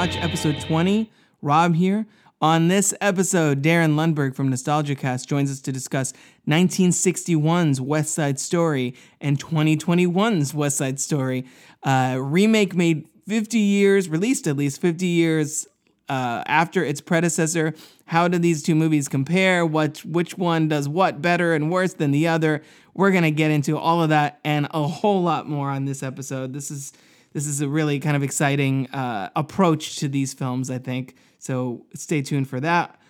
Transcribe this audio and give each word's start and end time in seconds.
Watch 0.00 0.16
episode 0.16 0.58
20. 0.58 1.10
Rob 1.42 1.74
here. 1.74 2.06
On 2.40 2.68
this 2.68 2.94
episode, 3.02 3.60
Darin 3.60 3.96
Lundberg 3.96 4.34
from 4.34 4.50
NostalgiaCast 4.50 5.26
joins 5.26 5.50
us 5.50 5.60
to 5.60 5.72
discuss 5.72 6.14
1961's 6.48 7.82
West 7.82 8.14
Side 8.14 8.40
Story 8.40 8.94
and 9.20 9.38
2021's 9.38 10.54
West 10.54 10.78
Side 10.78 11.00
Story. 11.00 11.44
Uh, 11.82 12.16
remake 12.18 12.74
made 12.74 13.08
50 13.28 13.58
years, 13.58 14.08
released 14.08 14.46
at 14.46 14.56
least 14.56 14.80
50 14.80 15.04
years 15.04 15.66
uh, 16.08 16.44
after 16.46 16.82
its 16.82 17.02
predecessor. 17.02 17.74
How 18.06 18.26
do 18.26 18.38
these 18.38 18.62
two 18.62 18.74
movies 18.74 19.06
compare? 19.06 19.66
What 19.66 20.02
which 20.06 20.38
one 20.38 20.66
does 20.66 20.88
what 20.88 21.20
better 21.20 21.52
and 21.52 21.70
worse 21.70 21.92
than 21.92 22.10
the 22.10 22.26
other? 22.26 22.62
We're 22.94 23.10
gonna 23.10 23.30
get 23.30 23.50
into 23.50 23.76
all 23.76 24.02
of 24.02 24.08
that 24.08 24.40
and 24.46 24.66
a 24.70 24.88
whole 24.88 25.22
lot 25.22 25.46
more 25.46 25.68
on 25.68 25.84
this 25.84 26.02
episode. 26.02 26.54
This 26.54 26.70
is 26.70 26.94
this 27.32 27.46
is 27.46 27.60
a 27.60 27.68
really 27.68 28.00
kind 28.00 28.16
of 28.16 28.22
exciting 28.22 28.88
uh, 28.90 29.30
approach 29.36 29.96
to 29.96 30.08
these 30.08 30.34
films, 30.34 30.70
I 30.70 30.78
think. 30.78 31.16
So 31.38 31.86
stay 31.94 32.22
tuned 32.22 32.48
for 32.48 32.60
that. 32.60 33.00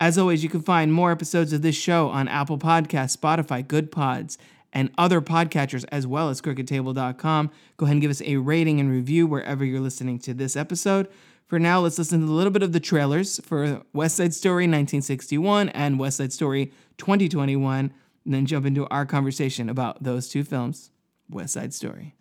As 0.00 0.16
always, 0.16 0.42
you 0.42 0.48
can 0.48 0.62
find 0.62 0.92
more 0.92 1.12
episodes 1.12 1.52
of 1.52 1.62
this 1.62 1.76
show 1.76 2.08
on 2.08 2.26
Apple 2.26 2.58
Podcasts, 2.58 3.16
Spotify, 3.16 3.64
GoodPods, 3.64 4.38
and 4.72 4.90
other 4.96 5.20
podcatchers, 5.20 5.84
as 5.92 6.06
well 6.06 6.30
as 6.30 6.40
crookedtable.com. 6.40 7.50
Go 7.76 7.84
ahead 7.84 7.94
and 7.94 8.00
give 8.00 8.10
us 8.10 8.22
a 8.22 8.36
rating 8.36 8.80
and 8.80 8.90
review 8.90 9.26
wherever 9.26 9.64
you're 9.64 9.80
listening 9.80 10.18
to 10.20 10.34
this 10.34 10.56
episode. 10.56 11.08
For 11.46 11.58
now, 11.58 11.80
let's 11.80 11.98
listen 11.98 12.20
to 12.20 12.26
a 12.26 12.30
little 12.32 12.52
bit 12.52 12.62
of 12.62 12.72
the 12.72 12.80
trailers 12.80 13.40
for 13.40 13.82
West 13.92 14.16
Side 14.16 14.32
Story 14.32 14.64
1961 14.64 15.68
and 15.70 15.98
West 15.98 16.18
Side 16.18 16.32
Story 16.32 16.72
2021, 16.98 17.92
and 18.24 18.34
then 18.34 18.46
jump 18.46 18.66
into 18.66 18.86
our 18.88 19.04
conversation 19.04 19.68
about 19.68 20.02
those 20.02 20.28
two 20.28 20.44
films. 20.44 20.90
West 21.28 21.54
Side 21.54 21.74
Story. 21.74 22.14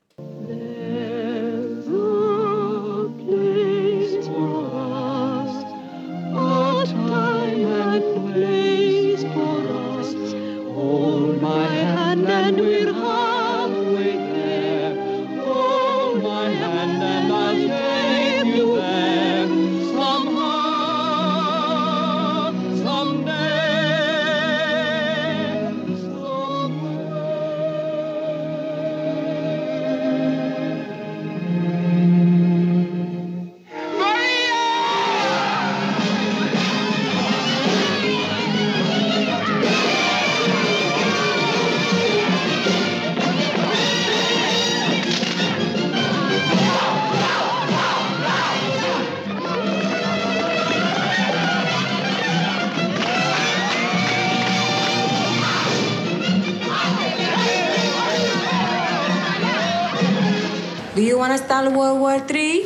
Want 61.19 61.37
to 61.37 61.43
start 61.45 61.69
World 61.73 61.99
War 61.99 62.15
III? 62.15 62.63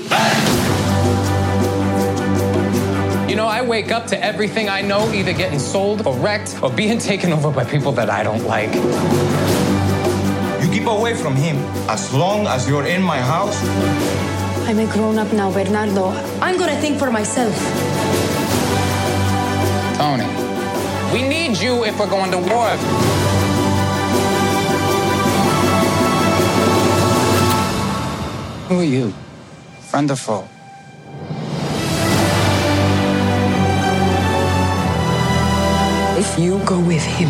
You 3.28 3.36
know, 3.36 3.48
I 3.48 3.66
wake 3.66 3.92
up 3.92 4.06
to 4.08 4.24
everything 4.24 4.70
I 4.70 4.82
know 4.82 5.12
either 5.12 5.34
getting 5.34 5.58
sold 5.58 6.06
or 6.06 6.16
wrecked 6.20 6.62
or 6.62 6.70
being 6.70 7.00
taken 7.00 7.34
over 7.34 7.50
by 7.50 7.64
people 7.64 7.92
that 7.94 8.12
I 8.12 8.22
don't 8.22 8.46
like. 8.46 8.72
You 10.62 10.70
keep 10.72 10.86
away 10.86 11.16
from 11.16 11.36
him 11.36 11.58
as 11.90 12.14
long 12.14 12.46
as 12.46 12.70
you're 12.70 12.86
in 12.86 13.02
my 13.02 13.20
house. 13.20 13.58
I'm 14.70 14.78
a 14.78 14.86
grown 14.94 15.18
up 15.18 15.34
now, 15.34 15.52
Bernardo. 15.52 16.10
I'm 16.40 16.60
gonna 16.60 16.80
think 16.80 17.00
for 17.00 17.10
myself. 17.10 17.56
Tony, 19.98 20.30
we 21.12 21.28
need 21.28 21.58
you 21.58 21.86
if 21.86 21.98
we're 22.00 22.08
going 22.08 22.30
to 22.30 22.38
war. 22.38 23.43
Who 28.74 28.80
are 28.80 28.84
you? 28.84 29.14
Friend 29.82 30.10
or 30.10 30.16
foe? 30.16 30.48
If 36.18 36.40
you 36.40 36.58
go 36.66 36.80
with 36.80 37.06
him, 37.06 37.30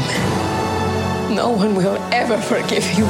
no 1.36 1.50
one 1.50 1.76
will 1.76 1.98
ever 2.14 2.38
forgive 2.38 2.88
you. 2.98 3.06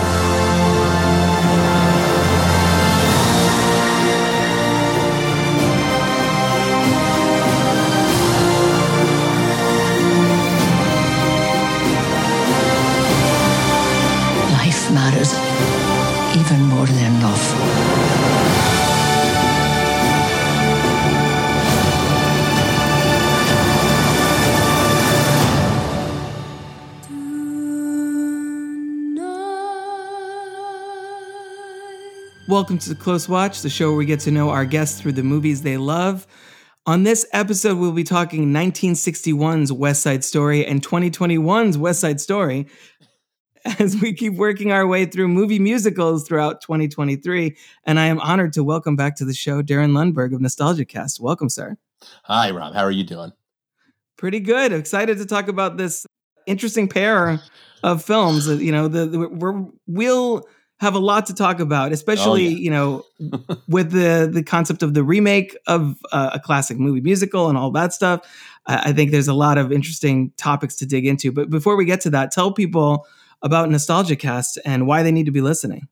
Matters 14.91 15.42
Welcome 32.49 32.77
to 32.79 32.93
Close 32.93 33.29
Watch, 33.29 33.61
the 33.61 33.69
show 33.69 33.87
where 33.87 33.97
we 33.97 34.05
get 34.05 34.19
to 34.21 34.31
know 34.31 34.49
our 34.49 34.65
guests 34.65 34.99
through 34.99 35.13
the 35.13 35.23
movies 35.23 35.61
they 35.61 35.77
love. 35.77 36.27
On 36.85 37.03
this 37.03 37.25
episode, 37.31 37.77
we'll 37.77 37.93
be 37.93 38.03
talking 38.03 38.51
1961's 38.51 39.71
West 39.71 40.01
Side 40.01 40.25
Story 40.25 40.65
and 40.65 40.85
2021's 40.85 41.77
West 41.77 42.01
Side 42.01 42.19
Story 42.19 42.67
as 43.79 43.95
we 44.01 44.11
keep 44.11 44.33
working 44.33 44.73
our 44.73 44.85
way 44.85 45.05
through 45.05 45.29
movie 45.29 45.57
musicals 45.57 46.27
throughout 46.27 46.59
2023. 46.59 47.55
And 47.85 47.97
I 47.97 48.07
am 48.07 48.19
honored 48.19 48.51
to 48.53 48.63
welcome 48.63 48.97
back 48.97 49.15
to 49.17 49.25
the 49.25 49.33
show 49.33 49.61
Darin 49.61 49.91
Lundberg 49.91 50.35
of 50.35 50.41
NostalgiaCast. 50.41 51.21
Welcome, 51.21 51.47
sir. 51.47 51.77
Hi, 52.23 52.51
Rob. 52.51 52.73
How 52.73 52.83
are 52.83 52.91
you 52.91 53.05
doing? 53.05 53.31
Pretty 54.17 54.41
good. 54.41 54.73
Excited 54.73 55.17
to 55.17 55.25
talk 55.25 55.47
about 55.47 55.77
this 55.77 56.05
interesting 56.45 56.89
pair 56.89 57.39
of 57.83 58.03
films. 58.03 58.47
You 58.47 58.73
know, 58.73 58.89
the, 58.89 59.05
the 59.05 59.29
we're, 59.29 59.63
we'll 59.87 60.45
have 60.83 60.95
a 60.95 60.99
lot 60.99 61.25
to 61.27 61.33
talk 61.33 61.59
about, 61.59 61.91
especially 61.91 62.45
Oh, 62.45 62.49
yeah. 62.49 62.57
you 62.57 62.69
know 62.69 63.03
with 63.67 63.91
the 63.91 64.29
the 64.31 64.43
concept 64.43 64.83
of 64.83 64.93
the 64.93 65.03
remake 65.03 65.57
of 65.67 65.97
uh, 66.11 66.31
a 66.33 66.39
classic 66.39 66.77
movie 66.77 67.01
musical 67.01 67.49
and 67.49 67.57
all 67.57 67.71
that 67.71 67.93
stuff. 67.93 68.21
I, 68.67 68.89
I 68.89 68.93
think 68.93 69.11
there's 69.11 69.27
a 69.27 69.33
lot 69.33 69.57
of 69.57 69.71
interesting 69.71 70.31
topics 70.37 70.75
to 70.77 70.85
dig 70.85 71.05
into. 71.07 71.31
But 71.31 71.49
before 71.49 71.75
we 71.75 71.85
get 71.85 72.01
to 72.01 72.09
that, 72.11 72.31
tell 72.31 72.51
people 72.53 73.05
about 73.41 73.69
NostalgiaCast 73.69 74.57
and 74.65 74.87
why 74.87 75.03
they 75.03 75.11
need 75.11 75.25
to 75.25 75.31
be 75.31 75.41
listening. 75.41 75.87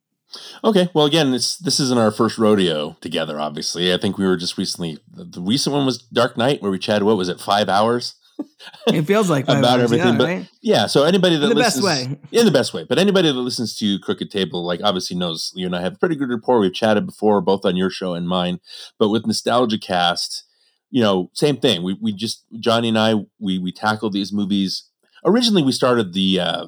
Okay. 0.63 0.89
Well, 0.93 1.05
again, 1.05 1.31
this 1.31 1.57
this 1.57 1.79
isn't 1.79 1.97
our 1.99 2.11
first 2.11 2.37
rodeo 2.37 2.95
together. 3.01 3.39
Obviously, 3.39 3.93
I 3.93 3.97
think 3.97 4.17
we 4.17 4.25
were 4.25 4.37
just 4.37 4.57
recently. 4.57 4.97
The, 5.13 5.25
the 5.25 5.41
recent 5.41 5.73
one 5.75 5.85
was 5.85 5.97
Dark 5.97 6.37
Knight, 6.37 6.61
where 6.61 6.71
we 6.71 6.79
chatted. 6.79 7.03
What 7.03 7.17
was 7.17 7.27
it? 7.29 7.41
Five 7.41 7.67
hours 7.67 8.15
It 8.87 9.03
feels 9.03 9.29
like 9.29 9.45
about 9.45 9.79
everything. 9.79 10.13
yeah, 10.13 10.17
but 10.17 10.27
right? 10.27 10.49
yeah, 10.61 10.87
so 10.87 11.03
anybody 11.03 11.35
that 11.37 11.43
In 11.43 11.49
the 11.49 11.55
best 11.55 11.81
listens, 11.81 12.09
way. 12.09 12.19
in 12.39 12.45
the 12.45 12.51
best 12.51 12.73
way. 12.73 12.83
But 12.87 12.99
anybody 12.99 13.27
that 13.31 13.37
listens 13.39 13.75
to 13.77 13.99
Crooked 13.99 14.29
Table, 14.31 14.65
like 14.65 14.81
obviously 14.83 15.15
knows 15.17 15.51
you 15.55 15.65
and 15.65 15.75
I 15.75 15.81
have 15.81 15.93
a 15.93 15.97
pretty 15.97 16.15
good 16.15 16.29
rapport. 16.29 16.59
We've 16.59 16.73
chatted 16.73 17.05
before, 17.05 17.41
both 17.41 17.65
on 17.65 17.75
your 17.75 17.89
show 17.89 18.13
and 18.13 18.27
mine. 18.27 18.59
But 18.97 19.09
with 19.09 19.23
NostalgiaCast, 19.23 20.43
you 20.89 21.01
know, 21.01 21.29
same 21.33 21.57
thing. 21.57 21.83
We 21.83 21.97
we 22.01 22.11
just 22.11 22.45
Johnny 22.59 22.89
and 22.89 22.97
I 22.97 23.15
we 23.39 23.57
we 23.59 23.71
tackled 23.71 24.13
these 24.13 24.31
movies. 24.33 24.89
Originally, 25.25 25.63
we 25.63 25.71
started 25.71 26.13
the. 26.13 26.39
Uh, 26.39 26.67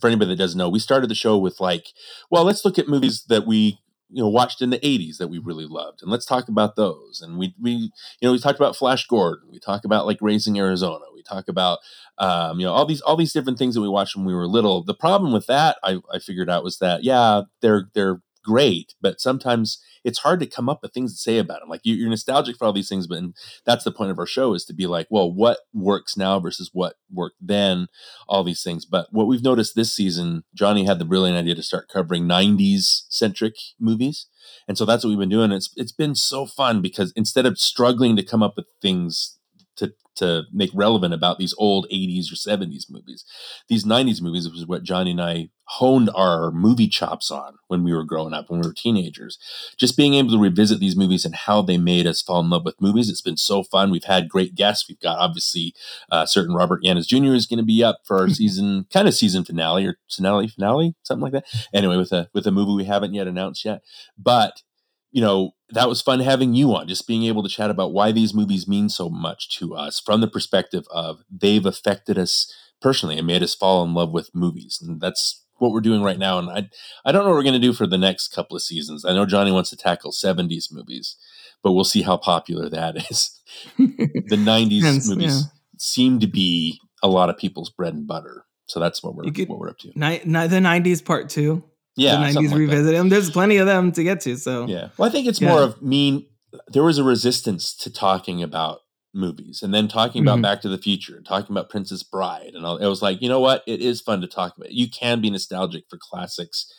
for 0.00 0.06
anybody 0.06 0.30
that 0.30 0.38
doesn't 0.38 0.56
know, 0.56 0.70
we 0.70 0.78
started 0.78 1.10
the 1.10 1.14
show 1.14 1.36
with 1.36 1.60
like, 1.60 1.88
well, 2.30 2.44
let's 2.44 2.64
look 2.64 2.78
at 2.78 2.88
movies 2.88 3.24
that 3.28 3.46
we 3.46 3.78
you 4.12 4.22
know 4.22 4.28
watched 4.28 4.62
in 4.62 4.70
the 4.70 4.78
80s 4.78 5.16
that 5.18 5.28
we 5.28 5.38
really 5.38 5.66
loved 5.66 6.02
and 6.02 6.10
let's 6.10 6.26
talk 6.26 6.48
about 6.48 6.76
those 6.76 7.20
and 7.22 7.38
we 7.38 7.54
we 7.60 7.72
you 7.72 7.90
know 8.22 8.32
we 8.32 8.38
talked 8.38 8.58
about 8.58 8.76
flash 8.76 9.06
gordon 9.06 9.48
we 9.50 9.58
talk 9.58 9.84
about 9.84 10.06
like 10.06 10.18
raising 10.20 10.58
arizona 10.58 11.04
we 11.14 11.22
talk 11.22 11.48
about 11.48 11.78
um, 12.18 12.60
you 12.60 12.66
know 12.66 12.72
all 12.72 12.86
these 12.86 13.00
all 13.00 13.16
these 13.16 13.32
different 13.32 13.58
things 13.58 13.74
that 13.74 13.80
we 13.80 13.88
watched 13.88 14.14
when 14.16 14.24
we 14.24 14.34
were 14.34 14.46
little. 14.46 14.84
The 14.84 14.94
problem 14.94 15.32
with 15.32 15.46
that 15.46 15.78
i, 15.82 15.98
I 16.12 16.18
figured 16.18 16.50
out 16.50 16.64
was 16.64 16.78
that 16.78 17.04
yeah 17.04 17.42
they're 17.60 17.88
they're 17.94 18.20
great, 18.42 18.94
but 19.00 19.20
sometimes 19.20 19.82
it's 20.04 20.20
hard 20.20 20.40
to 20.40 20.46
come 20.46 20.68
up 20.68 20.80
with 20.82 20.92
things 20.92 21.12
to 21.12 21.18
say 21.18 21.38
about 21.38 21.60
them. 21.60 21.68
Like 21.68 21.82
you, 21.84 21.94
you're 21.94 22.10
nostalgic 22.10 22.56
for 22.56 22.64
all 22.64 22.72
these 22.72 22.88
things, 22.88 23.06
but 23.06 23.22
that's 23.64 23.84
the 23.84 23.92
point 23.92 24.10
of 24.10 24.18
our 24.18 24.26
show 24.26 24.54
is 24.54 24.64
to 24.66 24.74
be 24.74 24.86
like, 24.86 25.06
well, 25.10 25.32
what 25.32 25.58
works 25.72 26.16
now 26.16 26.40
versus 26.40 26.70
what 26.72 26.96
worked 27.10 27.36
then, 27.40 27.88
all 28.28 28.44
these 28.44 28.62
things. 28.62 28.84
But 28.84 29.08
what 29.10 29.26
we've 29.26 29.42
noticed 29.42 29.74
this 29.74 29.92
season, 29.92 30.44
Johnny 30.54 30.84
had 30.84 30.98
the 30.98 31.04
brilliant 31.04 31.38
idea 31.38 31.54
to 31.54 31.62
start 31.62 31.88
covering 31.88 32.24
90s 32.24 33.02
centric 33.08 33.54
movies. 33.78 34.26
And 34.66 34.76
so 34.76 34.84
that's 34.84 35.04
what 35.04 35.10
we've 35.10 35.18
been 35.18 35.28
doing. 35.28 35.52
It's 35.52 35.72
it's 35.76 35.92
been 35.92 36.14
so 36.14 36.46
fun 36.46 36.82
because 36.82 37.12
instead 37.14 37.46
of 37.46 37.58
struggling 37.58 38.16
to 38.16 38.24
come 38.24 38.42
up 38.42 38.56
with 38.56 38.66
things 38.80 39.38
to 39.76 39.94
to 40.14 40.42
make 40.52 40.70
relevant 40.74 41.14
about 41.14 41.38
these 41.38 41.54
old 41.56 41.86
80s 41.90 42.30
or 42.30 42.36
70s 42.36 42.90
movies. 42.90 43.24
These 43.68 43.84
90s 43.84 44.20
movies 44.20 44.48
was 44.50 44.66
what 44.66 44.82
Johnny 44.82 45.12
and 45.12 45.22
I 45.22 45.48
honed 45.64 46.10
our 46.14 46.50
movie 46.50 46.88
chops 46.88 47.30
on 47.30 47.54
when 47.68 47.82
we 47.82 47.94
were 47.94 48.04
growing 48.04 48.34
up, 48.34 48.50
when 48.50 48.60
we 48.60 48.66
were 48.66 48.74
teenagers. 48.74 49.38
Just 49.78 49.96
being 49.96 50.14
able 50.14 50.30
to 50.32 50.38
revisit 50.38 50.80
these 50.80 50.96
movies 50.96 51.24
and 51.24 51.34
how 51.34 51.62
they 51.62 51.78
made 51.78 52.06
us 52.06 52.20
fall 52.20 52.40
in 52.40 52.50
love 52.50 52.64
with 52.64 52.80
movies. 52.80 53.08
It's 53.08 53.22
been 53.22 53.38
so 53.38 53.62
fun. 53.62 53.90
We've 53.90 54.04
had 54.04 54.28
great 54.28 54.54
guests. 54.54 54.86
We've 54.86 55.00
got 55.00 55.18
obviously 55.18 55.74
uh, 56.10 56.26
certain 56.26 56.54
Robert 56.54 56.82
Yannis 56.84 57.06
Jr. 57.06 57.32
is 57.32 57.46
going 57.46 57.58
to 57.58 57.64
be 57.64 57.82
up 57.82 58.00
for 58.04 58.18
our 58.18 58.28
season, 58.28 58.86
kind 58.92 59.08
of 59.08 59.14
season 59.14 59.44
finale 59.44 59.86
or 59.86 59.96
finale, 60.10 60.48
finale, 60.48 60.94
something 61.04 61.22
like 61.22 61.32
that. 61.32 61.46
Anyway, 61.72 61.96
with 61.96 62.12
a 62.12 62.28
with 62.34 62.46
a 62.46 62.52
movie 62.52 62.74
we 62.74 62.84
haven't 62.84 63.14
yet 63.14 63.26
announced 63.26 63.64
yet, 63.64 63.82
but 64.18 64.62
you 65.12 65.20
know, 65.20 65.52
that 65.70 65.88
was 65.88 66.02
fun 66.02 66.20
having 66.20 66.54
you 66.54 66.74
on, 66.74 66.88
just 66.88 67.06
being 67.06 67.24
able 67.24 67.42
to 67.42 67.48
chat 67.48 67.70
about 67.70 67.92
why 67.92 68.12
these 68.12 68.34
movies 68.34 68.66
mean 68.66 68.88
so 68.88 69.08
much 69.08 69.56
to 69.58 69.74
us 69.74 70.00
from 70.00 70.20
the 70.20 70.28
perspective 70.28 70.84
of 70.90 71.22
they've 71.30 71.66
affected 71.66 72.18
us 72.18 72.52
personally 72.80 73.18
and 73.18 73.26
made 73.26 73.42
us 73.42 73.54
fall 73.54 73.84
in 73.84 73.94
love 73.94 74.10
with 74.10 74.34
movies. 74.34 74.82
And 74.82 75.00
that's 75.00 75.44
what 75.58 75.70
we're 75.70 75.80
doing 75.80 76.02
right 76.02 76.18
now. 76.18 76.38
And 76.38 76.50
I, 76.50 76.68
I 77.04 77.12
don't 77.12 77.24
know 77.24 77.30
what 77.30 77.36
we're 77.36 77.44
going 77.44 77.52
to 77.54 77.58
do 77.60 77.72
for 77.72 77.86
the 77.86 77.98
next 77.98 78.28
couple 78.28 78.56
of 78.56 78.62
seasons. 78.62 79.04
I 79.04 79.12
know 79.12 79.26
Johnny 79.26 79.52
wants 79.52 79.70
to 79.70 79.76
tackle 79.76 80.12
70s 80.12 80.72
movies, 80.72 81.16
but 81.62 81.72
we'll 81.72 81.84
see 81.84 82.02
how 82.02 82.16
popular 82.16 82.68
that 82.68 82.96
is. 83.10 83.38
the 83.78 84.36
90s 84.36 85.08
movies 85.08 85.42
yeah. 85.42 85.48
seem 85.78 86.18
to 86.20 86.26
be 86.26 86.80
a 87.02 87.08
lot 87.08 87.30
of 87.30 87.36
people's 87.36 87.70
bread 87.70 87.94
and 87.94 88.06
butter. 88.06 88.44
So 88.66 88.80
that's 88.80 89.02
what 89.02 89.14
we're, 89.14 89.30
could, 89.30 89.48
what 89.48 89.58
we're 89.58 89.70
up 89.70 89.78
to. 89.80 89.92
Ni- 89.94 90.18
the 90.18 90.58
90s 90.58 91.04
part 91.04 91.28
two. 91.28 91.64
Yeah, 91.96 92.32
the 92.32 92.40
90s 92.40 92.50
like 92.50 92.58
revisit 92.58 92.92
them. 92.92 93.08
There's 93.08 93.30
plenty 93.30 93.58
of 93.58 93.66
them 93.66 93.92
to 93.92 94.02
get 94.02 94.20
to. 94.22 94.36
So 94.36 94.66
yeah, 94.66 94.88
well, 94.96 95.08
I 95.08 95.12
think 95.12 95.26
it's 95.26 95.40
yeah. 95.40 95.50
more 95.50 95.62
of 95.62 95.82
mean. 95.82 96.26
There 96.68 96.82
was 96.82 96.98
a 96.98 97.04
resistance 97.04 97.74
to 97.76 97.90
talking 97.90 98.42
about 98.42 98.80
movies, 99.14 99.62
and 99.62 99.72
then 99.72 99.88
talking 99.88 100.22
about 100.22 100.34
mm-hmm. 100.34 100.42
Back 100.42 100.60
to 100.62 100.68
the 100.68 100.78
Future, 100.78 101.16
and 101.16 101.24
talking 101.24 101.50
about 101.50 101.70
Princess 101.70 102.02
Bride, 102.02 102.52
and 102.54 102.64
all. 102.64 102.78
It 102.78 102.86
was 102.86 103.02
like, 103.02 103.20
you 103.22 103.28
know 103.28 103.40
what? 103.40 103.62
It 103.66 103.80
is 103.80 104.00
fun 104.00 104.20
to 104.20 104.26
talk 104.26 104.56
about. 104.56 104.72
You 104.72 104.88
can 104.90 105.20
be 105.20 105.30
nostalgic 105.30 105.84
for 105.88 105.98
classics, 106.00 106.72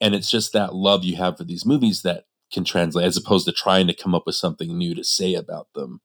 and 0.00 0.14
it's 0.14 0.30
just 0.30 0.52
that 0.52 0.74
love 0.74 1.04
you 1.04 1.16
have 1.16 1.38
for 1.38 1.44
these 1.44 1.66
movies 1.66 2.02
that 2.02 2.24
can 2.52 2.64
translate, 2.64 3.06
as 3.06 3.16
opposed 3.16 3.46
to 3.46 3.52
trying 3.52 3.86
to 3.86 3.94
come 3.94 4.14
up 4.14 4.24
with 4.26 4.34
something 4.34 4.76
new 4.76 4.94
to 4.94 5.04
say 5.04 5.34
about 5.34 5.68
them. 5.74 6.00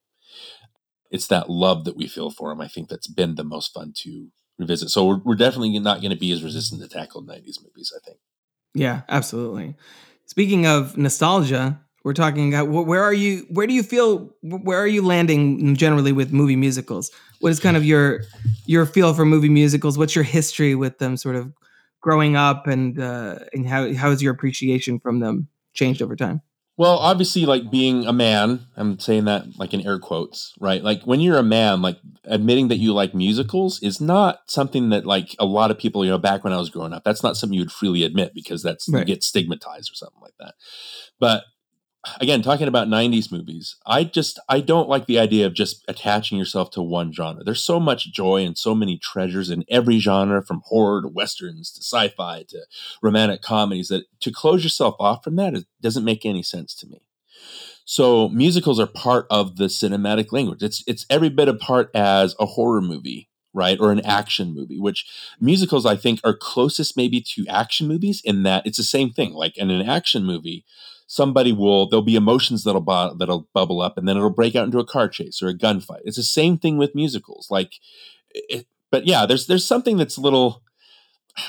It's 1.11 1.27
that 1.27 1.49
love 1.49 1.85
that 1.85 1.95
we 1.95 2.07
feel 2.07 2.31
for 2.31 2.49
them. 2.49 2.59
I 2.59 2.67
think 2.67 2.89
that's 2.89 3.07
been 3.07 3.35
the 3.35 3.43
most 3.43 3.73
fun 3.73 3.93
to 3.97 4.29
revisit. 4.57 4.89
So 4.89 5.05
we're, 5.05 5.19
we're 5.23 5.35
definitely 5.35 5.77
not 5.79 6.01
going 6.01 6.11
to 6.11 6.17
be 6.17 6.31
as 6.31 6.43
resistant 6.43 6.81
to 6.81 6.87
tackle 6.87 7.23
90s 7.23 7.63
movies, 7.63 7.93
I 7.95 7.99
think. 8.05 8.17
Yeah, 8.73 9.01
absolutely. 9.09 9.75
Speaking 10.25 10.65
of 10.65 10.97
nostalgia, 10.97 11.79
we're 12.03 12.13
talking 12.13 12.53
about 12.53 12.67
where 12.69 13.01
are 13.01 13.13
you 13.13 13.45
where 13.49 13.65
do 13.67 13.73
you 13.73 13.83
feel 13.83 14.33
where 14.41 14.77
are 14.79 14.87
you 14.87 15.01
landing 15.05 15.75
generally 15.75 16.11
with 16.11 16.33
movie 16.33 16.55
musicals? 16.55 17.11
What 17.39 17.49
is 17.51 17.59
kind 17.59 17.77
of 17.77 17.85
your 17.85 18.23
your 18.65 18.85
feel 18.85 19.13
for 19.13 19.25
movie 19.25 19.49
musicals? 19.49 19.97
What's 19.97 20.15
your 20.15 20.23
history 20.25 20.75
with 20.75 20.97
them 20.97 21.15
sort 21.17 21.35
of 21.35 21.53
growing 22.01 22.35
up 22.35 22.67
and 22.67 22.99
uh 22.99 23.39
and 23.53 23.67
how 23.67 23.93
how 23.93 24.09
has 24.09 24.21
your 24.21 24.33
appreciation 24.33 24.99
from 24.99 25.19
them 25.19 25.47
changed 25.73 26.01
over 26.01 26.15
time? 26.15 26.41
Well, 26.75 26.97
obviously, 26.97 27.45
like 27.45 27.69
being 27.69 28.05
a 28.07 28.13
man, 28.13 28.61
I'm 28.75 28.97
saying 28.97 29.25
that 29.25 29.59
like 29.59 29.75
in 29.75 29.85
air 29.85 29.99
quotes, 29.99 30.53
right? 30.59 30.83
Like 30.83 31.03
when 31.03 31.19
you're 31.19 31.37
a 31.37 31.43
man, 31.43 31.83
like 31.83 31.99
admitting 32.25 32.69
that 32.69 32.77
you 32.77 32.93
like 32.93 33.13
musicals 33.13 33.81
is 33.83 34.01
not 34.01 34.39
something 34.47 34.89
that 34.89 35.05
like 35.05 35.35
a 35.37 35.45
lot 35.45 35.69
of 35.69 35.77
people, 35.77 36.03
you 36.03 36.09
know, 36.09 36.17
back 36.17 36.43
when 36.43 36.51
I 36.51 36.57
was 36.57 36.71
growing 36.71 36.93
up, 36.93 37.03
that's 37.03 37.21
not 37.21 37.37
something 37.37 37.53
you 37.53 37.61
would 37.61 37.71
freely 37.71 38.03
admit 38.03 38.33
because 38.33 38.63
that's 38.63 38.89
right. 38.89 38.99
you 38.99 39.05
get 39.05 39.23
stigmatized 39.23 39.91
or 39.91 39.95
something 39.95 40.21
like 40.21 40.33
that. 40.39 40.55
But 41.19 41.43
again 42.19 42.41
talking 42.41 42.67
about 42.67 42.87
90s 42.87 43.31
movies 43.31 43.77
i 43.85 44.03
just 44.03 44.39
i 44.49 44.59
don't 44.59 44.89
like 44.89 45.05
the 45.05 45.19
idea 45.19 45.45
of 45.45 45.53
just 45.53 45.83
attaching 45.87 46.37
yourself 46.37 46.69
to 46.71 46.81
one 46.81 47.11
genre. 47.11 47.43
There's 47.43 47.61
so 47.61 47.79
much 47.79 48.11
joy 48.11 48.43
and 48.45 48.57
so 48.57 48.75
many 48.75 48.97
treasures 48.97 49.49
in 49.49 49.65
every 49.69 49.99
genre 49.99 50.43
from 50.43 50.61
horror 50.65 51.01
to 51.01 51.07
westerns 51.07 51.71
to 51.71 51.81
sci-fi 51.81 52.43
to 52.49 52.65
romantic 53.01 53.41
comedies 53.41 53.87
that 53.87 54.05
to 54.21 54.31
close 54.31 54.63
yourself 54.63 54.95
off 54.99 55.23
from 55.23 55.35
that 55.37 55.65
doesn't 55.81 56.05
make 56.05 56.25
any 56.25 56.43
sense 56.43 56.75
to 56.75 56.87
me. 56.87 57.01
So 57.85 58.29
musicals 58.29 58.79
are 58.79 58.87
part 58.87 59.25
of 59.29 59.57
the 59.57 59.65
cinematic 59.65 60.31
language. 60.31 60.63
It's 60.63 60.83
it's 60.87 61.05
every 61.09 61.29
bit 61.29 61.49
a 61.49 61.53
part 61.53 61.89
as 61.93 62.35
a 62.39 62.45
horror 62.45 62.81
movie 62.81 63.29
right 63.53 63.79
or 63.79 63.91
an 63.91 63.99
mm-hmm. 63.99 64.09
action 64.09 64.51
movie 64.51 64.79
which 64.79 65.05
musicals 65.39 65.85
i 65.85 65.95
think 65.95 66.19
are 66.23 66.35
closest 66.35 66.97
maybe 66.97 67.21
to 67.21 67.45
action 67.47 67.87
movies 67.87 68.19
in 68.25 68.41
that 68.41 68.65
it's 68.65 68.77
the 68.77 68.83
same 68.83 69.11
thing. 69.11 69.33
Like 69.33 69.57
in 69.57 69.69
an 69.69 69.87
action 69.87 70.25
movie 70.25 70.65
somebody 71.07 71.51
will 71.51 71.87
there'll 71.87 72.03
be 72.03 72.15
emotions 72.15 72.63
that'll 72.63 72.81
bu- 72.81 73.15
that'll 73.17 73.47
bubble 73.53 73.81
up 73.81 73.97
and 73.97 74.07
then 74.07 74.17
it'll 74.17 74.29
break 74.29 74.55
out 74.55 74.65
into 74.65 74.79
a 74.79 74.85
car 74.85 75.07
chase 75.07 75.41
or 75.41 75.47
a 75.47 75.57
gunfight 75.57 76.01
it's 76.03 76.17
the 76.17 76.23
same 76.23 76.57
thing 76.57 76.77
with 76.77 76.95
musicals 76.95 77.47
like 77.49 77.73
it, 78.31 78.67
but 78.91 79.05
yeah 79.05 79.25
there's 79.25 79.47
there's 79.47 79.65
something 79.65 79.97
that's 79.97 80.17
a 80.17 80.21
little 80.21 80.63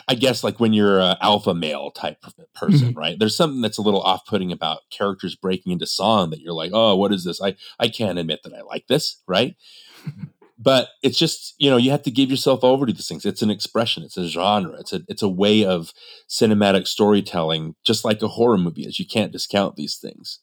I 0.08 0.14
guess 0.14 0.42
like 0.42 0.58
when 0.60 0.72
you're 0.72 1.00
an 1.00 1.16
alpha 1.20 1.54
male 1.54 1.90
type 1.90 2.24
person, 2.54 2.88
mm-hmm. 2.88 2.98
right? 2.98 3.18
There's 3.18 3.36
something 3.36 3.60
that's 3.60 3.76
a 3.76 3.82
little 3.82 4.00
off-putting 4.00 4.50
about 4.50 4.80
characters 4.90 5.36
breaking 5.36 5.72
into 5.72 5.86
song 5.86 6.30
that 6.30 6.40
you're 6.40 6.54
like, 6.54 6.70
oh, 6.72 6.96
what 6.96 7.12
is 7.12 7.24
this? 7.24 7.40
I 7.42 7.56
I 7.78 7.88
can't 7.88 8.18
admit 8.18 8.40
that 8.44 8.54
I 8.54 8.62
like 8.62 8.86
this, 8.86 9.20
right? 9.28 9.56
but 10.64 10.88
it's 11.02 11.18
just 11.18 11.54
you 11.58 11.70
know 11.70 11.76
you 11.76 11.90
have 11.90 12.02
to 12.02 12.10
give 12.10 12.30
yourself 12.30 12.64
over 12.64 12.86
to 12.86 12.92
these 12.92 13.06
things. 13.06 13.26
It's 13.26 13.42
an 13.42 13.50
expression. 13.50 14.02
It's 14.02 14.16
a 14.16 14.26
genre. 14.26 14.76
It's 14.80 14.92
a 14.92 15.02
it's 15.08 15.22
a 15.22 15.28
way 15.28 15.64
of 15.64 15.92
cinematic 16.28 16.88
storytelling 16.88 17.74
just 17.84 18.04
like 18.04 18.22
a 18.22 18.28
horror 18.28 18.58
movie 18.58 18.86
is. 18.86 18.98
You 18.98 19.06
can't 19.06 19.32
discount 19.32 19.76
these 19.76 19.96
things. 19.96 20.40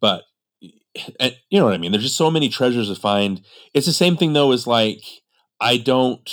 But 0.00 0.22
and, 1.20 1.36
you 1.50 1.58
know 1.58 1.66
what 1.66 1.74
i 1.74 1.78
mean? 1.78 1.92
There's 1.92 2.04
just 2.04 2.16
so 2.16 2.30
many 2.30 2.48
treasures 2.48 2.88
to 2.88 2.94
find. 2.94 3.42
It's 3.74 3.86
the 3.86 3.92
same 3.92 4.16
thing 4.16 4.32
though 4.32 4.52
as 4.52 4.66
like 4.66 5.02
i 5.58 5.78
don't 5.78 6.30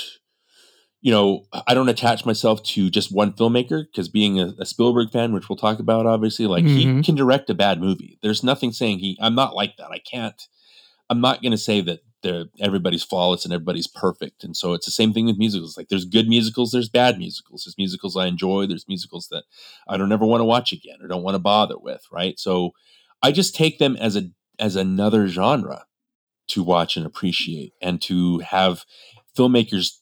you 1.02 1.10
know 1.10 1.46
i 1.66 1.74
don't 1.74 1.88
attach 1.88 2.26
myself 2.26 2.62
to 2.62 2.90
just 2.90 3.10
one 3.10 3.32
filmmaker 3.32 3.86
because 3.90 4.10
being 4.10 4.38
a, 4.38 4.54
a, 4.60 4.66
spielberg 4.66 5.12
fan 5.12 5.32
which 5.32 5.48
we'll 5.48 5.56
talk 5.56 5.80
about 5.80 6.06
obviously 6.06 6.46
like 6.46 6.66
mm-hmm. 6.66 6.98
he 6.98 7.04
can 7.04 7.16
direct 7.16 7.50
a 7.50 7.54
bad 7.54 7.80
movie. 7.80 8.20
There's 8.22 8.44
nothing 8.44 8.74
saying 8.74 9.00
he 9.00 9.18
i'm 9.22 9.36
not 9.36 9.56
like 9.56 9.78
that. 9.78 9.92
I 9.92 10.00
can't 10.00 10.42
i'm 11.10 11.22
not 11.22 11.42
going 11.42 11.52
to 11.52 11.58
say 11.58 11.82
that 11.82 12.00
they're 12.24 12.46
everybody's 12.60 13.04
flawless 13.04 13.46
and 13.46 13.54
everybody's 13.54 13.88
perfect. 13.88 14.44
And 14.44 14.58
so 14.58 14.74
it's 14.74 14.86
the 14.86 14.92
same 14.92 15.14
thing 15.14 15.26
with 15.26 15.38
musicals. 15.38 15.78
Like 15.78 15.90
there's 15.90 16.06
good 16.06 16.28
musicals, 16.28 16.72
there's 16.72 16.90
bad 16.90 17.18
musicals. 17.18 17.64
There's 17.64 17.78
musicals 17.78 18.18
I 18.18 18.28
enjoy, 18.28 18.66
there's 18.66 18.88
musicals 18.88 19.28
that 19.30 19.44
I 19.88 19.98
don't 19.98 20.12
ever 20.12 20.26
want 20.26 20.42
to 20.42 20.46
watch 20.46 20.72
again 20.74 20.98
or 21.02 21.08
don't 21.08 21.24
want 21.24 21.36
to 21.36 21.40
bother 21.40 21.78
with, 21.78 22.06
right? 22.12 22.40
So 22.40 22.72
I 23.22 23.32
just 23.32 23.56
take 23.56 23.78
them 23.78 23.96
as 23.98 24.16
a 24.16 24.32
as 24.60 24.76
another 24.76 25.28
genre 25.28 25.86
to 26.48 26.64
watch 26.64 26.98
and 26.98 27.06
appreciate 27.06 27.74
and 27.82 28.02
to 28.02 28.40
have 28.40 28.86
filmmakers 29.38 29.98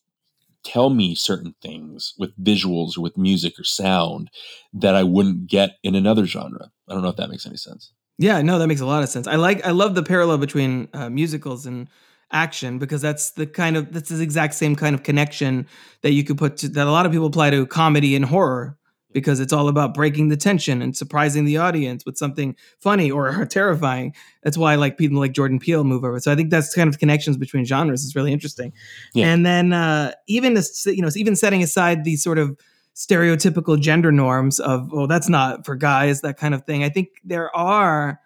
tell 0.64 0.90
me 0.90 1.16
certain 1.16 1.56
things 1.62 2.14
with 2.18 2.38
visuals 2.44 2.98
or 2.98 3.02
with 3.02 3.18
music 3.18 3.60
or 3.60 3.64
sound 3.64 4.30
that 4.74 4.96
I 4.96 5.04
wouldn't 5.04 5.48
get 5.48 5.78
in 5.84 5.96
another 5.96 6.26
genre. 6.26 6.72
I 6.88 6.94
don't 6.94 7.02
know 7.02 7.10
if 7.10 7.16
that 7.16 7.30
makes 7.30 7.46
any 7.46 7.58
sense. 7.58 7.94
Yeah, 8.18 8.42
no, 8.42 8.60
that 8.60 8.68
makes 8.68 8.82
a 8.82 8.86
lot 8.86 9.02
of 9.02 9.10
sense. 9.10 9.26
I 9.28 9.36
like 9.36 9.66
I 9.66 9.72
love 9.72 9.96
the 9.96 10.04
parallel 10.04 10.38
between 10.38 10.90
uh, 10.94 11.10
musicals 11.10 11.66
and 11.66 11.88
action 12.32 12.80
because 12.80 13.02
that's 13.02 13.32
the 13.32 13.46
kind 13.46 13.78
of 13.78 13.92
that's 13.94 14.10
the 14.10 14.22
exact 14.22 14.54
same 14.54 14.76
kind 14.76 14.96
of 14.96 15.04
connection 15.04 15.68
that 16.02 16.12
you 16.12 16.24
could 16.24 16.38
put 16.38 16.58
to, 16.58 16.70
that 16.70 16.88
a 16.88 16.92
lot 16.92 17.06
of 17.06 17.12
people 17.12 17.28
apply 17.28 17.50
to 17.50 17.66
comedy 17.66 18.16
and 18.16 18.26
horror 18.26 18.78
because 19.14 19.40
it's 19.40 19.54
all 19.54 19.68
about 19.68 19.94
breaking 19.94 20.30
the 20.30 20.38
tension 20.38 20.82
and 20.82 20.96
surprising 20.96 21.46
the 21.46 21.58
audience 21.58 22.06
with 22.06 22.18
something 22.18 22.56
funny 22.80 23.12
or 23.12 23.46
terrifying. 23.50 24.14
That's 24.44 24.58
why 24.58 24.74
I 24.74 24.76
like 24.76 24.98
people 24.98 25.20
like 25.20 25.34
Jordan 25.34 25.60
Peele 25.60 25.84
move 25.84 26.04
over. 26.04 26.20
So 26.20 26.32
I 26.32 26.36
think 26.36 26.50
that's 26.50 26.74
kind 26.74 26.88
of 26.90 27.00
connections 27.00 27.38
between 27.38 27.66
genres 27.66 28.04
is 28.04 28.16
really 28.16 28.32
interesting. 28.32 28.74
Yeah. 29.14 29.28
And 29.28 29.46
then 29.46 29.74
uh, 29.74 30.14
even 30.28 30.54
this, 30.54 30.86
you 30.86 31.02
know, 31.02 31.10
even 31.16 31.36
setting 31.36 31.62
aside 31.64 32.04
these 32.04 32.24
sort 32.24 32.38
of 32.38 32.58
stereotypical 32.96 33.80
gender 33.80 34.12
norms 34.12 34.60
of 34.60 34.90
oh 34.94 35.08
that's 35.08 35.30
not 35.30 35.66
for 35.66 35.76
guys 35.76 36.22
that 36.22 36.38
kind 36.38 36.54
of 36.54 36.66
thing. 36.66 36.84
I 36.84 36.90
think 36.90 37.10
there 37.24 37.56
are 37.56 38.20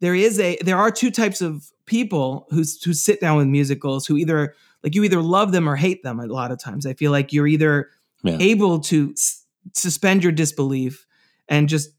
there 0.00 0.14
is 0.14 0.38
a 0.38 0.56
there 0.62 0.76
are 0.76 0.90
two 0.90 1.10
types 1.10 1.40
of 1.40 1.70
people 1.86 2.46
who 2.50 2.64
who 2.84 2.92
sit 2.92 3.20
down 3.20 3.36
with 3.36 3.46
musicals 3.46 4.06
who 4.06 4.16
either 4.16 4.54
like 4.82 4.94
you 4.94 5.04
either 5.04 5.22
love 5.22 5.52
them 5.52 5.68
or 5.68 5.76
hate 5.76 6.02
them 6.02 6.20
a 6.20 6.26
lot 6.26 6.50
of 6.50 6.58
times 6.58 6.86
i 6.86 6.92
feel 6.94 7.12
like 7.12 7.32
you're 7.32 7.46
either 7.46 7.90
yeah. 8.22 8.36
able 8.40 8.80
to 8.80 9.12
s- 9.12 9.44
suspend 9.72 10.22
your 10.22 10.32
disbelief 10.32 11.06
and 11.48 11.68
just 11.68 11.90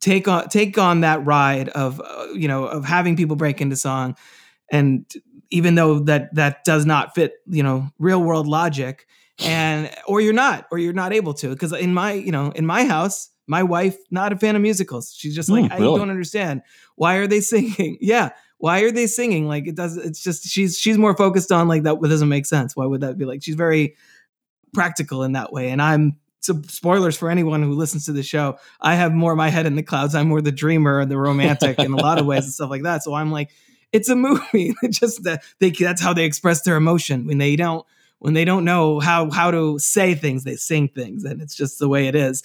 take 0.00 0.28
on 0.28 0.48
take 0.48 0.78
on 0.78 1.00
that 1.00 1.24
ride 1.24 1.68
of 1.70 2.00
uh, 2.00 2.26
you 2.34 2.48
know 2.48 2.64
of 2.64 2.84
having 2.84 3.16
people 3.16 3.36
break 3.36 3.60
into 3.60 3.76
song 3.76 4.16
and 4.70 5.10
even 5.50 5.74
though 5.74 6.00
that 6.00 6.34
that 6.34 6.64
does 6.64 6.84
not 6.86 7.14
fit 7.14 7.34
you 7.46 7.62
know 7.62 7.88
real 7.98 8.22
world 8.22 8.46
logic 8.46 9.06
and 9.40 9.90
or 10.06 10.20
you're 10.20 10.32
not 10.32 10.66
or 10.70 10.78
you're 10.78 10.92
not 10.92 11.12
able 11.12 11.32
to 11.32 11.48
because 11.48 11.72
in 11.72 11.94
my 11.94 12.12
you 12.12 12.32
know 12.32 12.50
in 12.50 12.66
my 12.66 12.84
house 12.84 13.30
My 13.50 13.64
wife, 13.64 13.98
not 14.12 14.32
a 14.32 14.36
fan 14.36 14.54
of 14.54 14.62
musicals. 14.62 15.12
She's 15.12 15.34
just 15.34 15.48
like, 15.48 15.66
Hmm, 15.66 15.72
I 15.72 15.78
don't 15.80 16.08
understand. 16.08 16.62
Why 16.94 17.16
are 17.16 17.26
they 17.26 17.40
singing? 17.52 17.98
Yeah. 18.00 18.30
Why 18.58 18.82
are 18.82 18.92
they 18.92 19.08
singing? 19.08 19.48
Like 19.48 19.66
it 19.66 19.74
does. 19.74 19.96
It's 19.96 20.22
just 20.22 20.44
she's 20.46 20.78
she's 20.78 20.96
more 20.96 21.16
focused 21.16 21.50
on 21.50 21.66
like 21.66 21.82
that 21.82 22.00
doesn't 22.00 22.28
make 22.28 22.46
sense. 22.46 22.76
Why 22.76 22.86
would 22.86 23.00
that 23.00 23.18
be 23.18 23.24
like? 23.24 23.42
She's 23.42 23.56
very 23.56 23.96
practical 24.72 25.24
in 25.24 25.32
that 25.32 25.52
way, 25.52 25.70
and 25.70 25.82
I'm. 25.82 26.16
So 26.42 26.62
spoilers 26.68 27.18
for 27.18 27.28
anyone 27.28 27.62
who 27.62 27.74
listens 27.74 28.06
to 28.06 28.12
the 28.12 28.22
show. 28.22 28.56
I 28.80 28.94
have 28.94 29.12
more 29.12 29.36
my 29.36 29.50
head 29.50 29.66
in 29.66 29.76
the 29.76 29.82
clouds. 29.82 30.14
I'm 30.14 30.28
more 30.28 30.40
the 30.40 30.52
dreamer 30.52 31.00
and 31.00 31.10
the 31.10 31.18
romantic 31.18 31.78
in 31.78 31.92
a 31.92 31.96
lot 31.96 32.18
of 32.18 32.24
ways 32.24 32.44
and 32.44 32.52
stuff 32.52 32.70
like 32.70 32.84
that. 32.84 33.02
So 33.02 33.12
I'm 33.12 33.30
like, 33.30 33.50
it's 33.92 34.08
a 34.08 34.16
movie. 34.16 34.74
Just 34.90 35.24
that 35.24 35.42
they 35.58 35.70
that's 35.70 36.00
how 36.00 36.14
they 36.14 36.24
express 36.24 36.62
their 36.62 36.76
emotion 36.76 37.26
when 37.26 37.36
they 37.38 37.56
don't 37.56 37.84
when 38.20 38.34
they 38.34 38.44
don't 38.44 38.64
know 38.64 39.00
how 39.00 39.30
how 39.30 39.50
to 39.50 39.78
say 39.78 40.14
things, 40.14 40.44
they 40.44 40.56
sing 40.56 40.88
things, 40.88 41.24
and 41.24 41.42
it's 41.42 41.56
just 41.56 41.78
the 41.78 41.88
way 41.88 42.06
it 42.06 42.14
is. 42.14 42.42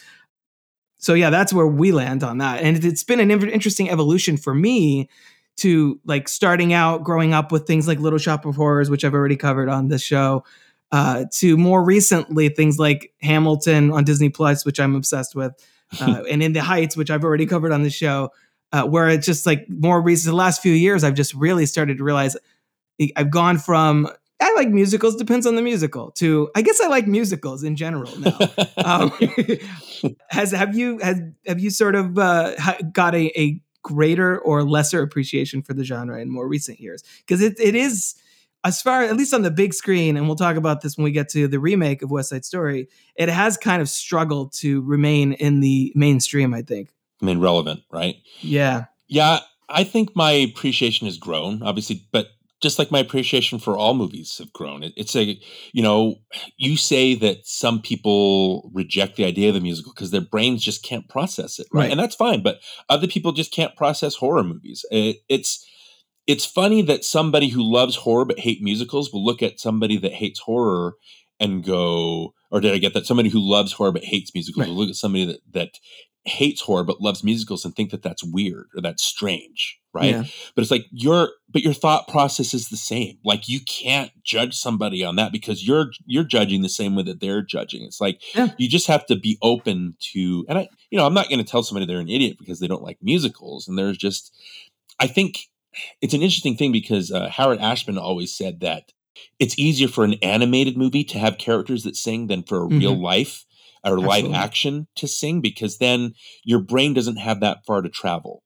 So 0.97 1.13
yeah, 1.13 1.29
that's 1.29 1.53
where 1.53 1.67
we 1.67 1.91
land 1.91 2.23
on 2.23 2.39
that, 2.39 2.63
and 2.63 2.83
it's 2.83 3.03
been 3.03 3.19
an 3.19 3.29
interesting 3.31 3.89
evolution 3.89 4.37
for 4.37 4.53
me 4.53 5.09
to 5.57 5.99
like 6.05 6.27
starting 6.27 6.73
out 6.73 7.03
growing 7.03 7.33
up 7.33 7.51
with 7.51 7.65
things 7.65 7.87
like 7.87 7.99
Little 7.99 8.19
Shop 8.19 8.45
of 8.45 8.55
Horrors, 8.55 8.89
which 8.89 9.05
I've 9.05 9.13
already 9.13 9.37
covered 9.37 9.69
on 9.69 9.87
this 9.87 10.01
show, 10.01 10.43
uh, 10.91 11.25
to 11.33 11.57
more 11.57 11.83
recently 11.83 12.49
things 12.49 12.77
like 12.77 13.13
Hamilton 13.21 13.91
on 13.91 14.03
Disney 14.03 14.29
Plus, 14.29 14.65
which 14.65 14.79
I'm 14.79 14.95
obsessed 14.95 15.35
with, 15.35 15.53
uh, 16.01 16.23
and 16.29 16.43
In 16.43 16.53
the 16.53 16.61
Heights, 16.61 16.97
which 16.97 17.09
I've 17.09 17.23
already 17.23 17.45
covered 17.45 17.71
on 17.71 17.83
the 17.83 17.89
show. 17.89 18.31
Uh, 18.71 18.83
where 18.83 19.07
it's 19.07 19.25
just 19.25 19.45
like 19.45 19.65
more 19.69 20.01
recent, 20.01 20.33
the 20.33 20.35
last 20.35 20.61
few 20.61 20.73
years, 20.73 21.03
I've 21.05 21.13
just 21.13 21.33
really 21.33 21.65
started 21.65 21.97
to 21.97 22.03
realize 22.03 22.35
I've 23.15 23.29
gone 23.29 23.57
from 23.57 24.09
I 24.41 24.53
like 24.55 24.69
musicals, 24.69 25.15
depends 25.15 25.45
on 25.45 25.55
the 25.55 25.61
musical, 25.61 26.11
to 26.11 26.49
I 26.55 26.61
guess 26.61 26.81
I 26.81 26.87
like 26.87 27.07
musicals 27.07 27.63
in 27.63 27.75
general 27.75 28.11
now. 28.19 28.37
um, 28.77 29.11
has 30.29 30.51
have 30.51 30.75
you 30.75 30.99
has 30.99 31.21
have 31.47 31.59
you 31.59 31.69
sort 31.69 31.95
of 31.95 32.17
uh, 32.17 32.53
got 32.91 33.15
a, 33.15 33.31
a 33.39 33.61
greater 33.81 34.37
or 34.39 34.63
lesser 34.63 35.01
appreciation 35.01 35.61
for 35.61 35.73
the 35.73 35.83
genre 35.83 36.19
in 36.19 36.29
more 36.29 36.47
recent 36.47 36.79
years? 36.79 37.03
Because 37.19 37.41
it, 37.41 37.59
it 37.59 37.75
is 37.75 38.15
as 38.65 38.81
far 38.81 39.03
at 39.03 39.15
least 39.15 39.33
on 39.33 39.43
the 39.43 39.51
big 39.51 39.73
screen, 39.73 40.17
and 40.17 40.27
we'll 40.27 40.35
talk 40.35 40.57
about 40.57 40.81
this 40.81 40.97
when 40.97 41.05
we 41.05 41.11
get 41.11 41.29
to 41.29 41.47
the 41.47 41.59
remake 41.59 42.01
of 42.01 42.11
West 42.11 42.29
Side 42.29 42.43
Story. 42.43 42.89
It 43.15 43.29
has 43.29 43.55
kind 43.55 43.81
of 43.81 43.87
struggled 43.87 44.53
to 44.55 44.81
remain 44.81 45.33
in 45.33 45.61
the 45.61 45.93
mainstream. 45.95 46.53
I 46.53 46.61
think. 46.61 46.89
I 47.21 47.25
mean, 47.25 47.39
relevant, 47.39 47.81
right? 47.89 48.17
Yeah. 48.41 48.85
Yeah, 49.07 49.39
I 49.69 49.83
think 49.83 50.15
my 50.15 50.31
appreciation 50.31 51.07
has 51.07 51.17
grown, 51.17 51.63
obviously, 51.63 52.05
but 52.11 52.27
just 52.65 52.79
like 52.79 52.91
my 52.91 52.99
appreciation 52.99 53.59
for 53.59 53.77
all 53.77 53.93
movies 53.93 54.37
have 54.39 54.51
grown. 54.51 54.83
It, 54.83 54.93
it's 54.97 55.15
a, 55.15 55.39
you 55.71 55.81
know, 55.83 56.15
you 56.57 56.75
say 56.77 57.15
that 57.15 57.45
some 57.47 57.81
people 57.81 58.69
reject 58.73 59.15
the 59.15 59.25
idea 59.25 59.49
of 59.49 59.53
the 59.55 59.61
musical 59.61 59.93
because 59.93 60.11
their 60.11 60.21
brains 60.21 60.63
just 60.63 60.83
can't 60.83 61.07
process 61.07 61.59
it, 61.59 61.67
right? 61.71 61.83
Right. 61.83 61.91
And 61.91 61.99
that's 61.99 62.15
fine, 62.15 62.43
but 62.43 62.59
other 62.89 63.07
people 63.07 63.31
just 63.31 63.53
can't 63.53 63.75
process 63.75 64.15
horror 64.15 64.43
movies. 64.43 64.83
It, 64.91 65.17
it's 65.29 65.65
it's 66.27 66.45
funny 66.45 66.81
that 66.81 67.05
somebody 67.05 67.49
who 67.49 67.61
loves 67.61 67.95
horror 67.97 68.25
but 68.25 68.39
hate 68.39 68.61
musicals 68.61 69.13
will 69.13 69.23
look 69.23 69.43
at 69.43 69.59
somebody 69.59 69.97
that 69.99 70.13
hates 70.13 70.39
horror 70.39 70.95
and 71.39 71.63
go, 71.63 72.33
or 72.49 72.59
did 72.61 72.73
I 72.73 72.79
get 72.79 72.93
that? 72.95 73.05
Somebody 73.05 73.29
who 73.29 73.39
loves 73.39 73.73
horror 73.73 73.91
but 73.91 74.03
hates 74.03 74.33
musicals 74.33 74.61
Right. 74.65 74.69
will 74.69 74.77
look 74.77 74.89
at 74.89 74.95
somebody 74.95 75.25
that 75.25 75.41
that 75.53 75.69
hates 76.25 76.61
horror 76.61 76.83
but 76.83 77.01
loves 77.01 77.23
musicals 77.23 77.63
and 77.65 77.75
think 77.75 77.91
that 77.91 78.01
that's 78.01 78.23
weird 78.23 78.67
or 78.75 78.81
that's 78.81 79.03
strange, 79.03 79.77
right? 79.95 80.11
Yeah. 80.11 80.23
But 80.55 80.61
it's 80.61 80.69
like 80.71 80.85
your 80.91 81.29
but 81.49 81.63
your 81.63 81.73
thought 81.73 82.07
process 82.07 82.53
is 82.53 82.67
the 82.69 82.77
same. 82.77 83.17
Like 83.23 83.47
you 83.49 83.61
can't 83.61 84.11
judge 84.23 84.53
somebody 84.55 85.03
on 85.03 85.15
that 85.15 85.31
because 85.31 85.65
you're 85.67 85.87
you're 86.05 86.23
judging 86.25 86.61
the 86.61 86.69
same 86.69 86.95
way 86.95 87.03
that 87.03 87.21
they're 87.21 87.41
judging. 87.41 87.83
It's 87.83 88.01
like 88.01 88.21
Yeah. 88.35 88.49
you 88.57 88.67
just 88.69 88.87
have 88.87 89.05
to 89.07 89.15
be 89.15 89.37
open 89.41 89.95
to 90.13 90.45
and 90.49 90.57
I 90.59 90.67
you 90.91 90.99
know, 90.99 91.05
I'm 91.07 91.13
not 91.15 91.29
going 91.29 91.43
to 91.43 91.49
tell 91.49 91.63
somebody 91.63 91.85
they're 91.87 91.99
an 91.99 92.09
idiot 92.09 92.37
because 92.37 92.59
they 92.59 92.67
don't 92.67 92.83
like 92.83 92.97
musicals 93.01 93.67
and 93.67 93.77
there's 93.77 93.97
just 93.97 94.31
I 94.99 95.07
think 95.07 95.39
it's 96.01 96.13
an 96.13 96.21
interesting 96.21 96.55
thing 96.55 96.71
because 96.71 97.11
uh, 97.11 97.29
Howard 97.29 97.59
Ashman 97.59 97.97
always 97.97 98.33
said 98.35 98.59
that 98.61 98.91
it's 99.39 99.57
easier 99.59 99.87
for 99.87 100.03
an 100.03 100.15
animated 100.21 100.77
movie 100.77 101.03
to 101.05 101.19
have 101.19 101.37
characters 101.37 101.83
that 101.83 101.95
sing 101.95 102.27
than 102.27 102.43
for 102.43 102.59
a 102.61 102.65
real 102.67 102.95
Mhm. 102.95 103.01
life 103.01 103.45
or 103.83 103.99
live 103.99 104.31
action 104.33 104.87
to 104.95 105.07
sing 105.07 105.41
because 105.41 105.77
then 105.77 106.13
your 106.43 106.59
brain 106.59 106.93
doesn't 106.93 107.17
have 107.17 107.39
that 107.41 107.65
far 107.67 107.81
to 107.81 107.89
travel. 107.89 108.41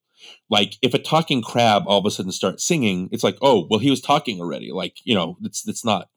Like 0.48 0.76
if 0.82 0.94
a 0.94 0.98
talking 0.98 1.42
crab 1.42 1.84
all 1.86 1.98
of 1.98 2.06
a 2.06 2.10
sudden 2.10 2.32
starts 2.32 2.64
singing, 2.64 3.08
it's 3.12 3.24
like, 3.24 3.38
oh, 3.42 3.66
well, 3.70 3.80
he 3.80 3.90
was 3.90 4.00
talking 4.00 4.40
already. 4.40 4.72
Like, 4.72 4.96
you 5.04 5.14
know, 5.14 5.36
it's 5.42 5.66
it's 5.66 5.84
not 5.84 6.08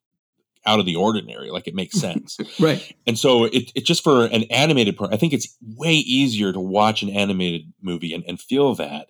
out 0.65 0.79
of 0.79 0.85
the 0.85 0.95
ordinary. 0.95 1.51
Like 1.51 1.67
it 1.67 1.75
makes 1.75 1.97
sense. 1.99 2.37
Right. 2.59 2.95
And 3.05 3.17
so 3.17 3.45
it, 3.45 3.71
it 3.75 3.85
just 3.85 4.03
for 4.03 4.25
an 4.25 4.43
animated 4.43 4.97
part, 4.97 5.13
I 5.13 5.17
think 5.17 5.33
it's 5.33 5.55
way 5.75 5.93
easier 5.93 6.53
to 6.53 6.59
watch 6.59 7.03
an 7.03 7.09
animated 7.09 7.73
movie 7.81 8.13
and, 8.13 8.23
and 8.27 8.39
feel 8.39 8.75
that 8.75 9.07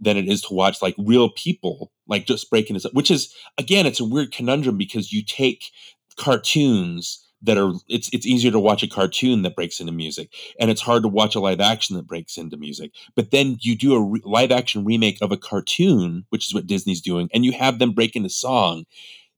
than 0.00 0.16
it 0.16 0.28
is 0.28 0.42
to 0.42 0.54
watch 0.54 0.82
like 0.82 0.94
real 0.98 1.30
people 1.30 1.92
like 2.08 2.26
just 2.26 2.50
breaking 2.50 2.74
this 2.74 2.84
up, 2.84 2.94
which 2.94 3.10
is 3.10 3.34
again, 3.58 3.86
it's 3.86 4.00
a 4.00 4.04
weird 4.04 4.32
conundrum 4.32 4.76
because 4.76 5.12
you 5.12 5.22
take 5.24 5.64
cartoons 6.16 7.23
that 7.44 7.58
are 7.58 7.72
it's 7.88 8.08
it's 8.12 8.26
easier 8.26 8.50
to 8.50 8.60
watch 8.60 8.82
a 8.82 8.88
cartoon 8.88 9.42
that 9.42 9.56
breaks 9.56 9.80
into 9.80 9.92
music 9.92 10.32
and 10.58 10.70
it's 10.70 10.80
hard 10.80 11.02
to 11.02 11.08
watch 11.08 11.34
a 11.34 11.40
live 11.40 11.60
action 11.60 11.96
that 11.96 12.06
breaks 12.06 12.36
into 12.36 12.56
music 12.56 12.92
but 13.14 13.30
then 13.30 13.56
you 13.60 13.76
do 13.76 13.94
a 13.94 14.02
re- 14.02 14.20
live 14.24 14.50
action 14.50 14.84
remake 14.84 15.18
of 15.22 15.32
a 15.32 15.36
cartoon 15.36 16.24
which 16.30 16.46
is 16.46 16.54
what 16.54 16.66
disney's 16.66 17.00
doing 17.00 17.28
and 17.32 17.44
you 17.44 17.52
have 17.52 17.78
them 17.78 17.92
break 17.92 18.16
into 18.16 18.28
song 18.30 18.84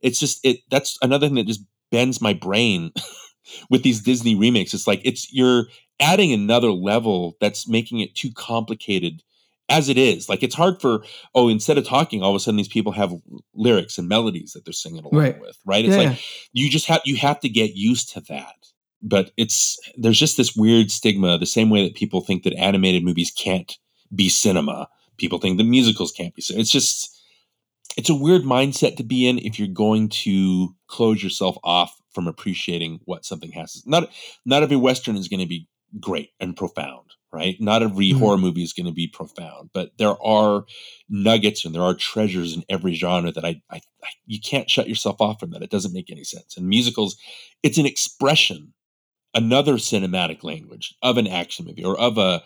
it's 0.01 0.21
just 0.21 0.45
it 0.45 0.59
that's 0.71 0.99
another 1.03 1.27
thing 1.27 1.37
that 1.37 1.47
just 1.47 1.65
bends 1.91 2.21
my 2.21 2.33
brain 2.33 2.93
with 3.71 3.83
these 3.83 4.01
Disney 4.01 4.35
remakes. 4.35 4.75
It's 4.75 4.87
like 4.87 5.01
it's 5.05 5.33
you're 5.33 5.67
adding 6.01 6.33
another 6.33 6.71
level 6.71 7.37
that's 7.41 7.69
making 7.69 8.01
it 8.01 8.15
too 8.15 8.31
complicated 8.33 9.23
as 9.69 9.89
it 9.89 9.99
is. 9.99 10.29
Like 10.29 10.43
it's 10.43 10.55
hard 10.55 10.81
for 10.81 11.05
oh, 11.35 11.49
instead 11.49 11.79
of 11.79 11.85
talking, 11.87 12.23
all 12.23 12.31
of 12.31 12.37
a 12.37 12.41
sudden 12.41 12.57
these 12.57 12.69
people 12.69 12.93
have 12.93 13.13
lyrics 13.55 13.99
and 13.99 14.09
melodies 14.09 14.53
that 14.53 14.65
they're 14.65 14.73
singing 14.73 15.05
along 15.05 15.21
Right. 15.21 15.41
with. 15.41 15.59
Right. 15.67 15.85
It's 15.85 15.97
Yeah, 15.97 16.11
like 16.11 16.19
you 16.53 16.71
just 16.71 16.87
have 16.87 17.03
you 17.05 17.17
have 17.17 17.41
to 17.41 17.49
get 17.49 17.75
used 17.75 18.13
to 18.15 18.21
that. 18.29 18.55
But 19.03 19.31
it's 19.37 19.79
there's 19.97 20.19
just 20.19 20.37
this 20.37 20.57
weird 20.57 20.91
stigma, 20.91 21.39
the 21.39 21.47
same 21.47 21.71
way 21.71 21.85
that 21.85 21.95
people 21.95 22.21
think 22.21 22.43
that 22.45 22.55
animated 22.55 23.05
movies 23.05 23.31
can't 23.31 23.77
be 24.15 24.29
cinema. 24.29 24.89
People 25.19 25.39
think 25.39 25.59
that 25.59 25.65
musicals 25.65 26.13
can't 26.13 26.35
be. 26.35 26.43
It's 26.49 26.71
just 26.71 27.13
it's 27.97 28.11
a 28.11 28.15
weird 28.15 28.43
mindset 28.43 28.97
to 28.97 29.03
be 29.03 29.27
in 29.27 29.39
if 29.39 29.59
you're 29.59 29.69
going 29.69 30.09
to 30.09 30.75
close 30.87 31.23
yourself 31.23 31.57
off 31.65 31.97
from 32.13 32.27
appreciating 32.29 33.01
what 33.05 33.25
something 33.25 33.53
has. 33.53 33.83
Not 33.87 34.11
not 34.45 34.63
every 34.63 34.77
western 34.77 35.17
is 35.17 35.29
going 35.29 35.41
to 35.41 35.47
be 35.47 35.69
great 36.01 36.31
and 36.41 36.57
profound, 36.57 37.11
right? 37.33 37.61
Not 37.61 37.83
every 37.83 38.11
Mhm. 38.11 38.19
horror 38.19 38.39
movie 38.39 38.63
is 38.63 38.73
going 38.73 38.87
to 38.87 38.93
be 38.93 39.07
profound, 39.07 39.71
but 39.73 39.97
there 39.99 40.21
are 40.23 40.65
nuggets 41.09 41.65
and 41.65 41.75
there 41.75 41.83
are 41.83 41.95
treasures 41.95 42.55
in 42.55 42.65
every 42.69 42.95
genre 42.95 43.33
that 43.33 43.45
I, 43.45 43.61
I, 43.71 43.81
I 44.03 44.09
you 44.27 44.41
can't 44.41 44.71
shut 44.71 44.89
yourself 44.89 45.21
off 45.21 45.41
from 45.41 45.51
that. 45.51 45.63
It 45.63 45.71
doesn't 45.71 45.93
make 45.95 46.11
any 46.11 46.25
sense. 46.25 46.57
And 46.57 46.69
musicals, 46.69 47.17
it's 47.63 47.79
an 47.79 47.87
expression, 47.87 48.73
another 49.35 49.75
cinematic 49.75 50.43
language 50.45 50.95
of 51.03 51.19
an 51.19 51.27
action 51.27 51.67
movie 51.67 51.85
or 51.85 51.99
of 51.99 52.19
a 52.19 52.43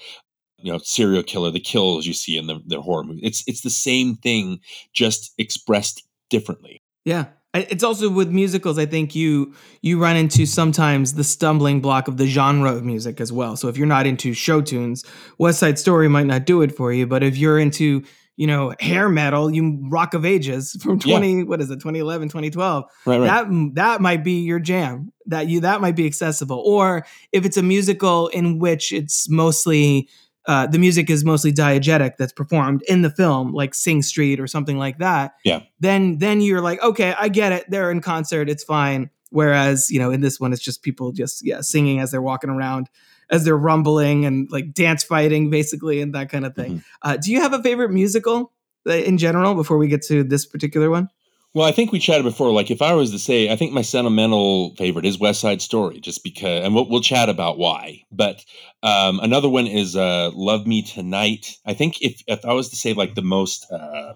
you 0.62 0.70
know 0.70 0.78
serial 0.78 1.23
killer, 1.23 1.50
the 1.50 1.61
kills 1.61 2.06
you 2.06 2.12
see 2.12 2.37
in 2.37 2.47
the, 2.47 2.61
the 2.66 2.80
horror 2.82 3.04
movie. 3.04 3.23
It's 3.23 3.42
it's 3.47 3.62
the 3.62 3.70
same 3.70 4.16
thing, 4.16 4.61
just 4.92 5.32
expressed 5.38 6.02
differently. 6.28 6.82
Yeah. 7.04 7.26
It's 7.52 7.83
also 7.83 8.09
with 8.09 8.30
musicals. 8.30 8.78
I 8.78 8.87
think 8.87 9.14
you 9.14 9.54
you 9.83 10.00
run 10.00 10.16
into 10.16 10.47
sometimes 10.47 11.14
the 11.14 11.25
stumbling 11.25 11.80
block 11.80 12.07
of 12.07 12.16
the 12.16 12.26
genre 12.26 12.73
of 12.73 12.85
music 12.85 13.21
as 13.21 13.33
well. 13.33 13.57
So 13.57 13.66
if 13.69 13.76
you're 13.76 13.88
not 13.88 14.07
into 14.07 14.33
show 14.35 14.61
tunes, 14.61 15.04
West 15.38 15.59
Side 15.59 15.78
Story 15.78 16.09
might 16.09 16.26
not 16.26 16.45
do 16.47 16.62
it 16.62 16.76
for 16.76 16.92
you. 16.92 17.07
But 17.09 17.23
if 17.25 17.37
you're 17.37 17.59
into 17.59 18.04
you 18.37 18.47
know 18.47 18.73
hair 18.78 19.09
metal, 19.09 19.50
you 19.50 19.80
Rock 19.90 20.14
of 20.14 20.25
Ages 20.25 20.76
from 20.83 21.00
Yeah. 21.04 21.19
20 21.19 21.45
what 21.45 21.61
is 21.61 21.71
it 21.71 21.76
2011 21.80 22.28
2012 22.28 22.85
Right, 23.04 23.19
right. 23.19 23.26
that 23.26 23.75
that 23.75 24.00
might 24.00 24.23
be 24.23 24.40
your 24.42 24.61
jam 24.61 25.12
that 25.26 25.49
you 25.49 25.61
that 25.61 25.80
might 25.80 25.97
be 25.97 26.07
accessible 26.07 26.62
or 26.64 27.04
if 27.33 27.45
it's 27.45 27.57
a 27.57 27.62
musical 27.62 28.28
in 28.28 28.59
which 28.61 28.92
it's 28.92 29.28
mostly 29.28 30.09
uh, 30.47 30.66
the 30.66 30.78
music 30.78 31.11
is 31.11 31.25
mostly 31.25 31.52
diegetic 31.52 32.16
that's 32.18 32.32
performed 32.32 32.82
in 32.88 33.02
the 33.02 33.11
film 33.11 33.52
like 33.52 33.75
sing 33.75 34.02
street 34.02 34.40
or 34.40 34.47
something 34.47 34.78
like 34.78 34.99
that 34.99 35.35
Yeah. 35.44 35.61
then 35.80 36.18
then 36.18 36.40
you're 36.40 36.61
like 36.62 36.82
okay 36.82 37.14
i 37.18 37.28
get 37.28 37.52
it. 37.52 37.64
They're 37.70 37.90
in 37.90 38.00
concert. 38.00 38.49
It's 38.49 38.64
fine. 38.64 39.11
Whereas 39.30 39.90
you 39.90 39.99
know 40.00 40.11
in 40.11 40.23
this 40.23 40.40
one 40.40 40.52
it's 40.52 40.62
just 40.62 40.82
people 40.82 41.12
just 41.12 41.44
yeah 41.47 41.61
singing 41.61 42.00
as 42.00 42.11
they're 42.11 42.23
walking 42.23 42.50
around 42.50 42.88
as 43.30 43.44
they're 43.44 43.56
rumbling 43.56 44.25
and 44.25 44.50
like 44.50 44.73
dance 44.75 45.04
fighting 45.04 45.50
basically 45.50 46.00
and 46.00 46.14
that 46.16 46.30
kind 46.30 46.44
of 46.44 46.54
thing 46.56 46.82
uh, 47.02 47.16
do 47.16 47.30
you 47.30 47.40
have 47.40 47.52
a 47.52 47.62
favorite 47.62 47.90
musical 47.92 48.50
uh, 48.88 48.92
in 48.92 49.18
general 49.18 49.54
before 49.54 49.78
we 49.78 49.87
get 49.87 50.02
to 50.02 50.25
this 50.25 50.44
particular 50.47 50.90
one 50.90 51.09
Well, 51.52 51.66
I 51.66 51.73
think 51.73 51.90
we 51.90 51.99
chatted 51.99 52.25
before. 52.25 52.52
Like, 52.52 52.71
if 52.71 52.80
I 52.80 52.92
was 52.92 53.11
to 53.11 53.19
say, 53.19 53.50
I 53.50 53.57
think 53.57 53.73
my 53.73 53.83
sentimental 53.83 54.76
favorite 54.76 55.04
is 55.04 55.19
West 55.19 55.40
Side 55.40 55.61
Story, 55.61 55.99
just 55.99 56.23
because, 56.23 56.64
and 56.64 56.75
we'll, 56.76 56.88
we'll 56.88 57.00
chat 57.00 57.28
about 57.28 57.59
why. 57.59 58.04
But 58.12 58.45
um, 58.85 59.19
another 59.19 59.49
one 59.49 59.66
is 59.66 59.97
uh, 59.97 60.30
Love 60.33 60.69
Me 60.69 60.83
Tonight. 60.83 61.57
I 61.66 61.75
think 61.75 62.02
if 62.02 62.23
if 62.28 62.45
I 62.45 62.52
was 62.52 62.69
to 62.69 62.76
say 62.76 62.92
like 62.92 63.16
the 63.16 63.23
most 63.23 63.66
uh, 63.73 64.14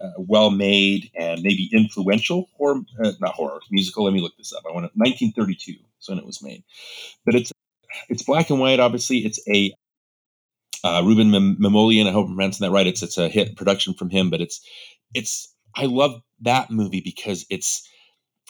uh, 0.00 0.10
well 0.18 0.50
made 0.50 1.10
and 1.14 1.42
maybe 1.42 1.70
influential 1.72 2.50
horror, 2.58 2.80
uh, 3.02 3.12
not 3.20 3.34
horror 3.34 3.60
musical. 3.70 4.04
Let 4.04 4.12
me 4.12 4.20
look 4.20 4.36
this 4.36 4.52
up. 4.52 4.64
I 4.68 4.72
want 4.72 4.84
to 4.84 4.98
1932 4.98 5.72
is 5.72 6.08
when 6.08 6.18
it 6.18 6.26
was 6.26 6.42
made, 6.42 6.62
but 7.24 7.34
it's 7.34 7.52
it's 8.10 8.22
black 8.22 8.50
and 8.50 8.60
white. 8.60 8.80
Obviously, 8.80 9.18
it's 9.18 9.40
a 9.48 9.72
uh, 10.84 11.02
Rouben 11.02 11.56
Mamoulian. 11.58 12.06
I 12.06 12.12
hope 12.12 12.28
I'm 12.28 12.34
pronouncing 12.34 12.66
that 12.66 12.72
right. 12.72 12.86
It's 12.86 13.02
it's 13.02 13.18
a 13.18 13.30
hit 13.30 13.56
production 13.56 13.94
from 13.94 14.10
him, 14.10 14.28
but 14.28 14.42
it's 14.42 14.60
it's 15.14 15.54
I 15.74 15.86
love 15.86 16.20
that 16.42 16.70
movie 16.70 17.00
because 17.00 17.46
it's 17.50 17.88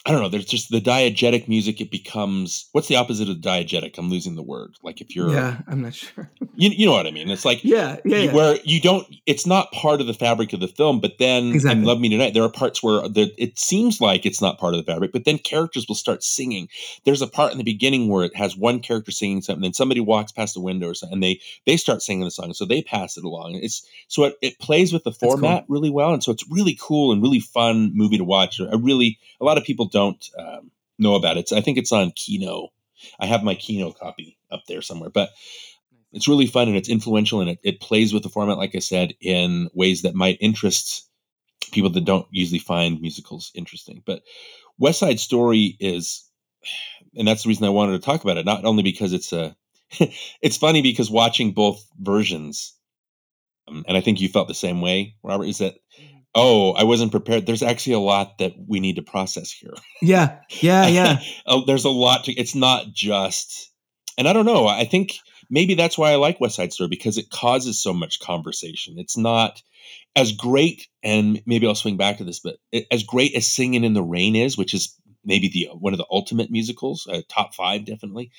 I 0.06 0.12
don't 0.12 0.22
know. 0.22 0.30
There's 0.30 0.46
just 0.46 0.70
the 0.70 0.80
diegetic 0.80 1.46
music. 1.46 1.78
It 1.80 1.90
becomes 1.90 2.68
what's 2.72 2.88
the 2.88 2.96
opposite 2.96 3.28
of 3.28 3.36
diegetic? 3.36 3.98
I'm 3.98 4.08
losing 4.08 4.34
the 4.34 4.42
word. 4.42 4.76
Like 4.82 5.02
if 5.02 5.14
you're, 5.14 5.30
Yeah, 5.30 5.58
I'm 5.68 5.82
not 5.82 5.92
sure. 5.94 6.30
you, 6.54 6.70
you 6.70 6.86
know 6.86 6.92
what 6.92 7.06
I 7.06 7.10
mean. 7.10 7.28
It's 7.30 7.44
like 7.44 7.62
yeah, 7.62 7.98
yeah, 8.06 8.16
you- 8.16 8.24
yeah. 8.28 8.34
where 8.34 8.58
you 8.64 8.80
don't. 8.80 9.06
It's 9.26 9.46
not 9.46 9.70
part 9.72 10.00
of 10.00 10.06
the 10.06 10.14
fabric 10.14 10.54
of 10.54 10.60
the 10.60 10.68
film. 10.68 11.00
But 11.00 11.18
then 11.18 11.50
Exactly. 11.52 11.80
in 11.80 11.84
Love 11.86 12.00
Me 12.00 12.08
Tonight, 12.08 12.32
there 12.32 12.42
are 12.42 12.50
parts 12.50 12.82
where 12.82 13.06
the, 13.08 13.30
it 13.36 13.58
seems 13.58 14.00
like 14.00 14.24
it's 14.24 14.40
not 14.40 14.58
part 14.58 14.72
of 14.72 14.78
the 14.84 14.90
fabric. 14.90 15.12
But 15.12 15.26
then 15.26 15.36
characters 15.36 15.84
will 15.86 15.94
start 15.96 16.22
singing. 16.24 16.68
There's 17.04 17.20
a 17.20 17.26
part 17.26 17.52
in 17.52 17.58
the 17.58 17.64
beginning 17.64 18.08
where 18.08 18.24
it 18.24 18.34
has 18.36 18.56
one 18.56 18.80
character 18.80 19.10
singing 19.12 19.42
something, 19.42 19.60
then 19.62 19.74
somebody 19.74 20.00
walks 20.00 20.32
past 20.32 20.54
the 20.54 20.60
window 20.60 20.88
or 20.88 20.94
something, 20.94 21.14
and 21.16 21.22
they 21.22 21.40
they 21.66 21.76
start 21.76 22.00
singing 22.00 22.24
the 22.24 22.30
song, 22.30 22.54
so 22.54 22.64
they 22.64 22.80
pass 22.80 23.18
it 23.18 23.24
along. 23.24 23.56
It's 23.56 23.86
so 24.08 24.24
it, 24.24 24.36
it 24.40 24.58
plays 24.60 24.94
with 24.94 25.04
the 25.04 25.12
cool. 25.12 25.32
format 25.32 25.66
really 25.68 25.90
well, 25.90 26.14
and 26.14 26.24
so 26.24 26.32
it's 26.32 26.50
really 26.50 26.78
cool 26.80 27.12
and 27.12 27.20
really 27.22 27.40
fun 27.40 27.90
movie 27.94 28.16
to 28.16 28.24
watch. 28.24 28.60
I 28.62 28.76
really 28.76 29.18
a 29.42 29.44
lot 29.44 29.58
of 29.58 29.64
people 29.64 29.89
don't 29.90 30.24
um, 30.38 30.70
know 30.98 31.14
about 31.14 31.36
it. 31.36 31.52
I 31.52 31.60
think 31.60 31.78
it's 31.78 31.92
on 31.92 32.12
Kino. 32.12 32.68
I 33.18 33.26
have 33.26 33.42
my 33.42 33.54
Kino 33.54 33.92
copy 33.92 34.38
up 34.50 34.62
there 34.66 34.82
somewhere, 34.82 35.10
but 35.10 35.30
it's 36.12 36.28
really 36.28 36.46
fun 36.46 36.68
and 36.68 36.76
it's 36.76 36.88
influential 36.88 37.40
and 37.40 37.50
it, 37.50 37.58
it 37.62 37.80
plays 37.80 38.12
with 38.12 38.22
the 38.22 38.28
format, 38.28 38.58
like 38.58 38.74
I 38.74 38.80
said, 38.80 39.14
in 39.20 39.68
ways 39.74 40.02
that 40.02 40.14
might 40.14 40.38
interest 40.40 41.08
people 41.72 41.90
that 41.90 42.04
don't 42.04 42.26
usually 42.30 42.58
find 42.58 43.00
musicals 43.00 43.52
interesting. 43.54 44.02
But 44.04 44.22
West 44.78 44.98
Side 44.98 45.20
Story 45.20 45.76
is, 45.78 46.24
and 47.16 47.26
that's 47.26 47.44
the 47.44 47.48
reason 47.48 47.64
I 47.64 47.70
wanted 47.70 47.92
to 47.92 48.04
talk 48.04 48.22
about 48.22 48.38
it. 48.38 48.46
Not 48.46 48.64
only 48.64 48.82
because 48.82 49.12
it's 49.12 49.32
a, 49.32 49.56
it's 50.42 50.56
funny 50.56 50.82
because 50.82 51.10
watching 51.10 51.52
both 51.52 51.84
versions, 51.98 52.74
um, 53.68 53.84
and 53.86 53.96
I 53.96 54.00
think 54.00 54.20
you 54.20 54.28
felt 54.28 54.48
the 54.48 54.54
same 54.54 54.80
way, 54.80 55.14
Robert. 55.22 55.44
Is 55.44 55.58
that 55.58 55.76
oh, 56.34 56.72
I 56.72 56.84
wasn't 56.84 57.10
prepared. 57.10 57.46
There's 57.46 57.62
actually 57.62 57.94
a 57.94 57.98
lot 58.00 58.38
that 58.38 58.52
we 58.68 58.80
need 58.80 58.96
to 58.96 59.02
process 59.02 59.50
here. 59.50 59.74
yeah, 60.02 60.38
yeah, 60.60 60.86
yeah. 60.86 61.20
Oh, 61.46 61.64
there's 61.64 61.84
a 61.84 61.90
lot 61.90 62.24
to 62.24 62.32
it's 62.32 62.54
not 62.54 62.92
just 62.92 63.70
and 64.20 64.28
i 64.28 64.32
don't 64.32 64.46
know 64.46 64.66
i 64.66 64.84
think 64.84 65.18
maybe 65.48 65.74
that's 65.74 65.98
why 65.98 66.12
i 66.12 66.16
like 66.16 66.40
west 66.40 66.56
side 66.56 66.72
story 66.72 66.88
because 66.88 67.18
it 67.18 67.30
causes 67.30 67.82
so 67.82 67.92
much 67.92 68.20
conversation 68.20 68.94
it's 68.98 69.16
not 69.16 69.62
as 70.14 70.32
great 70.32 70.88
and 71.02 71.42
maybe 71.46 71.66
i'll 71.66 71.74
swing 71.74 71.96
back 71.96 72.18
to 72.18 72.24
this 72.24 72.38
but 72.40 72.56
it, 72.70 72.86
as 72.90 73.02
great 73.02 73.34
as 73.34 73.46
singing 73.46 73.82
in 73.82 73.94
the 73.94 74.02
rain 74.02 74.36
is 74.36 74.58
which 74.58 74.74
is 74.74 74.94
maybe 75.24 75.48
the 75.48 75.68
one 75.78 75.92
of 75.92 75.98
the 75.98 76.06
ultimate 76.10 76.50
musicals 76.50 77.06
uh, 77.10 77.22
top 77.28 77.54
five 77.54 77.84
definitely. 77.84 78.30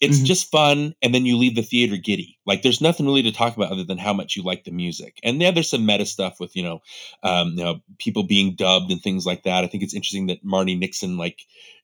It's 0.00 0.20
Mhm. 0.20 0.24
just 0.26 0.50
fun 0.50 0.94
and 1.02 1.14
then 1.14 1.26
you 1.26 1.36
leave 1.36 1.54
the 1.56 1.62
theater 1.62 1.96
giddy. 1.96 2.38
Like 2.46 2.62
there's 2.62 2.80
nothing 2.80 3.06
really 3.06 3.22
to 3.24 3.32
talk 3.32 3.56
about 3.56 3.72
other 3.72 3.84
than 3.84 3.98
how 3.98 4.12
much 4.12 4.36
you 4.36 4.42
like 4.42 4.64
the 4.64 4.70
music. 4.70 5.18
And 5.22 5.40
yeah 5.40 5.50
there's 5.50 5.70
some 5.70 5.86
meta 5.86 6.06
stuff 6.06 6.38
with 6.40 6.54
you 6.56 6.62
know 6.62 6.80
um, 7.22 7.50
you 7.56 7.64
know 7.64 7.80
people 7.98 8.22
being 8.24 8.54
dubbed 8.54 8.90
and 8.92 9.02
things 9.02 9.26
like 9.26 9.44
that. 9.44 9.64
I 9.64 9.66
think 9.66 9.82
it's 9.82 9.94
interesting 9.94 10.28
that 10.28 10.44
Marni 10.44 10.78
Nixon 10.78 11.16
like 11.18 11.40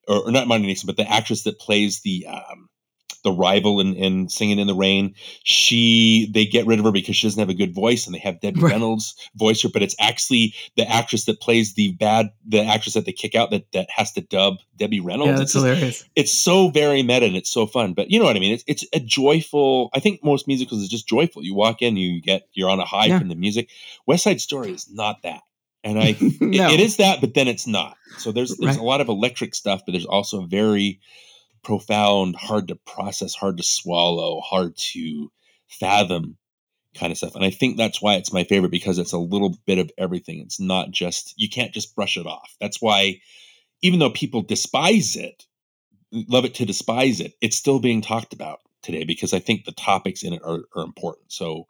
or, 0.08 0.28
or 0.28 0.30
not 0.32 0.46
Marni 0.46 0.66
Nixon, 0.66 0.86
but 0.86 0.96
the 0.96 1.10
actress 1.10 1.44
that 1.44 1.58
plays 1.58 2.00
the 2.02 2.26
um, 2.26 2.68
the 3.24 3.32
rival 3.32 3.80
in, 3.80 3.94
in 3.94 4.28
Singing 4.28 4.58
in 4.58 4.66
the 4.66 4.74
Rain, 4.74 5.14
she 5.42 6.30
they 6.32 6.44
get 6.46 6.66
rid 6.66 6.78
of 6.78 6.84
her 6.84 6.92
because 6.92 7.16
she 7.16 7.26
doesn't 7.26 7.40
have 7.40 7.48
a 7.48 7.54
good 7.54 7.74
voice, 7.74 8.06
and 8.06 8.14
they 8.14 8.18
have 8.20 8.40
Debbie 8.40 8.60
Right. 8.60 8.72
Reynolds 8.72 9.14
voice 9.34 9.62
her, 9.62 9.68
but 9.68 9.82
it's 9.82 9.96
actually 9.98 10.54
the 10.76 10.86
actress 10.88 11.24
that 11.24 11.40
plays 11.40 11.74
the 11.74 11.92
bad 11.92 12.30
the 12.46 12.62
actress 12.64 12.94
that 12.94 13.06
they 13.06 13.12
kick 13.12 13.34
out 13.34 13.50
that 13.50 13.64
that 13.72 13.88
has 13.90 14.12
to 14.12 14.20
dub 14.20 14.56
Debbie 14.76 15.00
Reynolds. 15.00 15.26
yeah, 15.28 15.32
It's 15.32 15.40
that's 15.40 15.52
just- 15.52 15.64
hilarious. 15.64 16.04
it's 16.16 16.32
so 16.32 16.68
very 16.68 17.02
meta 17.02 17.26
and 17.26 17.36
it's 17.36 17.50
so 17.50 17.66
fun. 17.66 17.94
But 17.94 18.10
you 18.10 18.18
know 18.18 18.24
what 18.26 18.36
I 18.36 18.40
mean? 18.40 18.52
It's 18.52 18.64
it's 18.66 18.84
a 18.92 19.00
joyful. 19.00 19.90
I 19.94 20.00
think 20.00 20.22
most 20.22 20.46
musicals 20.46 20.82
is 20.82 20.88
just 20.88 21.08
joyful. 21.08 21.42
You 21.42 21.54
walk 21.54 21.82
in, 21.82 21.96
you 21.96 22.20
get 22.20 22.48
you're 22.52 22.70
on 22.70 22.80
a 22.80 22.84
high 22.84 23.06
Yeah. 23.06 23.18
from 23.18 23.28
the 23.28 23.34
music. 23.34 23.70
West 24.06 24.24
Side 24.24 24.40
Story 24.40 24.70
is 24.72 24.86
not 24.90 25.22
that, 25.22 25.40
and 25.82 25.98
I 25.98 26.08
it- 26.20 26.40
it 26.40 26.80
is 26.80 26.96
that, 26.98 27.20
but 27.20 27.34
then 27.34 27.48
it's 27.48 27.66
not. 27.66 27.96
So 28.18 28.32
there's 28.32 28.56
there's 28.58 28.76
Right. 28.76 28.82
a 28.82 28.84
lot 28.84 29.00
of 29.00 29.08
electric 29.08 29.54
stuff, 29.54 29.82
but 29.86 29.92
there's 29.92 30.04
also 30.06 30.42
very 30.42 31.00
profound, 31.64 32.36
hard 32.36 32.68
to 32.68 32.76
process, 32.76 33.34
hard 33.34 33.56
to 33.56 33.62
swallow, 33.62 34.40
hard 34.40 34.76
to 34.76 35.32
fathom 35.68 36.36
kind 36.94 37.10
of 37.10 37.18
stuff. 37.18 37.34
And 37.34 37.44
I 37.44 37.50
think 37.50 37.76
that's 37.76 38.00
why 38.00 38.14
it's 38.14 38.32
my 38.32 38.44
favorite 38.44 38.70
because 38.70 38.98
it's 38.98 39.12
a 39.12 39.18
little 39.18 39.56
bit 39.66 39.78
of 39.78 39.90
everything. 39.98 40.40
It's 40.40 40.60
not 40.60 40.90
just 40.90 41.34
you 41.36 41.48
can't 41.48 41.72
just 41.72 41.94
brush 41.94 42.16
it 42.16 42.26
off. 42.26 42.54
That's 42.60 42.80
why 42.80 43.20
even 43.82 43.98
though 43.98 44.10
people 44.10 44.42
despise 44.42 45.16
it, 45.16 45.44
love 46.12 46.44
it 46.44 46.54
to 46.54 46.64
despise 46.66 47.20
it, 47.20 47.34
it's 47.40 47.56
still 47.56 47.80
being 47.80 48.00
talked 48.00 48.32
about 48.32 48.60
today 48.82 49.04
because 49.04 49.34
I 49.34 49.40
think 49.40 49.64
the 49.64 49.72
topics 49.72 50.22
in 50.22 50.32
it 50.32 50.42
are, 50.44 50.60
are 50.76 50.84
important. 50.84 51.32
So 51.32 51.66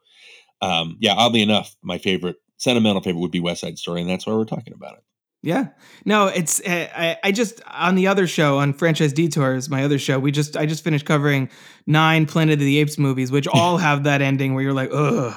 um 0.60 0.96
yeah, 1.00 1.14
oddly 1.14 1.42
enough, 1.42 1.74
my 1.82 1.98
favorite 1.98 2.36
sentimental 2.56 3.02
favorite 3.02 3.20
would 3.20 3.30
be 3.30 3.40
West 3.40 3.62
Side 3.62 3.78
Story, 3.78 4.00
and 4.00 4.10
that's 4.10 4.26
why 4.26 4.34
we're 4.34 4.44
talking 4.44 4.74
about 4.74 4.98
it. 4.98 5.04
Yeah. 5.44 5.68
No, 6.06 6.28
it's 6.28 6.58
uh, 6.60 6.88
I, 6.96 7.18
I 7.22 7.30
just 7.30 7.60
on 7.70 7.96
the 7.96 8.06
other 8.06 8.26
show 8.26 8.58
on 8.58 8.72
Franchise 8.72 9.12
Detours, 9.12 9.68
my 9.68 9.84
other 9.84 9.98
show, 9.98 10.18
we 10.18 10.32
just 10.32 10.56
I 10.56 10.64
just 10.64 10.82
finished 10.82 11.04
covering 11.04 11.50
nine 11.86 12.24
Planet 12.24 12.54
of 12.54 12.60
the 12.60 12.78
Apes 12.78 12.96
movies, 12.96 13.30
which 13.30 13.46
all 13.52 13.76
have 13.76 14.04
that 14.04 14.22
ending 14.22 14.54
where 14.54 14.64
you're 14.64 14.72
like, 14.72 14.88
ugh, 14.90 15.34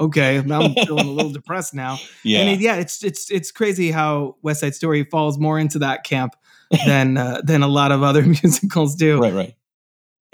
okay, 0.00 0.42
now 0.46 0.62
I'm 0.62 0.74
feeling 0.74 1.06
a 1.06 1.10
little 1.10 1.30
depressed 1.32 1.74
now. 1.74 1.98
Yeah. 2.24 2.40
And 2.40 2.48
it, 2.48 2.60
yeah, 2.60 2.76
it's 2.76 3.04
it's 3.04 3.30
it's 3.30 3.52
crazy 3.52 3.90
how 3.90 4.36
West 4.40 4.60
Side 4.60 4.74
Story 4.74 5.04
falls 5.04 5.38
more 5.38 5.58
into 5.58 5.78
that 5.80 6.04
camp 6.04 6.36
than 6.86 7.16
uh, 7.18 7.42
than 7.44 7.62
a 7.62 7.68
lot 7.68 7.92
of 7.92 8.02
other 8.02 8.22
musicals 8.22 8.94
do. 8.94 9.20
right, 9.20 9.34
right. 9.34 9.54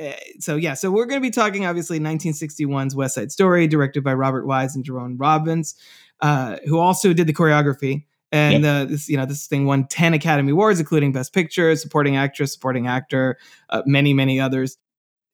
Uh, 0.00 0.12
so 0.38 0.54
yeah, 0.54 0.74
so 0.74 0.88
we're 0.88 1.06
going 1.06 1.20
to 1.20 1.26
be 1.26 1.32
talking 1.32 1.66
obviously 1.66 1.98
1961's 1.98 2.94
West 2.94 3.16
Side 3.16 3.32
Story, 3.32 3.66
directed 3.66 4.04
by 4.04 4.14
Robert 4.14 4.46
Wise 4.46 4.76
and 4.76 4.84
Jerome 4.84 5.16
Robbins, 5.16 5.74
uh, 6.20 6.58
who 6.66 6.78
also 6.78 7.12
did 7.12 7.26
the 7.26 7.34
choreography. 7.34 8.04
And 8.32 8.64
uh, 8.64 8.84
this, 8.86 9.08
you 9.08 9.16
know, 9.16 9.24
this 9.24 9.46
thing 9.46 9.66
won 9.66 9.86
10 9.86 10.14
Academy 10.14 10.52
Awards, 10.52 10.80
including 10.80 11.12
Best 11.12 11.32
Picture, 11.32 11.74
Supporting 11.76 12.16
Actress, 12.16 12.52
Supporting 12.52 12.86
Actor, 12.86 13.38
uh, 13.70 13.82
many, 13.86 14.14
many 14.14 14.40
others. 14.40 14.76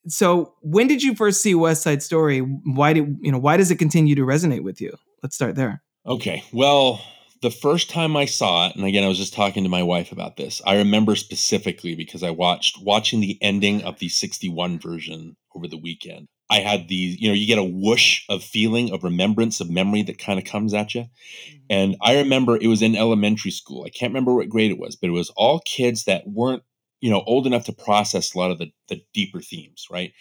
So, 0.09 0.55
when 0.61 0.89
did 0.89 1.03
you 1.03 1.15
first 1.15 1.43
see 1.43 1.55
West 1.55 1.83
Side 1.83 2.03
Story? 2.03 2.41
Why 2.41 2.93
did 2.93 3.19
you 3.21 3.31
know? 3.31 3.39
Why 3.39 3.57
does 3.57 3.71
it 3.71 3.77
continue 3.77 4.15
to 4.17 4.23
resonate 4.23 4.63
with 4.63 4.81
you? 4.81 4.93
Let's 5.23 5.37
start 5.37 5.55
there. 5.55 5.83
Okay. 6.05 6.43
Well, 6.53 7.01
the 7.41 7.51
first 7.51 7.89
time 7.89 8.17
I 8.17 8.25
saw 8.25 8.69
it, 8.69 8.77
and 8.77 8.85
again, 8.85 9.05
I 9.05 9.09
was 9.09 9.19
just 9.19 9.35
talking 9.35 9.63
to 9.63 9.69
my 9.69 9.83
wife 9.83 10.11
about 10.11 10.37
this. 10.37 10.61
I 10.67 10.77
remember 10.77 11.15
specifically 11.15 11.95
because 11.95 12.23
I 12.23 12.31
watched 12.31 12.83
watching 12.83 13.21
the 13.21 13.39
ending 13.41 13.83
of 13.83 14.01
the 14.01 14.09
61 14.09 14.81
version 14.81 15.37
over 15.55 15.69
the 15.69 15.79
weekend. 15.79 16.29
I 16.53 16.59
had 16.59 16.89
the, 16.89 16.95
you 16.95 17.29
know, 17.29 17.35
you 17.35 17.47
get 17.47 17.57
a 17.57 17.65
whoosh 17.65 18.25
of 18.29 18.45
feeling 18.45 18.93
of 18.93 19.03
remembrance 19.03 19.59
of 19.59 19.71
memory 19.71 20.03
that 20.03 20.19
kind 20.19 20.39
of 20.39 20.45
comes 20.45 20.75
at 20.75 20.95
you. 20.95 21.01
Mm-hmm. 21.01 21.59
And 21.71 21.97
I 22.03 22.19
remember 22.19 22.59
it 22.59 22.67
was 22.67 22.83
in 22.83 22.95
elementary 22.95 23.51
school. 23.51 23.85
I 23.87 23.89
can't 23.89 24.11
remember 24.11 24.35
what 24.35 24.51
grade 24.51 24.71
it 24.71 24.79
was, 24.79 24.95
but 24.95 25.09
it 25.09 25.15
was 25.15 25.31
all 25.31 25.63
kids 25.65 26.05
that 26.05 26.27
weren't, 26.27 26.63
you 27.01 27.11
know, 27.11 27.23
old 27.27 27.47
enough 27.47 27.65
to 27.65 27.73
process 27.73 28.35
a 28.35 28.39
lot 28.39 28.51
of 28.51 28.59
the, 28.59 28.71
the 28.89 29.01
deeper 29.15 29.41
themes, 29.41 29.87
right? 29.91 30.13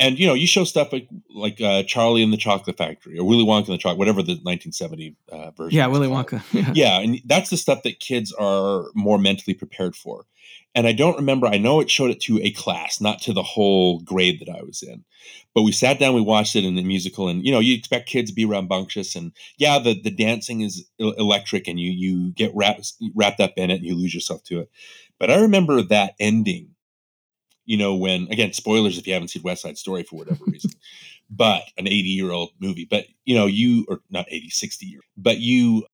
And 0.00 0.18
you 0.18 0.26
know, 0.26 0.34
you 0.34 0.46
show 0.46 0.64
stuff 0.64 0.92
like 0.92 1.08
like 1.28 1.60
uh, 1.60 1.82
Charlie 1.82 2.22
and 2.22 2.32
the 2.32 2.38
Chocolate 2.38 2.78
Factory 2.78 3.18
or 3.18 3.24
Willy 3.24 3.44
Wonka 3.44 3.66
and 3.66 3.74
the 3.74 3.78
Chocolate, 3.78 3.98
whatever 3.98 4.22
the 4.22 4.32
1970 4.32 5.14
uh, 5.30 5.50
version. 5.50 5.76
Yeah, 5.76 5.86
Willy 5.88 6.08
called. 6.08 6.26
Wonka. 6.26 6.42
Yeah. 6.52 6.72
Yeah, 6.80 7.00
and 7.00 7.20
that's 7.26 7.50
the 7.50 7.58
stuff 7.58 7.82
that 7.82 8.00
kids 8.00 8.32
are 8.32 8.86
more 8.94 9.18
mentally 9.18 9.54
prepared 9.54 9.94
for. 9.94 10.24
And 10.74 10.86
I 10.86 10.92
don't 10.92 11.16
remember. 11.16 11.46
I 11.46 11.58
know 11.58 11.80
it 11.80 11.90
showed 11.90 12.10
it 12.10 12.20
to 12.22 12.40
a 12.42 12.50
class, 12.52 13.00
not 13.00 13.20
to 13.22 13.32
the 13.32 13.42
whole 13.42 14.00
grade 14.00 14.40
that 14.40 14.48
I 14.48 14.62
was 14.62 14.82
in. 14.82 15.04
But 15.54 15.62
we 15.62 15.72
sat 15.72 15.98
down, 15.98 16.14
we 16.14 16.20
watched 16.20 16.56
it 16.56 16.64
in 16.64 16.76
the 16.76 16.82
musical, 16.82 17.28
and 17.28 17.44
you 17.44 17.52
know, 17.52 17.58
you 17.58 17.74
expect 17.74 18.08
kids 18.08 18.30
to 18.30 18.34
be 18.34 18.44
rambunctious, 18.46 19.14
and 19.14 19.32
yeah, 19.58 19.78
the 19.78 20.00
the 20.00 20.10
dancing 20.10 20.62
is 20.62 20.88
electric, 20.98 21.68
and 21.68 21.78
you 21.78 21.90
you 21.90 22.32
get 22.32 22.52
wrapped 22.54 22.94
wrapped 23.14 23.40
up 23.40 23.52
in 23.56 23.70
it, 23.70 23.76
and 23.76 23.84
you 23.84 23.94
lose 23.94 24.14
yourself 24.14 24.42
to 24.44 24.60
it. 24.60 24.70
But 25.18 25.30
I 25.30 25.40
remember 25.40 25.82
that 25.82 26.14
ending. 26.18 26.69
You 27.66 27.76
know, 27.76 27.94
when 27.94 28.28
again, 28.30 28.52
spoilers 28.52 28.98
if 28.98 29.06
you 29.06 29.12
haven't 29.12 29.28
seen 29.28 29.42
West 29.42 29.62
Side 29.62 29.78
Story 29.78 30.02
for 30.02 30.16
whatever 30.16 30.44
reason, 30.46 30.70
but 31.30 31.62
an 31.78 31.86
80 31.86 31.94
year 32.08 32.32
old 32.32 32.50
movie. 32.60 32.86
But 32.88 33.06
you 33.24 33.34
know, 33.34 33.46
you 33.46 33.86
or 33.88 34.00
not 34.10 34.26
80, 34.28 34.50
60 34.50 34.86
year, 34.86 35.00
but 35.16 35.38
you. 35.38 35.86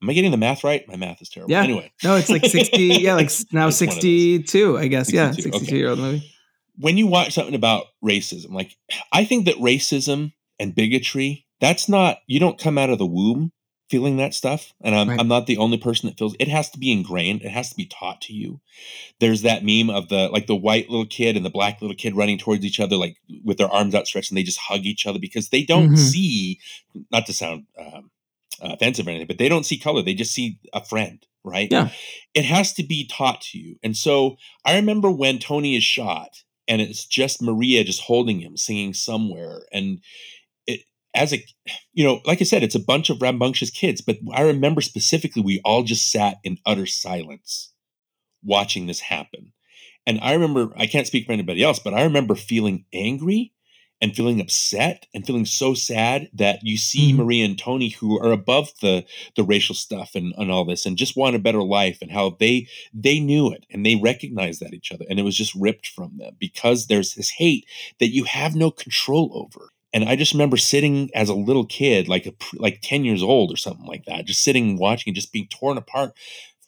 Am 0.00 0.08
I 0.08 0.12
getting 0.12 0.30
the 0.30 0.36
math 0.36 0.62
right? 0.62 0.86
My 0.86 0.94
math 0.94 1.20
is 1.20 1.28
terrible. 1.28 1.50
Yeah. 1.50 1.64
Anyway, 1.64 1.90
No, 2.04 2.14
it's 2.14 2.30
like 2.30 2.44
60. 2.44 2.76
Yeah, 3.02 3.14
like 3.14 3.30
now 3.50 3.66
It's 3.66 3.80
one 3.80 3.88
of 3.88 3.94
those. 3.96 4.04
62, 4.04 4.78
I 4.78 4.86
guess. 4.86 5.12
Yeah, 5.12 5.32
62, 5.32 5.50
62 5.58 5.64
okay. 5.66 5.76
year 5.76 5.90
old 5.90 5.98
movie. 5.98 6.32
when 6.76 6.96
you 6.96 7.08
watch 7.08 7.34
something 7.34 7.56
about 7.56 7.86
racism, 8.04 8.52
like 8.52 8.76
I 9.12 9.24
think 9.24 9.46
that 9.46 9.56
racism 9.56 10.34
and 10.60 10.72
bigotry, 10.72 11.46
that's 11.60 11.88
not 11.88 12.18
you 12.28 12.38
don't 12.38 12.60
come 12.60 12.78
out 12.78 12.90
of 12.90 12.98
the 12.98 13.06
womb 13.06 13.50
feeling 13.90 14.16
that 14.18 14.34
stuff. 14.34 14.72
And 14.80 14.94
I'm 14.94 15.08
Right. 15.08 15.20
I'm 15.20 15.28
not 15.28 15.46
the 15.46 15.56
only 15.56 15.78
person 15.78 16.08
that 16.08 16.18
feels 16.18 16.36
it 16.38 16.48
has 16.48 16.70
to 16.70 16.78
be 16.78 16.92
ingrained. 16.92 17.42
It 17.42 17.50
has 17.50 17.70
to 17.70 17.76
be 17.76 17.86
taught 17.86 18.20
to 18.22 18.32
you. 18.32 18.60
There's 19.20 19.42
that 19.42 19.64
meme 19.64 19.90
of 19.90 20.08
the 20.08 20.28
like 20.28 20.46
the 20.46 20.56
white 20.56 20.90
little 20.90 21.06
kid 21.06 21.36
and 21.36 21.44
the 21.44 21.50
black 21.50 21.80
little 21.80 21.96
kid 21.96 22.16
running 22.16 22.38
towards 22.38 22.64
each 22.64 22.80
other, 22.80 22.96
like 22.96 23.16
with 23.44 23.58
their 23.58 23.68
arms 23.72 23.94
outstretched, 23.94 24.30
and 24.30 24.38
they 24.38 24.42
just 24.42 24.58
hug 24.58 24.80
each 24.84 25.06
other 25.06 25.18
because 25.18 25.48
they 25.48 25.62
don't 25.62 25.92
Mhm. 25.92 25.98
see, 25.98 26.58
not 27.10 27.26
to 27.26 27.32
sound 27.32 27.66
um, 27.78 28.10
offensive 28.60 29.06
or 29.06 29.10
anything, 29.10 29.26
but 29.26 29.38
they 29.38 29.48
don't 29.48 29.66
see 29.66 29.78
color. 29.78 30.02
They 30.02 30.14
just 30.14 30.34
see 30.34 30.58
a 30.72 30.84
friend, 30.84 31.24
right? 31.44 31.70
Yeah. 31.70 31.90
It 32.34 32.44
has 32.44 32.72
to 32.74 32.82
be 32.82 33.06
taught 33.06 33.40
to 33.42 33.58
you. 33.58 33.78
And 33.82 33.96
so 33.96 34.36
I 34.64 34.76
remember 34.76 35.10
when 35.10 35.38
Tony 35.38 35.76
is 35.76 35.84
shot 35.84 36.42
and 36.66 36.80
it's 36.80 37.06
just 37.06 37.40
Maria 37.40 37.84
just 37.84 38.02
holding 38.02 38.40
him, 38.40 38.56
singing 38.56 38.94
somewhere. 38.94 39.62
And 39.72 40.00
as 41.18 41.32
a 41.32 41.44
you 41.92 42.04
know, 42.04 42.20
like 42.24 42.40
I 42.40 42.44
said, 42.44 42.62
it's 42.62 42.74
a 42.74 42.80
bunch 42.80 43.10
of 43.10 43.20
rambunctious 43.20 43.70
kids, 43.70 44.00
but 44.00 44.18
I 44.32 44.42
remember 44.42 44.80
specifically 44.80 45.42
we 45.42 45.60
all 45.64 45.82
just 45.82 46.10
sat 46.10 46.38
in 46.44 46.58
utter 46.64 46.86
silence 46.86 47.72
watching 48.42 48.86
this 48.86 49.00
happen. 49.00 49.52
And 50.06 50.18
I 50.22 50.32
remember, 50.32 50.72
I 50.76 50.86
can't 50.86 51.06
speak 51.06 51.26
for 51.26 51.32
anybody 51.32 51.62
else, 51.62 51.78
but 51.78 51.92
I 51.94 52.02
remember 52.04 52.34
feeling 52.34 52.86
angry 52.94 53.52
and 54.00 54.14
feeling 54.14 54.40
upset 54.40 55.06
and 55.12 55.26
feeling 55.26 55.44
so 55.44 55.74
sad 55.74 56.30
that 56.32 56.60
you 56.62 56.76
see 56.76 57.12
Mhm. 57.12 57.16
Maria 57.16 57.44
and 57.44 57.58
Tony 57.58 57.88
who 57.88 58.18
are 58.20 58.32
above 58.32 58.70
the 58.80 59.04
the 59.34 59.42
racial 59.42 59.74
stuff 59.74 60.14
and, 60.14 60.32
and 60.38 60.50
all 60.52 60.64
this 60.64 60.86
and 60.86 60.96
just 60.96 61.16
want 61.16 61.34
a 61.34 61.40
better 61.40 61.62
life 61.62 61.98
and 62.00 62.12
how 62.12 62.30
they 62.38 62.68
they 62.94 63.18
knew 63.18 63.50
it 63.50 63.66
and 63.70 63.84
they 63.84 63.96
recognized 63.96 64.60
that 64.60 64.72
each 64.72 64.92
other 64.92 65.04
and 65.10 65.18
it 65.18 65.24
was 65.24 65.36
just 65.36 65.54
ripped 65.54 65.88
from 65.88 66.16
them 66.16 66.36
because 66.38 66.86
there's 66.86 67.14
this 67.14 67.30
hate 67.30 67.66
that 67.98 68.14
you 68.14 68.24
have 68.24 68.54
no 68.54 68.70
control 68.70 69.30
over. 69.34 69.72
And 69.92 70.04
I 70.04 70.16
just 70.16 70.32
remember 70.32 70.56
sitting 70.58 71.10
as 71.14 71.28
a 71.28 71.34
little 71.34 71.64
kid, 71.64 72.08
like 72.08 72.26
a 72.26 72.32
like 72.54 72.80
10 72.82 73.04
years 73.04 73.22
old 73.22 73.52
or 73.52 73.56
something 73.56 73.86
like 73.86 74.04
that, 74.06 74.26
just 74.26 74.42
sitting 74.42 74.70
and 74.70 74.78
watching 74.78 75.10
and 75.10 75.16
just 75.16 75.32
being 75.32 75.48
torn 75.48 75.78
apart 75.78 76.14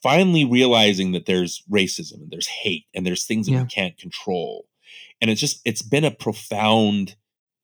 finally 0.03 0.47
realizing 0.47 1.13
that 1.13 1.27
there's 1.27 1.63
racism 1.71 2.15
and 2.23 2.31
there's 2.31 2.47
hate 2.47 2.87
and 2.95 3.05
there's 3.05 3.27
things 3.27 3.47
that 3.47 3.53
Yeah. 3.53 3.63
we 3.65 3.69
can't 3.69 3.99
control. 3.99 4.67
And 5.21 5.31
it's 5.31 5.41
just 5.41 5.61
it's 5.67 5.83
been 5.83 6.05
a 6.07 6.11
profound 6.11 7.17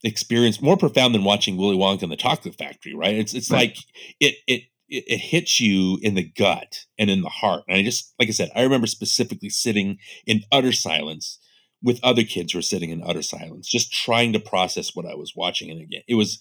experience, 0.04 0.60
more 0.60 0.76
profound 0.76 1.14
than 1.14 1.24
watching 1.24 1.56
Willy 1.56 1.76
Wonka 1.78 2.02
and 2.02 2.12
the 2.12 2.16
Chocolate 2.16 2.54
Factory, 2.56 2.94
right? 2.94 3.14
It's 3.14 3.32
it's 3.32 3.50
Right. 3.50 3.70
like 3.70 3.76
it 4.20 4.34
it 4.46 4.62
it 4.88 5.18
hits 5.18 5.58
you 5.60 5.98
in 6.02 6.14
the 6.14 6.22
gut 6.22 6.84
and 6.98 7.10
in 7.10 7.22
the 7.22 7.28
heart. 7.28 7.64
And 7.68 7.78
I 7.78 7.82
just 7.82 8.12
like 8.18 8.28
I 8.28 8.32
said, 8.32 8.50
I 8.54 8.62
remember 8.62 8.86
specifically 8.86 9.48
sitting 9.48 9.98
in 10.26 10.42
utter 10.52 10.72
silence 10.72 11.38
with 11.82 12.00
other 12.02 12.22
kids 12.24 12.52
who 12.52 12.58
were 12.58 12.62
sitting 12.62 12.90
in 12.90 13.02
utter 13.02 13.22
silence, 13.22 13.68
just 13.68 13.92
trying 13.92 14.32
to 14.32 14.40
process 14.40 14.94
what 14.94 15.06
I 15.06 15.14
was 15.14 15.34
watching. 15.36 15.70
And 15.70 15.80
again, 15.80 16.02
it 16.08 16.14
was 16.14 16.40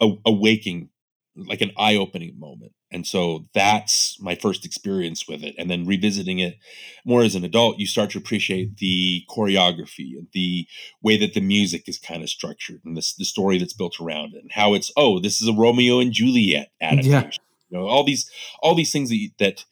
a, 0.00 0.10
a 0.26 0.32
waking, 0.32 0.90
like 1.36 1.60
an 1.62 1.72
eye 1.76 1.96
opening 1.96 2.38
moment. 2.38 2.72
And 2.92 3.04
so 3.06 3.46
that's 3.54 4.16
my 4.20 4.36
first 4.36 4.64
experience 4.64 5.26
with 5.26 5.42
it. 5.42 5.56
And 5.58 5.68
then 5.68 5.84
revisiting 5.84 6.38
it 6.38 6.58
more 7.04 7.22
as 7.24 7.34
an 7.34 7.44
adult, 7.44 7.78
you 7.80 7.86
start 7.86 8.10
to 8.10 8.18
appreciate 8.18 8.76
the 8.76 9.22
choreography 9.28 10.16
and 10.16 10.28
the 10.32 10.66
way 11.02 11.16
that 11.16 11.34
the 11.34 11.40
music 11.40 11.88
is 11.88 11.98
kind 11.98 12.22
of 12.22 12.28
structured 12.30 12.80
and 12.84 12.96
this 12.96 13.14
the 13.14 13.24
story 13.24 13.58
that's 13.58 13.72
built 13.72 13.96
around 14.00 14.34
it 14.34 14.42
and 14.42 14.52
how 14.52 14.74
it's, 14.74 14.92
oh, 14.96 15.18
this 15.18 15.42
is 15.42 15.48
a 15.48 15.52
Romeo 15.52 15.98
and 15.98 16.12
Juliet 16.12 16.68
adaptation. 16.80 17.42
You 17.70 17.78
know, 17.78 17.86
all 17.86 18.04
these 18.04 18.30
all 18.62 18.76
these 18.76 18.92
things 18.92 19.08
that, 19.08 19.16
you- 19.16 19.30
that 19.40 19.64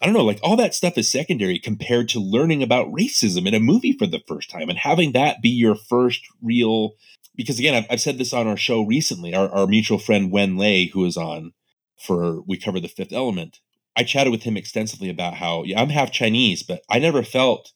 I 0.00 0.06
don't 0.06 0.14
know, 0.14 0.24
like 0.24 0.40
all 0.42 0.56
that 0.56 0.74
stuff 0.74 0.96
is 0.96 1.10
secondary 1.10 1.58
compared 1.58 2.08
to 2.10 2.20
learning 2.20 2.62
about 2.62 2.92
racism 2.92 3.46
in 3.46 3.54
a 3.54 3.60
movie 3.60 3.92
for 3.92 4.06
the 4.06 4.22
first 4.26 4.50
time 4.50 4.68
and 4.68 4.78
having 4.78 5.12
that 5.12 5.42
be 5.42 5.48
your 5.48 5.74
first 5.74 6.26
real. 6.42 6.92
Because 7.34 7.58
again, 7.58 7.74
I've, 7.74 7.86
I've 7.90 8.00
said 8.00 8.18
this 8.18 8.32
on 8.32 8.46
our 8.46 8.56
show 8.56 8.82
recently. 8.82 9.34
Our, 9.34 9.48
our 9.48 9.66
mutual 9.66 9.98
friend 9.98 10.30
Wen 10.30 10.56
Lei, 10.56 10.86
who 10.86 11.04
is 11.04 11.16
on 11.16 11.52
for 12.00 12.42
We 12.42 12.56
Cover 12.56 12.80
the 12.80 12.88
Fifth 12.88 13.12
Element, 13.12 13.60
I 13.96 14.04
chatted 14.04 14.30
with 14.30 14.44
him 14.44 14.56
extensively 14.56 15.10
about 15.10 15.34
how, 15.34 15.64
yeah, 15.64 15.80
I'm 15.80 15.88
half 15.88 16.12
Chinese, 16.12 16.62
but 16.62 16.82
I 16.88 17.00
never 17.00 17.24
felt 17.24 17.72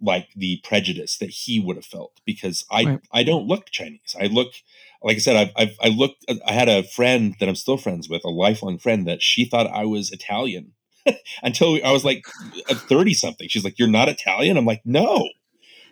like 0.00 0.28
the 0.34 0.60
prejudice 0.64 1.18
that 1.18 1.30
he 1.30 1.60
would 1.60 1.76
have 1.76 1.84
felt 1.84 2.20
because 2.24 2.64
I 2.70 2.84
Right. 2.84 3.00
I 3.12 3.22
don't 3.22 3.46
look 3.46 3.70
Chinese. 3.70 4.14
I 4.20 4.26
look 4.26 4.52
like 5.02 5.16
I 5.16 5.20
said 5.20 5.36
I've, 5.36 5.52
I've 5.56 5.76
I 5.82 5.88
looked 5.88 6.24
I 6.46 6.52
had 6.52 6.68
a 6.68 6.82
friend 6.82 7.34
that 7.40 7.48
I'm 7.48 7.54
still 7.54 7.76
friends 7.76 8.08
with, 8.08 8.24
a 8.24 8.30
lifelong 8.30 8.78
friend 8.78 9.06
that 9.06 9.22
she 9.22 9.44
thought 9.44 9.66
I 9.66 9.84
was 9.84 10.10
Italian 10.10 10.72
until 11.42 11.78
I 11.84 11.92
was 11.92 12.04
like 12.04 12.24
30 12.68 13.14
something. 13.14 13.48
She's 13.48 13.64
like, 13.64 13.78
"You're 13.78 13.88
not 13.88 14.08
Italian?" 14.08 14.56
I'm 14.56 14.66
like, 14.66 14.82
"No." 14.84 15.28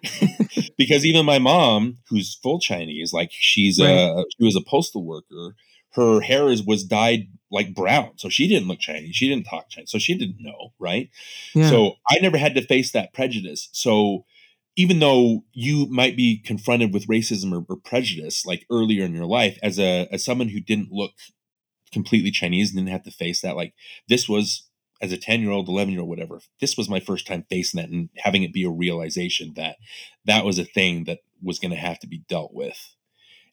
because 0.77 1.07
even 1.07 1.25
my 1.25 1.39
mom, 1.39 1.99
who's 2.09 2.35
full 2.43 2.59
Chinese, 2.59 3.13
like 3.13 3.31
she's 3.33 3.79
a 3.79 4.25
she 4.37 4.45
was 4.45 4.57
a 4.57 4.61
postal 4.61 5.05
worker, 5.05 5.55
her 5.93 6.21
hair 6.21 6.49
is 6.49 6.63
was 6.63 6.85
dyed 6.85 7.29
like 7.51 7.75
brown, 7.75 8.13
so 8.17 8.29
she 8.29 8.49
didn't 8.49 8.69
look 8.69 8.81
Chinese. 8.81 9.15
She 9.15 9.29
didn't 9.29 9.47
talk 9.47 9.69
Chinese, 9.69 9.91
so 9.91 9.99
she 9.99 10.17
didn't 10.17 10.41
know, 10.41 10.73
right? 10.79 11.11
Yeah. 11.55 11.69
So 11.69 11.95
I 12.09 12.19
never 12.21 12.39
had 12.39 12.55
to 12.55 12.67
face 12.67 12.93
that 12.93 13.13
prejudice. 13.13 13.69
So 13.73 14.25
even 14.75 15.01
though 15.01 15.45
you 15.53 15.87
might 15.87 16.17
be 16.17 16.39
confronted 16.39 16.95
with 16.95 17.07
racism 17.07 17.53
or, 17.53 17.65
or 17.69 17.77
prejudice 17.77 18.47
like 18.47 18.67
earlier 18.71 19.05
in 19.05 19.15
your 19.15 19.27
life, 19.27 19.59
as 19.63 19.79
a 19.79 20.09
as 20.11 20.25
someone 20.25 20.49
who 20.49 20.61
didn't 20.61 20.91
look 20.91 21.13
completely 21.93 22.31
Chinese 22.31 22.71
and 22.71 22.79
didn't 22.79 22.93
have 22.93 23.05
to 23.05 23.11
face 23.11 23.43
that, 23.43 23.57
like 23.57 23.75
this 24.09 24.29
was 24.29 24.69
as 25.03 25.11
a 25.13 25.19
10 25.19 25.41
year 25.41 25.51
old, 25.51 25.69
11 25.69 25.93
year 25.93 26.01
old, 26.01 26.09
whatever, 26.09 26.41
this 26.61 26.77
was 26.77 26.89
my 26.89 27.01
first 27.01 27.27
time 27.27 27.45
facing 27.51 27.81
that 27.81 27.91
and 27.91 28.09
having 28.19 28.45
it 28.45 28.53
be 28.53 28.65
a 28.65 28.71
realization 28.71 29.53
that 29.57 29.77
that 30.25 30.45
was 30.45 30.59
a 30.59 30.65
thing 30.65 31.05
that 31.05 31.19
was 31.43 31.59
going 31.59 31.73
to 31.73 31.77
have 31.77 31.99
to 31.99 32.07
be 32.07 32.23
dealt 32.29 32.55
with. 32.55 32.95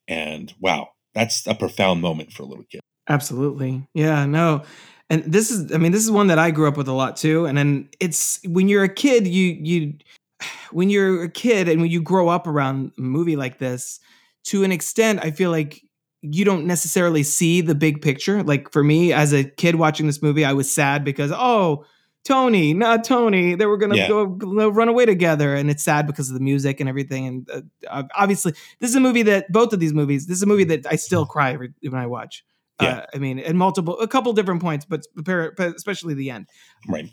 And 0.08 0.54
wow, 0.60 0.90
that's 1.16 1.46
a 1.48 1.56
profound 1.56 2.02
moment 2.02 2.32
for 2.32 2.44
a 2.44 2.46
little 2.46 2.66
kid. 2.72 2.82
Absolutely. 3.10 3.88
Yeah, 3.96 4.26
no. 4.26 4.64
And 5.10 5.24
this 5.24 5.50
is 5.50 5.74
I 5.74 5.78
mean 5.78 5.92
this 5.92 6.04
is 6.04 6.12
one 6.12 6.28
that 6.28 6.38
I 6.38 6.52
grew 6.52 6.68
up 6.68 6.78
with 6.78 6.88
a 6.88 6.94
lot 6.94 7.18
too 7.18 7.48
and 7.48 7.58
then 7.58 7.90
it's 8.00 8.40
when 8.46 8.70
you're 8.70 8.84
a 8.84 8.94
kid 8.94 9.26
you 9.26 9.58
you 9.60 9.94
when 10.72 10.92
you're 10.92 11.24
a 11.24 11.30
kid 11.30 11.68
and 11.68 11.82
when 11.82 11.90
you 11.90 12.00
grow 12.00 12.30
up 12.30 12.46
around 12.46 12.92
a 12.98 13.02
movie 13.02 13.36
like 13.36 13.58
this 13.58 14.00
to 14.46 14.64
an 14.64 14.72
extent 14.72 15.20
I 15.24 15.32
feel 15.32 15.50
like 15.50 15.82
you 16.21 16.43
don't 16.45 16.65
necessarily 16.65 17.23
see 17.23 17.62
the 17.62 17.75
big 17.75 18.01
picture. 18.01 18.43
Like 18.43 18.71
for 18.71 18.84
me 18.84 19.13
as 19.13 19.34
a 19.34 19.43
kid 19.43 19.75
watching 19.75 20.08
this 20.08 20.21
movie 20.21 20.43
I 20.45 20.53
was 20.53 20.71
sad 20.71 21.03
because 21.03 21.32
oh 21.34 21.86
Tony, 22.25 22.73
not 22.73 23.05
Tony. 23.05 23.55
They 23.55 23.65
were 23.65 23.77
gonna 23.77 23.95
Yeah. 23.95 24.10
go, 24.10 24.25
go 24.27 24.69
run 24.69 24.89
away 24.89 25.05
together, 25.05 25.55
and 25.55 25.69
it's 25.71 25.84
sad 25.84 26.05
because 26.05 26.29
of 26.29 26.34
the 26.34 26.41
music 26.41 26.82
and 26.82 26.89
everything. 26.89 27.27
And 27.27 27.49
uh, 27.89 28.03
obviously, 28.13 28.51
this 28.79 28.89
is 28.89 28.95
a 28.97 28.99
movie 28.99 29.23
that 29.23 29.49
both 29.51 29.71
of 29.71 29.79
these 29.79 29.93
movies. 29.93 30.27
This 30.27 30.36
is 30.36 30.43
a 30.43 30.45
movie 30.45 30.65
that 30.65 30.86
I 30.86 30.97
still 30.97 31.25
cry 31.25 31.53
every, 31.53 31.73
when 31.82 31.95
I 31.95 32.08
watch. 32.08 32.43
Yeah. 32.82 32.89
Uh, 32.89 33.05
I 33.15 33.17
mean, 33.19 33.39
at 33.39 33.55
multiple, 33.55 33.97
a 33.99 34.08
couple 34.08 34.34
different 34.34 34.62
points, 34.62 34.86
but 34.86 35.05
but 35.15 35.58
especially 35.60 36.13
the 36.13 36.29
end. 36.29 36.47
Right. 36.89 37.10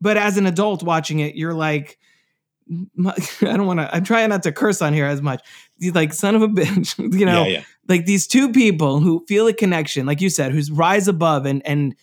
But 0.00 0.18
as 0.18 0.36
an 0.36 0.44
adult 0.46 0.82
watching 0.82 1.20
it, 1.20 1.36
you're 1.36 1.54
like, 1.54 1.98
my- 2.94 3.14
I 3.42 3.56
don't 3.56 3.66
want 3.66 3.80
to. 3.80 3.94
I'm 3.94 4.04
trying 4.04 4.28
not 4.30 4.42
to 4.44 4.52
curse 4.52 4.80
on 4.82 4.92
here 4.92 5.06
as 5.06 5.20
much. 5.22 5.42
Like 5.92 6.12
son 6.12 6.34
of 6.34 6.42
a 6.42 6.48
bitch, 6.48 6.98
you 7.18 7.26
know. 7.26 7.42
yeah, 7.44 7.48
yeah. 7.58 7.62
Like 7.88 8.06
these 8.06 8.26
two 8.26 8.52
people 8.52 9.00
who 9.00 9.24
feel 9.28 9.46
a 9.46 9.52
connection, 9.52 10.06
like 10.06 10.20
you 10.20 10.30
said, 10.30 10.52
who's 10.52 10.70
rise 10.70 11.08
above 11.08 11.46
and 11.46 11.66
and 11.66 11.94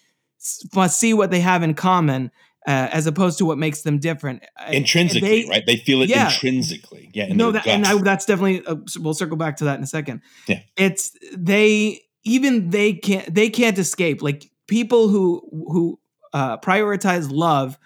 must 0.76 1.00
see 1.00 1.14
what 1.14 1.32
they 1.32 1.40
have 1.40 1.62
in 1.64 1.74
common, 1.74 2.32
uh, 2.68 2.90
as 2.92 3.06
opposed 3.08 3.38
to 3.40 3.46
what 3.46 3.58
makes 3.58 3.82
them 3.84 3.98
different. 4.00 4.44
Uh, 4.60 4.72
Intrinsically, 4.72 5.44
they- 5.44 5.50
right? 5.50 5.66
They 5.66 5.78
feel 5.78 6.02
it 6.02 6.10
Yeah. 6.10 6.26
intrinsically. 6.32 7.10
Yeah. 7.14 7.26
in 7.28 7.38
no, 7.38 7.52
that, 7.52 7.66
and 7.68 7.86
I, 7.86 7.98
that's 8.02 8.26
definitely. 8.26 8.64
Uh, 8.66 8.76
we'll 9.00 9.14
circle 9.14 9.38
back 9.38 9.58
to 9.58 9.66
that 9.66 9.78
in 9.78 9.84
a 9.84 9.88
second. 9.88 10.22
Yeah. 10.48 10.60
it's 10.78 11.12
they 11.36 12.02
even 12.24 12.70
they 12.70 12.94
can't 12.94 13.34
they 13.34 13.50
can't 13.50 13.78
escape. 13.80 14.22
Like 14.22 14.50
people 14.68 15.08
who 15.10 15.42
who 15.52 16.00
uh, 16.34 16.58
prioritize 16.58 17.30
love, 17.32 17.78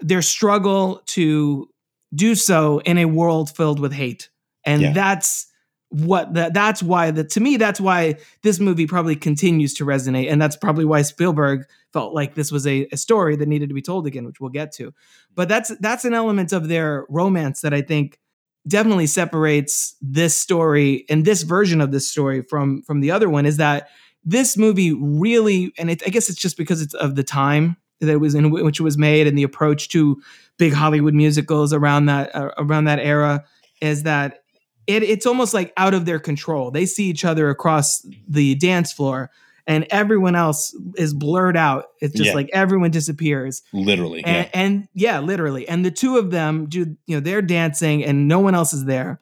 their 0.00 0.22
struggle 0.22 1.02
to 1.06 1.68
do 2.14 2.34
so 2.34 2.78
in 2.80 2.98
a 2.98 3.04
world 3.06 3.50
filled 3.50 3.80
with 3.80 3.92
hate, 3.92 4.28
and 4.64 4.82
Yeah. 4.82 4.92
that's 4.92 5.46
what 5.90 6.34
that 6.34 6.52
that's 6.52 6.82
why 6.82 7.12
that 7.12 7.30
to 7.30 7.40
me 7.40 7.56
that's 7.56 7.80
why 7.80 8.16
this 8.42 8.58
movie 8.58 8.86
probably 8.88 9.14
continues 9.14 9.72
to 9.74 9.84
resonate. 9.86 10.30
And 10.30 10.42
that's 10.42 10.56
probably 10.56 10.84
why 10.84 11.02
Spielberg 11.02 11.64
felt 11.92 12.12
like 12.12 12.34
this 12.34 12.50
was 12.50 12.66
a, 12.66 12.88
a 12.90 12.96
story 12.96 13.36
that 13.36 13.46
needed 13.46 13.68
to 13.68 13.74
be 13.74 13.80
told 13.82 14.06
again 14.06 14.24
which 14.26 14.40
we'll 14.40 14.50
get 14.50 14.72
to. 14.72 14.92
But 15.36 15.48
that's 15.48 15.70
that's 15.78 16.04
an 16.04 16.12
element 16.12 16.52
of 16.52 16.66
their 16.68 17.06
romance 17.08 17.60
that 17.60 17.72
I 17.72 17.82
think 17.82 18.18
definitely 18.66 19.06
separates 19.06 19.94
this 20.02 20.36
story 20.36 21.04
and 21.08 21.24
this 21.24 21.42
version 21.42 21.80
of 21.80 21.92
this 21.92 22.10
story 22.10 22.42
from 22.42 22.82
from 22.82 23.00
the 23.00 23.12
other 23.12 23.30
one 23.30 23.46
is 23.46 23.58
that 23.58 23.88
this 24.24 24.56
movie 24.56 24.92
really 24.92 25.72
and 25.78 25.88
it, 25.88 26.02
I 26.04 26.10
guess 26.10 26.28
it's 26.28 26.40
just 26.40 26.56
because 26.56 26.82
it's 26.82 26.94
of 26.94 27.14
the 27.14 27.22
time 27.22 27.76
that 28.00 28.10
it 28.10 28.16
was 28.20 28.34
in 28.34 28.50
which 28.50 28.80
it 28.80 28.82
was 28.82 28.98
made 28.98 29.26
and 29.26 29.36
the 29.38 29.42
approach 29.42 29.88
to 29.90 30.20
big 30.58 30.72
Hollywood 30.72 31.14
musicals 31.14 31.72
around 31.72 32.06
that 32.06 32.34
uh, 32.34 32.50
around 32.58 32.84
that 32.84 32.98
era 32.98 33.44
is 33.80 34.02
that 34.04 34.42
it, 34.86 35.02
it's 35.02 35.26
almost 35.26 35.52
like 35.54 35.72
out 35.76 35.94
of 35.94 36.04
their 36.04 36.18
control. 36.18 36.70
They 36.70 36.86
see 36.86 37.06
each 37.06 37.24
other 37.24 37.50
across 37.50 38.06
the 38.28 38.54
dance 38.54 38.92
floor 38.92 39.30
and 39.66 39.84
everyone 39.90 40.36
else 40.36 40.76
is 40.96 41.12
blurred 41.12 41.56
out. 41.56 41.86
It's 42.00 42.14
just 42.14 42.28
Yeah. 42.28 42.34
like 42.34 42.50
everyone 42.52 42.92
disappears. 42.92 43.62
literally. 43.72 44.24
And, 44.24 44.44
yeah. 44.46 44.50
and 44.60 44.88
yeah, 44.94 45.18
literally. 45.20 45.68
And 45.68 45.84
the 45.84 45.90
two 45.90 46.18
of 46.18 46.30
them 46.30 46.66
do, 46.68 46.96
you 47.06 47.16
know, 47.16 47.20
they're 47.20 47.42
dancing 47.42 48.04
and 48.04 48.28
no 48.28 48.38
one 48.38 48.54
else 48.54 48.72
is 48.72 48.84
there. 48.84 49.20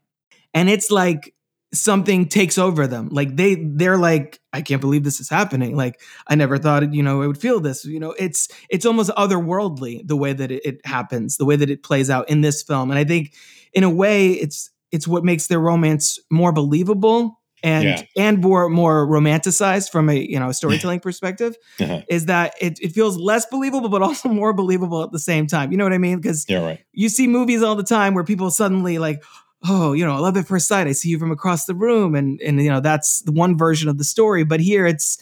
And 0.53 0.69
it's 0.69 0.91
like 0.91 1.33
something 1.75 2.27
takes 2.29 2.57
over 2.57 2.87
them. 2.87 3.09
Like 3.11 3.37
they 3.37 3.57
they're 3.57 3.99
like, 3.99 4.41
I 4.53 4.63
can't 4.63 4.81
believe 4.81 5.05
this 5.05 5.21
is 5.21 5.29
happening. 5.29 5.77
Like 5.77 6.01
I 6.29 6.35
never 6.35 6.57
thought, 6.59 6.95
you 6.95 7.03
know, 7.03 7.23
I 7.23 7.27
would 7.27 7.39
feel 7.39 7.61
this. 7.61 7.85
You 7.85 8.01
know, 8.01 8.13
it's 8.13 8.49
it's 8.71 8.87
almost 8.87 9.11
otherworldly 9.11 10.07
the 10.07 10.17
way 10.17 10.33
that 10.33 10.51
it, 10.51 10.63
it 10.65 10.87
happens, 10.87 11.37
the 11.37 11.45
way 11.45 11.57
that 11.57 11.71
it 11.71 11.83
plays 11.83 12.09
out 12.11 12.29
in 12.31 12.41
this 12.41 12.63
film. 12.63 12.91
And 12.91 12.99
I 12.99 13.05
think 13.05 13.35
in 13.73 13.85
a 13.85 13.91
way 13.91 14.31
it's 14.33 14.71
it's 14.93 15.07
what 15.09 15.25
makes 15.25 15.49
their 15.49 15.61
romance 15.61 16.19
more 16.31 16.53
believable 16.53 17.41
and 17.63 17.85
Yeah. 17.85 18.03
and 18.17 18.39
more 18.41 18.69
more 18.69 19.07
romanticized 19.07 19.91
from 19.91 20.09
a 20.11 20.15
you 20.15 20.39
know 20.39 20.51
a 20.51 20.55
storytelling 20.55 21.01
perspective 21.09 21.57
Uh-huh. 21.81 22.03
is 22.09 22.27
that 22.27 22.53
it, 22.61 22.79
it 22.81 22.93
feels 22.93 23.17
less 23.17 23.47
believable 23.47 23.89
but 23.89 24.03
also 24.03 24.29
more 24.43 24.53
believable 24.53 25.03
at 25.03 25.13
the 25.13 25.19
same 25.19 25.47
time 25.47 25.73
you 25.73 25.79
know 25.79 25.85
what 25.85 25.93
i 25.95 25.99
mean 25.99 26.21
because 26.21 26.45
Yeah, 26.49 26.59
right. 26.65 26.81
you 26.93 27.09
see 27.09 27.27
movies 27.27 27.63
all 27.63 27.75
the 27.75 27.83
time 27.83 28.13
where 28.15 28.23
people 28.25 28.51
suddenly 28.51 28.99
like 28.99 29.23
oh, 29.67 29.93
you 29.93 30.05
know, 30.05 30.15
I 30.15 30.19
love 30.19 30.37
at 30.37 30.47
first 30.47 30.69
sight. 30.69 30.87
I 30.87 30.93
see 30.93 31.09
you 31.09 31.19
from 31.19 31.31
across 31.31 31.67
the 31.67 31.75
room, 31.75 32.15
and 32.15 32.41
and 32.41 32.61
you 32.63 32.71
know 32.71 32.81
that's 32.81 33.23
the 33.23 33.33
one 33.33 33.57
version 33.57 33.89
of 33.89 33.99
the 33.99 34.05
story. 34.05 34.45
But 34.45 34.61
here 34.61 34.87
it's 34.87 35.19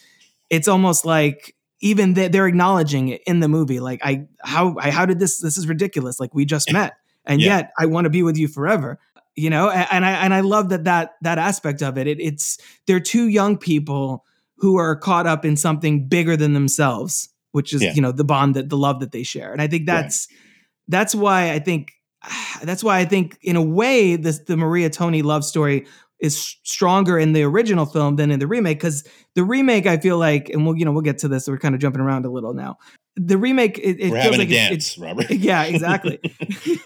it's 0.50 0.68
almost 0.68 1.04
like 1.04 1.54
even 1.80 2.14
they, 2.14 2.28
they're 2.28 2.46
acknowledging 2.46 3.08
it 3.08 3.22
in 3.26 3.40
the 3.40 3.48
movie. 3.48 3.80
Like 3.80 4.00
I 4.04 4.26
how 4.42 4.76
I 4.78 4.90
how 4.90 5.06
did 5.06 5.18
this 5.18 5.40
this 5.40 5.56
is 5.56 5.66
ridiculous. 5.66 6.20
Like 6.20 6.34
we 6.34 6.44
just 6.44 6.72
met, 6.78 6.94
and 7.24 7.40
Yeah. 7.40 7.56
yet 7.58 7.72
I 7.78 7.86
want 7.86 8.04
to 8.04 8.10
be 8.10 8.22
with 8.22 8.36
you 8.36 8.48
forever. 8.48 8.98
You 9.34 9.48
know, 9.48 9.70
and, 9.70 9.88
and 9.90 10.04
I 10.04 10.10
and 10.24 10.34
I 10.34 10.40
love 10.40 10.68
that 10.68 10.84
that 10.84 11.12
that 11.22 11.38
aspect 11.38 11.82
of 11.82 11.96
it. 11.96 12.06
it. 12.06 12.20
It's 12.20 12.58
they're 12.86 13.00
two 13.00 13.28
young 13.28 13.56
people 13.56 14.24
who 14.56 14.76
are 14.76 14.94
caught 14.94 15.26
up 15.26 15.44
in 15.44 15.56
something 15.56 16.06
bigger 16.06 16.36
than 16.36 16.52
themselves, 16.52 17.30
which 17.52 17.72
is 17.72 17.82
Yeah. 17.82 17.94
you 17.94 18.02
know 18.02 18.12
the 18.12 18.24
bond 18.24 18.54
that 18.56 18.68
the 18.68 18.76
love 18.76 19.00
that 19.00 19.10
they 19.12 19.22
share. 19.22 19.50
And 19.52 19.62
I 19.62 19.68
think 19.68 19.88
Right. 19.88 20.02
that's 20.02 20.28
that's 20.88 21.14
why 21.14 21.50
I 21.52 21.58
think 21.60 21.92
that's 22.62 22.84
why 22.84 22.98
I 22.98 23.04
think 23.04 23.38
in 23.42 23.56
a 23.56 23.62
way 23.62 24.16
this 24.16 24.40
the 24.40 24.56
Maria 24.56 24.90
Tony 24.90 25.22
love 25.22 25.44
story 25.44 25.86
is 26.20 26.56
stronger 26.62 27.18
in 27.18 27.32
the 27.32 27.42
original 27.42 27.84
film 27.84 28.14
than 28.14 28.30
in 28.30 28.38
the 28.38 28.46
remake 28.46 28.78
because 28.78 29.04
the 29.34 29.42
remake 29.42 29.86
I 29.86 29.98
feel 29.98 30.18
like 30.18 30.48
and 30.50 30.64
we'll 30.64 30.76
you 30.76 30.84
know 30.84 30.92
we'll 30.92 31.02
get 31.02 31.18
to 31.18 31.28
this 31.28 31.48
we're 31.48 31.58
kind 31.58 31.74
of 31.74 31.80
jumping 31.80 32.00
around 32.00 32.24
a 32.24 32.30
little 32.30 32.54
now. 32.54 32.78
The 33.16 33.36
remake 33.36 33.78
it, 33.78 34.00
it 34.00 34.10
feels 34.10 34.38
like 34.38 34.48
dance, 34.48 34.96
Robert. 34.96 35.30
yeah 35.30 35.64
exactly. 35.64 36.20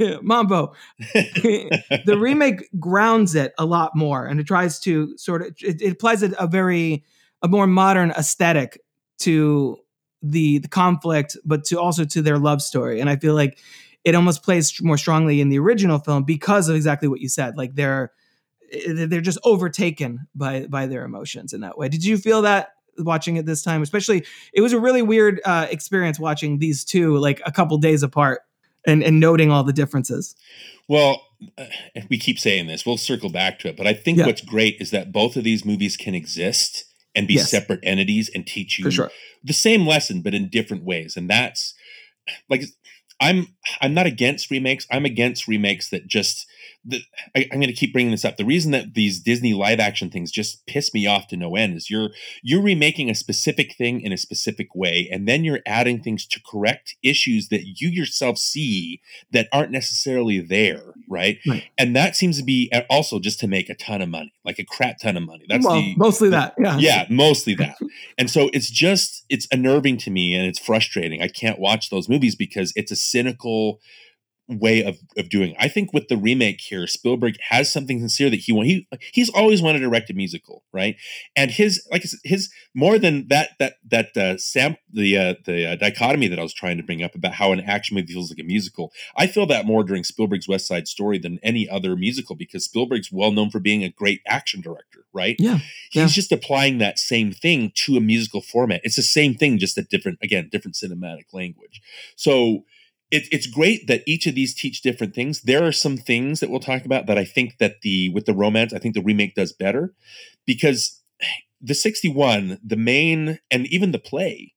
Mambo. 0.22 0.74
The 1.14 2.16
remake 2.18 2.68
grounds 2.80 3.34
it 3.34 3.52
a 3.58 3.66
lot 3.66 3.94
more 3.94 4.26
and 4.26 4.40
it 4.40 4.46
tries 4.46 4.80
to 4.80 5.16
sort 5.18 5.42
of 5.42 5.48
it, 5.60 5.82
it 5.82 5.92
applies 5.92 6.22
a, 6.22 6.30
a 6.38 6.46
very 6.46 7.04
a 7.42 7.48
more 7.48 7.66
modern 7.66 8.10
aesthetic 8.12 8.80
to 9.18 9.76
the 10.22 10.58
the 10.58 10.68
conflict 10.68 11.36
but 11.44 11.64
to 11.64 11.78
also 11.78 12.04
to 12.06 12.22
their 12.22 12.38
love 12.38 12.62
story. 12.62 13.00
And 13.00 13.10
i 13.10 13.16
feel 13.16 13.34
like 13.34 13.58
it 14.06 14.14
almost 14.14 14.42
plays 14.44 14.80
more 14.80 14.96
strongly 14.96 15.40
in 15.40 15.48
the 15.50 15.58
original 15.58 15.98
film 15.98 16.22
because 16.22 16.68
of 16.68 16.76
exactly 16.76 17.08
what 17.08 17.20
you 17.20 17.28
said 17.28 17.56
like 17.58 17.74
they're 17.74 18.12
eh, 18.72 19.06
they're 19.06 19.20
just 19.20 19.38
overtaken 19.44 20.26
by 20.34 20.66
by 20.68 20.86
their 20.86 21.04
emotions 21.04 21.52
in 21.52 21.60
that 21.60 21.76
way 21.76 21.88
did 21.88 22.04
you 22.04 22.16
feel 22.16 22.40
that 22.42 22.68
watching 22.98 23.36
it 23.36 23.44
this 23.44 23.62
time 23.62 23.82
especially 23.82 24.24
it 24.54 24.62
was 24.62 24.72
a 24.72 24.80
really 24.80 25.02
weird 25.02 25.40
uh 25.44 25.66
experience 25.70 26.18
watching 26.18 26.58
these 26.58 26.84
two 26.84 27.16
like 27.18 27.42
a 27.44 27.52
couple 27.52 27.76
days 27.78 28.02
apart 28.02 28.40
and 28.86 29.02
and 29.02 29.20
noting 29.20 29.50
all 29.50 29.64
the 29.64 29.72
differences 29.72 30.34
Well, 30.88 31.20
uh, 31.58 31.64
we 32.08 32.16
keep 32.16 32.38
saying 32.38 32.68
this. 32.68 32.86
We'll 32.86 32.96
circle 32.96 33.28
back 33.28 33.58
to 33.58 33.68
it, 33.68 33.76
but 33.76 33.88
I 33.88 33.92
think 33.92 34.18
Yeah. 34.18 34.26
what's 34.26 34.40
great 34.40 34.76
is 34.80 34.90
that 34.92 35.10
both 35.10 35.36
of 35.36 35.42
these 35.42 35.64
movies 35.64 35.96
can 35.96 36.14
exist 36.14 36.84
and 37.12 37.26
be 37.26 37.34
Yes. 37.34 37.50
separate 37.50 37.80
entities 37.82 38.30
and 38.32 38.46
teach 38.46 38.78
you 38.78 38.90
sure 38.92 39.10
the 39.42 39.52
same 39.52 39.84
lesson, 39.84 40.22
but 40.22 40.32
in 40.32 40.48
different 40.48 40.84
ways. 40.84 41.16
And 41.16 41.28
that's 41.28 41.74
like 42.48 42.62
I'm 43.20 43.48
I'm 43.80 43.94
not 43.94 44.06
against 44.06 44.50
remakes. 44.50 44.86
I'm 44.90 45.04
against 45.04 45.48
remakes 45.48 45.88
that 45.90 46.06
just 46.06 46.46
the, 46.84 47.00
I, 47.34 47.48
I'm 47.50 47.58
going 47.58 47.68
to 47.68 47.72
keep 47.72 47.92
bringing 47.92 48.10
this 48.10 48.24
up. 48.24 48.36
The 48.36 48.44
reason 48.44 48.72
that 48.72 48.94
these 48.94 49.20
Disney 49.20 49.54
live 49.54 49.80
action 49.80 50.10
things 50.10 50.30
just 50.30 50.66
piss 50.66 50.92
me 50.92 51.06
off 51.06 51.26
to 51.28 51.36
no 51.36 51.56
end 51.56 51.76
is 51.76 51.90
you're 51.90 52.10
you're 52.42 52.62
remaking 52.62 53.08
a 53.08 53.14
specific 53.14 53.74
thing 53.74 54.00
in 54.00 54.12
a 54.12 54.18
specific 54.18 54.74
way, 54.74 55.08
and 55.10 55.26
then 55.26 55.44
you're 55.44 55.60
adding 55.66 56.02
things 56.02 56.26
to 56.26 56.40
correct 56.48 56.96
issues 57.02 57.48
that 57.48 57.80
you 57.80 57.88
yourself 57.88 58.38
see 58.38 59.00
that 59.30 59.48
aren't 59.52 59.72
necessarily 59.72 60.40
there, 60.40 60.94
right? 61.08 61.38
Right. 61.46 61.64
And 61.78 61.94
that 61.96 62.16
seems 62.16 62.38
to 62.38 62.44
be 62.44 62.70
uh, 62.72 62.82
also 62.90 63.18
just 63.18 63.40
to 63.40 63.48
make 63.48 63.68
a 63.68 63.74
ton 63.74 64.02
of 64.02 64.08
money, 64.08 64.32
like 64.44 64.58
a 64.58 64.64
crap 64.64 64.98
ton 64.98 65.16
of 65.16 65.22
money. 65.24 65.44
That's 65.48 65.64
well 65.64 65.76
the 65.76 65.94
mostly 65.96 66.30
that 66.30 66.54
yeah 66.58 66.78
yeah, 66.78 67.06
mostly 67.10 67.54
that. 67.56 67.76
And 68.18 68.30
so 68.30 68.48
it's 68.52 68.70
just 68.70 69.24
it's 69.28 69.46
unnerving 69.52 69.98
to 69.98 70.10
me 70.10 70.34
and 70.34 70.46
it's 70.46 70.58
frustrating. 70.58 71.22
I 71.22 71.28
can't 71.28 71.58
watch 71.58 71.90
those 71.90 72.08
movies 72.08 72.34
because 72.34 72.72
it's 72.76 72.90
a 72.90 72.96
cynical 72.96 73.80
way 74.48 74.82
of 74.84 74.98
of 75.16 75.28
doing. 75.28 75.50
It. 75.50 75.56
I 75.58 75.68
think 75.68 75.92
with 75.92 76.08
the 76.08 76.16
remake 76.16 76.60
here, 76.60 76.86
Spielberg 76.86 77.34
has 77.50 77.72
something 77.72 77.98
sincere 78.00 78.30
that 78.30 78.36
he 78.40 78.52
want. 78.52 78.68
He 78.68 78.86
he's 79.12 79.30
always 79.30 79.60
wanted 79.62 79.80
to 79.80 79.86
direct 79.86 80.10
a 80.10 80.14
musical, 80.14 80.62
right? 80.72 80.96
And 81.34 81.50
his 81.50 81.86
like 81.90 82.04
his 82.24 82.50
more 82.74 82.98
than 82.98 83.28
that 83.28 83.50
that 83.58 83.74
that 83.90 84.16
uh, 84.16 84.36
sam 84.38 84.76
the 84.92 85.16
uh, 85.18 85.34
the 85.44 85.66
uh, 85.72 85.76
dichotomy 85.76 86.28
that 86.28 86.38
I 86.38 86.42
was 86.42 86.54
trying 86.54 86.76
to 86.76 86.82
bring 86.82 87.02
up 87.02 87.14
about 87.14 87.34
how 87.34 87.52
an 87.52 87.60
action 87.60 87.94
movie 87.96 88.12
feels 88.12 88.30
like 88.30 88.38
a 88.38 88.44
musical. 88.44 88.92
I 89.16 89.26
feel 89.26 89.46
that 89.46 89.66
more 89.66 89.82
during 89.82 90.04
Spielberg's 90.04 90.48
West 90.48 90.66
Side 90.68 90.86
Story 90.86 91.18
than 91.18 91.38
any 91.42 91.68
other 91.68 91.96
musical 91.96 92.36
because 92.36 92.64
Spielberg's 92.64 93.10
well 93.10 93.32
known 93.32 93.50
for 93.50 93.58
being 93.60 93.82
a 93.82 93.88
great 93.90 94.20
action 94.26 94.60
director, 94.60 95.04
right? 95.12 95.36
yeah 95.38 95.58
he's 95.90 96.02
Yeah. 96.02 96.06
just 96.08 96.32
applying 96.32 96.78
that 96.78 96.98
same 96.98 97.32
thing 97.32 97.72
to 97.74 97.96
a 97.96 98.00
musical 98.00 98.40
format. 98.40 98.80
It's 98.84 98.96
the 98.96 99.02
same 99.02 99.34
thing, 99.34 99.58
just 99.58 99.76
a 99.78 99.82
different, 99.82 100.18
again, 100.22 100.48
different 100.50 100.74
cinematic 100.76 101.32
language. 101.32 101.80
So 102.16 102.64
it, 103.16 103.28
it's 103.32 103.46
great 103.46 103.86
that 103.86 104.02
each 104.06 104.26
of 104.26 104.34
these 104.34 104.54
teach 104.54 104.82
different 104.82 105.14
things. 105.14 105.42
There 105.42 105.64
are 105.66 105.72
some 105.72 105.96
things 105.96 106.40
that 106.40 106.50
we'll 106.50 106.60
talk 106.60 106.84
about 106.84 107.06
that 107.06 107.16
I 107.16 107.24
think 107.24 107.56
that 107.58 107.80
the 107.80 108.10
with 108.10 108.26
the 108.26 108.34
romance, 108.34 108.74
I 108.74 108.78
think 108.78 108.94
the 108.94 109.02
remake 109.02 109.34
does 109.34 109.52
better 109.52 109.94
because 110.46 111.02
the 111.60 111.74
61, 111.74 112.58
the 112.62 112.76
main, 112.76 113.38
and 113.50 113.66
even 113.68 113.92
the 113.92 113.98
play, 113.98 114.52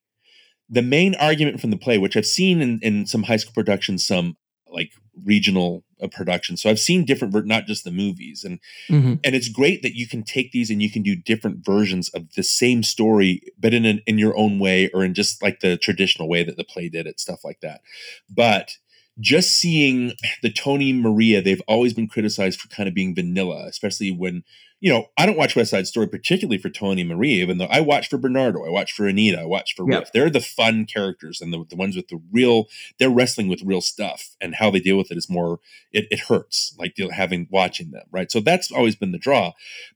the 0.68 0.82
main 0.82 1.14
argument 1.14 1.60
from 1.60 1.70
the 1.70 1.78
play, 1.78 1.96
which 1.96 2.16
I've 2.16 2.26
seen 2.26 2.60
in, 2.60 2.78
in 2.82 3.06
some 3.06 3.24
high 3.24 3.38
school 3.38 3.54
productions, 3.54 4.06
some 4.06 4.36
like 4.68 4.92
regional 5.24 5.82
uh, 6.02 6.08
productions. 6.08 6.62
So 6.62 6.70
I've 6.70 6.78
seen 6.80 7.04
different, 7.04 7.32
ver- 7.32 7.42
not 7.42 7.66
just 7.66 7.84
the 7.84 7.90
movies. 7.90 8.44
And 8.44 8.58
Mhm. 8.88 9.20
and 9.24 9.34
it's 9.36 9.48
great 9.48 9.82
that 9.82 9.94
you 9.94 10.06
can 10.06 10.22
take 10.22 10.52
these 10.52 10.70
and 10.70 10.82
you 10.82 10.90
can 10.90 11.02
do 11.02 11.14
different 11.14 11.64
versions 11.64 12.08
of 12.10 12.32
the 12.34 12.42
same 12.42 12.82
story 12.82 13.42
but 13.58 13.72
in 13.74 13.84
an, 13.84 14.00
in 14.06 14.18
your 14.18 14.36
own 14.36 14.58
way 14.58 14.88
or 14.94 15.04
in 15.04 15.14
just 15.14 15.42
like 15.42 15.60
the 15.60 15.76
traditional 15.76 16.28
way 16.28 16.42
that 16.42 16.56
the 16.56 16.64
play 16.64 16.88
did 16.88 17.06
it 17.06 17.20
stuff 17.20 17.44
like 17.44 17.60
that 17.60 17.80
but 18.28 18.72
just 19.18 19.52
seeing 19.52 20.12
the 20.42 20.50
tony 20.50 20.92
maria 20.92 21.42
they've 21.42 21.62
always 21.68 21.92
been 21.94 22.08
criticized 22.08 22.60
for 22.60 22.68
kind 22.68 22.88
of 22.88 22.94
being 22.94 23.14
vanilla 23.14 23.66
especially 23.66 24.10
when 24.10 24.42
you 24.80 24.90
know 24.90 25.06
i 25.18 25.26
don't 25.26 25.36
watch 25.36 25.54
west 25.54 25.70
side 25.70 25.86
story 25.86 26.06
particularly 26.08 26.58
for 26.58 26.70
tony 26.70 27.04
maria 27.04 27.42
even 27.42 27.58
though 27.58 27.66
i 27.66 27.80
watch 27.80 28.08
for 28.08 28.18
bernardo 28.18 28.64
i 28.64 28.70
watch 28.70 28.92
for 28.92 29.06
anita 29.06 29.40
i 29.40 29.44
watch 29.44 29.74
for 29.76 29.84
Yeah. 29.90 30.04
they're 30.12 30.30
the 30.30 30.40
fun 30.40 30.86
characters 30.86 31.40
and 31.40 31.52
the, 31.52 31.64
the 31.68 31.76
ones 31.76 31.96
with 31.96 32.08
the 32.08 32.20
real 32.32 32.66
they're 32.98 33.10
wrestling 33.10 33.48
with 33.48 33.62
real 33.62 33.80
stuff 33.80 34.36
and 34.40 34.56
how 34.56 34.70
they 34.70 34.80
deal 34.80 34.96
with 34.96 35.10
it 35.10 35.18
is 35.18 35.28
more 35.30 35.60
it, 35.92 36.06
it 36.10 36.20
hurts 36.20 36.74
like 36.78 36.96
having 37.12 37.46
watching 37.50 37.90
them 37.90 38.04
right? 38.10 38.32
So 38.32 38.40
that's 38.40 38.72
always 38.72 38.96
been 38.96 39.12
the 39.12 39.18
draw. 39.18 39.52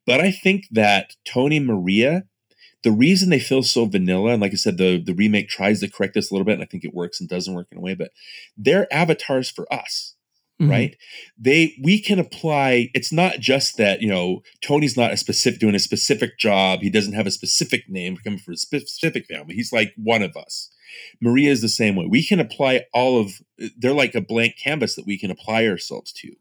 But 0.06 0.20
i 0.20 0.30
think 0.30 0.66
that 0.70 1.16
tony 1.24 1.58
maria 1.60 2.24
the 2.82 2.92
reason 2.92 3.30
they 3.30 3.40
feel 3.40 3.62
so 3.62 3.86
vanilla 3.86 4.32
and 4.32 4.42
like 4.42 4.52
i 4.52 4.56
said 4.56 4.76
the 4.76 4.98
the 5.02 5.14
remake 5.14 5.48
tries 5.48 5.80
to 5.80 5.88
correct 5.90 6.12
this 6.14 6.30
a 6.30 6.34
little 6.34 6.44
bit 6.44 6.52
and 6.54 6.62
i 6.62 6.66
think 6.66 6.84
it 6.84 6.92
works 6.94 7.18
and 7.20 7.28
doesn't 7.30 7.54
work 7.54 7.68
in 7.72 7.78
a 7.78 7.80
way 7.80 7.94
but 7.94 8.10
they're 8.58 8.92
avatars 8.92 9.50
for 9.50 9.66
us 9.72 10.14
Mhm. 10.60 10.70
right? 10.70 10.96
They 11.38 11.74
we 11.82 12.00
can 12.00 12.18
apply 12.18 12.90
it's 12.94 13.12
not 13.12 13.40
just 13.40 13.76
that 13.76 14.00
you 14.02 14.08
know 14.08 14.42
tony's 14.62 14.96
not 14.96 15.12
a 15.12 15.16
specific 15.16 15.60
doing 15.60 15.74
a 15.74 15.80
specific 15.80 16.38
job. 16.38 16.80
He 16.82 16.90
doesn't 16.90 17.14
have 17.14 17.26
a 17.26 17.30
specific 17.32 17.88
name 17.88 18.16
coming 18.18 18.38
from 18.38 18.54
a 18.54 18.56
specific 18.56 19.26
family. 19.26 19.54
He's 19.54 19.72
like 19.72 19.92
one 19.96 20.22
of 20.22 20.36
us. 20.36 20.70
Maria 21.20 21.50
is 21.50 21.60
the 21.60 21.68
same 21.68 21.96
way. 21.96 22.06
We 22.08 22.24
can 22.24 22.38
apply 22.38 22.84
all 22.92 23.20
of 23.20 23.32
they're 23.78 23.92
like 23.92 24.14
a 24.14 24.20
blank 24.20 24.54
canvas 24.62 24.94
that 24.94 25.06
we 25.06 25.18
can 25.18 25.30
apply 25.30 25.66
ourselves 25.66 26.12
to 26.12 26.32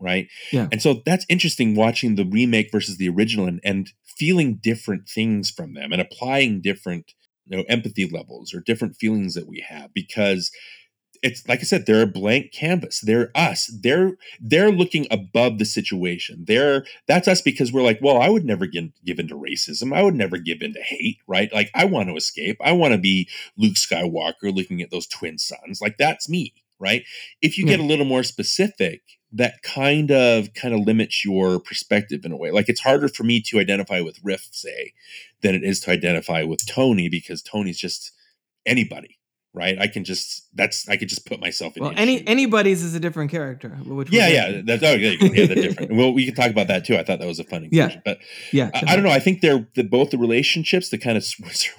right? 0.00 0.28
Yeah. 0.52 0.68
and 0.70 0.80
so 0.80 1.02
that's 1.04 1.26
interesting 1.28 1.74
watching 1.74 2.14
the 2.14 2.24
remake 2.24 2.70
versus 2.70 2.98
the 2.98 3.08
original 3.08 3.46
and, 3.46 3.60
and 3.64 3.90
feeling 4.16 4.54
different 4.62 5.08
things 5.08 5.50
from 5.50 5.74
them 5.74 5.92
and 5.92 6.00
applying 6.00 6.60
different 6.60 7.14
you 7.46 7.56
know 7.56 7.64
empathy 7.68 8.08
levels 8.08 8.54
or 8.54 8.60
different 8.60 8.96
feelings 8.96 9.34
that 9.34 9.48
we 9.48 9.64
have 9.68 9.92
because 9.92 10.50
it's 11.22 11.46
like 11.48 11.60
I 11.60 11.62
said, 11.62 11.86
they're 11.86 12.02
a 12.02 12.06
blank 12.06 12.52
canvas. 12.52 13.00
They're 13.00 13.30
us. 13.34 13.70
They're 13.82 14.16
they're 14.40 14.70
looking 14.70 15.06
above 15.10 15.58
the 15.58 15.64
situation. 15.64 16.44
They're 16.46 16.84
that's 17.06 17.28
us 17.28 17.40
because 17.40 17.72
we're 17.72 17.82
like, 17.82 17.98
well, 18.00 18.20
I 18.20 18.28
would 18.28 18.44
never 18.44 18.66
give, 18.66 18.90
give 19.04 19.18
into 19.18 19.34
racism. 19.34 19.96
I 19.96 20.02
would 20.02 20.14
never 20.14 20.38
give 20.38 20.62
into 20.62 20.80
hate, 20.80 21.18
right? 21.26 21.52
Like 21.52 21.70
I 21.74 21.84
want 21.84 22.08
to 22.08 22.16
escape. 22.16 22.56
I 22.62 22.72
want 22.72 22.92
to 22.92 22.98
be 22.98 23.28
Luke 23.56 23.74
Skywalker 23.74 24.54
looking 24.54 24.82
at 24.82 24.90
those 24.90 25.06
twin 25.06 25.38
suns. 25.38 25.80
Like 25.80 25.98
that's 25.98 26.28
me, 26.28 26.54
right? 26.78 27.04
If 27.42 27.58
you 27.58 27.66
get 27.66 27.80
hmm. 27.80 27.86
a 27.86 27.88
little 27.88 28.06
more 28.06 28.22
specific, 28.22 29.02
that 29.32 29.62
kind 29.62 30.10
of 30.10 30.54
kind 30.54 30.74
of 30.74 30.80
limits 30.80 31.24
your 31.24 31.60
perspective 31.60 32.24
in 32.24 32.32
a 32.32 32.36
way. 32.36 32.50
Like 32.50 32.68
it's 32.68 32.80
harder 32.80 33.08
for 33.08 33.24
me 33.24 33.42
to 33.42 33.58
identify 33.58 34.00
with 34.00 34.18
Riff, 34.22 34.48
say, 34.52 34.94
than 35.42 35.54
it 35.54 35.62
is 35.62 35.80
to 35.80 35.90
identify 35.90 36.42
with 36.42 36.66
Tony 36.66 37.08
because 37.08 37.42
Tony's 37.42 37.78
just 37.78 38.12
anybody 38.64 39.17
right? 39.54 39.78
I 39.78 39.86
can 39.88 40.04
just 40.04 40.46
that's 40.54 40.88
I 40.88 40.96
could 40.96 41.08
just 41.08 41.26
put 41.26 41.40
myself 41.40 41.76
in. 41.76 41.82
Well, 41.82 41.92
any 41.96 42.18
shoes. 42.18 42.24
anybody's 42.28 42.82
is 42.82 42.94
a 42.94 43.00
different 43.00 43.30
character. 43.30 43.70
Which 43.84 44.10
yeah, 44.12 44.28
yeah, 44.28 44.60
that's 44.64 44.82
oh 44.82 44.92
yeah, 44.94 45.10
yeah, 45.20 45.46
they're 45.46 45.54
different. 45.56 45.94
well, 45.94 46.12
we 46.12 46.26
can 46.26 46.34
talk 46.34 46.50
about 46.50 46.68
that 46.68 46.84
too. 46.84 46.96
I 46.96 47.02
thought 47.02 47.18
that 47.18 47.26
was 47.28 47.38
a 47.38 47.44
funny. 47.44 47.68
Yeah. 47.72 47.84
inclusion, 47.84 48.02
but 48.04 48.18
yeah. 48.52 48.70
I, 48.74 48.92
I 48.92 48.94
don't 48.94 49.04
know. 49.04 49.10
I 49.10 49.20
think 49.20 49.40
they're 49.40 49.66
the, 49.74 49.84
both 49.84 50.10
the 50.10 50.18
relationships 50.18 50.88
to 50.90 50.98
kind 50.98 51.16
of 51.16 51.24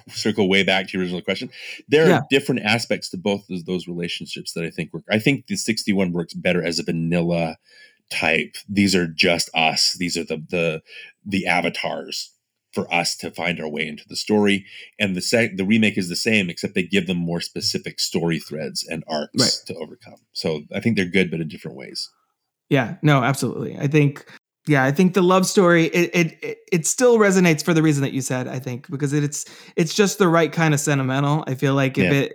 circle 0.08 0.48
way 0.48 0.62
back 0.62 0.88
to 0.88 0.92
your 0.94 1.02
original 1.02 1.22
question. 1.22 1.50
There 1.88 2.08
Yeah. 2.08 2.18
are 2.18 2.26
different 2.30 2.62
aspects 2.62 3.08
to 3.10 3.16
both 3.18 3.48
of 3.50 3.64
those 3.66 3.86
relationships 3.88 4.52
that 4.54 4.64
I 4.64 4.70
think 4.70 4.92
work. 4.92 5.04
I 5.10 5.18
think 5.18 5.46
the 5.46 5.56
sixty 5.56 5.92
one 5.92 6.12
works 6.12 6.34
better 6.34 6.62
as 6.62 6.78
a 6.78 6.82
vanilla 6.82 7.56
type. 8.10 8.56
These 8.68 8.94
are 8.94 9.06
just 9.06 9.48
us. 9.54 9.96
These 9.98 10.16
are 10.16 10.24
the 10.24 10.44
the 10.50 10.82
the 11.24 11.46
avatars 11.46 12.32
for 12.72 12.92
us 12.92 13.16
to 13.16 13.30
find 13.30 13.60
our 13.60 13.68
way 13.68 13.86
into 13.86 14.04
the 14.08 14.16
story. 14.16 14.64
And 14.98 15.16
the 15.16 15.20
sec- 15.20 15.56
the 15.56 15.64
remake 15.64 15.98
is 15.98 16.08
the 16.08 16.16
same, 16.16 16.48
except 16.48 16.74
they 16.74 16.84
give 16.84 17.06
them 17.06 17.16
more 17.18 17.40
specific 17.40 17.98
story 17.98 18.38
threads 18.38 18.86
and 18.88 19.02
arcs 19.08 19.32
Right. 19.38 19.58
to 19.66 19.74
overcome. 19.74 20.20
So 20.32 20.62
I 20.72 20.80
think 20.80 20.96
they're 20.96 21.06
good, 21.06 21.30
but 21.30 21.40
in 21.40 21.48
different 21.48 21.76
ways. 21.76 22.08
Yeah, 22.68 22.96
no, 23.02 23.22
absolutely. 23.24 23.76
I 23.78 23.88
think 23.88 24.24
yeah, 24.68 24.84
I 24.84 24.92
think 24.92 25.14
the 25.14 25.22
love 25.22 25.46
story 25.46 25.86
it, 25.86 26.10
it 26.42 26.58
it 26.70 26.86
still 26.86 27.18
resonates 27.18 27.64
for 27.64 27.74
the 27.74 27.82
reason 27.82 28.02
that 28.02 28.12
you 28.12 28.20
said. 28.20 28.46
I 28.46 28.58
think 28.60 28.88
because 28.90 29.12
it's 29.12 29.44
it's 29.74 29.94
just 29.94 30.18
the 30.18 30.28
right 30.28 30.52
kind 30.52 30.74
of 30.74 30.80
sentimental. 30.80 31.42
I 31.48 31.54
feel 31.54 31.74
like 31.74 31.98
if 31.98 32.04
Yeah. 32.04 32.20
it, 32.20 32.34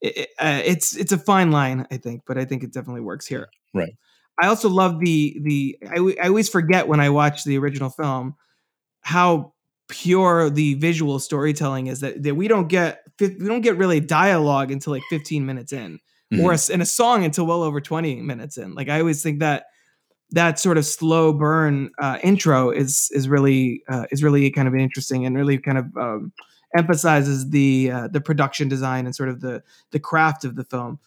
it 0.00 0.28
uh, 0.38 0.62
it's 0.64 0.96
it's 0.96 1.12
a 1.12 1.18
fine 1.18 1.50
line. 1.50 1.86
I 1.90 1.98
think, 1.98 2.22
but 2.26 2.38
I 2.38 2.44
think 2.46 2.62
it 2.62 2.72
definitely 2.72 3.02
works 3.02 3.26
here. 3.26 3.48
Right. 3.74 3.92
I 4.40 4.46
also 4.46 4.68
love 4.70 5.00
the 5.00 5.38
the 5.42 5.76
I, 5.90 6.14
I 6.22 6.28
always 6.28 6.48
forget 6.48 6.88
when 6.88 7.00
I 7.00 7.10
watch 7.10 7.44
the 7.44 7.58
original 7.58 7.90
film 7.90 8.36
how 9.02 9.52
pure 9.88 10.50
the 10.50 10.74
visual 10.74 11.18
storytelling 11.18 11.88
is 11.88 12.00
that, 12.00 12.22
that 12.22 12.34
we 12.34 12.48
don't 12.48 12.68
get 12.68 13.02
we 13.20 13.46
don't 13.46 13.60
get 13.60 13.76
really 13.76 14.00
dialogue 14.00 14.70
until 14.70 14.92
like 14.92 15.02
15 15.10 15.44
minutes 15.46 15.72
in 15.72 16.00
or 16.40 16.52
a, 16.52 16.58
and 16.72 16.82
a 16.82 16.86
song 16.86 17.24
until 17.24 17.46
well 17.46 17.62
over 17.62 17.80
20 17.80 18.20
minutes 18.22 18.56
in. 18.56 18.74
Like 18.74 18.88
i 18.88 18.98
always 18.98 19.22
think 19.22 19.40
that 19.40 19.66
that 20.30 20.58
sort 20.58 20.78
of 20.78 20.84
slow 20.84 21.32
burn 21.32 21.90
uh, 22.00 22.18
intro 22.22 22.70
is 22.70 23.10
is 23.12 23.28
really 23.28 23.82
uh, 23.88 24.06
is 24.10 24.22
really 24.22 24.50
kind 24.50 24.66
of 24.66 24.74
interesting 24.74 25.24
and 25.24 25.36
really 25.36 25.58
kind 25.58 25.78
of 25.78 25.96
um, 25.96 26.32
emphasizes 26.76 27.50
the 27.50 27.90
uh, 27.90 28.08
the 28.08 28.20
production 28.20 28.68
design 28.68 29.06
and 29.06 29.14
sort 29.14 29.28
of 29.28 29.40
the 29.40 29.62
the 29.92 30.00
craft 30.00 30.44
of 30.44 30.56
the 30.56 30.64
film 30.64 30.98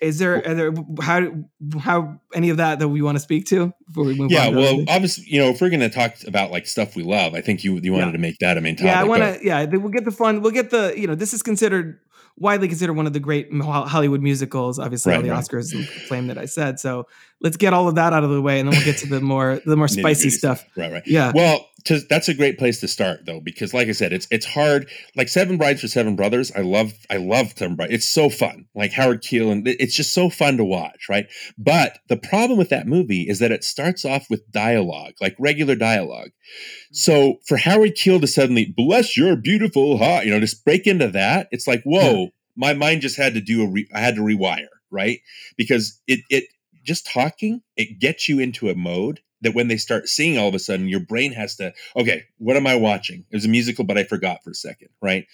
is 0.00 0.18
there, 0.18 0.36
are 0.46 0.54
there 0.54 0.72
how 1.02 1.30
how 1.78 2.20
any 2.34 2.48
of 2.50 2.56
that 2.56 2.78
that 2.78 2.88
we 2.88 3.02
want 3.02 3.16
to 3.16 3.20
speak 3.20 3.44
to 3.46 3.72
before 3.86 4.04
we 4.04 4.14
move 4.14 4.30
Yeah, 4.30 4.46
on 4.46 4.52
to 4.54 4.58
well, 4.58 4.84
obviously, 4.88 5.24
you 5.28 5.38
know, 5.40 5.50
if 5.50 5.60
we're 5.60 5.68
going 5.70 5.80
to 5.80 5.90
talk 5.90 6.14
about 6.26 6.50
like 6.50 6.66
stuff 6.66 6.96
we 6.96 7.02
love, 7.02 7.34
I 7.34 7.40
think 7.42 7.64
you 7.64 7.78
you 7.82 7.92
wanted 7.92 8.06
Yeah. 8.06 8.12
to 8.12 8.18
make 8.18 8.38
that 8.38 8.56
a 8.56 8.60
main 8.60 8.76
topic. 8.76 8.86
yeah 8.86 9.00
i 9.00 9.04
want 9.04 9.22
to 9.22 9.38
yeah 9.44 9.64
we'll 9.66 9.88
get 9.90 10.04
the 10.04 10.10
fun 10.10 10.40
we'll 10.42 10.52
get 10.52 10.70
the 10.70 10.94
you 10.96 11.06
know 11.06 11.14
this 11.14 11.32
is 11.34 11.42
considered 11.42 11.98
widely 12.36 12.68
considered 12.68 12.94
one 12.94 13.06
of 13.06 13.12
the 13.12 13.20
great 13.20 13.48
hollywood 13.62 14.22
musicals 14.22 14.78
obviously 14.78 15.12
all 15.14 15.20
the 15.20 15.28
right. 15.30 15.44
oscars 15.44 15.74
claim 16.08 16.28
that 16.28 16.38
i 16.38 16.46
said 16.46 16.80
so 16.80 17.06
let's 17.42 17.56
get 17.58 17.74
all 17.74 17.86
of 17.88 17.96
that 17.96 18.12
out 18.14 18.24
of 18.24 18.30
the 18.30 18.40
way 18.40 18.58
and 18.60 18.68
then 18.68 18.76
we'll 18.76 18.84
get 18.84 18.96
to 18.96 19.06
the 19.06 19.20
more 19.20 19.60
the 19.66 19.76
more 19.76 19.88
spicy 19.88 20.30
stuff 20.30 20.64
Right, 20.76 20.90
right. 20.92 21.02
yeah 21.06 21.32
Well, 21.34 21.68
to, 21.84 22.00
that's 22.08 22.28
a 22.28 22.34
great 22.34 22.58
place 22.58 22.80
to 22.80 22.88
start 22.88 23.26
though, 23.26 23.40
because 23.40 23.72
like 23.74 23.88
I 23.88 23.92
said, 23.92 24.12
it's 24.12 24.26
it's 24.30 24.46
hard. 24.46 24.88
Like 25.16 25.28
Seven 25.28 25.56
Brides 25.56 25.80
for 25.80 25.88
Seven 25.88 26.16
Brothers, 26.16 26.52
I 26.54 26.60
love 26.60 26.92
I 27.08 27.16
love 27.16 27.52
Seven 27.56 27.76
Brides. 27.76 27.92
It's 27.92 28.06
so 28.06 28.28
fun. 28.28 28.66
Like 28.74 28.92
Howard 28.92 29.22
Keel, 29.22 29.50
and 29.50 29.66
it's 29.66 29.94
just 29.94 30.12
so 30.12 30.30
fun 30.30 30.56
to 30.56 30.64
watch, 30.64 31.08
right? 31.08 31.26
But 31.58 31.98
the 32.08 32.16
problem 32.16 32.58
with 32.58 32.68
that 32.70 32.86
movie 32.86 33.22
is 33.28 33.38
that 33.38 33.52
it 33.52 33.64
starts 33.64 34.04
off 34.04 34.28
with 34.30 34.50
dialogue, 34.50 35.14
like 35.20 35.36
regular 35.38 35.74
dialogue. 35.74 36.30
Mm-hmm. 36.30 36.94
So 36.94 37.38
for 37.46 37.56
Howard 37.56 37.94
Keel 37.94 38.20
to 38.20 38.26
suddenly 38.26 38.72
bless 38.76 39.16
your 39.16 39.36
beautiful 39.36 39.98
heart, 39.98 40.24
you 40.24 40.30
know, 40.30 40.40
just 40.40 40.64
break 40.64 40.86
into 40.86 41.08
that, 41.08 41.48
it's 41.50 41.66
like 41.66 41.82
whoa, 41.84 42.28
my 42.56 42.74
mind 42.74 43.02
just 43.02 43.16
had 43.16 43.34
to 43.34 43.40
do 43.40 43.62
a 43.62 43.70
re- 43.70 43.88
I 43.94 44.00
had 44.00 44.16
to 44.16 44.22
rewire, 44.22 44.68
right? 44.90 45.20
Because 45.56 46.00
it 46.06 46.20
it 46.30 46.44
just 46.84 47.06
talking, 47.06 47.62
it 47.76 47.98
gets 47.98 48.28
you 48.28 48.38
into 48.38 48.68
a 48.68 48.74
mode 48.74 49.20
that 49.42 49.54
when 49.54 49.68
they 49.68 49.76
start 49.76 50.08
singing, 50.08 50.38
all 50.38 50.48
of 50.48 50.54
a 50.54 50.58
sudden 50.58 50.88
your 50.88 51.00
brain 51.00 51.32
has 51.32 51.56
to, 51.56 51.72
okay, 51.96 52.24
what 52.38 52.56
am 52.56 52.66
I 52.66 52.74
watching? 52.76 53.24
It 53.30 53.36
was 53.36 53.44
a 53.44 53.48
musical, 53.48 53.84
but 53.84 53.98
I 53.98 54.04
forgot 54.04 54.42
for 54.44 54.50
a 54.50 54.54
second, 54.54 54.88
right? 55.00 55.26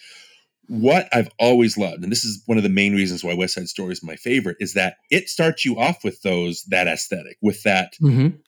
What 0.67 1.07
I've 1.13 1.29
always 1.39 1.77
loved, 1.77 2.03
and 2.03 2.11
this 2.11 2.25
is 2.25 2.43
one 2.45 2.57
of 2.57 2.63
the 2.63 2.69
main 2.69 2.93
reasons 2.93 3.23
why 3.23 3.33
West 3.33 3.53
Side 3.55 3.69
Story 3.69 3.93
is 3.93 4.03
my 4.03 4.15
favorite, 4.17 4.57
is 4.59 4.73
that 4.73 4.97
it 5.09 5.29
starts 5.29 5.63
you 5.63 5.79
off 5.79 6.03
with 6.03 6.21
those 6.23 6.63
that 6.69 6.87
aesthetic, 6.87 7.37
with 7.41 7.63
that 7.63 7.93
Mhm. 8.01 8.39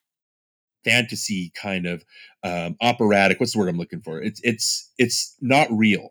fantasy 0.83 1.51
kind 1.55 1.85
of 1.85 2.03
um, 2.43 2.75
operatic. 2.81 3.39
What's 3.39 3.53
the 3.53 3.59
word 3.59 3.69
I'm 3.69 3.77
looking 3.77 4.01
for? 4.01 4.21
It's 4.21 4.39
it's 4.43 4.91
it's 4.97 5.35
not 5.41 5.67
real. 5.71 6.09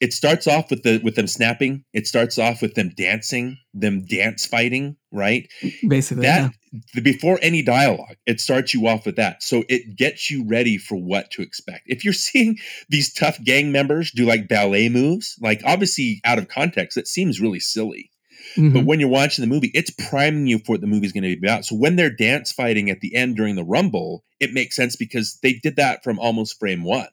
It 0.00 0.12
starts 0.12 0.46
off 0.46 0.70
with 0.70 0.82
the 0.82 1.00
with 1.02 1.16
them 1.16 1.26
snapping. 1.26 1.84
It 1.92 2.06
starts 2.06 2.38
off 2.38 2.60
with 2.60 2.74
them 2.74 2.90
dancing, 2.96 3.58
them 3.72 4.04
dance 4.04 4.44
fighting, 4.44 4.96
right? 5.10 5.48
basically 5.86 6.22
that 6.22 6.52
the, 6.94 7.00
before 7.00 7.38
any 7.42 7.62
dialogue 7.62 8.16
it 8.26 8.40
starts 8.40 8.74
you 8.74 8.86
off 8.86 9.06
with 9.06 9.16
that. 9.16 9.42
So 9.42 9.64
it 9.68 9.96
gets 9.96 10.30
you 10.30 10.44
ready 10.46 10.78
for 10.78 10.96
what 10.96 11.30
to 11.32 11.42
expect. 11.42 11.84
If 11.86 12.04
you're 12.04 12.14
seeing 12.14 12.58
these 12.88 13.12
tough 13.12 13.42
gang 13.42 13.72
members 13.72 14.10
do 14.10 14.24
like 14.24 14.48
ballet 14.48 14.88
moves 14.88 15.38
like 15.40 15.62
obviously 15.64 16.20
out 16.24 16.38
of 16.38 16.48
context 16.48 16.96
it 16.96 17.08
seems 17.08 17.40
really 17.40 17.60
silly. 17.60 18.10
Yeah. 18.56 18.68
but 18.68 18.78
mm-hmm. 18.78 18.86
when 18.86 19.00
you're 19.00 19.08
watching 19.08 19.42
the 19.42 19.52
movie 19.52 19.70
it's 19.74 19.90
priming 19.90 20.46
you 20.46 20.58
for 20.58 20.72
what 20.72 20.80
the 20.80 20.86
movie's 20.86 21.12
going 21.12 21.22
to 21.22 21.34
be 21.36 21.46
about. 21.46 21.64
So 21.64 21.76
when 21.76 21.96
they're 21.96 22.10
dance 22.10 22.52
fighting 22.52 22.90
at 22.90 23.00
the 23.00 23.14
end 23.14 23.36
during 23.36 23.56
the 23.56 23.64
rumble 23.64 24.24
it 24.40 24.52
makes 24.52 24.76
sense 24.76 24.96
because 24.96 25.38
they 25.42 25.54
did 25.54 25.76
that 25.76 26.04
from 26.04 26.18
almost 26.18 26.58
frame 26.58 26.84
one 26.84 27.08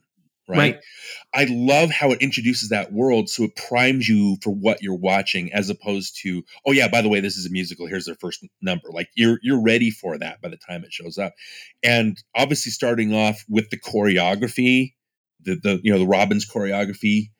right, 0.52 0.58
Right. 0.76 0.80
I 1.34 1.48
love 1.50 1.90
how 1.90 2.12
it 2.12 2.22
introduces 2.22 2.70
that 2.70 2.92
world 2.92 3.30
so 3.30 3.44
it 3.44 3.56
primes 3.56 4.08
you 4.08 4.38
for 4.42 4.52
what 4.52 4.82
you're 4.82 4.96
watching 4.96 5.52
as 5.54 5.70
opposed 5.70 6.18
to, 6.24 6.44
oh 6.66 6.72
yeah, 6.72 6.88
by 6.88 7.02
the 7.02 7.10
way, 7.10 7.20
this 7.20 7.38
is 7.38 7.46
a 7.46 7.52
musical. 7.52 7.88
Here's 7.88 8.06
their 8.06 8.16
first 8.16 8.46
number. 8.62 8.90
Like 8.92 9.10
you're 9.16 9.40
you're 9.42 9.62
ready 9.62 9.92
for 9.92 10.18
that 10.18 10.42
by 10.42 10.50
the 10.50 10.58
time 10.58 10.84
it 10.84 10.94
shows 10.94 11.18
up. 11.18 11.34
And 11.84 12.22
obviously 12.36 12.72
starting 12.72 13.14
off 13.14 13.44
with 13.48 13.70
the 13.70 13.80
choreography, 13.80 14.94
the 15.42 15.56
the 15.56 15.80
you 15.84 15.92
know, 15.92 16.00
the 16.00 16.08
Robbins 16.08 16.50
choreography, 16.50 17.32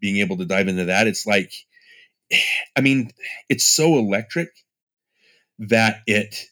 being 0.00 0.18
able 0.18 0.38
to 0.38 0.46
dive 0.46 0.68
into 0.68 0.86
that, 0.86 1.06
it's 1.06 1.26
like 1.26 1.52
I 2.76 2.80
mean, 2.80 3.10
it's 3.48 3.64
so 3.64 3.98
electric 3.98 4.48
that 5.58 6.00
it 6.06 6.46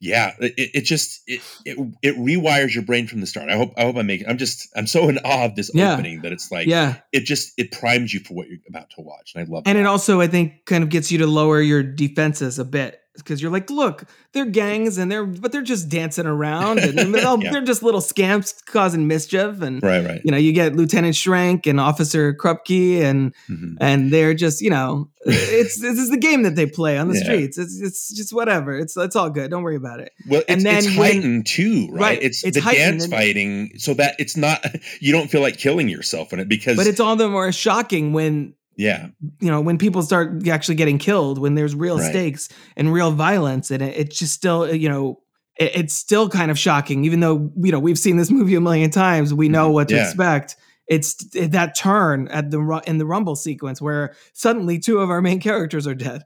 yeah, 0.00 0.34
it, 0.40 0.54
it 0.74 0.80
just 0.82 1.22
it, 1.26 1.40
it 1.64 1.78
it 2.02 2.16
rewires 2.16 2.74
your 2.74 2.84
brain 2.84 3.06
from 3.06 3.20
the 3.20 3.26
start. 3.26 3.48
I 3.48 3.56
hope 3.56 3.72
I 3.76 3.82
hope 3.84 3.96
I 3.96 4.02
make 4.02 4.20
it 4.20 4.26
I'm 4.28 4.36
just 4.38 4.68
I'm 4.76 4.86
so 4.86 5.08
in 5.08 5.18
awe 5.24 5.44
of 5.46 5.54
this 5.56 5.70
Yeah. 5.74 5.94
opening 5.94 6.22
that 6.22 6.32
it's 6.32 6.50
like 6.52 6.66
yeah 6.66 6.96
it 7.12 7.20
just 7.24 7.52
it 7.56 7.72
primes 7.72 8.12
you 8.12 8.20
for 8.20 8.34
what 8.34 8.48
you're 8.48 8.58
about 8.68 8.90
to 8.90 9.00
watch, 9.02 9.32
and 9.34 9.46
I 9.46 9.50
love 9.50 9.62
and 9.66 9.76
that. 9.76 9.80
it 9.82 9.86
also 9.86 10.20
i 10.20 10.26
think 10.26 10.64
kind 10.66 10.84
of 10.84 10.90
gets 10.90 11.10
you 11.10 11.18
to 11.18 11.26
lower 11.26 11.60
your 11.60 11.82
defenses 11.82 12.58
a 12.58 12.64
bit 12.64 12.98
because 13.18 13.40
you're 13.42 13.50
like 13.50 13.68
look 13.70 14.04
they're 14.32 14.44
gangs 14.46 14.98
and 14.98 15.10
they're 15.10 15.24
but 15.26 15.52
they're 15.52 15.62
just 15.62 15.88
dancing 15.88 16.26
around 16.26 16.78
and 16.78 16.98
they're, 17.14 17.26
all- 17.26 17.40
Yeah. 17.42 17.52
they're 17.52 17.64
just 17.64 17.82
little 17.82 18.00
scamps 18.00 18.52
causing 18.62 19.06
mischief 19.06 19.60
and 19.62 19.82
right, 19.82 20.04
right. 20.04 20.20
you 20.24 20.30
know 20.30 20.36
you 20.36 20.52
get 20.52 20.76
lieutenant 20.76 21.14
schrank 21.14 21.66
and 21.66 21.80
officer 21.80 22.34
krupke 22.34 23.00
and 23.02 23.34
Mhm. 23.50 23.76
and 23.80 24.10
they're 24.12 24.34
just 24.34 24.60
you 24.60 24.70
know 24.70 25.08
it's 25.26 25.80
this 25.80 25.98
is 25.98 26.10
the 26.10 26.16
game 26.18 26.42
that 26.44 26.54
they 26.56 26.66
play 26.66 26.98
on 26.98 27.08
the 27.08 27.16
Yeah. 27.16 27.24
streets 27.24 27.58
it's 27.58 27.80
it's 27.80 28.14
just 28.14 28.32
whatever 28.32 28.76
it's 28.78 28.96
it's 28.96 29.16
all 29.16 29.30
good 29.30 29.50
don't 29.50 29.62
worry 29.62 29.76
about 29.76 30.00
it 30.00 30.12
Well, 30.28 30.40
it's, 30.40 30.50
and 30.50 30.62
then 30.62 30.76
it's 30.78 30.86
when- 30.88 30.96
heightened 30.96 31.46
too, 31.46 31.88
right? 31.90 32.00
Right, 32.00 32.22
It's, 32.22 32.44
it's 32.44 32.56
the 32.62 32.72
dance 32.72 33.04
and- 33.04 33.12
fighting, 33.12 33.72
so 33.78 33.94
that 33.94 34.14
it's 34.18 34.36
not 34.36 34.64
you 35.00 35.12
don't 35.12 35.28
feel 35.30 35.40
like 35.40 35.58
killing 35.58 35.88
yourself 35.88 36.32
in 36.32 36.38
it 36.40 36.48
because 36.48 36.76
but 36.76 36.86
it's 36.86 37.00
all 37.00 37.16
the 37.16 37.28
more 37.28 37.50
shocking 37.52 38.12
when 38.12 38.54
yeah, 38.76 39.08
you 39.40 39.50
know 39.50 39.60
when 39.60 39.78
people 39.78 40.02
start 40.02 40.46
actually 40.48 40.74
getting 40.74 40.98
killed 40.98 41.38
when 41.38 41.54
there's 41.54 41.74
real 41.74 41.98
Right. 41.98 42.10
stakes 42.10 42.48
and 42.76 42.92
real 42.92 43.10
violence 43.12 43.70
and 43.70 43.82
it, 43.82 43.96
it's 43.96 44.18
just 44.18 44.34
still 44.34 44.72
you 44.74 44.88
know 44.88 45.20
it, 45.58 45.72
it's 45.74 45.94
still 45.94 46.28
kind 46.28 46.50
of 46.50 46.58
shocking 46.58 47.04
even 47.04 47.20
though 47.20 47.50
you 47.56 47.72
know 47.72 47.78
we've 47.80 47.98
seen 47.98 48.16
this 48.16 48.30
movie 48.38 48.54
a 48.54 48.60
million 48.60 48.90
times 48.90 49.32
we 49.32 49.48
know 49.48 49.70
Mhm. 49.70 49.72
what 49.74 49.88
to 49.88 49.94
Yeah. 49.96 50.04
expect 50.04 50.56
it's 50.88 51.16
it- 51.34 51.52
that 51.52 51.74
turn 51.76 52.28
at 52.28 52.50
the 52.50 52.82
in 52.86 52.98
the 52.98 53.06
rumble 53.06 53.36
sequence 53.36 53.80
where 53.80 54.14
suddenly 54.34 54.78
two 54.78 54.98
of 55.00 55.10
our 55.10 55.20
main 55.22 55.40
characters 55.40 55.86
are 55.86 55.94
dead 55.94 56.22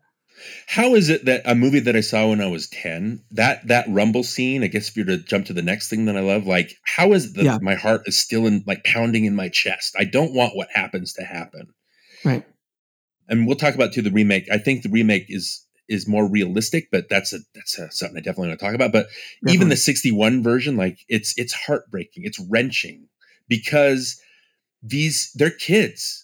How 0.67 0.95
is 0.95 1.11
it 1.11 1.27
that 1.27 1.43
a 1.45 1.55
movie 1.55 1.81
that 1.81 1.95
I 1.97 2.01
saw 2.01 2.29
when 2.31 2.41
I 2.41 2.47
was 2.47 2.67
10, 2.71 3.21
that 3.33 3.67
that 3.69 3.85
rumble 3.91 4.23
scene, 4.25 4.63
I 4.65 4.69
guess 4.69 4.89
if 4.89 4.97
you're 4.97 5.05
to 5.05 5.19
jump 5.19 5.45
to 5.47 5.53
the 5.53 5.61
next 5.63 5.91
thing 5.91 6.07
that 6.07 6.17
I 6.17 6.21
love, 6.21 6.47
like 6.47 6.79
how 6.85 7.13
is 7.13 7.27
it 7.27 7.35
that 7.37 7.45
Yeah. 7.45 7.59
my 7.61 7.75
heart 7.75 8.03
is 8.07 8.19
still 8.19 8.47
in 8.47 8.65
like 8.67 8.83
pounding 8.85 9.27
in 9.27 9.35
my 9.35 9.51
chest? 9.51 9.95
I 9.99 10.05
don't 10.05 10.33
want 10.33 10.57
what 10.57 10.69
happens 10.75 11.13
to 11.15 11.25
happen. 11.25 11.67
Right 12.25 12.45
And 13.29 13.47
we'll 13.47 13.57
talk 13.57 13.75
about 13.75 13.93
too 13.93 14.03
the 14.03 14.11
remake. 14.11 14.51
I 14.51 14.59
think 14.59 14.83
the 14.83 14.89
remake 14.89 15.27
is 15.29 15.65
is 15.89 16.07
more 16.07 16.29
realistic, 16.29 16.89
but 16.91 17.09
that's 17.09 17.33
a 17.33 17.39
that's 17.55 17.79
a, 17.79 17.91
something 17.91 18.17
I 18.17 18.21
definitely 18.21 18.49
want 18.49 18.61
to 18.61 18.67
talk 18.67 18.75
about. 18.75 18.93
But 18.93 19.09
even 19.49 19.69
the 19.69 19.77
61 19.77 20.43
version, 20.43 20.77
like 20.77 20.99
it's 21.09 21.35
it's 21.37 21.53
heartbreaking, 21.53 22.25
it's 22.25 22.39
wrenching 22.39 23.09
because 23.49 24.21
these 24.83 25.33
they're 25.35 25.51
kids 25.51 26.20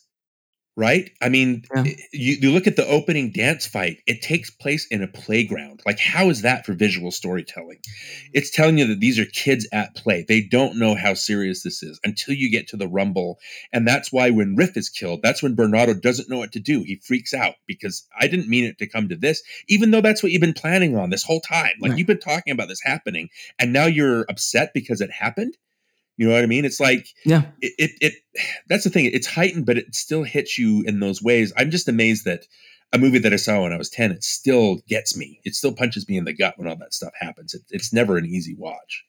right? 0.76 1.10
I 1.22 1.28
mean 1.30 1.64
Yeah. 1.74 1.84
you, 2.12 2.36
you 2.42 2.50
look 2.52 2.66
at 2.66 2.76
the 2.76 2.86
opening 2.86 3.32
dance 3.32 3.66
fight 3.66 4.02
it 4.06 4.20
takes 4.22 4.50
place 4.50 4.86
in 4.90 5.02
a 5.02 5.08
playground. 5.08 5.82
Like 5.86 5.98
how 5.98 6.28
is 6.30 6.42
that 6.42 6.66
for 6.66 6.74
visual 6.74 7.10
storytelling? 7.10 7.78
Mm-hmm. 7.78 8.30
It's 8.34 8.50
telling 8.50 8.78
you 8.78 8.86
that 8.88 9.00
these 9.00 9.18
are 9.18 9.24
kids 9.24 9.66
at 9.72 9.94
play. 9.96 10.24
They 10.28 10.42
don't 10.42 10.78
know 10.78 10.94
how 10.94 11.14
serious 11.14 11.62
this 11.62 11.82
is 11.82 11.98
until 12.04 12.34
you 12.34 12.50
get 12.50 12.68
to 12.68 12.76
the 12.76 12.88
rumble 12.88 13.38
and 13.72 13.88
that's 13.88 14.12
why 14.12 14.30
when 14.30 14.54
riff 14.56 14.76
is 14.76 14.88
killed 14.90 15.20
that's 15.22 15.42
when 15.42 15.54
bernardo 15.54 15.94
doesn't 15.94 16.28
know 16.28 16.38
what 16.38 16.52
to 16.52 16.60
do. 16.60 16.82
He 16.82 17.00
freaks 17.04 17.32
out 17.34 17.54
because 17.66 18.06
i 18.20 18.26
didn't 18.26 18.48
mean 18.48 18.64
it 18.64 18.78
to 18.78 18.86
come 18.86 19.08
to 19.08 19.16
this 19.16 19.42
even 19.68 19.90
though 19.90 20.00
that's 20.02 20.22
what 20.22 20.30
you've 20.32 20.40
been 20.40 20.52
planning 20.52 20.96
on 20.96 21.10
this 21.10 21.22
whole 21.24 21.40
time. 21.40 21.70
Like 21.80 21.90
Right. 21.90 21.98
you've 21.98 22.06
been 22.06 22.18
talking 22.20 22.52
about 22.52 22.68
this 22.68 22.82
happening 22.82 23.28
and 23.58 23.72
now 23.72 23.86
you're 23.86 24.26
upset 24.28 24.72
because 24.74 25.00
it 25.00 25.10
happened 25.10 25.56
you 26.16 26.26
know 26.26 26.34
what 26.34 26.42
i 26.42 26.46
mean 26.46 26.64
it's 26.64 26.80
like 26.80 27.08
yeah 27.24 27.42
it, 27.60 27.72
it 27.78 27.90
it 28.00 28.12
that's 28.68 28.84
the 28.84 28.90
thing 28.90 29.04
it's 29.06 29.26
heightened 29.26 29.66
but 29.66 29.76
it 29.76 29.94
still 29.94 30.22
hits 30.22 30.58
you 30.58 30.82
in 30.86 31.00
those 31.00 31.22
ways 31.22 31.52
i'm 31.56 31.70
just 31.70 31.88
amazed 31.88 32.24
that 32.24 32.46
a 32.92 32.98
movie 32.98 33.18
that 33.18 33.32
i 33.32 33.36
saw 33.36 33.62
when 33.62 33.72
i 33.72 33.76
was 33.78 33.90
10 33.90 34.12
it 34.12 34.24
still 34.24 34.76
gets 34.88 35.16
me 35.16 35.40
it 35.44 35.54
still 35.54 35.72
punches 35.72 36.08
me 36.08 36.16
in 36.16 36.24
the 36.24 36.32
gut 36.32 36.54
when 36.56 36.68
all 36.68 36.76
that 36.76 36.94
stuff 36.94 37.12
happens 37.20 37.54
it, 37.54 37.62
it's 37.70 37.92
never 37.92 38.16
an 38.16 38.26
easy 38.26 38.54
watch 38.54 39.04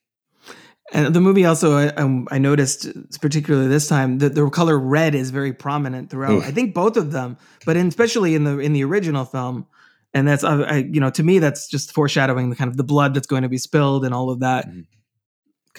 And 0.94 1.14
the 1.14 1.20
movie 1.20 1.44
also, 1.46 1.76
I, 1.78 1.88
um, 1.96 2.30
I 2.32 2.38
noticed, 2.38 2.88
particularly 3.20 3.68
this 3.68 3.90
time, 3.90 4.20
that 4.20 4.36
the 4.36 4.50
color 4.50 4.80
red 4.80 5.16
is 5.16 5.32
very 5.32 5.52
prominent 5.52 6.10
throughout. 6.10 6.32
Oof. 6.32 6.48
I 6.48 6.52
think 6.52 6.74
both 6.74 6.96
of 6.96 7.12
them, 7.12 7.36
but 7.66 7.76
in, 7.76 7.88
especially 7.88 8.36
in 8.36 8.46
the 8.46 8.60
in 8.60 8.72
the 8.72 8.86
original 8.86 9.26
film, 9.26 9.68
and 10.14 10.26
that's 10.26 10.46
uh, 10.46 10.66
I, 10.66 10.78
you 10.78 11.02
know 11.02 11.10
to 11.10 11.24
me 11.24 11.40
that's 11.40 11.68
just 11.68 11.92
foreshadowing 11.92 12.50
the 12.50 12.56
kind 12.56 12.70
of 12.72 12.78
the 12.78 12.86
blood 12.86 13.14
that's 13.14 13.28
going 13.28 13.44
to 13.44 13.50
be 13.50 13.58
spilled 13.58 14.06
and 14.06 14.14
all 14.14 14.30
of 14.30 14.40
that. 14.40 14.70
Mhm. 14.70 14.86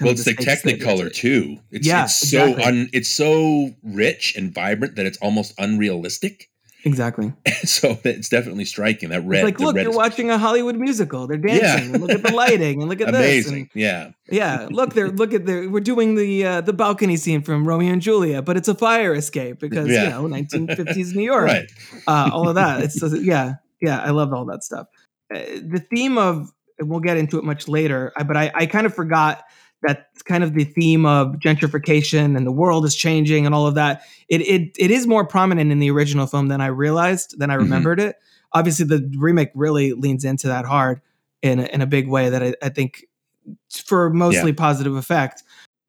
Well, 0.01 0.11
it's 0.13 0.25
the 0.25 0.35
Technicolor 0.35 1.13
too. 1.13 1.59
It's, 1.71 1.87
Yeah, 1.87 2.05
it's 2.05 2.19
so 2.19 2.51
exactly. 2.51 2.65
un, 2.65 2.89
it's 2.93 3.09
so 3.09 3.71
rich 3.83 4.35
and 4.37 4.53
vibrant 4.53 4.97
that 4.97 5.07
it's 5.07 5.19
almost 5.19 5.55
unrealistic. 5.59 6.49
Exactly. 6.85 7.33
so 7.65 7.99
it's 8.05 8.29
definitely 8.29 8.65
striking. 8.65 9.09
That 9.11 9.23
red, 9.23 9.39
It's 9.41 9.45
like, 9.45 9.61
look, 9.61 9.75
red 9.77 9.83
you're 9.83 9.91
is 9.91 9.97
watching 9.97 10.31
a 10.31 10.39
Hollywood 10.39 10.77
musical. 10.77 11.27
They're 11.27 11.37
dancing. 11.37 11.95
and 11.95 12.01
look 12.01 12.11
at 12.13 12.23
the 12.23 12.33
lighting 12.33 12.81
and 12.81 12.89
look 12.89 13.01
at 13.01 13.09
this. 13.13 13.47
amazing. 13.47 13.69
Yeah, 13.75 14.11
yeah, 14.31 14.69
look, 14.71 14.95
they're 14.95 15.11
look 15.11 15.35
at 15.35 15.45
the 15.45 15.67
we're 15.67 15.81
doing 15.81 16.15
the 16.15 16.47
uh, 16.47 16.61
the 16.61 16.73
balcony 16.73 17.17
scene 17.17 17.43
from 17.43 17.67
Romeo 17.67 17.93
and 17.93 18.01
Juliet, 18.01 18.45
but 18.45 18.57
it's 18.57 18.69
a 18.69 18.75
fire 18.77 19.13
escape 19.13 19.59
because 19.59 19.89
Yeah. 19.89 20.05
you 20.05 20.11
know 20.11 20.37
1950s 20.37 21.15
New 21.17 21.25
York. 21.25 21.47
right. 21.47 21.67
uh, 22.07 22.31
all 22.33 22.49
of 22.49 22.55
that. 22.55 22.81
It's 22.83 23.03
yeah, 23.23 23.55
yeah. 23.81 23.99
I 24.01 24.11
love 24.11 24.33
all 24.33 24.45
that 24.47 24.63
stuff. 24.63 24.87
Uh, 25.35 25.39
the 25.39 25.85
theme 25.91 26.17
of 26.17 26.49
and 26.79 26.89
we'll 26.89 27.01
get 27.01 27.17
into 27.17 27.39
it 27.39 27.45
much 27.45 27.67
later, 27.67 28.13
but 28.25 28.37
I, 28.37 28.53
I 28.55 28.67
kind 28.67 28.87
of 28.87 28.95
forgot 28.95 29.43
that 29.83 30.09
kind 30.25 30.43
of 30.43 30.55
the 30.55 30.65
theme 30.65 31.07
of 31.07 31.37
gentrification 31.37 32.37
and 32.37 32.47
the 32.47 32.53
world 32.53 32.85
is 32.85 32.95
changing 32.95 33.47
and 33.47 33.55
all 33.55 33.67
of 33.67 33.75
that. 33.77 34.03
It 34.29 34.41
it 34.43 34.75
it 34.79 34.91
is 34.91 35.07
more 35.07 35.27
prominent 35.27 35.71
in 35.71 35.79
the 35.79 35.91
original 35.91 36.27
film 36.27 36.49
than 36.49 36.61
I 36.61 36.67
realized 36.67 37.39
than 37.39 37.51
I 37.51 37.55
Mhm. 37.55 37.59
remembered 37.61 38.01
it. 38.01 38.17
Obviously, 38.53 38.87
the 38.87 39.09
remake 39.17 39.51
really 39.55 39.93
leans 39.93 40.25
into 40.25 40.49
that 40.49 40.65
hard 40.65 41.01
in 41.43 41.61
a, 41.61 41.65
in 41.67 41.81
a 41.83 41.87
big 41.87 42.09
way 42.09 42.29
that 42.31 42.43
I, 42.43 42.55
I 42.63 42.69
think 42.71 43.05
for 43.85 44.11
mostly 44.11 44.53
positive 44.53 44.97
effect. 44.97 45.43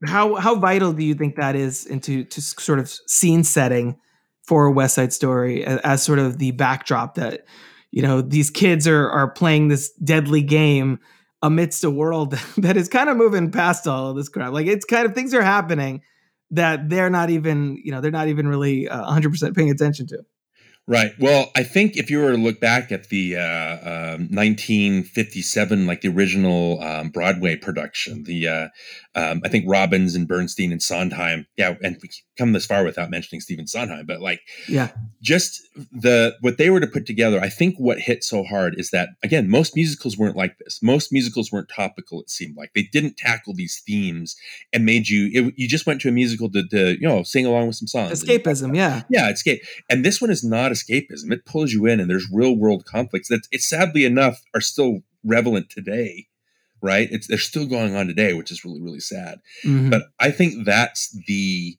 How 0.06 0.36
how 0.36 0.56
vital 0.56 0.94
do 0.94 1.04
you 1.04 1.16
think 1.16 1.36
that 1.36 1.56
is 1.56 1.86
into 1.86 2.24
to 2.26 2.42
sort 2.42 2.80
of 2.80 2.90
scene 2.90 3.44
setting 3.44 3.98
for 4.44 4.70
West 4.72 4.96
Side 4.96 5.14
Story 5.14 5.66
as, 5.66 5.80
as 5.82 6.04
sort 6.04 6.20
of 6.20 6.38
the 6.38 6.52
backdrop 6.52 7.16
that 7.16 7.46
you 7.92 8.02
know 8.02 8.22
these 8.22 8.50
kids 8.50 8.88
are 8.88 9.10
are 9.10 9.30
playing 9.30 9.68
this 9.68 9.92
deadly 10.04 10.42
game 10.42 11.00
amidst 11.42 11.84
a 11.84 11.90
world 11.90 12.32
that 12.58 12.78
is 12.78 12.88
kind 12.88 13.10
of 13.10 13.18
moving 13.18 13.52
past 13.52 13.88
all 13.88 14.10
of 14.10 14.16
this 14.16 14.30
crap. 14.30 14.54
Like 14.54 14.68
it's 14.68 14.86
kind 14.86 15.06
of 15.06 15.14
things 15.14 15.34
are 15.34 15.42
happening 15.42 16.02
that 16.52 16.90
they're 16.90 17.10
not 17.10 17.30
even 17.30 17.80
you 17.84 17.92
know 17.92 18.02
they're 18.02 18.12
not 18.12 18.28
even 18.28 18.48
really 18.48 18.88
uh, 18.88 19.12
100% 19.12 19.56
paying 19.56 19.70
attention 19.70 20.08
to. 20.08 20.24
Right. 20.90 21.12
Well, 21.20 21.52
I 21.56 21.62
think 21.62 21.98
if 21.98 22.10
you 22.10 22.20
were 22.20 22.32
to 22.32 22.38
look 22.38 22.60
back 22.60 22.92
at 22.92 23.10
the 23.10 23.36
uh, 23.36 24.16
um, 24.16 24.28
1957, 24.32 25.86
like 25.86 26.02
the 26.02 26.08
original 26.08 26.82
um, 26.82 27.10
Broadway 27.10 27.56
production, 27.58 28.24
the 28.24 28.48
uh, 28.48 28.68
um, 29.20 29.42
I 29.44 29.50
think 29.50 29.66
Robbins 29.68 30.16
and 30.16 30.28
Bernstein 30.28 30.72
and 30.72 30.82
Sondheim, 30.82 31.46
yeah, 31.58 31.76
and 31.84 31.98
we 32.02 32.10
come 32.38 32.54
this 32.54 32.66
far 32.66 32.84
without 32.84 33.10
mentioning 33.10 33.42
Stephen 33.42 33.68
Sondheim, 33.68 34.06
but 34.06 34.22
like 34.22 34.42
Yeah, 34.68 34.92
just 35.22 35.62
the 35.92 36.36
what 36.42 36.58
they 36.58 36.70
were 36.70 36.80
to 36.80 36.88
put 36.88 37.06
together 37.06 37.40
i 37.40 37.50
think 37.50 37.76
what 37.78 38.00
hit 38.00 38.24
so 38.24 38.44
hard 38.44 38.76
is 38.78 38.92
that 38.92 39.10
again 39.24 39.50
most 39.50 39.76
musicals 39.76 40.18
weren't 40.18 40.36
like 40.36 40.58
this. 40.58 40.80
Most 40.82 41.12
musicals 41.12 41.52
weren't 41.52 41.70
topical 41.70 42.22
it 42.22 42.30
seemed 42.30 42.56
like. 42.58 42.72
They 42.74 42.88
didn't 42.92 43.18
tackle 43.18 43.54
these 43.54 43.82
themes 43.86 44.36
and 44.74 44.86
made 44.86 45.10
you 45.10 45.30
it, 45.34 45.54
you 45.58 45.68
just 45.68 45.86
went 45.86 46.02
to 46.02 46.10
a 46.10 46.12
musical 46.12 46.50
to, 46.52 46.68
to 46.70 46.92
you 47.00 47.08
know 47.08 47.24
sing 47.24 47.46
along 47.46 47.68
with 47.68 47.76
some 47.76 47.88
songs. 47.88 48.22
And- 48.22 48.30
escapism. 48.30 48.76
Yeah, 48.76 49.04
yeah 49.10 49.30
escape 49.30 49.62
and 49.90 50.06
this 50.06 50.22
one 50.22 50.32
is 50.32 50.44
not 50.44 50.72
escapism. 50.72 51.32
It 51.32 51.46
pulls 51.46 51.72
you 51.74 51.86
in 51.86 52.00
and 52.00 52.10
there's 52.10 52.28
real 52.32 52.56
world 52.56 52.86
conflicts 52.86 53.30
that 53.30 53.48
it's 53.52 53.68
sadly 53.68 54.06
enough 54.06 54.42
are 54.54 54.62
still 54.62 55.02
relevant 55.24 55.70
today 55.70 56.28
right 56.82 57.08
it's 57.12 57.28
they're 57.28 57.38
still 57.38 57.66
going 57.66 57.96
on 57.96 58.08
today 58.08 58.34
which 58.34 58.52
is 58.52 58.64
really 58.66 58.82
really 58.82 59.00
sad 59.00 59.40
Mhm. 59.66 59.90
but 59.92 60.04
I 60.20 60.32
think 60.32 60.66
that's 60.66 61.16
the 61.28 61.78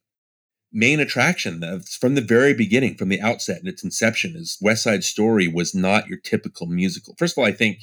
main 0.73 1.01
attraction 1.01 1.59
that's 1.61 1.97
from 1.97 2.15
the 2.15 2.21
very 2.21 2.55
beginning, 2.55 2.95
from 2.97 3.09
the 3.09 3.21
outset 3.21 3.59
and 3.59 3.67
its 3.69 3.83
inception, 3.83 4.35
is 4.37 4.57
West 4.61 4.85
Side 4.85 5.03
Story 5.03 5.49
was 5.49 5.75
not 5.75 6.07
your 6.07 6.19
typical 6.19 6.69
musical. 6.69 7.17
First 7.19 7.35
of 7.37 7.43
all, 7.43 7.49
I 7.49 7.53
think 7.53 7.79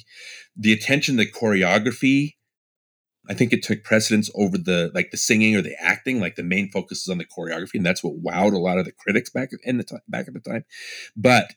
the 0.56 0.72
attention 0.72 1.18
to 1.18 1.26
choreography, 1.30 2.36
I 3.28 3.34
think 3.34 3.52
it 3.52 3.62
took 3.62 3.84
precedence 3.84 4.30
over 4.34 4.56
the 4.56 4.90
like 4.94 5.10
the 5.10 5.18
singing 5.18 5.54
or 5.54 5.60
the 5.60 5.76
acting. 5.78 6.18
Like 6.18 6.36
the 6.36 6.42
main 6.42 6.70
focus 6.70 7.02
is 7.02 7.08
on 7.10 7.18
the 7.18 7.26
choreography, 7.26 7.74
and 7.74 7.84
that's 7.84 8.02
what 8.02 8.22
wowed 8.22 8.54
a 8.54 8.58
lot 8.58 8.78
of 8.78 8.86
the 8.86 8.92
critics 8.92 9.28
back 9.28 9.50
in 9.64 9.76
the 9.76 9.84
time, 9.84 10.00
back 10.08 10.26
at 10.26 10.32
the 10.32 10.40
time. 10.40 10.64
But 11.14 11.52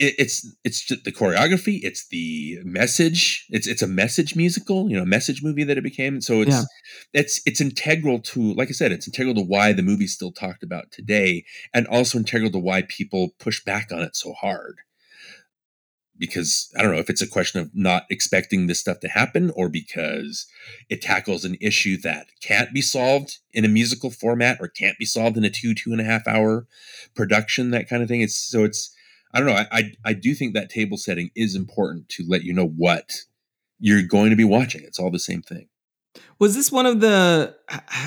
it, 0.00 0.14
it's 0.18 0.56
it's 0.64 0.86
the 0.86 1.12
choreography, 1.12 1.80
it's 1.82 2.08
the 2.08 2.58
message. 2.64 3.46
It's 3.50 3.68
it's 3.68 3.82
a 3.82 3.86
message 3.86 4.34
musical, 4.34 4.90
you 4.90 4.96
know, 4.96 5.04
message 5.04 5.42
movie 5.42 5.62
that 5.64 5.76
it 5.78 5.84
became. 5.84 6.20
So 6.22 6.40
it's 6.40 6.50
Yeah. 6.50 6.64
it's 7.12 7.42
it's 7.46 7.60
integral 7.60 8.18
to, 8.20 8.54
like 8.54 8.68
I 8.68 8.72
said, 8.72 8.90
it's 8.92 9.06
integral 9.06 9.34
to 9.34 9.42
why 9.42 9.72
the 9.72 9.82
movie's 9.82 10.14
still 10.14 10.32
talked 10.32 10.62
about 10.62 10.90
today, 10.90 11.44
and 11.74 11.86
also 11.86 12.18
integral 12.18 12.50
to 12.52 12.58
why 12.58 12.82
people 12.82 13.34
push 13.38 13.62
back 13.62 13.92
on 13.92 14.00
it 14.00 14.16
so 14.16 14.32
hard. 14.32 14.78
Because 16.18 16.70
I 16.76 16.82
don't 16.82 16.92
know 16.92 16.98
if 16.98 17.08
it's 17.08 17.22
a 17.22 17.26
question 17.26 17.60
of 17.60 17.70
not 17.74 18.04
expecting 18.10 18.66
this 18.66 18.80
stuff 18.80 19.00
to 19.00 19.08
happen, 19.08 19.50
or 19.54 19.68
because 19.68 20.46
it 20.88 21.02
tackles 21.02 21.44
an 21.44 21.56
issue 21.60 21.98
that 22.02 22.26
can't 22.42 22.72
be 22.74 22.82
solved 22.82 23.38
in 23.52 23.64
a 23.66 23.68
musical 23.68 24.10
format, 24.10 24.58
or 24.60 24.68
can't 24.68 24.98
be 24.98 25.06
solved 25.06 25.36
in 25.36 25.44
a 25.44 25.50
two 25.50 25.74
two 25.74 25.92
and 25.92 26.00
a 26.00 26.04
half 26.04 26.26
hour 26.26 26.66
production, 27.14 27.70
that 27.70 27.88
kind 27.88 28.02
of 28.02 28.08
thing. 28.08 28.22
It's 28.22 28.36
so 28.36 28.64
it's 28.64 28.94
I 29.32 29.38
don't 29.38 29.48
know. 29.48 29.54
I, 29.54 29.66
I 29.70 29.92
I 30.04 30.12
do 30.12 30.34
think 30.34 30.54
that 30.54 30.70
table 30.70 30.96
setting 30.96 31.30
is 31.34 31.54
important 31.54 32.08
to 32.10 32.24
let 32.26 32.42
you 32.42 32.52
know 32.52 32.66
what 32.66 33.12
you're 33.78 34.02
going 34.02 34.30
to 34.30 34.36
be 34.36 34.44
watching. 34.44 34.82
It's 34.84 34.98
all 34.98 35.10
the 35.10 35.18
same 35.18 35.42
thing. 35.42 35.68
Was 36.38 36.54
this 36.54 36.72
one 36.72 36.86
of 36.86 37.00
the? 37.00 37.54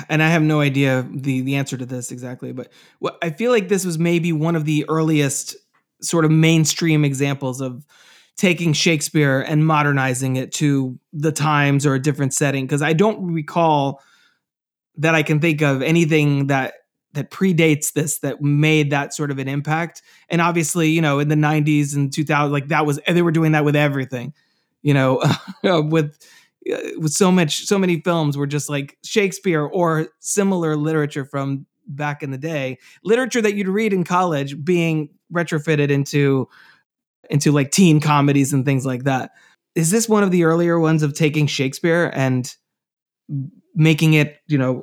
And 0.08 0.22
I 0.22 0.28
have 0.28 0.42
no 0.42 0.60
idea 0.60 1.06
the 1.10 1.40
the 1.40 1.56
answer 1.56 1.76
to 1.76 1.86
this 1.86 2.10
exactly, 2.12 2.52
but 2.52 2.70
what 2.98 3.18
I 3.22 3.30
feel 3.30 3.50
like 3.50 3.68
this 3.68 3.84
was 3.84 3.98
maybe 3.98 4.32
one 4.32 4.56
of 4.56 4.64
the 4.64 4.84
earliest 4.88 5.56
sort 6.02 6.24
of 6.24 6.30
mainstream 6.30 7.04
examples 7.04 7.60
of 7.60 7.86
taking 8.36 8.72
Shakespeare 8.72 9.40
and 9.40 9.66
modernizing 9.66 10.36
it 10.36 10.52
to 10.52 10.98
the 11.12 11.32
times 11.32 11.86
or 11.86 11.94
a 11.94 12.02
different 12.02 12.34
setting. 12.34 12.66
Because 12.66 12.82
I 12.82 12.92
don't 12.92 13.32
recall 13.32 14.02
that 14.96 15.14
I 15.14 15.22
can 15.22 15.40
think 15.40 15.62
of 15.62 15.82
anything 15.82 16.48
that 16.48 16.74
that 17.14 17.30
predates 17.30 17.92
this 17.92 18.18
that 18.18 18.42
made 18.42 18.90
that 18.90 19.14
sort 19.14 19.30
of 19.30 19.38
an 19.38 19.48
impact. 19.48 20.02
And 20.28 20.40
obviously, 20.40 20.90
you 20.90 21.00
know, 21.00 21.18
in 21.18 21.28
the 21.28 21.34
'90s 21.34 21.96
and 21.96 22.12
2000, 22.12 22.52
like 22.52 22.68
that 22.68 22.86
was 22.86 23.00
they 23.08 23.22
were 23.22 23.32
doing 23.32 23.52
that 23.52 23.64
with 23.64 23.76
everything. 23.76 24.34
You 24.82 24.94
know, 24.94 25.22
with 25.62 26.18
uh, 26.70 26.78
with 26.98 27.12
so 27.12 27.30
much 27.30 27.64
so 27.64 27.78
many 27.78 28.00
films 28.00 28.36
were 28.36 28.46
just 28.46 28.68
like 28.68 28.96
Shakespeare 29.04 29.64
or 29.64 30.08
similar 30.20 30.76
literature 30.76 31.24
from 31.24 31.66
back 31.86 32.22
in 32.22 32.30
the 32.30 32.38
day 32.38 32.78
literature 33.04 33.42
that 33.42 33.54
you'd 33.54 33.68
read 33.68 33.92
in 33.92 34.04
college 34.04 34.64
being 34.64 35.10
retrofitted 35.30 35.90
into 35.90 36.48
into 37.28 37.52
like 37.52 37.70
teen 37.70 38.00
comedies 38.00 38.54
and 38.54 38.64
things 38.64 38.86
like 38.86 39.04
that 39.04 39.32
is 39.74 39.90
this 39.90 40.08
one 40.08 40.22
of 40.22 40.30
the 40.30 40.44
earlier 40.44 40.80
ones 40.80 41.02
of 41.02 41.12
taking 41.12 41.46
Shakespeare 41.46 42.10
and 42.14 42.54
making 43.74 44.14
it 44.14 44.38
you 44.46 44.56
know 44.56 44.82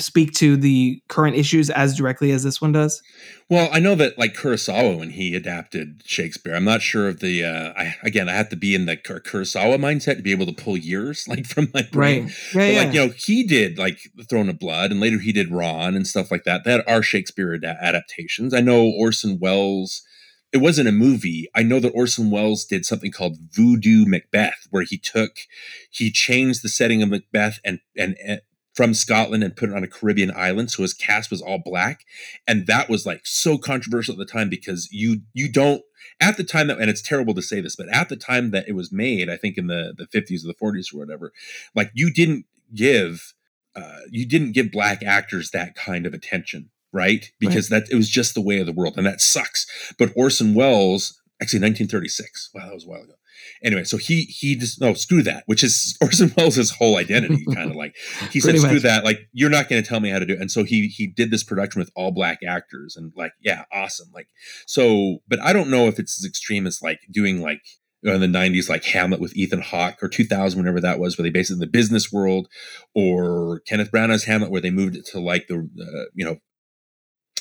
speak 0.00 0.32
to 0.32 0.56
the 0.56 1.00
current 1.08 1.36
issues 1.36 1.70
as 1.70 1.96
directly 1.96 2.30
as 2.32 2.42
this 2.42 2.60
one 2.60 2.72
does 2.72 3.02
Well, 3.48 3.68
I 3.72 3.80
know 3.80 3.94
that 3.96 4.16
like 4.18 4.34
Kurosawa 4.34 4.98
when 4.98 5.10
he 5.10 5.34
adapted 5.34 6.02
Shakespeare, 6.04 6.54
I'm 6.54 6.64
not 6.64 6.82
sure 6.82 7.08
of 7.08 7.18
the. 7.20 7.44
Uh, 7.44 7.72
I 7.76 7.96
again, 8.04 8.28
I 8.28 8.32
have 8.32 8.48
to 8.50 8.56
be 8.56 8.74
in 8.76 8.86
the 8.86 8.96
Kur- 8.96 9.20
Kurosawa 9.20 9.76
mindset 9.78 10.16
to 10.16 10.22
be 10.22 10.30
able 10.30 10.46
to 10.46 10.52
pull 10.52 10.76
years 10.76 11.24
like 11.28 11.46
from 11.46 11.68
my 11.74 11.82
brain. 11.90 12.24
right 12.24 12.30
yeah, 12.30 12.52
But 12.54 12.72
yeah. 12.72 12.78
like 12.84 12.94
you 12.94 13.06
know, 13.06 13.12
he 13.16 13.42
did 13.44 13.76
like 13.78 13.98
The 14.14 14.24
Throne 14.24 14.48
of 14.48 14.58
Blood, 14.58 14.90
and 14.92 15.00
later 15.00 15.18
he 15.18 15.32
did 15.32 15.50
Ran 15.50 15.94
and 15.96 16.06
stuff 16.06 16.30
like 16.30 16.44
that. 16.44 16.64
That 16.64 16.86
are 16.88 17.02
Shakespeare 17.02 17.52
ad- 17.54 17.64
adaptations. 17.64 18.54
I 18.54 18.60
know 18.60 18.84
Orson 18.84 19.38
Welles. 19.40 20.02
It 20.52 20.58
wasn't 20.58 20.88
a 20.88 20.92
movie. 20.92 21.48
I 21.54 21.62
know 21.62 21.78
that 21.78 21.90
Orson 21.94 22.30
Welles 22.30 22.64
did 22.64 22.84
something 22.84 23.12
called 23.12 23.36
Voodoo 23.52 24.04
Macbeth, 24.04 24.66
where 24.70 24.82
he 24.82 24.98
took, 24.98 25.32
he 25.92 26.10
changed 26.10 26.64
the 26.64 26.68
setting 26.68 27.02
of 27.02 27.08
Macbeth 27.08 27.60
and 27.64 27.78
and, 27.96 28.16
and 28.24 28.40
from 28.72 28.94
Scotland 28.94 29.42
and 29.42 29.56
put 29.56 29.68
it 29.68 29.74
on 29.74 29.84
a 29.84 29.88
Caribbean 29.88 30.32
island, 30.34 30.70
so 30.70 30.82
his 30.82 30.94
cast 30.94 31.30
was 31.30 31.42
all 31.42 31.60
black, 31.64 32.04
and 32.46 32.66
that 32.66 32.88
was 32.88 33.04
like 33.04 33.22
so 33.24 33.58
controversial 33.58 34.12
at 34.12 34.18
the 34.18 34.24
time 34.24 34.48
because 34.48 34.88
you 34.92 35.22
you 35.32 35.50
don't 35.50 35.82
at 36.20 36.36
the 36.36 36.44
time 36.44 36.68
that 36.68 36.78
and 36.78 36.90
it's 36.90 37.02
terrible 37.02 37.34
to 37.34 37.42
say 37.42 37.60
this, 37.60 37.76
but 37.76 37.88
at 37.88 38.08
the 38.08 38.16
time 38.16 38.50
that 38.52 38.68
it 38.68 38.72
was 38.72 38.92
made, 38.92 39.28
I 39.28 39.36
think 39.36 39.58
in 39.58 39.66
the 39.66 39.94
the 39.96 40.06
50s 40.06 40.44
or 40.44 40.48
the 40.48 40.54
40s 40.54 40.94
or 40.94 40.98
whatever, 40.98 41.32
like 41.74 41.90
you 41.94 42.12
didn't 42.12 42.46
give 42.74 43.34
uh, 43.74 44.00
you 44.10 44.26
didn't 44.26 44.52
give 44.52 44.72
black 44.72 45.02
actors 45.02 45.50
that 45.50 45.74
kind 45.74 46.06
of 46.06 46.14
attention, 46.14 46.70
right? 46.92 47.30
Because 47.38 47.68
that 47.68 47.84
it 47.90 47.94
was 47.94 48.08
just 48.08 48.34
the 48.34 48.40
way 48.40 48.60
of 48.60 48.66
the 48.66 48.72
world, 48.72 48.94
and 48.96 49.06
that 49.06 49.20
sucks. 49.20 49.66
But 49.98 50.12
Orson 50.16 50.54
Welles, 50.54 51.20
actually 51.40 51.60
1936, 51.60 52.50
wow, 52.54 52.66
that 52.66 52.74
was 52.74 52.84
a 52.84 52.88
while 52.88 53.02
ago. 53.02 53.14
Anyway, 53.62 53.84
so 53.84 53.96
he 53.96 54.22
he 54.22 54.56
just 54.56 54.80
no 54.80 54.94
screw 54.94 55.22
that, 55.22 55.44
which 55.46 55.62
is 55.62 55.96
Orson 56.02 56.32
Welles' 56.36 56.70
whole 56.70 56.96
identity, 56.96 57.44
kind 57.54 57.70
of 57.70 57.76
like 57.76 57.96
he 58.30 58.40
said 58.40 58.56
screw 58.58 58.74
much. 58.74 58.82
that, 58.82 59.04
like 59.04 59.28
you're 59.32 59.50
not 59.50 59.68
going 59.68 59.82
to 59.82 59.88
tell 59.88 60.00
me 60.00 60.10
how 60.10 60.18
to 60.18 60.26
do 60.26 60.34
it. 60.34 60.40
And 60.40 60.50
so 60.50 60.64
he 60.64 60.88
he 60.88 61.06
did 61.06 61.30
this 61.30 61.44
production 61.44 61.80
with 61.80 61.90
all 61.94 62.10
black 62.10 62.38
actors, 62.46 62.96
and 62.96 63.12
like 63.16 63.32
yeah, 63.40 63.64
awesome, 63.72 64.08
like 64.14 64.28
so. 64.66 65.18
But 65.28 65.40
I 65.40 65.52
don't 65.52 65.70
know 65.70 65.86
if 65.86 65.98
it's 65.98 66.20
as 66.20 66.28
extreme 66.28 66.66
as 66.66 66.80
like 66.82 67.00
doing 67.10 67.40
like 67.40 67.62
in 68.02 68.20
the 68.20 68.26
90s 68.26 68.70
like 68.70 68.82
hamlet 68.82 69.20
with 69.20 69.36
ethan 69.36 69.60
hawke 69.60 70.02
or 70.02 70.08
2000 70.08 70.58
whenever 70.58 70.80
that 70.80 70.98
was 70.98 71.18
where 71.18 71.22
they 71.22 71.28
based 71.28 71.50
it 71.50 71.54
in 71.54 71.60
the 71.60 71.66
business 71.66 72.10
world 72.10 72.48
or 72.94 73.60
kenneth 73.66 73.92
branagh's 73.92 74.24
hamlet 74.24 74.50
where 74.50 74.62
they 74.62 74.70
moved 74.70 74.96
it 74.96 75.04
to 75.04 75.20
like 75.20 75.48
the 75.48 75.56
uh, 75.56 76.08
you 76.14 76.24
know 76.24 76.38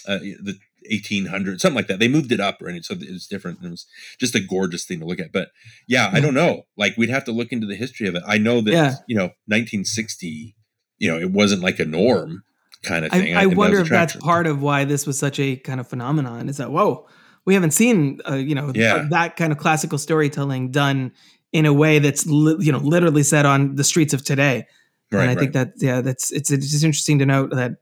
uh, 0.05 0.19
the 0.19 0.57
1800 0.89 1.59
something 1.61 1.75
like 1.75 1.87
that 1.87 1.99
they 1.99 2.07
moved 2.07 2.31
it 2.31 2.39
up 2.39 2.57
right 2.61 2.83
so 2.85 2.93
it 2.93 3.09
was 3.11 3.27
different 3.27 3.59
it 3.63 3.69
was 3.69 3.85
just 4.19 4.35
a 4.35 4.39
gorgeous 4.39 4.85
thing 4.85 4.99
to 4.99 5.05
look 5.05 5.19
at 5.19 5.31
but 5.31 5.49
yeah 5.87 6.09
i 6.13 6.19
don't 6.19 6.33
know 6.33 6.63
like 6.77 6.95
we'd 6.97 7.09
have 7.09 7.23
to 7.25 7.31
look 7.31 7.51
into 7.51 7.67
the 7.67 7.75
history 7.75 8.07
of 8.07 8.15
it 8.15 8.23
i 8.27 8.37
know 8.37 8.61
that 8.61 8.71
Yeah. 8.71 8.95
you 9.07 9.15
know 9.15 9.29
1960 9.47 10.55
you 10.97 11.11
know 11.11 11.17
it 11.19 11.31
wasn't 11.31 11.61
like 11.63 11.79
a 11.79 11.85
norm 11.85 12.43
kind 12.83 13.05
of 13.05 13.11
thing 13.11 13.35
I, 13.35 13.39
I 13.39 13.43
and 13.43 13.51
that 13.51 13.57
wonder 13.57 13.77
was 13.79 13.87
if 13.87 13.89
that's 13.91 14.15
part 14.17 14.47
of 14.47 14.61
why 14.61 14.85
this 14.85 15.05
was 15.07 15.17
such 15.19 15.39
a 15.39 15.57
kind 15.57 15.79
of 15.81 15.87
phenomenon. 15.87 16.47
Is 16.47 16.57
that 16.57 16.71
whoa, 16.71 17.07
we 17.45 17.53
haven't 17.53 17.71
seen 17.71 18.19
uh, 18.29 18.35
you 18.35 18.55
know 18.55 18.71
Yeah. 18.73 18.95
uh, 18.95 19.07
that 19.09 19.35
kind 19.35 19.51
of 19.51 19.57
classical 19.57 19.97
storytelling 19.97 20.71
done 20.71 21.11
in 21.51 21.65
a 21.65 21.73
way 21.73 21.99
that's 21.99 22.25
li- 22.25 22.55
you 22.59 22.71
know 22.71 22.77
literally 22.77 23.23
set 23.23 23.45
on 23.45 23.75
the 23.75 23.83
streets 23.83 24.13
of 24.13 24.23
today. 24.23 24.65
right, 25.11 25.21
and 25.21 25.29
I 25.29 25.33
right. 25.33 25.39
think 25.39 25.53
that 25.53 25.73
yeah, 25.77 25.99
that's 26.01 26.31
it's 26.31 26.51
it's 26.51 26.71
just 26.71 26.83
interesting 26.85 27.19
to 27.19 27.25
note 27.25 27.49
that 27.51 27.73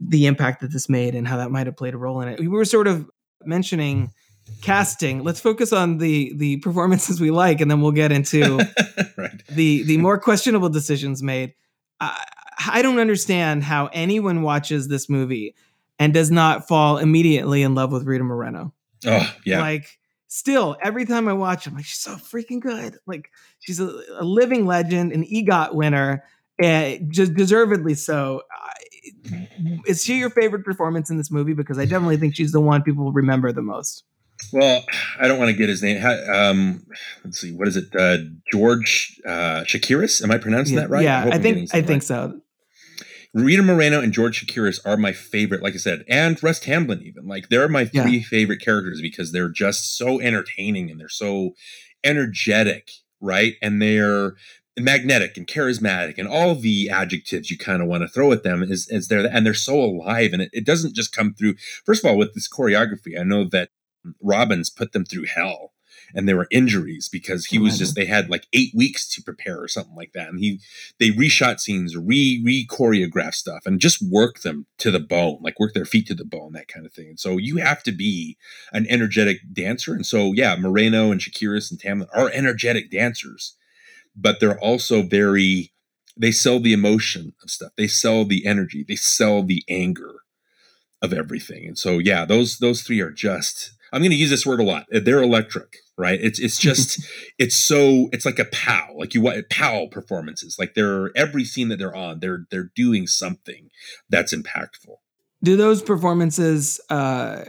the 0.00 0.26
impact 0.26 0.60
that 0.60 0.72
this 0.72 0.88
made 0.88 1.14
and 1.14 1.26
how 1.26 1.36
that 1.36 1.50
might 1.50 1.66
have 1.66 1.76
played 1.76 1.94
a 1.94 1.98
role 1.98 2.20
in 2.20 2.28
it. 2.28 2.40
We 2.40 2.48
were 2.48 2.64
sort 2.64 2.86
of 2.86 3.10
mentioning 3.44 4.12
casting. 4.62 5.22
Let's 5.24 5.40
focus 5.40 5.72
on 5.72 5.98
the 5.98 6.32
the 6.36 6.58
performances 6.58 7.20
we 7.20 7.30
like, 7.30 7.60
and 7.60 7.70
then 7.70 7.80
we'll 7.80 7.92
get 7.92 8.12
into 8.12 8.56
right 9.16 9.42
the 9.48 9.82
the 9.84 9.98
more 9.98 10.18
questionable 10.18 10.68
decisions 10.68 11.22
made. 11.22 11.54
I, 12.00 12.24
I 12.66 12.82
don't 12.82 12.98
understand 12.98 13.62
how 13.64 13.88
anyone 13.92 14.42
watches 14.42 14.88
this 14.88 15.08
movie 15.08 15.54
and 15.98 16.14
does 16.14 16.30
not 16.30 16.68
fall 16.68 16.98
immediately 16.98 17.62
in 17.62 17.74
love 17.74 17.92
with 17.92 18.04
Rita 18.04 18.24
Moreno. 18.24 18.72
oh 19.06 19.34
yeah 19.44 19.60
Like, 19.60 19.98
still, 20.28 20.76
every 20.82 21.04
time 21.04 21.28
I 21.28 21.32
watch, 21.32 21.66
I'm 21.66 21.74
like, 21.74 21.84
she's 21.84 21.98
so 21.98 22.12
freaking 22.16 22.60
good. 22.60 22.98
Like, 23.06 23.30
she's 23.60 23.80
a, 23.80 24.00
a 24.18 24.24
living 24.24 24.66
legend, 24.66 25.12
an 25.12 25.24
EGOT 25.24 25.74
winner, 25.74 26.24
and 26.60 27.12
just 27.12 27.34
deservedly 27.34 27.94
so. 27.94 28.42
I- 29.32 29.78
Is 29.86 30.04
she 30.04 30.18
your 30.18 30.30
favorite 30.30 30.64
performance 30.64 31.10
in 31.10 31.16
this 31.16 31.30
movie? 31.30 31.54
Because 31.54 31.78
I 31.78 31.84
definitely 31.84 32.16
think 32.16 32.34
she's 32.36 32.52
the 32.52 32.60
one 32.60 32.82
people 32.82 33.12
remember 33.12 33.52
the 33.52 33.62
most. 33.62 34.04
Well, 34.52 34.84
I 35.20 35.26
don't 35.26 35.38
want 35.38 35.50
to 35.50 35.56
get 35.56 35.68
his 35.68 35.82
name. 35.82 36.04
Um, 36.32 36.86
let's 37.24 37.40
see, 37.40 37.52
what 37.52 37.66
is 37.66 37.76
it? 37.76 37.86
Uh, 37.96 38.18
George 38.52 39.20
uh, 39.26 39.64
Chakiris? 39.64 40.22
Am 40.22 40.30
I 40.30 40.38
pronouncing 40.38 40.76
yeah, 40.76 40.80
that 40.82 40.90
right? 40.90 41.02
yeah, 41.02 41.24
I 41.24 41.34
I'm 41.36 41.42
think 41.42 41.74
I 41.74 41.78
name 41.78 41.86
think 41.86 41.88
right. 41.88 42.02
so. 42.04 42.40
Rita 43.34 43.62
Moreno 43.62 44.00
and 44.00 44.12
George 44.12 44.44
Chakiris 44.46 44.80
are 44.86 44.96
my 44.96 45.12
favorite, 45.12 45.62
like 45.62 45.74
I 45.74 45.78
said, 45.78 46.04
and 46.08 46.40
Russ 46.42 46.60
Tamblyn 46.60 47.02
even. 47.02 47.26
Like 47.26 47.48
they're 47.48 47.68
my 47.68 47.90
Yeah. 47.92 48.02
three 48.04 48.22
favorite 48.22 48.60
characters 48.60 49.00
because 49.02 49.32
they're 49.32 49.50
just 49.50 49.96
so 49.98 50.20
entertaining 50.20 50.90
and 50.90 50.98
they're 51.00 51.08
so 51.08 51.50
energetic, 52.04 52.90
right? 53.20 53.54
And 53.60 53.82
they're 53.82 54.34
magnetic 54.80 55.36
and 55.36 55.46
charismatic 55.46 56.18
and 56.18 56.28
all 56.28 56.54
the 56.54 56.88
adjectives 56.90 57.50
you 57.50 57.58
kind 57.58 57.82
of 57.82 57.88
want 57.88 58.02
to 58.02 58.08
throw 58.08 58.32
at 58.32 58.42
them 58.42 58.62
is, 58.62 58.88
is 58.88 59.08
there 59.08 59.26
and 59.26 59.44
they're 59.44 59.54
so 59.54 59.78
alive 59.78 60.32
and 60.32 60.42
it, 60.42 60.50
it 60.52 60.64
doesn't 60.64 60.94
just 60.94 61.14
come 61.14 61.34
through 61.34 61.54
first 61.84 62.04
of 62.04 62.10
all 62.10 62.16
with 62.16 62.34
this 62.34 62.48
choreography 62.48 63.18
i 63.18 63.22
know 63.22 63.44
that 63.44 63.70
robbins 64.20 64.70
put 64.70 64.92
them 64.92 65.04
through 65.04 65.24
hell 65.24 65.72
and 66.14 66.28
there 66.28 66.36
were 66.36 66.48
injuries 66.50 67.08
because 67.08 67.46
he 67.46 67.58
was 67.58 67.78
just 67.78 67.94
they 67.94 68.06
had 68.06 68.30
like 68.30 68.46
eight 68.52 68.72
weeks 68.74 69.08
to 69.08 69.22
prepare 69.22 69.60
or 69.60 69.68
something 69.68 69.94
like 69.94 70.12
that 70.12 70.28
and 70.28 70.40
he 70.40 70.60
they 70.98 71.10
reshot 71.10 71.60
scenes 71.60 71.96
re 71.96 72.40
re 72.44 72.66
choreograph 72.66 73.34
stuff 73.34 73.66
and 73.66 73.80
just 73.80 74.02
work 74.02 74.40
them 74.40 74.66
to 74.78 74.90
the 74.90 75.00
bone 75.00 75.38
like 75.40 75.58
work 75.60 75.74
their 75.74 75.84
feet 75.84 76.06
to 76.06 76.14
the 76.14 76.24
bone 76.24 76.52
that 76.52 76.68
kind 76.68 76.86
of 76.86 76.92
thing 76.92 77.08
and 77.08 77.20
so 77.20 77.36
you 77.36 77.56
have 77.56 77.82
to 77.82 77.92
be 77.92 78.36
an 78.72 78.86
energetic 78.88 79.38
dancer 79.52 79.94
and 79.94 80.06
so 80.06 80.32
yeah 80.32 80.56
moreno 80.56 81.10
and 81.10 81.20
chakiris 81.20 81.70
and 81.70 81.80
tamblyn 81.80 82.08
are 82.14 82.30
energetic 82.32 82.90
dancers 82.90 83.56
but 84.20 84.40
they're 84.40 84.60
also 84.60 85.02
very 85.02 85.72
they 86.20 86.32
sell 86.32 86.58
the 86.58 86.72
emotion 86.72 87.32
of 87.42 87.50
stuff. 87.50 87.70
They 87.76 87.86
sell 87.86 88.24
the 88.24 88.44
energy. 88.44 88.84
They 88.86 88.96
sell 88.96 89.44
the 89.44 89.62
anger 89.68 90.16
of 91.00 91.12
everything. 91.12 91.66
And 91.66 91.78
so 91.78 91.98
yeah 91.98 92.24
those 92.24 92.58
those 92.58 92.82
three 92.82 93.00
are 93.00 93.12
just 93.12 93.72
i'm 93.92 94.02
going 94.02 94.10
to 94.10 94.16
use 94.16 94.30
this 94.30 94.46
word 94.46 94.60
a 94.60 94.64
lot. 94.64 94.86
They're 94.90 95.22
electric 95.22 95.76
right? 95.98 96.20
It's 96.22 96.38
it's 96.38 96.56
just 96.68 97.04
it's 97.38 97.56
so 97.56 98.08
it's 98.12 98.24
like 98.24 98.38
a 98.38 98.46
pow 98.46 98.94
like 98.96 99.12
you 99.12 99.20
want 99.20 99.50
pow 99.50 99.88
performances. 99.90 100.56
Like 100.58 100.74
they're 100.74 101.10
every 101.14 101.44
scene 101.44 101.68
that 101.68 101.78
they're 101.78 101.94
on 101.94 102.20
they're 102.20 102.46
they're 102.50 102.70
doing 102.74 103.06
something 103.06 103.68
that's 104.08 104.32
impactful. 104.32 104.96
Do 105.42 105.56
those 105.56 105.82
performances 105.82 106.80
uh 106.88 107.44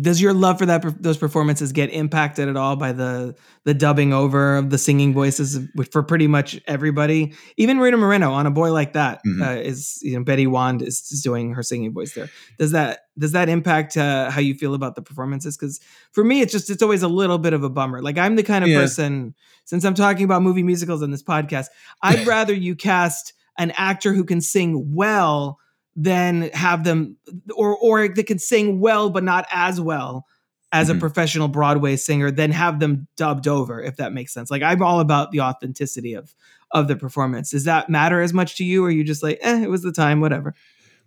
does 0.00 0.20
your 0.20 0.32
love 0.32 0.58
for 0.58 0.66
that 0.66 1.02
those 1.02 1.16
performances 1.16 1.72
get 1.72 1.90
impacted 1.90 2.48
at 2.48 2.56
all 2.56 2.76
by 2.76 2.92
the 2.92 3.34
the 3.64 3.74
dubbing 3.74 4.12
over 4.12 4.56
of 4.56 4.70
the 4.70 4.78
singing 4.78 5.12
voices 5.14 5.58
for 5.90 6.02
pretty 6.02 6.26
much 6.26 6.60
everybody 6.66 7.32
even 7.56 7.78
Rita 7.78 7.96
Moreno 7.96 8.32
on 8.32 8.46
a 8.46 8.50
boy 8.50 8.72
like 8.72 8.92
that 8.94 9.20
Mhm. 9.26 9.46
uh, 9.46 9.60
is 9.60 9.98
you 10.02 10.16
know 10.16 10.24
Betty 10.24 10.46
Wand 10.46 10.82
is, 10.82 11.00
is 11.10 11.22
doing 11.22 11.52
her 11.54 11.62
singing 11.62 11.92
voice 11.92 12.14
there 12.14 12.28
does 12.58 12.72
that 12.72 13.00
does 13.18 13.32
that 13.32 13.48
impact 13.48 13.96
uh, 13.96 14.30
how 14.30 14.40
you 14.40 14.54
feel 14.54 14.74
about 14.74 14.94
the 14.94 15.02
performances 15.02 15.56
because 15.56 15.80
for 16.12 16.22
me 16.24 16.40
it's 16.40 16.52
just 16.52 16.70
it's 16.70 16.82
always 16.82 17.02
a 17.02 17.08
little 17.08 17.38
bit 17.38 17.52
of 17.52 17.62
a 17.64 17.70
bummer 17.70 18.00
like 18.02 18.18
I'm 18.18 18.36
the 18.36 18.42
kind 18.42 18.64
of 18.64 18.70
Yeah. 18.70 18.80
person 18.80 19.34
since 19.64 19.84
I'm 19.84 19.94
talking 19.94 20.24
about 20.24 20.42
movie 20.42 20.62
musicals 20.62 21.02
on 21.02 21.10
this 21.10 21.22
podcast 21.22 21.66
I'd 22.02 22.26
rather 22.26 22.52
you 22.54 22.74
cast 22.76 23.32
an 23.58 23.72
actor 23.72 24.14
who 24.14 24.24
can 24.24 24.40
sing 24.40 24.94
well 24.94 25.58
than 26.00 26.42
have 26.54 26.84
them 26.84 27.16
or 27.56 27.76
or 27.76 28.06
that 28.08 28.26
can 28.26 28.38
sing 28.38 28.78
well 28.78 29.10
but 29.10 29.24
not 29.24 29.46
as 29.52 29.80
well 29.80 30.24
as 30.70 30.88
Mhm. 30.88 30.96
a 30.96 31.00
professional 31.00 31.48
Broadway 31.48 31.96
singer 31.96 32.30
than 32.30 32.52
have 32.52 32.78
them 32.78 33.08
dubbed 33.16 33.48
over 33.48 33.82
if 33.82 33.96
that 33.96 34.12
makes 34.12 34.32
sense. 34.32 34.48
Like 34.50 34.62
I'm 34.62 34.80
all 34.82 35.00
about 35.00 35.32
the 35.32 35.40
authenticity 35.40 36.14
of 36.14 36.34
of 36.70 36.86
the 36.86 36.94
performance. 36.96 37.50
Does 37.50 37.64
that 37.64 37.88
matter 37.90 38.20
as 38.20 38.32
much 38.32 38.54
to 38.58 38.64
you 38.64 38.84
or 38.84 38.88
are 38.88 38.90
you 38.90 39.02
just 39.02 39.22
like, 39.22 39.38
"Eh, 39.42 39.62
it 39.64 39.70
was 39.70 39.82
the 39.82 39.90
time, 39.92 40.20
whatever." 40.20 40.54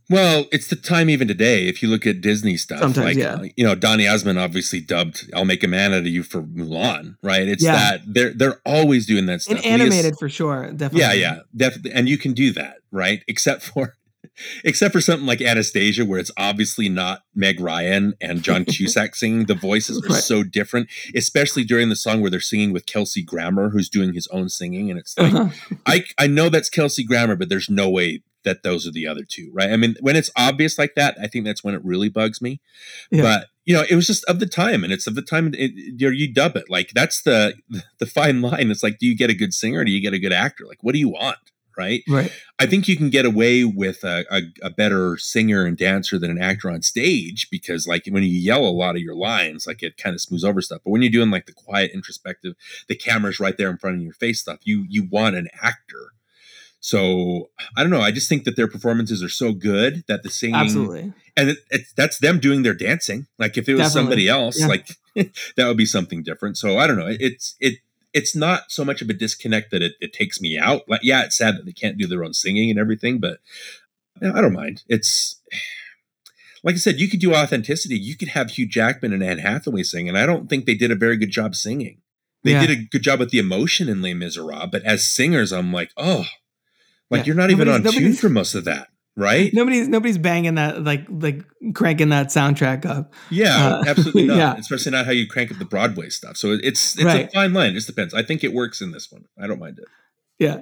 Well, 0.10 0.46
it's 0.52 0.68
the 0.68 0.76
time 0.76 1.10
even 1.10 1.28
today. 1.30 1.68
If 1.70 1.82
you 1.82 1.88
look 1.88 2.06
at 2.06 2.20
Disney 2.20 2.58
stuff, 2.58 2.80
Sometimes, 2.80 3.06
like 3.06 3.18
yeah. 3.18 3.36
uh, 3.36 3.46
you 3.56 3.64
know, 3.64 3.76
Donny 3.76 4.08
Osmond 4.10 4.40
obviously 4.40 4.82
dubbed 4.82 5.30
"I'll 5.34 5.46
Make 5.46 5.64
a 5.64 5.68
Man 5.70 5.94
Out 5.94 6.00
of 6.00 6.08
You" 6.08 6.24
for 6.24 6.42
Mulan, 6.42 7.16
right? 7.24 7.48
It's 7.48 7.64
Yeah. 7.64 7.76
that 7.76 8.02
they're 8.08 8.34
they're 8.34 8.60
always 8.66 9.06
doing 9.06 9.28
that 9.28 9.44
stuff. 9.44 9.58
And 9.58 9.64
We 9.66 9.72
as- 9.72 9.80
animated 9.82 10.16
for 10.20 10.28
sure, 10.28 10.72
definitely. 10.74 11.00
yeah, 11.02 11.14
yeah, 11.14 11.40
definitely, 11.56 11.92
and 11.94 12.10
you 12.10 12.18
can 12.18 12.34
do 12.34 12.52
that, 12.54 12.78
right? 12.92 13.22
Except 13.28 13.62
for, 13.64 13.94
except 14.64 14.94
for 14.94 15.02
something 15.02 15.26
like 15.28 15.42
Anastasia, 15.42 16.06
where 16.06 16.20
it's 16.20 16.32
obviously 16.38 16.90
not 16.90 17.24
Meg 17.36 17.60
Ryan 17.60 18.14
and 18.22 18.42
John 18.44 18.66
Cusack 18.66 19.16
singing. 19.16 19.46
The 19.46 19.56
voices 19.56 19.98
are 20.04 20.14
Right. 20.14 20.24
so 20.24 20.44
different, 20.44 20.90
especially 21.16 21.64
during 21.64 21.90
the 21.90 21.96
song 21.96 22.22
where 22.22 22.32
they're 22.32 22.40
singing 22.40 22.74
with 22.74 22.86
Kelsey 22.86 23.24
Grammer, 23.24 23.70
who's 23.70 23.90
doing 23.90 24.14
his 24.14 24.28
own 24.28 24.50
singing, 24.50 24.90
and 24.90 25.00
it's 25.00 25.18
like 25.18 25.34
Uh-huh. 25.34 25.76
I 25.86 26.06
I 26.18 26.28
know 26.28 26.50
that's 26.50 26.70
Kelsey 26.70 27.04
Grammer, 27.04 27.36
but 27.36 27.50
there's 27.50 27.70
no 27.70 27.90
way 27.90 28.24
that 28.44 28.64
those 28.64 28.88
are 28.88 28.92
the 28.92 29.06
other 29.06 29.24
two, 29.24 29.52
right? 29.54 29.70
I 29.72 29.78
mean, 29.78 29.96
when 30.00 30.16
it's 30.16 30.32
obvious 30.36 30.80
like 30.80 30.96
that, 30.96 31.16
I 31.22 31.28
think 31.28 31.46
that's 31.46 31.64
when 31.64 31.76
it 31.76 31.86
really 31.86 32.10
bugs 32.10 32.42
me. 32.42 32.60
Yeah. 33.12 33.22
But 33.22 33.48
you 33.66 33.76
know, 33.76 33.84
it 33.88 33.94
was 33.96 34.08
just 34.08 34.24
of 34.26 34.40
the 34.40 34.48
time, 34.48 34.84
and 34.84 34.92
it's 34.92 35.06
of 35.06 35.14
the 35.14 35.22
time 35.22 35.54
it, 35.54 35.72
you, 35.76 36.10
you 36.10 36.34
dub 36.34 36.56
it. 36.56 36.68
Like 36.70 36.92
that's 36.96 37.22
the 37.22 37.54
the 38.00 38.08
fine 38.08 38.42
line. 38.42 38.72
It's 38.72 38.82
like, 38.82 38.98
do 38.98 39.06
you 39.06 39.16
get 39.16 39.30
a 39.30 39.36
good 39.36 39.54
singer? 39.54 39.82
Or 39.82 39.86
do 39.86 39.92
you 39.92 40.02
get 40.02 40.14
a 40.14 40.20
good 40.20 40.34
actor? 40.34 40.66
Like, 40.66 40.80
what 40.82 40.94
do 40.94 41.00
you 41.00 41.10
want? 41.10 41.38
Right. 41.82 42.04
Right. 42.10 42.32
I 42.60 42.66
think 42.68 42.88
you 42.88 42.96
can 42.96 43.10
get 43.10 43.26
away 43.26 43.64
with 43.64 44.04
a, 44.04 44.24
a, 44.32 44.42
a 44.68 44.70
better 44.70 45.18
singer 45.18 45.66
and 45.66 45.76
dancer 45.78 46.20
than 46.20 46.30
an 46.30 46.42
actor 46.42 46.70
on 46.70 46.82
stage 46.82 47.48
because, 47.50 47.88
like, 47.88 48.04
when 48.10 48.24
you 48.24 48.30
yell 48.30 48.64
a 48.66 48.70
lot 48.84 48.96
of 48.96 49.02
your 49.02 49.16
lines, 49.16 49.66
like 49.66 49.82
it 49.82 49.98
kind 49.98 50.14
of 50.14 50.22
smooths 50.22 50.44
over 50.44 50.62
stuff. 50.62 50.82
But 50.84 50.92
when 50.92 51.02
you're 51.02 51.12
doing 51.12 51.32
like 51.32 51.48
the 51.48 51.54
quiet, 51.54 51.92
introspective, 51.94 52.54
the 52.88 52.96
camera's 52.96 53.40
right 53.40 53.58
there 53.58 53.70
in 53.72 53.78
front 53.78 53.96
of 53.98 54.04
your 54.04 54.14
face 54.14 54.40
stuff, 54.42 54.60
you 54.64 54.86
you 54.90 55.08
want 55.10 55.36
an 55.36 55.48
actor. 55.62 56.12
So 56.84 57.50
I 57.78 57.82
don't 57.84 57.92
know. 57.92 58.02
I 58.02 58.12
just 58.12 58.28
think 58.28 58.44
that 58.46 58.56
their 58.56 58.68
performances 58.68 59.22
are 59.22 59.30
so 59.30 59.54
good 59.54 60.04
that 60.08 60.24
the 60.24 60.30
singing 60.30 60.56
Absolutely. 60.56 61.14
and 61.38 61.50
it, 61.52 61.58
it's 61.70 61.94
that's 61.94 62.18
them 62.20 62.40
doing 62.40 62.64
their 62.64 62.74
dancing. 62.74 63.28
Like 63.38 63.56
if 63.58 63.70
it 63.70 63.74
was 63.76 63.94
Definitely. 63.94 64.02
somebody 64.02 64.28
else, 64.30 64.60
Yeah. 64.60 64.68
like 64.68 64.88
that 65.58 65.68
would 65.68 65.78
be 65.78 65.86
something 65.86 66.24
different. 66.24 66.58
So 66.58 66.78
I 66.80 66.88
don't 66.88 66.98
know. 66.98 67.08
It's 67.20 67.56
it 67.60 67.76
it's 68.14 68.36
not 68.36 68.72
so 68.72 68.84
much 68.84 69.02
of 69.02 69.10
a 69.10 69.14
disconnect 69.14 69.72
that 69.72 69.82
it, 69.82 69.94
it 70.02 70.14
takes 70.14 70.42
me 70.42 70.58
out. 70.58 70.88
Like 70.90 71.02
yeah, 71.04 71.24
it's 71.24 71.38
sad 71.38 71.58
that 71.58 71.66
they 71.66 71.72
can't 71.72 71.98
do 71.98 72.08
their 72.08 72.24
own 72.24 72.34
singing 72.34 72.70
and 72.70 72.80
everything, 72.80 73.20
but 73.20 73.40
yeah, 74.22 74.34
I 74.36 74.42
don't 74.42 74.54
mind. 74.54 74.84
It's 74.88 75.40
like 76.64 76.76
I 76.76 76.80
said, 76.80 77.00
you 77.00 77.10
could 77.10 77.20
do 77.20 77.34
authenticity. 77.34 77.98
You 77.98 78.16
could 78.16 78.30
have 78.30 78.52
Hugh 78.52 78.68
Jackman 78.68 79.14
and 79.14 79.24
Anne 79.24 79.40
Hathaway 79.40 79.84
sing, 79.84 80.08
and 80.08 80.18
I 80.18 80.26
don't 80.26 80.50
think 80.50 80.66
they 80.66 80.76
did 80.76 80.92
a 80.92 80.96
very 80.96 81.18
good 81.18 81.32
job 81.32 81.56
singing. 81.56 81.98
They 82.44 82.52
Yeah. 82.52 82.66
did 82.68 82.72
a 82.80 82.84
good 82.84 83.04
job 83.04 83.20
with 83.20 83.30
the 83.30 83.40
emotion 83.40 83.88
in 83.90 84.02
Les 84.02 84.14
Miserables, 84.16 84.70
but 84.72 84.84
as 84.84 85.08
singers, 85.08 85.52
I'm 85.52 85.72
like, 85.72 85.92
oh, 85.98 86.26
like 87.10 87.20
Yeah. 87.20 87.26
you're 87.28 87.36
not 87.36 87.52
even 87.52 87.68
on 87.68 87.84
Nobody's- 87.84 88.02
tune 88.04 88.14
for 88.14 88.30
most 88.30 88.56
of 88.56 88.64
that, 88.66 88.90
right? 89.16 89.52
Nobody's 89.54 89.88
nobody's 89.88 90.18
banging 90.18 90.56
that 90.56 90.84
like 90.84 91.06
like 91.10 91.44
cranking 91.74 92.10
that 92.10 92.28
soundtrack 92.28 92.86
up. 92.86 93.14
Yeah, 93.30 93.68
Uh, 93.80 93.84
absolutely 93.88 94.26
not. 94.28 94.38
yeah. 94.38 94.56
Especially 94.58 94.92
not 94.92 95.06
how 95.06 95.12
you 95.12 95.28
crank 95.28 95.52
up 95.52 95.58
the 95.60 95.66
Broadway 95.66 96.10
stuff. 96.10 96.38
So 96.38 96.52
it's 96.54 96.96
it's 96.96 97.04
Right. 97.04 97.28
a 97.28 97.32
fine 97.32 97.54
line. 97.54 97.72
It 97.72 97.74
just 97.76 97.88
depends. 97.88 98.14
I 98.14 98.24
think 98.24 98.44
it 98.44 98.54
works 98.54 98.82
in 98.82 98.92
this 98.92 99.12
one. 99.12 99.26
I 99.42 99.48
don't 99.48 99.60
mind 99.60 99.78
it. 99.80 99.86
Yeah. 100.40 100.62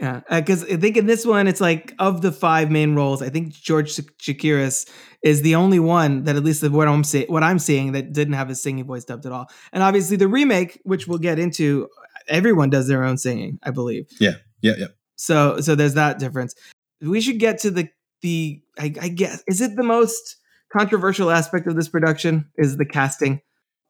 Yeah, 0.00 0.20
because 0.30 0.62
I 0.62 0.76
think 0.76 0.96
in 0.96 1.06
this 1.06 1.26
one, 1.26 1.48
it's 1.48 1.60
like 1.60 1.92
of 1.98 2.22
the 2.22 2.30
five 2.30 2.70
main 2.70 2.94
roles, 2.94 3.20
I 3.20 3.30
think 3.30 3.52
George 3.52 3.92
Shak- 3.94 4.16
Chakiris 4.22 4.88
is 5.24 5.42
the 5.42 5.56
only 5.56 5.80
one 5.80 6.22
that, 6.22 6.36
at 6.36 6.44
least 6.44 6.62
what 6.70 6.86
I'm 6.86 7.02
see- 7.02 7.26
what 7.28 7.42
I'm 7.42 7.58
seeing, 7.58 7.90
that 7.92 8.12
didn't 8.12 8.34
have 8.34 8.48
his 8.48 8.62
singing 8.62 8.84
voice 8.86 9.04
dubbed 9.04 9.26
at 9.26 9.32
all. 9.32 9.50
And 9.72 9.82
obviously, 9.82 10.16
the 10.16 10.28
remake, 10.28 10.80
which 10.84 11.08
we'll 11.08 11.18
get 11.18 11.40
into, 11.40 11.88
everyone 12.28 12.70
does 12.70 12.86
their 12.86 13.02
own 13.02 13.18
singing, 13.18 13.58
I 13.64 13.72
believe. 13.72 14.06
Yeah, 14.20 14.34
yeah, 14.62 14.74
yeah. 14.78 14.86
So, 15.16 15.58
so 15.60 15.74
there's 15.74 15.94
that 15.94 16.20
difference. 16.20 16.54
We 17.00 17.20
should 17.20 17.38
get 17.38 17.58
to 17.60 17.70
the 17.70 17.88
the. 18.22 18.60
I, 18.78 18.92
I 19.00 19.08
guess 19.08 19.42
is 19.46 19.60
it 19.60 19.76
the 19.76 19.82
most 19.82 20.36
controversial 20.72 21.30
aspect 21.30 21.66
of 21.66 21.76
this 21.76 21.88
production 21.88 22.50
is 22.56 22.76
the 22.76 22.84
casting. 22.86 23.40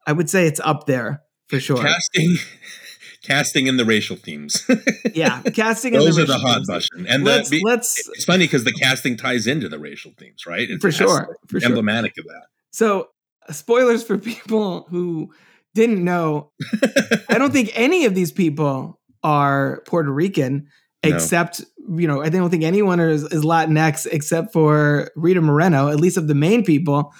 I 0.07 0.13
would 0.13 0.31
say 0.31 0.47
it's 0.47 0.61
up 0.61 0.87
there 0.87 1.23
for 1.49 1.61
sure. 1.61 1.83
Casting, 1.83 2.37
casting, 3.23 3.69
and 3.69 3.79
the 3.79 3.85
racial 3.85 4.17
themes. 4.17 4.65
yeah, 5.15 5.43
casting. 5.55 5.95
and 5.95 6.05
Those 6.05 6.17
the 6.17 6.23
are 6.23 6.27
the 6.27 6.39
hot 6.39 6.63
button, 6.67 7.07
and 7.07 7.25
let's 7.25 7.51
the, 7.51 7.61
let's 7.65 8.09
it's 8.11 8.25
funny 8.25 8.45
because 8.45 8.65
the 8.65 8.73
casting 8.73 9.17
ties 9.17 9.47
into 9.47 9.69
the 9.69 9.79
racial 9.79 10.13
themes, 10.19 10.47
right? 10.47 10.69
It's 10.71 10.81
For 10.83 10.93
sure, 10.93 11.37
for 11.49 11.61
sure. 11.61 11.69
emblematic 11.69 12.17
of 12.19 12.25
that. 12.25 12.47
so 12.71 13.09
spoilers 13.51 14.03
for 14.05 14.19
people 14.19 14.87
who 14.91 15.33
didn't 15.75 16.03
know. 16.05 16.51
I 17.29 17.39
don't 17.39 17.53
think 17.53 17.71
any 17.75 18.05
of 18.05 18.15
these 18.15 18.33
people 18.33 19.01
are 19.23 19.83
Puerto 19.87 20.11
Rican, 20.13 20.69
No. 21.05 21.15
except 21.15 21.63
you 21.97 22.07
know 22.07 22.23
I 22.23 22.29
don't 22.29 22.51
think 22.51 22.65
anyone 22.65 23.01
is, 23.01 23.25
is 23.25 23.45
Latinx 23.45 24.07
except 24.11 24.53
for 24.53 25.11
Rita 25.17 25.41
Moreno, 25.41 25.89
at 25.89 26.01
least 26.01 26.17
of 26.17 26.29
the 26.29 26.35
main 26.35 26.65
people. 26.65 27.13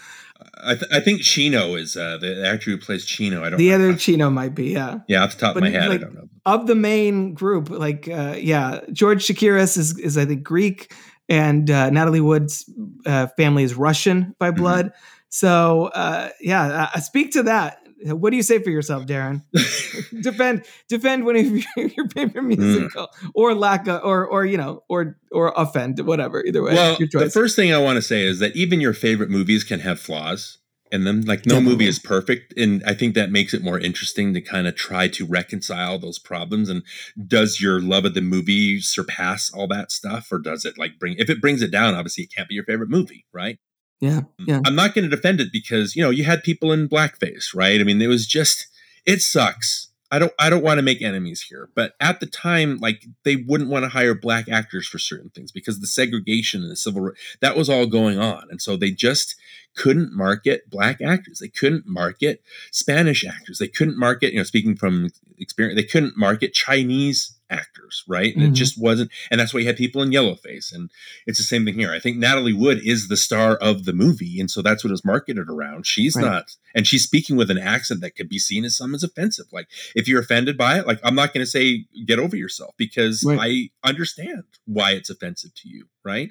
I, 0.61 0.75
th- 0.75 0.91
I 0.93 0.99
think 1.01 1.23
Chino 1.23 1.77
is 1.77 1.97
uh, 1.97 2.19
the 2.21 2.45
actor 2.47 2.73
who 2.73 2.79
plays 2.79 3.05
Chino. 3.05 3.45
I 3.45 3.51
don't. 3.51 3.59
The 3.59 3.69
know. 3.69 3.75
other 3.77 3.95
Chino 3.97 4.29
might 4.29 4.55
be, 4.57 4.71
yeah. 4.71 4.99
yeah, 5.07 5.23
off 5.23 5.35
the 5.35 5.41
top 5.41 5.55
but 5.55 5.63
of 5.65 5.73
my 5.73 5.79
head, 5.79 5.89
like- 5.89 6.01
I 6.01 6.05
don't 6.05 6.15
know. 6.15 6.29
Of 6.47 6.67
the 6.67 6.75
main 6.75 7.35
group, 7.35 7.69
like 7.71 8.09
uh, 8.09 8.35
yeah, 8.39 8.81
George 8.93 9.27
Chakiris 9.27 9.77
is 9.77 9.99
is 9.99 10.17
I 10.17 10.25
think 10.25 10.43
Greek, 10.43 10.95
and 11.29 11.71
uh, 11.71 11.91
Natalie 11.91 12.21
Wood's 12.23 12.69
uh, 13.05 13.27
family 13.37 13.63
is 13.65 13.75
Russian 13.75 14.35
by 14.39 14.51
Mm-hmm. 14.51 14.61
blood. 14.61 14.93
So 15.29 15.87
uh, 15.95 16.31
yeah, 16.41 16.89
uh, 16.95 17.01
speak 17.01 17.33
to 17.33 17.43
that. 17.45 17.87
What 18.05 18.31
do 18.31 18.37
you 18.37 18.43
say 18.43 18.59
for 18.61 18.71
yourself, 18.71 19.07
Darin? 19.07 19.43
defend 20.21 20.65
defend 20.89 21.25
one 21.25 21.37
of 21.37 21.47
your, 21.47 22.09
favorite 22.15 22.35
Mm. 22.45 22.57
musical, 22.59 23.09
or 23.35 23.55
lack 23.55 23.87
of, 23.89 24.03
or 24.05 24.27
or 24.27 24.45
you 24.45 24.57
know, 24.57 24.83
or 24.89 25.19
or 25.33 25.53
offend, 25.57 25.99
whatever. 26.01 26.45
Either 26.45 26.63
way, 26.63 26.75
well, 26.75 26.97
the 26.99 27.31
first 27.33 27.57
thing 27.57 27.73
I 27.73 27.79
want 27.79 27.97
to 27.97 28.03
say 28.03 28.23
is 28.23 28.39
that 28.39 28.55
even 28.57 28.81
your 28.81 28.93
favorite 28.95 29.31
movies 29.31 29.65
can 29.65 29.81
have 29.81 29.99
flaws 30.01 30.59
in 30.91 31.05
them. 31.05 31.23
Like 31.23 31.41
no 31.47 31.55
Definitely. 31.57 31.73
movie 31.73 31.89
is 31.89 31.99
perfect, 31.99 32.55
and 32.57 32.83
I 32.87 32.95
think 32.95 33.15
that 33.15 33.31
makes 33.31 33.53
it 33.53 33.63
more 33.63 33.79
interesting 33.79 34.33
to 34.35 34.41
kind 34.41 34.67
of 34.67 34.75
try 34.77 35.09
to 35.09 35.27
reconcile 35.27 35.99
those 35.99 36.19
problems. 36.19 36.69
And 36.69 36.83
does 37.27 37.61
your 37.61 37.81
love 37.81 38.05
of 38.05 38.15
the 38.15 38.21
movie 38.23 38.81
surpass 38.81 39.51
all 39.53 39.67
that 39.69 39.91
stuff, 39.93 40.29
or 40.31 40.39
does 40.39 40.65
it 40.65 40.79
like 40.79 40.99
bring? 40.99 41.17
If 41.19 41.29
it 41.29 41.41
brings 41.41 41.63
it 41.63 41.71
down, 41.71 41.95
obviously 41.95 42.25
it 42.25 42.33
can't 42.35 42.49
be 42.49 42.55
your 42.55 42.65
favorite 42.65 42.91
movie, 42.91 43.27
right? 43.33 43.59
Yeah, 44.01 44.21
mm, 44.41 44.47
yeah, 44.47 44.61
I'm 44.65 44.75
not 44.75 44.95
going 44.95 45.09
to 45.09 45.15
defend 45.15 45.41
it 45.41 45.53
because 45.53 45.97
you 45.97 46.03
know 46.03 46.11
you 46.11 46.25
had 46.25 46.43
people 46.43 46.73
in 46.73 46.89
blackface, 46.89 47.55
right? 47.55 47.81
I 47.81 47.85
mean, 47.85 48.01
it 48.01 48.07
was 48.07 48.27
just 48.27 48.69
it 49.05 49.21
sucks. 49.21 49.89
I 50.11 50.19
don't 50.19 50.33
I 50.39 50.49
don't 50.49 50.65
want 50.65 50.79
to 50.79 50.83
make 50.83 51.03
enemies 51.03 51.43
here, 51.43 51.69
but 51.75 51.93
at 52.01 52.21
the 52.21 52.27
time, 52.27 52.79
like 52.79 53.05
they 53.25 53.37
wouldn't 53.37 53.71
want 53.71 53.85
to 53.85 53.91
hire 53.91 54.15
black 54.15 54.49
actors 54.49 54.87
for 54.87 54.99
certain 54.99 55.31
things 55.31 55.53
because 55.53 55.81
the 55.81 55.87
segregation 55.87 56.63
and 56.63 56.71
the 56.71 56.77
civil 56.77 57.03
ri- 57.03 57.17
that 57.41 57.57
was 57.57 57.69
all 57.69 57.87
going 57.87 58.19
on, 58.19 58.47
and 58.51 58.63
so 58.63 58.77
they 58.77 58.91
just 58.91 59.35
couldn't 59.75 60.13
market 60.13 60.71
black 60.71 61.01
actors. 61.01 61.39
They 61.41 61.49
couldn't 61.49 61.87
market 61.87 62.43
Spanish 62.71 63.25
actors. 63.25 63.59
They 63.59 63.69
couldn't 63.69 63.99
market, 63.99 64.33
you 64.33 64.39
know, 64.39 64.45
speaking 64.45 64.77
from 64.77 65.11
experience, 65.39 65.81
they 65.81 65.87
couldn't 65.87 66.17
market 66.17 66.55
Chinese 66.55 67.38
actors, 67.51 68.05
right? 68.07 68.35
And 68.35 68.45
Mhm. 68.45 68.49
it 68.49 68.55
just 68.55 68.79
wasn't, 68.79 69.11
and 69.31 69.41
that's 69.41 69.55
why 69.55 69.61
you 69.61 69.67
had 69.67 69.77
people 69.77 70.03
in 70.03 70.11
yellowface. 70.11 70.73
And 70.73 70.91
it's 71.27 71.39
the 71.39 71.45
same 71.45 71.65
thing 71.65 71.75
here. 71.79 71.93
I 71.93 71.99
think 71.99 72.17
Natalie 72.17 72.53
Wood 72.53 72.81
is 72.85 73.09
the 73.09 73.17
star 73.17 73.57
of 73.57 73.85
the 73.85 73.93
movie, 73.93 74.39
and 74.41 74.51
so 74.51 74.63
that's 74.63 74.85
what 74.85 74.93
it's 74.93 75.05
marketed 75.05 75.49
around. 75.49 75.87
She's 75.87 76.15
Right. 76.17 76.25
not, 76.25 76.57
and 76.75 76.87
she's 76.87 77.05
speaking 77.05 77.37
with 77.37 77.51
an 77.51 77.59
accent 77.59 78.01
that 78.03 78.17
could 78.17 78.29
be 78.29 78.39
seen 78.39 78.65
as 78.65 78.77
some 78.77 78.95
as 78.95 79.03
offensive. 79.03 79.47
Like 79.53 79.69
if 79.95 80.07
you're 80.09 80.21
offended 80.21 80.57
by 80.57 80.79
it, 80.79 80.87
like 80.87 81.01
I'm 81.03 81.15
not 81.15 81.33
going 81.33 81.45
to 81.45 81.51
say 81.51 81.87
get 82.07 82.19
over 82.19 82.37
yourself 82.37 82.75
because 82.77 83.23
Right. 83.25 83.71
I 83.85 83.89
understand 83.89 84.45
why 84.67 84.93
it's 84.93 85.11
offensive 85.11 85.55
to 85.57 85.69
you, 85.69 85.89
right? 86.05 86.31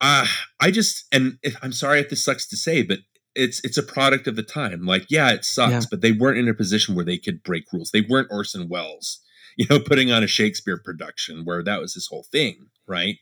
Uh, 0.00 0.26
I 0.60 0.70
just, 0.70 1.06
and 1.12 1.38
if, 1.42 1.56
I'm 1.62 1.72
sorry 1.72 2.00
if 2.00 2.08
this 2.08 2.24
sucks 2.24 2.46
to 2.48 2.56
say, 2.56 2.82
but 2.82 3.00
it's 3.34 3.60
it's 3.64 3.76
a 3.78 3.82
product 3.82 4.26
of 4.26 4.36
the 4.36 4.42
time. 4.42 4.84
Like, 4.86 5.06
yeah, 5.10 5.30
it 5.32 5.44
sucks, 5.44 5.70
Yeah. 5.72 5.80
but 5.90 6.00
they 6.00 6.12
weren't 6.12 6.38
in 6.38 6.48
a 6.48 6.54
position 6.54 6.94
where 6.94 7.04
they 7.04 7.18
could 7.18 7.42
break 7.42 7.64
rules. 7.72 7.90
They 7.90 8.00
weren't 8.00 8.28
Orson 8.30 8.68
Welles, 8.68 9.18
you 9.58 9.66
know, 9.68 9.80
putting 9.80 10.10
on 10.12 10.22
a 10.22 10.28
Shakespeare 10.28 10.78
production 10.82 11.44
where 11.44 11.62
that 11.64 11.80
was 11.80 11.94
his 11.94 12.06
whole 12.06 12.24
thing, 12.30 12.68
right? 12.86 13.16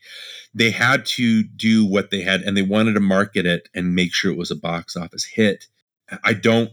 They 0.53 0.71
had 0.71 1.05
to 1.17 1.43
do 1.43 1.85
what 1.85 2.11
they 2.11 2.21
had, 2.21 2.41
and 2.41 2.55
they 2.55 2.61
wanted 2.61 2.93
to 2.93 2.99
market 3.01 3.45
it 3.45 3.67
and 3.73 3.95
make 3.95 4.13
sure 4.13 4.31
it 4.31 4.37
was 4.37 4.51
a 4.51 4.55
box 4.55 4.95
office 4.95 5.25
hit. 5.25 5.65
I 6.23 6.33
don't 6.33 6.69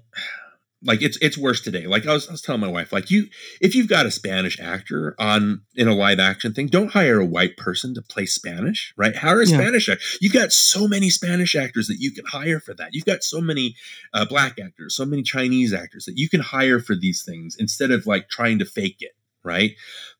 like 0.87 1.01
it's 1.01 1.17
it's 1.23 1.39
worse 1.39 1.63
today. 1.63 1.87
Like 1.87 2.07
I 2.07 2.13
was, 2.13 2.29
I 2.29 2.33
was 2.33 2.43
telling 2.43 2.61
my 2.61 2.69
wife, 2.69 2.93
like 2.93 3.11
you, 3.11 3.29
if 3.61 3.75
you've 3.75 3.89
got 3.89 4.05
a 4.05 4.11
Spanish 4.11 4.61
actor 4.61 5.15
on 5.19 5.63
in 5.75 5.89
a 5.89 5.95
live 5.95 6.21
action 6.21 6.53
thing, 6.53 6.67
don't 6.67 6.93
hire 6.93 7.19
a 7.19 7.25
white 7.25 7.57
person 7.57 7.95
to 7.95 8.03
play 8.03 8.27
Spanish, 8.27 8.93
right? 8.97 9.17
Hire 9.17 9.41
a 9.41 9.47
Yeah. 9.47 9.57
Spanish 9.57 9.89
actor. 9.89 10.05
You've 10.21 10.35
got 10.35 10.53
so 10.53 10.87
many 10.87 11.09
Spanish 11.09 11.55
actors 11.55 11.87
that 11.89 11.97
you 12.01 12.13
can 12.13 12.27
hire 12.27 12.61
for 12.61 12.75
that. 12.75 12.91
You've 12.93 13.07
got 13.07 13.25
so 13.25 13.41
many 13.41 13.77
uh, 14.13 14.27
black 14.27 14.59
actors, 14.63 14.95
so 14.95 15.07
many 15.07 15.23
Chinese 15.23 15.73
actors 15.73 16.05
that 16.05 16.19
you 16.19 16.29
can 16.29 16.41
hire 16.41 16.81
for 16.81 16.95
these 16.95 17.25
things 17.25 17.57
instead 17.59 17.91
of 17.91 18.07
like 18.07 18.29
trying 18.29 18.59
to 18.59 18.67
fake 18.67 18.99
it, 19.01 19.13
right? 19.45 19.73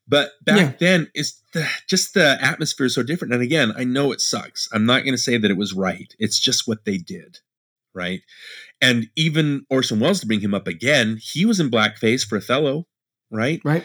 But 0.07 0.31
back 0.43 0.57
Yeah. 0.57 0.73
then, 0.79 1.11
it's 1.13 1.41
the, 1.53 1.67
just 1.87 2.13
the 2.13 2.37
atmosphere 2.39 2.85
is 2.85 2.95
so 2.95 3.03
different. 3.03 3.33
And 3.33 3.41
again, 3.41 3.73
I 3.75 3.83
know 3.83 4.11
it 4.11 4.21
sucks. 4.21 4.69
I'm 4.71 4.85
not 4.85 5.03
going 5.03 5.15
to 5.15 5.21
say 5.21 5.37
that 5.37 5.51
it 5.51 5.57
was 5.57 5.73
right. 5.73 6.13
It's 6.19 6.39
just 6.39 6.67
what 6.67 6.85
they 6.85 6.97
did, 6.97 7.39
right? 7.93 8.21
And 8.81 9.09
even 9.15 9.65
Orson 9.69 9.99
Welles, 9.99 10.19
to 10.19 10.27
bring 10.27 10.41
him 10.41 10.53
up 10.53 10.67
again, 10.67 11.17
he 11.19 11.45
was 11.45 11.59
in 11.59 11.71
blackface 11.71 12.25
for 12.25 12.37
Othello, 12.37 12.87
right? 13.31 13.61
right. 13.65 13.83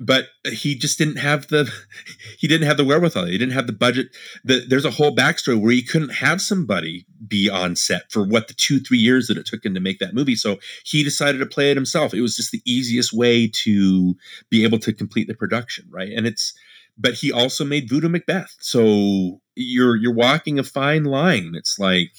But 0.00 0.26
he 0.50 0.74
just 0.74 0.98
didn't 0.98 1.18
have 1.18 1.48
the 1.48 1.70
he 2.38 2.48
didn't 2.48 2.66
have 2.66 2.76
the 2.76 2.84
wherewithal. 2.84 3.26
He 3.26 3.38
didn't 3.38 3.54
have 3.54 3.66
the 3.66 3.72
budget. 3.72 4.08
The, 4.44 4.64
there's 4.66 4.84
a 4.84 4.90
whole 4.90 5.14
backstory 5.14 5.60
where 5.60 5.72
he 5.72 5.82
couldn't 5.82 6.14
have 6.14 6.40
somebody 6.40 7.06
be 7.26 7.48
on 7.48 7.76
set 7.76 8.10
for 8.10 8.24
what 8.24 8.48
the 8.48 8.54
two 8.54 8.80
three 8.80 8.98
years 8.98 9.28
that 9.28 9.38
it 9.38 9.46
took 9.46 9.64
him 9.64 9.74
to 9.74 9.80
make 9.80 10.00
that 10.00 10.14
movie. 10.14 10.36
So 10.36 10.58
he 10.84 11.04
decided 11.04 11.38
to 11.38 11.46
play 11.46 11.70
it 11.70 11.76
himself. 11.76 12.12
It 12.12 12.22
was 12.22 12.36
just 12.36 12.50
the 12.50 12.62
easiest 12.64 13.12
way 13.12 13.46
to 13.48 14.16
be 14.50 14.64
able 14.64 14.78
to 14.80 14.92
complete 14.92 15.28
the 15.28 15.34
production, 15.34 15.86
right? 15.90 16.10
And 16.10 16.26
it's 16.26 16.54
but 16.96 17.14
he 17.14 17.32
also 17.32 17.64
made 17.64 17.88
Voodoo 17.88 18.08
Macbeth. 18.08 18.56
So 18.60 19.40
you're 19.54 19.96
you're 19.96 20.14
walking 20.14 20.58
a 20.58 20.64
fine 20.64 21.04
line. 21.04 21.52
It's 21.54 21.78
like 21.78 22.12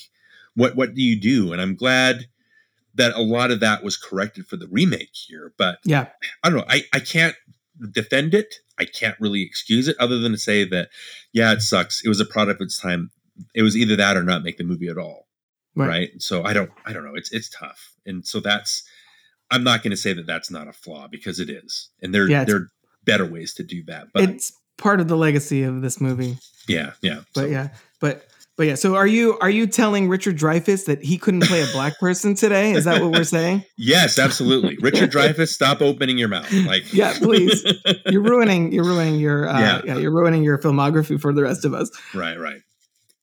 what 0.56 0.76
what 0.76 0.96
do 0.96 1.02
you 1.02 1.20
do? 1.20 1.52
And 1.52 1.62
I'm 1.62 1.76
glad 1.76 2.28
that 2.96 3.14
a 3.14 3.22
lot 3.22 3.52
of 3.52 3.60
that 3.60 3.84
was 3.84 3.98
corrected 3.98 4.48
for 4.48 4.56
the 4.58 4.68
remake 4.68 5.12
here. 5.14 5.54
But 5.58 5.80
Yeah, 5.84 6.08
I 6.44 6.50
don't 6.50 6.60
know. 6.60 6.66
I, 6.68 6.84
I 6.94 7.00
can't 7.00 7.36
defend 7.92 8.34
it. 8.34 8.56
I 8.78 8.86
can't 8.86 9.16
really 9.20 9.42
excuse 9.42 9.88
it 9.88 9.96
other 10.00 10.20
than 10.20 10.32
to 10.34 10.38
say 10.38 10.66
that, 10.66 10.90
yeah, 11.34 11.54
it 11.54 11.62
sucks. 11.62 12.04
It 12.04 12.10
was 12.10 12.20
a 12.20 12.26
product 12.26 12.62
of 12.62 12.66
its 12.66 12.80
time. 12.80 13.12
It 13.54 13.62
was 13.62 13.76
either 13.78 13.96
that 13.96 14.18
or 14.18 14.24
not 14.24 14.44
make 14.44 14.58
the 14.58 14.64
movie 14.64 14.88
at 14.88 14.98
all. 14.98 15.28
Right. 15.76 15.88
Right. 15.88 16.10
So 16.22 16.44
I 16.44 16.54
don't, 16.54 16.72
I 16.86 16.94
don't 16.94 17.04
know. 17.04 17.16
It's, 17.16 17.32
it's 17.32 17.50
tough. 17.50 17.94
And 18.06 18.26
so 18.26 18.40
that's, 18.40 18.84
I'm 19.52 19.64
not 19.64 19.84
going 19.84 19.92
to 19.92 19.98
say 19.98 20.14
that 20.14 20.26
that's 20.26 20.50
not 20.50 20.68
a 20.68 20.74
flaw 20.74 21.08
because 21.10 21.40
it 21.40 21.50
is. 21.50 21.90
And 22.02 22.14
there, 22.16 22.30
Yeah, 22.30 22.46
there 22.46 22.56
are 22.56 22.72
better 23.04 23.26
ways 23.26 23.54
to 23.56 23.64
do 23.64 23.84
that. 23.86 24.08
But 24.14 24.24
it's 24.30 24.54
part 24.78 25.00
of 25.02 25.08
the 25.08 25.18
legacy 25.18 25.64
of 25.64 25.82
this 25.82 26.00
movie. 26.02 26.38
yeah, 26.68 26.94
yeah. 27.02 27.22
But 27.34 27.42
So- 27.42 27.46
yeah, 27.48 27.70
but 28.00 28.26
but 28.58 28.68
yeah. 28.68 28.76
So 28.76 28.96
are 28.96 29.08
you 29.08 29.38
are 29.40 29.50
you 29.50 29.68
telling 29.68 30.08
Richard 30.10 30.38
Dreyfuss 30.38 30.86
that 30.86 31.04
he 31.04 31.18
couldn't 31.18 31.44
play 31.44 31.62
a 31.62 31.68
black 31.74 32.00
person 32.00 32.36
today? 32.36 32.72
Is 32.72 32.86
that 32.86 33.02
what 33.02 33.12
we're 33.12 33.24
saying? 33.24 33.64
Yes, 33.78 34.18
absolutely. 34.18 34.78
Richard 34.82 35.12
Dreyfuss, 35.14 35.50
stop 35.50 35.82
opening 35.82 36.18
your 36.18 36.30
mouth. 36.30 36.52
Like, 36.52 36.92
Yeah, 36.94 37.14
please. 37.18 37.64
You're 38.08 38.22
ruining 38.34 38.72
you're 38.72 38.86
ruining 38.86 39.16
your 39.20 39.48
uh, 39.50 39.60
Yeah. 39.60 39.82
yeah. 39.86 39.98
you're 39.98 40.12
ruining 40.14 40.44
your 40.44 40.58
filmography 40.58 41.20
for 41.20 41.34
the 41.34 41.44
rest 41.44 41.66
of 41.66 41.74
us. 41.74 41.90
Right, 42.14 42.40
right. 42.40 42.62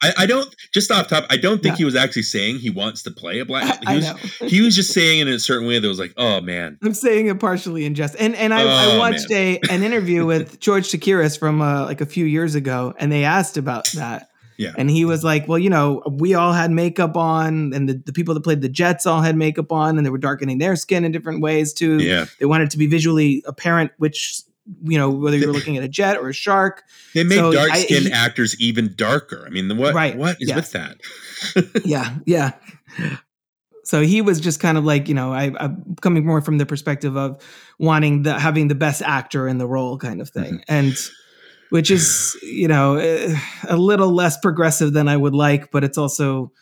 I, 0.05 0.12
I 0.18 0.26
don't 0.26 0.53
just 0.74 0.91
off 0.91 1.07
top. 1.09 1.26
I 1.30 1.37
don't 1.37 1.62
think 1.62 1.74
Yeah. 1.74 1.78
he 1.78 1.85
was 1.85 1.95
actually 1.95 2.22
saying 2.24 2.57
he 2.59 2.70
wants 2.70 3.05
to 3.05 3.12
play 3.12 3.39
a 3.39 3.45
black. 3.45 3.78
He 3.83 3.87
I 3.87 3.95
was, 3.97 4.05
know. 4.05 4.49
he 4.49 4.61
was 4.61 4.74
just 4.74 4.93
saying 4.93 5.20
it 5.20 5.28
in 5.28 5.35
a 5.35 5.39
certain 5.39 5.66
way 5.68 5.78
that 5.78 5.87
was 5.87 6.01
like, 6.01 6.12
oh 6.16 6.41
man, 6.41 6.76
I'm 6.83 6.93
saying 6.93 7.28
it 7.28 7.39
partially 7.39 7.85
in 7.87 7.95
jest. 7.95 8.16
And 8.18 8.35
and 8.35 8.53
I, 8.53 8.62
I 8.62 8.95
Oh, 8.95 8.99
watched 8.99 9.30
a 9.30 9.61
an 9.70 9.83
interview 9.85 10.26
with 10.26 10.59
George 10.59 10.89
Chakiris 10.91 11.39
from 11.39 11.62
uh, 11.62 11.85
like 11.85 12.01
a 12.01 12.07
few 12.07 12.24
years 12.24 12.57
ago, 12.57 12.95
and 12.99 13.12
they 13.12 13.22
asked 13.24 13.57
about 13.57 13.87
that. 13.95 14.26
Yeah. 14.57 14.72
And 14.76 14.90
he 14.90 15.05
was 15.05 15.22
like, 15.24 15.48
Well, 15.48 15.59
you 15.59 15.70
know, 15.70 16.03
we 16.11 16.34
all 16.34 16.53
had 16.53 16.70
makeup 16.70 17.16
on, 17.16 17.72
and 17.74 17.88
the, 17.88 17.94
the 17.94 18.12
people 18.12 18.34
that 18.34 18.42
played 18.42 18.61
the 18.62 18.68
Jets 18.68 19.07
all 19.07 19.22
had 19.22 19.36
makeup 19.36 19.72
on, 19.72 19.96
and 19.96 20.07
they 20.07 20.11
were 20.11 20.18
darkening 20.18 20.59
their 20.59 20.76
skin 20.76 21.05
in 21.05 21.12
different 21.12 21.40
ways 21.42 21.72
too. 21.72 21.98
yeah. 21.98 22.26
They 22.38 22.46
wanted 22.46 22.70
to 22.70 22.78
be 22.78 22.86
visually 22.86 23.42
apparent, 23.46 23.92
which 23.98 24.42
you 24.84 24.96
know, 24.96 25.11
whether 25.11 25.36
you 25.36 25.46
were 25.48 25.53
looking 25.53 25.76
at 25.76 25.82
a 25.82 25.88
jet 25.88 26.16
or 26.18 26.28
a 26.28 26.32
shark. 26.32 26.84
They 27.14 27.24
made 27.24 27.34
So, 27.36 27.53
dark 27.53 27.74
skinned 27.74 28.12
actors 28.12 28.55
even 28.61 28.94
darker. 28.94 29.42
I 29.44 29.50
mean, 29.50 29.76
what? 29.76 29.92
Right, 29.92 30.16
What 30.16 30.36
is 30.40 30.48
yeah. 30.50 30.55
with 30.57 30.70
that? 30.72 30.98
yeah, 31.84 32.14
yeah. 32.26 32.53
So 33.84 34.03
he 34.03 34.22
was 34.22 34.40
just 34.40 34.61
kind 34.61 34.78
of 34.78 34.84
like, 34.84 35.09
you 35.09 35.14
know, 35.14 35.32
I, 35.32 35.53
I'm 35.59 35.96
coming 36.00 36.24
more 36.24 36.40
from 36.40 36.59
the 36.59 36.64
perspective 36.66 37.16
of 37.16 37.42
wanting 37.80 38.22
the 38.22 38.38
having 38.38 38.68
the 38.68 38.76
best 38.76 39.03
actor 39.03 39.48
in 39.48 39.59
the 39.59 39.66
role, 39.66 39.98
kind 39.98 40.20
of 40.20 40.30
thing, 40.30 40.55
Mm-hmm. 40.55 40.61
and 40.68 40.96
which 41.73 41.91
is, 41.91 42.37
you 42.43 42.68
know, 42.68 42.97
eh, 42.97 43.35
a 43.66 43.79
little 43.79 44.12
less 44.12 44.37
progressive 44.39 44.93
than 44.93 45.09
I 45.09 45.16
would 45.16 45.35
like, 45.35 45.70
but 45.70 45.83
it's 45.85 45.97
also, 45.97 46.53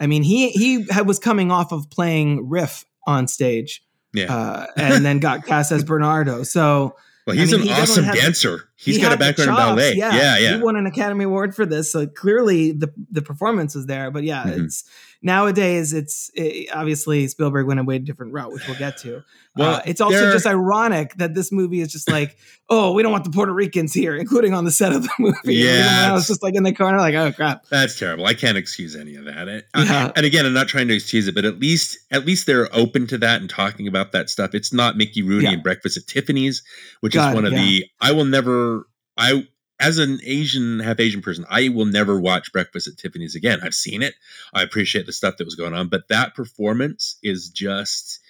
I 0.00 0.08
mean, 0.08 0.24
he 0.24 0.50
he 0.50 0.84
had, 0.90 1.06
was 1.06 1.20
coming 1.20 1.52
off 1.52 1.70
of 1.70 1.88
playing 1.88 2.48
Riff 2.48 2.84
on 3.06 3.28
stage, 3.28 3.84
Yeah. 4.12 4.34
uh, 4.34 4.66
and 4.76 5.04
then 5.04 5.20
got 5.20 5.46
cast 5.46 5.70
as 5.70 5.84
Bernardo. 5.84 6.42
So 6.42 6.96
well, 7.28 7.36
I 7.36 7.40
he's 7.40 7.52
mean, 7.52 7.60
an 7.60 7.66
he 7.68 7.72
awesome 7.72 8.04
dancer. 8.06 8.68
He's 8.74 8.96
he 8.96 9.02
got 9.02 9.12
a 9.12 9.16
background 9.16 9.50
in 9.50 9.56
ballet. 9.56 9.94
Yeah, 9.94 10.36
yeah. 10.38 10.56
He 10.56 10.62
won 10.62 10.74
an 10.74 10.86
Academy 10.86 11.24
Award 11.24 11.54
for 11.54 11.64
this, 11.64 11.92
so 11.92 12.08
clearly 12.08 12.72
the 12.72 12.92
the 13.10 13.22
performance 13.22 13.76
was 13.76 13.86
there. 13.86 14.10
But 14.10 14.24
yeah, 14.24 14.42
Mhm. 14.46 14.64
it's 14.64 14.82
nowadays 15.26 15.92
it's 15.92 16.30
it, 16.34 16.68
obviously 16.72 17.26
Spielberg 17.28 17.66
went 17.66 17.80
away 17.80 17.96
a 17.96 17.98
different 17.98 18.32
route, 18.32 18.52
which 18.52 18.66
we'll 18.66 18.78
get 18.78 18.96
to. 18.98 19.22
Well, 19.56 19.76
uh, 19.76 19.82
it's 19.84 20.00
also 20.00 20.16
there- 20.18 20.32
just 20.32 20.46
ironic 20.46 21.14
that 21.16 21.34
this 21.34 21.50
movie 21.52 21.80
is 21.80 21.90
just 21.92 22.10
like, 22.10 22.36
oh, 22.70 22.92
we 22.92 23.02
don't 23.02 23.12
want 23.12 23.24
the 23.24 23.30
Puerto 23.30 23.52
Ricans 23.52 23.92
here, 23.92 24.14
including 24.16 24.54
on 24.54 24.64
the 24.64 24.70
set 24.70 24.92
of 24.92 25.02
the 25.02 25.10
movie. 25.18 25.54
Yeah, 25.56 26.06
it's- 26.08 26.28
just 26.28 26.42
like 26.42 26.54
in 26.54 26.62
the 26.62 26.72
corner, 26.72 26.98
like, 26.98 27.14
oh 27.14 27.32
crap. 27.32 27.66
That's 27.70 27.98
terrible. 27.98 28.24
I 28.26 28.34
can't 28.34 28.56
excuse 28.56 28.94
any 28.96 29.16
of 29.16 29.24
that. 29.26 29.48
And, 29.48 29.64
I- 29.74 29.82
Yeah. 29.84 30.12
and 30.16 30.24
again, 30.24 30.46
I'm 30.46 30.54
not 30.54 30.68
trying 30.68 30.88
to 30.88 30.94
excuse 30.94 31.26
it, 31.28 31.34
but 31.34 31.44
at 31.44 31.58
least 31.58 31.98
at 32.10 32.24
least 32.24 32.46
they're 32.46 32.68
open 32.74 33.06
to 33.08 33.18
that 33.18 33.40
and 33.40 33.50
talking 33.50 33.88
about 33.88 34.12
that 34.12 34.30
stuff. 34.30 34.54
It's 34.54 34.72
not 34.72 34.96
Mickey 34.96 35.22
Rooney 35.22 35.44
Yeah. 35.44 35.52
and 35.52 35.62
Breakfast 35.62 35.96
at 35.96 36.06
Tiffany's, 36.06 36.62
which 37.00 37.14
God, 37.14 37.30
is 37.30 37.34
one 37.34 37.44
of 37.44 37.52
yeah. 37.52 37.58
the 37.58 37.84
I 38.00 38.12
will 38.12 38.24
never 38.24 38.86
I 39.18 39.46
as 39.78 39.98
an 39.98 40.18
Asian 40.24 40.80
half 40.80 40.98
Asian 41.00 41.20
person, 41.22 41.44
I 41.50 41.68
will 41.68 41.84
never 41.86 42.18
watch 42.18 42.52
Breakfast 42.52 42.88
at 42.88 42.96
Tiffany's 42.96 43.34
again. 43.34 43.60
I've 43.62 43.74
seen 43.74 44.02
it. 44.02 44.14
I 44.54 44.62
appreciate 44.62 45.06
the 45.06 45.12
stuff 45.12 45.36
that 45.36 45.44
was 45.44 45.54
going 45.54 45.74
on, 45.74 45.88
but 45.88 46.08
that 46.08 46.34
performance 46.34 47.18
is 47.22 47.48
just 47.50 48.20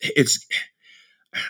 it's 0.00 0.46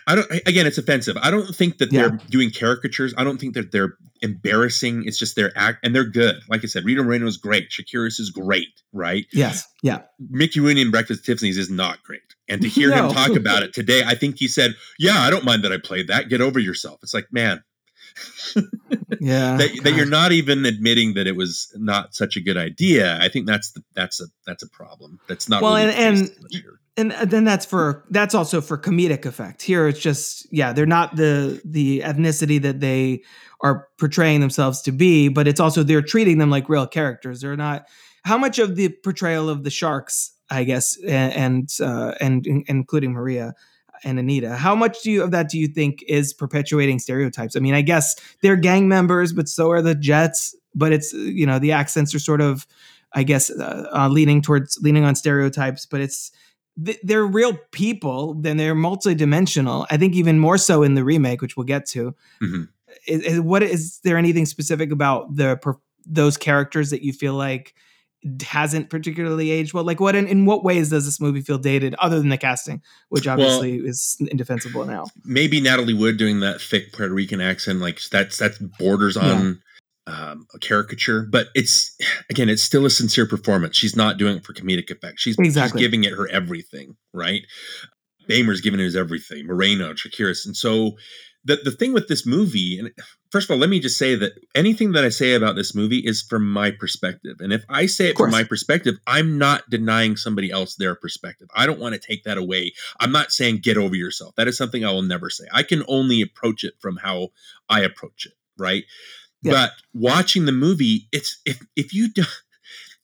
I 0.07 0.15
don't 0.15 0.29
again 0.47 0.65
it's 0.67 0.77
offensive. 0.77 1.15
I 1.21 1.31
don't 1.31 1.55
think 1.55 1.77
that 1.77 1.91
Yeah. 1.91 2.01
they're 2.09 2.19
doing 2.29 2.51
caricatures. 2.51 3.13
I 3.17 3.23
don't 3.23 3.39
think 3.39 3.53
that 3.53 3.71
they're 3.71 3.93
embarrassing. 4.21 5.03
It's 5.05 5.19
just 5.19 5.35
their 5.35 5.51
act 5.55 5.79
and 5.85 5.93
they're 5.93 6.03
good. 6.09 6.37
Like 6.49 6.63
I 6.63 6.67
said, 6.67 6.83
Rita 6.85 7.03
Moreno 7.03 7.27
is 7.27 7.37
great. 7.37 7.69
Chakiris 7.69 8.19
is 8.19 8.31
great, 8.31 8.81
right? 8.93 9.25
Yes, 9.31 9.65
yeah, 9.83 10.01
Mickey 10.29 10.59
Rooney 10.59 10.81
in 10.81 10.89
Breakfast 10.91 11.19
at 11.21 11.25
Tiffany's 11.25 11.57
is 11.57 11.69
not 11.69 12.01
great. 12.03 12.21
And 12.49 12.61
to 12.61 12.67
hear 12.77 12.89
No. 12.89 13.07
him 13.07 13.13
talk 13.13 13.35
about 13.35 13.63
it 13.63 13.73
today, 13.73 14.03
I 14.05 14.15
think 14.15 14.39
he 14.39 14.47
said, 14.47 14.75
"Yeah, 14.99 15.19
I 15.19 15.29
don't 15.29 15.45
mind 15.45 15.63
that 15.63 15.71
I 15.71 15.77
played 15.77 16.07
that. 16.07 16.29
Get 16.29 16.41
over 16.41 16.59
yourself." 16.59 16.99
It's 17.03 17.13
like, 17.13 17.27
man, 17.31 17.63
yeah. 19.19 19.57
that, 19.57 19.79
that 19.83 19.93
you're 19.95 20.05
not 20.05 20.31
even 20.31 20.65
admitting 20.65 21.13
that 21.15 21.27
it 21.27 21.35
was 21.35 21.71
not 21.75 22.15
such 22.15 22.35
a 22.37 22.41
good 22.41 22.57
idea. 22.57 23.17
I 23.21 23.29
think 23.29 23.47
that's 23.47 23.71
the 23.71 23.83
that's 23.93 24.21
a 24.21 24.25
that's 24.45 24.63
a 24.63 24.69
problem. 24.69 25.19
That's 25.27 25.49
not 25.49 25.61
Well, 25.61 25.75
really 25.75 25.93
and- 25.93 26.17
and- 26.19 26.31
and 26.97 27.11
uh, 27.11 27.25
then 27.25 27.43
that's 27.43 27.65
for 27.65 28.05
that's 28.09 28.33
also 28.33 28.61
for 28.61 28.77
comedic 28.77 29.25
effect. 29.25 29.61
Here 29.61 29.85
it's 29.89 29.99
just 29.99 30.47
yeah, 30.53 30.71
they're 30.71 30.85
not 30.85 31.17
the 31.17 31.61
the 31.65 31.99
ethnicity 32.05 32.61
that 32.61 32.79
they 32.79 33.21
are 33.59 33.89
portraying 33.99 34.39
themselves 34.39 34.81
to 34.83 34.93
be, 34.93 35.27
but 35.27 35.45
it's 35.45 35.59
also 35.59 35.83
they're 35.83 36.01
treating 36.01 36.37
them 36.37 36.49
like 36.49 36.69
real 36.69 36.87
characters. 36.87 37.41
They're 37.41 37.57
not 37.57 37.85
how 38.23 38.37
much 38.37 38.59
of 38.59 38.77
the 38.77 38.95
portrayal 39.03 39.49
of 39.49 39.65
the 39.65 39.69
sharks, 39.69 40.31
I 40.49 40.63
guess, 40.63 40.97
a- 41.03 41.09
and 41.11 41.69
uh, 41.81 42.13
and, 42.21 42.47
in- 42.47 42.63
including 42.67 43.11
Maria 43.11 43.55
and 44.03 44.19
Anita. 44.19 44.55
How 44.55 44.75
much 44.75 45.01
do 45.01 45.11
you 45.11 45.23
of 45.23 45.31
that 45.31 45.49
do 45.49 45.59
you 45.59 45.67
think 45.67 46.03
is 46.07 46.33
perpetuating 46.33 46.99
stereotypes? 46.99 47.55
I 47.55 47.59
mean, 47.59 47.73
I 47.73 47.81
guess 47.81 48.15
they're 48.41 48.55
gang 48.55 48.87
members, 48.87 49.33
but 49.33 49.47
so 49.49 49.71
are 49.71 49.81
the 49.81 49.95
Jets. 49.95 50.55
But 50.73 50.91
it's 50.91 51.13
you 51.13 51.45
know 51.45 51.57
the 51.59 51.71
accents 51.71 52.13
are 52.13 52.19
sort 52.19 52.41
of, 52.41 52.67
I 53.13 53.23
guess, 53.23 53.49
uh, 53.49 53.87
uh, 53.93 54.09
leaning 54.09 54.41
towards 54.41 54.77
leaning 54.81 55.05
on 55.05 55.15
stereotypes. 55.15 55.85
But 55.85 56.01
it's 56.01 56.31
th- 56.83 56.99
they're 57.01 57.25
real 57.25 57.57
people. 57.71 58.33
Then 58.33 58.57
they're 58.57 58.75
multidimensional. 58.75 59.85
I 59.89 59.97
think 59.97 60.15
even 60.15 60.39
more 60.39 60.57
so 60.57 60.83
in 60.83 60.95
the 60.95 61.03
remake, 61.03 61.41
which 61.41 61.55
we'll 61.55 61.65
get 61.65 61.85
to. 61.87 62.13
Mhm. 62.43 62.67
Is, 63.07 63.21
is 63.21 63.39
what 63.39 63.63
is 63.63 63.99
there 64.03 64.17
anything 64.17 64.45
specific 64.45 64.91
about 64.91 65.35
the 65.35 65.57
per, 65.57 65.75
those 66.05 66.37
characters 66.37 66.89
that 66.89 67.01
you 67.01 67.13
feel 67.13 67.33
like 67.33 67.73
hasn't 68.41 68.89
particularly 68.89 69.51
aged 69.51 69.73
well? 69.73 69.83
Like, 69.83 69.99
what 69.99 70.15
in, 70.15 70.27
in 70.27 70.45
what 70.45 70.63
ways 70.63 70.89
does 70.89 71.05
this 71.05 71.19
movie 71.21 71.41
feel 71.41 71.57
dated, 71.57 71.95
other 71.95 72.19
than 72.19 72.29
the 72.29 72.37
casting, 72.37 72.81
which 73.09 73.25
Well- 73.27 73.33
obviously 73.33 73.77
is 73.77 74.17
indefensible 74.31 74.85
now? 74.85 75.05
maybe 75.23 75.61
Natalie 75.61 75.93
Wood 75.93 76.17
doing 76.17 76.39
that 76.41 76.61
thick 76.61 76.93
Puerto 76.93 77.13
Rican 77.13 77.41
accent, 77.41 77.79
like 77.79 77.99
that's 78.11 78.37
that's 78.37 78.57
borders 78.79 79.15
on 79.17 79.61
um, 80.07 80.45
a 80.53 80.59
caricature, 80.59 81.23
but 81.23 81.47
it's 81.55 81.95
again, 82.29 82.49
it's 82.49 82.61
still 82.63 82.85
a 82.85 82.89
sincere 82.89 83.25
performance. 83.25 83.75
She's 83.77 83.95
not 83.95 84.17
doing 84.17 84.37
it 84.37 84.45
for 84.45 84.53
comedic 84.53 84.91
effect. 84.91 85.19
She's, 85.19 85.35
Exactly. 85.39 85.79
she's 85.79 85.87
giving 85.87 86.03
it 86.03 86.13
her 86.13 86.27
everything, 86.29 86.95
right? 87.13 87.41
Beymer's 88.27 88.61
giving 88.61 88.79
it 88.79 88.83
his 88.83 88.95
everything. 88.95 89.45
Moreno, 89.47 89.93
Chakiris, 89.93 90.45
and 90.45 90.55
so 90.55 90.97
the 91.43 91.57
the 91.63 91.71
thing 91.71 91.93
with 91.93 92.07
this 92.07 92.25
movie, 92.25 92.77
and 92.79 92.91
first 93.35 93.49
of 93.49 93.53
all, 93.53 93.59
let 93.59 93.69
me 93.69 93.81
just 93.81 93.97
say 93.97 94.15
that 94.15 94.31
anything 94.55 94.93
that 94.93 95.03
I 95.03 95.09
say 95.09 95.33
about 95.33 95.57
this 95.57 95.75
movie 95.75 95.97
is 95.99 96.21
from 96.21 96.49
my 96.49 96.71
perspective, 96.71 97.35
and 97.41 97.51
if 97.51 97.65
I 97.67 97.85
say 97.85 98.07
it 98.07 98.17
from 98.17 98.31
my 98.31 98.45
perspective, 98.45 98.95
I'm 99.07 99.37
not 99.37 99.69
denying 99.69 100.15
somebody 100.15 100.51
else 100.51 100.75
their 100.75 100.95
perspective. 100.95 101.49
I 101.53 101.65
don't 101.65 101.77
want 101.77 101.95
to 101.95 101.99
take 101.99 102.23
that 102.23 102.37
away. 102.37 102.71
I'm 103.01 103.11
not 103.11 103.33
saying 103.33 103.57
get 103.57 103.75
over 103.75 103.93
yourself. 103.93 104.35
That 104.35 104.47
is 104.47 104.57
something 104.57 104.85
I 104.85 104.91
will 104.93 105.01
never 105.01 105.29
say. 105.29 105.43
I 105.51 105.63
can 105.63 105.83
only 105.89 106.21
approach 106.21 106.63
it 106.63 106.75
from 106.79 106.95
how 106.95 107.31
I 107.67 107.81
approach 107.81 108.25
it, 108.25 108.35
right? 108.57 108.85
Yeah. 109.41 109.51
But 109.51 109.71
watching 109.93 110.45
the 110.45 110.53
movie, 110.53 111.09
it's 111.11 111.41
if 111.45 111.61
if 111.75 111.93
you 111.93 112.07
do, 112.13 112.23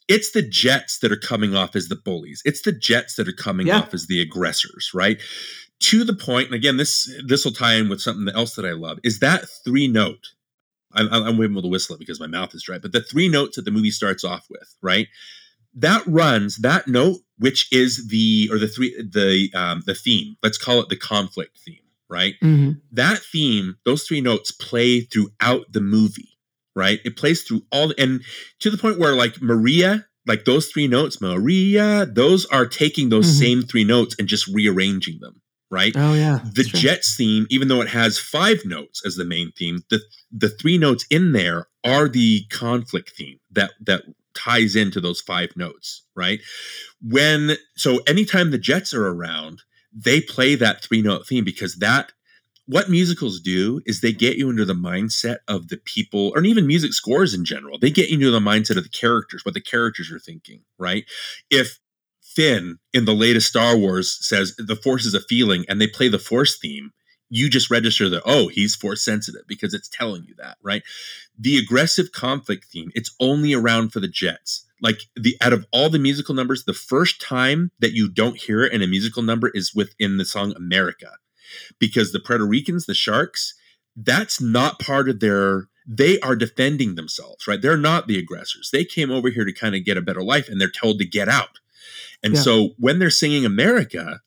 it's 0.08 0.32
the 0.32 0.42
Jets 0.42 1.00
that 1.00 1.12
are 1.12 1.18
coming 1.18 1.56
off 1.58 1.76
as 1.76 1.90
the 1.90 1.98
bullies. 1.98 2.42
It's 2.46 2.62
the 2.62 2.72
Jets 2.72 3.16
that 3.16 3.28
are 3.28 3.34
coming 3.34 3.68
Yeah. 3.68 3.80
off 3.80 3.94
as 3.94 4.08
the 4.08 4.22
aggressors, 4.22 4.92
right? 4.94 5.22
To 5.82 6.04
the 6.04 6.14
point, 6.16 6.48
and 6.48 6.56
again, 6.56 6.78
this 6.78 7.12
this 7.26 7.44
will 7.44 7.52
tie 7.52 7.74
in 7.76 7.90
with 7.90 8.02
something 8.02 8.34
else 8.34 8.56
that 8.56 8.66
I 8.66 8.72
love 8.74 9.00
is 9.04 9.20
that 9.20 9.46
three 9.66 9.88
note. 9.88 10.28
I'm, 10.94 11.08
I'm 11.12 11.42
able 11.42 11.62
to 11.62 11.68
whistle 11.70 11.96
it 11.96 12.00
because 12.00 12.20
my 12.20 12.28
mouth 12.28 12.54
is 12.54 12.64
dry, 12.64 12.78
but 12.78 12.92
the 12.92 13.02
three 13.02 13.30
notes 13.30 13.56
that 13.56 13.64
the 13.64 13.72
movie 13.72 13.92
starts 13.92 14.24
off 14.26 14.46
with, 14.50 14.76
right? 14.82 15.08
That 15.74 16.04
runs 16.06 16.58
that 16.58 16.88
note, 16.90 17.20
which 17.38 17.68
is 17.72 18.10
the 18.10 18.50
or 18.52 18.60
the 18.60 18.68
three 18.68 18.94
the 19.02 19.50
um, 19.56 19.84
the 19.86 19.96
theme. 19.96 20.36
Let's 20.44 20.58
call 20.58 20.82
it 20.82 20.90
the 20.90 20.98
conflict 20.98 21.58
theme, 21.60 21.80
right? 22.10 22.36
Mm-hmm. 22.44 22.72
that 22.92 23.20
theme, 23.20 23.78
those 23.86 24.04
three 24.04 24.20
notes 24.22 24.52
play 24.52 25.02
throughout 25.02 25.72
the 25.72 25.80
movie, 25.82 26.38
right? 26.76 27.00
It 27.06 27.16
plays 27.16 27.44
through 27.44 27.64
all, 27.72 27.94
and 27.98 28.22
to 28.60 28.70
the 28.70 28.78
point 28.78 29.00
where 29.00 29.16
like 29.16 29.42
Maria, 29.42 30.06
like 30.28 30.44
those 30.46 30.68
three 30.68 30.88
notes, 30.90 31.22
Maria, 31.22 32.06
those 32.06 32.46
are 32.48 32.66
taking 32.68 33.10
those 33.10 33.28
Mhm. 33.28 33.40
same 33.40 33.62
three 33.64 33.86
notes 33.86 34.14
and 34.20 34.28
just 34.28 34.48
rearranging 34.48 35.20
them, 35.22 35.41
right? 35.72 35.94
Oh 35.96 36.14
yeah, 36.14 36.40
the 36.44 36.64
true. 36.64 36.80
Jets 36.80 37.16
theme, 37.16 37.48
even 37.50 37.70
though 37.70 37.82
it 37.82 37.88
has 37.88 38.20
five 38.20 38.60
notes 38.66 39.04
as 39.06 39.16
the 39.16 39.26
main 39.26 39.52
theme, 39.54 39.84
the 39.90 40.02
the 40.32 40.50
three 40.50 40.78
notes 40.78 41.06
in 41.10 41.32
there 41.32 41.68
are 41.84 42.08
the 42.08 42.44
conflict 42.50 43.12
theme 43.18 43.40
that 43.52 43.72
that 43.80 44.04
ties 44.34 44.76
into 44.76 45.02
those 45.02 45.22
five 45.22 45.56
notes, 45.56 46.04
right? 46.16 46.40
When 47.02 47.58
so 47.76 48.00
anytime 48.08 48.52
the 48.52 48.58
Jets 48.58 48.94
are 48.94 49.08
around, 49.08 49.64
they 49.94 50.22
play 50.22 50.56
that 50.56 50.84
three 50.84 51.02
note 51.02 51.26
theme 51.26 51.46
because 51.46 51.78
that 51.78 52.12
what 52.68 52.90
musicals 52.90 53.40
do 53.40 53.82
is 53.86 54.00
they 54.00 54.14
get 54.14 54.38
you 54.38 54.50
into 54.50 54.66
the 54.66 54.74
mindset 54.74 55.38
of 55.48 55.70
the 55.70 55.78
people 55.78 56.32
or 56.36 56.44
even 56.44 56.68
music 56.68 56.94
scores 56.94 57.34
in 57.34 57.44
general. 57.44 57.78
They 57.80 57.90
get 57.90 58.10
you 58.10 58.16
into 58.16 58.32
the 58.32 58.40
mindset 58.40 58.78
of 58.78 58.84
the 58.84 58.90
characters, 58.90 59.44
what 59.44 59.54
the 59.54 59.62
characters 59.62 60.12
are 60.12 60.20
thinking, 60.20 60.62
right? 60.78 61.04
If 61.50 61.80
Finn 62.36 62.78
in 62.94 63.06
the 63.06 63.14
latest 63.14 63.48
Star 63.48 63.78
Wars 63.78 64.18
says 64.26 64.56
the 64.58 64.76
force 64.76 65.06
is 65.06 65.14
a 65.14 65.22
feeling 65.22 65.66
and 65.68 65.80
they 65.80 65.88
play 65.88 66.08
the 66.08 66.20
force 66.20 66.58
theme, 66.58 66.92
you 67.30 67.50
just 67.50 67.72
register 67.72 68.10
that, 68.10 68.24
oh, 68.26 68.50
he's 68.50 68.76
force 68.76 69.02
sensitive 69.02 69.44
because 69.48 69.74
it's 69.74 69.88
telling 69.88 70.24
you 70.24 70.36
that, 70.38 70.58
right? 70.62 70.84
The 71.40 71.58
aggressive 71.58 72.12
conflict 72.12 72.66
theme, 72.66 72.92
it's 72.94 73.16
only 73.20 73.54
around 73.54 73.94
for 73.94 74.00
the 74.00 74.08
Jets. 74.08 74.66
Like 74.82 75.02
the 75.16 75.38
out 75.42 75.54
of 75.54 75.66
all 75.72 75.90
the 75.90 76.00
musical 76.00 76.36
numbers, 76.36 76.66
the 76.66 76.74
first 76.74 77.22
time 77.22 77.72
that 77.80 77.94
you 77.94 78.10
don't 78.10 78.38
hear 78.38 78.64
it 78.64 78.74
in 78.74 78.82
a 78.82 78.88
musical 78.88 79.24
number 79.24 79.50
is 79.54 79.74
within 79.74 80.18
the 80.18 80.26
song 80.26 80.54
America. 80.56 81.12
Because 81.80 82.12
the 82.12 82.20
Puerto 82.20 82.46
Ricans, 82.46 82.86
the 82.86 82.94
Sharks, 82.94 83.54
that's 83.96 84.42
not 84.42 84.80
part 84.80 85.10
of 85.10 85.20
their 85.20 85.68
they 85.88 86.20
are 86.20 86.36
defending 86.36 86.96
themselves, 86.96 87.48
right? 87.48 87.62
They're 87.62 87.76
not 87.76 88.08
the 88.08 88.20
aggressors. 88.20 88.70
They 88.72 88.86
came 88.86 89.12
over 89.12 89.30
here 89.30 89.46
to 89.46 89.54
kind 89.54 89.76
of 89.76 89.84
get 89.84 89.98
a 89.98 90.02
better 90.02 90.24
life 90.24 90.48
and 90.48 90.62
they're 90.62 90.70
told 90.70 91.00
to 91.00 91.06
get 91.06 91.28
out. 91.28 91.60
And 92.24 92.36
Yeah. 92.36 92.44
so 92.44 92.70
when 92.78 93.00
they're 93.00 93.10
singing 93.10 93.46
America, 93.46 94.22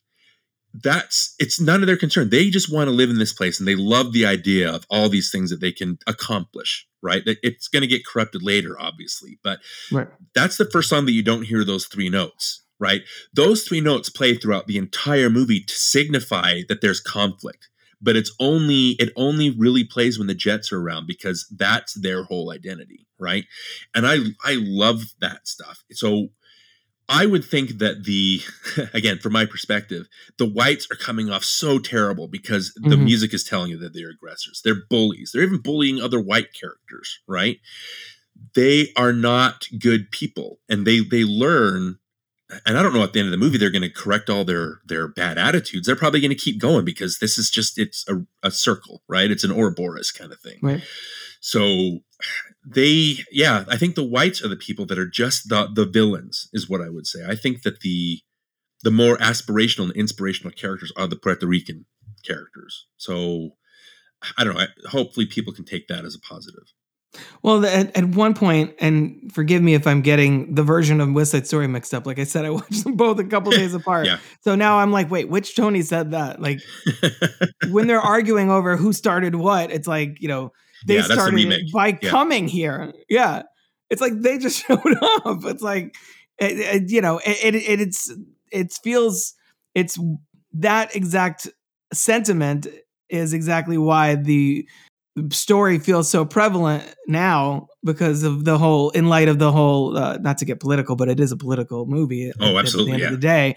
that's 0.75 1.35
it's 1.39 1.61
none 1.61 1.83
of 1.83 1.87
their 1.87 1.97
concern. 1.97 2.31
They 2.31 2.51
just 2.51 2.73
want 2.73 2.89
to 2.89 2.93
live 2.95 3.11
in 3.11 3.19
this 3.19 3.33
place 3.33 3.59
and 3.59 3.69
they 3.69 3.77
love 3.77 4.13
the 4.13 4.27
idea 4.27 4.73
of 4.73 4.85
all 4.91 5.09
these 5.09 5.31
things 5.31 5.51
that 5.51 5.61
they 5.61 5.73
can 5.73 5.99
accomplish, 6.07 6.87
right? 7.03 7.25
That 7.25 7.39
It's 7.43 7.69
going 7.69 7.83
to 7.83 7.87
get 7.89 8.05
corrupted 8.05 8.43
later, 8.43 8.77
obviously, 8.81 9.39
but 9.45 9.61
Right. 9.93 10.09
that's 10.35 10.57
the 10.57 10.69
first 10.69 10.89
song 10.89 11.07
that 11.07 11.13
you 11.13 11.23
don't 11.23 11.45
hear 11.45 11.65
those 11.65 11.87
three 11.87 12.09
notes, 12.09 12.65
right? 12.81 13.03
Those 13.33 13.63
three 13.63 13.81
notes 13.81 14.09
play 14.09 14.35
throughout 14.35 14.67
the 14.67 14.79
entire 14.79 15.31
movie 15.31 15.61
to 15.61 15.75
signify 15.75 16.63
that 16.69 16.81
there's 16.81 17.01
conflict. 17.01 17.69
But 18.03 18.17
it's 18.17 18.35
only 18.41 18.91
it 18.99 19.13
only 19.17 19.51
really 19.51 19.85
plays 19.85 20.19
when 20.19 20.27
the 20.27 20.35
Jets 20.35 20.73
are 20.73 20.81
around 20.81 21.07
because 21.07 21.47
that's 21.57 21.95
their 21.95 22.25
whole 22.25 22.51
identity, 22.51 23.07
right? 23.19 23.45
And 23.95 24.07
I 24.07 24.17
I 24.45 24.57
love 24.61 25.15
that 25.21 25.47
stuff. 25.49 25.85
So 25.93 26.29
I 27.09 27.27
would 27.27 27.45
think 27.45 27.79
that 27.79 28.05
the 28.05 28.41
again, 28.95 29.19
from 29.19 29.33
my 29.33 29.45
perspective, 29.47 30.07
the 30.39 30.49
whites 30.49 30.87
are 30.91 30.97
coming 30.97 31.31
off 31.31 31.45
so 31.45 31.79
terrible 31.79 32.29
because 32.29 32.73
the 32.75 32.97
Mhm. 32.97 33.05
music 33.05 33.35
is 33.35 33.45
telling 33.45 33.71
you 33.71 33.79
that 33.79 33.93
they're 33.95 34.11
aggressors. 34.11 34.61
They're 34.65 34.83
bullies. 34.89 35.31
They're 35.33 35.43
even 35.43 35.61
bullying 35.61 36.01
other 36.01 36.21
white 36.21 36.53
characters, 36.59 37.19
right? 37.29 37.61
They 38.55 38.93
are 38.97 39.13
not 39.13 39.67
good 39.79 40.11
people, 40.11 40.61
and 40.69 40.87
they 40.87 41.01
they 41.01 41.25
learn. 41.25 41.99
And 42.67 42.77
I 42.79 42.83
don't 42.83 42.93
know 42.95 43.03
at 43.03 43.13
the 43.15 43.19
end 43.21 43.27
of 43.29 43.33
the 43.33 43.39
movie 43.39 43.59
they're 43.59 43.71
going 43.71 43.83
to 43.83 43.91
correct 43.91 44.29
all 44.31 44.45
their 44.45 44.81
their 44.87 45.09
bad 45.09 45.39
attitudes. 45.39 45.87
They're 45.87 45.97
probably 45.97 46.21
going 46.21 46.31
to 46.31 46.37
keep 46.37 46.59
going 46.61 46.85
because 46.85 47.19
this 47.19 47.39
is 47.39 47.51
just 47.51 47.79
it's 47.79 48.05
a, 48.09 48.25
a 48.43 48.51
circle, 48.51 49.03
right? 49.09 49.31
It's 49.31 49.45
an 49.45 49.51
Ouroboros 49.51 50.11
kind 50.11 50.31
of 50.33 50.41
thing. 50.41 50.59
Right. 50.63 50.83
So 51.47 51.99
they 52.65 53.19
yeah, 53.31 53.65
I 53.69 53.77
think 53.77 53.97
the 53.97 54.03
whites 54.03 54.43
are 54.43 54.49
the 54.49 54.57
people 54.57 54.87
that 54.87 54.99
are 54.99 55.07
just 55.07 55.51
the 55.51 55.69
the 55.71 55.85
villains 55.85 56.49
is 56.55 56.71
what 56.71 56.81
I 56.81 56.89
would 56.89 57.07
say. 57.07 57.21
I 57.29 57.35
think 57.35 57.65
that 57.65 57.81
the 57.81 58.21
the 58.83 58.91
more 58.91 59.19
aspirational 59.19 59.85
and 59.85 59.93
inspirational 59.93 60.53
characters 60.53 60.91
are 60.97 61.07
the 61.07 61.17
Puerto 61.17 61.47
Rican 61.47 61.85
characters. 62.25 62.87
So 62.97 63.57
I 64.39 64.45
don't 64.45 64.55
know. 64.55 64.63
I, 64.63 64.69
hopefully 64.89 65.27
people 65.27 65.53
can 65.53 65.67
take 65.67 65.87
that 65.89 66.07
as 66.07 66.15
a 66.15 66.19
positive. 66.19 66.65
Well, 67.43 67.65
at, 67.67 67.95
at 67.95 68.07
one 68.07 68.33
point, 68.33 68.75
and 68.79 69.31
forgive 69.31 69.61
me 69.63 69.75
if 69.75 69.87
I'm 69.87 70.01
getting 70.01 70.55
the 70.55 70.63
version 70.63 71.03
of 71.03 71.13
West 71.13 71.33
Side 71.33 71.47
Story 71.47 71.69
mixed 71.69 71.93
up. 71.93 72.07
Like 72.07 72.19
I 72.19 72.25
said, 72.25 72.47
I 72.47 72.51
watched 72.59 72.85
them 72.85 72.97
both 72.97 73.19
a 73.19 73.25
couple 73.25 73.53
days 73.53 73.75
apart. 73.81 74.07
Yeah. 74.07 74.17
So 74.41 74.55
now 74.55 74.79
I'm 74.79 74.93
like, 74.93 75.11
wait, 75.11 75.29
which 75.29 75.55
Tony 75.55 75.83
said 75.83 76.13
that? 76.13 76.41
Like 76.41 76.61
when 77.69 77.87
they're 77.87 78.01
arguing 78.01 78.51
over 78.51 78.79
who 78.79 78.95
started 78.95 79.35
what, 79.35 79.71
it's 79.71 79.87
like, 79.87 80.23
you 80.23 80.29
know, 80.29 80.53
they 80.87 80.97
Yeah, 80.97 81.07
the 81.09 81.15
started 81.15 81.71
by 81.73 81.99
Yeah. 82.03 82.11
coming 82.11 82.49
here. 82.49 82.93
Yeah. 83.09 83.43
It's 83.91 84.01
like 84.01 84.13
they 84.21 84.39
just 84.39 84.65
showed 84.67 84.79
up. 85.03 85.45
It's 85.45 85.63
like, 85.63 85.95
it, 86.39 86.59
it- 86.59 86.91
you 86.91 87.01
know, 87.01 87.19
it, 87.25 87.55
it, 87.55 87.81
it's, 87.81 88.13
it 88.53 88.73
feels, 88.83 89.35
it's 89.75 89.99
that 90.55 90.95
exact 90.97 91.49
sentiment 91.93 92.67
is 93.09 93.33
exactly 93.33 93.79
why 93.79 94.15
the 94.17 94.67
story 95.31 95.79
feels 95.79 96.09
so 96.11 96.25
prevalent 96.25 96.83
now 97.07 97.69
because 97.85 98.25
of 98.25 98.45
the 98.45 98.59
whole 98.59 98.91
in 98.91 99.09
light 99.09 99.29
of 99.29 99.39
the 99.39 99.53
whole 99.53 99.97
uh, 99.97 100.17
not 100.19 100.39
to 100.39 100.45
get 100.45 100.59
political 100.59 100.97
but 100.97 101.09
it 101.09 101.21
is 101.21 101.31
a 101.31 101.37
political 101.37 101.87
movie 101.87 102.31
at- 102.31 102.35
Oh, 102.41 102.57
at 102.59 102.65
absolutely, 102.65 102.93
the 102.93 102.95
end 102.95 103.01
yeah. 103.03 103.07
of 103.09 103.13
the 103.13 103.19
day 103.19 103.57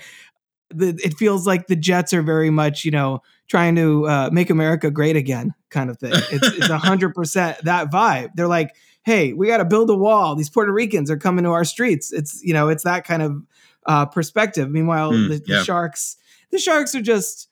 the, 0.70 1.00
it 1.04 1.14
feels 1.14 1.48
like 1.48 1.68
the 1.68 1.76
jets 1.76 2.14
are 2.14 2.22
very 2.22 2.50
much 2.50 2.84
you 2.86 2.92
know 2.92 3.22
trying 3.48 3.76
to 3.76 4.08
uh, 4.08 4.30
make 4.32 4.50
america 4.50 4.92
great 4.92 5.16
again 5.16 5.54
kind 5.70 5.90
of 5.90 5.98
thing. 6.00 6.14
It's, 6.14 6.48
it's 6.48 6.68
100% 6.68 7.60
that 7.60 7.92
vibe. 7.92 8.30
They're 8.36 8.48
like 8.48 8.76
hey 9.04 9.34
we 9.34 9.48
got 9.48 9.58
to 9.58 9.66
build 9.66 9.90
a 9.90 9.96
wall. 9.96 10.36
These 10.36 10.50
puerto 10.50 10.72
ricans 10.72 11.10
are 11.10 11.18
coming 11.18 11.44
to 11.44 11.52
our 11.52 11.64
streets. 11.66 12.12
It's 12.12 12.42
you 12.44 12.54
know 12.54 12.70
it's 12.70 12.84
that 12.84 13.06
kind 13.06 13.22
of 13.22 13.44
uh, 13.86 14.06
perspective. 14.06 14.70
Meanwhile 14.70 15.12
Hmm, 15.12 15.30
the, 15.30 15.38
the 15.40 15.64
sharks 15.64 16.18
the 16.52 16.60
sharks 16.60 16.96
are 16.96 17.02
just 17.02 17.50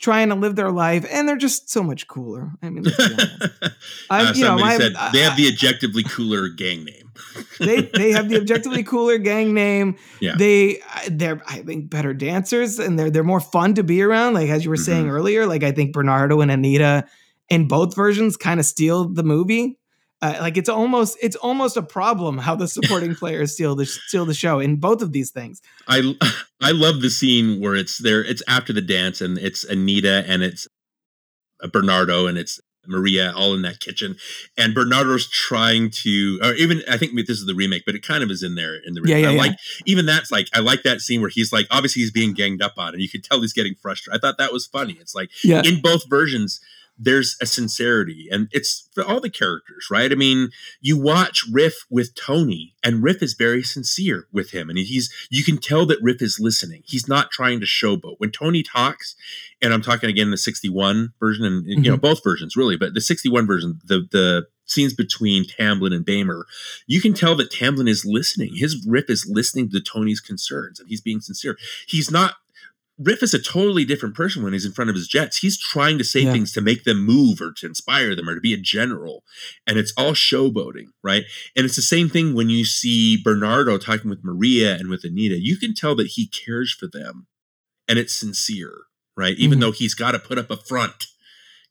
trying 0.00 0.28
to 0.28 0.34
live 0.34 0.56
their 0.56 0.70
life 0.70 1.06
and 1.10 1.28
they're 1.28 1.36
just 1.36 1.70
so 1.70 1.82
much 1.82 2.06
cooler 2.08 2.50
i 2.62 2.68
mean 2.68 2.82
let's 2.82 2.96
be 2.96 3.04
honest. 3.04 3.42
I- 4.10 4.20
Uh, 4.28 4.32
you 4.34 4.40
know, 4.42 4.48
somebody 4.58 4.62
I'm- 4.70 4.80
said 4.80 4.92
they 5.12 5.20
have 5.20 5.36
the 5.36 5.48
objectively 5.48 6.02
cooler 6.02 6.48
gang 6.48 6.84
name. 6.84 7.12
they 7.60 7.82
they 7.82 8.10
have 8.12 8.28
the 8.28 8.36
objectively 8.36 8.82
cooler 8.92 9.18
gang 9.18 9.54
name. 9.54 9.96
Yeah. 10.20 10.34
They 10.36 10.80
they're 11.08 11.40
I 11.46 11.62
think 11.62 11.88
better 11.88 12.12
dancers 12.12 12.78
and 12.80 12.98
they're 12.98 13.08
they're 13.10 13.22
more 13.24 13.40
fun 13.40 13.74
to 13.74 13.84
be 13.84 14.02
around. 14.02 14.34
Like 14.34 14.50
as 14.50 14.64
you 14.64 14.70
were 14.70 14.76
saying 14.76 15.06
Mhm. 15.06 15.10
earlier, 15.12 15.46
like 15.46 15.62
I 15.62 15.70
think 15.72 15.92
Bernardo 15.92 16.40
and 16.40 16.50
Anita 16.50 17.04
in 17.48 17.68
both 17.68 17.94
versions 17.94 18.36
kind 18.36 18.58
of 18.58 18.66
steal 18.66 19.08
the 19.08 19.22
movie. 19.22 19.78
Uh, 20.24 20.38
like 20.40 20.56
it's 20.56 20.68
almost 20.70 21.18
it's 21.20 21.36
almost 21.36 21.76
a 21.76 21.82
problem 21.82 22.38
how 22.38 22.54
the 22.54 22.66
supporting 22.66 23.14
players 23.22 23.52
steal 23.52 23.74
the 23.74 23.84
steal 23.84 24.24
the 24.24 24.32
show 24.34 24.58
in 24.58 24.76
both 24.76 25.02
of 25.02 25.12
these 25.12 25.30
things. 25.30 25.60
I 25.86 26.14
I 26.62 26.70
love 26.72 27.02
the 27.02 27.10
scene 27.10 27.60
where 27.60 27.74
it's 27.74 27.98
there. 27.98 28.24
It's 28.24 28.42
after 28.48 28.72
the 28.72 28.80
dance, 28.80 29.20
and 29.20 29.36
it's 29.38 29.64
Anita 29.64 30.24
and 30.26 30.42
it's 30.42 30.66
Bernardo 31.72 32.26
and 32.26 32.36
it's 32.38 32.60
Maria 32.86 33.32
all 33.34 33.54
in 33.54 33.62
that 33.62 33.80
kitchen, 33.80 34.16
and 34.58 34.74
Bernardo's 34.74 35.26
trying 35.26 35.88
to, 35.90 36.38
or 36.42 36.52
even 36.54 36.82
I 36.88 36.98
think 36.98 37.14
this 37.26 37.38
is 37.38 37.46
the 37.46 37.54
remake, 37.54 37.84
but 37.86 37.94
it 37.94 38.02
kind 38.06 38.22
of 38.22 38.30
is 38.30 38.42
in 38.42 38.56
there 38.56 38.74
in 38.76 38.92
the 38.94 39.00
Yeah, 39.06 39.16
remake. 39.16 39.22
yeah, 39.24 39.28
I 39.30 39.32
yeah. 39.32 39.40
like 39.40 39.58
even 39.86 40.04
that's 40.06 40.30
like 40.30 40.48
I 40.54 40.60
like 40.60 40.82
that 40.82 41.00
scene 41.00 41.20
where 41.22 41.30
he's 41.30 41.52
like 41.52 41.66
obviously 41.70 42.02
he's 42.02 42.10
being 42.10 42.34
ganged 42.34 42.62
up 42.62 42.74
on, 42.78 42.92
and 42.92 43.02
you 43.02 43.08
can 43.08 43.22
tell 43.22 43.40
he's 43.40 43.54
getting 43.54 43.74
frustrated. 43.74 44.18
I 44.18 44.20
thought 44.26 44.36
that 44.38 44.52
was 44.52 44.66
funny. 44.66 44.98
It's 45.00 45.14
like 45.14 45.30
Yeah. 45.42 45.62
in 45.64 45.80
both 45.82 46.08
versions. 46.08 46.60
There's 46.96 47.36
a 47.40 47.46
sincerity, 47.46 48.28
and 48.30 48.48
it's 48.52 48.88
for 48.92 49.04
all 49.04 49.20
the 49.20 49.30
characters, 49.30 49.88
right? 49.90 50.12
I 50.12 50.14
mean, 50.14 50.50
you 50.80 50.96
watch 50.96 51.44
Riff 51.50 51.74
with 51.90 52.14
Tony, 52.14 52.74
and 52.84 53.02
Riff 53.02 53.22
is 53.22 53.34
very 53.34 53.62
sincere 53.62 54.28
with 54.32 54.52
him, 54.52 54.68
and 54.70 54.78
he's 54.78 55.12
you 55.30 55.42
can 55.42 55.58
tell 55.58 55.86
that 55.86 56.02
Riff 56.02 56.22
is 56.22 56.38
listening. 56.38 56.82
He's 56.84 57.08
not 57.08 57.30
trying 57.30 57.60
to 57.60 57.66
showboat. 57.66 58.16
When 58.18 58.30
Tony 58.30 58.62
talks, 58.62 59.16
and 59.60 59.74
I'm 59.74 59.82
talking 59.82 60.08
again 60.08 60.30
the 60.30 60.36
61 60.36 61.12
version, 61.18 61.44
and 61.44 61.66
you 61.66 61.76
know 61.76 61.92
mm-hmm. 61.94 62.00
both 62.00 62.22
versions 62.22 62.56
really, 62.56 62.76
but 62.76 62.94
the 62.94 63.00
61 63.00 63.46
version, 63.46 63.80
the 63.84 64.06
the 64.10 64.46
scenes 64.66 64.94
between 64.94 65.44
Tamblyn 65.46 65.92
and 65.92 66.06
Beymer, 66.06 66.44
you 66.86 67.00
can 67.00 67.12
tell 67.12 67.34
that 67.36 67.50
Tamblyn 67.50 67.88
is 67.88 68.04
listening. 68.04 68.54
His 68.54 68.86
Riff 68.88 69.06
is 69.08 69.28
listening 69.28 69.70
to 69.70 69.80
Tony's 69.80 70.20
concerns, 70.20 70.80
and 70.80 70.88
he's 70.88 71.00
being 71.00 71.20
sincere. 71.20 71.58
He's 71.86 72.10
not. 72.10 72.34
Riff 72.98 73.22
is 73.24 73.34
a 73.34 73.42
totally 73.42 73.84
different 73.84 74.14
person 74.14 74.42
when 74.44 74.52
he's 74.52 74.64
in 74.64 74.72
front 74.72 74.88
of 74.88 74.94
his 74.94 75.08
jets. 75.08 75.38
He's 75.38 75.58
trying 75.58 75.98
to 75.98 76.04
say 76.04 76.20
Yeah. 76.20 76.32
things 76.32 76.52
to 76.52 76.60
make 76.60 76.84
them 76.84 77.00
move 77.04 77.40
or 77.40 77.52
to 77.52 77.66
inspire 77.66 78.14
them 78.14 78.28
or 78.28 78.34
to 78.36 78.40
be 78.40 78.54
a 78.54 78.58
general. 78.58 79.24
And 79.66 79.76
it's 79.78 79.92
all 79.96 80.12
showboating, 80.12 80.86
right? 81.02 81.24
And 81.56 81.66
it's 81.66 81.76
the 81.76 81.82
same 81.82 82.08
thing 82.08 82.34
when 82.34 82.50
you 82.50 82.64
see 82.64 83.16
Bernardo 83.20 83.78
talking 83.78 84.10
with 84.10 84.22
Maria 84.22 84.76
and 84.76 84.88
with 84.88 85.04
Anita. 85.04 85.40
You 85.40 85.56
can 85.56 85.74
tell 85.74 85.96
that 85.96 86.08
he 86.08 86.28
cares 86.28 86.72
for 86.72 86.86
them 86.86 87.26
and 87.88 87.98
it's 87.98 88.12
sincere, 88.12 88.82
right? 89.16 89.36
Even 89.38 89.58
Mhm. 89.58 89.62
though 89.62 89.72
he's 89.72 89.94
got 89.94 90.12
to 90.12 90.18
put 90.20 90.38
up 90.38 90.50
a 90.50 90.56
front, 90.56 91.06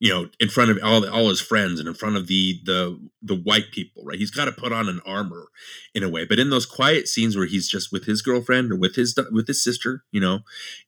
you 0.04 0.10
know, 0.10 0.28
in 0.38 0.50
front 0.50 0.70
of 0.70 0.78
all 0.84 1.08
all 1.10 1.30
his 1.30 1.40
friends 1.40 1.80
and 1.80 1.88
in 1.88 1.94
front 1.94 2.18
of 2.18 2.28
the 2.28 2.60
the 2.66 3.00
the 3.22 3.38
white 3.38 3.72
people, 3.72 4.04
right? 4.04 4.20
He's 4.20 4.32
got 4.32 4.46
to 4.46 4.52
put 4.52 4.74
on 4.74 4.90
an 4.90 5.00
armor 5.06 5.48
in 5.96 6.04
a 6.04 6.10
way. 6.10 6.26
But 6.26 6.40
in 6.40 6.50
those 6.50 6.66
quiet 6.66 7.08
scenes 7.08 7.38
where 7.38 7.46
he's 7.46 7.70
just 7.70 7.90
with 7.90 8.04
his 8.04 8.22
girlfriend 8.22 8.74
or 8.74 8.76
with 8.76 8.98
his 8.98 9.18
with 9.32 9.48
his 9.48 9.64
sister, 9.64 10.04
you 10.12 10.20
know, 10.20 10.40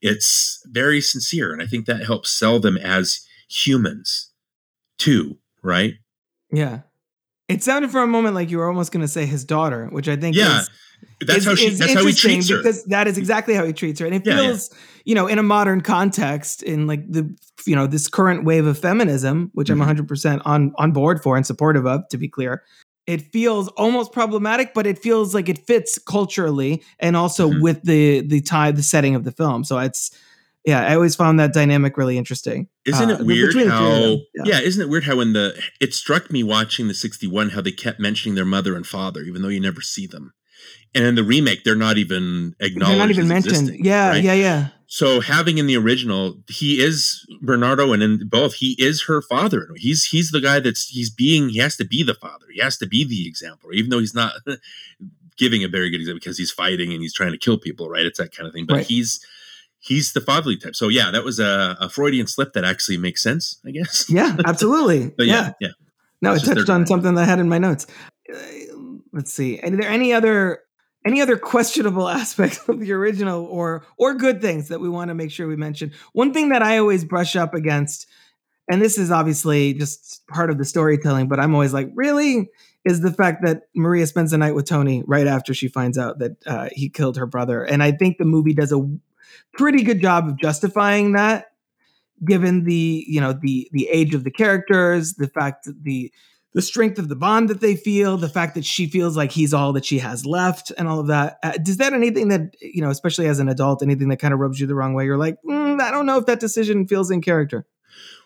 it's 0.01 0.61
very 0.65 0.99
sincere, 0.99 1.53
and 1.53 1.61
I 1.61 1.65
think 1.65 1.85
that 1.85 2.05
helps 2.05 2.29
sell 2.29 2.59
them 2.59 2.75
as 2.75 3.25
humans 3.47 4.31
too, 4.97 5.37
right? 5.63 5.93
Yeah. 6.51 6.81
It 7.47 7.63
sounded 7.63 7.91
for 7.91 8.01
a 8.01 8.07
moment 8.07 8.35
like 8.35 8.49
you 8.49 8.57
were 8.57 8.67
almost 8.67 8.91
going 8.91 9.05
to 9.05 9.07
say 9.07 9.25
his 9.25 9.45
daughter, 9.45 9.87
which 9.93 10.09
I 10.09 10.17
think 10.17 10.35
Yeah, 10.35 10.59
is 10.59 10.69
That's 11.21 11.39
is- 11.39 11.45
how 11.45 11.55
she. 11.55 11.69
That's 11.69 11.93
how 11.93 12.05
he 12.05 12.13
treats 12.13 12.49
her. 12.49 12.57
because 12.57 12.83
that 12.85 13.07
is 13.07 13.17
exactly 13.17 13.53
how 13.53 13.65
he 13.65 13.73
treats 13.73 13.99
her, 13.99 14.05
and 14.05 14.13
it 14.15 14.23
Yeah, 14.25 14.33
yeah. 14.35 14.47
feels, 14.47 14.69
you 15.05 15.15
know, 15.15 15.27
in 15.27 15.39
a 15.39 15.43
modern 15.43 15.81
context, 15.81 16.61
in 16.63 16.87
like 16.87 17.09
the 17.11 17.33
you 17.65 17.75
know 17.75 17.87
this 17.87 18.07
current 18.07 18.43
wave 18.43 18.65
of 18.67 18.77
feminism, 18.77 19.49
which 19.53 19.69
I'm 19.69 19.77
Mhm. 19.77 19.81
100 19.81 20.07
percent 20.07 20.41
on 20.45 20.73
on 20.77 20.91
board 20.91 21.21
for 21.23 21.37
and 21.37 21.45
supportive 21.45 21.85
of. 21.87 22.01
To 22.09 22.17
be 22.17 22.27
clear, 22.27 22.63
it 23.07 23.31
feels 23.31 23.69
almost 23.69 24.11
problematic, 24.11 24.73
but 24.73 24.85
it 24.85 24.99
feels 24.99 25.33
like 25.33 25.47
it 25.49 25.65
fits 25.65 25.97
culturally 25.97 26.83
and 26.99 27.15
also 27.15 27.49
Mhm. 27.49 27.61
with 27.61 27.81
the 27.83 28.21
the 28.21 28.41
time, 28.41 28.75
the 28.75 28.83
setting 28.83 29.15
of 29.15 29.23
the 29.23 29.31
film. 29.31 29.63
So 29.63 29.77
it's 29.79 30.11
yeah, 30.67 30.81
I 30.81 30.95
always 30.95 31.15
found 31.15 31.39
that 31.39 31.53
dynamic 31.53 31.95
really 31.95 32.17
interesting. 32.17 32.67
Isn't 32.85 33.09
Uh, 33.09 33.13
it 33.13 33.17
the- 33.19 33.25
weird 33.25 33.49
between 33.49 33.69
the 33.69 33.77
two 33.77 33.85
of 33.85 33.93
how? 33.93 33.99
them. 34.01 34.19
Yeah. 34.45 34.59
isn't 34.61 34.81
it 34.81 34.89
weird 34.89 35.03
how 35.05 35.19
in 35.21 35.33
the 35.33 35.55
it 35.79 35.93
struck 35.93 36.29
me 36.31 36.43
watching 36.43 36.87
the 36.87 36.93
sixty 36.95 37.27
one 37.27 37.51
how 37.51 37.61
they 37.61 37.71
kept 37.71 37.99
mentioning 37.99 38.33
their 38.35 38.45
mother 38.45 38.75
and 38.75 38.85
father 38.85 39.21
even 39.21 39.41
though 39.43 39.47
you 39.49 39.59
never 39.61 39.79
see 39.81 40.07
them, 40.07 40.33
and 40.95 41.05
in 41.05 41.15
the 41.15 41.23
remake 41.23 41.63
they're 41.63 41.75
not 41.75 41.97
even 41.97 42.55
acknowledged. 42.59 42.91
They're 42.91 43.07
not 43.07 43.09
even 43.11 43.27
mentioned. 43.27 43.85
Yeah, 43.85 44.09
right? 44.09 44.23
yeah, 44.23 44.33
yeah. 44.33 44.67
So 44.87 45.19
having 45.19 45.57
in 45.57 45.67
the 45.67 45.75
original, 45.77 46.37
he 46.47 46.79
is 46.81 47.25
Bernardo, 47.41 47.91
and 47.91 48.01
in 48.03 48.27
both, 48.29 48.53
he 48.55 48.75
is 48.79 49.03
her 49.03 49.21
father. 49.21 49.67
He's 49.75 50.05
he's 50.05 50.31
the 50.31 50.39
guy 50.41 50.59
that's 50.59 50.87
he's 50.87 51.09
being. 51.09 51.49
He 51.49 51.57
has 51.59 51.75
to 51.77 51.85
be 51.85 52.01
the 52.03 52.13
father. 52.13 52.45
He 52.53 52.61
has 52.61 52.77
to 52.77 52.87
be 52.87 53.03
the 53.03 53.27
example, 53.27 53.71
even 53.73 53.89
though 53.89 53.99
he's 53.99 54.13
not 54.15 54.33
giving 55.37 55.63
a 55.63 55.67
very 55.67 55.89
good 55.89 55.99
example 55.99 56.19
because 56.19 56.37
he's 56.37 56.51
fighting 56.51 56.93
and 56.93 57.01
he's 57.01 57.13
trying 57.13 57.31
to 57.31 57.37
kill 57.37 57.57
people. 57.57 57.89
Right? 57.89 58.05
It's 58.05 58.19
that 58.19 58.33
kind 58.35 58.47
of 58.47 58.53
thing. 58.53 58.65
But 58.67 58.75
Right. 58.75 58.85
he's 58.87 59.19
he's 59.79 60.13
the 60.13 60.21
fatherly 60.21 60.57
type. 60.57 60.75
So 60.75 60.87
yeah, 60.87 61.11
that 61.11 61.23
was 61.23 61.39
a, 61.39 61.75
a 61.79 61.89
Freudian 61.89 62.27
slip 62.27 62.53
that 62.53 62.63
actually 62.63 62.97
makes 62.97 63.21
sense. 63.23 63.59
I 63.65 63.71
guess. 63.71 64.09
Yeah, 64.09 64.37
absolutely. 64.45 65.09
But 65.17 65.25
yeah. 65.25 65.33
yeah, 65.59 65.67
yeah. 65.67 65.69
No, 66.21 66.33
It's 66.33 66.47
it 66.47 66.55
touched 66.55 66.69
on 66.69 66.85
something 66.85 67.15
that 67.15 67.21
I 67.21 67.25
had 67.25 67.39
in 67.39 67.49
my 67.49 67.57
notes. 67.57 67.85
Uh, 68.33 68.37
let's 69.13 69.33
see. 69.33 69.59
Are 69.59 69.69
there 69.69 69.89
any 69.89 70.13
other 70.13 70.59
any 71.05 71.21
other 71.21 71.37
questionable 71.37 72.09
aspects 72.21 72.67
of 72.67 72.79
the 72.79 72.91
original 72.91 73.45
or 73.45 73.85
or 73.97 74.13
good 74.13 74.41
things 74.41 74.69
that 74.69 74.79
we 74.79 74.89
want 74.89 75.09
to 75.09 75.15
make 75.15 75.31
sure 75.31 75.47
we 75.47 75.55
mention? 75.55 75.91
One 76.13 76.33
thing 76.33 76.49
that 76.49 76.61
I 76.61 76.77
always 76.77 77.05
brush 77.05 77.35
up 77.35 77.53
against, 77.53 78.07
and 78.69 78.81
this 78.81 78.97
is 78.97 79.11
obviously 79.11 79.73
just 79.73 80.25
part 80.27 80.49
of 80.49 80.57
the 80.57 80.65
storytelling, 80.65 81.27
but 81.27 81.39
I'm 81.39 81.53
always 81.53 81.73
like, 81.73 81.89
really, 81.93 82.49
is 82.83 83.01
the 83.01 83.13
fact 83.13 83.43
that 83.45 83.63
Maria 83.75 84.07
spends 84.07 84.31
the 84.31 84.37
night 84.37 84.55
with 84.55 84.65
Tony 84.65 85.03
right 85.07 85.27
after 85.27 85.53
she 85.53 85.67
finds 85.67 85.97
out 85.97 86.19
that 86.19 86.37
uh, 86.45 86.69
he 86.71 86.89
killed 86.89 87.17
her 87.17 87.25
brother, 87.25 87.63
and 87.63 87.83
I 87.83 87.91
think 87.91 88.17
the 88.17 88.25
movie 88.25 88.53
does 88.53 88.71
a 88.71 88.87
pretty 89.53 89.83
good 89.83 90.01
job 90.01 90.27
of 90.27 90.37
justifying 90.37 91.13
that 91.13 91.51
given 92.23 92.63
the 92.63 93.03
you 93.07 93.19
know 93.19 93.33
the 93.33 93.67
the 93.73 93.89
age 93.89 94.13
of 94.13 94.23
the 94.23 94.31
characters 94.31 95.15
the 95.15 95.27
fact 95.27 95.65
that 95.65 95.83
the 95.83 96.11
the 96.55 96.61
strength 96.63 96.97
of 96.97 97.07
the 97.09 97.15
bond 97.15 97.49
that 97.49 97.61
they 97.61 97.75
feel 97.75 98.17
the 98.17 98.27
fact 98.29 98.55
that 98.55 98.65
she 98.65 98.87
feels 98.87 99.15
like 99.15 99.31
he's 99.31 99.53
all 99.53 99.71
that 99.73 99.85
she 99.85 99.99
has 99.99 100.25
left 100.25 100.71
and 100.77 100.87
all 100.87 100.99
of 100.99 101.07
that 101.07 101.37
uh, 101.43 101.51
does 101.61 101.77
that 101.77 101.93
anything 101.93 102.29
that 102.29 102.55
you 102.61 102.81
know 102.81 102.89
especially 102.89 103.27
as 103.27 103.37
an 103.39 103.47
adult 103.49 103.83
anything 103.83 104.07
that 104.09 104.17
kind 104.17 104.33
of 104.33 104.39
rubs 104.39 104.59
you 104.59 104.65
the 104.65 104.73
wrong 104.73 104.93
way 104.95 105.05
you're 105.05 105.17
like 105.17 105.37
mm, 105.47 105.79
i 105.79 105.91
don't 105.91 106.07
know 106.07 106.17
if 106.17 106.25
that 106.25 106.39
decision 106.39 106.87
feels 106.87 107.11
in 107.11 107.21
character 107.21 107.67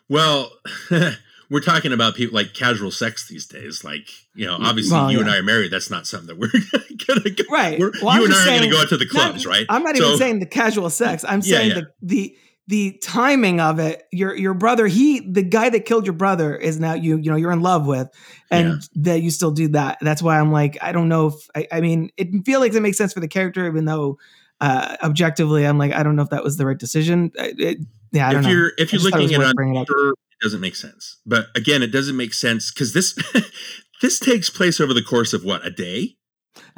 Well, 0.07 0.51
we're 1.51 1.61
talking 1.61 1.91
about 1.93 2.15
people 2.15 2.35
like 2.35 2.53
casual 2.53 2.91
sex 2.91 3.27
these 3.27 3.45
days. 3.47 3.83
Like 3.83 4.07
you 4.35 4.45
know, 4.45 4.57
obviously 4.61 4.93
Well, 4.97 5.11
you 5.11 5.19
and. 5.21 5.29
I 5.29 5.37
are 5.37 5.43
married. 5.43 5.71
That's 5.71 5.89
not 5.89 6.05
something 6.07 6.27
that 6.27 6.37
we're 6.37 6.49
gonna 7.07 7.29
go. 7.31 7.43
right 7.51 7.79
We're, 7.79 7.91
Well, 8.01 8.09
I'm 8.09 8.19
you 8.21 8.25
and 8.25 8.33
just 8.33 8.47
I 8.47 8.55
are 8.55 8.59
gonna 8.59 8.71
go 8.71 8.81
out 8.81 8.89
to 8.89 8.97
the 8.97 9.05
not- 9.05 9.11
clubs, 9.11 9.45
right? 9.45 9.65
i'm 9.69 9.83
not 9.83 9.95
So- 9.97 10.05
even 10.05 10.17
saying 10.17 10.39
the 10.39 10.45
casual 10.45 10.89
sex 10.89 11.23
i'm 11.27 11.41
Yeah, 11.43 11.57
saying 11.57 11.69
yeah. 11.71 11.75
the 11.75 11.87
the 12.01 12.35
the 12.69 12.99
timing 13.01 13.59
of 13.59 13.79
it, 13.79 14.03
your 14.11 14.35
your 14.35 14.53
brother, 14.53 14.85
he 14.85 15.21
the 15.21 15.41
guy 15.41 15.69
that 15.71 15.85
killed 15.85 16.05
your 16.05 16.13
brother 16.13 16.55
is 16.55 16.79
now 16.79 16.93
you 16.93 17.17
you 17.17 17.31
know 17.31 17.35
you're 17.35 17.51
in 17.51 17.61
love 17.61 17.87
with, 17.87 18.07
and 18.51 18.67
Yeah. 18.67 19.03
that 19.03 19.21
you 19.23 19.31
still 19.31 19.49
do 19.49 19.69
that. 19.69 19.97
That's 20.01 20.21
why 20.21 20.39
I'm 20.39 20.51
like 20.51 20.77
I 20.79 20.91
don't 20.91 21.09
know 21.09 21.27
if 21.27 21.33
I, 21.55 21.67
I 21.77 21.81
mean 21.81 22.11
it 22.15 22.27
feel 22.45 22.59
like 22.59 22.73
it 22.75 22.81
makes 22.81 22.97
sense 22.97 23.11
for 23.11 23.21
the 23.21 23.27
character, 23.27 23.65
even 23.67 23.85
though 23.85 24.19
uh, 24.61 24.97
objectively 25.01 25.65
I'm 25.65 25.79
like 25.79 25.93
I 25.93 26.03
don't 26.03 26.15
know 26.15 26.21
if 26.21 26.29
that 26.29 26.43
was 26.43 26.57
the 26.57 26.65
right 26.67 26.77
decision. 26.77 27.31
It, 27.35 27.79
yeah, 28.11 28.29
I 28.29 28.33
don't 28.33 28.41
if 28.41 28.45
know. 28.45 28.51
you're 28.53 28.71
if 28.77 28.93
you're 28.93 29.01
it 29.01 29.03
looking 29.03 29.25
at 29.25 29.31
it 29.31 29.37
worth 29.39 29.47
on 29.47 29.55
bringing 29.55 29.77
up. 29.77 29.87
paper, 29.87 30.09
it 30.11 30.43
doesn't 30.43 30.61
make 30.61 30.75
sense. 30.75 31.17
But 31.25 31.47
again, 31.55 31.81
it 31.81 31.91
doesn't 31.91 32.15
make 32.17 32.35
sense 32.35 32.71
because 32.71 32.93
this 32.93 33.17
this 34.03 34.19
takes 34.19 34.51
place 34.51 34.79
over 34.79 34.93
the 34.93 35.01
course 35.01 35.33
of 35.33 35.43
what 35.43 35.65
a 35.65 35.71
day. 35.71 36.17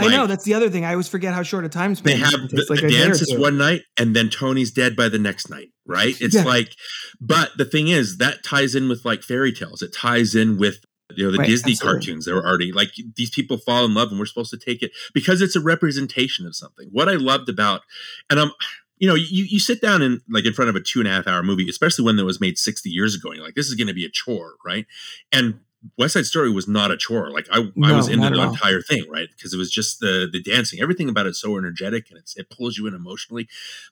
I 0.01 0.07
know 0.15 0.27
that's 0.27 0.43
the 0.43 0.53
other 0.53 0.69
thing. 0.69 0.85
I 0.85 0.91
always 0.91 1.07
forget 1.07 1.33
how 1.33 1.43
short 1.43 1.65
a 1.65 1.69
time 1.69 1.95
span. 1.95 2.13
They 2.13 2.19
have 2.19 2.49
the, 2.49 2.65
like 2.69 2.81
the 2.81 2.87
a 2.87 2.91
dance 2.91 3.21
is 3.21 3.37
one 3.37 3.57
night, 3.57 3.81
and 3.97 4.15
then 4.15 4.29
Tony's 4.29 4.71
dead 4.71 4.95
by 4.95 5.09
the 5.09 5.19
next 5.19 5.49
night. 5.49 5.69
Right? 5.85 6.15
It's 6.21 6.35
Yeah. 6.35 6.43
like, 6.43 6.73
but 7.19 7.51
the 7.57 7.65
thing 7.65 7.87
is 7.89 8.17
that 8.17 8.43
ties 8.43 8.75
in 8.75 8.87
with 8.89 9.03
like 9.05 9.23
fairy 9.23 9.51
tales. 9.51 9.81
It 9.81 9.93
ties 9.93 10.35
in 10.35 10.57
with 10.57 10.85
you 11.15 11.25
know 11.25 11.31
the 11.31 11.39
Right, 11.39 11.47
Disney 11.47 11.73
absolutely. 11.73 11.99
cartoons 11.99 12.25
that 12.25 12.33
were 12.33 12.45
already 12.47 12.71
like 12.71 12.91
these 13.15 13.29
people 13.31 13.57
fall 13.57 13.83
in 13.85 13.93
love, 13.93 14.09
and 14.11 14.19
we're 14.19 14.25
supposed 14.25 14.51
to 14.51 14.57
take 14.57 14.81
it 14.81 14.91
because 15.13 15.41
it's 15.41 15.55
a 15.55 15.61
representation 15.61 16.45
of 16.45 16.55
something. 16.55 16.87
What 16.91 17.09
I 17.09 17.13
loved 17.15 17.49
about, 17.49 17.81
and 18.29 18.39
I'm. 18.39 18.51
You 18.97 19.07
know, 19.07 19.15
you, 19.15 19.45
you 19.45 19.57
sit 19.57 19.81
down 19.81 20.03
and 20.03 20.21
like 20.29 20.45
in 20.45 20.53
front 20.53 20.69
of 20.69 20.75
a 20.75 20.79
two 20.79 20.99
and 20.99 21.07
a 21.07 21.11
half 21.11 21.25
hour 21.25 21.41
movie, 21.41 21.67
especially 21.67 22.05
one 22.05 22.17
that 22.17 22.23
was 22.23 22.39
made 22.39 22.59
60 22.59 22.87
years 22.87 23.15
ago, 23.15 23.29
and 23.29 23.37
you're 23.37 23.45
like, 23.47 23.55
this 23.55 23.65
is 23.65 23.73
going 23.73 23.87
to 23.87 23.95
be 23.95 24.05
a 24.05 24.09
chore, 24.11 24.53
right? 24.63 24.85
And 25.31 25.59
West 25.97 26.13
Side 26.13 26.25
Story 26.25 26.51
was 26.51 26.67
not 26.67 26.91
a 26.91 26.97
chore. 26.97 27.31
Like 27.31 27.47
I, 27.51 27.71
I 27.83 27.95
was 27.95 28.07
into 28.07 28.29
not 28.29 28.33
the 28.33 28.41
entire 28.43 28.81
thing, 28.81 29.05
right? 29.09 29.29
Because 29.35 29.53
it 29.53 29.57
was 29.57 29.71
just 29.71 29.99
the 29.99 30.29
the 30.31 30.41
dancing, 30.41 30.79
everything 30.81 31.09
about 31.09 31.25
it 31.25 31.35
so 31.35 31.57
energetic 31.57 32.09
and 32.09 32.19
it's, 32.19 32.37
it 32.37 32.49
pulls 32.49 32.77
you 32.77 32.87
in 32.87 32.93
emotionally. 32.93 33.47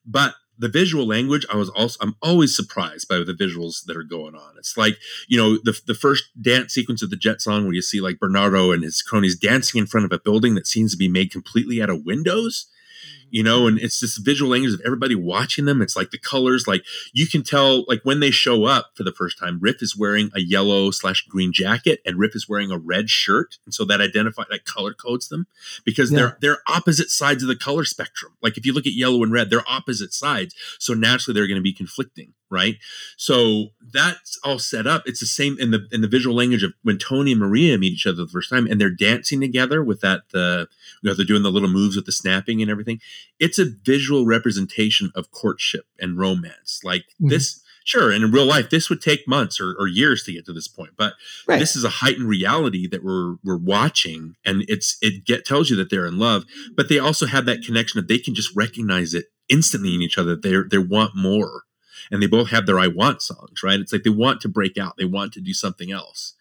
But 0.05 0.35
the 0.57 0.67
visual 0.67 1.07
language, 1.07 1.45
I 1.51 1.55
was 1.55 1.69
also 1.69 1.97
I'm 2.01 2.15
always 2.21 2.55
surprised 2.55 3.07
by 3.07 3.17
the 3.17 3.33
visuals 3.33 3.85
that 3.85 3.97
are 3.97 4.03
going 4.03 4.35
on. 4.35 4.55
It's 4.57 4.77
like 4.77 4.97
you 5.27 5.37
know 5.37 5.57
the 5.63 5.79
the 5.87 5.95
first 5.95 6.25
dance 6.39 6.73
sequence 6.73 7.01
of 7.01 7.09
the 7.09 7.15
Jet 7.15 7.41
song 7.41 7.63
where 7.63 7.73
you 7.73 7.81
see 7.81 8.01
like 8.01 8.19
Bernardo 8.19 8.71
and 8.71 8.83
his 8.83 9.01
cronies 9.01 9.37
dancing 9.37 9.79
in 9.79 9.87
front 9.87 10.05
of 10.05 10.11
a 10.11 10.19
building 10.19 10.55
that 10.55 10.67
seems 10.67 10.91
to 10.91 10.97
be 10.97 11.07
made 11.07 11.31
completely 11.31 11.81
out 11.81 11.89
of 11.89 12.05
windows 12.05 12.67
you 13.32 13.43
know 13.43 13.67
and 13.67 13.80
it's 13.80 13.99
this 13.99 14.17
visual 14.17 14.51
language 14.51 14.73
of 14.73 14.82
everybody 14.86 15.15
watching 15.15 15.65
them. 15.65 15.82
It's 15.82 15.95
like 15.95 16.11
the 16.11 16.17
colors 16.17 16.67
like 16.67 16.84
you 17.13 17.27
can 17.27 17.43
tell 17.43 17.86
like 17.88 18.01
when 18.03 18.19
they 18.19 18.32
show 18.32 18.65
up 18.65 18.91
for 18.95 19.03
the 19.03 19.11
first 19.11 19.38
time 19.38 19.59
riff 19.61 19.82
is 19.82 19.95
wearing 19.97 20.32
a 20.36 20.39
yellow 20.41 20.91
slash 20.91 21.25
green 21.27 21.51
jacket 21.53 21.99
and 22.05 22.17
riff 22.19 22.36
is 22.36 22.47
wearing 22.49 22.71
a 22.71 22.77
red 22.77 23.09
shirt. 23.09 23.57
And 23.65 23.73
so 23.73 23.86
that 23.86 24.01
identify 24.01 24.43
that 24.49 24.65
color 24.65 24.93
codes 24.93 25.30
them 25.30 25.47
because 25.86 26.11
Yeah. 26.11 26.17
they're 26.17 26.38
they're 26.41 26.57
opposite 26.67 27.09
sides 27.09 27.43
of 27.43 27.49
the 27.49 27.55
color 27.55 27.86
spectrum. 27.86 28.34
Like 28.41 28.57
if 28.57 28.65
you 28.65 28.73
look 28.73 28.88
at 28.88 28.93
yellow 28.93 29.23
and 29.23 29.32
red 29.32 29.49
they're 29.49 29.67
opposite 29.69 30.13
sides. 30.13 30.55
So 30.80 30.93
naturally 30.93 31.34
they're 31.34 31.47
going 31.47 31.55
to 31.59 31.61
be 31.61 31.73
conflicting 31.73 32.34
right 32.50 32.78
so 33.18 33.68
that's 33.93 34.39
all 34.43 34.60
set 34.60 34.88
up 34.88 35.04
it's 35.06 35.20
the 35.20 35.26
same 35.26 35.58
in 35.60 35.72
the 35.72 35.88
in 35.91 36.02
the 36.02 36.08
visual 36.08 36.36
language 36.36 36.64
of 36.64 36.74
when 36.84 36.97
tony 36.97 37.32
and 37.32 37.39
maria 37.41 37.78
meet 37.78 37.93
each 37.93 38.08
other 38.08 38.24
the 38.24 38.28
first 38.28 38.50
time 38.50 38.66
and 38.68 38.80
they're 38.80 38.89
dancing 38.89 39.39
together 39.39 39.84
with 39.84 40.02
that 40.02 40.22
the 40.32 40.68
you 41.02 41.10
know 41.10 41.14
they're 41.16 41.26
doing 41.26 41.43
the 41.43 41.52
little 41.52 41.70
moves 41.70 41.95
with 41.95 42.06
the 42.06 42.12
snapping 42.12 42.62
and 42.62 42.70
everything 42.72 43.00
it's 43.39 43.60
a 43.60 43.66
visual 43.84 44.26
representation 44.26 45.12
of 45.16 45.32
courtship 45.32 45.86
and 46.00 46.18
romance. 46.18 46.82
Like 46.84 47.06
Mhm. 47.22 47.30
this, 47.30 47.62
sure, 47.86 48.12
and 48.12 48.22
in 48.24 48.32
real 48.32 48.45
life, 48.45 48.70
this 48.70 48.89
would 48.89 49.02
take 49.02 49.26
months 49.28 49.62
or, 49.62 49.74
or 49.80 49.88
years 49.88 50.24
to 50.24 50.34
get 50.34 50.45
to 50.47 50.52
this 50.54 50.68
point, 50.68 50.91
but 50.97 51.14
Right. 51.47 51.58
this 51.58 51.74
is 51.76 51.86
a 51.86 51.89
heightened 51.89 52.28
reality 52.28 52.86
that 52.88 53.02
we're 53.04 53.36
we're 53.43 53.56
watching, 53.58 54.36
and 54.43 54.66
it's 54.68 54.97
it 55.02 55.24
get 55.26 55.45
tells 55.45 55.70
you 55.70 55.78
that 55.78 55.89
they're 55.89 56.06
in 56.06 56.18
love, 56.20 56.43
but 56.76 56.89
they 56.89 57.00
also 57.00 57.26
have 57.28 57.45
that 57.45 57.64
connection 57.64 57.97
that 58.00 58.08
they 58.10 58.18
can 58.20 58.36
just 58.36 58.54
recognize 58.56 59.14
it 59.14 59.28
instantly 59.47 59.95
in 59.95 60.02
each 60.02 60.18
other. 60.18 60.36
They 60.36 60.56
they 60.70 60.78
want 60.78 61.16
more, 61.16 61.64
and 62.12 62.22
they 62.22 62.28
both 62.28 62.50
have 62.50 62.66
their 62.66 62.80
"I 62.80 62.88
want" 62.88 63.22
songs, 63.22 63.64
right? 63.64 63.80
It's 63.80 63.93
like 63.93 64.04
they 64.04 64.10
want 64.10 64.41
to 64.41 64.50
break 64.50 64.78
out, 64.78 64.97
they 64.97 65.06
want 65.06 65.34
to 65.34 65.41
do 65.41 65.54
something 65.54 65.91
else, 65.91 66.34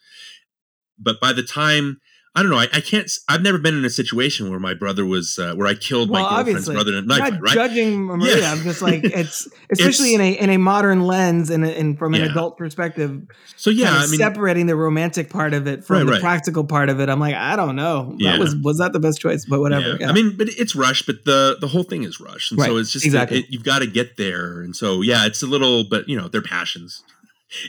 but 0.99 1.21
by 1.21 1.33
the 1.33 1.43
time 1.43 2.01
I 2.39 2.43
don't 2.43 2.53
know. 2.53 2.59
I, 2.59 2.69
I 2.73 2.81
can't. 2.81 3.11
I've 3.29 3.43
never 3.43 3.59
been 3.59 3.77
in 3.77 3.85
a 3.85 3.91
situation 3.91 4.49
where 4.49 4.61
my 4.61 4.73
brother 4.73 5.05
was, 5.05 5.41
uh, 5.41 5.55
where 5.57 5.67
I 5.67 5.75
killed 5.75 6.09
well, 6.09 6.23
my 6.23 6.37
girlfriend's 6.37 6.69
brother 6.69 6.93
in 6.93 6.99
a 6.99 7.03
knife 7.03 7.33
not 7.33 7.41
right? 7.43 7.53
judging 7.53 8.03
Maria. 8.05 8.39
Yeah. 8.39 8.53
I'm 8.53 8.63
just 8.63 8.81
like 8.81 9.03
it's 9.05 9.49
especially 9.71 10.15
It's- 10.15 10.15
in 10.15 10.21
a 10.21 10.45
in 10.45 10.51
a 10.51 10.57
modern 10.59 11.01
lens 11.03 11.51
and, 11.51 11.65
and 11.65 11.99
from 11.99 12.15
an 12.15 12.21
Yeah. 12.21 12.31
adult 12.31 12.57
perspective. 12.57 13.23
So 13.57 13.71
yeah, 13.71 13.91
I 13.93 14.07
mean, 14.07 14.19
separating 14.21 14.67
the 14.67 14.77
romantic 14.77 15.31
part 15.31 15.53
of 15.53 15.67
it 15.67 15.85
from 15.85 15.97
Right, 15.97 16.07
the 16.07 16.13
right. 16.13 16.21
practical 16.21 16.63
part 16.63 16.91
of 16.91 17.01
it. 17.01 17.09
I'm 17.09 17.19
like, 17.19 17.35
I 17.35 17.57
don't 17.57 17.75
know. 17.75 18.15
Yeah. 18.19 18.33
That 18.33 18.39
was 18.41 18.55
was 18.55 18.79
that 18.79 18.93
the 18.93 19.01
best 19.01 19.21
choice? 19.21 19.45
But 19.45 19.59
whatever. 19.59 19.99
I 20.05 20.13
mean, 20.13 20.37
but 20.37 20.49
it's 20.51 20.77
rushed, 20.77 21.07
but 21.07 21.25
the 21.25 21.57
the 21.61 21.67
whole 21.67 21.83
thing 21.83 22.05
is 22.05 22.21
rushed, 22.21 22.53
and 22.53 22.61
so 22.61 22.77
it's 22.77 22.93
just 22.93 23.05
exactly. 23.05 23.41
it, 23.41 23.47
you've 23.49 23.65
got 23.65 23.81
to 23.81 23.87
get 23.89 24.17
there, 24.17 24.61
and 24.61 24.77
so 24.77 25.03
yeah, 25.03 25.27
it's 25.27 25.43
a 25.43 25.47
little, 25.49 25.83
but 25.83 26.09
you 26.09 26.17
know, 26.17 26.29
their 26.29 26.43
passions, 26.43 27.03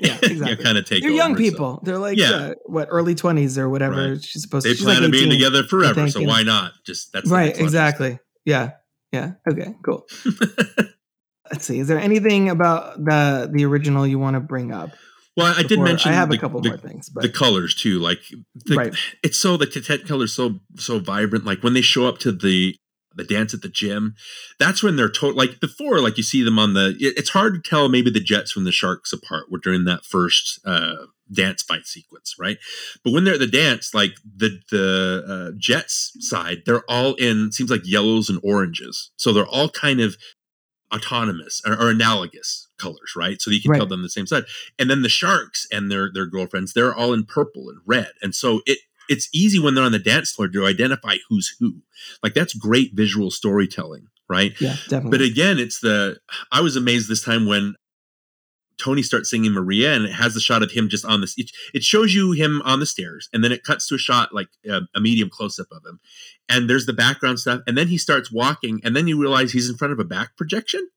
Yeah, 0.01 0.17
exactly. 0.23 0.63
kind 0.63 0.77
of 0.77 0.85
take. 0.85 1.01
They're 1.01 1.11
young 1.11 1.31
over, 1.31 1.43
so. 1.43 1.49
people. 1.51 1.81
They're 1.83 1.97
like 1.97 2.17
Yeah. 2.17 2.31
uh, 2.31 2.53
what 2.65 2.87
early 2.91 3.15
twenties 3.15 3.57
or 3.57 3.69
whatever. 3.69 4.11
Right. 4.13 4.23
She's 4.23 4.41
supposed 4.41 4.65
They 4.65 4.71
to. 4.71 4.75
She's 4.75 4.83
plan 4.85 4.97
like 4.97 5.05
on 5.05 5.11
being 5.11 5.29
together 5.29 5.63
forever, 5.63 5.93
think, 5.95 6.11
so 6.11 6.19
and- 6.19 6.27
why 6.27 6.43
not? 6.43 6.73
Just 6.85 7.11
that's 7.13 7.29
right. 7.29 7.45
next 7.47 7.57
level. 7.59 7.65
Exactly. 7.67 8.19
Yeah. 8.45 8.71
Yeah. 9.11 9.31
Okay. 9.49 9.73
Cool. 9.85 10.05
Let's 11.51 11.65
see. 11.65 11.79
Is 11.79 11.87
there 11.87 11.99
anything 11.99 12.49
about 12.49 12.97
the 13.03 13.49
the 13.51 13.65
original 13.65 14.05
you 14.05 14.19
want 14.19 14.35
to 14.35 14.39
bring 14.39 14.71
up? 14.71 14.91
Well, 15.35 15.53
I 15.57 15.63
did 15.63 15.79
mention 15.79 16.11
I 16.11 16.15
have 16.15 16.29
the, 16.29 16.35
a 16.35 16.39
couple 16.39 16.59
the, 16.61 16.69
more 16.69 16.77
things, 16.77 17.09
but 17.09 17.21
the 17.21 17.29
colors 17.29 17.73
too. 17.73 17.99
Like 17.99 18.19
the, 18.65 18.75
Right. 18.75 18.95
it's 19.23 19.39
so 19.39 19.57
the 19.57 19.65
Tetet 19.65 20.05
colors 20.05 20.33
so 20.33 20.59
so 20.75 20.99
vibrant. 20.99 21.45
Like 21.45 21.63
when 21.63 21.73
they 21.73 21.81
show 21.81 22.05
up 22.07 22.17
to 22.19 22.31
the 22.31 22.75
the 23.19 23.35
dance 23.35 23.53
at 23.53 23.61
the 23.61 23.69
gym, 23.69 24.15
that's 24.57 24.81
when 24.81 24.95
they're 24.95 25.09
total. 25.09 25.37
Like 25.37 25.59
before, 25.59 25.99
like 25.99 26.17
you 26.17 26.23
see 26.23 26.43
them 26.43 26.57
on 26.57 26.73
the. 26.73 26.95
It, 26.99 27.17
it's 27.17 27.29
hard 27.29 27.53
to 27.53 27.69
tell 27.69 27.89
maybe 27.89 28.09
the 28.09 28.19
Jets 28.19 28.51
from 28.51 28.63
the 28.63 28.71
Sharks 28.71 29.13
apart. 29.13 29.51
We're 29.51 29.59
during 29.59 29.85
that 29.85 30.05
first 30.05 30.59
uh, 30.65 31.05
dance 31.31 31.61
fight 31.61 31.85
sequence, 31.85 32.35
right? 32.39 32.57
But 33.03 33.13
when 33.13 33.23
they're 33.23 33.35
at 33.35 33.39
the 33.39 33.47
dance, 33.47 33.93
like 33.93 34.15
the 34.23 34.59
the 34.71 35.23
uh, 35.27 35.55
Jets 35.57 36.13
side, 36.19 36.63
they're 36.65 36.89
all 36.89 37.15
in 37.15 37.51
seems 37.51 37.69
like 37.69 37.85
yellows 37.85 38.29
and 38.29 38.39
oranges. 38.43 39.11
So 39.17 39.33
they're 39.33 39.45
all 39.45 39.69
kind 39.69 39.99
of 39.99 40.17
autonomous 40.93 41.61
or, 41.65 41.73
or 41.73 41.89
analogous 41.89 42.67
colors, 42.79 43.13
right? 43.15 43.41
So 43.41 43.51
you 43.51 43.61
can 43.61 43.73
tell 43.73 43.85
them 43.85 44.01
the 44.01 44.09
same 44.09 44.25
side. 44.25 44.45
And 44.79 44.89
then 44.89 45.01
the 45.01 45.09
sharks 45.09 45.67
and 45.71 45.91
their 45.91 46.09
their 46.11 46.25
girlfriends, 46.25 46.73
they're 46.73 46.95
all 46.95 47.13
in 47.13 47.25
purple 47.25 47.69
and 47.69 47.79
red. 47.85 48.11
And 48.21 48.33
so 48.33 48.61
it 48.65 48.79
it's 49.09 49.27
easy 49.33 49.59
when 49.59 49.73
they're 49.73 49.83
on 49.83 49.91
the 49.91 49.99
dance 49.99 50.31
floor 50.31 50.47
to 50.47 50.65
identify 50.65 51.15
who's 51.27 51.55
who. 51.59 51.81
Like 52.23 52.33
that's 52.33 52.53
great 52.53 52.91
visual 52.93 53.31
storytelling, 53.31 54.07
right? 54.29 54.53
yeah, 54.61 54.75
definitely. 54.87 55.17
But 55.17 55.25
again, 55.25 55.59
it's 55.59 55.79
the 55.79 56.19
I 56.51 56.61
was 56.61 56.75
amazed 56.75 57.09
this 57.09 57.23
time 57.23 57.45
when 57.45 57.75
Tony 58.79 59.03
starts 59.03 59.29
singing 59.29 59.51
Maria 59.51 59.93
and 59.93 60.05
it 60.05 60.13
has 60.13 60.33
the 60.33 60.39
shot 60.39 60.63
of 60.63 60.71
him 60.71 60.89
just 60.89 61.05
on 61.05 61.21
this. 61.21 61.33
It, 61.37 61.51
it 61.73 61.83
shows 61.83 62.13
you 62.13 62.31
him 62.31 62.61
on 62.63 62.79
the 62.79 62.85
stairs 62.85 63.29
and 63.33 63.43
then 63.43 63.51
it 63.51 63.63
cuts 63.63 63.87
to 63.89 63.95
a 63.95 63.99
shot 63.99 64.33
like 64.33 64.47
uh, 64.69 64.81
a 64.95 65.01
medium 65.01 65.29
close 65.29 65.59
up 65.59 65.67
of 65.71 65.85
him. 65.85 65.99
And 66.47 66.69
there's 66.69 66.85
the 66.85 66.93
background 66.93 67.39
stuff. 67.39 67.61
And 67.67 67.77
then 67.77 67.89
he 67.89 67.97
starts 67.97 68.31
walking 68.31 68.79
and 68.83 68.95
then 68.95 69.07
you 69.07 69.19
realize 69.19 69.51
he's 69.51 69.69
in 69.69 69.75
front 69.75 69.91
of 69.91 69.99
a 69.99 70.05
back 70.05 70.37
projection 70.37 70.89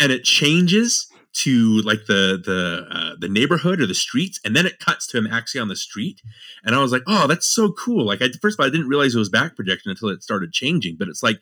and 0.00 0.10
it 0.10 0.24
changes 0.24 1.06
to 1.34 1.80
like 1.82 2.06
the 2.06 2.40
the 2.44 2.86
uh, 2.90 3.16
the 3.18 3.28
neighborhood 3.28 3.80
or 3.80 3.86
the 3.86 3.94
streets 3.94 4.38
and 4.44 4.54
then 4.54 4.66
it 4.66 4.78
cuts 4.78 5.06
to 5.06 5.18
him 5.18 5.26
actually 5.26 5.60
on 5.60 5.68
the 5.68 5.76
street. 5.76 6.20
And 6.64 6.74
i 6.74 6.78
was 6.78 6.92
like 6.92 7.02
oh 7.06 7.26
that's 7.26 7.46
so 7.46 7.72
cool. 7.72 8.06
Like 8.06 8.22
i 8.22 8.28
first 8.40 8.58
of 8.58 8.60
all 8.60 8.66
i 8.66 8.70
didn't 8.70 8.88
realize 8.88 9.14
it 9.14 9.18
was 9.18 9.28
back 9.28 9.56
projection 9.56 9.90
until 9.90 10.08
it 10.08 10.22
started 10.22 10.52
changing 10.52 10.96
but 10.98 11.08
it's 11.08 11.22
like 11.22 11.40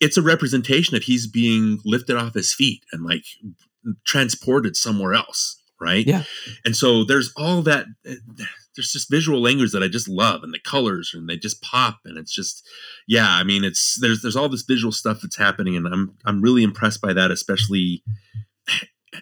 it's 0.00 0.16
a 0.16 0.22
representation 0.22 0.96
of 0.96 1.02
he's 1.02 1.26
being 1.26 1.78
lifted 1.84 2.16
off 2.16 2.34
his 2.34 2.54
feet 2.54 2.84
and 2.92 3.04
like 3.04 3.24
transported 4.04 4.76
somewhere 4.76 5.14
else 5.14 5.58
right? 5.80 6.06
Yeah. 6.06 6.24
and 6.64 6.74
so 6.74 7.04
there's 7.04 7.32
all 7.36 7.62
that 7.62 7.86
eh, 8.06 8.16
there's 8.74 8.92
just 8.92 9.10
visual 9.10 9.40
language 9.40 9.72
that 9.72 9.82
i 9.82 9.88
just 9.88 10.08
love 10.08 10.42
and 10.42 10.52
the 10.54 10.60
colors 10.60 11.12
and 11.14 11.28
they 11.28 11.36
just 11.36 11.62
pop 11.62 11.98
and 12.04 12.16
it's 12.18 12.34
just 12.34 12.66
yeah 13.06 13.28
i 13.28 13.42
mean 13.42 13.64
it's 13.64 13.98
there's 14.00 14.22
there's 14.22 14.36
all 14.36 14.48
this 14.48 14.62
visual 14.62 14.92
stuff 14.92 15.20
that's 15.20 15.36
happening 15.36 15.76
and 15.76 15.86
i'm 15.86 16.14
i'm 16.24 16.40
really 16.40 16.62
impressed 16.62 17.00
by 17.00 17.12
that 17.12 17.30
especially 17.30 18.02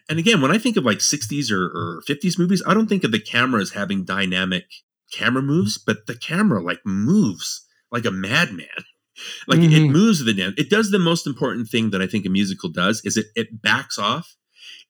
and 0.09 0.18
again 0.18 0.41
when 0.41 0.51
i 0.51 0.59
think 0.59 0.76
of 0.76 0.84
like 0.84 0.99
60s 0.99 1.51
or, 1.51 1.64
or 1.66 2.03
50s 2.09 2.39
movies 2.39 2.62
i 2.66 2.74
don't 2.74 2.89
think 2.89 3.05
of 3.05 3.12
the 3.12 3.20
camera 3.20 3.61
as 3.61 3.70
having 3.72 4.05
dynamic 4.05 4.64
camera 5.12 5.43
moves 5.43 5.78
but 5.78 6.07
the 6.07 6.14
camera 6.16 6.61
like 6.62 6.80
moves 6.84 7.66
like 7.93 8.05
a 8.05 8.11
madman 8.11 8.66
like 9.47 9.61
it 9.61 9.70
Mhm. 9.70 9.91
moves 9.93 10.24
the 10.24 10.34
dance 10.34 10.55
it 10.59 10.68
does 10.70 10.91
the 10.91 10.99
most 10.99 11.26
important 11.26 11.68
thing 11.68 11.91
that 11.91 12.03
i 12.03 12.07
think 12.07 12.26
a 12.26 12.28
musical 12.30 12.68
does 12.68 13.01
is 13.05 13.16
it 13.16 13.26
it 13.34 13.62
backs 13.62 13.99
off 13.99 14.37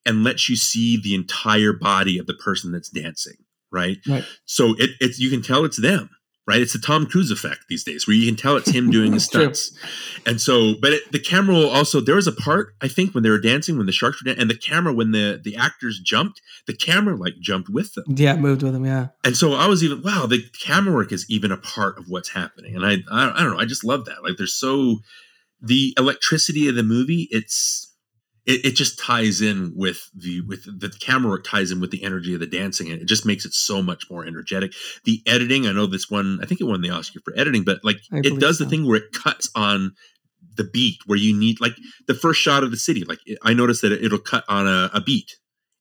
and 0.04 0.24
lets 0.24 0.48
you 0.48 0.56
see 0.56 0.96
the 1.00 1.14
entire 1.14 1.72
body 1.72 2.18
of 2.18 2.26
the 2.26 2.34
person 2.34 2.72
that's 2.72 2.88
dancing 2.88 3.36
right 3.70 3.98
Right. 4.06 4.24
so 4.44 4.74
it, 4.78 4.90
it's 5.00 5.18
you 5.18 5.30
can 5.30 5.42
tell 5.42 5.64
it's 5.64 5.80
them 5.80 6.10
right 6.46 6.60
it's 6.60 6.72
the 6.72 6.78
tom 6.78 7.06
cruise 7.06 7.30
effect 7.30 7.60
these 7.68 7.84
days 7.84 8.06
where 8.06 8.16
you 8.16 8.26
can 8.26 8.36
tell 8.36 8.56
it's 8.56 8.70
him 8.70 8.90
doing 8.90 9.12
his 9.12 9.28
True. 9.30 9.42
stunts 9.42 9.76
and 10.26 10.40
so 10.40 10.74
but 10.80 10.92
it, 10.92 11.12
the 11.12 11.20
camera 11.20 11.54
will 11.54 11.70
also 11.70 12.00
there 12.00 12.16
was 12.16 12.26
a 12.26 12.32
part 12.32 12.74
i 12.80 12.88
think 12.88 13.14
when 13.14 13.22
they 13.22 13.30
were 13.30 13.40
dancing 13.40 13.76
when 13.76 13.86
the 13.86 13.92
sharks 13.92 14.22
were 14.22 14.26
dancing 14.26 14.42
and 14.42 14.50
the 14.50 14.58
camera 14.58 14.92
when 14.92 15.12
the 15.12 15.40
the 15.42 15.56
actors 15.56 16.00
jumped 16.04 16.40
the 16.66 16.74
camera 16.74 17.14
like 17.16 17.34
jumped 17.40 17.68
with 17.68 17.94
them 17.94 18.04
yeah, 18.16 18.36
moved 18.36 18.62
with 18.62 18.72
them. 18.72 18.84
Yeah. 18.84 19.08
and 19.24 19.36
so 19.36 19.54
I 19.54 19.66
was 19.66 19.84
even 19.84 20.02
wow, 20.02 20.26
the 20.26 20.42
camera 20.60 20.94
work 20.94 21.12
is 21.12 21.26
even 21.28 21.52
a 21.52 21.56
part 21.56 21.98
of 21.98 22.06
what's 22.08 22.30
happening, 22.30 22.74
and 22.74 22.84
I 22.84 22.96
I, 23.10 23.30
I 23.30 23.42
don't 23.42 23.54
know, 23.54 23.58
I 23.58 23.64
just 23.64 23.84
love 23.84 24.04
that. 24.06 24.22
Like 24.22 24.36
there's 24.36 24.54
so 24.54 24.98
the 25.60 25.94
electricity 25.98 26.68
of 26.68 26.74
the 26.74 26.82
movie, 26.82 27.28
it's 27.30 27.94
it, 28.46 28.64
it 28.64 28.70
just 28.72 28.98
ties 28.98 29.40
in 29.40 29.72
with 29.74 30.10
the 30.14 30.40
with 30.42 30.64
the 30.64 30.88
camera 31.00 31.30
work 31.30 31.44
ties 31.44 31.70
in 31.70 31.80
with 31.80 31.90
the 31.90 32.02
energy 32.02 32.32
of 32.34 32.40
the 32.40 32.46
dancing 32.46 32.90
and 32.90 33.02
it 33.02 33.08
just 33.08 33.26
makes 33.26 33.44
it 33.44 33.52
so 33.52 33.82
much 33.82 34.04
more 34.10 34.24
energetic 34.24 34.72
the 35.04 35.22
editing 35.26 35.66
i 35.66 35.72
know 35.72 35.86
this 35.86 36.10
one 36.10 36.38
i 36.42 36.46
think 36.46 36.60
it 36.60 36.64
won 36.64 36.80
the 36.80 36.90
oscar 36.90 37.20
for 37.24 37.34
editing 37.36 37.64
but 37.64 37.78
like 37.82 37.98
I 38.12 38.18
it 38.18 38.40
does 38.40 38.58
so. 38.58 38.64
the 38.64 38.70
thing 38.70 38.86
where 38.86 38.96
it 38.96 39.12
cuts 39.12 39.50
on 39.54 39.92
the 40.56 40.64
beat 40.64 40.98
where 41.06 41.18
you 41.18 41.36
need 41.36 41.60
like 41.60 41.74
the 42.06 42.14
first 42.14 42.40
shot 42.40 42.62
of 42.62 42.70
the 42.70 42.76
city 42.76 43.04
like 43.04 43.18
i 43.42 43.52
noticed 43.52 43.82
that 43.82 43.92
it'll 43.92 44.18
cut 44.18 44.44
on 44.48 44.66
a, 44.66 44.90
a 44.94 45.00
beat 45.00 45.36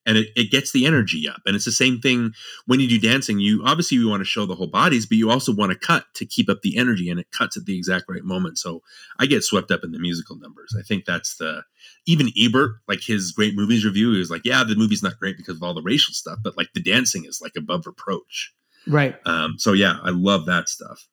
and 0.06 0.18
it, 0.18 0.28
it 0.36 0.52
gets 0.52 0.72
the 0.72 0.86
energy 0.86 1.28
up. 1.28 1.42
And 1.46 1.56
it's 1.56 1.66
the 1.66 1.72
same 1.72 2.00
thing 2.00 2.34
when 2.66 2.80
you 2.80 2.88
do 2.88 3.00
dancing 3.00 3.40
you 3.40 3.62
obviously 3.66 3.98
you 3.98 4.10
want 4.10 4.22
to 4.22 4.26
show 4.26 4.46
the 4.46 4.56
whole 4.56 4.68
bodies 4.68 5.06
but 5.06 5.18
you 5.18 5.30
also 5.30 5.54
want 5.54 5.72
to 5.72 5.78
cut 5.78 6.06
to 6.16 6.26
keep 6.26 6.50
up 6.50 6.62
the 6.62 6.78
energy 6.78 7.10
and 7.10 7.20
it 7.20 7.32
cuts 7.32 7.58
at 7.58 7.66
the 7.66 7.78
exact 7.78 8.06
right 8.10 8.24
moment. 8.24 8.58
So 8.58 8.82
i 9.20 9.26
get 9.26 9.44
swept 9.44 9.72
up 9.72 9.84
in 9.84 9.92
the 9.92 10.00
musical 10.00 10.38
numbers. 10.38 10.76
I 10.78 10.84
think 10.84 11.06
that's 11.06 11.38
the 11.38 11.64
even 12.06 12.30
ebert 12.38 12.78
like 12.88 13.02
his 13.02 13.32
great 13.32 13.56
movies 13.56 13.86
review 13.86 14.14
he 14.14 14.20
was 14.20 14.32
like 14.32 14.46
yeah 14.46 14.64
the 14.64 14.76
movie's 14.76 15.04
not 15.04 15.20
great 15.20 15.38
because 15.38 15.58
of 15.58 15.64
all 15.64 15.74
the 15.74 15.82
racial 15.82 16.14
stuff 16.14 16.40
but 16.44 16.58
like 16.58 16.74
the 16.74 16.82
dancing 16.82 17.26
is 17.26 17.42
like 17.42 17.54
above 17.58 17.86
reproach. 17.88 18.54
Right. 18.88 19.16
um 19.26 19.56
so 19.58 19.74
yeah 19.74 19.98
i 20.04 20.12
love 20.12 20.46
that 20.46 20.70
stuff. 20.70 21.08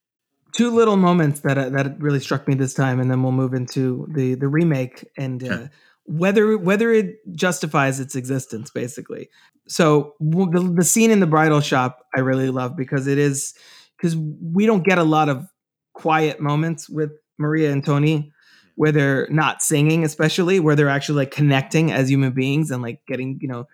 Two 0.52 0.70
little 0.70 0.96
moments 0.98 1.40
that 1.40 1.56
uh, 1.56 1.70
that 1.70 1.98
really 1.98 2.20
struck 2.20 2.46
me 2.46 2.54
this 2.54 2.74
time, 2.74 3.00
and 3.00 3.10
then 3.10 3.22
we'll 3.22 3.32
move 3.32 3.54
into 3.54 4.06
the 4.10 4.34
the 4.34 4.48
remake 4.48 5.08
and 5.16 5.42
uh, 5.42 5.46
Okay. 5.46 5.68
Whether 6.06 6.56
whether 6.58 6.92
it 6.92 7.16
justifies 7.34 8.00
its 8.00 8.14
existence, 8.14 8.70
basically. 8.70 9.28
So 9.68 10.14
the, 10.20 10.72
the 10.76 10.84
scene 10.84 11.10
in 11.10 11.20
the 11.20 11.26
bridal 11.26 11.60
shop, 11.60 12.06
I 12.16 12.20
really 12.20 12.50
love 12.50 12.76
because 12.76 13.06
it 13.06 13.18
is 13.18 13.54
because 13.96 14.16
we 14.16 14.66
don't 14.66 14.84
get 14.84 14.98
a 14.98 15.04
lot 15.04 15.28
of 15.28 15.46
quiet 15.92 16.40
moments 16.40 16.88
with 16.88 17.12
Maria 17.38 17.70
and 17.70 17.84
Tony 17.84 18.32
where 18.74 18.92
they're 18.92 19.28
not 19.30 19.62
singing, 19.62 20.04
especially 20.04 20.58
where 20.58 20.74
they're 20.74 20.88
actually 20.88 21.16
like 21.16 21.30
connecting 21.30 21.92
as 21.92 22.10
human 22.10 22.32
beings 22.32 22.70
and 22.70 22.82
like 22.82 23.00
getting 23.06 23.38
you 23.40 23.48
know 23.48 23.68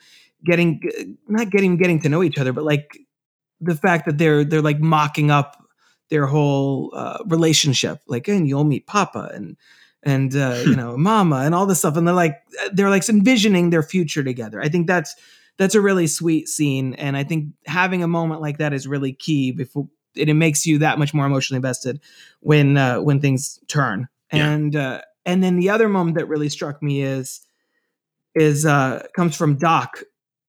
getting 0.44 0.80
not 1.28 1.50
getting 1.50 1.76
getting 1.76 2.00
to 2.02 2.08
know 2.08 2.22
each 2.22 2.38
other, 2.38 2.52
but 2.52 2.64
like 2.64 2.98
the 3.60 3.74
fact 3.74 4.06
that 4.06 4.18
they're 4.18 4.44
they're 4.44 4.62
like 4.62 4.80
mocking 4.80 5.30
up 5.30 5.62
their 6.10 6.26
whole 6.26 6.92
uh, 6.94 7.18
relationship, 7.26 8.00
like 8.06 8.28
and 8.28 8.48
you'll 8.48 8.64
meet 8.64 8.86
Papa 8.86 9.30
and 9.32 9.56
and 10.08 10.34
uh, 10.34 10.62
you 10.64 10.76
know 10.82 10.96
Mama 10.96 11.36
and 11.36 11.54
all 11.54 11.66
this 11.66 11.80
stuff, 11.80 11.96
and 11.96 12.06
they're 12.06 12.14
like 12.14 12.42
they're 12.72 12.90
like 12.90 13.08
envisioning 13.08 13.70
their 13.70 13.82
future 13.82 14.24
together. 14.24 14.60
I 14.60 14.68
think 14.68 14.86
that's 14.86 15.14
that's 15.58 15.74
a 15.74 15.80
really 15.80 16.06
sweet 16.06 16.48
scene, 16.48 16.94
and 16.94 17.16
I 17.16 17.24
think 17.24 17.52
having 17.66 18.02
a 18.02 18.08
moment 18.08 18.40
like 18.40 18.58
that 18.58 18.72
is 18.72 18.86
really 18.86 19.12
key 19.12 19.52
before 19.52 19.88
it, 20.14 20.28
it 20.28 20.34
makes 20.34 20.66
you 20.66 20.78
that 20.78 20.98
much 20.98 21.14
more 21.14 21.26
emotionally 21.26 21.58
invested 21.58 22.00
when 22.40 22.76
uh, 22.76 23.00
when 23.00 23.20
things 23.20 23.60
turn. 23.68 24.08
Yeah. 24.32 24.50
And 24.50 24.76
uh, 24.76 25.02
and 25.24 25.42
then 25.42 25.56
the 25.56 25.70
other 25.70 25.88
moment 25.88 26.16
that 26.16 26.26
really 26.26 26.48
struck 26.48 26.82
me 26.82 27.02
is 27.02 27.40
is 28.34 28.64
uh, 28.66 29.06
comes 29.14 29.36
from 29.36 29.56
Doc, 29.56 30.02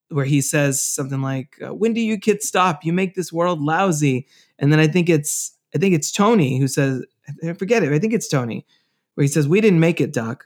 where 0.09 0.25
he 0.25 0.41
says 0.41 0.81
something 0.81 1.21
like, 1.21 1.57
uh, 1.65 1.73
"When 1.73 1.93
do 1.93 2.01
you 2.01 2.17
kids 2.17 2.47
stop? 2.47 2.83
You 2.83 2.93
make 2.93 3.15
this 3.15 3.33
world 3.33 3.61
lousy." 3.61 4.27
And 4.57 4.71
then 4.71 4.79
I 4.79 4.87
think 4.87 5.09
it's 5.09 5.53
I 5.73 5.77
think 5.77 5.95
it's 5.95 6.11
Tony 6.11 6.59
who 6.59 6.67
says, 6.67 7.03
I 7.47 7.53
forget 7.53 7.83
it. 7.83 7.91
I 7.91 7.99
think 7.99 8.13
it's 8.13 8.27
Tony, 8.27 8.65
where 9.19 9.23
he 9.23 9.27
says, 9.27 9.49
"We 9.49 9.59
didn't 9.59 9.81
make 9.81 9.99
it, 9.99 10.13
Doc." 10.13 10.45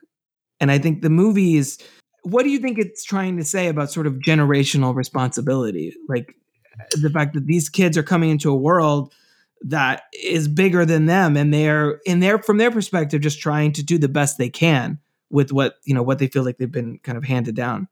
And 0.60 0.72
I 0.72 0.80
think 0.80 1.04
the 1.04 1.12
movie 1.12 1.58
is. 1.58 1.78
What 2.24 2.42
do 2.42 2.50
you 2.50 2.58
think 2.58 2.80
it's 2.80 3.04
trying 3.04 3.38
to 3.38 3.44
say 3.44 3.68
about 3.68 3.92
sort 3.92 4.08
of 4.08 4.14
generational 4.16 4.96
responsibility? 4.96 5.94
Like 6.10 6.36
the 7.00 7.12
fact 7.12 7.36
that 7.36 7.46
these 7.46 7.70
kids 7.70 8.00
are 8.00 8.04
coming 8.04 8.32
into 8.32 8.50
a 8.50 8.56
world 8.56 9.14
that 9.62 10.06
is 10.24 10.48
bigger 10.48 10.86
than 10.86 11.06
them 11.06 11.38
and 11.38 11.54
they're 11.54 12.00
in 12.06 12.20
their 12.20 12.40
from 12.40 12.58
their 12.58 12.72
perspective 12.72 13.22
just 13.22 13.40
trying 13.40 13.72
to 13.74 13.84
do 13.84 14.00
the 14.00 14.10
best 14.10 14.40
they 14.40 14.50
can 14.50 14.98
with 15.30 15.52
what 15.52 15.76
you 15.84 15.94
know 15.94 16.02
what 16.02 16.18
they 16.18 16.28
feel 16.28 16.44
like 16.44 16.58
they've 16.58 16.72
been 16.72 16.98
kind 17.04 17.18
of 17.18 17.24
handed 17.24 17.56
down 17.56 17.88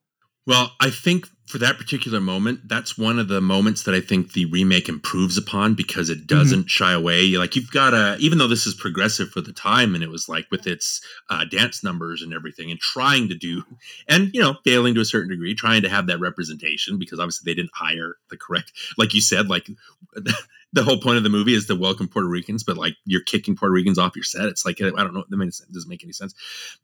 Well, 0.48 0.72
I 0.80 0.90
think 0.90 1.28
for 1.52 1.58
that 1.58 1.78
particular 1.78 2.22
moment, 2.22 2.62
that's 2.70 2.98
one 2.98 3.20
of 3.20 3.28
the 3.28 3.42
moments 3.42 3.84
that 3.84 3.94
I 3.94 4.00
think 4.00 4.32
the 4.32 4.46
remake 4.46 4.88
improves 4.88 5.38
upon 5.38 5.74
because 5.76 6.10
it 6.10 6.26
doesn't 6.26 6.70
shy 6.70 6.94
away. 6.94 7.28
Like 7.38 7.58
you've 7.58 7.72
got 7.72 7.94
a, 7.94 8.16
even 8.20 8.38
though 8.38 8.48
this 8.48 8.66
is 8.66 8.74
progressive 8.74 9.30
for 9.30 9.42
the 9.42 9.52
time, 9.52 9.94
and 9.94 10.02
it 10.02 10.10
was 10.10 10.30
like 10.30 10.50
with 10.50 10.66
its 10.66 11.02
uh, 11.30 11.44
dance 11.44 11.84
numbers 11.84 12.22
and 12.22 12.34
everything, 12.34 12.72
and 12.72 12.80
trying 12.80 13.28
to 13.28 13.36
do, 13.36 13.64
and 14.08 14.34
you 14.34 14.42
know, 14.42 14.56
failing 14.64 14.96
to 14.96 15.02
a 15.02 15.06
certain 15.06 15.30
degree, 15.30 15.54
trying 15.54 15.82
to 15.82 15.90
have 15.90 16.08
that 16.08 16.22
representation 16.22 16.98
because 16.98 17.20
obviously 17.20 17.52
they 17.52 17.56
didn't 17.56 17.72
hire 17.74 18.16
the 18.30 18.38
correct, 18.38 18.72
like 18.98 19.14
you 19.14 19.22
said, 19.22 19.48
like. 19.48 19.68
The 20.74 20.84
whole 20.84 21.02
point 21.02 21.18
of 21.18 21.24
the 21.24 21.30
movie 21.30 21.54
is 21.54 21.66
to 21.66 21.76
welcome 21.76 22.08
Puerto 22.08 22.30
Ricans, 22.30 22.64
but 22.64 22.78
like 22.78 22.96
you're 23.04 23.24
kicking 23.24 23.58
Puerto 23.58 23.74
Ricans 23.74 23.98
off 23.98 24.16
your 24.16 24.24
set. 24.24 24.46
It's 24.46 24.66
like 24.66 24.80
I 24.80 24.86
don't 24.90 25.14
know. 25.14 25.26
It 25.30 25.52
doesn't 25.74 25.90
make 25.90 26.02
any 26.02 26.14
sense. 26.14 26.34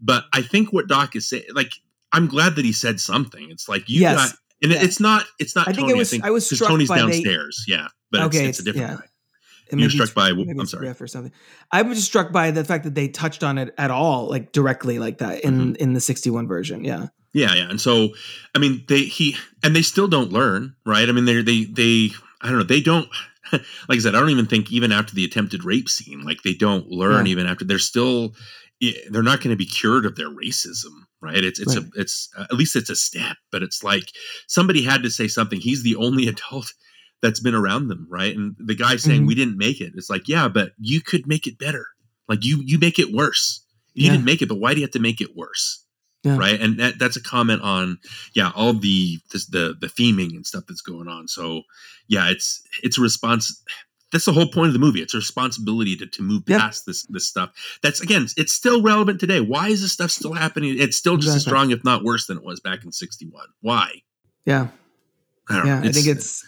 But 0.01 0.25
I 0.33 0.41
think 0.41 0.73
what 0.73 0.89
Doc 0.89 1.15
is 1.15 1.29
saying, 1.29 1.45
like 1.53 1.71
I'm 2.11 2.27
glad 2.27 2.55
that 2.55 2.65
he 2.65 2.71
said 2.71 2.99
something. 2.99 3.49
It's 3.49 3.67
like 3.69 3.87
you 3.89 4.01
Yes. 4.01 4.15
got, 4.15 4.37
and 4.61 4.71
Yeah. 4.71 4.83
it's 4.83 4.99
not, 4.99 5.25
it's 5.39 5.55
not. 5.55 5.67
I 5.67 5.71
think 5.73 5.87
Tony, 5.87 5.93
it 5.93 5.97
was- 5.97 6.19
I 6.21 6.29
was 6.29 6.47
'cause 6.49 6.57
struck 6.57 6.69
Tony's 6.71 6.87
by 6.89 6.97
they- 7.01 7.11
downstairs, 7.11 7.63
yeah, 7.67 7.87
but 8.11 8.21
Okay, 8.23 8.39
it's, 8.47 8.59
it's 8.59 8.59
a 8.59 8.63
different 8.63 8.89
yeah. 8.91 8.95
guy. 8.97 9.03
You're 9.77 9.89
struck 9.89 10.13
by. 10.13 10.29
I'm 10.29 10.65
sorry. 10.65 10.87
or 10.87 11.07
something 11.07 11.33
i 11.73 11.81
was 11.81 11.97
just 11.97 12.07
struck 12.07 12.31
by 12.31 12.51
the 12.51 12.63
fact 12.63 12.85
that 12.85 12.95
they 12.95 13.09
touched 13.09 13.43
on 13.43 13.57
it 13.57 13.73
at 13.77 13.91
all 13.91 14.29
like 14.29 14.53
directly 14.53 14.97
like 14.97 15.17
that 15.17 15.41
in 15.43 15.53
Mm-hmm. 15.73 15.75
in 15.83 15.91
the 15.93 15.99
61 15.99 16.47
version 16.47 16.85
yeah 16.85 17.07
Yeah, 17.33 17.53
yeah, 17.53 17.69
and 17.69 17.79
so 17.81 18.11
I 18.55 18.59
mean, 18.59 18.85
they 18.87 19.01
he 19.01 19.35
and 19.63 19.75
they 19.75 19.81
still 19.81 20.07
don't 20.07 20.31
learn, 20.31 20.73
right? 20.85 21.09
I 21.09 21.11
mean, 21.11 21.25
they 21.25 21.41
they 21.41 21.65
they 21.65 22.11
I 22.41 22.47
don't 22.49 22.59
know, 22.59 22.63
they 22.63 22.79
don't. 22.81 23.09
Like 23.51 23.97
I 23.97 23.99
said, 23.99 24.13
I 24.15 24.19
don't 24.19 24.29
even 24.29 24.45
think 24.45 24.71
even 24.73 24.91
after 24.91 25.13
the 25.15 25.23
attempted 25.25 25.63
rape 25.63 25.87
scene, 25.89 26.21
like 26.23 26.43
they 26.43 26.53
don't 26.53 26.87
learn 26.89 27.25
Yeah. 27.25 27.31
even 27.33 27.45
after 27.47 27.63
they're 27.65 27.79
still. 27.79 28.35
They're 29.09 29.23
not 29.23 29.39
going 29.41 29.49
to 29.51 29.55
be 29.57 29.65
cured 29.65 30.05
of 30.05 30.15
their 30.15 30.29
racism, 30.29 30.91
right? 31.21 31.43
It's 31.43 31.59
it's 31.59 31.75
Right. 31.75 31.85
a 31.85 32.01
it's 32.01 32.29
uh, 32.37 32.43
at 32.43 32.53
least 32.53 32.75
it's 32.75 32.89
a 32.89 32.95
step, 32.95 33.37
but 33.51 33.63
it's 33.63 33.83
like 33.83 34.11
somebody 34.47 34.83
had 34.83 35.03
to 35.03 35.09
say 35.09 35.27
something. 35.27 35.59
He's 35.59 35.83
the 35.83 35.95
only 35.95 36.27
adult 36.33 36.71
that's 37.21 37.39
been 37.39 37.55
around 37.55 37.87
them, 37.87 38.05
right? 38.09 38.35
And 38.35 38.55
the 38.59 38.75
guy 38.75 38.95
saying 38.97 39.23
Mhm. 39.23 39.27
we 39.27 39.35
didn't 39.35 39.57
make 39.57 39.81
it, 39.81 39.93
it's 39.95 40.09
like 40.09 40.27
yeah, 40.27 40.47
but 40.47 40.71
you 40.79 41.01
could 41.01 41.25
make 41.27 41.47
it 41.47 41.57
better. 41.57 41.87
Like 42.29 42.45
you 42.45 42.61
you 42.65 42.77
make 42.77 42.99
it 42.99 43.11
worse. 43.11 43.61
You 43.95 44.05
Yeah. 44.05 44.11
didn't 44.11 44.25
make 44.25 44.41
it, 44.43 44.49
but 44.49 44.59
why 44.59 44.73
do 44.73 44.79
you 44.79 44.85
have 44.85 44.91
to 44.91 44.99
make 44.99 45.21
it 45.21 45.35
worse? 45.35 45.83
Yeah. 46.23 46.35
right 46.35 46.59
and 46.59 46.79
that, 46.79 46.97
that's 46.99 47.15
a 47.15 47.21
comment 47.21 47.61
on 47.61 47.99
yeah 48.33 48.51
all 48.55 48.73
the 48.73 49.19
this, 49.31 49.45
the 49.45 49.75
the 49.79 49.87
theming 49.87 50.35
and 50.35 50.45
stuff 50.47 50.63
that's 50.67 50.81
going 50.81 51.07
on 51.07 51.27
so 51.27 51.61
yeah 52.07 52.29
it's 52.29 52.61
it's 52.83 52.97
a 52.97 53.01
response 53.01 53.63
that's 54.11 54.25
the 54.25 54.31
whole 54.33 54.47
point 54.47 54.67
of 54.67 54.73
the 54.73 54.79
movie. 54.79 55.01
It's 55.01 55.13
a 55.13 55.17
responsibility 55.17 55.95
to, 55.97 56.05
to 56.07 56.21
move 56.23 56.43
Yep. 56.47 56.59
past 56.59 56.85
this 56.85 57.03
this 57.07 57.27
stuff. 57.27 57.51
That's 57.83 58.01
again 58.01 58.27
it's 58.37 58.53
still 58.53 58.81
relevant 58.81 59.19
today. 59.19 59.41
Why 59.41 59.67
is 59.69 59.81
this 59.81 59.91
stuff 59.91 60.11
still 60.11 60.33
happening? 60.33 60.75
It's 60.79 60.95
still 60.97 61.17
just 61.17 61.35
as 61.35 61.41
strong 61.43 61.71
if 61.71 61.83
not 61.83 62.03
worse 62.03 62.27
than 62.27 62.37
it 62.37 62.43
was 62.43 62.59
back 62.59 62.83
in 62.83 62.91
61 62.91 63.45
why? 63.61 63.91
Yeah. 64.45 64.67
I 65.49 65.57
don't 65.57 65.67
yeah 65.67 65.79
know. 65.79 65.89
i 65.89 65.91
think 65.91 66.07
it's 66.07 66.45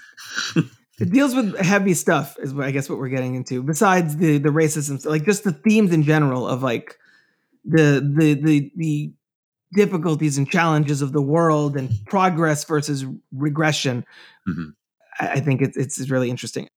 it 0.99 1.10
deals 1.12 1.34
with 1.34 1.57
heavy 1.60 1.93
stuff 1.93 2.36
is 2.39 2.53
what 2.53 2.66
i 2.66 2.72
guess 2.72 2.89
what 2.89 2.99
we're 2.99 3.07
getting 3.07 3.36
into 3.36 3.64
besides 3.64 4.18
the 4.18 4.38
the 4.38 4.49
racism 4.49 5.03
like 5.05 5.24
just 5.24 5.45
the 5.45 5.53
themes 5.53 5.93
in 5.93 6.03
general 6.03 6.45
of 6.45 6.62
like 6.62 6.95
the 7.64 8.01
the 8.18 8.34
the 8.34 8.72
the 8.76 9.14
difficulties 9.74 10.38
and 10.38 10.49
challenges 10.49 11.01
of 11.01 11.12
the 11.14 11.22
world 11.22 11.78
and 11.78 11.91
progress 12.07 12.64
versus 12.64 13.06
regression. 13.31 14.03
Mhm. 14.48 14.73
I, 15.19 15.27
I 15.34 15.40
think 15.40 15.61
it's 15.61 15.77
it's 15.77 16.10
really 16.10 16.30
interesting 16.30 16.68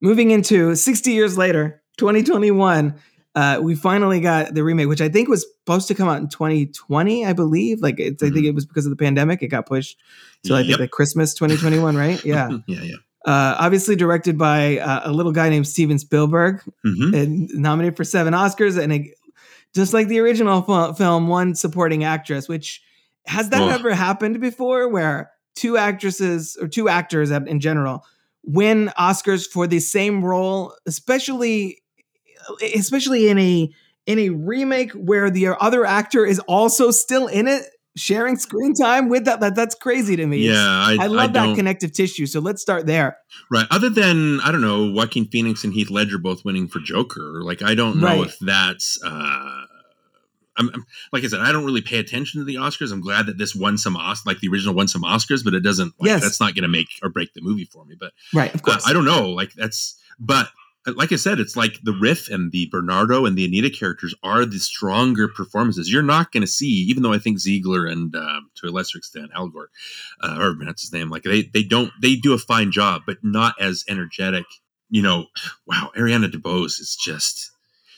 moving 0.00 0.30
into 0.30 0.74
60 0.74 1.10
years 1.12 1.36
later 1.38 1.82
2021 1.98 2.94
uh, 3.36 3.60
we 3.62 3.74
finally 3.76 4.18
got 4.20 4.54
the 4.54 4.64
remake 4.64 4.88
which 4.88 5.00
i 5.00 5.08
think 5.08 5.28
was 5.28 5.46
supposed 5.64 5.86
to 5.88 5.94
come 5.94 6.08
out 6.08 6.18
in 6.20 6.28
2020 6.28 7.26
i 7.26 7.32
believe 7.32 7.80
like 7.80 7.98
it's, 8.00 8.22
i 8.22 8.26
think 8.30 8.44
Mhm. 8.44 8.48
it 8.48 8.54
was 8.54 8.66
because 8.66 8.86
of 8.86 8.90
the 8.90 8.96
pandemic 8.96 9.42
it 9.42 9.48
got 9.48 9.66
pushed 9.66 9.98
so 10.44 10.54
i 10.54 10.58
think 10.60 10.70
Yep. 10.70 10.80
like 10.80 10.90
christmas 10.90 11.34
2021 11.34 11.96
right 11.96 12.24
yeah 12.24 12.50
yeah 12.66 12.82
yeah 12.82 12.94
uh, 13.26 13.54
obviously 13.58 13.94
directed 13.96 14.38
by 14.38 14.78
uh, 14.78 15.02
a 15.04 15.12
little 15.12 15.32
guy 15.32 15.48
named 15.50 15.68
steven 15.68 15.98
spielberg 15.98 16.62
hmm 16.82 17.14
and 17.14 17.50
nominated 17.54 17.94
for 17.96 18.02
seven 18.04 18.32
Oscars, 18.32 18.82
and 18.82 18.92
it, 18.94 19.14
just 19.74 19.92
like 19.92 20.08
the 20.08 20.18
original 20.20 20.62
fil- 20.62 20.94
film, 20.94 21.28
one 21.28 21.54
supporting 21.54 22.02
actress. 22.02 22.48
Which 22.48 22.80
has 23.26 23.50
that 23.50 23.60
Ugh. 23.60 23.70
ever 23.78 23.92
happened 23.94 24.40
before, 24.40 24.88
where 24.88 25.30
two 25.54 25.76
actresses 25.76 26.56
or 26.62 26.66
two 26.66 26.88
actors 26.88 27.30
in 27.30 27.60
general 27.60 28.04
win 28.44 28.90
Oscars 28.98 29.46
for 29.46 29.66
the 29.66 29.80
same 29.80 30.24
role, 30.24 30.74
especially 30.86 31.78
especially 32.74 33.28
in 33.28 33.38
a 33.38 33.70
in 34.06 34.18
a 34.18 34.30
remake 34.30 34.92
where 34.92 35.30
the 35.30 35.48
other 35.48 35.84
actor 35.84 36.24
is 36.24 36.38
also 36.40 36.90
still 36.90 37.26
in 37.26 37.46
it, 37.46 37.64
sharing 37.96 38.36
screen 38.36 38.72
time 38.74 39.08
with 39.08 39.24
that. 39.26 39.40
that 39.40 39.54
that's 39.54 39.74
crazy 39.74 40.16
to 40.16 40.26
me. 40.26 40.38
yeah 40.38 40.54
i, 40.56 40.96
I 41.00 41.06
love 41.06 41.32
that 41.34 41.54
connective 41.54 41.92
tissue. 41.92 42.26
So 42.26 42.40
let's 42.40 42.62
start 42.62 42.86
there. 42.86 43.18
right 43.50 43.66
other 43.70 43.90
than 43.90 44.40
i 44.40 44.50
don't 44.50 44.62
know 44.62 44.90
joaquin 44.90 45.26
phoenix 45.26 45.64
and 45.64 45.74
heath 45.74 45.90
ledger 45.90 46.18
both 46.18 46.44
winning 46.44 46.66
for 46.66 46.80
joker 46.80 47.42
like 47.44 47.62
i 47.62 47.74
don't 47.74 47.98
know 48.00 48.06
Right. 48.06 48.26
if 48.26 48.38
that's 48.40 48.98
uh 49.04 49.64
I'm, 50.60 50.68
I'm- 50.68 50.86
like 51.12 51.24
I 51.24 51.26
said, 51.26 51.40
I 51.40 51.50
don't 51.50 51.64
really 51.64 51.80
pay 51.82 51.98
attention 51.98 52.40
to 52.40 52.44
the 52.44 52.54
Oscars. 52.56 52.92
I'm 52.92 53.00
glad 53.00 53.26
that 53.26 53.38
this 53.38 53.54
won 53.54 53.76
some 53.78 53.96
Os- 53.96 54.24
like 54.26 54.38
the 54.40 54.48
original 54.48 54.74
won 54.74 54.86
some 54.88 55.02
Oscars, 55.02 55.42
but 55.42 55.54
it 55.54 55.60
doesn't. 55.64 55.94
Like, 55.98 56.06
Yes. 56.08 56.22
that's 56.22 56.40
not 56.40 56.54
going 56.54 56.62
to 56.62 56.68
make 56.68 56.88
or 57.02 57.08
break 57.08 57.34
the 57.34 57.40
movie 57.40 57.64
for 57.72 57.84
me. 57.84 57.96
But 57.98 58.12
Right, 58.32 58.54
of 58.54 58.60
uh, 58.60 58.64
course. 58.64 58.86
I 58.86 58.92
don't 58.92 59.04
know. 59.04 59.30
Like 59.30 59.52
that's, 59.54 59.98
but 60.20 60.48
like 60.96 61.12
I 61.12 61.16
said, 61.16 61.40
it's 61.40 61.56
like 61.56 61.74
the 61.82 61.92
Riff 62.00 62.28
and 62.30 62.52
the 62.52 62.66
Bernardo 62.72 63.26
and 63.26 63.36
the 63.36 63.44
Anita 63.44 63.68
characters 63.68 64.14
are 64.22 64.46
the 64.46 64.58
stronger 64.58 65.28
performances. 65.28 65.92
You're 65.92 66.02
not 66.02 66.32
going 66.32 66.40
to 66.40 66.46
see, 66.46 66.86
even 66.88 67.02
though 67.02 67.12
I 67.12 67.18
think 67.18 67.38
Zegler 67.38 67.90
and 67.90 68.14
uh, 68.16 68.40
to 68.56 68.68
a 68.68 68.70
lesser 68.70 68.96
extent 68.98 69.30
Elgort, 69.36 69.66
uh, 70.22 70.38
or 70.40 70.56
that's 70.64 70.80
his 70.82 70.92
name, 70.92 71.10
like 71.10 71.22
they 71.24 71.42
they 71.42 71.62
don't 71.62 71.90
they 72.00 72.16
do 72.16 72.32
a 72.32 72.38
fine 72.38 72.72
job, 72.72 73.02
but 73.06 73.18
not 73.22 73.54
as 73.60 73.84
energetic. 73.88 74.46
You 74.88 75.02
know, 75.02 75.26
wow, 75.66 75.90
Ariana 75.96 76.30
DeBose 76.32 76.80
is 76.80 76.96
just 76.98 77.50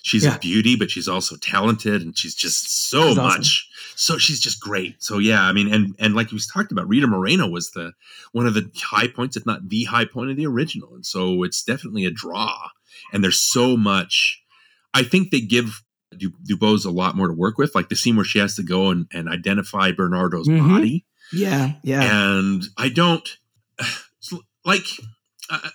she's 0.02 0.24
Yeah. 0.24 0.36
a 0.36 0.38
beauty, 0.38 0.76
but 0.76 0.90
she's 0.90 1.08
also 1.08 1.36
talented, 1.36 2.02
and 2.02 2.16
she's 2.18 2.34
just 2.34 2.88
so 2.90 3.08
She's 3.08 3.18
awesome. 3.18 3.38
much. 3.40 3.68
So 3.94 4.18
she's 4.18 4.40
just 4.40 4.60
great. 4.60 5.02
So 5.02 5.18
yeah, 5.18 5.42
I 5.42 5.52
mean, 5.52 5.72
and 5.72 5.94
and 5.98 6.14
like 6.14 6.30
we 6.32 6.38
talked 6.52 6.72
about, 6.72 6.88
Rita 6.88 7.06
Moreno 7.06 7.46
was 7.48 7.70
the 7.70 7.92
one 8.32 8.46
of 8.46 8.54
the 8.54 8.70
high 8.82 9.06
points, 9.08 9.36
if 9.36 9.46
not 9.46 9.68
the 9.68 9.84
high 9.84 10.04
point 10.06 10.30
of 10.30 10.36
the 10.36 10.46
original, 10.46 10.94
and 10.94 11.04
so 11.06 11.42
it's 11.42 11.62
definitely 11.62 12.04
a 12.04 12.10
draw. 12.10 12.68
And 13.12 13.22
there's 13.24 13.40
so 13.40 13.76
much. 13.76 14.40
I 14.94 15.02
think 15.02 15.30
they 15.30 15.40
give 15.40 15.82
Du- 16.16 16.32
DeBose 16.46 16.84
a 16.84 16.90
lot 16.90 17.16
more 17.16 17.28
to 17.28 17.32
work 17.34 17.56
with, 17.56 17.74
like 17.74 17.88
the 17.88 17.96
scene 17.96 18.16
where 18.16 18.24
she 18.24 18.38
has 18.38 18.54
to 18.56 18.62
go 18.62 18.90
and, 18.90 19.06
and 19.12 19.28
identify 19.30 19.92
Bernardo's 19.92 20.46
Mhm. 20.48 20.68
body 20.68 21.06
Yeah, 21.32 21.72
yeah. 21.82 22.02
and 22.38 22.64
I 22.76 22.88
don't 22.90 23.26
like. 24.64 24.86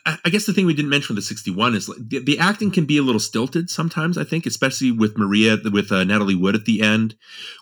I, 0.05 0.17
I- 0.25 0.29
guess 0.29 0.45
the 0.45 0.53
thing 0.53 0.65
we 0.65 0.73
didn't 0.73 0.89
mention 0.89 1.15
with 1.15 1.23
the 1.23 1.27
61 1.27 1.75
is 1.75 1.87
like, 1.87 1.97
the, 2.09 2.19
the 2.19 2.39
acting 2.39 2.71
can 2.71 2.85
be 2.85 2.97
a 2.97 3.01
little 3.01 3.19
stilted 3.19 3.69
sometimes. 3.69 4.17
I 4.17 4.23
think, 4.23 4.45
especially 4.45 4.91
with 4.91 5.17
Maria, 5.17 5.57
with 5.71 5.91
uh, 5.91 6.03
Natalie 6.03 6.35
Wood 6.35 6.55
at 6.55 6.65
the 6.65 6.81
end, 6.81 7.15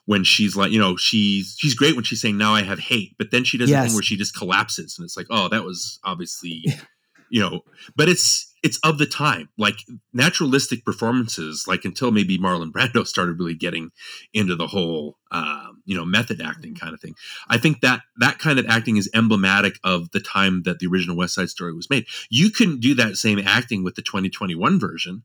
when 0.06 0.24
she's 0.24 0.56
like, 0.56 0.72
you 0.72 0.80
know, 0.80 0.96
she's 0.98 1.56
she's 1.60 1.74
great 1.76 1.96
when 1.96 2.04
she's 2.04 2.22
saying, 2.22 2.38
"Now 2.38 2.54
I 2.54 2.64
have 2.64 2.80
hate," 2.80 3.16
but 3.18 3.32
then 3.32 3.44
she 3.44 3.58
does 3.58 3.70
a 3.70 3.74
thing 3.88 3.96
where 3.96 4.04
she 4.04 4.18
just 4.18 4.36
collapses, 4.36 4.96
and 4.98 5.06
it's 5.06 5.18
like, 5.18 5.28
oh, 5.30 5.50
that 5.50 5.64
was 5.64 6.00
obviously, 6.04 6.64
you 7.30 7.42
know, 7.42 7.62
but 7.96 8.08
it's 8.10 8.52
it's 8.64 8.80
of 8.84 8.98
the 8.98 9.06
time, 9.06 9.50
like 9.58 9.76
naturalistic 10.14 10.84
performances, 10.84 11.66
like 11.68 11.86
until 11.86 12.12
maybe 12.12 12.38
Marlon 12.40 12.72
Brando 12.72 13.06
started 13.14 13.38
really 13.40 13.54
getting 13.54 13.92
into 14.34 14.56
the 14.56 14.68
whole, 14.68 15.18
um, 15.32 15.75
you 15.86 15.96
know, 15.96 16.06
method 16.06 16.42
acting 16.42 16.76
kind 16.76 16.94
of 16.94 17.00
thing. 17.02 17.16
I 17.48 17.58
think 17.58 17.82
that 17.82 18.02
that 18.18 18.40
kind 18.40 18.60
of 18.60 18.66
acting 18.68 18.98
is 18.98 19.10
emblematic 19.14 19.80
of 19.84 20.12
the 20.12 20.20
time 20.20 20.64
that 20.64 20.80
the 20.80 20.88
original 20.88 21.16
West 21.16 21.36
Side 21.36 21.50
Story 21.50 21.74
was 21.74 21.90
made. 21.90 22.06
You 22.30 22.50
couldn't 22.50 22.82
do 22.82 22.96
that 22.96 23.18
same 23.18 23.40
acting 23.40 23.84
with 23.84 23.96
the 23.96 24.02
2021 24.02 24.80
version, 24.80 25.24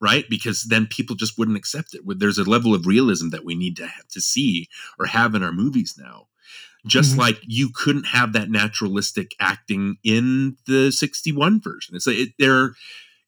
right? 0.00 0.24
Because 0.28 0.64
then 0.64 0.86
people 0.86 1.14
just 1.14 1.38
wouldn't 1.38 1.58
accept 1.58 1.94
it. 1.94 2.00
There's 2.18 2.38
a 2.38 2.48
level 2.48 2.74
of 2.74 2.86
realism 2.86 3.30
that 3.30 3.44
we 3.44 3.54
need 3.54 3.76
to 3.76 3.86
have 3.86 4.08
to 4.08 4.20
see 4.20 4.68
or 4.98 5.06
have 5.06 5.34
in 5.34 5.42
our 5.42 5.52
movies 5.52 5.94
now. 5.98 6.26
Just 6.86 7.14
Mhm. 7.14 7.18
like 7.18 7.40
you 7.42 7.70
couldn't 7.74 8.06
have 8.06 8.32
that 8.32 8.50
naturalistic 8.50 9.34
acting 9.40 9.96
in 10.04 10.56
the 10.66 10.90
61 10.92 11.60
version. 11.60 11.96
It's 11.96 12.06
like 12.06 12.16
it, 12.16 12.28
there, 12.38 12.74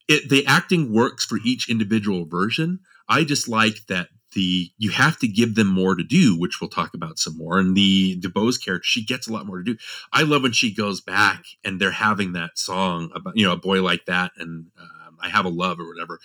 it, 0.09 0.31
the 0.31 0.47
acting 0.47 0.93
works 0.93 1.25
for 1.25 1.39
each 1.45 1.69
individual 1.69 2.25
version. 2.27 2.81
I 3.09 3.25
just 3.25 3.49
like 3.49 3.87
that 3.89 4.09
the 4.33 4.71
you 4.79 4.91
have 4.91 5.19
to 5.19 5.29
give 5.29 5.55
them 5.55 5.67
more 5.67 5.95
to 5.95 6.05
do, 6.05 6.39
which 6.39 6.61
we'll 6.61 6.71
talk 6.71 6.95
about 6.95 7.19
some 7.19 7.37
more. 7.37 7.59
And 7.59 7.77
the 7.77 8.21
DeBose 8.21 8.63
character, 8.63 8.85
she 8.85 9.05
gets 9.05 9.29
a 9.29 9.33
lot 9.33 9.47
more 9.47 9.59
to 9.59 9.65
do. 9.65 9.77
I 10.13 10.23
love 10.23 10.43
when 10.43 10.53
she 10.53 10.75
goes 10.75 11.01
back 11.01 11.45
and 11.65 11.81
they're 11.81 11.91
having 11.91 12.33
that 12.33 12.59
song 12.59 13.11
about 13.15 13.37
you 13.37 13.45
know 13.45 13.53
a 13.53 13.57
boy 13.57 13.83
like 13.83 14.07
that 14.07 14.33
and 14.37 14.67
um, 14.81 15.19
I 15.21 15.29
have 15.29 15.45
a 15.45 15.51
love 15.51 15.81
or 15.81 15.87
whatever, 15.87 16.19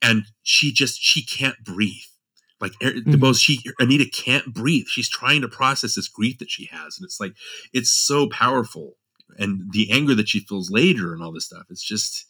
and 0.00 0.24
she 0.42 0.72
just 0.72 1.00
she 1.00 1.24
can't 1.24 1.62
breathe. 1.64 2.02
Like 2.60 2.72
Er- 2.82 2.92
DeBose, 2.92 3.40
she 3.40 3.60
Anita 3.80 4.08
can't 4.08 4.54
breathe. 4.54 4.86
She's 4.86 5.08
trying 5.08 5.42
to 5.42 5.48
process 5.48 5.96
this 5.96 6.08
grief 6.08 6.38
that 6.38 6.50
she 6.50 6.66
has, 6.66 6.96
and 6.96 7.04
it's 7.04 7.20
like 7.20 7.32
it's 7.72 7.90
so 7.90 8.28
powerful. 8.28 8.96
And 9.38 9.72
the 9.72 9.90
anger 9.90 10.14
that 10.14 10.28
she 10.28 10.40
feels 10.40 10.70
later 10.70 11.14
and 11.14 11.22
all 11.22 11.32
this 11.32 11.46
stuff. 11.46 11.64
It's 11.70 11.82
just 11.82 12.26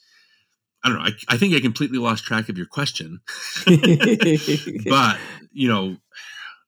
I 0.85 0.89
don't 0.89 0.99
know. 0.99 1.05
I, 1.05 1.13
I 1.29 1.37
think 1.37 1.55
I 1.55 1.61
completely 1.61 1.99
lost 1.99 2.25
track 2.25 2.49
of 2.49 2.57
your 2.57 2.67
question, 2.67 3.21
but 3.67 5.19
you 5.53 5.69
know, 5.69 5.97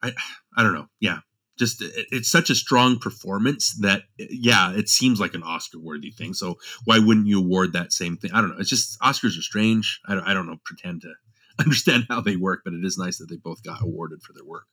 I 0.02 0.12
I 0.56 0.62
don't 0.62 0.74
know. 0.74 0.86
Yeah, 1.00 1.18
just 1.58 1.82
it, 1.82 2.06
it's 2.10 2.30
such 2.30 2.50
a 2.50 2.54
strong 2.54 2.98
performance 2.98 3.74
that 3.80 4.02
yeah, 4.18 4.72
it 4.72 4.88
seems 4.88 5.20
like 5.20 5.34
an 5.34 5.42
Oscar 5.42 5.78
worthy 5.78 6.10
thing. 6.10 6.34
So 6.34 6.58
why 6.84 6.98
wouldn't 6.98 7.26
you 7.26 7.38
award 7.38 7.72
that 7.72 7.92
same 7.92 8.16
thing? 8.16 8.32
I 8.32 8.40
don't 8.40 8.50
know. 8.50 8.58
It's 8.58 8.70
just 8.70 8.98
Oscars 9.00 9.38
are 9.38 9.42
strange. 9.42 10.00
I 10.06 10.14
don't, 10.14 10.24
I 10.24 10.34
don't 10.34 10.46
know. 10.46 10.58
Pretend 10.64 11.02
to 11.02 11.12
understand 11.58 12.06
how 12.08 12.20
they 12.20 12.36
work, 12.36 12.62
but 12.64 12.74
it 12.74 12.84
is 12.84 12.98
nice 12.98 13.18
that 13.18 13.28
they 13.28 13.36
both 13.36 13.62
got 13.62 13.82
awarded 13.82 14.22
for 14.22 14.32
their 14.32 14.44
work. 14.44 14.66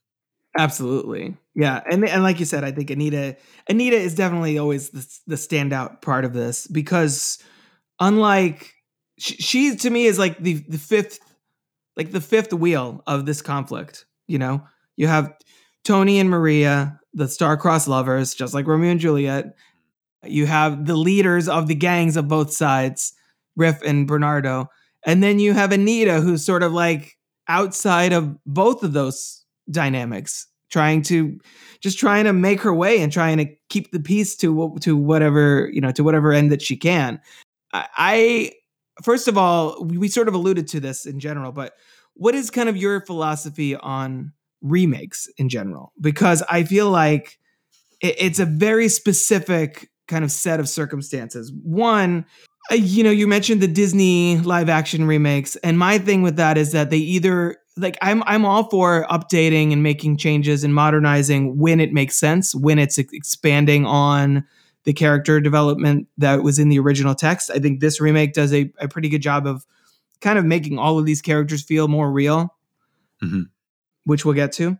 Absolutely. 0.56 1.36
Yeah. 1.54 1.82
And 1.90 2.06
and 2.06 2.22
like 2.22 2.38
you 2.38 2.44
said, 2.44 2.62
I 2.62 2.72
think 2.72 2.90
Anita 2.90 3.36
Anita 3.68 3.96
is 3.96 4.14
definitely 4.14 4.58
always 4.58 4.90
the, 4.90 5.18
the 5.26 5.36
standout 5.36 6.02
part 6.02 6.24
of 6.24 6.34
this 6.34 6.66
because 6.66 7.42
unlike 7.98 8.74
she, 9.18 9.34
she 9.36 9.76
to 9.76 9.90
me 9.90 10.06
is 10.06 10.18
like 10.18 10.38
the 10.38 10.54
the 10.68 10.78
fifth 10.78 11.18
like 11.96 12.10
the 12.10 12.20
fifth 12.20 12.52
wheel 12.52 13.02
of 13.06 13.26
this 13.26 13.42
conflict, 13.42 14.06
you 14.26 14.38
know? 14.38 14.62
You 14.96 15.08
have 15.08 15.32
Tony 15.84 16.18
and 16.18 16.30
Maria, 16.30 16.98
the 17.12 17.28
star-crossed 17.28 17.88
lovers, 17.88 18.34
just 18.34 18.54
like 18.54 18.66
Romeo 18.66 18.90
and 18.90 19.00
Juliet. 19.00 19.54
You 20.24 20.46
have 20.46 20.86
the 20.86 20.96
leaders 20.96 21.48
of 21.48 21.66
the 21.66 21.74
gangs 21.74 22.16
of 22.16 22.28
both 22.28 22.52
sides, 22.52 23.12
Riff 23.56 23.82
and 23.82 24.06
Bernardo. 24.06 24.68
And 25.04 25.22
then 25.22 25.38
you 25.38 25.52
have 25.52 25.72
Anita 25.72 26.20
who's 26.20 26.44
sort 26.44 26.62
of 26.62 26.72
like 26.72 27.16
outside 27.48 28.12
of 28.12 28.36
both 28.46 28.82
of 28.82 28.92
those 28.92 29.44
dynamics 29.70 30.46
trying 30.70 31.02
to 31.02 31.38
just 31.80 31.98
trying 31.98 32.24
to 32.24 32.32
make 32.32 32.60
her 32.60 32.72
way 32.72 33.00
and 33.00 33.12
trying 33.12 33.36
to 33.38 33.46
keep 33.68 33.90
the 33.90 34.00
peace 34.00 34.36
to 34.36 34.76
to 34.80 34.96
whatever 34.96 35.68
you 35.72 35.80
know 35.80 35.90
to 35.92 36.02
whatever 36.02 36.32
end 36.32 36.50
that 36.50 36.62
she 36.62 36.76
can 36.76 37.20
i, 37.72 37.86
I 37.96 38.52
first 39.02 39.28
of 39.28 39.38
all 39.38 39.84
we, 39.84 39.98
we 39.98 40.08
sort 40.08 40.28
of 40.28 40.34
alluded 40.34 40.66
to 40.68 40.80
this 40.80 41.06
in 41.06 41.20
general 41.20 41.52
but 41.52 41.74
what 42.14 42.34
is 42.34 42.50
kind 42.50 42.68
of 42.68 42.76
your 42.76 43.00
philosophy 43.00 43.74
on 43.76 44.32
remakes 44.60 45.28
in 45.38 45.48
general? 45.48 45.92
Because 46.00 46.42
i 46.48 46.62
feel 46.62 46.90
like 46.90 47.38
it, 48.00 48.16
it's 48.18 48.38
a 48.38 48.46
very 48.46 48.88
specific 48.88 49.90
kind 50.08 50.24
of 50.24 50.32
set 50.32 50.60
of 50.60 50.68
circumstances. 50.68 51.52
One 51.62 52.26
uh, 52.70 52.74
you 52.76 53.02
know 53.02 53.10
you 53.10 53.26
mentioned 53.26 53.60
the 53.60 53.66
disney 53.66 54.38
live 54.38 54.68
action 54.68 55.04
remakes 55.04 55.56
and 55.56 55.78
my 55.78 55.98
thing 55.98 56.22
with 56.22 56.36
that 56.36 56.56
is 56.56 56.70
that 56.70 56.90
they 56.90 56.98
either 56.98 57.56
like 57.76 57.98
i'm 58.02 58.22
i'm 58.24 58.44
all 58.44 58.70
for 58.70 59.04
updating 59.10 59.72
and 59.72 59.82
making 59.82 60.16
changes 60.16 60.62
and 60.62 60.72
modernizing 60.72 61.58
when 61.58 61.80
it 61.80 61.92
makes 61.92 62.14
sense 62.14 62.54
when 62.54 62.78
it's 62.78 62.98
expanding 62.98 63.84
on 63.84 64.44
the 64.84 64.92
character 64.92 65.40
development 65.40 66.08
that 66.18 66.42
was 66.42 66.58
in 66.58 66.68
the 66.68 66.78
original 66.78 67.14
text 67.14 67.50
i 67.50 67.58
think 67.58 67.80
this 67.80 68.00
remake 68.00 68.32
does 68.32 68.52
a, 68.52 68.72
a 68.78 68.88
pretty 68.88 69.08
good 69.08 69.22
job 69.22 69.46
of 69.46 69.64
kind 70.20 70.38
of 70.38 70.44
making 70.44 70.78
all 70.78 70.98
of 70.98 71.04
these 71.06 71.22
characters 71.22 71.62
feel 71.62 71.88
more 71.88 72.10
real 72.10 72.54
Mhm. 73.22 73.44
which 74.04 74.24
we'll 74.24 74.34
get 74.34 74.52
to 74.52 74.76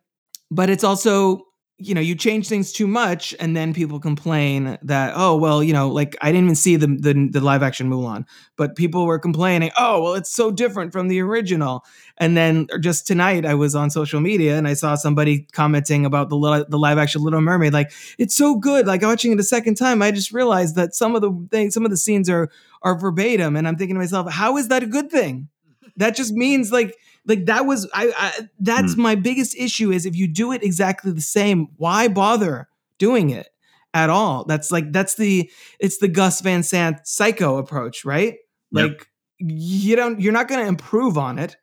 but 0.50 0.68
it's 0.70 0.84
also 0.84 1.42
you 1.82 1.94
know 1.94 2.00
you 2.00 2.14
change 2.14 2.48
things 2.48 2.72
too 2.72 2.86
much 2.86 3.34
and 3.40 3.56
then 3.56 3.74
people 3.74 4.00
complain 4.00 4.78
that 4.82 5.12
oh 5.16 5.36
well 5.36 5.62
you 5.62 5.72
know 5.72 5.88
like 5.88 6.16
i 6.22 6.30
didn't 6.30 6.44
even 6.44 6.54
see 6.54 6.76
the 6.76 6.86
the, 6.86 7.28
the 7.30 7.40
live 7.40 7.62
action 7.62 7.90
mulan. 7.90 8.24
But 8.56 8.76
people 8.76 9.06
were 9.06 9.18
complaining 9.18 9.70
oh 9.78 10.02
well 10.02 10.14
it's 10.14 10.32
so 10.32 10.50
different 10.50 10.92
from 10.92 11.08
the 11.08 11.20
original. 11.20 11.84
And 12.18 12.36
then 12.36 12.68
er, 12.72 12.78
just 12.78 13.06
tonight 13.06 13.44
i 13.44 13.54
was 13.54 13.74
on 13.74 13.90
social 13.90 14.20
media 14.20 14.56
and 14.56 14.68
i 14.68 14.74
saw 14.74 14.94
somebody 14.94 15.46
commenting 15.52 16.06
about 16.06 16.28
the 16.30 16.66
the 16.68 16.78
live 16.78 16.98
action 16.98 17.22
little 17.22 17.40
mermaid 17.40 17.72
like 17.72 17.92
it's 18.18 18.34
so 18.34 18.56
good 18.56 18.86
like 18.86 19.02
watching 19.02 19.32
it 19.32 19.40
a 19.40 19.44
second 19.44 19.76
time 19.76 20.02
i 20.02 20.10
just 20.10 20.32
realized 20.32 20.76
that 20.76 20.94
some 20.94 21.14
of 21.14 21.22
the 21.22 21.48
things 21.50 21.74
some 21.74 21.84
of 21.84 21.90
the 21.90 21.96
scenes 21.96 22.28
are 22.30 22.50
are 22.82 22.98
verbatim. 22.98 23.56
And 23.56 23.66
i'm 23.66 23.76
thinking 23.76 23.94
to 23.96 24.00
myself 24.00 24.30
how 24.30 24.56
is 24.56 24.68
that 24.68 24.82
a 24.82 24.86
good 24.86 25.10
thing? 25.10 25.48
That 25.96 26.16
just 26.16 26.32
means 26.32 26.72
like 26.72 26.96
like 27.26 27.46
that 27.46 27.66
was 27.66 27.88
I, 27.94 28.12
I 28.16 28.48
that's 28.58 28.96
my 28.96 29.14
biggest 29.14 29.56
issue 29.56 29.90
is 29.92 30.06
if 30.06 30.16
you 30.16 30.26
do 30.26 30.52
it 30.52 30.62
exactly 30.62 31.12
the 31.12 31.20
same 31.20 31.68
why 31.76 32.08
bother 32.08 32.68
doing 32.98 33.30
it 33.30 33.48
at 33.94 34.10
all? 34.10 34.44
That's 34.44 34.70
like 34.70 34.92
that's 34.92 35.14
the 35.14 35.50
it's 35.78 35.98
the 35.98 36.08
gus 36.08 36.40
van 36.40 36.62
sant 36.62 37.06
psycho 37.06 37.58
approach 37.58 38.04
right? 38.04 38.36
Yep. 38.72 38.90
like 38.90 39.08
you 39.38 39.96
don't 39.96 40.20
you're 40.20 40.32
not 40.32 40.48
going 40.48 40.60
to 40.60 40.68
improve 40.68 41.18
on 41.18 41.38
it 41.38 41.56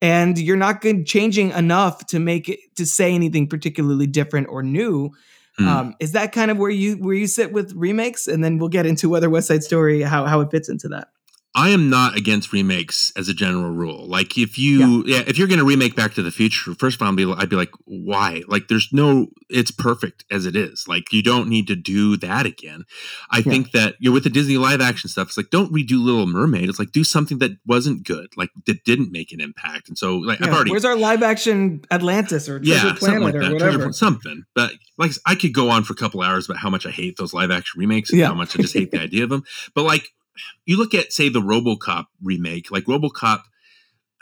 and 0.00 0.38
you're 0.38 0.56
not 0.56 0.80
going 0.80 1.04
changing 1.04 1.50
enough 1.50 2.06
to 2.06 2.18
make 2.18 2.48
it 2.48 2.58
to 2.76 2.84
say 2.84 3.14
anything 3.14 3.48
particularly 3.48 4.06
different 4.06 4.48
or 4.50 4.62
new 4.62 5.10
Hmm. 5.58 5.68
um, 5.68 5.94
is 6.00 6.12
that 6.12 6.32
kind 6.32 6.50
of 6.50 6.56
where 6.58 6.70
you 6.70 6.96
where 6.96 7.14
you 7.14 7.26
sit 7.26 7.52
with 7.52 7.72
remakes? 7.74 8.26
And 8.26 8.42
then 8.42 8.58
we'll 8.58 8.70
get 8.70 8.86
into 8.86 9.08
whether 9.08 9.28
west 9.28 9.48
side 9.48 9.62
story 9.62 10.00
how, 10.02 10.24
how 10.24 10.40
it 10.40 10.50
fits 10.50 10.68
into 10.68 10.88
that 10.88 11.08
I 11.54 11.68
am 11.68 11.90
not 11.90 12.16
against 12.16 12.50
remakes 12.54 13.12
as 13.14 13.28
a 13.28 13.34
general 13.34 13.70
rule. 13.70 14.06
Like 14.06 14.38
if 14.38 14.58
you, 14.58 15.04
yeah, 15.06 15.22
if 15.26 15.36
you're 15.36 15.48
going 15.48 15.58
to 15.58 15.66
remake 15.66 15.94
Back 15.94 16.14
to 16.14 16.22
the 16.22 16.30
Future, 16.30 16.74
first 16.74 16.96
of 16.96 17.02
all, 17.02 17.08
I'd 17.08 17.16
be, 17.16 17.30
I'd 17.30 17.50
be 17.50 17.56
like, 17.56 17.72
why? 17.84 18.42
Like 18.48 18.68
there's 18.68 18.88
no, 18.90 19.26
it's 19.50 19.70
perfect 19.70 20.24
as 20.30 20.46
it 20.46 20.56
is. 20.56 20.86
Like 20.88 21.12
you 21.12 21.22
don't 21.22 21.50
need 21.50 21.66
to 21.66 21.76
do 21.76 22.16
that 22.16 22.46
again. 22.46 22.84
I 23.30 23.42
think 23.42 23.72
that 23.72 23.96
you 23.98 24.08
know 24.08 24.14
with 24.14 24.24
the 24.24 24.30
Disney 24.30 24.56
live 24.56 24.80
action 24.80 25.10
stuff, 25.10 25.28
it's 25.28 25.36
like 25.36 25.50
don't 25.50 25.70
redo 25.70 26.02
Little 26.02 26.26
Mermaid. 26.26 26.70
It's 26.70 26.78
like 26.78 26.90
do 26.90 27.04
something 27.04 27.38
that 27.40 27.50
wasn't 27.66 28.06
good, 28.06 28.28
like 28.34 28.48
that 28.64 28.84
didn't 28.84 29.12
make 29.12 29.30
an 29.30 29.40
impact. 29.42 29.88
And 29.88 29.98
so 29.98 30.16
like 30.16 30.40
I've 30.40 30.48
Yeah, 30.48 30.54
already, 30.54 30.70
where's 30.70 30.86
our 30.86 30.96
live 30.96 31.22
action 31.22 31.82
atlantis 31.90 32.48
or 32.48 32.60
treasure 32.60 32.86
yeah, 32.86 32.94
planet 32.94 33.22
like 33.22 33.34
or 33.34 33.42
that, 33.42 33.52
whatever 33.52 33.92
something. 33.92 34.44
But 34.54 34.72
like 34.96 35.10
I 35.26 35.34
could 35.34 35.52
go 35.52 35.68
on 35.68 35.84
for 35.84 35.92
a 35.92 35.96
couple 35.96 36.22
hours 36.22 36.46
about 36.48 36.58
how 36.60 36.70
much 36.70 36.86
I 36.86 36.90
hate 36.90 37.18
those 37.18 37.34
live 37.34 37.50
action 37.50 37.78
remakes 37.78 38.08
and 38.08 38.20
Yeah. 38.20 38.28
how 38.28 38.34
much 38.34 38.58
I 38.58 38.62
just 38.62 38.72
hate 38.72 38.90
the 38.90 39.00
idea 39.00 39.24
of 39.24 39.28
them. 39.28 39.44
But 39.74 39.82
like 39.84 40.12
you 40.64 40.76
look 40.76 40.94
at 40.94 41.12
say 41.12 41.28
the 41.28 41.40
RoboCop 41.40 42.06
remake, 42.22 42.70
like 42.70 42.84
RoboCop 42.84 43.42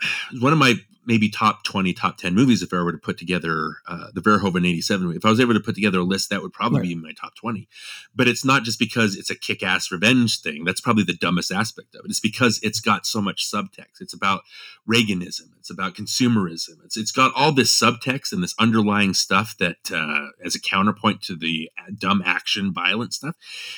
one 0.39 0.53
of 0.53 0.59
my 0.59 0.75
maybe 1.07 1.29
top 1.29 1.63
20 1.63 1.93
top 1.93 2.17
10 2.17 2.35
movies 2.35 2.61
if 2.61 2.71
i 2.71 2.81
were 2.81 2.91
to 2.91 2.97
put 2.97 3.17
together 3.17 3.77
uh, 3.87 4.07
the 4.13 4.21
verhoeven 4.21 4.67
87 4.67 5.13
if 5.15 5.25
i 5.25 5.29
was 5.29 5.39
able 5.39 5.55
to 5.55 5.59
put 5.59 5.73
together 5.73 5.99
a 5.99 6.03
list 6.03 6.29
that 6.29 6.43
would 6.43 6.53
probably 6.53 6.79
right. 6.79 6.87
be 6.87 6.93
in 6.93 7.01
my 7.01 7.11
top 7.19 7.33
20 7.35 7.67
but 8.13 8.27
it's 8.27 8.43
not 8.43 8.63
just 8.63 8.77
because 8.77 9.15
it's 9.15 9.29
a 9.29 9.35
kick-ass 9.35 9.91
revenge 9.91 10.41
thing. 10.41 10.63
That's 10.63 10.81
probably 10.81 11.03
the 11.03 11.13
dumbest 11.13 11.51
aspect 11.51 11.95
of 11.95 12.05
it. 12.05 12.09
It's 12.09 12.19
because 12.19 12.59
it's 12.61 12.79
got 12.79 13.05
so 13.05 13.21
much 13.21 13.49
subtext. 13.49 14.01
It's 14.01 14.13
about 14.13 14.41
reaganism. 14.89 15.49
It's 15.59 15.69
about 15.69 15.95
consumerism. 15.95 16.83
It's, 16.83 16.97
it's 16.97 17.11
got 17.11 17.31
all 17.35 17.51
this 17.51 17.77
subtext 17.77 18.31
and 18.33 18.43
this 18.43 18.55
underlying 18.59 19.13
stuff 19.13 19.55
that 19.59 19.91
uh, 19.93 20.31
as 20.43 20.55
a 20.55 20.61
counterpoint 20.61 21.21
to 21.23 21.35
the 21.35 21.69
dumb 21.97 22.21
action 22.25 22.73
violent 22.73 23.13
stuff 23.13 23.35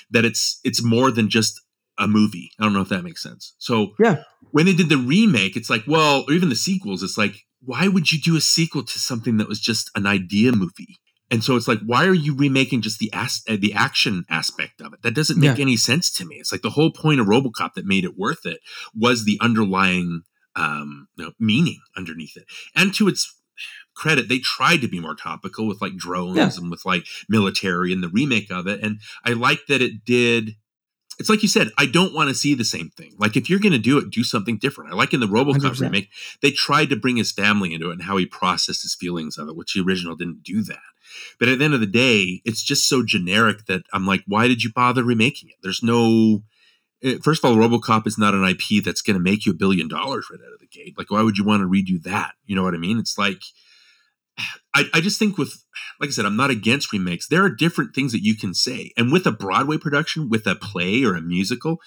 that 0.10 0.26
it's 0.26 0.60
it's 0.64 0.84
more 0.84 1.12
than 1.12 1.30
just 1.30 1.62
a 1.98 2.08
movie. 2.08 2.52
I 2.60 2.64
don't 2.64 2.74
know 2.74 2.82
if 2.82 2.90
that 2.90 3.04
makes 3.04 3.22
sense. 3.22 3.54
So 3.58 3.94
yeah, 4.00 4.24
when 4.52 4.66
they 4.66 4.74
did 4.74 4.90
the 4.90 4.98
remake, 4.98 5.56
it's 5.56 5.70
like, 5.70 5.84
well, 5.88 6.26
or 6.28 6.34
even 6.34 6.50
the 6.50 6.56
sequels, 6.56 7.04
it's 7.04 7.18
like, 7.18 7.36
why 7.62 7.88
would 7.88 8.12
you 8.12 8.20
do 8.20 8.36
a 8.36 8.42
sequel 8.42 8.84
to 8.84 9.00
something 9.00 9.38
that 9.38 9.48
was 9.48 9.60
just 9.60 9.90
an 9.96 10.06
idea 10.06 10.52
movie? 10.52 11.00
And 11.32 11.44
so 11.44 11.56
it's 11.56 11.68
like, 11.68 11.80
why 11.84 12.06
are 12.06 12.14
you 12.14 12.36
remaking 12.36 12.82
just 12.82 13.00
the 13.00 13.10
as- 13.12 13.44
uh, 13.50 13.58
the 13.60 13.74
action 13.74 14.24
aspect 14.30 14.82
of 14.82 14.94
it? 14.94 15.02
That 15.02 15.16
doesn't 15.16 15.40
make 15.40 15.58
yeah. 15.58 15.64
any 15.64 15.78
sense 15.78 16.12
to 16.14 16.26
me. 16.26 16.36
It's 16.36 16.52
like 16.52 16.62
the 16.62 16.70
whole 16.72 16.92
point 16.92 17.20
of 17.20 17.28
RoboCop 17.28 17.74
that 17.74 17.86
made 17.86 18.04
it 18.04 18.18
worth 18.18 18.46
it 18.46 18.60
was 18.94 19.26
the 19.26 19.40
underlying 19.42 20.22
um, 20.56 21.08
you 21.16 21.26
know, 21.26 21.32
meaning 21.40 21.80
underneath 21.98 22.38
it. 22.38 22.46
And 22.76 22.94
to 22.96 23.08
its 23.08 23.36
credit, 23.96 24.30
they 24.30 24.40
tried 24.40 24.82
to 24.82 24.88
be 24.88 25.00
more 25.00 25.16
topical 25.16 25.68
with 25.68 25.82
like 25.82 25.96
drones 25.96 26.38
yeah. 26.38 26.50
and 26.58 26.70
with 26.70 26.86
like 26.86 27.06
military 27.30 27.92
and 27.92 28.04
the 28.04 28.10
remake 28.10 28.52
of 28.52 28.68
it. 28.68 28.84
And 28.84 29.00
I 29.26 29.34
like 29.34 29.62
that 29.68 29.82
it 29.82 30.06
did 30.06 30.56
it's 31.20 31.30
like 31.30 31.42
you 31.42 31.48
said, 31.48 31.70
I 31.78 31.86
don't 31.86 32.14
want 32.14 32.30
to 32.30 32.36
see 32.36 32.56
the 32.56 32.66
same 32.66 32.90
thing. 32.90 33.14
Like 33.18 33.36
if 33.36 33.50
you're 33.50 33.60
going 33.60 33.74
to 33.74 33.80
do 33.80 33.98
it, 33.98 34.10
do 34.10 34.24
something 34.24 34.58
different. 34.58 34.92
I 34.92 34.96
like 34.96 35.14
in 35.14 35.20
the 35.20 35.28
RoboCop 35.28 35.60
100%. 35.60 35.82
remake, 35.82 36.10
they 36.42 36.52
tried 36.52 36.90
to 36.90 36.96
bring 36.96 37.18
his 37.18 37.32
family 37.32 37.74
into 37.74 37.90
it 37.90 37.94
and 37.94 38.04
how 38.04 38.18
he 38.18 38.26
processed 38.26 38.82
his 38.82 38.96
feelings 38.96 39.38
of 39.38 39.48
it, 39.48 39.56
which 39.56 39.74
the 39.74 39.82
original 39.82 40.16
didn't 40.16 40.44
do 40.44 40.64
that. 40.64 40.80
But 41.40 41.48
at 41.48 41.60
the 41.60 41.66
end 41.66 41.74
of 41.74 41.80
the 41.80 41.86
day, 41.86 42.42
it's 42.46 42.64
just 42.64 42.88
so 42.88 43.04
generic 43.04 43.66
that 43.68 43.84
I'm 43.94 44.06
like, 44.06 44.24
why 44.28 44.48
did 44.48 44.64
you 44.64 44.72
bother 44.74 45.04
remaking 45.04 45.50
it? 45.50 45.56
There's 45.62 45.84
no. 45.84 46.44
Eh, 47.04 47.18
first 47.22 47.44
of 47.44 47.52
all, 47.52 47.58
RoboCop 47.58 48.08
is 48.08 48.18
not 48.18 48.34
an 48.34 48.46
IP 48.46 48.84
that's 48.84 49.02
going 49.02 49.16
to 49.16 49.24
make 49.24 49.46
you 49.46 49.52
a 49.52 49.56
billion 49.56 49.88
dollars 49.88 50.28
right 50.32 50.40
out 50.40 50.54
of 50.54 50.60
the 50.60 50.68
gate. 50.68 50.98
Like, 50.98 51.12
why 51.12 51.22
would 51.22 51.38
you 51.38 51.44
want 51.44 51.62
to 51.62 51.68
redo 51.68 52.02
that? 52.04 52.34
You 52.46 52.56
know 52.56 52.64
what 52.64 52.74
I 52.74 52.78
mean? 52.78 52.98
It's 52.98 53.18
like 53.18 53.42
I, 54.74 54.86
I 54.94 55.02
just 55.02 55.20
think 55.20 55.38
with 55.38 55.64
like 56.00 56.10
I 56.10 56.12
said, 56.12 56.26
I'm 56.26 56.36
not 56.36 56.50
against 56.50 56.92
remakes. 56.92 57.28
There 57.28 57.44
are 57.44 57.50
different 57.50 57.94
things 57.94 58.12
that 58.12 58.24
you 58.24 58.36
can 58.36 58.54
say. 58.54 58.92
And 58.98 59.12
with 59.12 59.26
a 59.26 59.32
Broadway 59.32 59.78
production, 59.78 60.30
with 60.30 60.48
a 60.48 60.56
play 60.56 61.04
or 61.04 61.16
a 61.16 61.22
musical, 61.22 61.80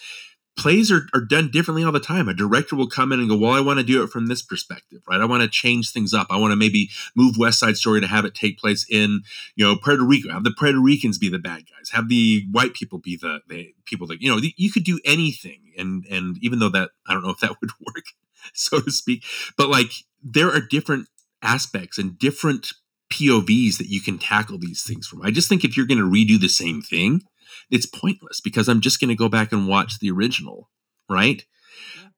plays 0.56 0.90
are, 0.90 1.06
are 1.12 1.20
done 1.20 1.50
differently 1.50 1.84
all 1.84 1.92
the 1.92 2.00
time. 2.00 2.28
A 2.28 2.34
director 2.34 2.76
will 2.76 2.88
come 2.88 3.12
in 3.12 3.20
and 3.20 3.28
go, 3.28 3.36
Well, 3.36 3.52
I 3.52 3.60
want 3.60 3.78
to 3.78 3.84
do 3.84 4.02
it 4.02 4.10
from 4.10 4.26
this 4.26 4.42
perspective, 4.42 5.00
right? 5.08 5.20
I 5.20 5.26
want 5.26 5.42
to 5.42 5.48
change 5.48 5.92
things 5.92 6.14
up. 6.14 6.28
I 6.30 6.38
want 6.38 6.52
to 6.52 6.56
maybe 6.56 6.90
move 7.14 7.36
West 7.36 7.58
Side 7.58 7.76
Story 7.76 8.00
to 8.00 8.06
have 8.06 8.24
it 8.24 8.34
take 8.34 8.58
place 8.58 8.86
in, 8.90 9.22
you 9.54 9.64
know, 9.64 9.76
Puerto 9.76 10.04
Rico. 10.04 10.32
Have 10.32 10.44
the 10.44 10.54
Puerto 10.56 10.80
Ricans 10.80 11.18
be 11.18 11.28
the 11.28 11.38
bad 11.38 11.64
guys. 11.66 11.90
Have 11.92 12.08
the 12.08 12.46
white 12.50 12.74
people 12.74 12.98
be 12.98 13.16
the, 13.16 13.40
the 13.48 13.74
people 13.84 14.06
that, 14.06 14.22
you 14.22 14.30
know, 14.30 14.40
you 14.56 14.72
could 14.72 14.84
do 14.84 15.00
anything. 15.04 15.72
And 15.76 16.04
and 16.10 16.38
even 16.40 16.58
though 16.58 16.70
that 16.70 16.90
I 17.06 17.12
don't 17.12 17.22
know 17.22 17.30
if 17.30 17.40
that 17.40 17.56
would 17.60 17.70
work, 17.80 18.04
so 18.54 18.80
to 18.80 18.90
speak, 18.90 19.24
but 19.56 19.68
like 19.68 19.90
there 20.22 20.50
are 20.50 20.60
different 20.60 21.08
aspects 21.46 21.98
and 21.98 22.18
different 22.18 22.68
POVs 23.12 23.78
that 23.78 23.88
you 23.88 24.00
can 24.00 24.18
tackle 24.18 24.58
these 24.58 24.82
things 24.82 25.06
from. 25.06 25.22
I 25.22 25.30
just 25.30 25.48
think 25.48 25.64
if 25.64 25.76
you're 25.76 25.86
going 25.86 25.98
to 25.98 26.04
redo 26.04 26.40
the 26.40 26.48
same 26.48 26.82
thing, 26.82 27.22
it's 27.70 27.86
pointless 27.86 28.40
because 28.40 28.68
I'm 28.68 28.80
just 28.80 29.00
going 29.00 29.08
to 29.08 29.14
go 29.14 29.28
back 29.28 29.52
and 29.52 29.68
watch 29.68 29.98
the 30.00 30.10
original, 30.10 30.70
right? 31.08 31.44
Yeah. 31.96 32.08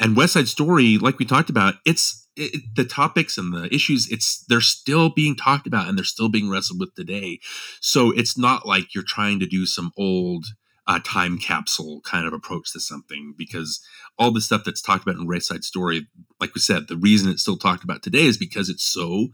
And 0.00 0.16
West 0.16 0.34
Side 0.34 0.48
Story, 0.48 0.98
like 0.98 1.18
we 1.18 1.24
talked 1.24 1.50
about, 1.50 1.74
it's 1.86 2.28
it, 2.36 2.62
the 2.76 2.84
topics 2.84 3.36
and 3.38 3.52
the 3.52 3.72
issues. 3.74 4.10
It's 4.10 4.44
they're 4.48 4.60
still 4.60 5.10
being 5.10 5.36
talked 5.36 5.66
about 5.66 5.88
and 5.88 5.96
they're 5.96 6.04
still 6.04 6.28
being 6.28 6.50
wrestled 6.50 6.80
with 6.80 6.94
today. 6.94 7.40
So 7.80 8.12
it's 8.12 8.38
not 8.38 8.66
like 8.66 8.94
you're 8.94 9.04
trying 9.06 9.40
to 9.40 9.46
do 9.46 9.66
some 9.66 9.92
old 9.96 10.46
uh, 10.88 10.98
time 11.04 11.38
capsule 11.38 12.00
kind 12.00 12.26
of 12.26 12.32
approach 12.32 12.72
to 12.72 12.80
something 12.80 13.34
because 13.36 13.80
all 14.18 14.32
the 14.32 14.40
stuff 14.40 14.62
that's 14.64 14.80
talked 14.80 15.02
about 15.02 15.20
in 15.20 15.26
West 15.26 15.48
Side 15.48 15.62
Story, 15.62 16.08
like 16.40 16.54
we 16.54 16.60
said, 16.60 16.88
the 16.88 16.96
reason 16.96 17.30
it's 17.30 17.42
still 17.42 17.58
talked 17.58 17.84
about 17.84 18.02
today 18.02 18.24
is 18.24 18.38
because 18.38 18.70
it's 18.70 18.84
so 18.84 19.28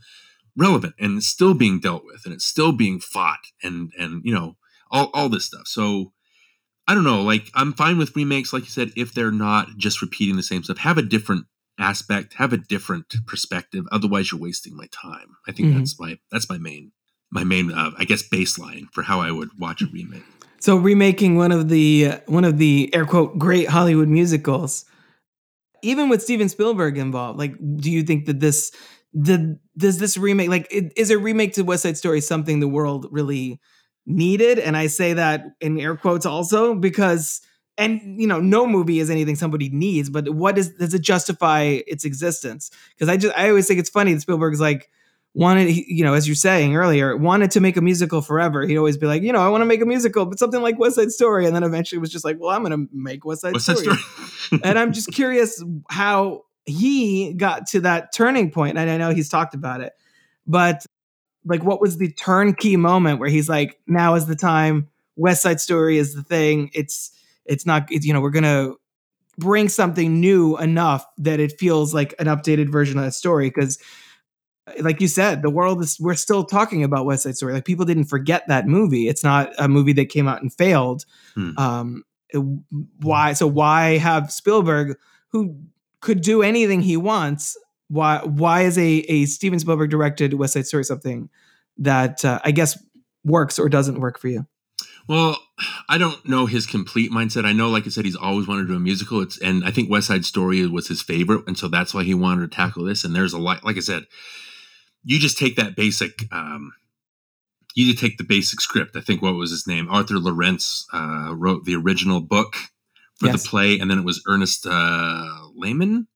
relevant 0.56 0.94
and 0.98 1.18
it's 1.18 1.28
still 1.28 1.54
being 1.54 1.78
dealt 1.78 2.04
with 2.04 2.22
and 2.24 2.34
it's 2.34 2.44
still 2.44 2.72
being 2.72 3.00
fought 3.00 3.38
and 3.62 3.92
and 3.98 4.22
you 4.24 4.34
know 4.34 4.56
all 4.90 5.10
all 5.14 5.28
this 5.28 5.44
stuff. 5.44 5.68
So 5.68 6.12
I 6.88 6.94
don't 6.94 7.04
know, 7.04 7.22
like 7.22 7.50
I'm 7.54 7.72
fine 7.72 7.98
with 7.98 8.16
remakes, 8.16 8.52
like 8.52 8.64
you 8.64 8.70
said, 8.70 8.90
if 8.96 9.14
they're 9.14 9.30
not 9.30 9.68
just 9.76 10.02
repeating 10.02 10.36
the 10.36 10.42
same 10.42 10.64
stuff. 10.64 10.78
Have 10.78 10.98
a 10.98 11.02
different 11.02 11.46
aspect, 11.78 12.34
have 12.34 12.52
a 12.52 12.58
different 12.58 13.14
perspective. 13.26 13.84
Otherwise, 13.92 14.32
you're 14.32 14.40
wasting 14.40 14.76
my 14.76 14.88
time. 14.92 15.36
I 15.46 15.52
think 15.52 15.68
mm-hmm. 15.68 15.78
that's 15.78 16.00
my 16.00 16.18
that's 16.32 16.50
my 16.50 16.58
main 16.58 16.90
my 17.30 17.44
main 17.44 17.70
uh, 17.70 17.92
I 17.96 18.04
guess 18.04 18.28
baseline 18.28 18.86
for 18.92 19.02
how 19.02 19.20
I 19.20 19.30
would 19.30 19.50
watch 19.58 19.82
a 19.82 19.86
remake. 19.86 20.24
So 20.64 20.76
remaking 20.76 21.36
one 21.36 21.52
of 21.52 21.68
the 21.68 22.06
uh, 22.06 22.18
one 22.24 22.46
of 22.46 22.56
the 22.56 22.88
air 22.94 23.04
quote 23.04 23.38
great 23.38 23.68
Hollywood 23.68 24.08
musicals, 24.08 24.86
even 25.82 26.08
with 26.08 26.22
Steven 26.22 26.48
Spielberg 26.48 26.96
involved, 26.96 27.38
like, 27.38 27.54
do 27.76 27.90
you 27.90 28.02
think 28.02 28.24
that 28.24 28.40
this 28.40 28.72
the 29.12 29.58
does 29.76 29.98
this 29.98 30.16
remake 30.16 30.48
like 30.48 30.66
is 30.70 31.10
a 31.10 31.18
remake 31.18 31.52
to 31.52 31.64
West 31.64 31.82
Side 31.82 31.98
Story 31.98 32.22
something 32.22 32.60
the 32.60 32.66
world 32.66 33.08
really 33.10 33.60
needed? 34.06 34.58
And 34.58 34.74
I 34.74 34.86
say 34.86 35.12
that 35.12 35.44
in 35.60 35.78
air 35.78 35.96
quotes 35.96 36.24
also 36.24 36.74
because 36.74 37.42
and 37.76 38.18
you 38.18 38.26
know 38.26 38.40
no 38.40 38.66
movie 38.66 39.00
is 39.00 39.10
anything 39.10 39.36
somebody 39.36 39.68
needs, 39.68 40.08
but 40.08 40.30
what 40.30 40.56
is 40.56 40.70
does 40.70 40.94
it 40.94 41.02
justify 41.02 41.80
its 41.86 42.06
existence? 42.06 42.70
Because 42.96 43.10
I 43.10 43.18
just 43.18 43.36
I 43.36 43.50
always 43.50 43.68
think 43.68 43.80
it's 43.80 43.90
funny 43.90 44.14
that 44.14 44.22
Spielberg's 44.22 44.62
like 44.62 44.88
wanted, 45.34 45.74
you 45.74 46.04
know, 46.04 46.14
as 46.14 46.28
you're 46.28 46.36
saying 46.36 46.76
earlier, 46.76 47.16
wanted 47.16 47.50
to 47.50 47.60
make 47.60 47.76
a 47.76 47.80
musical 47.80 48.22
forever. 48.22 48.64
He'd 48.66 48.78
always 48.78 48.96
be 48.96 49.06
like, 49.06 49.22
you 49.22 49.32
know, 49.32 49.40
I 49.40 49.48
want 49.48 49.62
to 49.62 49.66
make 49.66 49.82
a 49.82 49.86
musical, 49.86 50.24
but 50.26 50.38
something 50.38 50.62
like 50.62 50.78
West 50.78 50.94
Side 50.94 51.10
Story. 51.10 51.44
And 51.44 51.54
then 51.54 51.64
eventually 51.64 51.98
was 51.98 52.10
just 52.10 52.24
like, 52.24 52.38
well, 52.38 52.50
I'm 52.50 52.64
going 52.64 52.86
to 52.86 52.88
make 52.92 53.24
West 53.24 53.42
Side 53.42 53.54
West 53.54 53.64
Story. 53.64 53.84
Side 53.84 53.98
Story. 53.98 54.60
and 54.64 54.78
I'm 54.78 54.92
just 54.92 55.08
curious 55.12 55.62
how 55.90 56.42
he 56.66 57.34
got 57.34 57.66
to 57.68 57.80
that 57.80 58.12
turning 58.14 58.50
point. 58.50 58.78
And 58.78 58.88
I 58.88 58.96
know 58.96 59.10
he's 59.10 59.28
talked 59.28 59.54
about 59.54 59.80
it, 59.80 59.92
but 60.46 60.86
like, 61.44 61.64
what 61.64 61.80
was 61.80 61.98
the 61.98 62.12
turnkey 62.12 62.76
moment 62.76 63.18
where 63.18 63.28
he's 63.28 63.48
like, 63.48 63.78
now 63.86 64.14
is 64.14 64.26
the 64.26 64.36
time. 64.36 64.88
West 65.16 65.42
Side 65.42 65.60
Story 65.60 65.98
is 65.98 66.14
the 66.14 66.22
thing. 66.22 66.70
It's, 66.74 67.10
it's 67.44 67.66
not, 67.66 67.90
it's, 67.90 68.06
you 68.06 68.12
know, 68.12 68.20
we're 68.20 68.30
going 68.30 68.44
to 68.44 68.76
bring 69.36 69.68
something 69.68 70.20
new 70.20 70.56
enough 70.58 71.04
that 71.18 71.40
it 71.40 71.58
feels 71.58 71.92
like 71.92 72.14
an 72.20 72.26
updated 72.26 72.70
version 72.70 72.98
of 72.98 73.04
that 73.04 73.12
story. 73.12 73.50
Cause 73.50 73.78
like 74.80 75.00
you 75.00 75.08
said, 75.08 75.42
the 75.42 75.50
world 75.50 75.82
is 75.82 76.00
we're 76.00 76.14
still 76.14 76.44
talking 76.44 76.82
about 76.82 77.04
West 77.04 77.24
Side 77.24 77.36
Story. 77.36 77.52
Like 77.52 77.64
people 77.64 77.84
didn't 77.84 78.06
forget 78.06 78.46
that 78.48 78.66
movie. 78.66 79.08
It's 79.08 79.22
not 79.22 79.52
a 79.58 79.68
movie 79.68 79.92
that 79.94 80.06
came 80.06 80.26
out 80.26 80.42
and 80.42 80.52
failed. 80.52 81.04
Hmm. 81.34 81.58
Um, 81.58 82.04
why? 83.00 83.34
So 83.34 83.46
why 83.46 83.98
have 83.98 84.32
Spielberg, 84.32 84.96
who 85.28 85.56
could 86.00 86.22
do 86.22 86.42
anything 86.42 86.80
he 86.80 86.96
wants, 86.96 87.56
why 87.88 88.20
why 88.24 88.62
is 88.62 88.78
a 88.78 89.04
a 89.08 89.26
Steven 89.26 89.58
Spielberg 89.58 89.90
directed 89.90 90.34
West 90.34 90.54
Side 90.54 90.66
Story 90.66 90.84
something 90.84 91.28
that 91.78 92.24
uh, 92.24 92.40
I 92.44 92.50
guess 92.50 92.78
works 93.24 93.58
or 93.58 93.68
doesn't 93.68 94.00
work 94.00 94.18
for 94.18 94.28
you? 94.28 94.46
Well, 95.06 95.38
I 95.88 95.98
don't 95.98 96.26
know 96.26 96.46
his 96.46 96.66
complete 96.66 97.10
mindset. 97.10 97.44
I 97.44 97.52
know, 97.52 97.68
like 97.68 97.86
I 97.86 97.90
said, 97.90 98.06
he's 98.06 98.16
always 98.16 98.48
wanted 98.48 98.62
to 98.62 98.68
do 98.68 98.76
a 98.76 98.80
musical. 98.80 99.20
It's 99.20 99.38
and 99.38 99.62
I 99.62 99.70
think 99.70 99.90
West 99.90 100.06
Side 100.06 100.24
Story 100.24 100.66
was 100.66 100.88
his 100.88 101.02
favorite, 101.02 101.46
and 101.46 101.58
so 101.58 101.68
that's 101.68 101.92
why 101.92 102.04
he 102.04 102.14
wanted 102.14 102.50
to 102.50 102.56
tackle 102.56 102.84
this. 102.84 103.04
And 103.04 103.14
there's 103.14 103.34
a 103.34 103.38
lot, 103.38 103.64
like 103.64 103.76
I 103.76 103.80
said, 103.80 104.06
you 105.04 105.18
just 105.18 105.38
take 105.38 105.56
that 105.56 105.76
basic 105.76 106.32
um, 106.32 106.72
you 107.74 107.90
just 107.90 108.02
take 108.02 108.18
the 108.18 108.24
basic 108.24 108.60
script. 108.60 108.96
I 108.96 109.00
think 109.00 109.20
what 109.20 109.34
was 109.34 109.50
his 109.50 109.66
name? 109.66 109.88
Arthur 109.90 110.18
Laurents 110.18 110.86
uh, 110.92 111.34
wrote 111.36 111.64
the 111.64 111.74
original 111.74 112.20
book 112.20 112.54
for 113.16 113.26
yes. 113.26 113.42
the 113.42 113.48
play, 113.48 113.78
and 113.78 113.90
then 113.90 113.98
it 113.98 114.04
was 114.04 114.22
Ernest 114.28 114.66
uh, 114.66 115.48
Lehman. 115.54 116.06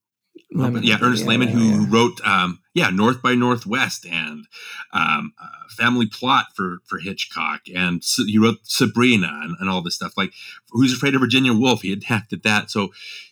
Lehman 0.53 0.83
yeah, 0.83 0.99
Ernest 1.03 1.25
yeah, 1.25 1.29
Lehman, 1.29 1.49
who 1.49 1.83
yeah. 1.83 1.87
wrote 1.89 2.21
um, 2.25 2.61
yeah 2.75 2.91
North 2.91 3.21
by 3.21 3.35
Northwest 3.35 4.07
and 4.07 4.47
um, 4.93 5.33
uh, 5.43 5.69
Family 5.77 6.07
Plot 6.07 6.47
for 6.55 6.79
for 6.87 6.99
Hitchcock, 6.99 7.63
and 7.75 8.03
so 8.03 8.25
he 8.25 8.39
wrote 8.39 8.59
Sabrina 8.63 9.41
and, 9.43 9.57
and 9.61 9.69
all 9.69 9.83
this 9.83 9.97
stuff. 9.97 10.13
Like 10.17 10.33
Who's 10.71 10.93
Afraid 10.95 11.15
of 11.15 11.21
Virginia 11.21 11.53
Woolf? 11.53 11.83
He 11.83 11.93
adapted 11.93 12.43
that. 12.45 12.71
So 12.71 12.91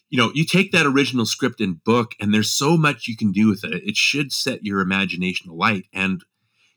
you 0.09 0.19
know, 0.19 0.31
you 0.35 0.45
take 0.45 0.73
that 0.73 0.87
original 0.87 1.27
script 1.27 1.61
and 1.61 1.83
book, 1.83 2.13
and 2.21 2.33
there's 2.33 2.51
so 2.51 2.77
much 2.77 3.09
you 3.09 3.17
can 3.17 3.33
do 3.33 3.49
with 3.49 3.65
it. 3.65 3.83
It 3.85 3.97
should 3.97 4.33
set 4.33 4.65
your 4.65 4.81
imagination 4.81 5.51
alight. 5.51 5.87
And, 5.93 6.23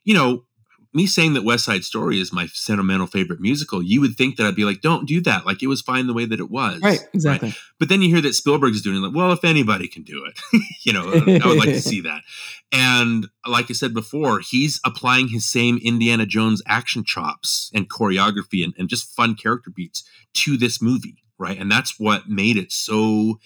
you 0.04 0.14
know, 0.14 0.46
me 0.94 1.06
saying 1.06 1.34
that 1.34 1.44
West 1.44 1.66
Side 1.66 1.84
Story 1.84 2.20
is 2.20 2.34
my 2.34 2.48
sentimental 2.48 3.06
favorite 3.06 3.40
musical, 3.40 3.84
you 3.84 4.02
would 4.02 4.16
think 4.16 4.38
that 4.38 4.48
I'd 4.48 4.56
be 4.56 4.66
like, 4.66 4.82
don't 4.82 5.08
do 5.08 5.22
that. 5.22 5.46
Like 5.46 5.62
it 5.62 5.68
was 5.68 5.82
fine 5.82 6.08
the 6.08 6.14
way 6.14 6.26
that 6.26 6.40
it 6.40 6.50
was. 6.50 6.82
Right, 6.82 7.08
exactly. 7.14 7.50
Right? 7.50 7.58
But 7.78 7.90
then 7.90 8.02
you 8.02 8.10
hear 8.10 8.22
that 8.22 8.34
Spielberg 8.34 8.74
is 8.74 8.82
doing 8.82 8.98
it, 8.98 9.06
like, 9.06 9.16
well, 9.16 9.32
if 9.32 9.44
anybody 9.44 9.88
can 9.88 10.02
do 10.02 10.26
it, 10.26 10.64
you 10.84 10.94
know, 10.94 11.12
I 11.12 11.48
would 11.48 11.58
like 11.58 11.70
to 11.70 11.82
see 11.82 12.02
that. 12.02 12.24
And 12.72 13.28
like 13.48 13.70
I 13.70 13.74
said 13.74 13.94
before, 13.94 14.40
he's 14.40 14.80
applying 14.84 15.28
his 15.28 15.46
same 15.46 15.80
Indiana 15.84 16.26
Jones 16.26 16.64
action 16.66 17.04
chops 17.04 17.70
and 17.74 17.90
choreography 17.90 18.64
and, 18.64 18.74
and 18.78 18.90
just 18.90 19.16
fun 19.16 19.36
character 19.36 19.70
beats 19.70 20.04
to 20.34 20.58
this 20.58 20.82
movie 20.82 21.24
right? 21.40 21.57
And 21.57 21.72
that's 21.72 21.99
what 21.99 22.28
made 22.28 22.57
it 22.57 22.72
so. 22.72 23.40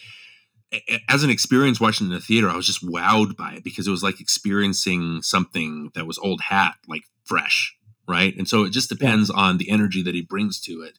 As 1.07 1.24
an 1.24 1.30
experience 1.30 1.80
watching 1.80 2.07
in 2.07 2.14
the 2.14 2.20
theater, 2.20 2.49
I 2.49 2.56
was 2.56 2.65
just 2.65 2.84
wowed 2.84 3.38
by 3.38 3.53
it 3.53 3.64
because 3.64 3.88
it 3.88 3.91
was 3.91 4.02
like 4.02 4.20
experiencing 4.20 5.22
something 5.22 5.91
that 5.94 6.07
was 6.07 6.18
old 6.18 6.41
hat, 6.41 6.76
like 6.88 7.03
fresh, 7.24 7.76
right? 8.07 8.36
And 8.36 8.48
so 8.48 8.64
it 8.64 8.72
just 8.72 8.90
depends 8.90 9.30
yeah. 9.30 9.40
on 9.40 9.57
the 9.60 9.70
energy 9.70 10.02
that 10.02 10.15
he 10.15 10.22
brings 10.22 10.60
to 10.61 10.82
it. 10.82 10.98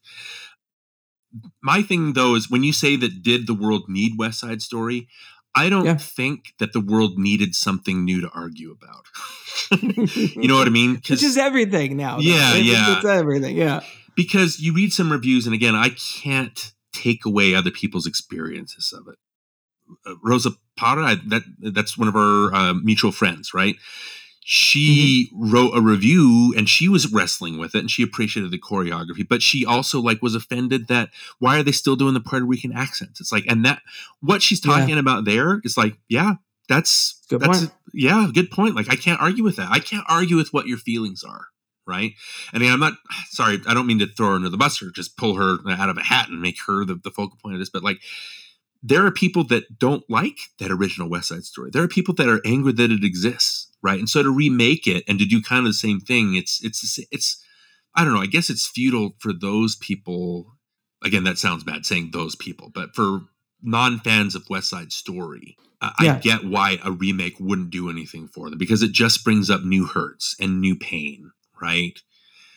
My 1.60 1.82
thing 1.82 2.12
though 2.12 2.36
is 2.36 2.48
when 2.48 2.62
you 2.62 2.72
say 2.72 2.94
that 2.94 3.24
did 3.24 3.48
the 3.48 3.54
world 3.54 3.88
need 3.88 4.12
West 4.16 4.38
Side 4.38 4.62
Story, 4.62 5.08
I 5.54 5.68
don't 5.68 5.84
yeah. 5.84 5.96
think 5.96 6.54
that 6.58 6.72
the 6.72 6.80
world 6.80 7.18
needed 7.18 7.54
something 7.54 8.04
new 8.04 8.20
to 8.20 8.30
argue 8.30 8.72
about. 8.72 9.06
you 9.82 10.48
know 10.48 10.56
what 10.56 10.66
I 10.66 10.70
mean? 10.70 10.94
Which 11.08 11.22
is 11.22 11.36
everything 11.36 11.96
now. 11.96 12.18
Yeah, 12.18 12.54
yeah. 12.54 12.96
It's 12.96 13.04
everything. 13.04 13.56
Yeah. 13.56 13.80
Because 14.16 14.58
you 14.60 14.74
read 14.74 14.92
some 14.92 15.10
reviews, 15.10 15.46
and 15.46 15.54
again, 15.54 15.74
I 15.74 15.90
can't 15.90 16.72
take 17.04 17.24
away 17.24 17.54
other 17.54 17.70
people's 17.70 18.06
experiences 18.06 18.92
of 18.92 19.08
it. 19.08 19.18
Uh, 20.06 20.14
Rosa 20.22 20.50
Parra, 20.76 21.16
that 21.26 21.42
that's 21.60 21.98
one 21.98 22.08
of 22.08 22.16
our 22.16 22.54
uh, 22.54 22.74
mutual 22.74 23.12
friends, 23.12 23.52
right? 23.52 23.76
she 24.46 25.30
mm-hmm. 25.32 25.52
wrote 25.52 25.70
a 25.74 25.80
review 25.80 26.52
and 26.54 26.68
she 26.68 26.86
was 26.86 27.10
wrestling 27.10 27.58
with 27.58 27.74
it 27.74 27.78
and 27.78 27.90
she 27.90 28.02
appreciated 28.02 28.50
the 28.50 28.58
choreography 28.58 29.26
but 29.26 29.40
she 29.40 29.64
also 29.64 30.00
like 30.00 30.20
was 30.20 30.34
offended 30.34 30.86
that 30.86 31.08
why 31.38 31.58
are 31.58 31.62
they 31.62 31.72
still 31.72 31.96
doing 31.96 32.12
the 32.12 32.20
puerto 32.20 32.44
rican 32.44 32.70
accents 32.70 33.20
it's 33.22 33.32
like 33.32 33.46
and 33.48 33.64
that 33.64 33.80
what 34.20 34.42
she's 34.42 34.60
talking 34.60 34.90
yeah. 34.90 35.00
about 35.00 35.24
there 35.24 35.62
is 35.64 35.78
like 35.78 35.96
yeah 36.10 36.34
that's 36.68 37.22
good 37.30 37.40
that's 37.40 37.60
point. 37.60 37.72
yeah 37.94 38.28
good 38.34 38.50
point 38.50 38.76
like 38.76 38.90
i 38.90 38.96
can't 38.96 39.20
argue 39.20 39.42
with 39.42 39.56
that 39.56 39.70
i 39.70 39.78
can't 39.78 40.04
argue 40.10 40.36
with 40.36 40.52
what 40.52 40.66
your 40.66 40.78
feelings 40.78 41.24
are 41.24 41.46
right 41.86 42.12
i 42.52 42.58
mean 42.58 42.72
i'm 42.72 42.80
not 42.80 42.94
sorry 43.28 43.60
i 43.66 43.74
don't 43.74 43.86
mean 43.86 43.98
to 43.98 44.06
throw 44.06 44.28
her 44.28 44.34
under 44.34 44.48
the 44.48 44.56
bus 44.56 44.82
or 44.82 44.90
just 44.90 45.16
pull 45.16 45.36
her 45.36 45.58
out 45.70 45.88
of 45.88 45.98
a 45.98 46.02
hat 46.02 46.28
and 46.28 46.40
make 46.40 46.56
her 46.66 46.84
the, 46.84 46.94
the 47.02 47.10
focal 47.10 47.38
point 47.42 47.54
of 47.54 47.60
this 47.60 47.70
but 47.70 47.82
like 47.82 48.00
there 48.86 49.06
are 49.06 49.10
people 49.10 49.44
that 49.44 49.78
don't 49.78 50.04
like 50.10 50.36
that 50.58 50.70
original 50.70 51.08
West 51.08 51.28
Side 51.28 51.44
Story. 51.44 51.70
There 51.72 51.82
are 51.82 51.88
people 51.88 52.12
that 52.16 52.28
are 52.28 52.42
angry 52.44 52.72
that 52.72 52.92
it 52.92 53.02
exists, 53.02 53.72
right? 53.82 53.98
And 53.98 54.10
so 54.10 54.22
to 54.22 54.30
remake 54.30 54.86
it 54.86 55.04
and 55.08 55.18
to 55.18 55.24
do 55.24 55.40
kind 55.40 55.60
of 55.60 55.70
the 55.70 55.72
same 55.72 56.00
thing, 56.00 56.34
it's 56.34 56.62
it's 56.62 57.00
it's 57.10 57.42
I 57.94 58.04
don't 58.04 58.12
know. 58.12 58.20
I 58.20 58.26
guess 58.26 58.50
it's 58.50 58.68
futile 58.68 59.14
for 59.18 59.32
those 59.32 59.74
people. 59.74 60.56
Again, 61.02 61.24
that 61.24 61.38
sounds 61.38 61.64
bad 61.64 61.86
saying 61.86 62.10
those 62.12 62.36
people, 62.36 62.70
but 62.74 62.94
for 62.94 63.20
non 63.62 63.98
fans 64.00 64.34
of 64.34 64.44
West 64.50 64.68
Side 64.68 64.92
Story, 64.92 65.56
yeah. 66.00 66.16
I 66.16 66.18
get 66.18 66.44
why 66.44 66.78
a 66.84 66.92
remake 66.92 67.40
wouldn't 67.40 67.70
do 67.70 67.88
anything 67.88 68.28
for 68.28 68.50
them 68.50 68.58
because 68.58 68.82
it 68.82 68.92
just 68.92 69.24
brings 69.24 69.50
up 69.50 69.62
new 69.62 69.86
hurts 69.86 70.36
and 70.38 70.60
new 70.60 70.76
pain, 70.76 71.30
right? 71.60 71.98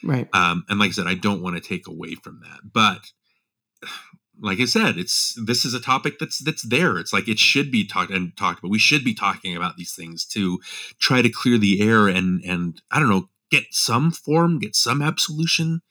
Right. 0.03 0.28
Um, 0.34 0.65
and 0.69 0.80
like 0.80 0.90
I 0.90 0.94
said, 0.94 1.07
I 1.07 1.15
don't 1.15 1.41
want 1.41 1.56
to 1.56 1.61
take 1.61 1.88
away 1.88 2.15
from 2.15 2.41
that, 2.41 2.72
but 2.72 3.11
like 4.40 4.60
I 4.60 4.65
said, 4.65 4.98
it's 4.98 5.38
this 5.45 5.65
is 5.65 5.74
a 5.74 5.80
topic 5.80 6.19
that's 6.19 6.40
that's 6.40 6.64
there. 6.64 6.98
It's 6.98 7.14
like 7.14 7.28
it 7.28 7.40
should 7.40 7.72
be 7.72 7.86
talked 7.86 8.11
and 8.11 8.36
talked 8.38 8.60
about. 8.60 8.72
We 8.72 8.80
should 8.80 9.03
be 9.03 9.14
talking 9.14 9.56
about 9.56 9.78
these 9.78 9.94
things 9.94 10.26
to 10.28 10.60
try 10.99 11.22
to 11.22 11.30
clear 11.30 11.57
the 11.57 11.82
air 11.82 12.07
and 12.07 12.44
and 12.44 12.82
I 12.91 12.99
don't 12.99 13.10
know, 13.10 13.30
get 13.49 13.65
some 13.72 14.11
form, 14.11 14.60
get 14.60 14.76
some 14.76 15.02
absolution. 15.02 15.82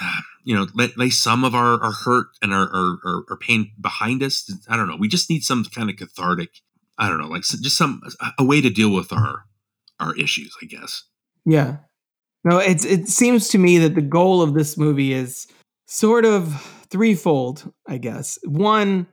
Uh, 0.00 0.20
you 0.44 0.54
know, 0.56 0.66
lay, 0.74 0.90
lay 0.96 1.10
some 1.10 1.44
of 1.44 1.54
our, 1.54 1.78
our 1.82 1.92
hurt 1.92 2.28
and 2.40 2.54
our, 2.54 2.70
our, 2.72 3.24
our 3.28 3.36
pain 3.36 3.70
behind 3.78 4.22
us. 4.22 4.50
I 4.66 4.78
don't 4.78 4.88
know. 4.88 4.96
We 4.96 5.06
just 5.06 5.28
need 5.28 5.44
some 5.44 5.62
kind 5.64 5.90
of 5.90 5.96
cathartic. 5.96 6.62
I 6.96 7.08
don't 7.08 7.18
know, 7.18 7.28
like 7.28 7.42
just 7.42 7.76
some 7.76 8.02
a 8.38 8.44
way 8.44 8.60
to 8.60 8.70
deal 8.70 8.92
with 8.92 9.12
our 9.12 9.44
our 10.00 10.16
issues. 10.16 10.56
I 10.62 10.66
guess. 10.66 11.04
Yeah. 11.44 11.78
No, 12.48 12.58
it's 12.58 12.84
it 12.86 13.08
seems 13.08 13.48
to 13.48 13.58
me 13.58 13.76
that 13.78 13.94
the 13.94 14.00
goal 14.00 14.40
of 14.40 14.54
this 14.54 14.78
movie 14.78 15.12
is 15.12 15.46
sort 15.86 16.24
of 16.24 16.62
threefold, 16.90 17.70
I 17.86 17.98
guess. 17.98 18.38
One, 18.44 19.06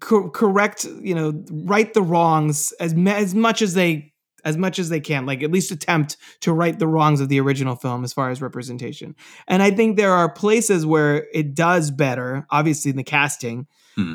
co- 0.00 0.30
correct, 0.30 0.86
you 1.02 1.14
know, 1.14 1.44
right 1.50 1.92
the 1.92 2.00
wrongs 2.00 2.72
as 2.80 2.94
as 3.06 3.34
much 3.34 3.60
as 3.60 3.74
they 3.74 4.14
as 4.42 4.56
much 4.56 4.78
as 4.78 4.88
they 4.88 5.00
can, 5.00 5.26
like 5.26 5.42
at 5.42 5.50
least 5.50 5.70
attempt 5.70 6.16
to 6.40 6.54
right 6.54 6.78
the 6.78 6.86
wrongs 6.86 7.20
of 7.20 7.28
the 7.28 7.40
original 7.40 7.76
film 7.76 8.04
as 8.04 8.14
far 8.14 8.30
as 8.30 8.40
representation. 8.40 9.14
And 9.46 9.62
I 9.62 9.70
think 9.70 9.98
there 9.98 10.12
are 10.12 10.32
places 10.32 10.86
where 10.86 11.26
it 11.34 11.54
does 11.54 11.90
better, 11.90 12.46
obviously 12.50 12.90
in 12.90 12.96
the 12.96 13.04
casting. 13.04 13.66
Hmm. 13.96 14.14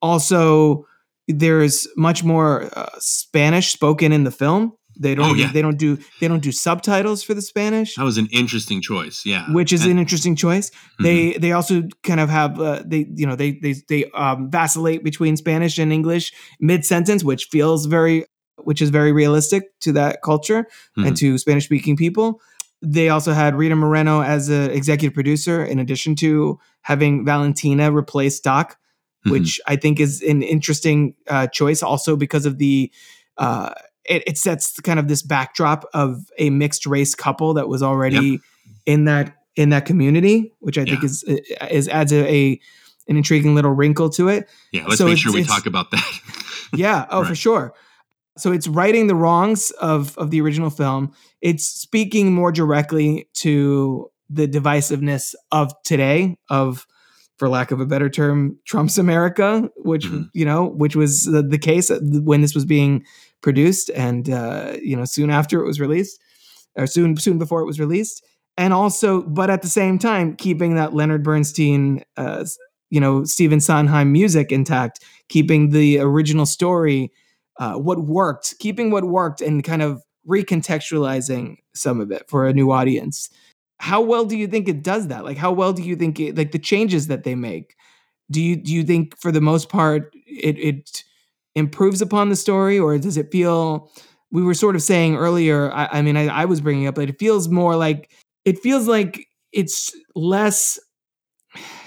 Also, 0.00 0.86
there's 1.26 1.86
much 1.94 2.24
more 2.24 2.70
uh, 2.74 2.88
Spanish 3.00 3.70
spoken 3.70 4.12
in 4.12 4.24
the 4.24 4.30
film. 4.30 4.77
They 4.98 5.14
don't. 5.14 5.30
Oh, 5.30 5.34
yeah. 5.34 5.52
They 5.52 5.62
don't 5.62 5.78
do. 5.78 5.98
They 6.20 6.28
don't 6.28 6.42
do 6.42 6.52
subtitles 6.52 7.22
for 7.22 7.34
the 7.34 7.42
Spanish. 7.42 7.94
That 7.94 8.04
was 8.04 8.18
an 8.18 8.28
interesting 8.32 8.82
choice. 8.82 9.24
Yeah, 9.24 9.50
which 9.52 9.72
is 9.72 9.82
and, 9.82 9.92
an 9.92 9.98
interesting 9.98 10.34
choice. 10.34 10.70
Mm-hmm. 10.70 11.04
They 11.04 11.32
they 11.34 11.52
also 11.52 11.84
kind 12.02 12.20
of 12.20 12.28
have 12.28 12.60
uh, 12.60 12.82
they 12.84 13.06
you 13.14 13.26
know 13.26 13.36
they 13.36 13.52
they 13.52 13.74
they 13.88 14.04
um, 14.10 14.50
vacillate 14.50 15.04
between 15.04 15.36
Spanish 15.36 15.78
and 15.78 15.92
English 15.92 16.32
mid 16.60 16.84
sentence, 16.84 17.22
which 17.22 17.44
feels 17.46 17.86
very 17.86 18.26
which 18.56 18.82
is 18.82 18.90
very 18.90 19.12
realistic 19.12 19.78
to 19.80 19.92
that 19.92 20.22
culture 20.22 20.64
mm-hmm. 20.64 21.06
and 21.06 21.16
to 21.16 21.38
Spanish 21.38 21.64
speaking 21.64 21.96
people. 21.96 22.40
They 22.82 23.08
also 23.08 23.32
had 23.32 23.54
Rita 23.54 23.76
Moreno 23.76 24.22
as 24.22 24.48
an 24.48 24.70
executive 24.70 25.14
producer, 25.14 25.64
in 25.64 25.78
addition 25.78 26.14
to 26.16 26.58
having 26.82 27.24
Valentina 27.24 27.92
replace 27.92 28.40
Doc, 28.40 28.72
mm-hmm. 28.72 29.30
which 29.30 29.60
I 29.66 29.76
think 29.76 30.00
is 30.00 30.22
an 30.22 30.42
interesting 30.42 31.14
uh, 31.28 31.46
choice, 31.46 31.82
also 31.82 32.16
because 32.16 32.46
of 32.46 32.58
the. 32.58 32.90
Uh, 33.36 33.72
it, 34.08 34.22
it 34.26 34.38
sets 34.38 34.78
kind 34.80 34.98
of 34.98 35.08
this 35.08 35.22
backdrop 35.22 35.84
of 35.94 36.30
a 36.38 36.50
mixed 36.50 36.86
race 36.86 37.14
couple 37.14 37.54
that 37.54 37.68
was 37.68 37.82
already 37.82 38.26
yep. 38.26 38.40
in 38.86 39.04
that 39.04 39.34
in 39.56 39.70
that 39.70 39.86
community, 39.86 40.52
which 40.60 40.78
I 40.78 40.82
yeah. 40.82 40.92
think 40.92 41.04
is 41.04 41.24
is 41.70 41.88
adds 41.88 42.12
a, 42.12 42.26
a, 42.26 42.60
an 43.08 43.16
intriguing 43.16 43.54
little 43.54 43.72
wrinkle 43.72 44.08
to 44.10 44.28
it. 44.28 44.48
Yeah, 44.72 44.84
let's 44.86 44.98
so 44.98 45.06
make 45.06 45.18
sure 45.18 45.32
we 45.32 45.44
talk 45.44 45.66
about 45.66 45.90
that. 45.90 46.20
yeah, 46.74 47.06
oh 47.10 47.20
right. 47.20 47.28
for 47.28 47.34
sure. 47.34 47.74
So 48.38 48.52
it's 48.52 48.68
righting 48.68 49.08
the 49.08 49.14
wrongs 49.14 49.70
of 49.72 50.16
of 50.16 50.30
the 50.30 50.40
original 50.40 50.70
film. 50.70 51.12
It's 51.40 51.64
speaking 51.64 52.32
more 52.32 52.52
directly 52.52 53.28
to 53.34 54.10
the 54.30 54.46
divisiveness 54.46 55.34
of 55.52 55.72
today 55.84 56.36
of 56.48 56.86
for 57.36 57.48
lack 57.48 57.70
of 57.70 57.80
a 57.80 57.86
better 57.86 58.08
term 58.08 58.58
Trump's 58.64 58.98
America, 58.98 59.68
which 59.76 60.06
mm-hmm. 60.06 60.22
you 60.34 60.44
know, 60.44 60.66
which 60.66 60.96
was 60.96 61.24
the, 61.24 61.42
the 61.42 61.58
case 61.58 61.90
when 62.00 62.42
this 62.42 62.54
was 62.54 62.64
being 62.64 63.04
produced, 63.42 63.90
and 63.90 64.30
uh, 64.30 64.76
you 64.82 64.96
know, 64.96 65.04
soon 65.04 65.30
after 65.30 65.60
it 65.62 65.66
was 65.66 65.80
released, 65.80 66.20
or 66.76 66.86
soon 66.86 67.16
soon 67.16 67.38
before 67.38 67.60
it 67.60 67.66
was 67.66 67.80
released, 67.80 68.24
and 68.56 68.72
also, 68.72 69.22
but 69.22 69.50
at 69.50 69.62
the 69.62 69.68
same 69.68 69.98
time, 69.98 70.36
keeping 70.36 70.74
that 70.74 70.94
Leonard 70.94 71.22
Bernstein, 71.22 72.02
uh, 72.16 72.44
you 72.90 73.00
know, 73.00 73.24
Stephen 73.24 73.60
Sondheim 73.60 74.12
music 74.12 74.50
intact, 74.52 75.04
keeping 75.28 75.70
the 75.70 75.98
original 76.00 76.46
story, 76.46 77.12
uh, 77.58 77.74
what 77.74 78.00
worked, 78.00 78.58
keeping 78.58 78.90
what 78.90 79.04
worked, 79.04 79.40
and 79.40 79.62
kind 79.64 79.82
of 79.82 80.02
recontextualizing 80.28 81.56
some 81.74 82.00
of 82.00 82.10
it 82.10 82.24
for 82.28 82.46
a 82.46 82.52
new 82.52 82.70
audience. 82.70 83.30
How 83.78 84.00
well 84.00 84.24
do 84.24 84.36
you 84.36 84.48
think 84.48 84.68
it 84.68 84.82
does 84.82 85.06
that? 85.08 85.24
Like, 85.24 85.36
how 85.36 85.52
well 85.52 85.72
do 85.72 85.82
you 85.82 85.94
think 85.96 86.18
it, 86.18 86.36
like 86.36 86.50
the 86.52 86.58
changes 86.58 87.06
that 87.06 87.24
they 87.24 87.34
make? 87.34 87.76
Do 88.30 88.40
you 88.42 88.56
do 88.56 88.72
you 88.74 88.82
think 88.82 89.18
for 89.20 89.32
the 89.32 89.40
most 89.40 89.68
part 89.68 90.12
it 90.26 90.58
it 90.58 91.04
improves 91.58 92.00
upon 92.00 92.28
the 92.28 92.36
story, 92.36 92.78
or 92.78 92.96
does 92.98 93.16
it 93.16 93.30
feel? 93.30 93.90
We 94.30 94.42
were 94.42 94.54
sort 94.54 94.76
of 94.76 94.82
saying 94.82 95.16
earlier. 95.16 95.72
I, 95.72 95.88
I 95.92 96.02
mean, 96.02 96.16
I, 96.16 96.26
I 96.26 96.44
was 96.44 96.60
bringing 96.60 96.86
up 96.86 96.96
that 96.96 97.08
it 97.08 97.18
feels 97.18 97.48
more 97.48 97.76
like 97.76 98.10
it 98.44 98.58
feels 98.58 98.86
like 98.88 99.26
it's 99.52 99.94
less. 100.14 100.78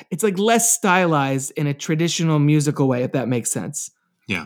It's 0.10 0.23
like 0.23 0.38
less 0.38 0.73
stylized 0.73 1.53
in 1.56 1.68
a 1.68 1.73
traditional 1.73 2.38
musical 2.38 2.88
way, 2.88 3.03
if 3.03 3.14
that 3.14 3.27
makes 3.27 3.52
sense. 3.52 3.91
Yeah, 4.27 4.45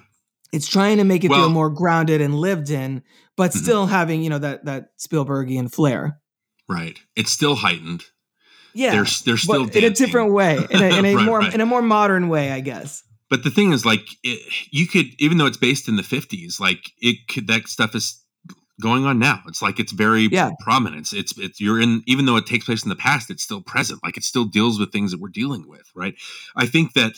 it's 0.51 0.67
trying 0.67 0.97
to 0.97 1.03
make 1.03 1.23
it 1.23 1.29
well, 1.29 1.41
feel 1.41 1.49
more 1.49 1.69
grounded 1.69 2.21
and 2.21 2.35
lived 2.35 2.69
in, 2.69 3.01
but 3.35 3.51
mm-hmm. 3.51 3.59
still 3.59 3.85
having 3.87 4.21
you 4.21 4.29
know 4.29 4.39
that 4.39 4.65
that 4.65 4.97
Spielbergian 4.99 5.73
flair. 5.73 6.19
Right. 6.67 6.99
It's 7.15 7.31
still 7.31 7.55
heightened. 7.55 8.03
Yeah, 8.73 8.91
they're 8.91 9.05
they're 9.25 9.37
still 9.37 9.69
in 9.69 9.83
a 9.83 9.89
different 9.89 10.33
way, 10.33 10.57
in 10.69 10.81
a, 10.81 10.99
in 10.99 11.05
a 11.05 11.15
right, 11.15 11.25
more 11.25 11.39
right. 11.39 11.53
in 11.53 11.61
a 11.61 11.65
more 11.65 11.81
modern 11.81 12.27
way, 12.27 12.51
I 12.51 12.59
guess 12.59 13.03
but 13.29 13.43
the 13.43 13.49
thing 13.49 13.71
is 13.71 13.85
like 13.85 14.07
it, 14.23 14.39
you 14.71 14.87
could 14.87 15.07
even 15.19 15.37
though 15.37 15.45
it's 15.45 15.57
based 15.57 15.87
in 15.87 15.95
the 15.95 16.03
50s 16.03 16.59
like 16.59 16.91
it 16.99 17.27
could 17.27 17.47
that 17.47 17.67
stuff 17.67 17.95
is 17.95 18.21
going 18.81 19.05
on 19.05 19.19
now. 19.19 19.41
It's 19.47 19.61
like 19.61 19.79
it's 19.79 19.91
very 19.91 20.27
yeah. 20.31 20.51
prominent. 20.59 21.01
It's, 21.01 21.13
it's 21.13 21.37
it's 21.39 21.61
you're 21.61 21.81
in 21.81 22.03
even 22.07 22.25
though 22.25 22.35
it 22.35 22.45
takes 22.45 22.65
place 22.65 22.83
in 22.83 22.89
the 22.89 22.95
past 22.95 23.29
it's 23.29 23.43
still 23.43 23.61
present. 23.61 24.03
Like 24.03 24.17
it 24.17 24.23
still 24.23 24.45
deals 24.45 24.79
with 24.79 24.91
things 24.91 25.11
that 25.11 25.19
we're 25.19 25.29
dealing 25.29 25.67
with 25.67 25.89
right? 25.95 26.15
I 26.55 26.65
think 26.65 26.93
that 26.93 27.13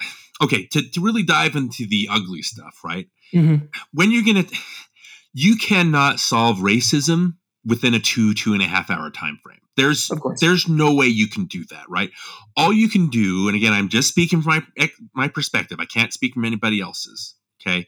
okay 0.42 0.66
to, 0.66 0.82
to 0.90 1.00
really 1.00 1.22
dive 1.22 1.56
into 1.56 1.86
the 1.86 2.08
ugly 2.10 2.42
stuff 2.42 2.78
right? 2.84 3.08
Mm-hmm. 3.32 3.66
when 3.92 4.10
you're 4.10 4.24
gonna 4.24 4.46
you 5.32 5.56
cannot 5.56 6.18
solve 6.18 6.58
racism 6.58 7.34
within 7.64 7.94
a 7.94 8.00
two 8.00 8.34
two 8.34 8.54
and 8.54 8.62
a 8.62 8.66
half 8.66 8.90
hour 8.90 9.10
time 9.10 9.38
frame 9.42 9.60
there's 9.80 10.10
there's 10.40 10.68
no 10.68 10.94
way 10.94 11.06
you 11.06 11.28
can 11.28 11.46
do 11.46 11.64
that, 11.70 11.88
right? 11.88 12.10
All 12.56 12.72
you 12.72 12.88
can 12.88 13.08
do, 13.08 13.48
and 13.48 13.56
again, 13.56 13.72
I'm 13.72 13.88
just 13.88 14.08
speaking 14.08 14.42
from 14.42 14.66
my 14.76 14.90
my 15.14 15.28
perspective. 15.28 15.78
I 15.80 15.86
can't 15.86 16.12
speak 16.12 16.34
from 16.34 16.44
anybody 16.44 16.80
else's. 16.80 17.34
Okay. 17.60 17.86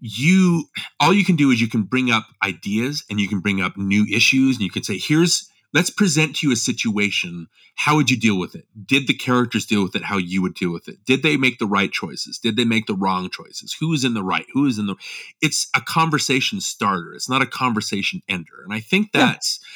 You 0.00 0.64
all 1.00 1.12
you 1.12 1.24
can 1.24 1.36
do 1.36 1.50
is 1.50 1.60
you 1.60 1.68
can 1.68 1.82
bring 1.82 2.10
up 2.10 2.26
ideas 2.42 3.04
and 3.10 3.20
you 3.20 3.28
can 3.28 3.40
bring 3.40 3.60
up 3.60 3.76
new 3.76 4.06
issues 4.12 4.56
and 4.56 4.64
you 4.64 4.70
can 4.70 4.82
say, 4.82 4.98
here's 4.98 5.48
let's 5.74 5.90
present 5.90 6.36
to 6.36 6.46
you 6.46 6.52
a 6.52 6.56
situation. 6.56 7.48
How 7.74 7.96
would 7.96 8.08
you 8.08 8.16
deal 8.16 8.38
with 8.38 8.54
it? 8.54 8.66
Did 8.86 9.08
the 9.08 9.14
characters 9.14 9.66
deal 9.66 9.82
with 9.82 9.96
it 9.96 10.04
how 10.04 10.16
you 10.16 10.40
would 10.40 10.54
deal 10.54 10.72
with 10.72 10.88
it? 10.88 11.04
Did 11.04 11.24
they 11.24 11.36
make 11.36 11.58
the 11.58 11.66
right 11.66 11.90
choices? 11.90 12.38
Did 12.38 12.56
they 12.56 12.64
make 12.64 12.86
the 12.86 12.94
wrong 12.94 13.28
choices? 13.28 13.76
Who 13.80 13.92
is 13.92 14.04
in 14.04 14.14
the 14.14 14.22
right? 14.22 14.46
Who 14.54 14.66
is 14.66 14.78
in 14.78 14.86
the 14.86 14.94
It's 15.42 15.66
a 15.74 15.80
conversation 15.80 16.60
starter. 16.60 17.12
It's 17.14 17.28
not 17.28 17.42
a 17.42 17.46
conversation 17.46 18.22
ender. 18.28 18.62
And 18.62 18.72
I 18.72 18.80
think 18.80 19.10
that's 19.12 19.58
yeah. 19.60 19.68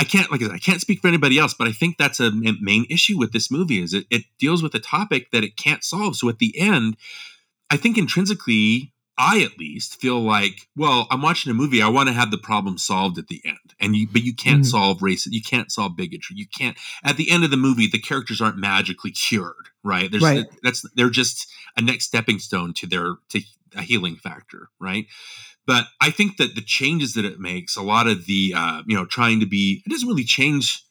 I 0.00 0.04
can't 0.04 0.30
like 0.32 0.42
I, 0.42 0.46
said, 0.46 0.54
I 0.54 0.58
can't 0.58 0.80
speak 0.80 1.00
for 1.00 1.06
anybody 1.06 1.38
else, 1.38 1.54
but 1.54 1.68
I 1.68 1.72
think 1.72 1.96
that's 1.96 2.18
a 2.18 2.32
main 2.32 2.84
issue 2.90 3.16
with 3.16 3.32
this 3.32 3.50
movie 3.50 3.80
is 3.80 3.94
it, 3.94 4.06
it 4.10 4.24
deals 4.40 4.60
with 4.60 4.74
a 4.74 4.80
topic 4.80 5.30
that 5.30 5.44
it 5.44 5.56
can't 5.56 5.84
solve. 5.84 6.16
So 6.16 6.28
at 6.28 6.40
the 6.40 6.58
end, 6.58 6.96
I 7.70 7.76
think 7.76 7.96
intrinsically 7.96 8.92
I 9.16 9.42
at 9.42 9.58
least 9.58 10.00
feel 10.00 10.20
like, 10.20 10.68
well, 10.76 11.06
I'm 11.10 11.22
watching 11.22 11.50
a 11.50 11.54
movie. 11.54 11.80
I 11.82 11.88
want 11.88 12.08
to 12.08 12.12
have 12.12 12.30
the 12.30 12.38
problem 12.38 12.78
solved 12.78 13.16
at 13.18 13.28
the 13.28 13.40
end, 13.44 13.74
and 13.78 13.94
you, 13.94 14.08
but 14.08 14.24
you 14.24 14.34
can't 14.34 14.62
mm-hmm. 14.62 14.70
solve 14.70 14.98
racism. 14.98 15.28
You 15.30 15.42
can't 15.42 15.70
solve 15.70 15.96
bigotry. 15.96 16.36
You 16.36 16.46
can't. 16.46 16.76
At 17.04 17.16
the 17.16 17.30
end 17.30 17.44
of 17.44 17.50
the 17.50 17.56
movie, 17.56 17.86
the 17.86 18.00
characters 18.00 18.40
aren't 18.40 18.56
magically 18.56 19.12
cured, 19.12 19.68
right? 19.84 20.10
There's, 20.10 20.22
right. 20.22 20.46
That's 20.62 20.84
they're 20.96 21.10
just 21.10 21.46
a 21.76 21.82
next 21.82 22.06
stepping 22.06 22.40
stone 22.40 22.74
to 22.74 22.86
their 22.86 23.14
to 23.30 23.40
a 23.76 23.82
healing 23.82 24.16
factor, 24.16 24.68
right? 24.80 25.06
But 25.66 25.86
I 26.00 26.10
think 26.10 26.36
that 26.38 26.54
the 26.54 26.60
changes 26.60 27.14
that 27.14 27.24
it 27.24 27.38
makes, 27.38 27.76
a 27.76 27.82
lot 27.82 28.06
of 28.06 28.26
the, 28.26 28.52
uh, 28.54 28.82
you 28.86 28.96
know, 28.96 29.06
trying 29.06 29.40
to 29.40 29.46
be, 29.46 29.82
it 29.86 29.90
doesn't 29.90 30.08
really 30.08 30.24
change. 30.24 30.84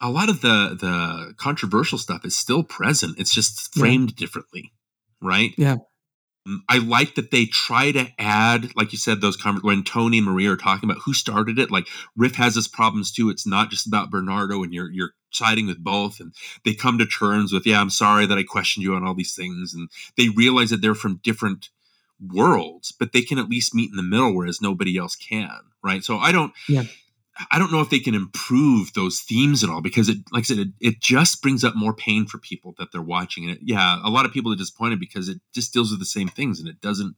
A 0.00 0.10
lot 0.10 0.28
of 0.28 0.42
the 0.42 0.76
the 0.80 1.34
controversial 1.36 1.98
stuff 1.98 2.24
is 2.24 2.36
still 2.36 2.62
present. 2.62 3.18
It's 3.18 3.34
just 3.34 3.74
framed 3.74 4.10
yeah. 4.10 4.16
differently, 4.16 4.72
right? 5.20 5.52
Yeah. 5.56 5.76
I 6.68 6.78
like 6.78 7.14
that 7.14 7.30
they 7.30 7.46
try 7.46 7.92
to 7.92 8.08
add, 8.18 8.74
like 8.76 8.92
you 8.92 8.98
said, 8.98 9.20
those 9.20 9.36
when 9.62 9.84
Tony 9.84 10.18
and 10.18 10.26
Maria 10.26 10.52
are 10.52 10.56
talking 10.56 10.88
about 10.88 11.02
who 11.04 11.12
started 11.12 11.58
it. 11.58 11.70
Like 11.70 11.86
Riff 12.16 12.34
has 12.36 12.54
his 12.54 12.68
problems 12.68 13.12
too. 13.12 13.30
It's 13.30 13.46
not 13.46 13.70
just 13.70 13.86
about 13.86 14.10
Bernardo, 14.10 14.62
and 14.62 14.72
you're 14.72 14.90
you're 14.90 15.12
siding 15.30 15.66
with 15.66 15.82
both. 15.82 16.20
And 16.20 16.32
they 16.64 16.74
come 16.74 16.98
to 16.98 17.06
terms 17.06 17.52
with, 17.52 17.66
yeah, 17.66 17.80
I'm 17.80 17.90
sorry 17.90 18.26
that 18.26 18.38
I 18.38 18.42
questioned 18.42 18.84
you 18.84 18.94
on 18.94 19.04
all 19.04 19.14
these 19.14 19.34
things, 19.34 19.74
and 19.74 19.88
they 20.16 20.28
realize 20.28 20.70
that 20.70 20.80
they're 20.80 20.94
from 20.94 21.20
different 21.22 21.68
worlds, 22.20 22.92
but 22.92 23.12
they 23.12 23.22
can 23.22 23.38
at 23.38 23.48
least 23.48 23.74
meet 23.74 23.90
in 23.90 23.96
the 23.96 24.02
middle, 24.02 24.34
whereas 24.34 24.60
nobody 24.60 24.96
else 24.96 25.16
can, 25.16 25.60
right? 25.82 26.02
So 26.02 26.18
I 26.18 26.32
don't. 26.32 26.52
Yeah. 26.68 26.84
I 27.50 27.58
don't 27.58 27.72
know 27.72 27.80
if 27.80 27.90
they 27.90 27.98
can 27.98 28.14
improve 28.14 28.92
those 28.94 29.20
themes 29.20 29.62
at 29.62 29.70
all 29.70 29.80
because 29.80 30.08
it, 30.08 30.18
like 30.32 30.42
I 30.42 30.44
said, 30.44 30.58
it, 30.58 30.68
it 30.80 31.00
just 31.00 31.40
brings 31.42 31.64
up 31.64 31.76
more 31.76 31.94
pain 31.94 32.26
for 32.26 32.38
people 32.38 32.74
that 32.78 32.92
they're 32.92 33.02
watching 33.02 33.48
it. 33.48 33.58
Yeah, 33.62 34.00
a 34.04 34.10
lot 34.10 34.26
of 34.26 34.32
people 34.32 34.52
are 34.52 34.56
disappointed 34.56 35.00
because 35.00 35.28
it 35.28 35.40
just 35.54 35.72
deals 35.72 35.90
with 35.90 36.00
the 36.00 36.06
same 36.06 36.28
things 36.28 36.60
and 36.60 36.68
it 36.68 36.80
doesn't. 36.80 37.14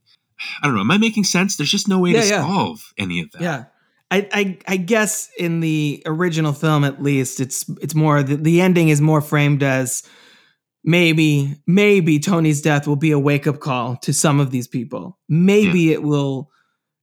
I 0.61 0.67
don't 0.67 0.75
know. 0.75 0.81
Am 0.81 0.91
I 0.91 0.97
making 0.97 1.23
sense? 1.23 1.57
There's 1.57 1.71
just 1.71 1.87
no 1.87 1.99
way 1.99 2.11
yeah, 2.11 2.21
to 2.21 2.27
yeah. 2.27 2.41
solve 2.41 2.93
any 2.97 3.19
of 3.21 3.31
that. 3.31 3.41
Yeah. 3.41 3.65
I, 4.09 4.27
I, 4.33 4.57
I 4.67 4.77
guess 4.77 5.29
in 5.37 5.61
the 5.61 6.03
original 6.05 6.51
film, 6.51 6.83
at 6.83 7.01
least, 7.01 7.39
it's 7.39 7.65
it's 7.81 7.95
more 7.95 8.21
the, 8.21 8.35
the 8.35 8.59
ending 8.59 8.89
is 8.89 8.99
more 8.99 9.21
framed 9.21 9.63
as 9.63 10.03
maybe 10.83 11.55
maybe 11.65 12.19
Tony's 12.19 12.61
death 12.61 12.87
will 12.87 12.97
be 12.97 13.11
a 13.11 13.19
wake 13.19 13.47
up 13.47 13.59
call 13.59 13.95
to 13.97 14.13
some 14.13 14.39
of 14.39 14.51
these 14.51 14.67
people. 14.67 15.17
Maybe 15.29 15.83
yeah. 15.83 15.93
it 15.93 16.03
will 16.03 16.51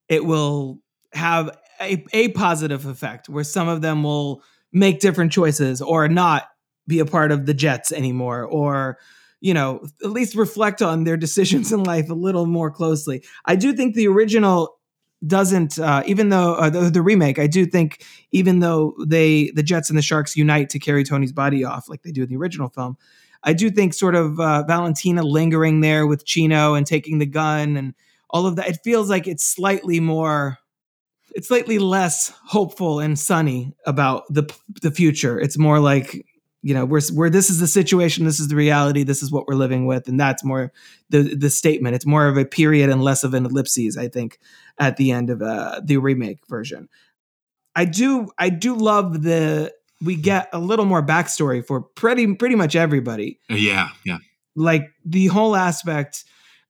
it 0.09 0.25
will 0.25 0.81
have 1.15 1.57
a, 1.81 2.05
a 2.13 2.29
positive 2.29 2.87
effect 2.87 3.29
where 3.29 3.45
some 3.45 3.69
of 3.69 3.83
them 3.83 4.03
will 4.03 4.43
make 4.73 5.01
different 5.01 5.33
choices 5.33 5.81
or 5.81 6.09
not 6.09 6.49
be 6.87 6.99
a 6.99 7.07
part 7.07 7.33
of 7.33 7.47
the 7.47 7.55
Jets 7.55 7.93
anymore 7.93 8.45
or 8.45 8.99
you 9.41 9.55
know 9.55 9.85
at 10.03 10.11
least 10.11 10.35
reflect 10.35 10.83
on 10.83 11.05
their 11.05 11.17
decisions 11.27 11.73
in 11.73 11.85
life 11.85 12.11
a 12.11 12.15
little 12.15 12.47
more 12.47 12.71
closely. 12.71 13.23
I 13.45 13.57
do 13.57 13.73
think 13.73 13.95
the 13.95 14.09
original 14.09 14.79
doesn't 15.27 15.79
uh, 15.79 16.03
even 16.07 16.29
though 16.29 16.55
uh, 16.55 16.71
the, 16.71 16.91
the, 16.91 17.03
remake 17.03 17.41
i 17.41 17.47
do 17.49 17.67
think 17.67 18.05
even 18.31 18.61
though 18.61 18.95
they 19.05 19.51
the 19.51 19.65
jets 19.65 19.91
and 19.91 19.99
the 19.99 20.03
sharks 20.03 20.37
unite 20.37 20.71
to 20.71 20.79
carry 20.79 21.03
tony's 21.03 21.33
body 21.33 21.65
off 21.65 21.89
like 21.89 22.03
they 22.03 22.13
do 22.13 22.23
in 22.23 22.29
the 22.29 22.37
original 22.37 22.69
film 22.69 22.97
i 23.43 23.53
do 23.53 23.69
think 23.69 23.93
sort 23.93 24.15
of 24.15 24.39
uh, 24.39 24.63
valentina 24.63 25.25
lingering 25.25 25.81
there 25.81 26.07
with 26.07 26.25
chino 26.25 26.75
and 26.75 26.87
taking 26.87 27.19
the 27.19 27.27
gun 27.27 27.77
and 27.77 27.95
all 28.31 28.47
of 28.47 28.55
that 28.55 28.69
it 28.69 28.79
feels 28.85 29.11
like 29.11 29.27
it's 29.27 29.45
slightly 29.45 29.99
more 29.99 30.58
it's 31.39 31.47
slightly 31.47 31.79
less 31.79 32.33
hopeful 32.47 32.99
and 32.99 33.17
sunny 33.17 33.73
about 33.87 34.25
the 34.29 34.53
the 34.83 34.91
future. 34.91 35.39
It's 35.39 35.57
more 35.57 35.79
like 35.79 36.27
you 36.63 36.75
know 36.75 36.85
we're 36.85 37.01
where 37.13 37.31
this 37.31 37.49
is 37.49 37.61
the 37.61 37.69
situation, 37.69 38.25
this 38.25 38.41
is 38.41 38.49
the 38.49 38.57
reality, 38.57 39.05
this 39.05 39.23
is 39.23 39.31
what 39.31 39.47
we're 39.47 39.55
living 39.55 39.87
with, 39.87 40.09
and 40.09 40.19
that's 40.19 40.43
more 40.43 40.73
the 41.11 41.37
the 41.37 41.49
statement. 41.49 41.95
It's 41.95 42.05
more 42.05 42.27
of 42.27 42.37
a 42.37 42.45
period 42.45 42.91
and 42.91 43.05
less 43.05 43.23
of 43.23 43.35
an 43.35 43.47
ellipses. 43.47 43.97
I 43.97 44.09
think 44.09 44.41
at 44.81 44.97
the 44.97 45.13
end 45.13 45.31
of 45.31 45.41
uh, 45.41 45.81
the 45.85 45.99
remake 45.99 46.41
version. 46.49 46.89
I 47.77 47.85
do 47.85 48.31
I 48.37 48.49
do 48.49 48.75
love 48.75 49.23
the 49.23 49.73
we 50.01 50.17
get 50.17 50.49
a 50.53 50.59
little 50.59 50.87
more 50.87 51.07
backstory 51.07 51.65
for 51.65 51.83
pretty 51.83 52.35
pretty 52.35 52.57
much 52.57 52.75
everybody. 52.75 53.39
Yeah, 53.49 53.91
yeah. 54.05 54.19
Like 54.57 54.89
the 55.05 55.29
whole 55.29 55.55
aspect. 55.55 56.25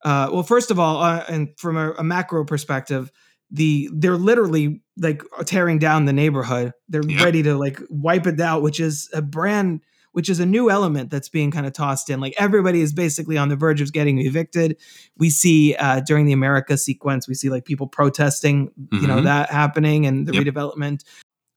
Uh, 0.05 0.29
well, 0.31 0.43
first 0.43 0.71
of 0.71 0.79
all, 0.79 1.03
uh, 1.03 1.25
and 1.27 1.49
from 1.59 1.79
a, 1.79 1.93
a 1.93 2.05
macro 2.05 2.45
perspective, 2.45 3.11
the 3.51 3.89
they're 3.93 4.17
literally 4.17 4.83
like 4.97 5.23
tearing 5.45 5.79
down 5.79 6.05
the 6.05 6.13
neighborhood. 6.13 6.73
They're 6.89 7.05
yep. 7.07 7.25
ready 7.25 7.43
to 7.45 7.57
like 7.57 7.81
wipe 7.89 8.27
it 8.27 8.41
out, 8.41 8.63
which 8.63 8.81
is 8.81 9.09
a 9.13 9.23
brand 9.23 9.81
which 10.13 10.29
is 10.29 10.41
a 10.41 10.47
new 10.47 10.71
element 10.71 11.11
that's 11.11 11.29
being 11.29 11.51
kind 11.51 11.67
of 11.67 11.73
tossed 11.73 12.11
in. 12.11 12.19
Like 12.19 12.35
everybody 12.39 12.81
is 12.81 12.93
basically 12.93 13.37
on 13.37 13.51
the 13.51 13.57
verge 13.57 13.81
of 13.81 13.93
getting 13.93 14.19
evicted. 14.19 14.77
We 15.17 15.31
see 15.31 15.77
uh, 15.77 16.01
during 16.01 16.27
the 16.27 16.33
America 16.33 16.77
sequence, 16.77 17.29
we 17.29 17.35
see 17.35 17.51
like 17.51 17.65
people 17.65 17.87
protesting, 17.87 18.69
mm-hmm. 18.69 18.97
you 18.97 19.07
know, 19.07 19.17
mm-hmm. 19.17 19.27
that 19.27 19.51
happening 19.51 20.07
and 20.07 20.27
the 20.27 20.35
yep. 20.35 20.45
redevelopment. 20.45 21.05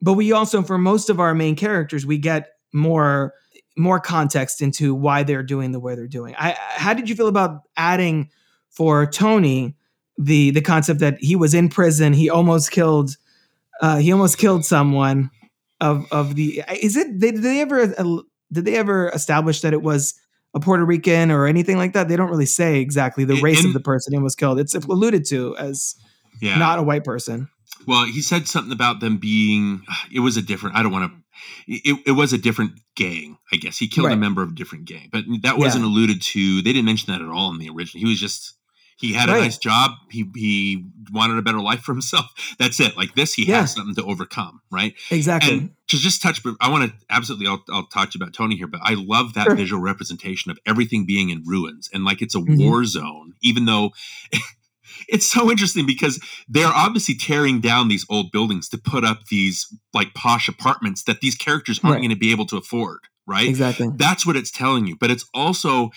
But 0.02 0.14
we 0.14 0.32
also, 0.32 0.62
for 0.62 0.78
most 0.78 1.10
of 1.10 1.20
our 1.20 1.34
main 1.34 1.56
characters, 1.56 2.06
we 2.06 2.18
get 2.18 2.50
more 2.74 3.34
more 3.78 4.00
context 4.00 4.62
into 4.62 4.94
why 4.94 5.24
they're 5.24 5.44
doing 5.44 5.72
the 5.72 5.80
way 5.80 5.96
they're 5.96 6.08
doing. 6.08 6.36
I, 6.38 6.56
how 6.60 6.94
did 6.94 7.10
you 7.10 7.16
feel 7.16 7.30
about 7.30 7.62
adding 7.78 8.30
for 8.70 9.06
Tony? 9.06 9.78
The 10.18 10.52
the 10.52 10.62
concept 10.62 11.00
that 11.00 11.18
he 11.20 11.36
was 11.36 11.54
in 11.54 11.70
prison, 11.70 12.14
he 12.14 12.30
almost 12.30 12.72
killed, 12.72 13.18
uh, 13.82 13.98
he 13.98 14.12
almost 14.12 14.38
killed 14.38 14.66
someone. 14.66 15.30
Of 15.80 16.06
of 16.12 16.36
the 16.36 16.64
is 16.80 16.96
it 16.96 17.20
did 17.20 17.38
they 17.38 17.62
ever 17.62 17.94
uh, 17.98 18.22
did 18.52 18.66
they 18.66 18.76
ever 18.76 19.10
establish 19.10 19.62
that 19.62 19.74
it 19.74 19.82
was 19.82 20.14
a 20.54 20.60
Puerto 20.60 20.86
Rican 20.86 21.32
or 21.32 21.48
anything 21.48 21.78
like 21.78 21.94
that? 21.94 22.08
They 22.08 22.16
don't 22.16 22.30
really 22.30 22.46
say 22.46 22.80
exactly 22.80 23.24
the 23.24 23.42
race 23.42 23.62
in, 23.62 23.68
of 23.68 23.74
the 23.74 23.80
person 23.80 24.14
who 24.14 24.22
was 24.22 24.36
killed. 24.36 24.60
It's 24.60 24.76
alluded 24.76 25.26
to 25.30 25.56
as 25.58 25.96
yeah. 26.40 26.58
not 26.58 26.78
a 26.78 26.84
white 26.84 27.04
person. 27.04 27.50
Well, 27.88 28.06
he 28.06 28.22
said 28.22 28.48
something 28.48 28.72
about 28.72 29.00
them 29.00 29.18
being. 29.18 29.82
It 30.14 30.20
was 30.20 30.38
a 30.38 30.42
different. 30.42 30.76
I 30.76 30.84
don't 30.84 30.92
want 30.92 31.12
to. 31.12 31.18
It, 31.68 32.04
it 32.06 32.12
was 32.12 32.34
a 32.34 32.38
different 32.38 32.74
gang. 32.96 33.38
I 33.52 33.56
guess 33.56 33.78
he 33.78 33.88
killed 33.88 34.08
right. 34.08 34.14
a 34.14 34.20
member 34.20 34.44
of 34.44 34.50
a 34.52 34.56
different 34.56 34.86
gang, 34.86 35.10
but 35.12 35.24
that 35.42 35.58
wasn't 35.58 35.86
yeah. 35.86 35.90
alluded 35.90 36.22
to. 36.22 36.62
They 36.62 36.74
didn't 36.74 36.86
mention 36.86 37.12
that 37.12 37.22
at 37.22 37.30
all 37.30 37.50
in 37.52 37.58
the 37.58 37.70
original. 37.70 38.04
He 38.04 38.10
was 38.10 38.20
just 38.20 38.54
he 39.02 39.14
had 39.14 39.30
right. 39.30 39.40
a 39.40 39.42
nice 39.42 39.58
job. 39.58 39.92
He 40.10 40.30
he 40.36 40.86
wanted 41.12 41.38
a 41.38 41.42
better 41.42 41.60
life 41.60 41.82
for 41.82 41.92
himself. 41.92 42.28
That's 42.60 42.80
it. 42.80 42.96
Like 42.96 43.16
this, 43.16 43.34
he 43.34 43.48
yeah. 43.48 43.62
has 43.62 43.74
something 43.74 43.96
to 43.96 44.04
overcome, 44.04 44.62
right? 44.72 44.94
Exactly. 45.10 45.52
And 45.52 45.72
to 45.88 45.98
just 45.98 46.22
touch, 46.22 46.42
I 46.62 46.70
want 46.70 46.92
to 46.92 46.98
absolutely. 47.10 47.48
I'll, 47.48 47.64
I'll 47.72 47.88
talk 47.88 48.14
about 48.16 48.34
Tony 48.34 48.56
here, 48.56 48.68
but 48.68 48.82
I 48.84 48.94
love 48.94 49.34
that 49.34 49.46
sure. 49.46 49.56
visual 49.56 49.82
representation 49.82 50.52
of 50.52 50.60
everything 50.66 51.06
being 51.06 51.32
in 51.32 51.44
ruins 51.46 51.90
and 51.92 52.06
like 52.06 52.22
it's 52.22 52.36
a 52.36 52.40
mm-hmm. 52.40 52.64
war 52.64 52.86
zone, 52.86 53.34
even 53.42 53.66
though. 53.66 53.92
it's 55.10 55.26
so 55.26 55.50
interesting 55.50 55.88
because 55.88 56.20
they're 56.48 56.68
obviously 56.68 57.16
tearing 57.16 57.60
down 57.60 57.88
these 57.88 58.06
old 58.10 58.32
buildings 58.32 58.70
to 58.70 58.78
put 58.78 59.04
up 59.04 59.26
these 59.30 59.74
like 59.94 60.14
posh 60.14 60.48
apartments 60.48 61.04
that 61.04 61.22
these 61.22 61.36
characters 61.36 61.80
aren't 61.84 61.96
right. 61.96 62.00
going 62.02 62.12
to 62.12 62.16
be 62.16 62.32
able 62.32 62.46
to 62.46 62.56
afford 62.56 63.00
right 63.26 63.48
exactly 63.48 63.88
that's 63.96 64.26
what 64.28 64.36
it's 64.36 64.52
telling 64.52 64.86
you 64.86 64.96
but 64.96 65.10
it's 65.10 65.26
also 65.34 65.90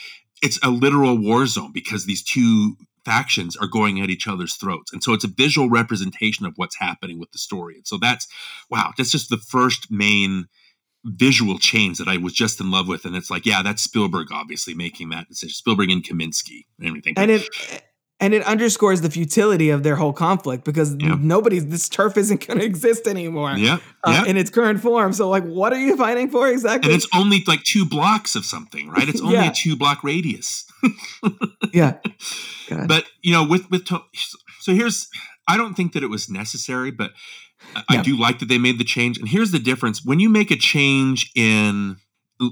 it's 0.43 0.59
a 0.62 0.70
literal 0.70 1.16
war 1.18 1.47
zone 1.47 1.72
because 1.72 2.06
these 2.06 2.22
two 2.22 2.76
factions 3.05 3.56
are 3.56 3.66
going 3.66 4.01
at 4.01 4.10
each 4.10 4.26
other's 4.26 4.55
throats. 4.55 4.93
And 4.93 5.02
so 5.02 5.12
it's 5.12 5.24
a 5.24 5.28
visual 5.28 5.68
representation 5.68 6.47
of 6.47 6.55
what's 6.56 6.78
happening 6.78 7.18
with 7.18 7.32
the 7.32 7.39
story. 7.39 7.76
And 7.76 7.86
so 7.86 7.98
that's 7.98 8.26
wow, 8.70 8.93
that's 8.97 9.10
just 9.10 9.31
the 9.31 9.39
first 9.39 9.90
main 9.90 10.47
visual 11.05 11.59
change 11.59 11.98
that 11.98 12.09
I 12.09 12.16
was 12.16 12.32
just 12.32 12.60
in 12.60 12.70
love 12.70 12.89
with. 12.89 13.05
And 13.05 13.14
it's 13.14 13.31
like, 13.31 13.44
yeah, 13.44 13.62
that's 13.62 13.82
Spielberg 13.82 14.28
obviously 14.32 14.74
making 14.74 15.10
that 15.10 15.28
decision. 15.28 15.55
Spielberg 15.55 15.90
and 15.90 16.02
Kaminski 16.02 16.64
and 16.78 16.89
everything. 16.89 17.14
And 17.16 17.31
and 18.24 18.32
it 18.32 18.42
underscores 18.44 19.02
the 19.02 19.10
futility 19.10 19.68
of 19.68 19.82
their 19.82 19.96
whole 19.96 20.14
conflict 20.14 20.64
because 20.64 20.96
yeah. 20.98 21.14
nobody's 21.20 21.66
this 21.66 21.90
turf 21.90 22.16
isn't 22.16 22.46
going 22.46 22.59
to 22.59 22.64
exist 22.64 23.06
anymore. 23.06 23.52
Yeah, 23.52 23.78
uh, 24.02 24.22
yeah. 24.24 24.24
in 24.24 24.38
its 24.38 24.48
current 24.48 24.80
form. 24.80 25.12
So 25.12 25.28
like 25.28 25.44
what 25.44 25.74
are 25.74 25.78
you 25.78 25.94
fighting 25.94 26.30
for 26.30 26.48
exactly? 26.48 26.90
And 26.90 26.96
it's 26.96 27.06
only 27.14 27.44
like 27.46 27.62
two 27.64 27.84
blocks 27.84 28.34
of 28.34 28.46
something 28.46 28.88
right? 28.88 29.06
It's 29.09 29.20
only 29.22 29.34
yeah. 29.34 29.51
a 29.51 29.55
two 29.55 29.76
block 29.76 30.02
radius. 30.02 30.64
Yeah. 31.72 31.98
But 32.86 33.06
you 33.20 33.32
know 33.32 33.44
with 33.44 33.68
with 33.70 33.84
to- 33.86 34.05
so 34.60 34.72
here's 34.72 35.09
i 35.48 35.56
don't 35.56 35.74
think 35.74 35.92
that 35.92 36.05
it 36.05 36.06
was 36.06 36.30
necessary 36.30 36.92
but 36.92 37.10
I, 37.74 37.84
I 37.88 38.02
do 38.02 38.16
like 38.16 38.38
that 38.38 38.48
they 38.48 38.59
made 38.59 38.78
the 38.78 38.84
change. 38.84 39.18
And 39.18 39.28
here's 39.28 39.51
the 39.51 39.59
difference. 39.59 40.05
When 40.05 40.20
you 40.20 40.28
make 40.28 40.51
a 40.51 40.56
change 40.56 41.30
in 41.34 41.96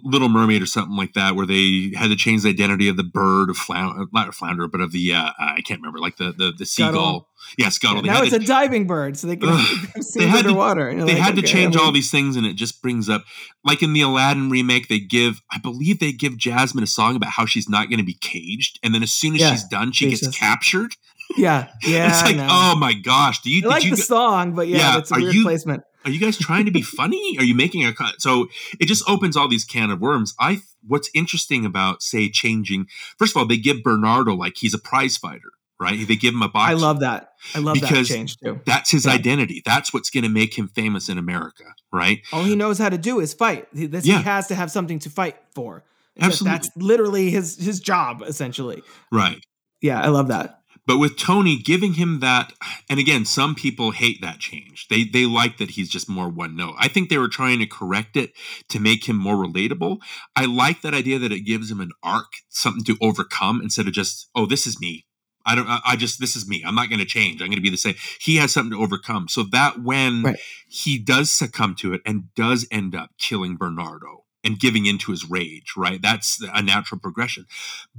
Little 0.04 0.28
Mermaid 0.28 0.62
or 0.62 0.66
something 0.66 0.96
like 0.96 1.12
that, 1.14 1.34
where 1.36 1.46
they 1.46 1.92
had 1.96 2.08
to 2.08 2.16
change 2.16 2.42
the 2.42 2.48
identity 2.50 2.88
of 2.88 2.96
the 2.96 3.02
bird 3.04 3.50
of 3.50 3.56
flounder, 3.56 4.06
not 4.12 4.34
flounder, 4.34 4.68
but 4.68 4.80
of 4.80 4.92
the 4.92 5.12
uh, 5.14 5.30
I 5.38 5.60
can't 5.64 5.80
remember, 5.80 5.98
like 5.98 6.16
the 6.16 6.32
the, 6.32 6.52
the 6.56 6.66
seagull. 6.66 7.28
Yeah, 7.58 7.70
scuttle. 7.70 8.02
They 8.02 8.08
now 8.08 8.22
it's 8.22 8.30
to- 8.30 8.36
a 8.36 8.38
diving 8.38 8.86
bird, 8.86 9.16
so 9.16 9.26
they 9.26 9.36
can 9.36 9.48
they 10.14 10.26
had 10.26 10.46
underwater. 10.46 10.92
to, 10.92 11.04
they 11.04 11.14
like, 11.14 11.22
had 11.22 11.36
to 11.36 11.42
change 11.42 11.76
I 11.76 11.80
all 11.82 11.90
these 11.92 12.10
things 12.10 12.36
and 12.36 12.46
it 12.46 12.54
just 12.54 12.80
brings 12.80 13.08
up 13.08 13.24
like 13.64 13.82
in 13.82 13.92
the 13.94 14.00
aladdin 14.02 14.48
remake 14.48 14.88
they 14.88 14.98
give 15.00 15.42
i 15.50 15.58
believe 15.58 15.98
they 15.98 16.12
give 16.12 16.36
jasmine 16.36 16.84
a 16.84 16.86
song 16.86 17.16
about 17.16 17.30
how 17.30 17.44
she's 17.46 17.68
not 17.68 17.88
going 17.88 17.98
to 17.98 18.04
be 18.04 18.14
caged 18.20 18.78
and 18.82 18.94
then 18.94 19.02
as 19.02 19.12
soon 19.12 19.34
as 19.34 19.40
Yeah, 19.40 19.50
she's 19.52 19.64
done 19.64 19.90
she 19.92 20.08
gets 20.10 20.28
captured 20.36 20.92
Yeah, 21.36 21.68
yeah. 21.82 22.10
it's 22.10 22.22
like 22.22 22.36
oh 22.38 22.76
my 22.76 22.92
gosh 22.94 23.40
do 23.42 23.50
you 23.50 23.58
I 23.58 23.60
did 23.62 23.68
like 23.68 23.84
you 23.84 23.90
the 23.90 23.96
song, 24.02 24.54
but 24.54 24.68
yeah, 24.68 24.78
Yeah, 24.78 24.92
that's 24.94 25.10
a 25.10 25.16
weird 25.16 25.34
you- 25.34 25.42
placement. 25.42 25.82
Are 26.04 26.10
you 26.10 26.18
guys 26.20 26.36
trying 26.38 26.64
to 26.64 26.70
be 26.70 26.82
funny 26.82 27.36
are 27.38 27.44
you 27.44 27.54
making 27.54 27.84
a 27.84 27.92
cut 27.92 28.20
so 28.20 28.48
it 28.80 28.86
just 28.86 29.02
opens 29.08 29.36
all 29.36 29.48
these 29.48 29.64
can 29.64 29.90
of 29.90 30.00
worms 30.00 30.34
i 30.40 30.60
what's 30.86 31.10
interesting 31.14 31.64
about 31.64 32.02
say 32.02 32.28
changing 32.28 32.86
first 33.18 33.34
of 33.34 33.40
all 33.40 33.46
they 33.46 33.56
give 33.56 33.82
bernardo 33.82 34.34
like 34.34 34.56
he's 34.56 34.74
a 34.74 34.78
prize 34.78 35.16
fighter 35.16 35.52
right 35.80 36.06
they 36.06 36.14
give 36.16 36.32
him 36.34 36.42
a 36.42 36.48
box 36.48 36.70
I 36.70 36.74
love 36.74 37.00
that. 37.00 37.32
I 37.54 37.58
love 37.58 37.74
Because 37.74 38.08
that 38.08 38.14
change 38.14 38.36
too. 38.36 38.60
that's 38.64 38.90
his 38.90 39.04
Yeah. 39.04 39.12
identity 39.12 39.62
that's 39.64 39.92
what's 39.92 40.10
going 40.10 40.22
to 40.24 40.30
make 40.30 40.56
him 40.56 40.68
famous 40.68 41.08
in 41.08 41.18
america 41.18 41.64
right 41.92 42.20
All 42.32 42.44
he 42.44 42.54
knows 42.56 42.78
how 42.78 42.88
to 42.88 42.98
do 42.98 43.18
is 43.20 43.34
fight. 43.34 43.66
He, 43.74 43.86
this, 43.86 44.06
Yeah. 44.06 44.18
he 44.18 44.22
has 44.24 44.46
to 44.48 44.54
have 44.54 44.70
something 44.70 44.98
to 45.00 45.10
fight 45.10 45.36
for. 45.54 45.82
Absolutely. 46.20 46.52
That's 46.58 46.70
literally 46.76 47.30
his 47.30 47.56
his 47.58 47.80
job, 47.80 48.22
essentially. 48.26 48.82
right 49.10 49.44
Yeah, 49.80 50.00
I 50.00 50.08
love 50.08 50.28
that. 50.28 50.61
But 50.86 50.98
with 50.98 51.16
Tony 51.16 51.58
giving 51.58 51.94
him 51.94 52.20
that, 52.20 52.52
and 52.90 52.98
again, 52.98 53.24
some 53.24 53.54
people 53.54 53.92
hate 53.92 54.20
that 54.20 54.40
change. 54.40 54.88
They 54.88 55.04
they 55.04 55.26
like 55.26 55.58
that 55.58 55.70
he's 55.70 55.88
just 55.88 56.08
more 56.08 56.28
one 56.28 56.56
note. 56.56 56.74
I 56.78 56.88
think 56.88 57.08
they 57.08 57.18
were 57.18 57.28
trying 57.28 57.60
to 57.60 57.66
correct 57.66 58.16
it 58.16 58.32
to 58.68 58.80
make 58.80 59.08
him 59.08 59.16
more 59.16 59.36
relatable. 59.36 59.98
I 60.34 60.46
like 60.46 60.82
that 60.82 60.94
idea 60.94 61.18
that 61.20 61.32
it 61.32 61.40
gives 61.40 61.70
him 61.70 61.80
an 61.80 61.92
arc, 62.02 62.32
something 62.48 62.84
to 62.84 62.96
overcome 63.00 63.60
instead 63.62 63.86
of 63.86 63.92
just, 63.92 64.28
oh, 64.34 64.46
this 64.46 64.66
is 64.66 64.80
me. 64.80 65.06
I 65.44 65.54
don't. 65.54 65.66
I 65.68 65.96
just 65.96 66.20
this 66.20 66.36
is 66.36 66.48
me. 66.48 66.62
I'm 66.64 66.74
not 66.74 66.88
going 66.88 67.00
to 67.00 67.04
change. 67.04 67.40
I'm 67.40 67.48
going 67.48 67.56
to 67.56 67.62
be 67.62 67.70
the 67.70 67.76
same. 67.76 67.96
He 68.20 68.36
has 68.36 68.52
something 68.52 68.78
to 68.78 68.82
overcome. 68.82 69.28
So 69.28 69.42
that 69.52 69.82
when 69.82 70.22
Right. 70.22 70.38
he 70.68 70.98
does 70.98 71.30
succumb 71.32 71.74
to 71.76 71.92
it 71.92 72.00
and 72.06 72.32
does 72.34 72.66
end 72.70 72.94
up 72.94 73.10
killing 73.18 73.56
Bernardo 73.56 74.21
and 74.44 74.58
giving 74.58 74.86
into 74.86 75.10
his 75.12 75.28
rage, 75.28 75.74
right? 75.76 76.00
That's 76.02 76.42
a 76.52 76.62
natural 76.62 76.98
progression. 77.00 77.46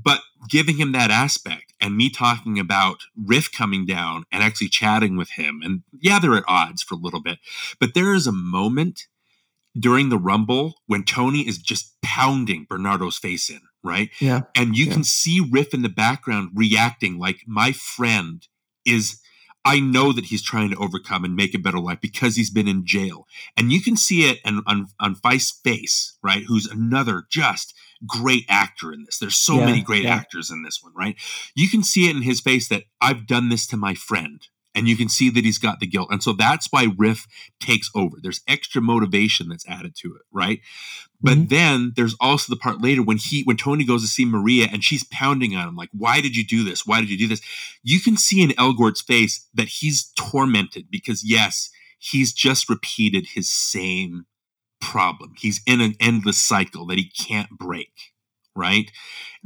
But 0.01 0.21
giving 0.49 0.77
him 0.77 0.91
that 0.91 1.09
aspect 1.11 1.73
and 1.79 1.95
me 1.95 2.09
talking 2.09 2.59
about 2.59 2.97
Riff 3.15 3.51
coming 3.51 3.85
down 3.85 4.25
and 4.31 4.43
actually 4.43 4.69
chatting 4.69 5.15
with 5.15 5.31
him, 5.31 5.61
and 5.63 5.83
yeah, 5.99 6.19
they're 6.19 6.35
at 6.35 6.43
odds 6.47 6.83
for 6.83 6.95
a 6.95 6.99
little 6.99 7.21
bit, 7.21 7.39
but 7.79 7.93
there 7.93 8.13
is 8.13 8.27
a 8.27 8.31
moment 8.31 9.07
during 9.79 10.09
the 10.09 10.17
Rumble 10.19 10.75
when 10.85 11.03
Tony 11.03 11.47
is 11.47 11.57
just 11.57 11.95
pounding 12.03 12.67
Bernardo's 12.69 13.17
face 13.17 13.49
in, 13.49 13.61
right? 13.83 14.09
Yeah. 14.19 14.41
And 14.55 14.75
you 14.77 14.85
Yeah. 14.85 14.93
can 14.93 15.03
see 15.03 15.39
Riff 15.39 15.73
in 15.73 15.81
the 15.81 15.89
background 15.89 16.51
reacting 16.53 17.17
like 17.17 17.39
my 17.47 17.71
friend 17.71 18.47
is. 18.85 19.19
I 19.65 19.79
know 19.79 20.11
that 20.11 20.25
he's 20.25 20.43
trying 20.43 20.69
to 20.71 20.77
overcome 20.77 21.23
and 21.23 21.35
make 21.35 21.53
a 21.53 21.59
better 21.59 21.79
life 21.79 22.01
because 22.01 22.35
he's 22.35 22.49
been 22.49 22.67
in 22.67 22.85
jail. 22.85 23.27
And 23.55 23.71
you 23.71 23.81
can 23.81 23.95
see 23.95 24.29
it 24.29 24.39
on, 24.45 24.61
on, 24.67 24.87
on 24.99 25.15
Feist's 25.15 25.59
face, 25.63 26.17
right? 26.21 26.43
Who's 26.47 26.67
another 26.67 27.23
just 27.29 27.73
great 28.05 28.45
actor 28.49 28.91
in 28.91 29.05
this. 29.05 29.17
There's 29.17 29.35
so 29.35 29.57
Yeah, 29.57 29.65
many 29.65 29.81
great 29.81 30.03
yeah. 30.03 30.15
actors 30.15 30.49
in 30.51 30.63
this 30.63 30.79
one, 30.81 30.93
right? 30.95 31.15
You 31.55 31.69
can 31.69 31.83
see 31.83 32.09
it 32.09 32.15
in 32.15 32.23
his 32.23 32.41
face 32.41 32.67
that 32.69 32.83
I've 33.01 33.27
done 33.27 33.49
this 33.49 33.65
to 33.67 33.77
my 33.77 33.93
friend. 33.93 34.45
And 34.75 34.87
you 34.87 34.97
can 34.97 35.09
see 35.09 35.29
that 35.31 35.45
he's 35.45 35.59
got 35.59 35.79
the 35.79 35.87
guilt. 35.87 36.09
And 36.11 36.23
so 36.23 36.33
that's 36.33 36.67
why 36.71 36.87
Riff 36.97 37.27
takes 37.59 37.89
over. 37.95 38.17
There's 38.21 38.41
extra 38.47 38.81
motivation 38.81 39.49
that's 39.49 39.67
added 39.67 39.95
to 39.97 40.09
it, 40.15 40.23
right? 40.31 40.61
But 41.21 41.37
Mhm. 41.37 41.49
then 41.49 41.93
there's 41.95 42.15
also 42.19 42.53
the 42.53 42.59
part 42.59 42.81
later 42.81 43.01
when 43.03 43.17
he 43.17 43.43
when 43.43 43.57
Tony 43.57 43.83
goes 43.85 44.03
to 44.03 44.07
see 44.07 44.25
Maria 44.25 44.67
and 44.71 44.83
she's 44.83 45.03
pounding 45.05 45.55
on 45.55 45.67
him, 45.69 45.75
like, 45.75 45.89
why 45.93 46.21
did 46.21 46.35
you 46.35 46.45
do 46.45 46.63
this? 46.63 46.85
Why 46.85 47.01
did 47.01 47.09
you 47.09 47.17
do 47.17 47.27
this? 47.27 47.41
You 47.83 47.99
can 47.99 48.17
see 48.17 48.41
in 48.41 48.53
Elgort's 48.57 49.01
face 49.01 49.47
that 49.53 49.67
he's 49.69 50.11
tormented 50.15 50.87
because 50.91 51.23
yes, 51.23 51.69
he's 51.99 52.33
just 52.33 52.69
repeated 52.69 53.27
his 53.27 53.49
same 53.49 54.25
problem. 54.81 55.33
He's 55.37 55.61
in 55.65 55.81
an 55.81 55.95
endless 55.99 56.37
cycle 56.37 56.85
that 56.87 56.99
he 56.99 57.09
can't 57.09 57.49
break, 57.51 58.12
right? 58.55 58.91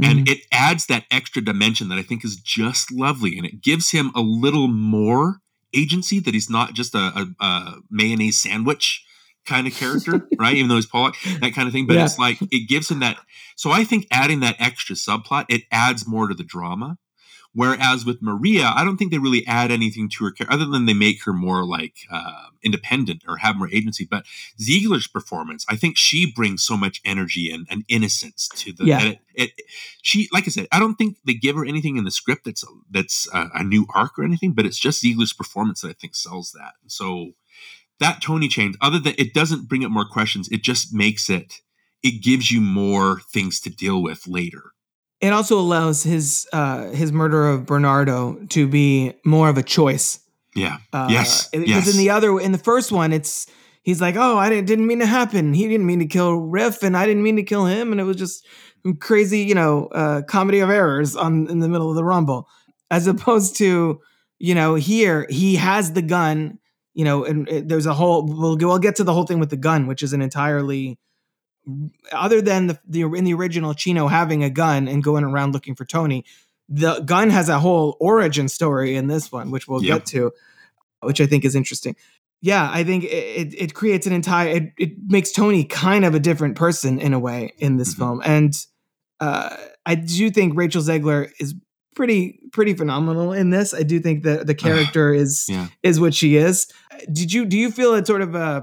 And 0.02 0.20
mm-hmm. 0.20 0.32
it 0.32 0.40
adds 0.52 0.86
that 0.88 1.06
extra 1.10 1.42
dimension 1.42 1.90
that 1.90 1.98
I 1.98 2.04
think 2.04 2.24
is 2.24 2.36
just 2.36 2.92
lovely, 2.92 3.38
and 3.38 3.46
it 3.46 3.62
gives 3.62 3.92
him 3.92 4.12
a 4.16 4.22
little 4.22 4.68
more 4.68 5.40
agency 5.74 6.20
that 6.20 6.34
he's 6.34 6.50
not 6.50 6.74
just 6.74 6.96
a, 6.96 7.00
a, 7.40 7.44
a 7.44 7.76
mayonnaise 7.90 8.40
sandwich 8.40 9.04
kind 9.46 9.66
of 9.66 9.74
character, 9.74 10.28
right? 10.40 10.56
Even 10.56 10.70
though 10.70 10.76
he's 10.76 10.86
Pollock, 10.86 11.16
that 11.42 11.54
kind 11.54 11.68
of 11.68 11.74
thing. 11.74 11.88
But 11.88 11.96
Yeah. 11.96 12.06
it's 12.06 12.20
like 12.20 12.38
it 12.52 12.68
gives 12.68 12.92
him 12.92 13.00
that. 13.00 13.18
So 13.56 13.72
I 13.72 13.84
think 13.84 14.08
adding 14.12 14.42
that 14.42 14.56
extra 14.60 14.96
subplot 14.96 15.46
it 15.50 15.64
adds 15.72 16.08
more 16.08 16.28
to 16.28 16.36
the 16.36 16.44
drama. 16.44 16.98
Whereas 17.58 18.06
with 18.06 18.22
Maria, 18.22 18.72
I 18.76 18.84
don't 18.84 18.98
think 18.98 19.10
they 19.10 19.18
really 19.18 19.44
add 19.48 19.72
anything 19.72 20.10
to 20.10 20.26
her 20.26 20.32
character 20.32 20.54
other 20.54 20.68
than 20.68 20.86
they 20.86 20.94
make 20.94 21.24
her 21.24 21.34
more 21.34 21.66
like 21.66 21.96
uh, 22.12 22.50
independent 22.62 23.24
or 23.28 23.38
have 23.38 23.56
more 23.56 23.68
agency. 23.72 24.06
But 24.06 24.28
Zegler's 24.60 25.08
performance, 25.08 25.66
I 25.68 25.76
think 25.76 25.98
she 25.98 26.32
brings 26.32 26.64
so 26.64 26.78
much 26.78 27.02
energy 27.04 27.50
and, 27.50 27.66
and 27.68 27.84
innocence 27.88 28.48
to 28.58 28.74
the. 28.74 28.86
Yeah. 28.86 29.04
It, 29.04 29.20
it, 29.34 29.52
she, 30.04 30.30
like 30.32 30.44
I 30.44 30.52
said, 30.52 30.68
I 30.72 30.78
don't 30.78 30.98
think 30.98 31.18
they 31.26 31.34
give 31.34 31.56
her 31.56 31.66
anything 31.66 31.98
in 31.98 32.04
the 32.04 32.12
script 32.12 32.46
that's 32.46 32.64
that's 32.92 33.28
a, 33.34 33.50
a 33.56 33.64
new 33.64 33.88
arc 33.92 34.20
or 34.20 34.24
anything, 34.24 34.54
but 34.54 34.68
it's 34.68 34.78
just 34.78 35.04
Zegler's 35.04 35.34
performance 35.34 35.82
that 35.82 35.90
I 35.90 35.94
think 35.94 36.14
sells 36.14 36.52
that. 36.52 36.74
So 36.86 37.32
that 38.00 38.22
Tony 38.22 38.50
change, 38.50 38.76
other 38.82 39.00
than 39.00 39.16
it 39.18 39.34
doesn't 39.34 39.68
bring 39.68 39.84
up 39.84 39.90
more 39.90 40.08
questions, 40.08 40.48
it 40.50 40.62
just 40.62 40.94
makes 40.94 41.28
it. 41.28 41.62
It 42.04 42.22
gives 42.22 42.52
you 42.52 42.62
more 42.62 43.22
things 43.34 43.60
to 43.62 43.72
deal 43.72 44.04
with 44.04 44.28
later. 44.28 44.74
It 45.20 45.34
also 45.34 45.60
allows 45.60 46.04
his 46.04 46.48
uh, 46.54 46.90
his 46.90 47.12
murder 47.12 47.48
of 47.48 47.66
Bernardo 47.66 48.36
to 48.50 48.68
be 48.68 49.14
more 49.26 49.50
of 49.50 49.58
a 49.58 49.64
choice. 49.64 50.20
Yeah. 50.56 50.78
Uh, 50.94 51.08
yes. 51.10 51.50
Because 51.50 51.68
yes. 51.68 51.92
in 51.92 51.98
the 51.98 52.10
other, 52.10 52.40
in 52.40 52.52
the 52.52 52.58
first 52.58 52.92
one, 52.92 53.14
it's 53.14 53.48
he's 53.84 54.02
like, 54.02 54.16
oh, 54.16 54.38
I 54.38 54.50
didn't, 54.50 54.66
didn't 54.66 54.88
mean 54.88 55.00
to 55.00 55.06
happen. 55.06 55.54
He 55.54 55.68
didn't 55.68 55.86
mean 55.86 56.00
to 56.00 56.08
kill 56.08 56.36
Riff, 56.36 56.84
and 56.84 56.98
I 56.98 57.06
didn't 57.06 57.24
mean 57.24 57.38
to 57.38 57.44
kill 57.44 57.66
him, 57.66 57.92
and 57.92 58.02
it 58.02 58.04
was 58.04 58.18
just 58.18 58.46
crazy, 59.00 59.40
you 59.40 59.56
know, 59.56 59.88
uh, 59.88 60.22
comedy 60.24 60.60
of 60.60 60.70
errors 60.70 61.16
on 61.16 61.50
in 61.50 61.60
the 61.60 61.70
middle 61.70 61.90
of 61.90 61.96
the 61.96 62.04
rumble. 62.04 62.48
As 62.92 63.08
opposed 63.14 63.56
to, 63.58 64.00
you 64.40 64.56
know, 64.56 64.76
here 64.76 65.26
he 65.30 65.56
has 65.56 65.94
the 65.94 66.02
gun. 66.02 66.60
You 66.94 67.04
know, 67.04 67.26
and 67.26 67.48
uh, 67.48 67.62
there's 67.64 67.86
a 67.86 67.94
whole. 67.94 68.26
We'll 68.26 68.58
we'll 68.58 68.80
get 68.80 68.96
to 68.96 69.04
the 69.04 69.14
whole 69.14 69.26
thing 69.26 69.40
with 69.40 69.52
the 69.52 69.58
gun, 69.58 69.86
which 69.86 70.02
is 70.02 70.14
an 70.14 70.22
entirely 70.24 70.98
other 72.12 72.42
than 72.42 72.68
the, 72.68 72.80
the 72.88 73.02
in 73.14 73.24
the 73.26 73.34
original 73.34 73.74
Chino 73.74 74.08
having 74.08 74.44
a 74.44 74.50
gun 74.50 74.88
and 74.88 75.04
going 75.04 75.24
around 75.24 75.54
looking 75.54 75.76
for 75.76 75.86
Tony, 75.86 76.24
the 76.70 77.00
gun 77.02 77.30
has 77.30 77.50
a 77.50 77.60
whole 77.60 77.98
origin 78.00 78.48
story 78.48 78.96
in 78.96 79.08
this 79.08 79.32
one, 79.32 79.52
which 79.52 79.68
we'll 79.68 79.84
Yep. 79.84 79.98
get 80.00 80.06
to, 80.08 80.32
which 81.02 81.20
I 81.22 81.26
think 81.26 81.46
is 81.46 81.56
interesting. 81.56 81.96
Yeah, 82.42 82.70
I 82.72 82.84
think 82.84 83.04
it, 83.04 83.08
it, 83.08 83.54
it 83.62 83.74
creates 83.74 84.06
an 84.08 84.14
entire 84.14 84.50
it, 84.50 84.74
it 84.78 84.92
makes 85.08 85.32
Tony 85.32 85.64
kind 85.64 86.06
of 86.06 86.14
a 86.16 86.20
different 86.20 86.56
person 86.56 87.00
in 87.00 87.14
a 87.14 87.20
way 87.20 87.54
in 87.58 87.78
this 87.78 87.94
Mhm. 87.96 87.98
film. 87.98 88.22
And 88.26 88.54
uh, 89.20 89.56
I 89.86 89.96
do 89.96 90.30
think 90.30 90.54
Rachel 90.56 90.82
Zegler 90.82 91.32
is 91.40 91.56
pretty 91.96 92.40
pretty 92.52 92.76
phenomenal 92.76 93.34
in 93.34 93.50
this. 93.50 93.74
I 93.74 93.82
do 93.82 94.00
think 94.00 94.24
that 94.24 94.46
the 94.46 94.54
character 94.54 95.14
is 95.14 95.46
Yeah. 95.50 95.68
is 95.82 96.00
what 96.00 96.14
she 96.14 96.36
is. 96.36 96.68
Did 97.12 97.34
you 97.34 97.46
do 97.46 97.58
you 97.58 97.72
feel 97.72 97.96
it 97.96 98.06
sort 98.06 98.22
of 98.22 98.36
uh, 98.36 98.62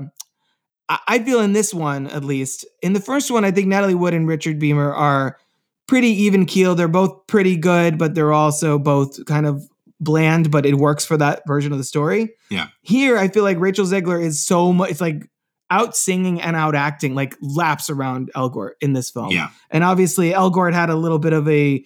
I 0.88 1.18
feel 1.20 1.40
in 1.40 1.54
this 1.54 1.72
one 1.72 2.08
at 2.08 2.24
least. 2.24 2.66
In 2.82 2.92
the 2.92 3.00
first 3.00 3.30
one, 3.30 3.44
I 3.44 3.50
think 3.50 3.68
Natalie 3.68 3.94
Wood 3.94 4.14
and 4.14 4.28
Richard 4.28 4.60
Beymer 4.60 4.94
are 4.94 5.38
pretty 5.86 6.08
even 6.08 6.46
keel. 6.46 6.74
They're 6.74 6.88
both 6.88 7.26
pretty 7.26 7.56
good, 7.56 7.98
but 7.98 8.14
they're 8.14 8.32
also 8.32 8.78
both 8.78 9.24
kind 9.24 9.46
of 9.46 9.66
bland, 10.00 10.50
but 10.50 10.66
it 10.66 10.74
works 10.74 11.04
for 11.04 11.16
that 11.16 11.42
version 11.46 11.72
of 11.72 11.78
the 11.78 11.84
story. 11.84 12.34
Yeah. 12.50 12.68
Here, 12.82 13.16
I 13.16 13.28
feel 13.28 13.42
like 13.44 13.58
Rachel 13.58 13.86
Zegler 13.86 14.22
is 14.22 14.44
so 14.44 14.72
much, 14.72 14.90
it's 14.90 15.00
like 15.00 15.30
out 15.70 15.96
singing 15.96 16.40
and 16.40 16.56
out 16.56 16.74
acting, 16.74 17.14
like 17.14 17.36
laps 17.40 17.88
around 17.88 18.30
Elgort 18.36 18.72
in 18.80 18.92
this 18.92 19.10
film. 19.10 19.30
Yeah. 19.30 19.48
And 19.70 19.84
obviously, 19.84 20.30
Elgort 20.30 20.74
had 20.74 20.90
a 20.90 20.96
little 20.96 21.18
bit 21.18 21.32
of 21.32 21.48
a 21.48 21.84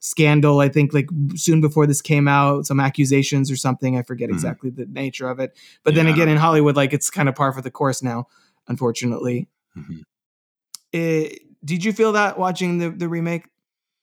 scandal, 0.00 0.60
I 0.60 0.68
think, 0.68 0.92
like 0.92 1.08
soon 1.36 1.60
before 1.60 1.86
this 1.86 2.00
came 2.02 2.26
out, 2.26 2.66
some 2.66 2.80
accusations 2.80 3.50
or 3.50 3.56
something. 3.56 3.96
I 3.96 4.02
forget 4.02 4.30
Mhm. 4.30 4.34
exactly 4.34 4.70
the 4.70 4.86
nature 4.86 5.28
of 5.28 5.38
it. 5.38 5.56
But 5.84 5.94
then 5.94 6.06
Yeah, 6.06 6.12
I 6.12 6.14
again, 6.14 6.28
in. 6.30 6.36
Hollywood, 6.38 6.74
like 6.76 6.92
it's 6.92 7.10
kind 7.10 7.28
of 7.28 7.34
par 7.34 7.52
for 7.52 7.60
the 7.62 7.70
course 7.70 8.02
now, 8.02 8.26
unfortunately. 8.68 9.48
Mhm. 9.78 10.02
Eh, 10.92 11.28
did 11.64 11.84
you 11.84 11.92
feel 11.92 12.12
that 12.12 12.38
watching 12.38 12.78
the, 12.78 12.90
the 12.90 13.08
remake? 13.08 13.44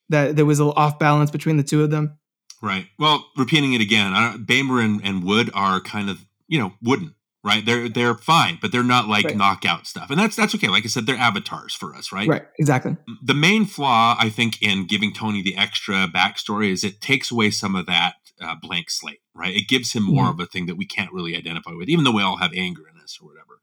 That 0.09 0.37
there 0.37 0.45
was 0.45 0.59
a 0.61 0.65
off 0.65 0.99
balance 0.99 1.31
between 1.31 1.57
the 1.57 1.63
two 1.63 1.83
of 1.83 1.89
them? 1.91 2.13
Right. 2.61 2.87
Well, 2.97 3.25
repeating 3.35 3.73
it 3.73 3.81
again, 3.81 4.13
I, 4.13 4.37
Beymer 4.37 4.81
and, 4.83 5.01
and 5.03 5.21
Wood 5.23 5.49
are 5.53 5.81
kind 5.81 6.09
of 6.09 6.25
you 6.47 6.57
know 6.59 6.73
wooden, 6.81 7.13
right? 7.47 7.65
They're 7.65 7.89
they're 7.89 8.15
fine, 8.15 8.59
but 8.61 8.71
they're 8.71 8.83
not 8.83 9.07
like 9.07 9.25
Right. 9.25 9.37
knockout 9.37 9.87
stuff, 9.87 10.09
and 10.11 10.19
that's 10.19 10.35
that's 10.35 10.53
okay. 10.55 10.67
Like 10.67 10.83
I 10.85 10.87
said, 10.89 11.05
they're 11.05 11.15
avatars 11.17 11.73
for 11.73 11.95
us, 11.95 12.11
right? 12.11 12.27
Right, 12.27 12.43
exactly. 12.59 12.97
The 13.23 13.33
main 13.33 13.65
flaw, 13.65 14.15
I 14.19 14.29
think, 14.29 14.61
in 14.61 14.85
giving 14.85 15.13
Tony 15.13 15.41
the 15.41 15.55
extra 15.55 16.07
backstory 16.07 16.71
is 16.71 16.83
it 16.83 17.01
takes 17.01 17.31
away 17.31 17.49
some 17.51 17.75
of 17.75 17.85
that 17.87 18.15
uh, 18.39 18.53
blank 18.61 18.91
slate, 18.91 19.21
right? 19.33 19.55
It 19.55 19.67
gives 19.67 19.93
him 19.93 20.03
more 20.03 20.25
Mhm. 20.25 20.29
of 20.33 20.39
a 20.41 20.45
thing 20.45 20.67
that 20.67 20.75
we 20.77 20.85
can't 20.85 21.11
really 21.11 21.35
identify 21.35 21.71
with, 21.71 21.89
even 21.89 22.03
though 22.03 22.11
we 22.11 22.21
all 22.21 22.37
have 22.37 22.51
anger 22.53 22.83
in 22.87 23.01
us 23.01 23.17
or 23.19 23.27
whatever. 23.27 23.61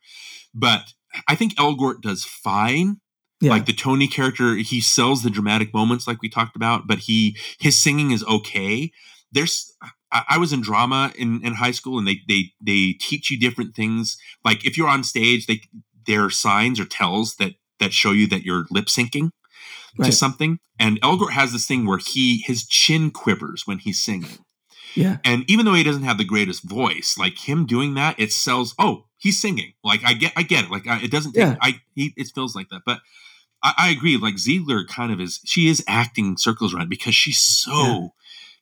But 0.52 0.94
I 1.28 1.36
think 1.36 1.54
Elgort 1.54 2.00
does 2.00 2.24
fine 2.24 2.96
Yeah. 3.40 3.50
Like 3.50 3.66
the 3.66 3.72
Tony 3.74 4.08
character, 4.08 4.54
he 4.56 4.80
sells 4.80 5.22
the 5.22 5.28
dramatic 5.28 5.74
moments 5.74 6.06
like 6.06 6.22
we 6.22 6.28
talked 6.30 6.56
about, 6.56 6.86
but 6.86 7.00
he 7.00 7.36
his 7.58 7.78
singing 7.78 8.10
is 8.10 8.24
okay. 8.24 8.90
There's 9.32 9.72
I, 10.14 10.22
I 10.30 10.38
was 10.38 10.52
in 10.52 10.60
drama 10.62 11.12
in, 11.18 11.44
in 11.44 11.54
high 11.54 11.72
school 11.72 11.98
and 11.98 12.06
they 12.08 12.20
they 12.28 12.52
they 12.60 12.92
teach 12.98 13.30
you 13.30 13.38
different 13.38 13.74
things. 13.74 14.16
Like 14.44 14.64
if 14.64 14.78
you're 14.78 14.88
on 14.88 15.04
stage, 15.04 15.46
they 15.46 15.60
there 16.06 16.24
are 16.24 16.30
signs 16.30 16.80
or 16.80 16.84
tells 16.86 17.34
that 17.36 17.52
that 17.80 17.92
show 17.92 18.12
you 18.12 18.26
that 18.28 18.44
you're 18.44 18.64
lip 18.70 18.86
syncing 18.86 19.30
Right. 19.96 20.06
to 20.06 20.12
something. 20.12 20.58
And 20.78 21.00
Elgort 21.02 21.30
has 21.30 21.52
this 21.52 21.66
thing 21.66 21.86
where 21.86 21.98
he 22.04 22.38
his 22.38 22.66
chin 22.66 23.12
quivers 23.12 23.62
when 23.64 23.78
he's 23.78 24.02
singing. 24.02 24.38
yeah. 24.96 25.18
And 25.24 25.48
even 25.48 25.64
though 25.66 25.74
he 25.74 25.84
doesn't 25.84 26.02
have 26.02 26.18
the 26.18 26.24
greatest 26.24 26.64
voice, 26.64 27.14
like 27.16 27.48
him 27.48 27.64
doing 27.64 27.94
that, 27.94 28.18
it 28.18 28.32
sells. 28.32 28.74
Oh, 28.76 29.04
he's 29.18 29.40
singing. 29.40 29.74
Like 29.84 30.00
I 30.04 30.14
get, 30.14 30.32
I 30.36 30.42
get 30.42 30.64
it. 30.64 30.70
Like 30.72 30.88
I, 30.88 31.00
it 31.00 31.12
doesn't. 31.12 31.32
Take, 31.34 31.42
Yeah. 31.44 31.56
I 31.60 31.80
he, 31.94 32.12
it 32.16 32.28
feels 32.34 32.56
like 32.56 32.70
that. 32.70 32.82
But 32.84 33.02
I, 33.62 33.74
I 33.78 33.88
agree. 33.90 34.16
Like 34.16 34.34
Zegler 34.34 34.84
kind 34.88 35.12
of 35.12 35.20
is. 35.20 35.38
She 35.44 35.68
is 35.68 35.84
acting 35.86 36.36
circles 36.38 36.74
around 36.74 36.88
because 36.90 37.14
she's 37.14 37.38
so 37.40 38.14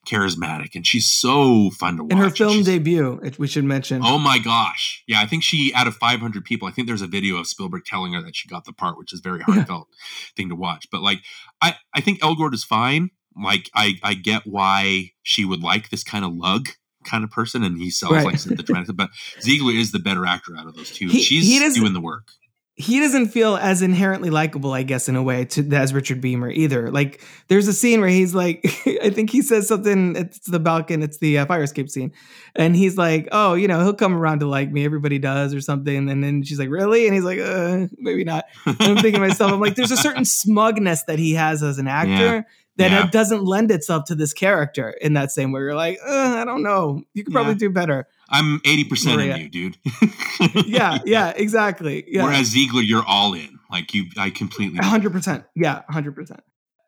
charismatic 0.05 0.75
and 0.75 0.85
she's 0.85 1.07
so 1.07 1.69
fun 1.71 1.97
to 1.97 2.03
watch. 2.03 2.11
In 2.11 2.17
her 2.17 2.29
film 2.29 2.63
debut, 2.63 3.19
we 3.37 3.47
should 3.47 3.63
mention. 3.63 4.01
Oh 4.03 4.17
my 4.17 4.37
gosh. 4.37 5.03
Yeah, 5.07 5.21
I 5.21 5.25
think 5.25 5.43
she 5.43 5.73
out 5.73 5.87
of 5.87 5.95
500 5.95 6.43
people, 6.43 6.67
I 6.67 6.71
think 6.71 6.87
there's 6.87 7.01
a 7.01 7.07
video 7.07 7.37
of 7.37 7.47
Spielberg 7.47 7.85
telling 7.85 8.13
her 8.13 8.21
that 8.21 8.35
she 8.35 8.47
got 8.49 8.65
the 8.65 8.73
part, 8.73 8.97
which 8.97 9.13
is 9.13 9.19
a 9.19 9.23
very 9.23 9.41
heartfelt 9.41 9.87
thing 10.35 10.49
to 10.49 10.55
watch. 10.55 10.87
But 10.91 11.01
like 11.01 11.19
I 11.61 11.75
I 11.93 12.01
think 12.01 12.19
Elgort 12.21 12.53
is 12.53 12.63
fine. 12.63 13.09
Like 13.41 13.69
I 13.73 13.93
I 14.03 14.13
get 14.13 14.45
why 14.45 15.11
she 15.23 15.45
would 15.45 15.63
like 15.63 15.89
this 15.89 16.03
kind 16.03 16.25
of 16.25 16.33
lug 16.33 16.69
kind 17.05 17.23
of 17.23 17.31
person 17.31 17.63
and 17.63 17.77
he 17.77 17.89
sells 17.89 18.13
Right. 18.13 18.25
like 18.25 18.39
the 18.39 18.63
dramatic 18.63 18.95
but 18.95 19.09
Zegler 19.39 19.77
is 19.77 19.91
the 19.91 19.99
better 19.99 20.25
actor 20.25 20.55
out 20.57 20.67
of 20.67 20.75
those 20.75 20.89
two. 20.91 21.07
He- 21.09 21.21
She's 21.21 21.45
he 21.47 21.59
doing 21.79 21.93
the 21.93 21.99
work. 22.01 22.29
He 22.75 22.99
doesn't 22.99 23.27
feel 23.27 23.55
as 23.55 23.83
inherently 23.83 24.31
likable, 24.31 24.73
I 24.73 24.81
guess, 24.81 25.07
in 25.07 25.15
a 25.15 25.21
way, 25.21 25.45
to 25.45 25.69
as 25.75 25.93
Richard 25.93 26.19
Beymer 26.21 26.51
either. 26.51 26.89
Like, 26.89 27.21
there's 27.47 27.67
a 27.67 27.73
scene 27.73 27.99
where 28.01 28.09
he's 28.09 28.33
like, 28.33 28.61
I 29.03 29.11
think 29.11 29.29
he 29.29 29.43
says 29.43 29.67
something. 29.67 30.15
It's 30.15 30.39
the 30.49 30.59
balcony, 30.59 31.03
it's 31.03 31.19
the 31.19 31.37
uh, 31.37 31.45
fire 31.45 31.61
escape 31.61 31.87
scene, 31.91 32.11
and 32.55 32.75
he's 32.75 32.97
like, 32.97 33.27
"Oh, 33.31 33.53
you 33.53 33.67
know, 33.67 33.79
he'll 33.83 33.93
come 33.93 34.15
around 34.15 34.39
to 34.39 34.47
like 34.47 34.71
me. 34.71 34.85
Everybody 34.85 35.19
does, 35.19 35.53
or 35.53 35.61
something." 35.61 36.09
And 36.09 36.23
then 36.23 36.41
she's 36.41 36.57
like, 36.57 36.69
"Really?" 36.69 37.05
And 37.05 37.13
he's 37.13 37.23
like, 37.23 37.37
"Uh, 37.39 37.87
maybe 37.99 38.23
not." 38.23 38.45
And 38.65 38.75
I'm 38.81 38.95
thinking 38.95 39.13
to 39.13 39.19
myself, 39.19 39.51
I'm 39.51 39.59
like, 39.59 39.75
there's 39.75 39.91
a 39.91 39.97
certain 39.97 40.25
smugness 40.25 41.03
that 41.03 41.19
he 41.19 41.33
has 41.35 41.61
as 41.61 41.77
an 41.77 41.87
actor. 41.87 42.45
That 42.77 42.89
Yeah. 42.89 43.05
it 43.05 43.11
doesn't 43.11 43.43
lend 43.43 43.69
itself 43.69 44.05
to 44.05 44.15
this 44.15 44.33
character 44.33 44.89
in 44.99 45.13
that 45.13 45.29
same 45.31 45.51
way. 45.51 45.61
You're 45.61 45.75
like, 45.75 45.99
uh, 46.03 46.37
I 46.39 46.43
don't 46.43 46.63
know. 46.63 47.03
You 47.13 47.23
could 47.23 47.31
probably 47.31 47.51
Yeah. 47.53 47.57
do 47.59 47.69
better. 47.69 48.07
I'm 48.29 48.59
80% 48.61 49.15
Maria. 49.15 49.35
in 49.35 49.41
you, 49.41 49.49
dude. 49.49 49.77
Yeah, 50.65 50.99
yeah, 51.05 51.29
exactly. 51.35 52.03
Yeah. 52.07 52.23
Whereas 52.23 52.53
Zegler, 52.53 52.85
you're 52.85 53.05
all 53.05 53.33
in. 53.33 53.59
Like 53.71 53.93
you 53.93 54.05
I 54.17 54.29
completely 54.29 54.77
hundred 54.79 55.11
percent. 55.13 55.45
Yeah, 55.55 55.81
hundred 55.89 56.15
percent. 56.15 56.41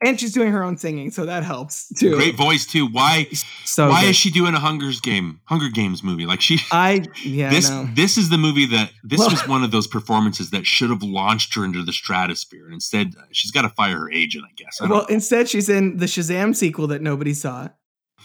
And 0.03 0.20
she's 0.20 0.34
doing 0.34 0.52
her 0.52 0.62
own 0.62 0.78
singing, 0.78 1.10
so 1.10 1.26
that 1.26 1.44
helps 1.44 1.88
too. 1.98 2.16
great 2.16 2.36
voice 2.36 2.66
too. 2.66 2.86
Why 2.88 3.28
So 3.64 3.90
why 3.90 4.02
good. 4.02 4.10
is 4.12 4.16
she 4.18 4.30
doing 4.30 4.53
a 4.53 4.60
Hunger's 4.60 4.99
game 4.99 5.40
Hunger 5.45 5.70
Games 5.70 6.03
movie? 6.03 6.26
Like 6.28 6.41
she 6.41 6.60
I 6.72 7.06
yeah. 7.24 7.49
this 7.49 7.70
no. 7.70 7.88
this 7.95 8.18
is 8.18 8.30
the 8.30 8.38
movie 8.38 8.66
that 8.68 8.91
this 9.03 9.20
Well- 9.20 9.32
was 9.32 9.48
one 9.48 9.64
of 9.64 9.72
those 9.72 9.88
performances 9.88 10.49
that 10.52 10.68
should 10.68 10.90
have 10.91 11.02
launched 11.02 11.56
her 11.56 11.64
into 11.66 11.82
the 11.84 11.94
stratosphere. 11.94 12.66
And 12.66 12.74
instead, 12.76 13.14
uh, 13.18 13.24
she's 13.32 13.52
got 13.52 13.62
to 13.64 13.70
fire 13.70 13.98
her 13.99 14.12
agent, 14.12 14.45
I 14.48 14.53
guess. 14.56 14.80
I 14.82 14.88
Well, 14.88 15.06
instead 15.06 15.49
she's 15.49 15.70
in 15.70 15.98
the 15.98 16.06
Shazam 16.07 16.56
sequel 16.56 16.88
that 16.88 17.02
nobody 17.02 17.34
saw. 17.34 17.70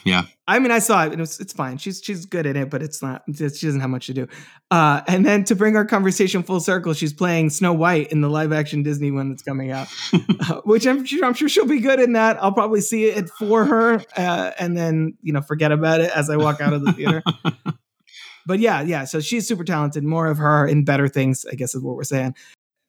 Yeah, 0.05 0.25
I 0.47 0.59
mean, 0.59 0.71
I 0.71 0.81
saw 0.81 1.03
it. 1.03 1.13
and 1.13 1.15
It 1.15 1.21
was, 1.21 1.39
it's 1.41 1.53
fine. 1.53 1.79
She's 1.79 2.03
she's 2.03 2.27
good 2.27 2.47
in 2.47 2.57
it, 2.57 2.71
but 2.71 2.83
it's 2.83 3.03
not. 3.03 3.23
It's, 3.29 3.59
she 3.59 3.67
doesn't 3.67 3.81
have 3.81 3.91
much 3.91 4.07
to 4.07 4.15
do. 4.15 4.27
Uh, 4.71 5.01
and 5.07 5.25
then 5.25 5.45
to 5.45 5.55
bring 5.55 5.77
our 5.77 5.85
conversation 5.85 6.43
full 6.43 6.61
circle, 6.61 6.93
she's 6.93 7.13
playing 7.13 7.51
Snow 7.51 7.73
White 7.73 8.11
in 8.11 8.21
the 8.21 8.29
live 8.29 8.53
action 8.53 8.83
Disney 8.83 9.11
one 9.11 9.29
that's 9.29 9.43
coming 9.43 9.71
out, 9.71 9.89
uh, 10.13 10.61
which 10.65 10.87
I'm 10.87 11.05
sure 11.05 11.25
I'm 11.25 11.35
sure 11.35 11.49
she'll 11.49 11.67
be 11.67 11.81
good 11.81 12.01
in 12.01 12.15
that. 12.15 12.43
I'll 12.43 12.53
probably 12.53 12.81
see 12.81 13.05
it 13.05 13.29
for 13.31 13.65
her, 13.65 14.03
uh, 14.17 14.53
and 14.59 14.77
then 14.77 15.17
you 15.23 15.33
know 15.33 15.41
forget 15.41 15.73
about 15.73 16.01
it 16.01 16.11
as 16.17 16.31
I 16.31 16.37
walk 16.37 16.61
out 16.61 16.73
of 16.73 16.85
the 16.85 16.93
theater. 16.93 17.23
but 18.47 18.59
yeah, 18.59 18.81
yeah. 18.83 19.05
So 19.05 19.21
she's 19.21 19.47
super 19.47 19.65
talented. 19.65 20.03
More 20.03 20.27
of 20.27 20.39
her 20.39 20.67
in 20.67 20.85
better 20.85 21.09
things, 21.09 21.47
I 21.51 21.55
guess, 21.55 21.75
is 21.75 21.83
what 21.83 21.97
we're 21.97 22.05
saying. 22.05 22.35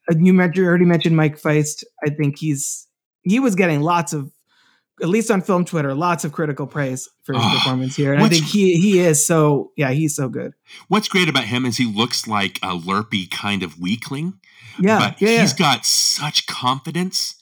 You 0.09 0.33
mentioned, 0.33 0.57
you 0.57 0.65
already 0.65 0.85
mentioned 0.85 1.15
Mike 1.15 1.39
Feist. 1.39 1.83
I 2.03 2.09
think 2.09 2.39
he's 2.39 2.87
he 3.23 3.39
was 3.39 3.55
getting 3.55 3.81
lots 3.81 4.13
of, 4.13 4.31
at 5.01 5.09
least 5.09 5.31
on 5.31 5.41
film 5.41 5.65
Twitter, 5.65 5.93
lots 5.93 6.23
of 6.23 6.31
critical 6.31 6.67
praise 6.67 7.09
for 7.23 7.33
his 7.33 7.41
Oh, 7.43 7.49
performance 7.57 7.95
here. 7.95 8.13
And 8.13 8.23
I 8.23 8.29
think 8.29 8.45
he 8.45 8.79
he 8.79 8.99
is 8.99 9.25
so 9.25 9.71
yeah, 9.77 9.91
he's 9.91 10.15
so 10.15 10.29
good. 10.29 10.53
what's 10.87 11.07
great 11.07 11.29
about 11.29 11.45
him 11.45 11.65
is 11.65 11.77
he 11.77 11.85
looks 11.91 12.27
like 12.27 12.57
a 12.63 12.75
lerpy 12.77 13.29
kind 13.29 13.63
of 13.63 13.79
weakling, 13.79 14.33
Yeah, 14.79 14.99
but 14.99 15.21
yeah, 15.21 15.41
he's 15.41 15.51
yeah. 15.53 15.57
got 15.75 15.85
such 15.85 16.45
confidence, 16.47 17.35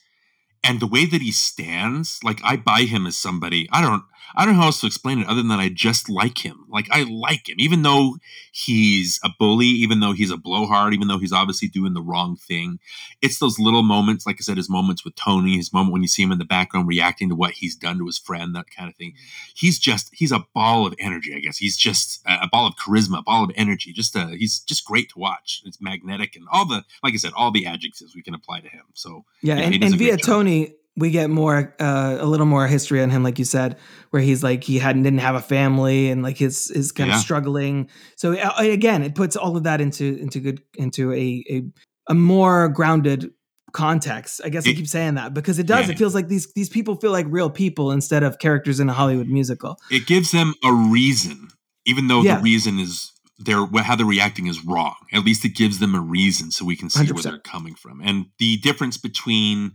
and 0.64 0.80
the 0.80 0.86
way 0.86 1.06
that 1.06 1.20
he 1.22 1.32
stands, 1.32 2.18
like 2.24 2.40
I 2.44 2.56
buy 2.56 2.82
him 2.82 3.06
as 3.06 3.16
somebody. 3.16 3.68
I 3.72 3.80
don't. 3.80 4.04
I 4.34 4.44
don't 4.44 4.54
know 4.54 4.60
how 4.60 4.66
else 4.66 4.80
to 4.80 4.86
explain 4.86 5.20
it 5.20 5.26
other 5.26 5.36
than 5.36 5.48
that 5.48 5.60
I 5.60 5.68
just 5.68 6.08
like 6.08 6.44
him. 6.44 6.66
Like 6.68 6.88
I 6.90 7.04
like 7.04 7.48
him, 7.48 7.56
even 7.58 7.82
though 7.82 8.16
he's 8.52 9.18
a 9.24 9.30
bully, 9.38 9.66
even 9.66 10.00
though 10.00 10.12
he's 10.12 10.30
a 10.30 10.36
blowhard, 10.36 10.92
even 10.92 11.08
though 11.08 11.18
he's 11.18 11.32
obviously 11.32 11.68
doing 11.68 11.94
the 11.94 12.02
wrong 12.02 12.36
thing. 12.36 12.78
It's 13.22 13.38
those 13.38 13.58
little 13.58 13.82
moments, 13.82 14.26
like 14.26 14.36
I 14.38 14.42
said, 14.42 14.56
his 14.56 14.70
moments 14.70 15.04
with 15.04 15.14
Tony, 15.14 15.56
his 15.56 15.72
moment 15.72 15.92
when 15.92 16.02
you 16.02 16.08
see 16.08 16.22
him 16.22 16.32
in 16.32 16.38
the 16.38 16.44
background 16.44 16.88
reacting 16.88 17.28
to 17.28 17.34
what 17.34 17.52
he's 17.52 17.76
done 17.76 17.98
to 17.98 18.06
his 18.06 18.18
friend, 18.18 18.54
that 18.54 18.66
kind 18.76 18.88
of 18.88 18.96
thing. 18.96 19.10
Mm-hmm. 19.12 19.50
He's 19.54 19.78
just 19.78 20.10
he's 20.12 20.32
a 20.32 20.46
ball 20.54 20.86
of 20.86 20.94
energy, 20.98 21.34
I 21.34 21.40
guess. 21.40 21.58
He's 21.58 21.76
just 21.76 22.22
a 22.26 22.40
a 22.42 22.48
ball 22.48 22.66
of 22.66 22.74
charisma, 22.76 23.18
a 23.18 23.22
ball 23.22 23.44
of 23.44 23.50
energy. 23.54 23.92
Just 23.92 24.16
a, 24.16 24.28
he's 24.36 24.60
just 24.60 24.84
great 24.84 25.10
to 25.10 25.18
watch. 25.18 25.62
It's 25.64 25.80
magnetic 25.80 26.36
and 26.36 26.46
all 26.50 26.66
the 26.66 26.84
like 27.02 27.14
I 27.14 27.16
said, 27.16 27.32
all 27.36 27.50
the 27.50 27.66
adjectives 27.66 28.14
we 28.14 28.22
can 28.22 28.34
apply 28.34 28.60
to 28.60 28.68
him. 28.68 28.84
So 28.94 29.24
Yeah, 29.42 29.56
he 29.56 29.76
and, 29.76 29.84
and 29.84 29.94
via. 29.96 30.16
Tony, 30.16 30.74
we 31.00 31.10
get 31.10 31.30
more, 31.30 31.74
uh, 31.80 32.18
a 32.20 32.26
little 32.26 32.46
more 32.46 32.66
history 32.68 33.02
on 33.02 33.10
him, 33.10 33.22
like 33.24 33.38
you 33.38 33.44
said, 33.44 33.76
where 34.10 34.22
he's 34.22 34.42
like 34.44 34.62
he 34.62 34.78
hadn't 34.78 35.02
didn't 35.02 35.18
have 35.20 35.34
a 35.34 35.40
family 35.42 36.10
and 36.10 36.22
like 36.22 36.36
his 36.38 36.70
is 36.70 36.92
kind 36.92 37.08
Yeah. 37.10 37.16
of 37.16 37.20
struggling. 37.22 37.88
So 38.16 38.34
uh, 38.38 38.52
again, 38.58 39.02
it 39.02 39.14
puts 39.14 39.34
all 39.36 39.56
of 39.56 39.64
that 39.64 39.80
into 39.80 40.16
into 40.20 40.38
good 40.40 40.62
into 40.76 41.12
a 41.12 41.44
a, 41.50 41.62
a 42.08 42.14
more 42.14 42.68
grounded 42.68 43.32
context. 43.72 44.40
I 44.44 44.48
guess 44.48 44.66
I 44.66 44.72
keep 44.72 44.88
saying 44.88 45.14
that 45.14 45.32
because 45.32 45.58
it 45.58 45.66
does. 45.66 45.86
Yeah. 45.86 45.92
It 45.92 45.98
feels 45.98 46.14
like 46.14 46.28
these 46.28 46.52
these 46.54 46.68
people 46.68 46.96
feel 46.96 47.12
like 47.12 47.26
real 47.28 47.50
people 47.50 47.90
instead 47.92 48.22
of 48.22 48.38
characters 48.38 48.80
in 48.80 48.88
a 48.88 48.92
Hollywood 48.92 49.28
musical. 49.28 49.78
it 49.90 50.06
gives 50.06 50.30
them 50.32 50.54
a 50.64 50.72
reason, 50.72 51.48
even 51.86 52.08
though 52.08 52.22
Yeah. 52.22 52.36
the 52.36 52.42
reason 52.42 52.78
is 52.78 53.12
their 53.38 53.64
how 53.76 53.96
they're 53.96 54.04
reacting 54.04 54.48
is 54.48 54.64
wrong. 54.66 54.96
At 55.12 55.24
least 55.24 55.44
it 55.44 55.54
gives 55.54 55.78
them 55.78 55.94
a 55.94 56.00
reason 56.00 56.50
so 56.50 56.64
we 56.64 56.76
can 56.76 56.90
see 56.90 57.04
where 57.04 57.14
100%. 57.14 57.22
they're 57.22 57.38
coming 57.38 57.74
from. 57.74 58.00
And 58.02 58.26
the 58.38 58.56
difference 58.58 58.96
between 58.98 59.72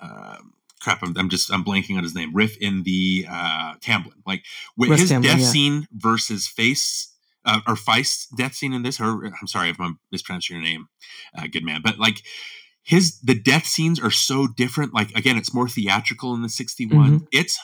um 0.00 0.52
crap, 0.78 1.02
I'm, 1.02 1.16
I'm 1.16 1.28
just 1.28 1.52
I'm 1.52 1.64
blanking 1.64 1.96
on 1.96 2.02
his 2.02 2.14
name. 2.14 2.34
Riff 2.34 2.56
in 2.58 2.82
the 2.84 3.26
uh 3.30 3.74
Tamblyn, 3.80 4.22
like 4.26 4.44
with 4.76 4.90
Russ 4.90 5.00
his 5.00 5.10
Tamblyn, 5.10 5.32
death 5.32 5.40
yeah. 5.42 5.50
scene 5.50 5.88
versus 5.92 6.46
face. 6.46 7.14
Uh, 7.44 7.60
or 7.66 7.76
Feist's 7.76 8.26
death 8.36 8.52
scene 8.52 8.74
in 8.74 8.82
this, 8.82 9.00
or 9.00 9.24
I'm 9.24 9.46
sorry 9.46 9.70
if 9.70 9.80
I'm 9.80 10.00
mispronouncing 10.12 10.56
your 10.56 10.62
name, 10.62 10.88
uh, 11.34 11.46
good 11.50 11.64
man, 11.64 11.80
but 11.82 11.98
like 11.98 12.20
his 12.82 13.20
the 13.20 13.34
death 13.34 13.66
scenes 13.66 14.00
are 14.00 14.10
so 14.10 14.46
different. 14.46 14.92
Like 14.92 15.12
again, 15.12 15.36
it's 15.38 15.54
more 15.54 15.68
theatrical 15.68 16.34
in 16.34 16.42
the 16.42 16.48
61. 16.48 17.26
It's 17.32 17.58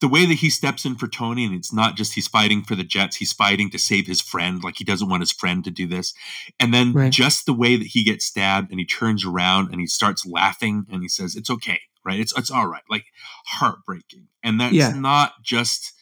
the 0.00 0.08
way 0.08 0.26
that 0.26 0.34
he 0.34 0.50
steps 0.50 0.84
in 0.84 0.96
for 0.96 1.06
Tony, 1.06 1.44
and 1.44 1.54
it's 1.54 1.72
not 1.72 1.96
just 1.96 2.14
he's 2.14 2.28
fighting 2.28 2.62
for 2.62 2.74
the 2.74 2.84
Jets, 2.84 3.16
he's 3.16 3.32
fighting 3.32 3.70
to 3.70 3.78
save 3.78 4.06
his 4.06 4.20
friend. 4.20 4.62
Like 4.62 4.76
he 4.76 4.84
doesn't 4.84 5.08
want 5.08 5.22
his 5.22 5.32
friend 5.32 5.64
to 5.64 5.70
do 5.70 5.86
this. 5.86 6.12
And 6.60 6.74
then 6.74 6.92
Right. 6.92 7.12
just 7.12 7.46
the 7.46 7.54
way 7.54 7.76
that 7.76 7.86
he 7.88 8.04
gets 8.04 8.24
stabbed 8.26 8.70
and 8.70 8.80
he 8.80 8.86
turns 8.86 9.24
around 9.24 9.70
and 9.70 9.80
he 9.80 9.86
starts 9.86 10.26
laughing 10.26 10.84
and 10.90 11.02
he 11.02 11.08
says, 11.08 11.36
It's 11.36 11.48
okay, 11.48 11.80
right? 12.04 12.18
It's 12.20 12.36
it's 12.36 12.50
all 12.50 12.66
right. 12.66 12.82
Like 12.90 13.04
heartbreaking. 13.46 14.28
And 14.42 14.60
that's 14.60 14.74
Yeah. 14.74 14.92
not 14.92 15.42
just 15.42 15.92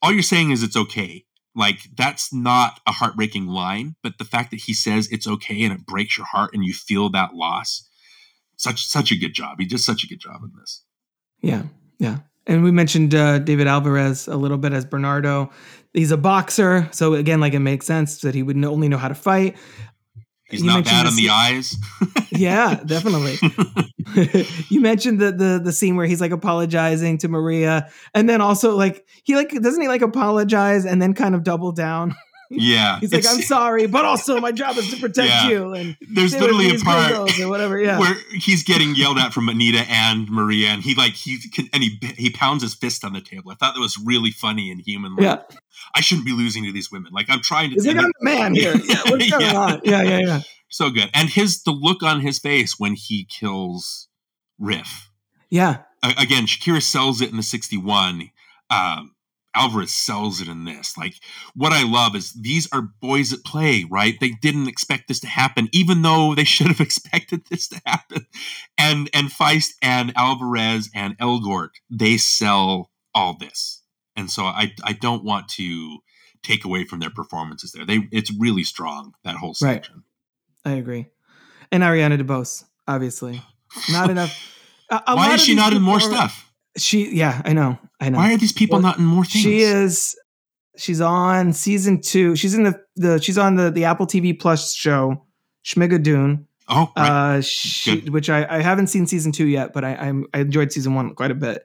all 0.00 0.12
you're 0.12 0.22
saying 0.22 0.50
is 0.50 0.62
it's 0.62 0.76
okay. 0.76 1.24
Like 1.54 1.80
that's 1.96 2.32
not 2.32 2.80
a 2.86 2.92
heartbreaking 2.92 3.46
line, 3.46 3.96
but 4.02 4.18
the 4.18 4.24
fact 4.24 4.50
that 4.52 4.60
he 4.62 4.74
says 4.74 5.08
it's 5.10 5.26
okay 5.26 5.62
and 5.62 5.72
it 5.72 5.86
breaks 5.86 6.16
your 6.16 6.26
heart 6.26 6.50
and 6.54 6.64
you 6.64 6.72
feel 6.72 7.10
that 7.10 7.34
loss, 7.34 7.88
such 8.56 8.86
such 8.86 9.10
a 9.12 9.16
good 9.18 9.34
job. 9.34 9.58
He 9.58 9.66
does 9.66 9.84
such 9.84 10.04
a 10.04 10.06
good 10.06 10.20
job 10.20 10.42
in 10.42 10.52
this. 10.58 10.82
Yeah, 11.40 11.64
yeah. 11.98 12.18
And 12.46 12.62
we 12.62 12.70
mentioned 12.70 13.14
uh, 13.14 13.38
David 13.38 13.66
Alvarez 13.66 14.28
a 14.28 14.36
little 14.36 14.58
bit 14.58 14.72
as 14.72 14.84
Bernardo. 14.84 15.50
He's 15.92 16.10
a 16.10 16.16
boxer, 16.16 16.88
so 16.90 17.14
again, 17.14 17.40
like 17.40 17.54
it 17.54 17.60
makes 17.60 17.86
sense 17.86 18.20
that 18.22 18.34
he 18.34 18.42
would 18.42 18.62
only 18.64 18.88
know 18.88 18.98
how 18.98 19.08
to 19.08 19.14
fight. 19.14 19.56
He's 20.50 20.60
You 20.60 20.66
not 20.66 20.84
bad 20.84 21.06
on 21.06 21.16
the 21.16 21.30
eyes. 21.30 21.76
Yeah, 22.36 22.80
definitely. 22.84 23.36
you 24.68 24.80
mentioned 24.80 25.20
the 25.20 25.30
the 25.30 25.60
the 25.62 25.72
scene 25.72 25.94
where 25.94 26.06
he's 26.06 26.20
like 26.20 26.32
apologizing 26.32 27.18
to 27.18 27.28
Maria, 27.28 27.88
and 28.12 28.28
then 28.28 28.40
also 28.40 28.76
like 28.76 29.06
he 29.22 29.36
like 29.36 29.50
doesn't 29.50 29.80
he 29.80 29.86
like 29.86 30.02
apologize 30.02 30.84
and 30.84 31.00
then 31.00 31.14
kind 31.14 31.36
of 31.36 31.44
double 31.44 31.70
down. 31.70 32.12
Yeah. 32.56 32.98
He's 33.00 33.12
like, 33.12 33.26
"I'm 33.28 33.42
sorry, 33.42 33.86
but 33.86 34.04
also 34.04 34.40
my 34.40 34.52
job 34.52 34.76
is 34.76 34.88
to 34.90 34.96
protect 34.96 35.28
Yeah. 35.28 35.48
you." 35.48 35.72
And 35.74 35.96
There's 36.00 36.32
literally 36.34 36.74
a 36.74 36.78
part 36.78 37.12
or 37.40 37.48
whatever. 37.48 37.80
Yeah, 37.80 37.98
where 37.98 38.16
he's 38.32 38.62
getting 38.62 38.94
yelled 38.94 39.18
at 39.18 39.32
from 39.32 39.48
Anita 39.48 39.84
and 39.88 40.28
Maria, 40.30 40.68
and 40.68 40.82
he 40.82 40.94
like 40.94 41.12
he 41.14 41.38
can 41.50 41.68
and 41.72 41.82
he 41.82 41.98
he 42.16 42.30
pounds 42.30 42.62
his 42.62 42.74
fist 42.74 43.04
on 43.04 43.12
the 43.12 43.20
table. 43.20 43.50
I 43.50 43.54
thought 43.54 43.74
that 43.74 43.80
was 43.80 43.98
really 43.98 44.30
funny 44.30 44.70
and 44.70 44.80
human. 44.80 45.16
Like, 45.16 45.24
yeah. 45.24 45.56
I 45.94 46.00
shouldn't 46.00 46.26
be 46.26 46.32
losing 46.32 46.64
to 46.64 46.72
these 46.72 46.90
women. 46.90 47.12
Like 47.12 47.26
I'm 47.28 47.40
trying 47.40 47.70
to. 47.70 47.74
He's 47.74 47.86
like, 47.86 47.96
and 47.96 48.12
man 48.20 48.54
here." 48.54 48.74
Yeah, 48.76 49.02
what's 49.06 49.30
going 49.30 49.42
Yeah. 49.42 49.56
on? 49.56 49.80
Yeah, 49.84 50.02
yeah, 50.02 50.18
yeah. 50.18 50.40
so 50.68 50.90
good. 50.90 51.10
And 51.14 51.28
his 51.30 51.62
the 51.62 51.72
look 51.72 52.02
on 52.02 52.20
his 52.20 52.38
face 52.38 52.78
when 52.78 52.94
he 52.94 53.24
kills 53.24 54.08
Riff. 54.58 55.10
Yeah. 55.50 55.78
A- 56.02 56.14
again, 56.18 56.46
Chakiris 56.46 56.82
sells 56.82 57.20
it 57.20 57.30
in 57.30 57.36
the 57.36 57.42
61. 57.42 58.30
Um, 58.70 59.13
Alvarez 59.54 59.92
sells 59.92 60.40
it 60.40 60.48
in 60.48 60.64
this. 60.64 60.96
Like, 60.96 61.14
what 61.54 61.72
I 61.72 61.82
love 61.84 62.14
is 62.16 62.32
these 62.32 62.68
are 62.72 62.88
boys 63.00 63.32
at 63.32 63.44
play, 63.44 63.84
right? 63.90 64.18
They 64.20 64.30
didn't 64.30 64.68
expect 64.68 65.08
this 65.08 65.20
to 65.20 65.26
happen, 65.26 65.68
even 65.72 66.02
though 66.02 66.34
they 66.34 66.44
should 66.54 66.68
have 66.68 66.80
expected 66.80 67.42
this 67.50 67.68
to 67.68 67.80
happen. 67.86 68.26
And 68.78 69.08
and 69.14 69.28
Feist 69.28 69.74
and 69.82 70.12
Alvarez 70.16 70.90
and 70.94 71.16
Elgort, 71.18 71.70
they 71.90 72.16
sell 72.16 72.90
all 73.14 73.36
this. 73.38 73.82
And 74.16 74.30
so 74.30 74.44
I 74.44 74.72
I 74.84 74.92
don't 74.92 75.24
want 75.24 75.48
to 75.50 75.98
take 76.42 76.64
away 76.64 76.84
from 76.84 77.00
their 77.00 77.10
performances 77.10 77.72
there. 77.72 77.86
They 77.86 78.08
it's 78.12 78.32
really 78.38 78.64
strong, 78.64 79.14
that 79.24 79.36
whole 79.36 79.54
Right. 79.62 79.76
section. 79.84 80.04
I 80.64 80.72
agree. 80.72 81.06
And 81.72 81.82
Ariana 81.82 82.20
DeBose, 82.20 82.64
obviously. 82.86 83.42
Not 83.90 84.10
enough. 84.14 84.50
A, 84.90 85.02
a 85.08 85.16
Why 85.16 85.34
is 85.34 85.42
she 85.42 85.54
not 85.54 85.72
in 85.72 85.82
more 85.82 86.00
stuff? 86.00 86.43
She, 86.76 87.14
yeah, 87.14 87.40
I 87.44 87.52
know. 87.52 87.78
I 88.00 88.08
know. 88.10 88.18
Why 88.18 88.34
are 88.34 88.36
these 88.36 88.52
people 88.52 88.76
Well, 88.76 88.82
not 88.82 88.98
in 88.98 89.04
more 89.04 89.24
things? 89.24 89.42
She 89.44 89.60
is. 89.60 90.16
She's 90.76 91.00
on 91.00 91.52
season 91.52 92.00
two. 92.00 92.34
She's 92.36 92.54
in 92.54 92.64
the 92.64 92.80
the. 92.96 93.20
She's 93.20 93.38
on 93.38 93.54
the 93.54 93.70
the 93.70 93.84
Apple 93.84 94.06
TV 94.06 94.38
Plus 94.38 94.74
show 94.74 95.24
Schmigadoon, 95.64 96.46
Oh, 96.68 96.90
right. 96.96 97.36
uh, 97.36 97.40
she, 97.42 98.00
Good. 98.00 98.08
which 98.12 98.28
I, 98.28 98.44
I 98.58 98.60
haven't 98.62 98.88
seen 98.88 99.06
season 99.06 99.30
two 99.32 99.46
yet, 99.46 99.72
but 99.72 99.84
I 99.84 99.94
I'm, 99.94 100.26
I 100.34 100.40
enjoyed 100.40 100.72
season 100.72 100.94
one 100.94 101.14
quite 101.14 101.30
a 101.30 101.34
bit. 101.34 101.64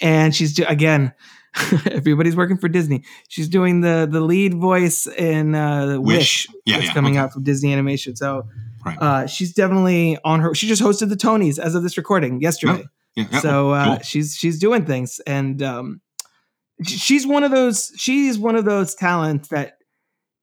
And 0.00 0.34
she's 0.34 0.58
again, 0.60 1.12
everybody's 1.90 2.36
working 2.36 2.58
for 2.58 2.68
Disney. 2.68 3.02
She's 3.28 3.48
doing 3.48 3.80
the 3.80 4.06
the 4.10 4.20
lead 4.20 4.54
voice 4.54 5.06
in 5.08 5.54
uh, 5.56 5.98
Wish, 6.00 6.16
Wish. 6.16 6.48
Yeah, 6.64 6.74
that's 6.76 6.86
yeah, 6.88 6.94
coming 6.94 7.14
okay. 7.14 7.20
out 7.20 7.32
from 7.32 7.42
Disney 7.42 7.72
Animation. 7.72 8.14
So 8.16 8.46
Right. 8.84 8.98
uh, 9.02 9.26
she's 9.26 9.52
definitely 9.52 10.16
on 10.24 10.38
her. 10.38 10.54
She 10.54 10.68
just 10.68 10.80
hosted 10.80 11.08
the 11.08 11.16
Tonys 11.16 11.58
as 11.58 11.74
of 11.74 11.82
this 11.82 11.96
recording 11.96 12.40
yesterday. 12.40 12.84
Yeah, 13.16 13.40
so 13.40 13.70
uh, 13.70 13.84
cool. 13.84 14.04
she's 14.04 14.36
she's 14.36 14.58
doing 14.58 14.84
things, 14.84 15.20
and 15.26 15.62
um, 15.62 16.00
she's 16.84 17.26
one 17.26 17.44
of 17.44 17.50
those. 17.50 17.92
She's 17.96 18.38
one 18.38 18.56
of 18.56 18.66
those 18.66 18.94
talents 18.94 19.48
that 19.48 19.78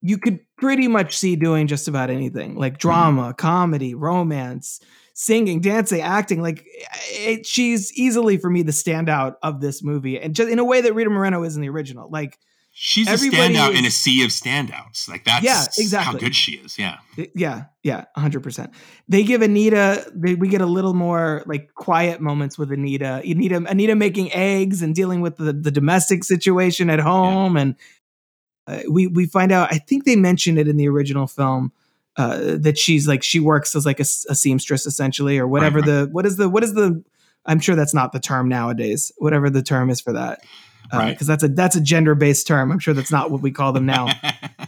you 0.01 0.17
could 0.17 0.39
pretty 0.57 0.87
much 0.87 1.15
see 1.15 1.35
doing 1.35 1.67
just 1.67 1.87
about 1.87 2.09
anything, 2.09 2.55
like 2.55 2.79
drama, 2.79 3.33
comedy, 3.35 3.93
romance, 3.93 4.79
singing, 5.13 5.61
dancing, 5.61 6.01
acting. 6.01 6.41
Like 6.41 6.65
it, 7.11 7.45
she's 7.45 7.93
easily 7.93 8.37
for 8.37 8.49
me 8.49 8.63
the 8.63 8.71
standout 8.71 9.35
of 9.43 9.61
this 9.61 9.83
movie, 9.83 10.19
and 10.19 10.35
just 10.35 10.49
in 10.49 10.57
a 10.57 10.65
way 10.65 10.81
that 10.81 10.93
Rita 10.93 11.11
Moreno 11.11 11.43
is 11.43 11.55
in 11.55 11.61
the 11.61 11.69
original. 11.69 12.09
Like 12.09 12.39
She's 12.75 13.07
a 13.07 13.11
everybody 13.11 13.53
standout 13.53 13.77
in 13.77 13.85
a 13.85 13.91
sea 13.91 14.23
of 14.23 14.31
standouts. 14.31 15.07
Like 15.07 15.25
that's 15.25 15.45
Yeah, 15.45 15.99
how 15.99 16.13
good 16.13 16.35
she 16.35 16.53
is. 16.53 16.79
Yeah. 16.79 16.97
Yeah, 17.35 17.65
yeah, 17.83 18.05
hundred 18.15 18.41
percent. 18.41 18.71
They 19.07 19.23
give 19.23 19.43
Anita. 19.43 20.11
They, 20.11 20.33
we 20.33 20.47
get 20.47 20.61
a 20.61 20.65
little 20.65 20.95
more 20.95 21.43
like 21.45 21.75
quiet 21.75 22.19
moments 22.19 22.57
with 22.57 22.71
Anita. 22.71 23.21
Anita, 23.23 23.63
Anita 23.69 23.95
making 23.95 24.33
eggs 24.33 24.81
and 24.81 24.95
dealing 24.95 25.21
with 25.21 25.37
the, 25.37 25.53
the 25.53 25.69
domestic 25.69 26.23
situation 26.23 26.89
at 26.89 26.99
home, 26.99 27.57
and 27.57 27.75
uh, 28.65 28.79
we 28.89 29.05
we 29.05 29.27
find 29.27 29.51
out. 29.51 29.71
I 29.71 29.77
think 29.77 30.05
they 30.05 30.15
mentioned 30.15 30.57
it 30.57 30.67
in 30.67 30.75
the 30.75 30.89
original 30.89 31.27
film 31.27 31.71
uh, 32.17 32.57
that 32.57 32.79
she's 32.79 33.07
like 33.07 33.21
she 33.21 33.39
works 33.39 33.75
as 33.75 33.85
like 33.85 33.99
a 33.99 34.05
seamstress 34.05 34.87
essentially, 34.87 35.37
or 35.37 35.47
whatever 35.47 35.77
Right, 35.77 35.85
the 35.85 36.09
what 36.11 36.25
is 36.25 36.37
the 36.37 36.49
what 36.49 36.63
is 36.63 36.73
the. 36.73 37.03
I'm 37.45 37.59
sure 37.59 37.75
that's 37.75 37.93
not 37.93 38.13
the 38.13 38.19
term 38.19 38.49
nowadays. 38.49 39.11
Whatever 39.17 39.51
the 39.51 39.61
term 39.61 39.91
is 39.91 40.01
for 40.01 40.13
that, 40.13 40.39
because 40.83 40.99
Right. 40.99 41.19
that's 41.19 41.43
a 41.43 41.47
that's 41.47 41.75
a 41.75 41.81
gender 41.81 42.15
based 42.15 42.45
term. 42.47 42.71
I'm 42.71 42.79
sure 42.79 42.93
that's 42.93 43.11
not 43.11 43.31
what 43.31 43.41
we 43.41 43.51
call 43.51 43.71
them 43.73 43.85
now. 43.85 44.07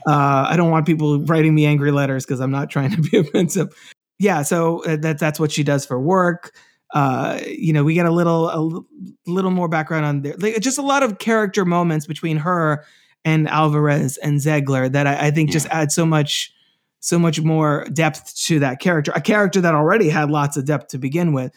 Uh, 0.07 0.45
I 0.47 0.55
don't 0.55 0.69
want 0.69 0.85
people 0.85 1.19
writing 1.21 1.55
me 1.55 1.65
angry 1.65 1.89
letters 1.89 2.27
because 2.27 2.39
I'm 2.39 2.51
not 2.51 2.69
trying 2.69 2.91
to 2.91 3.01
be 3.01 3.17
offensive. 3.27 3.73
Yeah, 4.19 4.43
so 4.43 4.83
uh, 4.85 4.97
that 4.97 5.17
that's 5.17 5.39
what 5.39 5.51
she 5.51 5.63
does 5.63 5.83
for 5.83 5.99
work. 5.99 6.53
Uh, 6.93 7.39
you 7.47 7.73
know, 7.73 7.83
we 7.83 7.95
get 7.95 8.05
a 8.05 8.11
little 8.11 8.49
a 8.49 8.83
little 9.25 9.49
more 9.49 9.67
background 9.67 10.05
on 10.05 10.21
there, 10.21 10.35
like, 10.37 10.59
just 10.59 10.77
a 10.77 10.83
lot 10.83 11.01
of 11.01 11.17
character 11.17 11.65
moments 11.65 12.05
between 12.05 12.37
her 12.37 12.85
and 13.23 13.49
Alvarez 13.49 14.17
and 14.17 14.39
Zegler 14.39 14.91
that 14.91 15.07
I, 15.07 15.27
I 15.27 15.31
think 15.31 15.49
just 15.49 15.65
add 15.69 15.91
so 15.91 16.05
much 16.05 16.53
so 16.99 17.17
much 17.17 17.41
more 17.41 17.85
depth 17.91 18.35
to 18.45 18.59
that 18.59 18.79
character, 18.79 19.11
a 19.15 19.21
character 19.21 19.59
that 19.61 19.73
already 19.73 20.09
had 20.09 20.29
lots 20.29 20.55
of 20.55 20.65
depth 20.65 20.89
to 20.89 20.99
begin 20.99 21.33
with. 21.33 21.51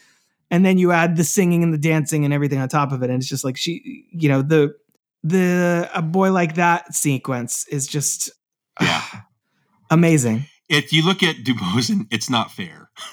And 0.51 0.65
then 0.65 0.77
you 0.77 0.91
add 0.91 1.15
the 1.15 1.23
singing 1.23 1.61
and 1.63 1.73
the 1.73 1.77
dancing 1.77 2.25
and 2.25 2.33
everything 2.33 2.59
on 2.59 2.67
top 2.69 2.91
of 2.91 3.03
it, 3.03 3.09
and 3.09 3.19
it's 3.21 3.29
just 3.29 3.43
like 3.43 3.55
she, 3.57 4.05
you 4.11 4.29
know, 4.29 4.41
the 4.41 4.73
the 5.23 5.89
a 5.93 6.01
boy 6.01 6.31
like 6.31 6.55
that 6.55 6.93
sequence 6.93 7.67
is 7.67 7.85
just 7.87 8.31
Yeah. 8.81 9.03
amazing. 9.91 10.45
if 10.69 10.93
you 10.93 11.03
look 11.05 11.21
at 11.23 11.35
and 11.89 12.07
it's 12.11 12.29
not 12.29 12.51
fair. 12.51 12.89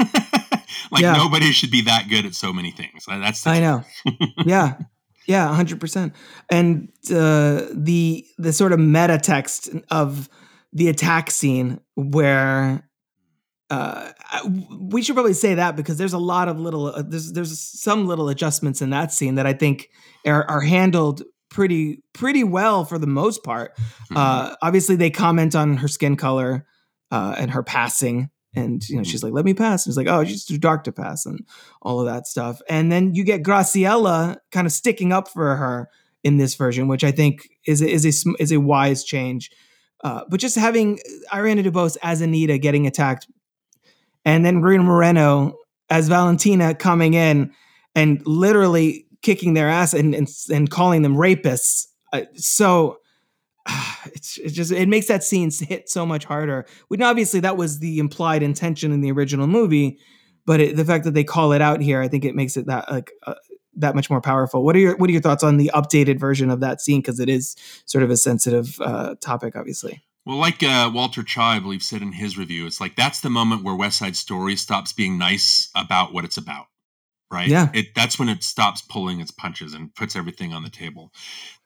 like 0.91 1.03
Yeah. 1.03 1.15
nobody 1.17 1.53
should 1.53 1.71
be 1.71 1.83
that 1.83 2.09
good 2.09 2.25
at 2.27 2.35
so 2.35 2.53
many 2.53 2.71
things. 2.71 3.05
That's 3.09 3.47
I 3.47 3.61
know. 3.61 3.83
yeah. 4.45 4.75
Yeah, 5.27 5.53
hundred 5.53 5.81
percent. 5.81 6.15
And 6.49 6.89
uh, 7.11 7.67
the 7.73 8.25
the 8.39 8.53
sort 8.53 8.73
of 8.73 8.79
meta 8.79 9.19
text 9.19 9.71
of 9.91 10.29
the 10.73 10.89
attack 10.89 11.31
scene 11.33 11.81
where 11.97 12.86
uh, 13.69 14.13
we 14.79 15.03
should 15.03 15.15
probably 15.15 15.33
say 15.33 15.55
that 15.55 15.75
because 15.77 15.99
there's 15.99 16.13
a 16.13 16.19
lot 16.19 16.49
of 16.49 16.61
little 16.61 16.87
uh, 16.87 17.03
there's 17.03 17.33
there's 17.33 17.59
some 17.59 18.07
little 18.07 18.29
adjustments 18.29 18.81
in 18.81 18.91
that 18.91 19.13
scene 19.13 19.35
that 19.35 19.47
I 19.47 19.53
think 19.53 19.91
are, 20.25 20.49
are 20.49 20.61
handled 20.61 21.23
pretty 21.51 22.03
pretty 22.13 22.45
well 22.45 22.85
for 22.85 22.99
the 22.99 23.07
most 23.09 23.43
part. 23.43 23.77
Mm-hmm. 23.77 24.17
Uh, 24.17 24.55
obviously, 24.63 24.95
they 24.95 25.11
comment 25.11 25.57
on 25.57 25.79
her 25.79 25.89
skin 25.89 26.17
color 26.17 26.65
uh, 27.11 27.35
and 27.37 27.51
her 27.51 27.65
passing, 27.65 28.31
and 28.55 28.89
you 28.89 28.99
know 28.99 29.03
she's 29.03 29.25
like, 29.25 29.33
"Let 29.33 29.45
me 29.45 29.55
pass." 29.55 29.85
And 29.85 29.91
it's 29.91 29.97
like, 29.97 30.07
"Oh, 30.07 30.25
she's 30.25 30.45
too 30.45 30.59
dark 30.59 30.85
to 30.85 30.93
pass," 30.93 31.27
and 31.27 31.41
all 31.83 31.99
of 31.99 32.07
that 32.07 32.29
stuff. 32.29 32.61
And 32.69 32.93
then 32.93 33.15
you 33.15 33.25
get 33.25 33.43
Graciela 33.43 34.37
kind 34.53 34.67
of 34.67 34.73
sticking 34.73 35.13
up 35.13 35.27
for 35.29 35.57
her 35.57 35.89
in 36.23 36.37
this 36.37 36.55
version, 36.55 36.87
which 36.87 37.03
I 37.03 37.11
think 37.11 37.49
is 37.67 37.83
a, 37.83 37.89
is 37.89 38.05
a 38.05 38.33
is 38.41 38.53
a 38.53 38.61
wise 38.61 39.03
change. 39.03 39.51
Uh, 40.05 40.23
but 40.29 40.39
just 40.39 40.57
having 40.57 41.01
Ariana 41.33 41.65
DeBose 41.65 41.97
as 42.03 42.21
Anita 42.21 42.59
getting 42.59 42.87
attacked, 42.87 43.27
and 44.27 44.45
then 44.45 44.61
Rita 44.61 44.83
Moreno 44.83 45.55
as 45.89 46.09
Valentina 46.09 46.75
coming 46.75 47.15
in 47.15 47.53
and 47.95 48.21
literally 48.27 49.07
kicking 49.23 49.55
their 49.55 49.71
ass 49.71 49.95
and 49.95 50.15
and, 50.15 50.29
and 50.53 50.69
calling 50.69 51.01
them 51.01 51.17
rapists. 51.17 51.87
Uh, 52.13 52.23
so 52.35 52.99
it's 54.07 54.37
it 54.39 54.51
just 54.51 54.73
it 54.73 54.89
makes 54.89 55.07
that 55.07 55.25
scene 55.25 55.51
hit 55.51 55.89
so 55.89 56.05
much 56.05 56.25
harder. 56.25 56.67
When 56.89 57.03
obviously 57.03 57.41
that 57.41 57.57
was 57.57 57.79
the 57.79 57.99
implied 57.99 58.43
intention 58.43 58.93
in 58.93 59.01
the 59.01 59.13
original 59.13 59.47
movie, 59.47 59.99
but 60.45 60.61
it, 60.61 60.77
the 60.77 60.85
fact 60.85 61.05
that 61.05 61.15
they 61.15 61.25
call 61.25 61.53
it 61.53 61.63
out 61.63 61.81
here, 61.81 62.03
I 62.03 62.09
think 62.09 62.25
it 62.25 62.35
makes 62.35 62.57
it 62.57 62.67
that 62.67 62.91
like 62.91 63.13
uh, 63.27 63.35
that 63.77 63.95
much 63.95 64.11
more 64.11 64.21
powerful. 64.21 64.65
What 64.65 64.75
are 64.75 64.81
your 64.81 64.97
what 64.97 65.09
are 65.09 65.13
your 65.13 65.23
thoughts 65.23 65.45
on 65.45 65.57
the 65.57 65.71
updated 65.73 66.19
version 66.19 66.51
of 66.51 66.59
that 66.61 66.81
scene? 66.81 67.01
Because 67.01 67.21
it 67.21 67.29
is 67.29 67.55
sort 67.85 68.03
of 68.03 68.11
a 68.11 68.17
sensitive 68.17 68.77
uh, 68.81 69.15
topic, 69.21 69.55
obviously. 69.55 70.03
Well, 70.27 70.39
like 70.39 70.63
uh, 70.63 70.91
Walter 70.93 71.23
Chaw, 71.23 71.53
I 71.53 71.61
believe, 71.61 71.83
said 71.85 72.03
in 72.03 72.13
his 72.13 72.37
review, 72.37 72.67
it's 72.67 72.81
like 72.81 72.97
that's 72.97 73.21
the 73.21 73.31
moment 73.31 73.63
where 73.63 73.77
West 73.77 73.99
Side 73.99 74.17
Story 74.17 74.57
stops 74.57 74.93
being 74.93 75.17
nice 75.19 75.71
about 75.77 76.13
what 76.13 76.25
it's 76.25 76.37
about, 76.37 76.67
right? 77.33 77.47
Yeah. 77.47 77.69
It 77.73 77.95
that's 77.95 78.19
when 78.19 78.29
it 78.29 78.43
stops 78.43 78.83
pulling 78.83 79.21
its 79.21 79.31
punches 79.31 79.73
and 79.73 79.95
puts 79.95 80.17
everything 80.17 80.53
on 80.53 80.65
the 80.65 80.69
table. 80.69 81.13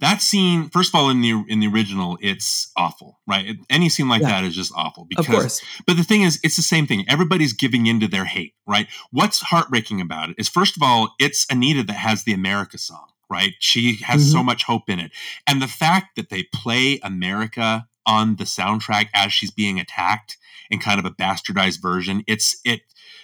That 0.00 0.20
scene, 0.20 0.68
first 0.68 0.90
of 0.94 1.00
all, 1.00 1.08
in 1.08 1.22
the 1.22 1.42
in 1.48 1.60
the 1.60 1.68
original, 1.68 2.18
it's 2.20 2.70
awful, 2.76 3.18
right? 3.26 3.46
It- 3.48 3.56
any 3.70 3.88
scene 3.88 4.10
like 4.10 4.20
Yeah. 4.20 4.28
that 4.28 4.44
is 4.44 4.54
just 4.54 4.72
awful 4.76 5.06
because. 5.08 5.26
of 5.26 5.32
course, 5.32 5.62
But 5.86 5.96
the 5.96 6.04
thing 6.04 6.20
is, 6.20 6.38
it's 6.42 6.56
the 6.56 6.62
same 6.62 6.86
thing. 6.86 7.06
Everybody's 7.08 7.54
giving 7.54 7.86
into 7.86 8.08
their 8.08 8.26
hate, 8.26 8.52
right? 8.66 8.88
What's 9.10 9.40
heartbreaking 9.40 10.02
about 10.02 10.28
it 10.28 10.36
is, 10.38 10.50
first 10.50 10.76
of 10.76 10.82
all, 10.82 11.14
it's 11.18 11.46
Anita 11.50 11.82
that 11.84 11.94
has 11.94 12.24
the 12.24 12.34
America 12.34 12.76
song, 12.76 13.06
right? 13.30 13.54
She 13.60 13.96
has 14.02 14.30
so 14.30 14.42
much 14.42 14.64
hope 14.64 14.90
in 14.90 15.00
it. 15.00 15.12
And 15.46 15.62
the 15.62 15.68
fact 15.68 16.16
that 16.16 16.28
they 16.28 16.42
play 16.42 16.98
America 17.02 17.86
on 18.10 18.36
the 18.36 18.44
soundtrack 18.44 19.08
as 19.14 19.32
she's 19.32 19.52
being 19.52 19.78
attacked 19.78 20.36
in 20.70 20.80
kind 20.80 20.98
of 20.98 21.06
a 21.06 21.10
bastardized 21.10 21.80
version, 21.80 22.24
it's 22.26 22.60
it 22.64 22.80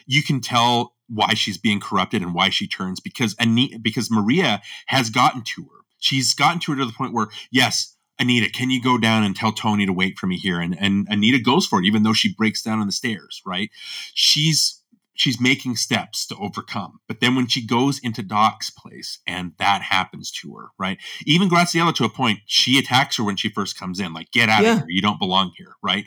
you 0.06 0.22
can 0.22 0.40
tell 0.40 0.94
why 1.08 1.34
she's 1.34 1.58
being 1.58 1.80
corrupted 1.80 2.22
and 2.22 2.34
why 2.34 2.50
she 2.50 2.68
turns 2.68 3.00
because 3.00 3.34
Anita, 3.40 3.78
because 3.78 4.10
Maria 4.10 4.62
has 4.86 5.10
gotten 5.10 5.42
to 5.42 5.62
her. 5.62 5.80
She's 5.98 6.34
gotten 6.34 6.60
to 6.60 6.72
her 6.72 6.78
to 6.78 6.86
the 6.86 6.92
point 6.92 7.12
where, 7.12 7.28
yes, 7.50 7.96
Anita, 8.18 8.50
can 8.50 8.70
you 8.70 8.80
go 8.82 8.98
down 8.98 9.24
and 9.24 9.34
tell 9.34 9.52
Tony 9.52 9.86
to 9.86 9.92
wait 9.92 10.18
for 10.18 10.26
me 10.26 10.36
here? 10.36 10.60
And 10.60 10.76
and 10.80 11.06
Anita 11.10 11.38
goes 11.40 11.66
for 11.66 11.80
it, 11.80 11.86
even 11.86 12.02
though 12.02 12.12
she 12.12 12.32
breaks 12.32 12.62
down 12.62 12.80
on 12.80 12.86
the 12.86 12.92
stairs, 12.92 13.42
right? 13.44 13.70
She's 14.14 14.75
she's 15.16 15.40
making 15.40 15.76
steps 15.76 16.26
to 16.26 16.36
overcome. 16.36 17.00
But 17.08 17.20
then 17.20 17.34
when 17.34 17.46
she 17.48 17.66
goes 17.66 17.98
into 17.98 18.22
Doc's 18.22 18.70
place 18.70 19.18
and 19.26 19.52
that 19.58 19.82
happens 19.82 20.30
to 20.42 20.54
her, 20.54 20.68
right? 20.78 20.98
Even 21.24 21.48
Graciela 21.48 21.94
to 21.96 22.04
a 22.04 22.08
point, 22.08 22.40
she 22.46 22.78
attacks 22.78 23.16
her 23.16 23.24
when 23.24 23.36
she 23.36 23.48
first 23.48 23.78
comes 23.78 23.98
in, 23.98 24.12
like, 24.12 24.30
get 24.30 24.48
out 24.48 24.62
Yeah. 24.62 24.72
of 24.74 24.78
here. 24.80 24.86
You 24.90 25.02
don't 25.02 25.18
belong 25.18 25.52
here, 25.56 25.74
right? 25.82 26.04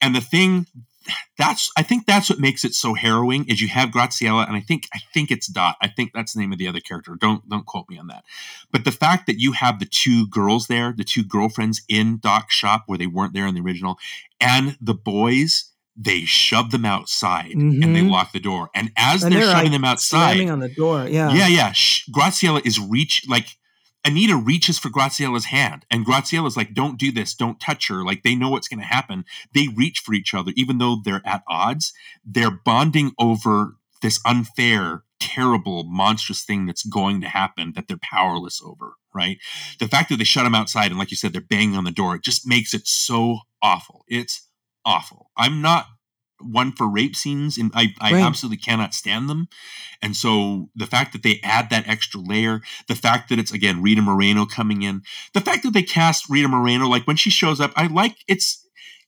And 0.00 0.14
the 0.14 0.20
thing 0.20 0.66
that's 1.36 1.70
I 1.76 1.82
think 1.82 2.06
that's 2.06 2.30
what 2.30 2.38
makes 2.38 2.64
it 2.64 2.74
so 2.74 2.94
harrowing 2.94 3.44
is 3.46 3.60
you 3.60 3.68
have 3.68 3.90
Graciela 3.90 4.46
and 4.46 4.56
I 4.56 4.60
think 4.60 4.88
I 4.94 5.00
think 5.12 5.30
it's 5.30 5.46
Dot. 5.46 5.76
I 5.82 5.88
think 5.88 6.12
that's 6.14 6.32
the 6.32 6.40
name 6.40 6.52
of 6.52 6.58
the 6.58 6.68
other 6.68 6.80
character. 6.80 7.14
Don't 7.20 7.46
don't 7.48 7.66
quote 7.66 7.88
me 7.90 7.98
on 7.98 8.06
that. 8.06 8.24
But 8.72 8.84
the 8.84 8.92
fact 8.92 9.26
that 9.26 9.38
you 9.38 9.52
have 9.52 9.80
the 9.80 9.86
two 9.86 10.26
girls 10.28 10.66
there, 10.66 10.94
the 10.96 11.04
two 11.04 11.22
girlfriends 11.22 11.82
in 11.88 12.18
Doc's 12.22 12.54
shop 12.54 12.84
where 12.86 12.96
they 12.96 13.06
weren't 13.06 13.34
there 13.34 13.46
in 13.46 13.54
the 13.54 13.60
original, 13.60 13.98
and 14.40 14.78
the 14.80 14.94
boys 14.94 15.72
they 15.96 16.24
shove 16.24 16.70
them 16.72 16.84
outside 16.84 17.52
and 17.52 17.82
they 17.82 18.00
Mhm. 18.00 18.10
lock 18.10 18.32
the 18.32 18.40
door. 18.40 18.68
And 18.74 18.90
as 18.96 19.22
And 19.22 19.32
they're, 19.32 19.40
they're, 19.42 19.50
shoving 19.50 19.64
like, 19.66 19.72
them 19.72 19.84
outside, 19.84 20.32
slamming 20.34 20.50
on 20.50 20.58
the 20.60 20.68
door. 20.68 21.06
Yeah. 21.08 21.32
yeah, 21.32 21.46
yeah. 21.46 21.72
Sh- 21.72 22.08
Graziella 22.10 22.60
is 22.64 22.80
reach 22.80 23.24
like 23.28 23.56
Anita 24.06 24.36
reaches 24.36 24.78
for 24.78 24.90
Graziella's 24.90 25.46
hand, 25.46 25.86
and 25.90 26.04
Graziella's 26.04 26.58
like, 26.58 26.74
"Don't 26.74 26.98
do 26.98 27.10
this. 27.10 27.32
Don't 27.34 27.58
touch 27.58 27.88
her." 27.88 28.04
Like 28.04 28.22
they 28.22 28.34
know 28.34 28.50
what's 28.50 28.68
going 28.68 28.80
to 28.80 28.86
happen. 28.86 29.24
They 29.54 29.68
reach 29.68 30.00
for 30.00 30.12
each 30.12 30.34
other, 30.34 30.52
even 30.56 30.76
though 30.76 30.96
they're 31.02 31.22
at 31.26 31.42
odds. 31.48 31.94
They're 32.22 32.50
bonding 32.50 33.12
over 33.18 33.76
this 34.02 34.20
unfair, 34.26 35.04
terrible, 35.20 35.84
monstrous 35.84 36.42
thing 36.42 36.66
that's 36.66 36.82
going 36.84 37.22
to 37.22 37.28
happen 37.28 37.72
that 37.76 37.88
they're 37.88 37.96
powerless 37.96 38.60
over. 38.62 38.96
Right? 39.14 39.38
The 39.78 39.88
fact 39.88 40.10
that 40.10 40.16
they 40.18 40.24
shut 40.24 40.44
them 40.44 40.54
outside, 40.56 40.90
and 40.90 40.98
like 40.98 41.10
you 41.10 41.16
said, 41.16 41.32
they're 41.32 41.40
banging 41.40 41.76
on 41.76 41.84
the 41.84 41.90
door, 41.90 42.14
it 42.16 42.22
just 42.24 42.46
makes 42.46 42.74
it 42.74 42.86
so 42.86 43.38
awful. 43.62 44.04
It's 44.06 44.42
awful. 44.84 45.30
I'm 45.36 45.60
not 45.62 45.86
one 46.40 46.72
for 46.72 46.88
rape 46.88 47.16
scenes 47.16 47.56
and 47.56 47.70
I, 47.74 47.94
I 48.00 48.12
Right. 48.12 48.22
absolutely 48.22 48.58
cannot 48.58 48.92
stand 48.92 49.30
them. 49.30 49.48
And 50.02 50.16
so 50.16 50.68
the 50.74 50.86
fact 50.86 51.12
that 51.12 51.22
they 51.22 51.40
add 51.42 51.70
that 51.70 51.88
extra 51.88 52.20
layer, 52.20 52.60
the 52.88 52.94
fact 52.96 53.28
that 53.30 53.38
it's 53.38 53.52
again 53.52 53.82
Rita 53.82 54.02
Moreno 54.02 54.44
coming 54.44 54.82
in, 54.82 55.02
the 55.32 55.40
fact 55.40 55.62
that 55.62 55.72
they 55.72 55.82
cast 55.82 56.28
Rita 56.28 56.48
Moreno, 56.48 56.86
like 56.86 57.06
when 57.06 57.16
she 57.16 57.30
shows 57.30 57.60
up, 57.60 57.72
I 57.76 57.86
like 57.86 58.16
it's 58.28 58.60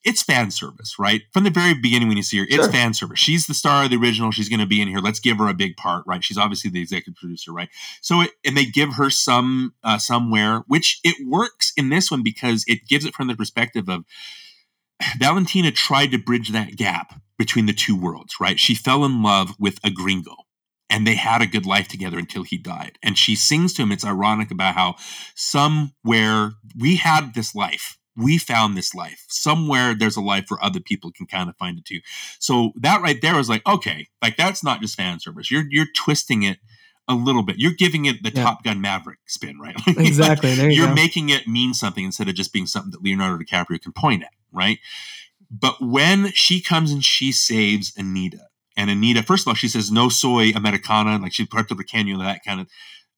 it's 0.04 0.22
fan 0.22 0.52
service, 0.52 1.00
right? 1.00 1.22
From 1.32 1.42
the 1.42 1.50
very 1.50 1.74
beginning 1.74 2.06
when 2.06 2.16
you 2.16 2.22
see 2.22 2.38
her, 2.38 2.44
it's 2.44 2.54
Sure. 2.54 2.70
fan 2.70 2.94
service. 2.94 3.18
She's 3.18 3.48
the 3.48 3.54
star 3.54 3.84
of 3.84 3.90
the 3.90 3.96
original. 3.96 4.30
She's 4.30 4.48
going 4.48 4.60
to 4.60 4.66
be 4.66 4.80
in 4.80 4.86
here. 4.86 5.00
Let's 5.00 5.18
give 5.18 5.38
her 5.38 5.48
a 5.48 5.54
big 5.54 5.76
part, 5.76 6.04
right? 6.06 6.22
She's 6.22 6.38
obviously 6.38 6.70
the 6.70 6.80
executive 6.80 7.16
producer, 7.16 7.52
right? 7.52 7.68
So, 8.02 8.20
it, 8.20 8.30
and 8.46 8.56
they 8.56 8.66
give 8.66 8.94
her 8.94 9.10
some 9.10 9.74
uh, 9.82 9.98
somewhere, 9.98 10.62
which 10.68 11.00
it 11.02 11.16
works 11.26 11.72
in 11.76 11.88
this 11.88 12.08
one 12.08 12.22
because 12.22 12.64
it 12.68 12.86
gives 12.86 13.04
it 13.04 13.14
from 13.14 13.26
the 13.26 13.34
perspective 13.34 13.88
of 13.88 14.04
Valentina 15.18 15.70
tried 15.70 16.10
to 16.12 16.18
bridge 16.18 16.50
that 16.50 16.76
gap 16.76 17.20
between 17.38 17.66
the 17.66 17.72
two 17.72 17.96
worlds, 17.96 18.36
right? 18.40 18.58
She 18.58 18.74
fell 18.74 19.04
in 19.04 19.22
love 19.22 19.54
with 19.58 19.78
a 19.84 19.90
gringo 19.90 20.34
and 20.88 21.06
they 21.06 21.16
had 21.16 21.42
a 21.42 21.46
good 21.46 21.66
life 21.66 21.88
together 21.88 22.18
until 22.18 22.44
he 22.44 22.56
died. 22.56 22.98
And 23.02 23.18
she 23.18 23.34
sings 23.36 23.74
to 23.74 23.82
him, 23.82 23.92
it's 23.92 24.04
ironic 24.06 24.50
about 24.50 24.74
how 24.74 24.94
somewhere 25.34 26.52
we 26.78 26.96
had 26.96 27.34
this 27.34 27.54
life. 27.54 27.98
We 28.16 28.38
found 28.38 28.76
this 28.76 28.94
life. 28.94 29.24
Somewhere 29.28 29.94
there's 29.94 30.16
a 30.16 30.22
life 30.22 30.46
where 30.48 30.62
other 30.64 30.80
people 30.80 31.12
can 31.12 31.26
kind 31.26 31.50
of 31.50 31.56
find 31.56 31.78
it 31.78 31.84
too. 31.84 32.00
So 32.38 32.72
that 32.76 33.02
right 33.02 33.20
there 33.20 33.36
was 33.36 33.50
like, 33.50 33.66
okay, 33.66 34.08
like 34.22 34.36
that's 34.38 34.64
not 34.64 34.80
just 34.80 34.96
fan 34.96 35.20
service. 35.20 35.50
You're 35.50 35.64
you're 35.68 35.86
twisting 35.94 36.42
it 36.42 36.58
a 37.08 37.14
little 37.14 37.42
bit. 37.42 37.56
You're 37.58 37.72
giving 37.74 38.06
it 38.06 38.22
the 38.22 38.32
Yeah. 38.32 38.42
Top 38.42 38.64
Gun 38.64 38.80
Maverick 38.80 39.18
spin, 39.26 39.58
right? 39.58 39.76
Exactly. 39.86 40.54
There 40.54 40.70
you 40.70 40.78
you're 40.78 40.88
go. 40.88 40.94
making 40.94 41.28
it 41.28 41.46
mean 41.46 41.74
something 41.74 42.04
instead 42.06 42.28
of 42.28 42.34
just 42.34 42.54
being 42.54 42.66
something 42.66 42.90
that 42.92 43.02
Leonardo 43.02 43.36
DiCaprio 43.42 43.80
can 43.80 43.92
point 43.92 44.22
at, 44.22 44.30
right? 44.52 44.78
But 45.50 45.76
when 45.80 46.32
she 46.32 46.60
comes 46.60 46.90
and 46.92 47.04
she 47.04 47.32
saves 47.32 47.92
Anita, 47.96 48.48
and 48.76 48.90
Anita, 48.90 49.22
first 49.22 49.44
of 49.44 49.48
all, 49.48 49.54
she 49.54 49.68
says, 49.68 49.90
no 49.90 50.08
soy 50.08 50.50
Americana, 50.50 51.18
like 51.18 51.32
she's 51.32 51.46
Puerto 51.48 51.74
Rican, 51.74 52.18
that 52.18 52.44
kind 52.44 52.60
of. 52.60 52.68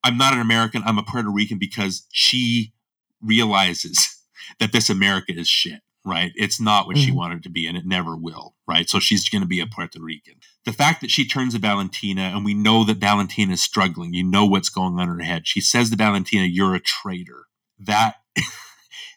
I'm 0.04 0.16
not 0.16 0.32
an 0.32 0.40
American, 0.40 0.82
I'm 0.86 0.98
a 0.98 1.02
Puerto 1.02 1.28
Rican 1.30 1.58
because 1.58 2.06
she 2.12 2.72
realizes 3.20 4.22
that 4.60 4.72
this 4.72 4.88
America 4.88 5.32
is 5.34 5.48
shit, 5.48 5.80
right? 6.04 6.30
It's 6.36 6.60
not 6.60 6.86
what 6.86 6.96
she 6.98 7.10
Mhm. 7.10 7.14
wanted 7.16 7.42
to 7.42 7.50
be, 7.50 7.66
and 7.66 7.76
it 7.76 7.84
never 7.84 8.16
will, 8.16 8.54
right? 8.66 8.88
So 8.88 9.00
she's 9.00 9.28
going 9.28 9.42
to 9.42 9.48
be 9.48 9.58
a 9.58 9.66
Puerto 9.66 10.00
Rican. 10.00 10.34
The 10.64 10.72
fact 10.72 11.00
that 11.00 11.10
she 11.10 11.26
turns 11.26 11.54
to 11.54 11.58
Valentina, 11.58 12.22
and 12.34 12.44
we 12.44 12.54
know 12.54 12.84
that 12.84 12.98
Valentina 12.98 13.54
is 13.54 13.60
struggling, 13.60 14.14
you 14.14 14.22
know 14.22 14.46
what's 14.46 14.68
going 14.68 14.94
on 14.94 15.08
in 15.08 15.08
her 15.08 15.24
head. 15.24 15.48
She 15.48 15.60
says 15.60 15.90
to 15.90 15.96
Valentina, 15.96 16.44
You're 16.44 16.74
a 16.76 16.80
traitor. 16.80 17.46
That. 17.78 18.16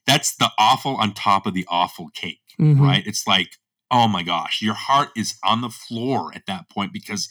That's 0.07 0.35
the 0.35 0.51
awful 0.57 0.95
on 0.95 1.13
top 1.13 1.45
of 1.45 1.53
the 1.53 1.65
awful 1.69 2.09
cake 2.13 2.39
Mhm. 2.59 2.79
right? 2.79 3.03
It's 3.07 3.25
like, 3.27 3.57
oh 3.89 4.07
my 4.07 4.23
gosh, 4.23 4.61
your 4.61 4.73
heart 4.73 5.09
is 5.17 5.35
on 5.43 5.61
the 5.61 5.69
floor 5.69 6.31
at 6.33 6.45
that 6.45 6.69
point 6.69 6.93
because 6.93 7.27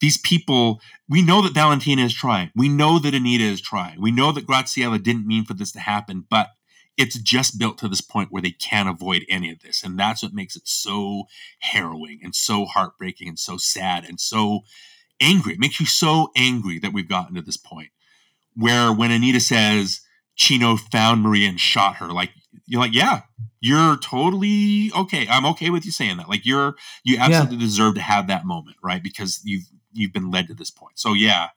these 0.00 0.16
people, 0.16 0.80
we 1.08 1.22
know 1.22 1.42
that 1.42 1.54
Valentina 1.54 2.02
is 2.04 2.14
trying. 2.14 2.50
We 2.54 2.68
know 2.68 2.98
that 3.00 3.14
Anita 3.14 3.44
is 3.44 3.60
trying. 3.60 4.00
We 4.00 4.12
know 4.12 4.30
that 4.32 4.46
Graziella 4.46 4.98
didn't 5.02 5.26
mean 5.26 5.44
for 5.44 5.54
this 5.54 5.72
to 5.72 5.80
happen, 5.80 6.24
but 6.30 6.50
it's 6.96 7.18
just 7.18 7.58
built 7.58 7.78
to 7.78 7.88
this 7.88 8.00
point 8.00 8.30
where 8.30 8.42
they 8.42 8.52
can't 8.52 8.88
avoid 8.88 9.24
any 9.28 9.50
of 9.50 9.60
this. 9.60 9.82
And 9.82 9.98
that's 9.98 10.22
what 10.22 10.32
makes 10.32 10.54
it 10.54 10.68
so 10.68 11.24
harrowing 11.58 12.20
and 12.22 12.34
so 12.34 12.64
heartbreaking 12.66 13.26
and 13.28 13.38
so 13.38 13.56
sad 13.56 14.04
and 14.04 14.20
so 14.20 14.60
angry. 15.20 15.54
It 15.54 15.58
makes 15.58 15.80
you 15.80 15.86
so 15.86 16.30
angry 16.36 16.78
that 16.78 16.92
we've 16.92 17.08
gotten 17.08 17.34
to 17.34 17.42
this 17.42 17.56
point 17.56 17.88
where 18.54 18.92
when 18.92 19.10
Anita 19.10 19.40
says, 19.40 20.00
Chino 20.36 20.76
found 20.76 21.22
Maria 21.22 21.48
and 21.48 21.60
shot 21.60 21.96
her, 21.96 22.08
like, 22.08 22.30
you're 22.66 22.80
like, 22.80 22.94
yeah, 22.94 23.22
you're 23.60 23.96
totally 23.96 24.90
okay. 24.94 25.26
I'm 25.28 25.46
okay 25.46 25.70
with 25.70 25.86
you 25.86 25.90
saying 25.90 26.18
that. 26.18 26.28
Like 26.28 26.44
you're 26.44 26.74
you 27.02 27.16
absolutely 27.18 27.56
deserve 27.56 27.94
to 27.94 28.00
have 28.00 28.26
that 28.26 28.44
moment, 28.44 28.76
right? 28.82 29.02
Because 29.02 29.40
you've 29.42 29.64
you've 29.92 30.12
been 30.12 30.30
led 30.30 30.48
to 30.48 30.54
this 30.54 30.70
point. 30.70 30.98
So 30.98 31.14
yeah. 31.14 31.48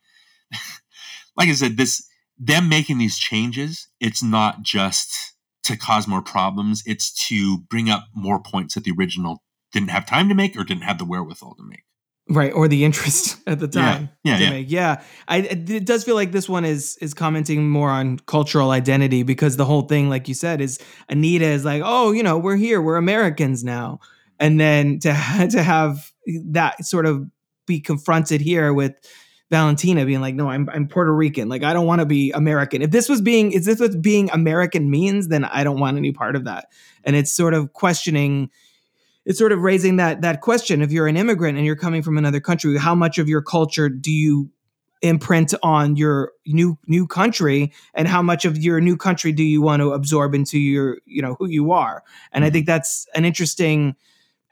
like 1.38 1.50
I 1.50 1.54
said, 1.54 1.76
this 1.76 2.08
them 2.38 2.70
making 2.70 2.98
these 2.98 3.18
changes, 3.18 3.90
it's 4.00 4.24
not 4.24 4.62
just 4.62 5.34
to 5.64 5.76
cause 5.76 6.08
more 6.08 6.22
problems, 6.22 6.82
it's 6.86 7.12
to 7.28 7.60
bring 7.70 7.90
up 7.90 8.06
more 8.16 8.42
points 8.42 8.76
that 8.76 8.86
the 8.86 8.94
original 8.98 9.44
didn't 9.74 9.90
have 9.90 10.06
time 10.06 10.30
to 10.30 10.36
make 10.36 10.56
or 10.56 10.64
didn't 10.64 10.84
have 10.84 11.00
the 11.00 11.06
wherewithal 11.06 11.56
to 11.56 11.64
make. 11.64 11.84
Right 12.30 12.52
or 12.54 12.68
the 12.68 12.84
interest 12.84 13.38
at 13.48 13.60
the 13.60 13.68
time 13.68 14.10
Yeah, 14.24 14.38
to 14.38 14.44
yeah. 14.44 14.54
yeah 14.56 15.04
I, 15.28 15.38
it 15.38 15.86
does 15.86 16.04
feel 16.04 16.16
like 16.16 16.32
this 16.32 16.50
one 16.50 16.66
is 16.66 16.98
is 17.02 17.14
commenting 17.14 17.70
more 17.70 17.90
on 17.90 18.20
cultural 18.20 18.72
identity 18.72 19.24
because 19.24 19.58
the 19.58 19.66
whole 19.66 19.84
thing 19.84 20.10
like 20.10 20.28
you 20.28 20.34
said 20.34 20.62
is 20.62 20.80
anita 21.10 21.46
is 21.46 21.64
like 21.64 21.82
oh 21.86 22.12
you 22.12 22.24
know 22.24 22.38
we're 22.38 22.58
here 22.58 22.82
we're 22.82 22.98
americans 22.98 23.64
now 23.64 24.00
and 24.40 24.60
then 24.60 25.00
to 25.00 25.10
to 25.52 25.64
have 25.64 26.12
that 26.46 26.84
sort 26.86 27.06
of 27.06 27.26
be 27.66 27.80
confronted 27.80 28.42
here 28.42 28.74
with 28.74 28.94
Valentina 29.50 30.06
being 30.06 30.20
like, 30.20 30.36
no, 30.36 30.50
I'm 30.50 30.70
I'm 30.70 30.88
Puerto 30.88 31.14
Rican. 31.14 31.48
Like 31.48 31.64
I 31.64 31.72
don't 31.72 31.86
want 31.86 32.00
to 32.00 32.06
be 32.06 32.32
American. 32.32 32.82
If 32.82 32.92
this 32.92 33.08
was 33.08 33.22
being, 33.22 33.54
is 33.54 33.66
this 33.66 33.80
what 33.80 34.02
being 34.02 34.30
American 34.32 34.90
means? 34.90 35.30
Then 35.30 35.46
I 35.46 35.64
don't 35.64 35.80
want 35.80 35.98
any 35.98 36.12
part 36.12 36.36
of 36.36 36.44
that. 36.46 36.68
And 37.06 37.16
it's 37.16 37.34
sort 37.34 37.54
of 37.54 37.72
questioning 37.72 38.50
it's 39.28 39.38
sort 39.38 39.52
of 39.52 39.60
raising 39.60 39.98
that 39.98 40.22
that 40.22 40.42
question. 40.42 40.82
If 40.82 40.92
you're 40.92 41.08
an 41.08 41.18
immigrant 41.18 41.58
and 41.58 41.66
you're 41.66 41.76
coming 41.76 42.02
from 42.02 42.18
another 42.18 42.40
country 42.40 42.78
how 42.78 42.96
much 42.96 43.20
of 43.20 43.30
your 43.30 43.42
culture 43.42 43.90
do 43.90 44.12
you 44.12 44.50
imprint 45.04 45.54
on 45.62 45.96
your 45.98 46.32
new 46.48 46.80
new 46.88 47.06
country? 47.06 47.74
And 47.94 48.08
how 48.08 48.22
much 48.22 48.46
of 48.46 48.58
your 48.58 48.82
new 48.82 48.98
country 48.98 49.34
do 49.34 49.44
you 49.44 49.62
want 49.62 49.82
to 49.82 49.92
absorb 49.92 50.34
into 50.34 50.58
your 50.58 50.98
you 51.06 51.22
know 51.22 51.36
who 51.38 51.48
you 51.48 51.72
are? 51.74 52.04
And 52.32 52.46
i 52.46 52.50
think 52.50 52.66
that's 52.66 53.06
an 53.14 53.26
interesting 53.26 53.96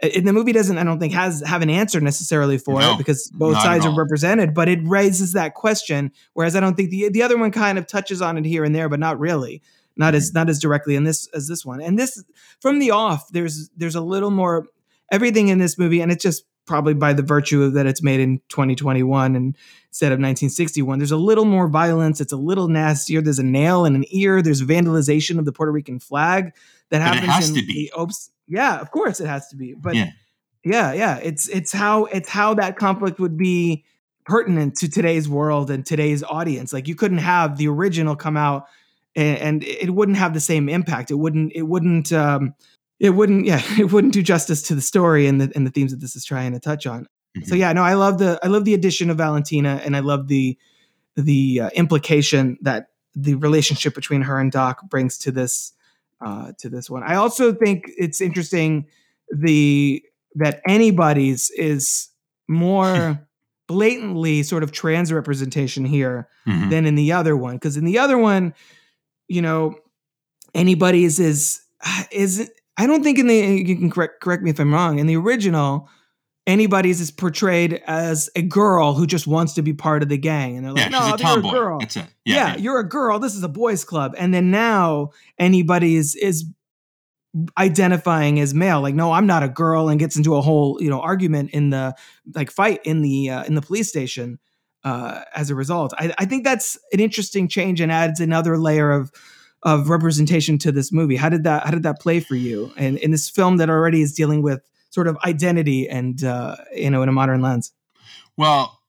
and 0.01 0.27
the 0.27 0.33
movie 0.33 0.51
doesn't 0.51 0.77
i 0.77 0.83
don't 0.83 0.99
think 0.99 1.13
has 1.13 1.41
have 1.45 1.61
an 1.61 1.69
answer 1.69 2.01
necessarily 2.01 2.57
for 2.57 2.79
No, 2.79 2.93
it 2.93 2.97
because 2.97 3.29
both 3.33 3.55
sides 3.61 3.85
are 3.85 3.95
represented 3.95 4.53
but 4.53 4.67
it 4.67 4.79
raises 4.83 5.33
that 5.33 5.53
question 5.53 6.11
whereas 6.33 6.55
i 6.55 6.59
don't 6.59 6.75
think 6.75 6.89
the 6.89 7.09
the 7.09 7.23
other 7.23 7.37
one 7.37 7.51
kind 7.51 7.77
of 7.77 7.87
touches 7.87 8.21
on 8.21 8.37
it 8.37 8.45
here 8.45 8.63
and 8.65 8.75
there 8.75 8.89
but 8.89 8.99
not 8.99 9.17
really 9.19 9.61
not 9.97 10.15
as 10.15 10.29
Mm-hmm. 10.29 10.37
not 10.39 10.49
as 10.49 10.59
directly 10.59 10.95
in 10.95 11.03
this 11.03 11.27
as 11.33 11.47
this 11.47 11.65
one 11.65 11.81
and 11.81 11.97
this 11.99 12.23
from 12.61 12.79
the 12.79 12.91
off 12.91 13.29
there's 13.31 13.69
there's 13.77 13.95
a 13.95 14.01
little 14.01 14.31
more 14.31 14.65
everything 15.11 15.47
in 15.49 15.57
this 15.59 15.77
movie 15.77 16.01
and 16.01 16.11
it's 16.11 16.23
just 16.23 16.45
probably 16.65 16.95
by 16.95 17.13
the 17.13 17.21
virtue 17.21 17.61
of 17.61 17.73
that 17.73 17.85
it's 17.85 18.01
made 18.01 18.19
in 18.19 18.39
2021 18.49 19.35
and 19.35 19.55
instead 19.89 20.07
of 20.07 20.17
1961 20.17 20.97
there's 20.97 21.11
a 21.11 21.17
little 21.17 21.45
more 21.45 21.67
violence 21.67 22.19
it's 22.19 22.33
a 22.33 22.37
little 22.37 22.67
nastier 22.67 23.21
there's 23.21 23.37
a 23.39 23.43
nail 23.43 23.85
in 23.85 23.93
an 23.95 24.03
ear 24.09 24.41
there's 24.41 24.61
vandalization 24.63 25.37
of 25.37 25.45
the 25.45 25.51
puerto 25.51 25.71
rican 25.71 25.99
flag 25.99 26.53
that 26.89 27.01
happens 27.01 27.31
has 27.31 27.49
in 27.49 27.55
to 27.55 27.61
be. 27.65 27.73
the 27.73 27.91
Opes. 27.95 28.31
yeah 28.47 28.79
of 28.81 28.89
course 28.91 29.19
it 29.19 29.27
has 29.27 29.47
to 29.49 29.55
be 29.55 29.75
but 29.75 29.93
Yeah. 29.95 30.09
yeah 30.63 30.91
yeah 30.93 31.17
it's 31.17 31.47
it's 31.49 31.71
how 31.71 32.05
it's 32.05 32.29
how 32.29 32.55
that 32.55 32.77
conflict 32.77 33.19
would 33.19 33.37
be 33.37 33.85
pertinent 34.25 34.75
to 34.77 34.89
today's 34.89 35.29
world 35.29 35.69
and 35.69 35.85
today's 35.85 36.23
audience 36.23 36.73
like 36.73 36.87
you 36.87 36.95
couldn't 36.95 37.19
have 37.19 37.57
the 37.57 37.67
original 37.67 38.15
come 38.15 38.35
out 38.37 38.65
and, 39.15 39.37
and 39.39 39.63
it 39.63 39.91
wouldn't 39.91 40.17
have 40.17 40.33
the 40.33 40.39
same 40.39 40.67
impact 40.69 41.11
it 41.11 41.15
wouldn't 41.15 41.51
it 41.55 41.63
wouldn't 41.63 42.11
um 42.11 42.53
it 42.99 43.11
wouldn't 43.11 43.45
yeah 43.45 43.61
it 43.79 43.91
wouldn't 43.91 44.13
do 44.13 44.21
justice 44.21 44.61
to 44.63 44.75
the 44.75 44.81
story 44.81 45.27
and 45.27 45.39
the 45.41 45.51
and 45.55 45.65
the 45.65 45.71
themes 45.71 45.91
that 45.91 46.01
this 46.01 46.15
is 46.15 46.25
trying 46.25 46.51
to 46.53 46.59
touch 46.59 46.85
on 46.87 47.07
so 47.43 47.53
Mhm. 47.55 47.59
yeah 47.59 47.73
no 47.73 47.83
i 47.83 47.93
love 47.95 48.17
the 48.17 48.39
i 48.43 48.47
love 48.47 48.63
the 48.65 48.73
addition 48.73 49.09
of 49.09 49.17
valentina 49.17 49.81
and 49.83 49.95
i 49.95 49.99
love 49.99 50.27
the 50.27 50.57
the 51.15 51.61
uh, 51.61 51.69
implication 51.75 52.57
that 52.61 52.87
the 53.13 53.35
relationship 53.35 53.93
between 53.95 54.21
her 54.23 54.39
and 54.39 54.51
doc 54.51 54.81
brings 54.89 55.17
to 55.19 55.31
this 55.31 55.73
uh 56.25 56.51
to 56.57 56.69
this 56.69 56.89
one 56.89 57.03
i 57.03 57.15
also 57.15 57.53
think 57.53 57.89
it's 57.97 58.19
interesting 58.21 58.85
the 59.31 60.03
that 60.35 60.61
anybody's 60.67 61.49
is 61.51 62.09
more 62.47 63.19
blatantly 63.67 64.43
sort 64.43 64.61
of 64.63 64.71
trans 64.71 65.11
representation 65.11 65.83
here 65.85 66.27
Mhm. 66.47 66.69
than 66.69 66.85
in 66.85 66.95
the 66.95 67.11
other 67.11 67.35
one 67.35 67.55
because 67.55 67.75
in 67.77 67.83
the 67.85 67.97
other 67.97 68.17
one 68.17 68.53
you 69.27 69.41
know 69.41 69.75
anybody's 70.53 71.19
is 71.19 71.61
is 72.11 72.49
i 72.77 72.87
don't 72.87 73.03
think 73.03 73.19
in 73.19 73.27
the 73.27 73.35
you 73.35 73.75
can 73.75 73.89
correct 73.89 74.21
correct 74.21 74.43
me 74.43 74.49
if 74.49 74.59
i'm 74.59 74.73
wrong. 74.73 74.99
In 74.99 75.07
the 75.07 75.15
original 75.17 75.89
anybody's 76.47 77.01
is 77.01 77.09
portrayed 77.09 77.81
as 77.87 78.29
a 78.35 78.41
girl 78.43 78.93
who 78.93 79.07
just 79.07 79.25
wants 79.25 79.53
to 79.53 79.63
be 79.63 79.73
part 79.73 80.03
of 80.03 80.09
the 80.09 80.17
gang 80.17 80.57
and 80.57 80.65
they're 80.65 80.73
yeah, 80.77 80.83
like 80.83 80.91
no 80.91 81.17
she's 81.17 81.25
a 81.25 81.41
you're 81.41 81.49
a 81.49 81.51
girl. 81.51 81.79
That's 81.79 81.95
it. 81.97 82.05
yeah, 82.23 82.35
Yeah, 82.35 82.47
yeah. 82.47 82.57
you're 82.57 82.79
a 82.79 82.87
girl. 82.87 83.17
This 83.19 83.33
is 83.35 83.41
a 83.43 83.49
boys 83.49 83.83
club. 83.83 84.13
And 84.17 84.33
then 84.33 84.51
now 84.51 85.09
anybody's 85.39 86.15
is 86.15 86.45
identifying 87.57 88.39
as 88.39 88.53
male. 88.53 88.79
Like 88.81 88.95
no 88.95 89.11
i'm 89.11 89.25
not 89.27 89.43
a 89.43 89.49
girl 89.49 89.89
and 89.89 89.99
gets 89.99 90.15
into 90.15 90.35
a 90.35 90.41
whole 90.41 90.77
you 90.81 90.89
know 90.89 91.01
argument 91.01 91.49
in 91.51 91.69
the 91.71 91.95
like 92.33 92.51
fight 92.51 92.79
in 92.85 93.01
the 93.01 93.29
uh, 93.29 93.43
in 93.45 93.55
the 93.55 93.61
police 93.61 93.89
station 93.89 94.39
uh, 94.85 95.21
as 95.35 95.49
a 95.49 95.55
result 95.55 95.93
I, 95.97 96.13
I 96.17 96.25
think 96.25 96.45
that's 96.45 96.77
an 96.93 97.01
interesting 97.01 97.49
change 97.49 97.81
and 97.81 97.91
adds 97.91 98.21
another 98.21 98.57
layer 98.57 98.91
of 98.91 99.11
of 99.63 99.89
representation 99.89 100.57
to 100.59 100.71
this 100.71 100.93
movie 100.93 101.17
how 101.17 101.27
did 101.29 101.43
that 101.43 101.65
how 101.65 101.71
did 101.71 101.83
that 101.83 101.99
play 101.99 102.21
for 102.21 102.35
you 102.35 102.71
and 102.77 102.97
in 102.99 103.11
this 103.11 103.29
film 103.29 103.57
that 103.57 103.69
already 103.69 104.01
is 104.01 104.13
dealing 104.13 104.41
with 104.41 104.61
sort 104.91 105.07
of 105.07 105.17
identity 105.25 105.89
and 105.89 106.23
uh, 106.23 106.55
you 106.73 106.89
know 106.89 107.03
in 107.03 107.09
a 107.09 107.11
modern 107.11 107.41
lens 107.41 107.73
Well, 108.37 108.81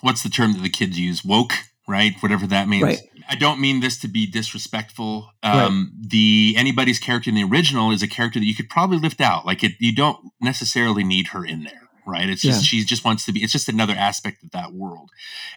what's 0.00 0.22
the 0.22 0.28
term 0.28 0.52
that 0.52 0.62
the 0.62 0.68
kids 0.70 0.98
use? 0.98 1.24
Woke, 1.24 1.52
right? 1.86 2.14
Whatever 2.20 2.46
that 2.48 2.68
means. 2.68 2.84
Right. 2.84 3.00
I 3.28 3.34
don't 3.36 3.60
mean 3.60 3.80
this 3.80 3.98
to 4.00 4.08
be 4.08 4.26
disrespectful. 4.26 5.30
Um, 5.42 5.92
The 6.00 6.54
anybody's 6.56 6.98
character 6.98 7.30
in 7.30 7.36
the 7.36 7.44
original 7.44 7.90
is 7.90 8.02
a 8.02 8.08
character 8.08 8.38
that 8.38 8.46
you 8.46 8.54
could 8.54 8.70
probably 8.70 8.98
lift 8.98 9.20
out. 9.20 9.44
Like 9.44 9.62
it, 9.62 9.72
you 9.78 9.94
don't 9.94 10.18
necessarily 10.40 11.04
need 11.04 11.28
her 11.28 11.44
in 11.44 11.64
there, 11.64 11.87
right? 12.08 12.28
It's 12.28 12.42
just 12.42 12.62
Yeah. 12.62 12.80
she 12.80 12.84
just 12.84 13.04
wants 13.04 13.24
to 13.26 13.32
be. 13.32 13.42
It's 13.42 13.52
just 13.52 13.68
another 13.68 13.94
aspect 13.94 14.42
of 14.42 14.50
that 14.52 14.72
world, 14.72 15.10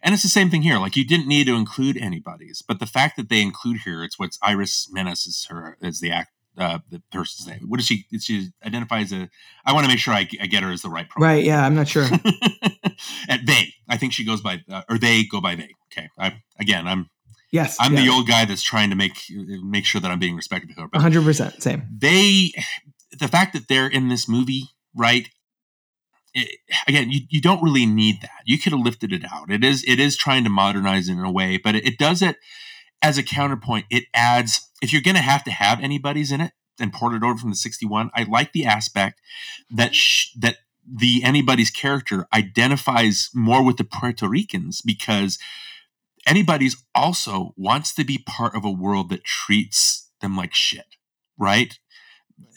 and 0.04 0.14
it's 0.14 0.24
the 0.24 0.30
same 0.30 0.50
thing 0.52 0.62
here. 0.62 0.78
Like 0.78 0.96
you 0.96 1.06
didn't 1.06 1.28
need 1.28 1.48
to 1.48 1.56
include 1.56 1.98
anybody's, 1.98 2.62
but 2.62 2.80
the 2.80 2.86
fact 2.86 3.16
that 3.18 3.30
they 3.30 3.42
include 3.42 3.78
here, 3.86 4.04
it's 4.04 4.20
what's 4.20 4.38
Iris 4.44 4.90
Menas 4.92 5.26
is 5.26 5.48
her 5.50 5.78
is 5.82 6.00
the 6.02 6.12
act. 6.12 6.32
Uh, 6.58 6.80
the 6.90 7.02
person's 7.14 7.48
name. 7.48 7.62
What 7.70 7.78
does 7.80 7.88
she? 7.88 8.06
She 8.20 8.50
identifies 8.66 9.14
a. 9.14 9.30
I 9.66 9.72
want 9.72 9.86
to 9.86 9.88
make 9.90 10.00
sure 10.00 10.14
I, 10.14 10.28
I 10.42 10.48
get 10.48 10.64
her 10.64 10.72
as 10.72 10.82
the 10.82 10.90
right 10.90 11.08
pronoun. 11.10 11.30
right 11.30 11.44
yeah 11.46 11.66
i'm 11.66 11.76
not 11.76 11.88
sure 11.88 12.04
At 13.30 13.46
they, 13.46 13.74
I 13.90 13.98
think 13.98 14.14
she 14.14 14.26
goes 14.26 14.42
by, 14.42 14.62
uh, 14.70 14.82
or 14.90 14.98
they 14.98 15.24
go 15.24 15.42
by 15.42 15.56
they. 15.56 15.70
Okay, 15.92 16.10
I 16.20 16.42
again, 16.60 16.88
I'm 16.88 17.10
yes 17.52 17.78
I'm 17.80 17.94
yeah, 17.94 18.02
the 18.02 18.10
old 18.10 18.28
guy 18.28 18.46
that's 18.46 18.62
trying 18.62 18.90
to 18.90 18.96
make 18.96 19.14
make 19.64 19.86
sure 19.86 20.02
that 20.02 20.12
I'm 20.12 20.20
being 20.20 20.38
of 20.38 20.78
her. 20.78 20.88
But 20.92 21.02
100% 21.02 21.62
same 21.62 21.88
they, 21.98 22.52
the 23.18 23.28
fact 23.28 23.54
that 23.54 23.68
they're 23.68 23.88
in 23.88 24.10
this 24.10 24.28
movie, 24.28 24.66
right? 24.96 25.30
It, 26.34 26.60
again, 26.88 27.12
you, 27.12 27.22
you 27.30 27.42
don't 27.42 27.64
really 27.64 27.86
need 27.86 28.22
that. 28.22 28.42
You 28.46 28.58
could 28.58 28.72
have 28.72 28.82
lifted 28.82 29.12
it 29.12 29.24
out. 29.32 29.52
It 29.52 29.64
is 29.64 29.84
it 29.86 30.00
is 30.00 30.16
trying 30.16 30.44
to 30.46 30.50
modernize 30.50 31.10
it 31.10 31.14
in 31.14 31.20
a 31.20 31.32
way, 31.32 31.58
but 31.58 31.76
it, 31.76 31.86
it 31.86 31.98
does 31.98 32.22
it 32.22 32.38
as 33.02 33.18
a 33.18 33.24
counterpoint. 33.24 33.86
It 33.90 34.06
adds 34.14 34.70
if 34.82 34.94
you're 34.94 35.02
going 35.02 35.16
to 35.16 35.22
have 35.22 35.44
to 35.46 35.52
have 35.52 35.82
anybody's 35.82 36.32
in 36.32 36.42
it 36.42 36.54
and 36.80 36.94
port 36.94 37.14
it 37.14 37.24
over 37.24 37.38
from 37.38 37.50
the 37.50 37.56
61. 37.56 38.12
I 38.16 38.24
like 38.24 38.54
the 38.54 38.66
aspect 38.66 39.22
that 39.70 39.96
sh- 39.96 40.32
that 40.40 40.58
the 40.86 41.22
anybody's 41.24 41.70
character 41.70 42.28
identifies 42.34 43.30
more 43.34 43.64
with 43.64 43.78
the 43.78 43.84
Puerto 43.84 44.28
Ricans 44.28 44.82
because 44.82 45.38
anybody's 46.26 46.84
also 46.96 47.54
wants 47.58 47.94
to 47.96 48.04
be 48.04 48.18
part 48.18 48.56
of 48.56 48.66
a 48.66 48.72
world 48.72 49.10
that 49.10 49.24
treats 49.24 50.10
them 50.22 50.36
like 50.36 50.54
shit, 50.54 50.96
right? 51.38 51.80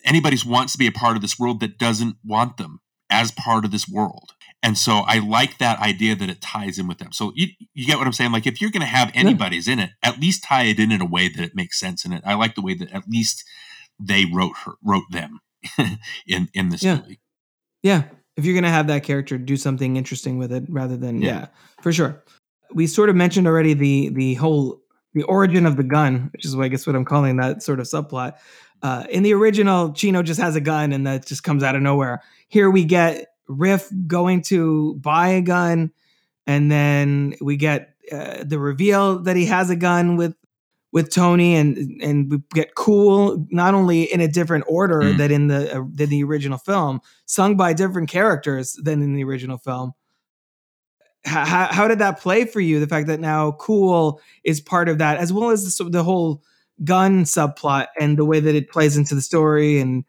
Anybody's 0.04 0.44
wants 0.44 0.72
to 0.72 0.78
be 0.78 0.86
a 0.86 0.92
part 0.92 1.16
of 1.16 1.22
this 1.22 1.38
world 1.38 1.60
that 1.60 1.78
doesn't 1.78 2.16
want 2.24 2.56
them 2.56 2.80
as 3.10 3.30
part 3.32 3.64
of 3.64 3.70
this 3.70 3.88
world. 3.88 4.30
And 4.62 4.78
so 4.78 5.02
I 5.06 5.18
like 5.18 5.58
that 5.58 5.78
idea 5.80 6.16
that 6.16 6.30
it 6.30 6.40
ties 6.40 6.78
in 6.78 6.88
with 6.88 6.96
them. 6.98 7.12
So 7.12 7.32
you, 7.34 7.48
you 7.74 7.86
get 7.86 7.98
what 7.98 8.06
I'm 8.06 8.14
saying? 8.14 8.32
Like 8.32 8.46
if 8.46 8.60
you're 8.60 8.70
going 8.70 8.80
to 8.80 8.86
have 8.86 9.10
anybody's 9.14 9.68
in 9.68 9.78
it, 9.78 9.90
at 10.02 10.18
least 10.18 10.42
tie 10.44 10.64
it 10.64 10.78
in 10.78 10.90
in 10.90 11.02
a 11.02 11.06
way 11.06 11.28
that 11.28 11.42
it 11.42 11.54
makes 11.54 11.78
sense 11.78 12.04
in 12.06 12.12
it. 12.14 12.22
I 12.24 12.34
like 12.34 12.54
the 12.54 12.62
way 12.62 12.74
that 12.74 12.90
at 12.92 13.04
least 13.08 13.44
they 14.00 14.24
wrote 14.24 14.56
her, 14.64 14.72
wrote 14.82 15.04
them 15.10 15.40
in 16.26 16.48
in 16.54 16.70
this 16.70 16.82
Yeah. 16.82 16.96
movie. 16.96 17.20
Yeah. 17.82 18.04
If 18.36 18.44
you're 18.44 18.54
going 18.54 18.64
to 18.64 18.70
have 18.70 18.86
that 18.88 19.04
character, 19.04 19.36
do 19.38 19.56
something 19.56 19.96
interesting 19.96 20.38
with 20.38 20.50
it 20.50 20.64
rather 20.68 20.96
than, 20.96 21.20
yeah. 21.20 21.28
Yeah. 21.28 21.46
for 21.82 21.92
sure. 21.92 22.24
We 22.72 22.86
sort 22.86 23.10
of 23.10 23.16
mentioned 23.16 23.46
already 23.46 23.74
the 23.74 24.08
the 24.08 24.34
whole 24.34 24.80
the 25.12 25.22
origin 25.24 25.66
of 25.66 25.76
the 25.76 25.84
gun, 25.84 26.30
which 26.32 26.44
is 26.44 26.56
what 26.56 26.64
I 26.64 26.68
guess 26.68 26.86
what 26.86 26.96
I'm 26.96 27.04
calling 27.04 27.36
that 27.36 27.62
sort 27.62 27.78
of 27.80 27.86
subplot. 27.86 28.32
Uh, 28.82 29.04
in 29.10 29.22
the 29.22 29.32
original, 29.32 29.92
Chino 29.92 30.22
just 30.22 30.40
has 30.40 30.56
a 30.56 30.60
gun 30.60 30.92
and 30.92 31.06
that 31.06 31.24
just 31.26 31.42
comes 31.44 31.62
out 31.62 31.76
of 31.76 31.82
nowhere. 31.82 32.22
Here 32.54 32.70
we 32.70 32.84
get 32.84 33.26
Riff 33.48 33.90
going 34.06 34.42
to 34.42 34.94
buy 35.00 35.30
a 35.30 35.40
gun, 35.42 35.90
and 36.46 36.70
then 36.70 37.34
we 37.40 37.56
get 37.56 37.96
uh, 38.12 38.44
the 38.44 38.60
reveal 38.60 39.18
that 39.24 39.34
he 39.34 39.46
has 39.46 39.70
a 39.70 39.76
gun 39.76 40.16
with 40.16 40.36
with 40.92 41.12
Tony, 41.12 41.56
and 41.56 41.76
and 42.00 42.30
we 42.30 42.38
get 42.54 42.76
cool 42.76 43.44
not 43.50 43.74
only 43.74 44.04
in 44.04 44.20
a 44.20 44.28
different 44.28 44.66
order 44.68 45.00
Mm. 45.02 45.18
than 45.18 45.30
in 45.32 45.48
the 45.48 45.78
uh, 45.78 45.84
than 45.92 46.10
the 46.10 46.22
original 46.22 46.58
film, 46.58 47.00
sung 47.26 47.56
by 47.56 47.72
different 47.72 48.08
characters 48.08 48.78
than 48.80 49.02
in 49.02 49.16
the 49.16 49.24
original 49.24 49.58
film. 49.58 49.90
How, 51.24 51.44
how, 51.44 51.66
how 51.72 51.88
did 51.88 51.98
that 51.98 52.20
play 52.20 52.44
for 52.44 52.60
you? 52.60 52.78
The 52.78 52.86
fact 52.86 53.08
that 53.08 53.18
now 53.18 53.50
cool 53.58 54.20
is 54.44 54.60
part 54.60 54.88
of 54.88 54.98
that, 54.98 55.18
as 55.18 55.32
well 55.32 55.50
as 55.50 55.76
the, 55.76 55.90
the 55.90 56.04
whole 56.04 56.40
gun 56.84 57.24
subplot 57.24 57.88
and 57.98 58.16
the 58.16 58.24
way 58.24 58.38
that 58.38 58.54
it 58.54 58.70
plays 58.70 58.96
into 58.96 59.16
the 59.16 59.22
story 59.22 59.80
and 59.80 60.04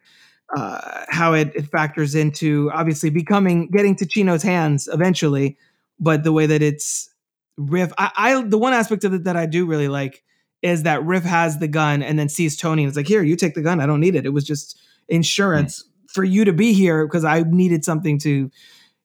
uh, 0.56 1.06
how 1.10 1.34
it, 1.34 1.52
it 1.56 1.68
factors 1.68 2.16
into 2.16 2.72
obviously 2.74 3.10
becoming 3.10 3.68
getting 3.70 3.96
to 3.98 4.06
Chino's 4.06 4.44
hands 4.44 4.88
eventually, 4.92 5.58
but 6.00 6.24
the 6.24 6.32
way 6.32 6.46
that 6.46 6.62
it's 6.62 7.10
Riff. 7.58 7.92
I, 7.98 8.12
I 8.16 8.42
the 8.44 8.58
one 8.58 8.74
aspect 8.74 9.04
of 9.04 9.14
it 9.14 9.26
that 9.26 9.36
I 9.36 9.46
do 9.46 9.66
really 9.66 9.88
like 9.88 10.24
is 10.62 10.84
that 10.84 11.04
Riff 11.04 11.24
has 11.24 11.60
the 11.60 11.68
gun 11.68 12.02
and 12.02 12.18
then 12.18 12.30
sees 12.30 12.58
Tony 12.58 12.84
and 12.84 12.90
it's 12.90 12.98
like, 12.98 13.08
here, 13.08 13.22
you 13.22 13.36
take 13.36 13.54
the 13.54 13.62
gun. 13.62 13.80
I 13.80 13.86
don't 13.86 14.00
need 14.00 14.16
it. 14.16 14.26
It 14.26 14.30
was 14.30 14.44
just 14.44 14.80
insurance 15.08 15.84
for 16.08 16.24
you 16.24 16.46
to 16.46 16.54
be 16.54 16.74
here 16.74 17.06
because 17.06 17.24
I 17.24 17.44
needed 17.44 17.86
something 17.86 18.18
to, 18.20 18.50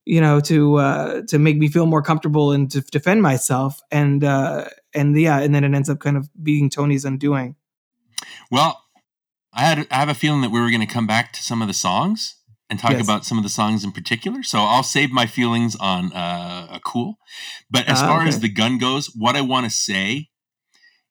you 0.05 0.21
know, 0.21 0.41
to 0.41 0.77
uh, 0.77 1.23
to 1.29 1.39
make 1.39 1.59
me 1.59 1.69
feel 1.69 1.87
more 1.87 2.03
comfortable 2.03 2.53
and 2.53 2.71
to 2.71 2.81
defend 2.81 3.23
myself. 3.23 3.81
And 3.91 4.25
uh, 4.25 4.67
and 4.95 5.19
yeah, 5.19 5.41
and 5.41 5.55
then 5.55 5.65
it 5.65 5.75
ends 5.75 5.91
up 5.91 5.99
kind 5.99 6.17
of 6.17 6.31
being 6.43 6.71
Tony's 6.71 7.05
undoing. 7.05 7.57
Well, 8.51 8.83
I 9.53 9.63
had 9.63 9.87
I 9.91 9.97
have 9.97 10.09
a 10.09 10.15
feeling 10.15 10.41
that 10.43 10.51
we 10.51 10.61
were 10.61 10.71
going 10.71 10.81
to 10.81 10.87
come 10.87 11.07
back 11.07 11.33
to 11.33 11.43
some 11.43 11.61
of 11.63 11.69
the 11.69 11.75
songs 11.75 12.37
and 12.69 12.79
talk 12.79 12.93
Yes. 12.93 13.05
about 13.05 13.25
some 13.25 13.37
of 13.39 13.43
the 13.45 13.51
songs 13.51 13.83
in 13.85 13.93
particular. 13.93 14.43
So 14.43 14.61
I'll 14.61 14.83
save 14.85 15.11
my 15.11 15.27
feelings 15.27 15.75
on 15.77 16.13
uh, 16.13 16.69
a 16.71 16.81
cool. 16.85 17.19
But 17.71 17.87
as 17.89 18.01
Ah, 18.01 18.07
far 18.07 18.23
as 18.27 18.41
the 18.41 18.49
gun 18.49 18.79
goes, 18.79 19.07
what 19.17 19.35
I 19.37 19.41
want 19.41 19.65
to 19.65 19.71
say 19.71 20.29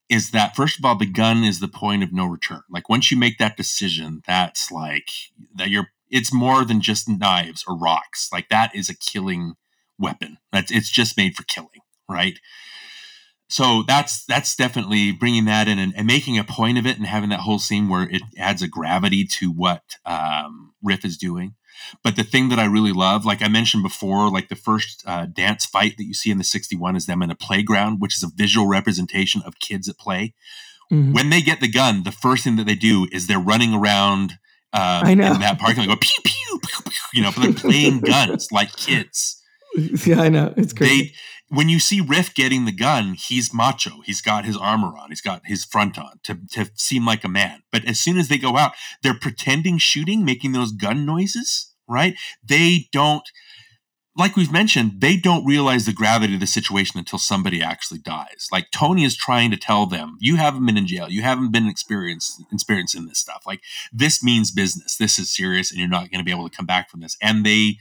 is 0.10 0.32
that 0.32 0.56
first 0.56 0.80
of 0.80 0.86
all, 0.86 0.96
the 0.96 1.06
gun 1.06 1.44
is 1.44 1.60
the 1.60 1.68
point 1.68 2.02
of 2.04 2.14
no 2.14 2.26
return. 2.26 2.62
Like 2.70 2.90
once 2.90 3.12
you 3.12 3.18
make 3.18 3.38
that 3.38 3.58
decision, 3.58 4.22
that's 4.26 4.72
like 4.72 5.10
that 5.56 5.70
you're. 5.70 5.88
It's 6.10 6.34
more 6.34 6.66
than 6.66 6.82
just 6.82 7.08
knives 7.08 7.64
or 7.68 7.78
rocks. 7.78 8.30
Like 8.34 8.50
that 8.50 8.74
is 8.74 8.90
a 8.90 8.96
killing 8.96 9.54
weapon. 10.00 10.38
That's 10.52 10.72
it's 10.72 10.90
just 10.90 11.18
made 11.18 11.36
for 11.36 11.44
killing, 11.44 11.82
right? 12.10 12.40
So 13.50 13.84
that's 13.88 14.26
that's 14.26 14.56
definitely 14.56 15.12
bringing 15.12 15.46
that 15.46 15.68
in 15.68 15.80
and, 15.80 15.94
and 15.98 16.06
making 16.06 16.38
a 16.38 16.44
point 16.44 16.78
of 16.78 16.86
it 16.86 16.98
and 16.98 17.08
having 17.08 17.30
that 17.32 17.42
whole 17.42 17.58
scene 17.58 17.90
where 17.90 18.04
it 18.04 18.22
adds 18.38 18.62
a 18.62 18.68
gravity 18.68 19.26
to 19.26 19.52
what 19.52 19.82
um, 20.06 20.74
Riff 20.84 21.04
is 21.04 21.18
doing. 21.18 21.56
But 22.04 22.16
the 22.16 22.24
thing 22.24 22.50
that 22.50 22.60
I 22.60 22.66
really 22.66 22.92
love, 22.92 23.26
like 23.26 23.42
I 23.42 23.48
mentioned 23.48 23.82
before, 23.82 24.30
like 24.30 24.50
the 24.50 24.56
first 24.56 25.02
uh, 25.08 25.26
dance 25.26 25.66
fight 25.66 25.98
that 25.98 26.04
you 26.04 26.14
see 26.14 26.30
in 26.30 26.38
the 26.38 26.44
61 26.44 26.96
is 26.96 27.08
them 27.08 27.24
in 27.24 27.32
a 27.32 27.36
playground, 27.36 28.00
which 28.00 28.16
is 28.16 28.22
a 28.22 28.30
visual 28.36 28.68
representation 28.68 29.42
of 29.44 29.60
kids 29.60 29.90
at 29.90 29.98
play. 29.98 30.36
Mhm. 30.92 31.14
When 31.14 31.30
they 31.32 31.42
get 31.42 31.60
the 31.60 31.72
gun, 31.72 32.04
the 32.04 32.12
first 32.12 32.44
thing 32.44 32.58
that 32.58 32.68
they 32.68 32.76
do 32.76 33.08
is 33.12 33.26
they're 33.26 33.40
running 33.40 33.74
around 33.74 34.38
know. 35.16 35.34
in 35.34 35.40
that 35.40 35.58
parking 35.58 35.88
lot, 35.88 35.88
go 35.88 35.96
pew, 35.96 36.22
pew, 36.24 36.60
pew, 36.60 36.84
pew, 36.84 36.94
you 37.14 37.24
know, 37.24 37.32
but 37.36 37.42
they're 37.42 37.54
playing 37.54 38.00
guns 38.06 38.52
like 38.52 38.76
kids 38.76 39.40
yeah, 39.76 40.22
I 40.22 40.30
know 40.30 40.54
it's 40.58 40.74
great 40.74 40.88
they 40.88 41.14
when 41.50 41.68
you 41.68 41.80
see 41.80 42.00
Riff 42.00 42.34
getting 42.34 42.66
the 42.66 42.72
gun, 42.72 43.16
he's 43.16 43.54
macho. 43.54 44.02
He's 44.06 44.22
got 44.22 44.46
his 44.46 44.56
armor 44.56 44.96
on. 44.98 45.10
He's 45.10 45.22
got 45.22 45.42
his 45.46 45.66
front 45.66 45.98
on 45.98 46.20
to, 46.24 46.38
to 46.52 46.72
seem 46.76 47.06
like 47.06 47.24
a 47.24 47.30
man. 47.30 47.64
But 47.72 47.86
as 47.86 48.00
soon 48.00 48.18
as 48.18 48.28
they 48.28 48.38
go 48.38 48.56
out, 48.56 48.74
they're 49.02 49.14
pretending 49.14 49.80
shooting, 49.80 50.24
making 50.24 50.52
those 50.52 50.72
gun 50.72 51.06
noises, 51.06 51.74
right? 51.88 52.16
They 52.44 52.88
don't 52.92 53.28
like 54.20 54.36
we've 54.36 54.52
mentioned, 54.52 55.00
they 55.00 55.16
don't 55.16 55.46
realize 55.46 55.86
the 55.86 55.94
gravity 55.94 56.34
of 56.34 56.42
the 56.42 56.48
situation 56.48 57.00
until 57.00 57.18
somebody 57.18 57.64
actually 57.64 58.00
dies. 58.00 58.50
Like 58.52 58.70
Tony 58.70 59.06
is 59.06 59.16
trying 59.16 59.50
to 59.52 59.58
tell 59.58 59.86
them, 59.86 60.18
you 60.20 60.36
haven't 60.36 60.66
been 60.66 60.78
in 60.78 60.88
jail, 60.88 61.10
you 61.10 61.22
haven't 61.22 61.54
been 61.54 61.70
experienced 61.70 62.44
experiencing 62.52 63.08
this 63.08 63.18
stuff. 63.18 63.44
Like 63.48 63.62
this 63.94 64.22
means 64.22 64.52
business. 64.52 64.98
This 64.98 65.18
is 65.18 65.34
serious, 65.34 65.72
and 65.72 65.80
you're 65.80 65.88
not 65.88 66.12
going 66.12 66.20
to 66.20 66.26
be 66.26 66.32
able 66.32 66.50
to 66.50 66.56
come 66.56 66.66
back 66.66 66.90
from 66.90 67.00
this. 67.00 67.16
And 67.22 67.46
they 67.46 67.78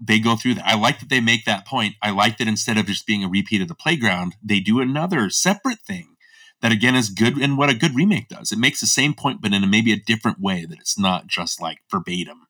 they 0.00 0.18
go 0.18 0.36
through 0.36 0.54
that. 0.54 0.66
I 0.66 0.76
like 0.76 1.00
that 1.00 1.08
they 1.08 1.20
make 1.20 1.44
that 1.44 1.66
point. 1.66 1.94
I 2.02 2.10
like 2.10 2.38
that 2.38 2.48
instead 2.48 2.78
of 2.78 2.86
just 2.86 3.06
being 3.06 3.22
a 3.22 3.28
repeat 3.28 3.60
of 3.62 3.68
the 3.68 3.74
playground, 3.74 4.36
they 4.42 4.60
do 4.60 4.80
another 4.80 5.28
separate 5.30 5.80
thing 5.80 6.16
that 6.62 6.72
again 6.72 6.94
is 6.96 7.10
good 7.10 7.36
and 7.36 7.58
what 7.58 7.70
a 7.70 7.74
good 7.74 7.94
remake 7.94 8.28
does. 8.28 8.52
It 8.52 8.58
makes 8.58 8.80
the 8.80 8.86
same 8.86 9.14
point, 9.14 9.40
but 9.42 9.52
in 9.52 9.64
a, 9.64 9.66
maybe 9.66 9.92
a 9.92 9.96
different 10.00 10.40
way 10.40 10.64
that 10.64 10.78
it's 10.78 10.98
not 10.98 11.26
just 11.26 11.60
like 11.60 11.78
verbatim 11.90 12.46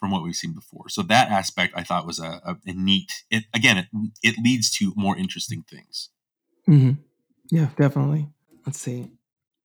from 0.00 0.10
what 0.10 0.22
we've 0.22 0.34
seen 0.34 0.52
before. 0.54 0.88
So 0.88 1.02
that 1.02 1.30
aspect 1.30 1.74
I 1.76 1.82
thought 1.82 2.06
was 2.06 2.20
a, 2.20 2.40
a, 2.44 2.56
a 2.66 2.72
neat. 2.72 3.24
It 3.30 3.44
again, 3.54 3.78
it, 3.78 3.86
it 4.22 4.34
leads 4.42 4.70
to 4.78 4.92
more 4.96 5.16
interesting 5.16 5.64
things. 5.68 6.10
hmm 6.66 6.92
Yeah, 7.50 7.70
definitely. 7.76 8.28
Let's 8.66 8.80
see. 8.80 9.10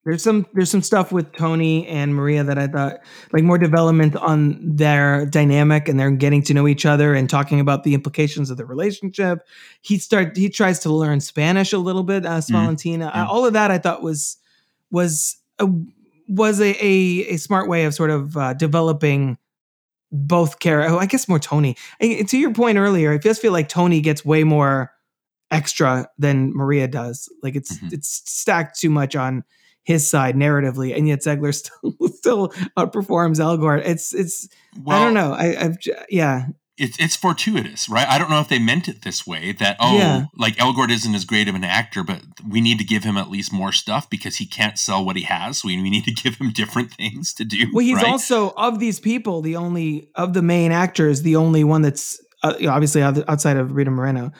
There's 0.06 0.22
some 0.22 0.46
there's 0.54 0.70
some 0.70 0.82
stuff 0.82 1.14
with 1.14 1.32
Tony 1.34 1.88
and 1.88 2.14
Maria 2.14 2.44
that 2.44 2.58
I 2.58 2.68
thought 2.68 3.00
like 3.32 3.44
more 3.44 3.58
development 3.58 4.18
on 4.18 4.60
their 4.76 5.26
dynamic 5.26 5.88
and 5.88 5.98
they're 5.98 6.12
getting 6.12 6.42
to 6.44 6.54
know 6.54 6.68
each 6.68 6.86
other 6.86 7.14
and 7.14 7.30
talking 7.30 7.62
about 7.62 7.84
the 7.86 7.94
implications 7.94 8.50
of 8.50 8.58
the 8.58 8.66
relationship. 8.66 9.40
He 9.82 9.98
start 9.98 10.36
he 10.36 10.50
tries 10.50 10.80
to 10.80 10.90
learn 10.92 11.22
Spanish 11.22 11.72
a 11.72 11.78
little 11.78 12.04
bit 12.04 12.26
as 12.26 12.48
Mhm. 12.48 12.52
Valentina. 12.52 13.12
I- 13.14 13.20
Yeah. 13.20 13.28
all 13.28 13.46
of 13.46 13.54
that 13.54 13.72
I 13.72 13.78
thought 13.78 14.04
was 14.04 14.38
was 14.92 15.38
a, 15.60 15.68
was 16.28 16.60
a, 16.60 16.72
a, 16.86 17.28
a 17.30 17.38
smart 17.38 17.70
way 17.70 17.86
of 17.86 17.94
sort 17.94 18.10
of 18.10 18.36
uh, 18.36 18.54
developing 18.54 19.38
both 20.12 20.60
care. 20.60 20.84
Oh, 20.84 21.00
I 21.00 21.06
guess 21.06 21.28
more 21.30 21.40
Tony. 21.40 21.76
I, 22.02 22.24
to 22.28 22.38
your 22.38 22.54
point 22.54 22.78
earlier, 22.78 23.14
I 23.14 23.18
just 23.18 23.42
feel 23.42 23.52
like 23.54 23.70
Tony 23.70 24.02
gets 24.02 24.24
way 24.26 24.44
more 24.44 24.92
extra 25.50 26.08
than 26.18 26.52
Maria 26.54 26.88
does. 26.88 27.30
Like 27.42 27.56
it's 27.56 27.78
Mhm. 27.78 27.94
it's 27.94 28.22
stacked 28.30 28.80
too 28.80 28.90
much 28.90 29.16
on 29.16 29.44
his 29.84 30.10
side 30.10 30.36
narratively, 30.36 30.96
and 30.96 31.08
yet 31.08 31.20
Zegler 31.20 31.54
still 31.54 31.96
still 32.08 32.50
outperforms 32.78 33.40
Elgort. 33.40 33.86
It's 33.86 34.14
it's 34.14 34.48
I 34.88 35.04
don't 35.04 35.14
know. 35.14 35.34
I, 35.34 35.66
I've 35.66 35.78
yeah 36.10 36.48
it's 36.76 36.98
it's 37.00 37.16
fortuitous, 37.16 37.88
right? 37.88 38.08
I 38.08 38.18
don't 38.18 38.32
know 38.32 38.40
if 38.40 38.48
they 38.48 38.58
meant 38.58 38.88
it 38.88 39.04
this 39.04 39.28
way 39.28 39.52
that 39.54 39.78
oh, 39.80 39.96
Yeah. 39.96 40.26
like 40.36 40.56
Elgort 40.56 40.90
isn't 40.90 41.14
as 41.14 41.24
great 41.24 41.48
of 41.48 41.54
an 41.54 41.64
actor, 41.64 42.04
but 42.04 42.22
we 42.48 42.62
need 42.62 42.80
to 42.80 42.84
give 42.84 43.04
him 43.04 43.16
at 43.16 43.30
least 43.30 43.54
more 43.54 43.72
stuff 43.72 44.10
because 44.10 44.38
he 44.38 44.48
can't 44.48 44.80
sell 44.80 45.06
what 45.06 45.16
he 45.16 45.24
has. 45.24 45.60
So 45.60 45.68
we, 45.68 45.80
we 45.82 45.92
need 45.92 46.06
to 46.06 46.12
give 46.12 46.36
him 46.36 46.52
different 46.52 46.92
things 46.92 47.34
to 47.36 47.46
do. 47.46 47.70
Well, 47.72 47.86
he's 47.86 47.98
right? 47.98 48.08
also 48.08 48.52
of 48.58 48.80
these 48.80 49.00
people 49.00 49.42
the 49.42 49.56
only 49.56 50.10
of 50.16 50.34
the 50.34 50.42
main 50.42 50.72
actors, 50.72 51.22
the 51.22 51.36
only 51.36 51.64
one 51.64 51.84
that's 51.84 52.20
uh, 52.42 52.56
obviously 52.68 53.04
outside 53.04 53.58
of 53.58 53.74
Rita 53.74 53.92
Moreno, 53.92 54.32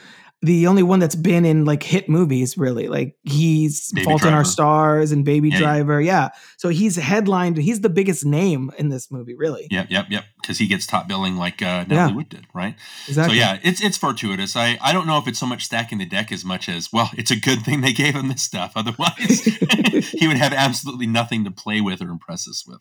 the 0.44 0.68
only 0.68 0.84
one 0.84 1.00
that's 1.00 1.16
been 1.16 1.46
in 1.46 1.66
like 1.66 1.82
hit 1.84 2.08
movies. 2.10 2.58
Really, 2.58 2.88
like 2.88 3.16
he's 3.24 3.92
Baby 3.94 4.06
Fault 4.06 4.26
in 4.26 4.34
Our 4.34 4.44
Stars 4.46 5.12
and 5.12 5.24
Baby 5.26 5.50
Yeah, 5.50 5.56
yeah. 5.56 5.60
Driver. 5.62 6.02
Yeah, 6.02 6.30
so 6.58 6.70
he's 6.70 6.98
headlined. 6.98 7.58
He's 7.58 7.82
the 7.82 7.90
biggest 7.90 8.26
name 8.26 8.72
in 8.78 8.90
this 8.90 9.10
movie. 9.12 9.34
Really, 9.36 9.68
Yep, 9.72 9.88
yep, 9.90 10.06
yep. 10.10 10.26
Because 10.42 10.58
he 10.58 10.68
gets 10.68 10.86
top 10.86 11.08
billing 11.08 11.38
like 11.38 11.62
uh, 11.62 11.86
Natalie 11.88 11.96
Yeah. 11.96 12.12
Wood 12.12 12.30
did, 12.30 12.46
right? 12.54 12.76
exactly. 13.08 13.36
So 13.38 13.40
yeah, 13.40 13.60
it's 13.64 13.82
it's 13.82 13.98
fortuitous. 13.98 14.56
I 14.56 14.78
I 14.82 14.92
don't 14.94 15.08
know 15.08 15.18
if 15.18 15.28
it's 15.28 15.40
so 15.40 15.46
much 15.46 15.64
stacking 15.66 15.98
the 15.98 16.06
deck 16.06 16.32
as 16.32 16.44
much 16.46 16.68
as 16.70 16.92
well, 16.94 17.10
it's 17.18 17.32
a 17.32 17.40
good 17.40 17.64
thing 17.64 17.82
they 17.82 17.94
gave 17.94 18.14
him 18.16 18.28
this 18.28 18.44
stuff. 18.44 18.74
Otherwise, 18.76 19.42
he 20.20 20.28
would 20.28 20.38
have 20.38 20.54
absolutely 20.54 21.08
nothing 21.08 21.44
to 21.46 21.52
play 21.52 21.80
with 21.82 22.02
or 22.02 22.10
impress 22.10 22.48
us 22.48 22.66
with. 22.68 22.80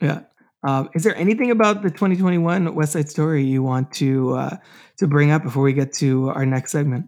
Yeah. 0.00 0.20
Um, 0.62 0.90
is 0.94 1.04
there 1.04 1.16
anything 1.16 1.50
about 1.50 1.82
the 1.82 1.90
2021 1.90 2.74
West 2.74 2.92
Side 2.92 3.08
Story 3.08 3.44
you 3.44 3.62
want 3.62 3.92
to 3.94 4.34
uh, 4.34 4.56
to 4.98 5.06
bring 5.06 5.30
up 5.30 5.42
before 5.42 5.62
we 5.62 5.72
get 5.72 5.92
to 5.94 6.28
our 6.30 6.44
next 6.44 6.72
segment? 6.72 7.06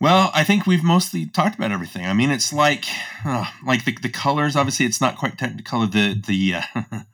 Well, 0.00 0.30
I 0.34 0.42
think 0.42 0.66
we've 0.66 0.82
mostly 0.82 1.26
talked 1.26 1.54
about 1.54 1.70
everything. 1.70 2.04
I 2.04 2.12
mean, 2.14 2.30
it's 2.30 2.52
like, 2.52 2.84
uh, 3.24 3.46
like 3.64 3.84
the, 3.84 3.96
the 4.02 4.08
colors. 4.08 4.56
Obviously, 4.56 4.86
it's 4.86 5.00
not 5.00 5.16
quite 5.16 5.36
technicolor. 5.38 5.90
The 5.90 6.20
the 6.20 6.54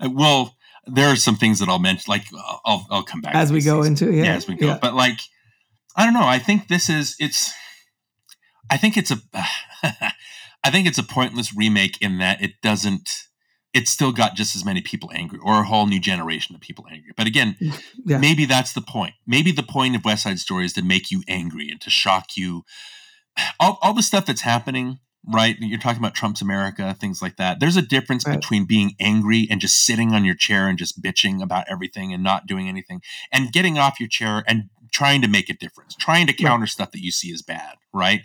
uh, 0.00 0.10
well, 0.10 0.56
there 0.86 1.08
are 1.08 1.16
some 1.16 1.36
things 1.36 1.60
that 1.60 1.68
I'll 1.68 1.78
mention. 1.78 2.04
Like 2.08 2.24
I'll 2.64 2.86
I'll 2.90 3.04
come 3.04 3.20
back 3.20 3.34
As 3.36 3.52
we 3.52 3.60
go 3.62 3.82
season. 3.82 4.08
into 4.08 4.12
yeah, 4.24 4.34
as 4.34 4.48
we 4.48 4.56
go. 4.56 4.66
yeah. 4.66 4.78
But 4.82 4.94
like, 4.94 5.20
I 5.96 6.04
don't 6.04 6.14
know. 6.14 6.26
I 6.26 6.38
think 6.40 6.68
this 6.68 6.90
is 6.90 7.14
it's. 7.20 7.52
I 8.68 8.76
think 8.78 8.96
it's 8.96 9.12
a. 9.12 9.18
I 10.64 10.70
think 10.70 10.88
it's 10.88 10.98
a 10.98 11.02
pointless 11.04 11.54
remake 11.54 12.02
in 12.02 12.18
that 12.18 12.42
it 12.42 12.60
doesn't. 12.62 13.08
It's 13.74 13.90
still 13.90 14.12
got 14.12 14.36
just 14.36 14.54
as 14.56 14.64
many 14.64 14.80
people 14.80 15.10
angry, 15.12 15.38
or 15.42 15.60
a 15.60 15.64
whole 15.64 15.86
new 15.86 16.00
generation 16.00 16.54
of 16.54 16.60
people 16.60 16.86
angry. 16.90 17.10
But 17.16 17.26
again, 17.26 17.56
Yeah. 18.04 18.18
maybe 18.18 18.44
that's 18.44 18.72
the 18.72 18.80
point. 18.80 19.14
Maybe 19.26 19.50
the 19.52 19.62
point 19.62 19.96
of 19.96 20.04
West 20.04 20.22
Side 20.22 20.38
Story 20.38 20.64
is 20.64 20.72
to 20.74 20.82
make 20.82 21.10
you 21.10 21.22
angry 21.28 21.70
and 21.70 21.80
to 21.80 21.90
shock 21.90 22.36
you. 22.36 22.64
All, 23.58 23.78
all 23.82 23.92
the 23.94 24.02
stuff 24.02 24.26
that's 24.26 24.42
happening, 24.42 25.00
right? 25.26 25.56
You're 25.58 25.80
talking 25.80 25.98
about 25.98 26.14
Trump's 26.14 26.40
America, 26.42 26.94
things 27.00 27.20
like 27.20 27.36
that. 27.36 27.58
There's 27.58 27.76
a 27.76 27.82
difference 27.82 28.24
Right. 28.26 28.38
between 28.40 28.64
being 28.64 28.94
angry 29.00 29.48
and 29.50 29.60
just 29.60 29.84
sitting 29.84 30.12
on 30.12 30.24
your 30.24 30.36
chair 30.36 30.68
and 30.68 30.78
just 30.78 31.02
bitching 31.02 31.42
about 31.42 31.64
everything 31.68 32.12
and 32.14 32.22
not 32.22 32.46
doing 32.46 32.68
anything, 32.68 33.02
and 33.32 33.52
getting 33.52 33.76
off 33.78 33.98
your 33.98 34.08
chair 34.08 34.44
and 34.46 34.68
trying 34.94 35.20
to 35.20 35.28
make 35.28 35.50
a 35.50 35.54
difference, 35.54 35.94
trying 35.96 36.26
to 36.28 36.32
counter 36.32 36.66
stuff 36.66 36.92
that 36.92 37.02
you 37.02 37.10
see 37.10 37.32
as 37.32 37.42
bad, 37.42 37.74
right? 37.92 38.22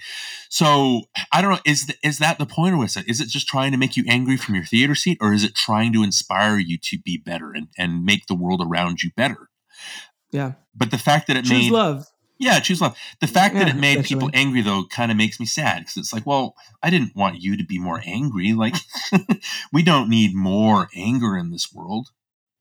So 0.50 1.02
I 1.34 1.42
don't 1.42 1.52
know. 1.52 1.60
Is 1.66 1.88
th- 1.88 2.00
is 2.04 2.20
that 2.20 2.38
the 2.38 2.46
point 2.46 2.76
of 2.76 2.84
it? 2.84 3.10
Is 3.10 3.20
it 3.20 3.28
just 3.28 3.48
trying 3.48 3.72
to 3.72 3.78
make 3.78 3.98
you 3.98 4.06
angry 4.08 4.38
from 4.38 4.56
your 4.56 4.64
theater 4.64 4.96
seat, 4.96 5.18
or 5.20 5.34
is 5.34 5.44
it 5.44 5.56
trying 5.56 5.92
to 5.94 6.04
inspire 6.04 6.60
you 6.60 6.78
to 6.84 7.00
be 7.00 7.18
better 7.18 7.52
and, 7.52 7.68
and 7.78 8.06
make 8.06 8.28
the 8.28 8.36
world 8.36 8.62
around 8.64 9.02
you 9.02 9.10
better? 9.18 9.50
Yeah. 10.32 10.54
But 10.76 10.92
the 10.92 11.00
fact 11.00 11.28
that 11.28 11.38
it 11.38 11.46
Choose 11.46 11.64
made 11.64 11.72
love. 11.72 12.06
yeah, 12.38 12.60
choose 12.60 12.82
love. 12.82 12.96
The 13.20 13.28
fact 13.28 13.56
that 13.56 13.68
it 13.68 13.76
made 13.76 14.06
people 14.06 14.30
angry 14.34 14.62
though 14.62 14.86
kind 14.86 15.10
of 15.10 15.18
makes 15.18 15.40
me 15.40 15.48
sad 15.48 15.80
because 15.80 15.98
it's 15.98 16.14
like, 16.14 16.28
well, 16.28 16.54
I 16.84 16.92
didn't 16.92 17.16
want 17.16 17.42
you 17.42 17.58
to 17.58 17.66
be 17.66 17.80
more 17.80 18.02
angry. 18.06 18.54
Like, 18.54 18.76
we 19.74 19.82
don't 19.82 20.08
need 20.08 20.36
more 20.36 20.88
anger 20.96 21.36
in 21.36 21.50
this 21.50 21.74
world, 21.74 22.10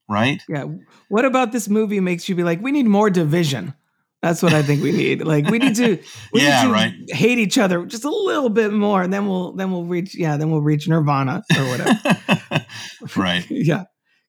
right? 0.09 0.41
Yeah. 0.49 0.65
What 1.09 1.25
about 1.25 1.51
this 1.51 1.69
movie 1.69 1.99
makes 1.99 2.27
you 2.27 2.33
be 2.33 2.43
like, 2.43 2.59
we 2.59 2.71
need 2.71 2.87
more 2.87 3.11
division? 3.11 3.75
That's 4.21 4.43
what 4.43 4.53
I 4.53 4.61
think 4.63 4.83
we 4.83 4.91
need. 4.91 5.23
Like 5.25 5.47
we 5.49 5.59
need 5.59 5.75
to, 5.75 5.97
we 6.33 6.41
Yeah, 6.41 6.61
need 6.63 6.67
to 6.67 6.73
right. 6.73 6.93
hate 7.09 7.37
each 7.39 7.57
other 7.57 7.85
just 7.85 8.03
a 8.03 8.09
little 8.09 8.49
bit 8.49 8.73
more, 8.73 9.01
and 9.01 9.13
then 9.13 9.27
we'll 9.27 9.53
then 9.53 9.71
we'll 9.71 9.85
reach 9.85 10.13
yeah, 10.17 10.35
then 10.37 10.51
we'll 10.51 10.61
reach 10.61 10.87
nirvana 10.89 11.41
or 11.57 11.63
whatever. 11.69 12.65
right. 13.15 13.45
yeah. 13.49 13.83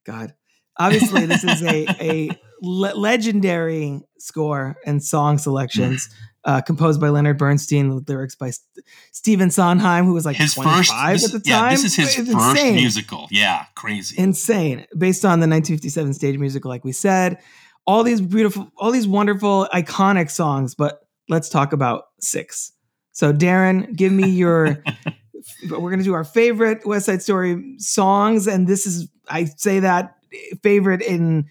God. 0.06 0.34
Obviously, 0.78 1.26
this 1.26 1.44
is 1.44 1.62
a 1.62 1.86
a 2.00 2.30
le- 2.62 2.94
legendary 2.94 4.00
score 4.18 4.76
and 4.86 5.02
song 5.02 5.38
selections. 5.38 6.08
Uh, 6.42 6.58
composed 6.62 6.98
by 7.02 7.10
Leonard 7.10 7.36
Bernstein 7.36 7.94
with 7.94 8.08
lyrics 8.08 8.34
by 8.34 8.48
St- 8.48 8.86
Stephen 9.12 9.50
Sondheim, 9.50 10.06
who 10.06 10.14
was 10.14 10.24
like 10.24 10.36
His 10.36 10.54
25 10.54 10.74
first, 10.78 10.90
at 10.94 11.12
this, 11.12 11.32
the 11.32 11.42
yeah, 11.44 11.58
time. 11.60 11.70
this 11.72 11.84
is 11.84 11.94
his 11.94 12.18
It's 12.18 12.32
first 12.32 12.50
insane. 12.56 12.76
musical. 12.76 13.28
Yeah, 13.30 13.66
crazy. 13.74 14.16
insane 14.18 14.86
based 14.96 15.26
on 15.26 15.40
the 15.40 15.46
1957 15.46 16.14
stage 16.14 16.38
musical 16.38 16.70
like 16.70 16.82
we 16.82 16.92
said 16.92 17.36
all 17.86 18.02
these 18.02 18.20
beautiful 18.20 18.70
all 18.76 18.90
these 18.90 19.08
wonderful 19.08 19.68
iconic 19.72 20.30
songs 20.30 20.74
but 20.74 21.00
let's 21.28 21.48
talk 21.48 21.72
about 21.72 22.04
six 22.20 22.72
so 23.12 23.32
Darin 23.32 23.92
give 23.94 24.12
me 24.12 24.28
your 24.28 24.82
we're 25.70 25.90
gonna 25.90 26.02
do 26.02 26.14
our 26.14 26.24
favorite 26.24 26.86
west 26.86 27.06
side 27.06 27.22
story 27.22 27.74
songs 27.78 28.46
and 28.46 28.66
this 28.66 28.86
is 28.86 29.08
i 29.28 29.44
say 29.44 29.80
that 29.80 30.16
favorite 30.62 31.02
in 31.02 31.46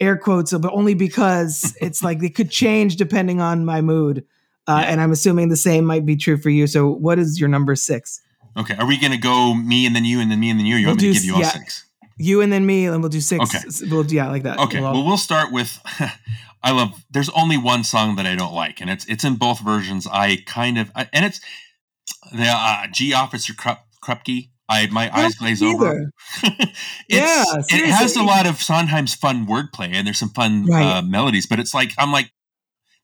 air 0.00 0.16
quotes 0.16 0.52
but 0.52 0.72
only 0.72 0.94
because 0.94 1.76
it's 1.80 2.02
like 2.02 2.22
it 2.22 2.34
could 2.34 2.50
change 2.50 2.96
depending 2.96 3.40
on 3.40 3.64
my 3.64 3.80
mood 3.80 4.24
uh, 4.66 4.80
Yeah. 4.82 4.90
and 4.90 5.00
i'm 5.00 5.12
assuming 5.12 5.48
the 5.50 5.56
same 5.56 5.84
might 5.84 6.06
be 6.06 6.16
true 6.16 6.36
for 6.36 6.50
you 6.50 6.66
so 6.66 6.88
what 6.88 7.18
is 7.18 7.38
your 7.38 7.48
number 7.48 7.76
six 7.76 8.20
okay, 8.56 8.76
are 8.76 8.86
we 8.86 8.96
going 8.98 9.10
to 9.10 9.18
go 9.18 9.52
me 9.52 9.84
and 9.84 9.96
then 9.96 10.04
you 10.04 10.20
and 10.20 10.30
then 10.30 10.38
me 10.38 10.48
and 10.48 10.60
then 10.60 10.64
you? 10.64 10.76
Or 10.76 10.78
you 10.78 10.86
We'll 10.86 10.92
want 10.92 11.02
me 11.02 11.08
to 11.08 11.14
give 11.14 11.24
you 11.24 11.34
all 11.34 11.40
yeah. 11.40 11.48
six? 11.48 11.86
You 12.16 12.40
and 12.40 12.52
then 12.52 12.64
me 12.66 12.86
and 12.86 13.00
we'll 13.02 13.08
do 13.10 13.20
six 13.20 13.54
Okay. 13.54 13.88
we'll 13.90 14.06
yeah 14.06 14.28
like 14.28 14.42
that 14.44 14.58
Okay, 14.58 14.80
We'll- 14.80 14.92
well, 14.92 15.04
we'll 15.04 15.16
start 15.16 15.52
with. 15.52 15.78
I 16.62 16.70
love. 16.70 17.04
There's 17.10 17.28
only 17.30 17.58
one 17.58 17.84
song 17.84 18.16
that 18.16 18.24
I 18.24 18.34
don't 18.36 18.54
like, 18.54 18.80
and 18.80 18.88
it's 18.88 19.04
it's 19.04 19.22
in 19.22 19.34
both 19.36 19.60
versions. 19.60 20.06
I 20.10 20.38
kind 20.46 20.78
of 20.78 20.90
and 21.12 21.24
it's 21.26 21.38
the 22.32 22.46
uh, 22.48 22.86
G 22.90 23.12
Officer 23.12 23.52
Krup, 23.52 23.80
Krupke. 24.02 24.48
I 24.66 24.86
my 24.86 25.14
eyes 25.14 25.34
glaze 25.34 25.62
either. 25.62 25.74
over. 25.74 26.10
it's, 26.42 26.80
Yeah, 27.08 27.44
it 27.68 27.90
has 27.90 28.16
a 28.16 28.22
lot 28.22 28.46
of 28.46 28.62
Sondheim's 28.62 29.14
fun 29.14 29.46
wordplay, 29.46 29.90
and 29.92 30.06
there's 30.06 30.18
some 30.18 30.30
fun 30.30 30.64
Right. 30.64 30.82
uh, 30.98 31.02
melodies. 31.02 31.46
But 31.46 31.60
it's 31.60 31.74
like 31.74 31.92
I'm 31.98 32.12
like, 32.12 32.30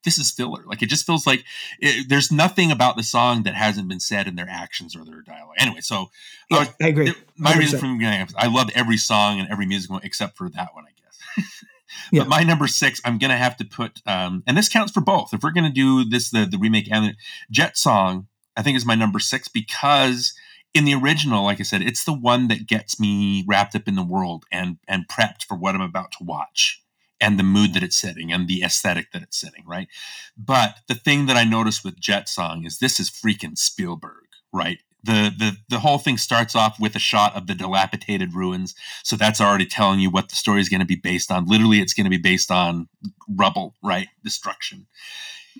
this 0.04 0.18
is 0.18 0.30
filler. 0.30 0.62
Like 0.66 0.82
it 0.82 0.88
just 0.88 1.04
feels 1.06 1.26
like 1.26 1.44
it, 1.78 2.08
there's 2.08 2.32
nothing 2.32 2.70
about 2.72 2.96
the 2.96 3.02
song 3.02 3.42
that 3.44 3.54
hasn't 3.54 3.88
been 3.88 4.00
said 4.00 4.26
in 4.26 4.36
their 4.36 4.48
actions 4.48 4.96
or 4.96 5.04
their 5.04 5.22
dialogue. 5.22 5.56
Anyway, 5.58 5.80
so 5.80 6.10
I 6.50 6.54
Yeah, 6.54 6.58
was- 6.60 6.68
I 6.82 6.86
agree. 6.88 7.10
it- 7.10 7.16
my 7.36 7.54
reason 7.54 7.78
100%. 7.78 7.80
from 7.80 7.88
the 7.92 7.98
beginning, 7.98 8.28
I 8.36 8.46
love 8.46 8.70
every 8.74 8.96
song 8.96 9.40
and 9.40 9.48
every 9.50 9.66
musical 9.66 9.98
except 10.02 10.36
for 10.36 10.48
that 10.50 10.74
one, 10.74 10.84
I 10.86 10.92
guess. 11.36 11.46
Yeah. 12.12 12.22
But 12.22 12.28
my 12.28 12.42
number 12.44 12.66
six, 12.68 13.00
I'm 13.04 13.18
gonna 13.18 13.36
have 13.36 13.56
to 13.58 13.64
put, 13.64 14.00
um, 14.06 14.42
and 14.46 14.56
this 14.56 14.68
counts 14.68 14.92
for 14.92 15.00
both. 15.00 15.34
If 15.34 15.42
we're 15.42 15.50
gonna 15.50 15.70
do 15.70 16.04
this, 16.04 16.30
the 16.30 16.46
the 16.46 16.56
remake 16.58 16.88
and 16.90 17.04
the 17.04 17.14
Jet 17.50 17.76
song, 17.76 18.28
I 18.56 18.62
think 18.62 18.76
is 18.76 18.86
my 18.86 18.94
number 18.94 19.18
six 19.18 19.48
because 19.48 20.32
in 20.72 20.84
the 20.84 20.94
original, 20.94 21.42
like 21.44 21.58
I 21.58 21.64
said, 21.64 21.82
it's 21.82 22.04
the 22.04 22.12
one 22.12 22.46
that 22.48 22.66
gets 22.68 23.00
me 23.00 23.44
wrapped 23.46 23.74
up 23.74 23.88
in 23.88 23.96
the 23.96 24.04
world 24.04 24.44
and 24.52 24.78
and 24.86 25.08
prepped 25.08 25.44
for 25.44 25.56
what 25.56 25.74
I'm 25.74 25.80
about 25.80 26.12
to 26.12 26.24
watch 26.24 26.80
and 27.20 27.38
the 27.38 27.42
mood 27.44 27.74
that 27.74 27.82
it's 27.82 27.96
setting 27.96 28.32
and 28.32 28.48
the 28.48 28.62
aesthetic 28.62 29.12
that 29.12 29.22
it's 29.22 29.40
setting, 29.40 29.64
right? 29.66 29.88
But 30.36 30.76
the 30.88 30.94
thing 30.94 31.26
that 31.26 31.36
I 31.36 31.44
noticed 31.44 31.84
with 31.84 32.00
Jet 32.00 32.28
Song 32.28 32.64
is 32.64 32.78
this 32.78 32.98
is 32.98 33.10
freaking 33.10 33.58
Spielberg, 33.58 34.24
right? 34.52 34.78
The, 35.02 35.32
the 35.36 35.56
the 35.70 35.78
whole 35.78 35.96
thing 35.96 36.18
starts 36.18 36.54
off 36.54 36.78
with 36.78 36.94
a 36.94 36.98
shot 36.98 37.34
of 37.34 37.46
the 37.46 37.54
dilapidated 37.54 38.34
ruins, 38.34 38.74
so 39.02 39.16
that's 39.16 39.40
already 39.40 39.64
telling 39.64 39.98
you 39.98 40.10
what 40.10 40.28
the 40.28 40.36
story 40.36 40.60
is 40.60 40.68
going 40.68 40.80
to 40.80 40.86
be 40.86 40.96
based 40.96 41.30
on. 41.32 41.46
Literally, 41.46 41.80
it's 41.80 41.94
going 41.94 42.04
to 42.04 42.10
be 42.10 42.18
based 42.18 42.50
on 42.50 42.86
rubble, 43.28 43.74
right? 43.82 44.08
Destruction. 44.22 44.86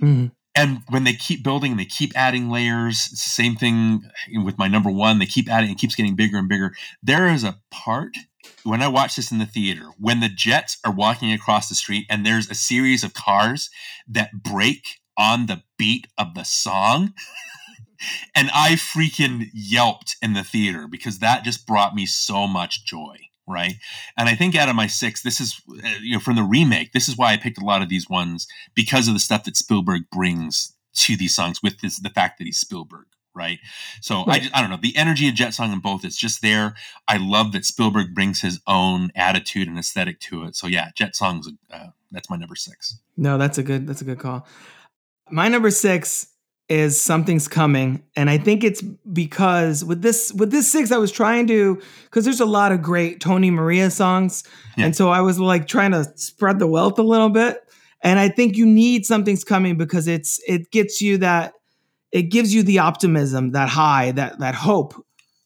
Mhm. 0.00 0.32
And 0.54 0.82
when 0.88 1.04
they 1.04 1.12
keep 1.14 1.42
building, 1.44 1.76
they 1.76 1.84
keep 1.84 2.12
adding 2.16 2.50
layers. 2.50 3.08
It's 3.12 3.24
the 3.24 3.30
same 3.30 3.54
thing 3.54 4.02
with 4.44 4.58
my 4.58 4.68
number 4.68 4.90
one. 4.90 5.18
They 5.18 5.26
keep 5.26 5.48
adding, 5.48 5.70
it 5.70 5.78
keeps 5.78 5.94
getting 5.94 6.16
bigger 6.16 6.38
and 6.38 6.48
bigger. 6.48 6.74
There 7.02 7.28
is 7.28 7.44
a 7.44 7.58
part 7.70 8.16
when 8.64 8.82
I 8.82 8.88
watch 8.88 9.16
this 9.16 9.32
in 9.32 9.38
the 9.38 9.46
theater 9.46 9.90
when 9.98 10.20
the 10.20 10.28
Jets 10.28 10.78
are 10.84 10.92
walking 10.92 11.32
across 11.32 11.68
the 11.68 11.74
street 11.74 12.06
and 12.10 12.24
there's 12.24 12.50
a 12.50 12.54
series 12.54 13.04
of 13.04 13.14
cars 13.14 13.70
that 14.08 14.42
break 14.42 15.00
on 15.16 15.46
the 15.46 15.62
beat 15.78 16.06
of 16.18 16.34
the 16.34 16.44
song. 16.44 17.14
and 18.34 18.50
I 18.54 18.72
freaking 18.72 19.46
yelped 19.52 20.16
in 20.22 20.32
the 20.32 20.44
theater 20.44 20.86
because 20.86 21.18
that 21.18 21.44
just 21.44 21.66
brought 21.66 21.94
me 21.94 22.06
so 22.06 22.46
much 22.46 22.84
joy. 22.84 23.16
Right. 23.46 23.74
And 24.16 24.28
I 24.28 24.36
think 24.36 24.54
out 24.54 24.68
of 24.68 24.76
my 24.76 24.86
six, 24.86 25.22
this 25.22 25.40
is, 25.40 25.60
uh, 25.68 25.88
you 26.00 26.14
know, 26.14 26.20
from 26.20 26.36
the 26.36 26.44
remake, 26.44 26.92
this 26.92 27.08
is 27.08 27.16
why 27.16 27.32
I 27.32 27.36
picked 27.36 27.60
a 27.60 27.64
lot 27.64 27.82
of 27.82 27.88
these 27.88 28.08
ones 28.08 28.46
because 28.76 29.08
of 29.08 29.14
the 29.14 29.20
stuff 29.20 29.42
that 29.44 29.56
Spielberg 29.56 30.02
brings 30.12 30.72
to 30.94 31.16
these 31.16 31.34
songs 31.34 31.60
with 31.60 31.80
this, 31.80 31.98
the 31.98 32.10
fact 32.10 32.38
that 32.38 32.44
he's 32.44 32.58
Spielberg. 32.58 33.06
Right? 33.40 33.58
So 34.00 34.24
I 34.28 34.38
just, 34.40 34.54
I 34.54 34.60
don't 34.60 34.70
know 34.70 34.78
the 34.80 34.96
energy 34.96 35.28
of 35.28 35.34
Jet 35.34 35.54
Song 35.54 35.72
in 35.72 35.80
both 35.80 36.04
is 36.04 36.16
just 36.16 36.42
there. 36.42 36.74
I 37.08 37.16
love 37.16 37.52
that 37.52 37.64
Spielberg 37.64 38.14
brings 38.14 38.40
his 38.40 38.60
own 38.66 39.10
attitude 39.16 39.66
and 39.68 39.78
aesthetic 39.78 40.20
to 40.28 40.44
it. 40.44 40.54
So 40.56 40.66
yeah, 40.66 40.90
Jet 40.94 41.16
Song's 41.16 41.48
uh, 41.72 41.86
that's 42.12 42.28
my 42.28 42.36
number 42.36 42.54
six. 42.56 42.98
No, 43.16 43.38
that's 43.38 43.58
a 43.58 43.62
good 43.62 43.86
that's 43.86 44.02
a 44.02 44.04
good 44.04 44.18
call. 44.18 44.46
My 45.30 45.48
number 45.48 45.70
six 45.70 46.26
is 46.68 47.00
something's 47.00 47.48
coming, 47.48 48.04
and 48.14 48.30
I 48.30 48.38
think 48.38 48.62
it's 48.62 48.80
because 49.12 49.84
with 49.84 50.02
this 50.02 50.32
with 50.32 50.50
this 50.52 50.70
six, 50.70 50.92
I 50.92 50.98
was 50.98 51.10
trying 51.10 51.46
to 51.48 51.80
because 52.04 52.24
there's 52.24 52.40
a 52.40 52.46
lot 52.46 52.70
of 52.72 52.80
great 52.82 53.20
Tony 53.20 53.50
Maria 53.50 53.90
songs, 53.90 54.44
Yeah. 54.76 54.84
and 54.86 54.94
so 54.96 55.08
I 55.10 55.20
was 55.20 55.40
like 55.40 55.66
trying 55.66 55.90
to 55.92 56.04
spread 56.16 56.58
the 56.60 56.66
wealth 56.68 56.98
a 56.98 57.02
little 57.02 57.30
bit. 57.30 57.58
And 58.02 58.18
I 58.18 58.28
think 58.30 58.56
you 58.56 58.64
need 58.66 59.04
something's 59.04 59.44
coming 59.44 59.76
because 59.76 60.06
it's 60.08 60.40
it 60.46 60.70
gets 60.70 61.02
you 61.02 61.18
that 61.18 61.52
it 62.12 62.22
gives 62.24 62.54
you 62.54 62.62
the 62.62 62.80
optimism, 62.80 63.52
that 63.52 63.68
high, 63.68 64.12
that 64.12 64.38
that 64.40 64.54
hope 64.54 64.94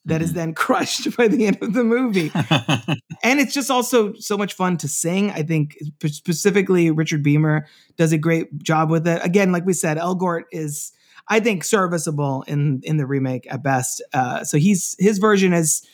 that 0.07 0.23
is 0.23 0.33
then 0.35 0.55
crushed 0.55 1.17
by 1.17 1.29
the 1.29 1.47
end 1.47 1.59
of 1.63 1.73
the 1.73 1.85
movie. 1.85 2.31
and 3.23 3.41
it's 3.41 3.55
just 3.55 3.71
also 3.71 4.13
so 4.15 4.37
much 4.37 4.55
fun 4.55 4.77
to 4.79 4.89
sing. 4.89 5.31
I 5.31 5.43
think 5.43 5.77
specifically 6.07 6.91
Richard 6.91 7.25
Beymer 7.25 7.63
does 7.97 8.13
a 8.13 8.19
great 8.19 8.63
job 8.63 8.91
with 8.91 9.07
it. 9.07 9.25
Again, 9.25 9.53
like 9.53 9.65
we 9.65 9.73
said, 9.73 9.97
Elgort 9.97 10.45
is 10.53 10.93
I 11.29 11.41
think 11.41 11.65
serviceable 11.65 12.45
in 12.47 12.81
in 12.85 12.97
the 12.97 13.07
remake 13.07 13.47
at 13.51 13.63
best. 13.63 14.03
Uh, 14.13 14.45
so 14.45 14.59
he's 14.59 14.95
his 14.99 15.19
version 15.19 15.53
is 15.53 15.87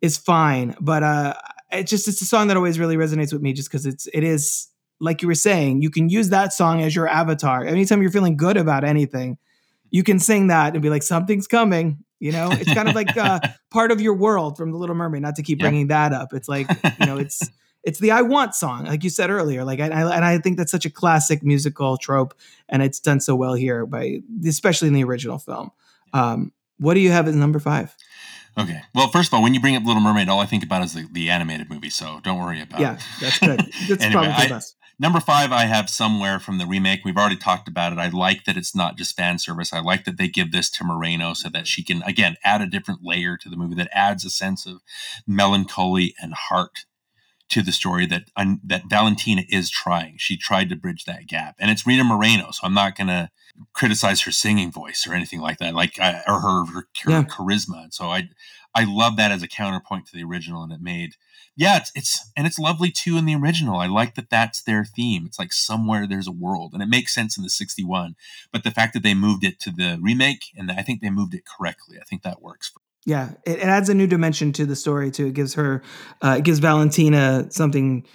is 0.00 0.16
fine, 0.16 0.74
but 0.80 1.02
uh, 1.02 1.34
it 1.72 1.86
just 1.86 2.08
it's 2.08 2.22
a 2.22 2.26
song 2.26 2.48
that 2.48 2.56
always 2.56 2.78
really 2.78 2.96
resonates 2.96 3.32
with 3.32 3.42
me 3.42 3.52
just 3.52 3.68
because 3.68 3.86
it's 3.86 4.06
it 4.14 4.24
is 4.24 4.68
like 5.00 5.22
you 5.22 5.28
were 5.28 5.34
saying, 5.34 5.80
you 5.80 5.90
can 5.90 6.08
use 6.08 6.28
that 6.28 6.52
song 6.52 6.82
as 6.82 6.94
your 6.94 7.08
avatar. 7.08 7.64
Anytime 7.64 8.02
you're 8.02 8.10
feeling 8.10 8.36
good 8.36 8.58
about 8.58 8.84
anything, 8.84 9.38
you 9.90 10.02
can 10.02 10.18
sing 10.18 10.48
that 10.48 10.74
and 10.74 10.82
be 10.82 10.90
like, 10.90 11.02
something's 11.02 11.46
coming. 11.46 12.04
You 12.18 12.32
know, 12.32 12.50
it's 12.52 12.72
kind 12.74 12.88
of 12.88 12.94
like 12.94 13.16
uh, 13.16 13.40
part 13.70 13.90
of 13.92 14.00
your 14.00 14.14
world 14.14 14.56
from 14.56 14.72
The 14.72 14.76
Little 14.78 14.94
Mermaid. 14.94 15.22
Not 15.22 15.36
to 15.36 15.42
keep 15.42 15.58
Yeah. 15.58 15.64
bringing 15.64 15.86
that 15.88 16.12
up, 16.12 16.34
it's 16.34 16.48
like 16.48 16.68
you 16.98 17.06
know, 17.06 17.16
it's 17.16 17.40
it's 17.82 17.98
the 17.98 18.10
"I 18.10 18.20
Want" 18.22 18.54
song, 18.54 18.84
like 18.84 19.02
you 19.04 19.08
said 19.10 19.30
earlier. 19.30 19.64
Like, 19.64 19.80
I, 19.80 19.86
I, 19.86 20.14
and 20.16 20.24
I 20.24 20.36
think 20.38 20.58
that's 20.58 20.70
such 20.70 20.84
a 20.84 20.90
classic 20.90 21.42
musical 21.42 21.96
trope, 21.96 22.34
and 22.68 22.82
it's 22.82 23.00
done 23.00 23.20
so 23.20 23.34
well 23.34 23.54
here 23.54 23.86
by, 23.86 24.18
especially 24.46 24.88
in 24.88 24.94
the 24.94 25.02
original 25.04 25.38
film. 25.38 25.70
Um, 26.12 26.52
what 26.78 26.92
do 26.94 27.00
you 27.00 27.10
have 27.10 27.26
as 27.26 27.34
number 27.36 27.58
five? 27.58 27.96
Okay. 28.58 28.80
Well, 28.94 29.08
first 29.08 29.28
of 29.28 29.34
all, 29.34 29.42
when 29.42 29.54
you 29.54 29.60
bring 29.60 29.76
up 29.76 29.84
Little 29.84 30.02
Mermaid, 30.02 30.28
all 30.28 30.40
I 30.40 30.46
think 30.46 30.62
about 30.64 30.82
is 30.82 30.92
the, 30.92 31.06
the 31.12 31.30
animated 31.30 31.70
movie. 31.70 31.88
So 31.88 32.20
don't 32.22 32.38
worry 32.38 32.60
about 32.60 32.80
Yeah, 32.80 32.94
it. 32.94 33.00
Yeah, 33.00 33.28
that's 33.30 33.38
good. 33.38 33.58
That's 33.88 34.04
Anyway, 34.04 34.24
probably 34.26 34.44
the 34.48 34.54
best. 34.54 34.76
Number 35.00 35.18
five, 35.18 35.50
I 35.50 35.64
have 35.64 35.88
somewhere 35.88 36.38
from 36.38 36.58
the 36.58 36.66
remake. 36.66 37.06
We've 37.06 37.16
already 37.16 37.36
talked 37.36 37.68
about 37.68 37.94
it. 37.94 37.98
I 37.98 38.10
like 38.10 38.44
that 38.44 38.58
it's 38.58 38.74
not 38.76 38.98
just 38.98 39.16
fan 39.16 39.38
service. 39.38 39.72
I 39.72 39.80
like 39.80 40.04
that 40.04 40.18
they 40.18 40.28
give 40.28 40.52
this 40.52 40.68
to 40.72 40.84
Moreno 40.84 41.32
so 41.32 41.48
that 41.48 41.66
she 41.66 41.82
can, 41.82 42.02
again, 42.02 42.36
add 42.44 42.60
a 42.60 42.66
different 42.66 43.00
layer 43.02 43.38
to 43.38 43.48
the 43.48 43.56
movie 43.56 43.76
that 43.76 43.88
adds 43.92 44.26
a 44.26 44.30
sense 44.30 44.66
of 44.66 44.82
melancholy 45.26 46.14
and 46.20 46.34
heart 46.34 46.84
to 47.48 47.62
the 47.62 47.72
story 47.72 48.06
that 48.06 48.24
that 48.62 48.82
Valentina 48.90 49.42
is 49.48 49.70
trying. 49.70 50.16
She 50.18 50.36
tried 50.36 50.68
to 50.68 50.76
bridge 50.76 51.04
that 51.06 51.26
gap, 51.26 51.56
and 51.58 51.70
it's 51.70 51.86
Rita 51.86 52.04
Moreno. 52.04 52.50
So 52.52 52.60
I'm 52.64 52.74
not 52.74 52.94
going 52.96 53.08
to 53.08 53.30
criticize 53.72 54.20
her 54.22 54.30
singing 54.30 54.70
voice 54.70 55.06
or 55.06 55.14
anything 55.14 55.40
like 55.40 55.58
that, 55.58 55.74
like 55.74 55.98
or 56.28 56.40
her, 56.40 56.64
her, 56.66 56.84
her 57.04 57.10
Yeah. 57.10 57.22
charisma. 57.24 57.84
And 57.84 57.94
so 57.94 58.10
I 58.10 58.28
I 58.74 58.84
love 58.84 59.16
that 59.16 59.32
as 59.32 59.42
a 59.42 59.48
counterpoint 59.48 60.06
to 60.06 60.16
the 60.16 60.22
original, 60.24 60.62
and 60.62 60.72
it 60.72 60.80
made 60.80 61.16
yeah, 61.56 61.76
it's 61.76 61.92
it's 61.94 62.30
and 62.36 62.46
it's 62.46 62.58
lovely 62.58 62.90
too 62.90 63.16
in 63.16 63.26
the 63.26 63.34
original. 63.34 63.78
I 63.78 63.86
like 63.86 64.14
that 64.14 64.30
that's 64.30 64.62
their 64.62 64.84
theme. 64.84 65.24
It's 65.26 65.38
like 65.38 65.52
somewhere 65.52 66.06
there's 66.06 66.28
a 66.28 66.32
world, 66.32 66.72
and 66.72 66.82
it 66.82 66.88
makes 66.88 67.14
sense 67.14 67.36
in 67.36 67.42
the 67.42 67.50
'61. 67.50 68.14
But 68.52 68.64
the 68.64 68.70
fact 68.70 68.94
that 68.94 69.02
they 69.02 69.14
moved 69.14 69.44
it 69.44 69.60
to 69.60 69.70
the 69.70 69.98
remake, 70.00 70.44
and 70.56 70.70
I 70.70 70.82
think 70.82 71.00
they 71.00 71.10
moved 71.10 71.34
it 71.34 71.42
correctly. 71.44 71.98
I 72.00 72.04
think 72.04 72.22
that 72.22 72.40
works. 72.40 72.72
Yeah, 73.04 73.32
it, 73.44 73.58
it 73.58 73.64
adds 73.64 73.88
a 73.88 73.94
new 73.94 74.06
dimension 74.06 74.52
to 74.54 74.66
the 74.66 74.76
story 74.76 75.10
too. 75.10 75.26
It 75.26 75.34
gives 75.34 75.54
her, 75.54 75.82
uh, 76.22 76.36
it 76.38 76.44
gives 76.44 76.60
Valentina 76.60 77.46
something. 77.50 78.06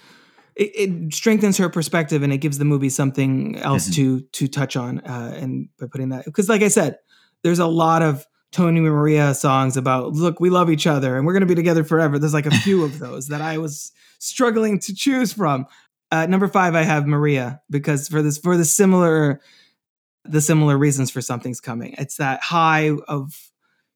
It, 0.54 0.70
it 0.74 1.14
strengthens 1.14 1.58
her 1.58 1.68
perspective, 1.68 2.22
and 2.22 2.32
it 2.32 2.38
gives 2.38 2.58
the 2.58 2.64
movie 2.64 2.88
something 2.88 3.56
else 3.58 3.88
Mhm. 3.88 3.94
to 3.94 4.20
to 4.20 4.48
touch 4.48 4.76
on. 4.76 5.00
Uh, 5.00 5.36
and 5.40 5.68
by 5.78 5.86
putting 5.86 6.08
that, 6.08 6.24
because 6.24 6.48
like 6.48 6.62
I 6.62 6.68
said, 6.68 6.98
there's 7.42 7.58
a 7.58 7.66
lot 7.66 8.02
of 8.02 8.26
Tony 8.52 8.80
Maria 8.80 9.34
songs 9.34 9.76
about 9.76 10.12
look, 10.12 10.40
we 10.40 10.50
love 10.50 10.70
each 10.70 10.86
other, 10.86 11.16
and 11.16 11.26
we're 11.26 11.32
gonna 11.32 11.46
be 11.46 11.54
together 11.54 11.84
forever. 11.84 12.18
There's 12.18 12.34
like 12.34 12.46
a 12.46 12.50
few 12.50 12.84
of 12.84 12.98
those 12.98 13.28
that 13.28 13.40
I 13.40 13.58
was 13.58 13.92
struggling 14.18 14.78
to 14.80 14.94
choose 14.94 15.32
from. 15.32 15.66
Uh, 16.10 16.26
number 16.26 16.48
five, 16.48 16.74
I 16.74 16.82
have 16.82 17.06
Maria 17.06 17.60
because 17.68 18.08
for 18.08 18.22
this 18.22 18.38
for 18.38 18.56
the 18.56 18.64
similar 18.64 19.40
the 20.24 20.40
similar 20.40 20.76
reasons 20.78 21.10
for 21.10 21.20
something's 21.20 21.60
coming. 21.60 21.94
It's 21.98 22.16
that 22.16 22.40
high 22.42 22.92
of 23.08 23.50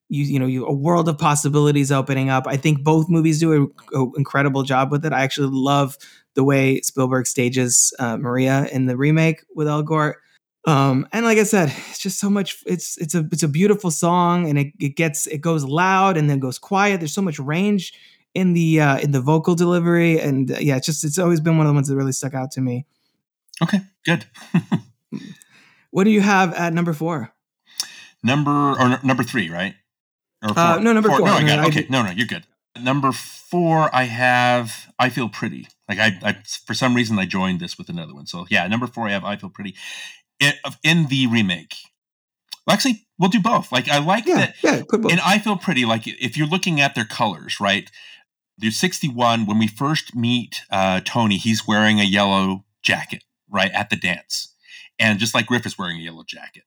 you 0.08 0.24
you 0.24 0.38
know 0.38 0.46
you 0.46 0.66
a 0.66 0.72
world 0.72 1.08
of 1.08 1.18
possibilities 1.18 1.92
opening 1.92 2.30
up. 2.30 2.46
I 2.46 2.56
think 2.56 2.82
both 2.82 3.08
movies 3.08 3.38
do 3.38 3.72
an 3.92 4.12
incredible 4.16 4.62
job 4.64 4.90
with 4.90 5.04
it. 5.04 5.12
I 5.12 5.22
actually 5.22 5.50
love 5.52 5.96
the 6.34 6.44
way 6.44 6.80
Spielberg 6.80 7.26
stages 7.26 7.94
uh, 7.98 8.16
Maria 8.16 8.66
in 8.72 8.86
the 8.86 8.96
remake 8.96 9.44
with 9.54 9.68
Elgort. 9.68 10.14
Um, 10.66 11.06
and 11.12 11.24
like 11.24 11.38
I 11.38 11.44
said, 11.44 11.72
it's 11.88 11.98
just 11.98 12.20
so 12.20 12.28
much. 12.28 12.62
It's 12.66 12.98
it's 12.98 13.14
a 13.14 13.26
it's 13.32 13.42
a 13.42 13.48
beautiful 13.48 13.90
song, 13.90 14.48
and 14.48 14.58
it, 14.58 14.72
it 14.78 14.96
gets 14.96 15.26
it 15.26 15.38
goes 15.40 15.64
loud 15.64 16.16
and 16.16 16.28
then 16.28 16.38
goes 16.38 16.58
quiet. 16.58 17.00
There's 17.00 17.14
so 17.14 17.22
much 17.22 17.38
range 17.38 17.94
in 18.34 18.52
the 18.52 18.80
uh, 18.80 18.98
in 18.98 19.10
the 19.12 19.20
vocal 19.22 19.54
delivery, 19.54 20.20
and 20.20 20.50
uh, 20.50 20.56
yeah, 20.60 20.76
it's 20.76 20.86
just 20.86 21.02
it's 21.04 21.18
always 21.18 21.40
been 21.40 21.56
one 21.56 21.66
of 21.66 21.70
the 21.70 21.74
ones 21.74 21.88
that 21.88 21.96
really 21.96 22.12
stuck 22.12 22.34
out 22.34 22.50
to 22.52 22.60
me. 22.60 22.86
Okay, 23.62 23.80
good. 24.04 24.24
What 25.92 26.04
do 26.04 26.10
you 26.10 26.20
have 26.20 26.54
at 26.54 26.72
number 26.72 26.92
four? 26.92 27.32
number 28.22 28.50
or 28.50 28.80
n- 28.82 29.00
number 29.02 29.24
three, 29.24 29.50
right? 29.50 29.74
Or 30.42 30.56
Uh, 30.56 30.78
no, 30.78 30.92
number 30.92 31.08
four. 31.08 31.20
No, 31.20 31.32
I 31.32 31.36
I 31.36 31.38
mean, 31.38 31.46
got 31.48 31.58
it. 31.58 31.62
I 31.62 31.66
Okay, 31.66 31.80
did- 31.82 31.90
no, 31.90 32.02
no, 32.04 32.10
you're 32.10 32.26
good. 32.28 32.44
Number 32.80 33.10
four, 33.10 33.90
I 33.94 34.04
have 34.04 34.92
I 35.00 35.08
feel 35.08 35.28
pretty. 35.28 35.66
Like 35.88 35.98
I, 35.98 36.16
I, 36.22 36.36
for 36.64 36.74
some 36.74 36.94
reason, 36.94 37.18
I 37.18 37.24
joined 37.26 37.58
this 37.58 37.76
with 37.76 37.88
another 37.88 38.14
one. 38.14 38.26
So 38.26 38.46
yeah, 38.48 38.68
number 38.68 38.86
four, 38.86 39.08
I 39.08 39.10
have 39.10 39.24
I 39.24 39.34
feel 39.36 39.50
pretty. 39.50 39.74
In, 40.40 40.52
in 40.82 41.06
the 41.08 41.26
remake, 41.26 41.76
well, 42.66 42.74
actually, 42.74 43.06
we'll 43.18 43.30
do 43.30 43.40
both. 43.40 43.70
Like 43.72 43.88
I 43.88 43.98
like 43.98 44.26
Yeah, 44.26 44.36
that 44.36 44.54
yeah, 44.62 44.82
put 44.88 45.02
both. 45.02 45.12
and 45.12 45.20
I 45.20 45.38
feel 45.38 45.56
pretty 45.56 45.84
like 45.84 46.06
if 46.06 46.36
you're 46.36 46.46
looking 46.46 46.80
at 46.80 46.94
their 46.94 47.04
colors, 47.04 47.60
right? 47.60 47.90
There's 48.58 48.76
61. 48.76 49.46
When 49.46 49.58
we 49.58 49.66
first 49.66 50.14
meet 50.14 50.62
uh, 50.70 51.00
Tony, 51.04 51.36
he's 51.38 51.66
wearing 51.66 51.98
a 52.00 52.04
yellow 52.04 52.64
jacket, 52.82 53.24
right, 53.48 53.70
at 53.72 53.90
the 53.90 53.96
dance. 53.96 54.54
And 54.98 55.18
just 55.18 55.34
like 55.34 55.50
Riff 55.50 55.64
is 55.64 55.78
wearing 55.78 55.96
a 55.96 56.02
yellow 56.02 56.24
jacket. 56.26 56.64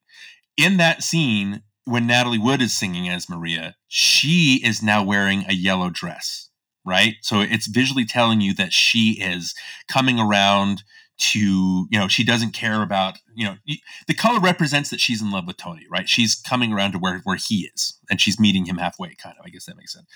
In 0.58 0.78
that 0.78 1.04
scene, 1.04 1.62
when 1.86 2.08
Natalie 2.08 2.40
Wood 2.40 2.62
is 2.62 2.76
singing 2.76 3.10
as 3.10 3.30
Maria, 3.30 3.76
she 3.88 4.60
is 4.64 4.82
now 4.82 5.04
wearing 5.04 5.46
a 5.48 5.54
yellow 5.54 5.90
dress, 5.92 6.50
right? 6.84 7.16
So 7.22 7.42
it's 7.42 7.68
visually 7.68 8.06
telling 8.06 8.42
you 8.42 8.54
that 8.56 8.74
she 8.74 9.12
is 9.22 9.54
coming 9.88 10.20
around 10.20 10.84
to, 11.18 11.88
you 11.90 12.00
know, 12.00 12.08
she 12.08 12.24
doesn't 12.24 12.52
care 12.52 12.82
about, 12.82 13.18
you 13.36 13.46
know, 13.46 13.56
the 14.08 14.14
color 14.14 14.40
represents 14.40 14.90
that 14.90 15.00
she's 15.00 15.22
in 15.22 15.32
love 15.32 15.46
with 15.46 15.58
Tony, 15.58 15.86
right? 15.90 16.10
She's 16.10 16.36
coming 16.36 16.74
around 16.74 16.94
to 16.94 17.00
where 17.00 17.20
where 17.20 17.38
he 17.38 17.70
is, 17.74 18.00
and 18.10 18.20
she's 18.20 18.40
meeting 18.40 18.66
him 18.66 18.78
halfway, 18.78 19.16
kind 19.16 19.36
of. 19.40 19.46
I 19.46 19.50
guess 19.50 19.66
that 19.66 19.78
makes 19.78 19.94
sense. 19.94 20.08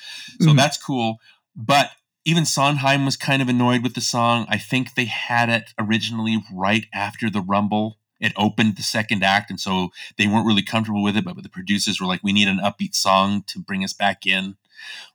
So 0.42 0.48
Mhm. 0.52 0.58
that's 0.58 0.78
cool. 0.78 1.20
But 1.56 1.92
even 2.26 2.46
Sondheim 2.46 3.06
was 3.06 3.16
kind 3.16 3.42
of 3.42 3.48
annoyed 3.50 3.84
with 3.84 3.94
the 3.94 4.02
song. 4.02 4.46
I 4.50 4.58
think 4.58 4.96
they 4.96 5.06
had 5.06 5.50
it 5.50 5.74
originally 5.80 6.44
right 6.52 6.86
after 6.94 7.30
the 7.30 7.42
Rumble. 7.42 8.00
It 8.20 8.34
opened 8.36 8.76
the 8.76 8.84
second 8.84 9.24
act, 9.24 9.50
and 9.52 9.60
so 9.60 9.92
they 10.18 10.28
weren't 10.28 10.48
really 10.48 10.64
comfortable 10.64 11.04
with 11.04 11.16
it. 11.16 11.24
But 11.24 11.42
the 11.42 11.50
producers 11.50 12.02
were 12.02 12.08
like, 12.08 12.24
"We 12.24 12.34
need 12.34 12.48
an 12.48 12.60
upbeat 12.60 12.96
song 12.96 13.44
to 13.48 13.60
bring 13.60 13.84
us 13.84 13.94
back 13.94 14.26
in." 14.26 14.58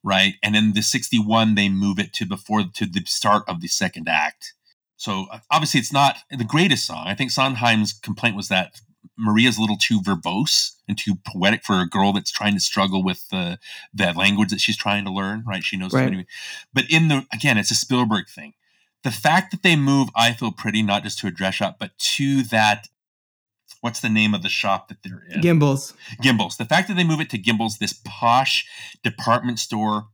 right? 0.03 0.35
And 0.43 0.57
in 0.57 0.73
the 0.73 0.83
61, 0.83 1.55
they 1.55 1.69
move 1.69 1.99
it 2.01 2.13
to 2.15 2.27
before 2.27 2.65
to 2.65 2.87
the 2.87 3.05
start 3.07 3.45
of 3.49 3.61
the 3.61 3.69
second 3.69 4.09
act. 4.09 4.55
So 5.03 5.27
uh, 5.33 5.41
obviously, 5.51 5.81
it's 5.81 5.93
not 5.93 6.19
the 6.31 6.45
greatest 6.45 6.87
song. 6.87 7.09
I 7.09 7.17
think 7.17 7.33
Sondheim's 7.33 7.93
complaint 7.93 8.37
was 8.37 8.47
that 8.51 8.81
Maria's 9.19 9.59
a 9.59 9.61
little 9.61 9.77
too 9.77 10.01
verbose 10.01 10.77
and 10.87 10.97
too 10.97 11.15
poetic 11.27 11.65
for 11.65 11.81
a 11.81 11.89
girl 11.89 12.13
that's 12.13 12.31
trying 12.31 12.55
to 12.55 12.61
struggle 12.61 13.03
with 13.03 13.29
the 13.31 13.59
the 13.93 14.13
language 14.13 14.51
that 14.51 14.61
she's 14.61 14.77
trying 14.77 15.05
to 15.05 15.13
learn. 15.13 15.43
Right? 15.45 15.65
She 15.65 15.77
knows. 15.77 15.93
Right. 15.93 16.09
Right. 16.09 16.27
But 16.73 16.85
in 16.89 17.09
the 17.09 17.27
again, 17.33 17.59
it's 17.59 17.73
a 17.73 17.75
Spielberg 17.75 18.29
thing. 18.29 18.53
The 19.03 19.11
fact 19.11 19.51
that 19.51 19.65
they 19.65 19.75
move 19.75 20.09
"I 20.15 20.35
Feel 20.35 20.53
Pretty" 20.53 20.85
not 20.85 21.03
just 21.03 21.19
to 21.19 21.27
a 21.27 21.33
dress 21.33 21.57
shop, 21.57 21.79
but 21.81 21.99
to 21.99 22.45
that. 22.45 22.87
What's 23.81 23.99
the 23.99 24.09
name 24.09 24.33
of 24.33 24.45
the 24.45 24.49
shop 24.49 24.87
that 24.87 24.99
they're 25.03 25.25
in? 25.29 25.41
Gimbels. 25.41 25.95
Gimbels. 26.23 26.57
The 26.57 26.65
fact 26.65 26.87
that 26.87 26.95
they 26.95 27.03
move 27.03 27.21
it 27.21 27.31
to 27.31 27.39
Gimbels, 27.39 27.79
this 27.79 28.01
posh 28.05 28.65
department 29.03 29.59
store 29.59 30.07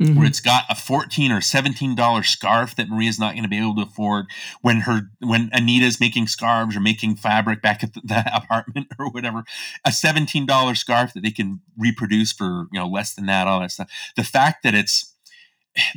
Mhm. 0.00 0.14
where 0.16 0.26
it's 0.26 0.40
got 0.40 0.64
a 0.68 0.74
fourteen 0.74 1.32
or 1.32 1.40
seventeen 1.40 1.94
dollar 1.94 2.22
scarf 2.22 2.76
that 2.76 2.88
Maria's 2.90 3.18
not 3.18 3.32
going 3.32 3.44
to 3.44 3.48
be 3.48 3.58
able 3.58 3.76
to 3.76 3.82
afford 3.82 4.26
when 4.60 4.80
her 4.82 5.10
when 5.20 5.48
Anita's 5.52 5.98
making 6.00 6.26
scarves 6.26 6.76
or 6.76 6.80
making 6.80 7.16
fabric 7.16 7.62
back 7.62 7.82
at 7.82 7.94
the, 7.94 8.02
the 8.04 8.24
apartment 8.36 8.88
or 8.98 9.08
whatever, 9.10 9.44
a 9.84 9.92
seventeen 9.92 10.44
dollar 10.44 10.74
scarf 10.74 11.14
that 11.14 11.22
they 11.22 11.30
can 11.30 11.60
reproduce 11.78 12.30
for 12.32 12.66
you 12.72 12.78
know 12.78 12.86
less 12.86 13.14
than 13.14 13.26
that, 13.26 13.48
all 13.48 13.60
that 13.60 13.72
stuff. 13.72 13.90
The 14.16 14.24
fact 14.24 14.62
that 14.64 14.74
it's 14.74 15.14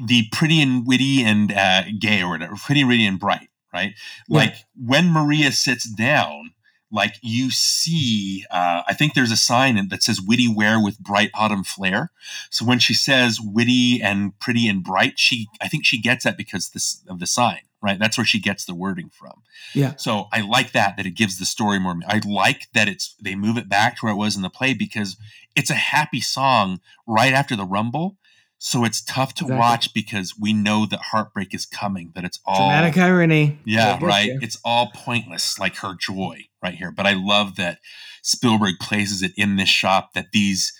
the 0.05 0.27
pretty 0.31 0.61
and 0.61 0.85
witty 0.85 1.23
and 1.23 1.51
uh, 1.51 1.83
gay 1.99 2.21
or 2.21 2.29
whatever, 2.29 2.55
pretty, 2.55 2.83
witty 2.83 3.05
and 3.05 3.19
bright, 3.19 3.49
right? 3.73 3.93
Yeah. 4.27 4.37
Like 4.37 4.55
when 4.75 5.09
Maria 5.09 5.51
sits 5.51 5.89
down, 5.89 6.51
like 6.91 7.15
you 7.21 7.51
see 7.51 8.45
uh, 8.51 8.83
i 8.87 8.93
think 8.93 9.13
there's 9.13 9.31
a 9.31 9.37
sign 9.37 9.87
that 9.89 10.03
says 10.03 10.21
witty 10.21 10.47
wear 10.47 10.81
with 10.81 10.99
bright 10.99 11.29
autumn 11.33 11.63
flair 11.63 12.11
so 12.49 12.65
when 12.65 12.79
she 12.79 12.93
says 12.93 13.39
witty 13.41 14.01
and 14.01 14.37
pretty 14.39 14.67
and 14.67 14.83
bright 14.83 15.17
she 15.17 15.47
i 15.61 15.67
think 15.67 15.85
she 15.85 16.01
gets 16.01 16.23
that 16.23 16.37
because 16.37 16.69
this 16.69 17.01
of 17.07 17.19
the 17.19 17.27
sign 17.27 17.59
right? 17.81 17.97
That's 17.97 18.17
where 18.17 18.25
she 18.25 18.39
gets 18.41 18.65
the 18.65 18.75
wording 18.75 19.09
from. 19.09 19.41
Yeah. 19.73 19.95
so 19.97 20.27
i 20.33 20.41
like 20.41 20.71
that 20.71 20.97
that 20.97 21.05
it 21.05 21.11
gives 21.11 21.37
the 21.37 21.45
story 21.45 21.79
more 21.79 21.95
i 22.07 22.19
like 22.25 22.67
that 22.73 22.87
it's 22.87 23.13
they 23.21 23.35
move 23.35 23.55
it 23.55 23.69
back 23.69 23.97
to 23.97 24.05
where 24.05 24.13
it 24.13 24.17
was 24.17 24.35
in 24.35 24.41
the 24.41 24.49
play 24.49 24.73
because 24.73 25.15
it's 25.55 25.69
a 25.69 25.75
happy 25.75 26.21
song 26.21 26.79
right 27.05 27.33
after 27.33 27.55
the 27.55 27.65
rumble 27.65 28.17
so 28.61 28.83
it's 28.83 29.01
tough 29.01 29.33
to 29.35 29.45
Exactly. 29.45 29.57
watch 29.57 29.93
because 29.93 30.35
we 30.37 30.51
know 30.53 30.85
that 30.85 30.99
heartbreak 31.11 31.55
is 31.55 31.65
coming 31.65 32.11
that 32.13 32.25
it's 32.25 32.39
all 32.45 32.67
Dramatic 32.69 32.97
irony. 32.97 33.57
yeah, 33.65 33.97
right. 34.01 34.25
you. 34.27 34.39
It's 34.41 34.59
all 34.65 34.91
pointless, 34.93 35.57
like 35.57 35.77
her 35.77 35.95
joy 35.99 36.41
right 36.61 36.75
here. 36.75 36.91
But 36.91 37.07
I 37.07 37.13
love 37.13 37.55
that 37.55 37.79
Spielberg 38.21 38.75
places 38.79 39.23
it 39.23 39.31
in 39.37 39.55
this 39.55 39.69
shop 39.69 40.13
that 40.13 40.27
these 40.33 40.73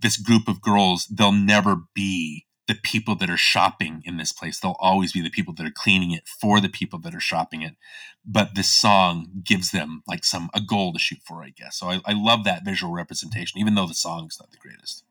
this 0.00 0.16
group 0.16 0.48
of 0.48 0.60
girls, 0.62 1.06
they'll 1.06 1.32
never 1.32 1.76
be 1.94 2.46
the 2.68 2.74
people 2.74 3.14
that 3.16 3.28
are 3.28 3.36
shopping 3.36 4.00
in 4.06 4.16
this 4.16 4.32
place. 4.32 4.58
They'll 4.60 4.76
always 4.78 5.12
be 5.12 5.20
the 5.20 5.28
people 5.30 5.52
that 5.54 5.66
are 5.66 5.70
cleaning 5.70 6.10
it 6.12 6.26
for 6.26 6.60
the 6.60 6.68
people 6.70 6.98
that 7.00 7.14
are 7.14 7.20
shopping 7.20 7.60
it. 7.62 7.74
But 8.24 8.54
this 8.54 8.70
song 8.70 9.28
gives 9.44 9.70
them 9.70 10.02
like 10.06 10.24
some 10.24 10.48
a 10.54 10.60
goal 10.62 10.92
to 10.94 10.98
shoot 10.98 11.18
for, 11.26 11.42
I 11.42 11.50
guess. 11.50 11.76
So 11.78 11.88
I, 11.88 12.00
I 12.06 12.12
love 12.14 12.44
that 12.44 12.64
visual 12.64 12.92
representation, 12.94 13.60
even 13.60 13.74
though 13.74 13.86
the 13.86 13.92
song's 13.94 14.38
not 14.40 14.50
the 14.50 14.56
greatest. 14.56 15.04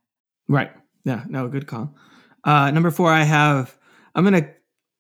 Right. 0.48 0.72
Yeah. 1.06 1.24
No, 1.28 1.48
good 1.48 1.68
call. 1.68 1.96
Uh, 2.44 2.72
number 2.72 2.92
four, 2.92 3.12
I 3.12 3.24
have. 3.24 3.78
I'm 4.16 4.24
gonna 4.24 4.50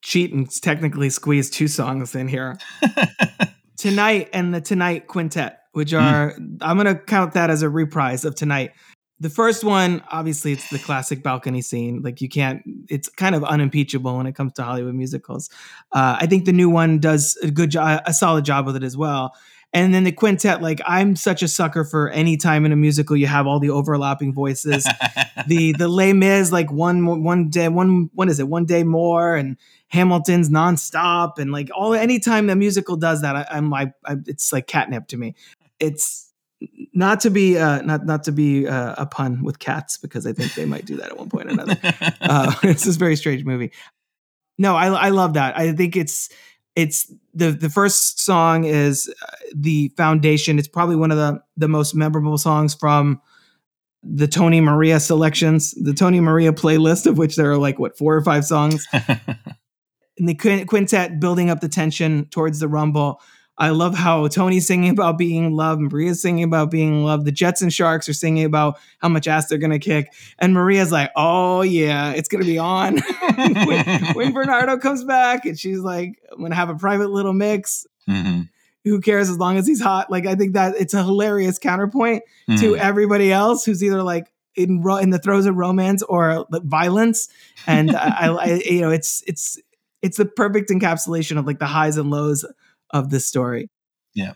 cheat 0.01 0.33
and 0.33 0.49
technically 0.61 1.09
squeeze 1.09 1.49
two 1.49 1.67
songs 1.67 2.15
in 2.15 2.27
here. 2.27 2.57
Tonight 3.77 4.29
and 4.33 4.53
the 4.53 4.61
Tonight 4.61 5.07
Quintet, 5.07 5.59
which 5.73 5.91
Hmm. 5.91 5.97
are 5.97 6.35
I'm 6.61 6.77
gonna 6.77 6.95
count 6.95 7.33
that 7.33 7.49
as 7.49 7.61
a 7.61 7.69
reprise 7.69 8.25
of 8.25 8.35
Tonight. 8.35 8.71
The 9.19 9.29
first 9.29 9.63
one, 9.63 10.03
obviously, 10.11 10.51
it's 10.51 10.69
the 10.69 10.79
classic 10.79 11.23
balcony 11.23 11.61
scene. 11.61 12.01
Like 12.01 12.19
you 12.21 12.27
can't. 12.27 12.61
It's 12.89 13.07
kind 13.09 13.35
of 13.35 13.43
unimpeachable 13.43 14.17
when 14.17 14.25
it 14.25 14.33
comes 14.33 14.53
to 14.53 14.63
Hollywood 14.63 14.95
musicals. 14.95 15.49
Uh, 15.93 16.17
I 16.19 16.25
think 16.27 16.45
the 16.45 16.51
new 16.53 16.69
one 16.69 16.99
does 16.99 17.37
a 17.41 17.49
good 17.51 17.71
job, 17.71 18.01
a 18.05 18.13
solid 18.13 18.43
job 18.45 18.65
with 18.65 18.75
it 18.75 18.83
as 18.83 18.97
well. 18.97 19.33
And 19.75 19.91
then 19.91 20.03
the 20.03 20.11
quintet, 20.11 20.61
like 20.61 20.81
I'm 20.85 21.15
such 21.15 21.41
a 21.41 21.47
sucker 21.47 21.83
for 21.83 22.09
any 22.09 22.37
time 22.37 22.63
in 22.65 22.71
a 22.71 22.75
musical 22.75 23.17
you 23.17 23.25
have 23.25 23.47
all 23.47 23.59
the 23.59 23.71
overlapping 23.71 24.31
voices. 24.31 24.83
the 25.47 25.73
the 25.73 25.87
Les 25.87 26.13
Mis, 26.13 26.51
like 26.51 26.71
one 26.71 27.23
one 27.23 27.49
day, 27.49 27.67
one 27.69 28.11
what 28.13 28.29
is 28.29 28.39
it, 28.39 28.47
one 28.47 28.65
day 28.65 28.83
more, 28.83 29.35
and 29.35 29.57
Hamilton's 29.87 30.49
nonstop, 30.49 31.39
and 31.39 31.51
like 31.51 31.69
all 31.75 31.95
anytime 31.95 32.45
the 32.45 32.55
musical 32.55 32.95
does 32.97 33.21
that, 33.21 33.35
I, 33.35 33.47
I'm 33.49 33.71
like, 33.71 33.93
I, 34.05 34.17
it's 34.27 34.53
like 34.53 34.67
catnip 34.67 35.07
to 35.07 35.17
me. 35.17 35.35
It's 35.79 36.31
not 36.93 37.19
to 37.21 37.29
be 37.29 37.57
uh, 37.57 37.81
not 37.81 38.05
not 38.05 38.23
to 38.25 38.31
be 38.31 38.67
uh, 38.67 38.95
a 38.97 39.05
pun 39.05 39.43
with 39.43 39.59
cats 39.59 39.97
because 39.97 40.27
I 40.27 40.33
think 40.33 40.53
they 40.53 40.65
might 40.65 40.85
do 40.85 40.97
that 40.97 41.09
at 41.09 41.17
one 41.17 41.29
point 41.29 41.47
or 41.47 41.51
another. 41.51 41.77
Uh, 42.21 42.53
it's 42.63 42.83
this 42.85 42.95
very 42.95 43.15
strange 43.15 43.43
movie. 43.43 43.71
No, 44.57 44.75
I 44.75 44.87
I 44.87 45.09
love 45.09 45.33
that. 45.33 45.57
I 45.57 45.73
think 45.73 45.95
it's 45.95 46.29
it's 46.75 47.11
the 47.33 47.51
the 47.51 47.69
first 47.69 48.19
song 48.19 48.63
is 48.63 49.13
uh, 49.21 49.35
the 49.55 49.89
foundation. 49.97 50.59
It's 50.59 50.67
probably 50.67 50.95
one 50.95 51.11
of 51.11 51.17
the 51.17 51.41
the 51.57 51.67
most 51.67 51.93
memorable 51.93 52.37
songs 52.37 52.73
from 52.73 53.21
the 54.03 54.27
Tony 54.27 54.59
Maria 54.59 54.99
selections, 54.99 55.71
the 55.71 55.93
Tony 55.93 56.19
Maria 56.19 56.51
playlist, 56.51 57.05
of 57.05 57.17
which 57.17 57.35
there 57.35 57.51
are 57.51 57.57
like 57.57 57.79
what 57.79 57.97
four 57.97 58.15
or 58.15 58.23
five 58.23 58.45
songs. 58.45 58.85
and 58.93 60.29
the 60.29 60.65
quintet 60.67 61.19
building 61.19 61.49
up 61.49 61.61
the 61.61 61.69
tension 61.69 62.25
towards 62.25 62.59
the 62.59 62.67
rumble. 62.67 63.21
I 63.57 63.69
love 63.69 63.93
how 63.93 64.27
Tony's 64.29 64.65
singing 64.65 64.89
about 64.89 65.17
being 65.17 65.43
in 65.45 65.51
love, 65.55 65.79
Maria's 65.79 66.21
singing 66.21 66.43
about 66.43 66.71
being 66.71 66.89
in 66.95 67.03
love. 67.03 67.23
The 67.23 67.31
Jets 67.31 67.61
and 67.61 67.71
Sharks 67.71 68.09
are 68.09 68.13
singing 68.13 68.45
about 68.45 68.79
how 68.99 69.09
much 69.09 69.27
ass 69.27 69.47
they're 69.47 69.59
gonna 69.59 69.77
kick, 69.79 70.07
and 70.39 70.53
Maria's 70.53 70.91
like, 70.91 71.11
"Oh 71.15 71.61
yeah, 71.61 72.11
it's 72.13 72.27
gonna 72.27 72.45
be 72.45 72.57
on." 72.57 72.97
when, 73.37 73.85
when 74.15 74.33
Bernardo 74.33 74.77
comes 74.77 75.03
back, 75.03 75.45
and 75.45 75.57
she's 75.59 75.79
like, 75.79 76.19
"I'm 76.31 76.41
gonna 76.41 76.55
have 76.55 76.69
a 76.69 76.75
private 76.75 77.11
little 77.11 77.33
mix." 77.33 77.85
Mhm. 78.09 78.49
Who 78.85 78.99
cares 78.99 79.29
as 79.29 79.37
long 79.37 79.57
as 79.57 79.65
he's 79.67 79.79
hot? 79.81 80.09
Like 80.11 80.25
I 80.25 80.35
think 80.35 80.53
that 80.53 80.75
it's 80.79 80.93
a 80.93 81.03
hilarious 81.03 81.57
counterpoint 81.59 82.23
to 82.57 82.73
Mhm. 82.73 82.77
everybody 82.77 83.31
else 83.31 83.63
who's 83.65 83.83
either 83.83 84.03
like 84.03 84.27
in 84.55 84.81
ro- 84.81 84.97
in 84.97 85.09
the 85.11 85.19
throes 85.19 85.45
of 85.45 85.55
romance 85.55 86.01
or 86.03 86.45
violence, 86.51 87.29
and 87.67 87.95
I, 87.95 88.27
I, 88.33 88.45
you 88.65 88.81
know 88.81 88.89
it's 88.89 89.23
it's 89.27 89.59
it's 90.01 90.17
the 90.17 90.25
perfect 90.25 90.69
encapsulation 90.69 91.37
of 91.37 91.45
like 91.47 91.59
the 91.59 91.65
highs 91.65 91.95
and 91.97 92.09
lows 92.09 92.43
of 92.93 93.09
the 93.09 93.19
story. 93.19 93.69
Yeah. 94.15 94.33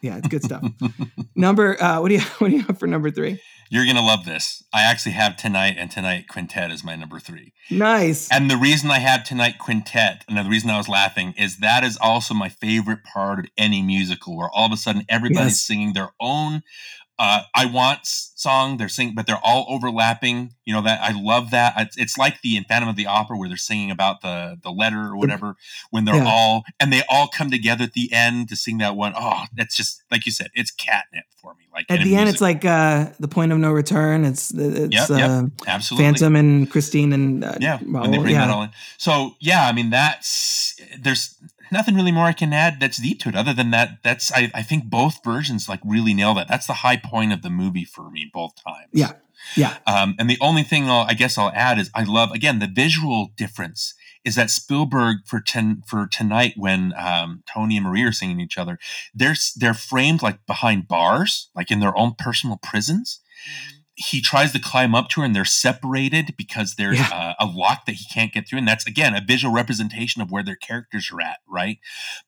Yeah, 0.00 0.16
it's 0.18 0.28
good 0.28 0.42
stuff. 0.42 0.64
number 1.36 1.80
uh 1.82 2.00
what 2.00 2.08
do 2.08 2.14
you 2.14 2.20
what 2.38 2.48
do 2.48 2.56
you 2.56 2.62
have 2.62 2.78
for 2.78 2.86
number 2.86 3.10
three? 3.10 3.38
You're 3.70 3.84
gonna 3.84 4.00
love 4.04 4.24
this. 4.24 4.62
I 4.72 4.80
actually 4.82 5.12
have 5.12 5.36
tonight 5.36 5.74
and 5.76 5.90
tonight 5.90 6.24
quintet 6.28 6.70
as 6.70 6.82
my 6.82 6.96
number 6.96 7.20
three. 7.20 7.52
Nice. 7.70 8.26
And 8.32 8.50
the 8.50 8.56
reason 8.56 8.90
I 8.90 8.98
have 9.00 9.24
tonight 9.24 9.56
quintet, 9.58 10.24
and 10.26 10.38
the 10.38 10.48
reason 10.48 10.70
I 10.70 10.78
was 10.78 10.88
laughing, 10.88 11.34
is 11.36 11.58
that 11.58 11.84
is 11.84 11.98
also 12.00 12.32
my 12.32 12.48
favorite 12.48 13.04
part 13.04 13.40
of 13.40 13.46
any 13.58 13.82
musical, 13.82 14.38
where 14.38 14.48
all 14.50 14.64
of 14.64 14.72
a 14.72 14.78
sudden 14.78 15.04
everybody's 15.10 15.48
Yes. 15.52 15.60
singing 15.60 15.92
their 15.92 16.08
own 16.18 16.62
uh, 17.18 17.42
"I 17.54 17.66
Want" 17.66 18.00
song. 18.04 18.76
They're 18.76 18.88
singing, 18.88 19.14
but 19.14 19.26
they're 19.26 19.40
all 19.42 19.66
overlapping. 19.68 20.54
You 20.64 20.74
know 20.74 20.82
that 20.82 21.00
I 21.02 21.12
love 21.12 21.50
that. 21.50 21.74
It's, 21.76 21.96
it's 21.96 22.18
like 22.18 22.40
the 22.42 22.56
in 22.56 22.64
Phantom 22.64 22.88
of 22.88 22.96
the 22.96 23.06
Opera, 23.06 23.36
where 23.36 23.48
they're 23.48 23.56
singing 23.56 23.90
about 23.90 24.20
the 24.22 24.58
the 24.62 24.70
letter 24.70 25.00
or 25.06 25.16
whatever. 25.16 25.56
When 25.90 26.04
they're 26.04 26.16
Yeah. 26.16 26.26
all 26.26 26.64
and 26.78 26.92
they 26.92 27.02
all 27.08 27.28
come 27.28 27.50
together 27.50 27.84
at 27.84 27.92
the 27.92 28.12
end 28.12 28.48
to 28.50 28.56
sing 28.56 28.78
that 28.78 28.96
one. 28.96 29.12
Oh, 29.16 29.44
that's 29.54 29.76
just 29.76 30.02
like 30.10 30.26
you 30.26 30.32
said, 30.32 30.48
it's 30.54 30.70
catnip 30.70 31.24
for 31.40 31.54
me. 31.54 31.64
Like 31.72 31.86
At 31.90 32.02
the 32.02 32.16
end, 32.16 32.28
it's 32.28 32.40
like 32.40 32.64
uh 32.64 33.06
the 33.18 33.28
point 33.28 33.52
of 33.52 33.58
no 33.58 33.72
return. 33.72 34.24
It's 34.24 34.52
it's 34.54 35.10
Yep, 35.10 35.10
uh, 35.10 35.44
absolutely. 35.66 36.04
Phantom 36.04 36.36
and 36.36 36.70
Christine 36.70 37.12
and 37.12 37.44
uh, 37.44 37.54
yeah 37.60 37.78
Raoul, 37.84 38.02
when 38.02 38.10
they 38.10 38.18
bring 38.18 38.34
yeah. 38.34 38.46
that 38.46 38.50
all 38.52 38.62
in 38.62 38.70
so 38.96 39.34
yeah 39.40 39.66
i 39.66 39.72
mean 39.72 39.90
that's 39.90 40.78
there's 40.98 41.34
nothing 41.72 41.94
really 41.94 42.12
more 42.12 42.24
i 42.26 42.32
can 42.32 42.52
add 42.52 42.78
that's 42.80 42.98
deep 42.98 43.20
to 43.20 43.28
it 43.28 43.36
other 43.36 43.52
than 43.52 43.70
that 43.70 43.98
that's 44.02 44.32
i, 44.32 44.50
I 44.54 44.62
think 44.62 44.84
both 44.84 45.22
versions 45.24 45.68
like 45.68 45.80
really 45.84 46.14
nail 46.14 46.34
that 46.34 46.48
that's 46.48 46.66
the 46.66 46.74
high 46.74 46.96
point 46.96 47.32
of 47.32 47.42
the 47.42 47.50
movie 47.50 47.84
for 47.84 48.10
me 48.10 48.30
both 48.32 48.52
times 48.62 48.88
Yeah. 48.92 49.12
Yeah. 49.56 49.76
um, 49.86 50.14
and 50.18 50.28
the 50.28 50.38
only 50.40 50.62
thing 50.62 50.88
I'll, 50.90 51.06
i 51.08 51.14
guess 51.14 51.38
i'll 51.38 51.52
add 51.54 51.78
is 51.78 51.90
i 51.94 52.02
love 52.02 52.32
again 52.32 52.58
the 52.58 52.66
visual 52.66 53.30
difference 53.36 53.94
is 54.24 54.34
that 54.34 54.50
spielberg 54.50 55.18
for 55.26 55.40
ten 55.40 55.82
for 55.86 56.06
tonight 56.06 56.54
when 56.56 56.92
um, 56.96 57.42
tony 57.52 57.76
and 57.76 57.86
maria 57.86 58.08
are 58.08 58.12
singing 58.12 58.40
each 58.40 58.58
other 58.58 58.78
they're 59.14 59.36
they're 59.56 59.74
framed 59.74 60.22
like 60.22 60.44
behind 60.46 60.88
bars 60.88 61.50
like 61.54 61.70
in 61.70 61.80
their 61.80 61.96
own 61.96 62.14
personal 62.18 62.56
prisons 62.62 63.20
he 64.00 64.20
tries 64.20 64.52
to 64.52 64.60
climb 64.60 64.94
up 64.94 65.08
to 65.08 65.20
her 65.20 65.26
and 65.26 65.34
they're 65.34 65.44
separated 65.44 66.34
because 66.36 66.76
there's 66.76 66.98
Yeah. 67.00 67.08
uh, 67.12 67.34
a 67.40 67.46
lock 67.46 67.84
that 67.86 67.96
he 67.96 68.04
can't 68.14 68.32
get 68.32 68.48
through. 68.48 68.60
And 68.60 68.68
that's 68.68 68.86
again 68.86 69.14
a 69.16 69.20
visual 69.20 69.52
representation 69.52 70.22
of 70.22 70.30
where 70.30 70.44
their 70.44 70.54
characters 70.56 71.10
are 71.12 71.20
at 71.20 71.38
right? 71.48 71.78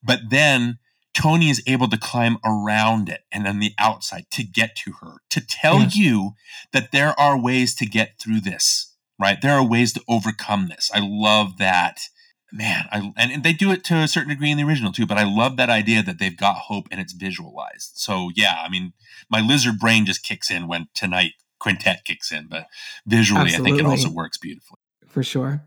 But 0.03 0.19
then 0.29 0.79
tony 1.13 1.49
is 1.49 1.61
able 1.67 1.87
to 1.89 1.97
climb 1.97 2.37
around 2.45 3.09
it 3.09 3.21
and 3.31 3.47
on 3.47 3.59
the 3.59 3.73
outside 3.77 4.25
to 4.31 4.43
get 4.43 4.75
to 4.77 4.93
her 5.01 5.17
to 5.29 5.39
tell 5.39 5.79
Yeah. 5.81 5.89
you 5.93 6.31
that 6.73 6.91
there 6.91 7.17
are 7.19 7.37
ways 7.37 7.73
to 7.75 7.85
get 7.85 8.19
through 8.19 8.41
this 8.41 8.93
right? 9.19 9.39
There 9.41 9.53
are 9.53 9.63
ways 9.65 9.93
to 9.93 10.01
overcome 10.09 10.67
this. 10.67 10.89
I 10.93 10.99
love 11.01 11.57
that. 11.59 12.09
Man 12.53 12.83
I, 12.91 13.13
and, 13.15 13.31
and 13.31 13.43
they 13.43 13.53
do 13.53 13.71
it 13.71 13.85
to 13.85 13.95
a 13.95 14.07
certain 14.09 14.29
degree 14.29 14.51
in 14.51 14.57
the 14.57 14.65
original 14.65 14.91
too 14.91 15.05
but 15.05 15.17
i 15.17 15.23
love 15.23 15.55
that 15.55 15.69
idea 15.69 16.03
that 16.03 16.19
they've 16.19 16.35
got 16.35 16.55
hope 16.67 16.87
and 16.91 16.99
it's 16.99 17.13
visualized. 17.13 17.91
So 17.93 18.29
yeah 18.35 18.61
i 18.65 18.67
mean 18.67 18.91
my 19.29 19.39
lizard 19.39 19.79
brain 19.79 20.05
just 20.05 20.21
kicks 20.21 20.51
in 20.51 20.67
when 20.67 20.87
tonight 20.93 21.31
quintet 21.61 22.03
kicks 22.03 22.31
in 22.31 22.47
but 22.47 22.65
visually 23.05 23.53
i 23.53 23.57
think 23.57 23.79
it 23.79 23.85
also 23.85 24.09
works 24.09 24.37
beautifully 24.37 24.77
for 25.11 25.23
sure. 25.23 25.63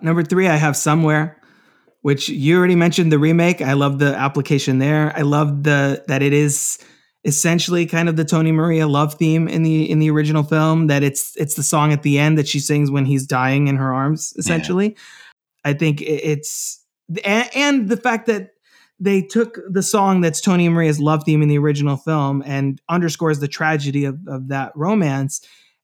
Number 0.00 0.22
three, 0.22 0.46
I 0.46 0.56
have 0.56 0.76
somewhere, 0.76 1.40
which 2.02 2.28
you 2.28 2.56
already 2.56 2.76
mentioned 2.76 3.10
the 3.10 3.18
remake. 3.18 3.60
I 3.60 3.72
love 3.72 3.98
the 3.98 4.14
application 4.14 4.78
there. 4.78 5.16
I 5.16 5.22
love 5.22 5.64
the 5.64 6.04
that 6.06 6.22
it 6.22 6.32
is 6.32 6.78
essentially 7.24 7.84
kind 7.84 8.08
of 8.08 8.16
the 8.16 8.24
Tony 8.24 8.52
Maria 8.52 8.86
love 8.86 9.14
theme 9.14 9.48
in 9.48 9.64
the 9.64 9.90
in 9.90 9.98
the 9.98 10.10
original 10.10 10.44
film. 10.44 10.86
That 10.86 11.02
it's 11.02 11.34
it's 11.36 11.54
the 11.54 11.62
song 11.62 11.92
at 11.92 12.02
the 12.02 12.18
end 12.18 12.38
that 12.38 12.46
she 12.46 12.60
sings 12.60 12.90
when 12.90 13.06
he's 13.06 13.26
dying 13.26 13.66
in 13.66 13.76
her 13.76 13.92
arms. 13.92 14.32
Essentially, 14.36 14.96
I 15.64 15.72
think 15.72 16.00
it's 16.02 16.84
and, 17.24 17.50
and 17.54 17.88
the 17.88 17.96
fact 17.96 18.26
that 18.26 18.50
they 19.00 19.22
took 19.22 19.58
the 19.70 19.82
song 19.82 20.20
that's 20.20 20.40
Tony 20.40 20.66
and 20.66 20.74
Maria's 20.74 21.00
love 21.00 21.24
theme 21.24 21.42
in 21.42 21.48
the 21.48 21.58
original 21.58 21.96
film 21.96 22.42
and 22.44 22.80
underscores 22.88 23.38
the 23.38 23.48
tragedy 23.48 24.04
of, 24.04 24.18
of 24.26 24.48
that 24.48 24.72
romance 24.74 25.40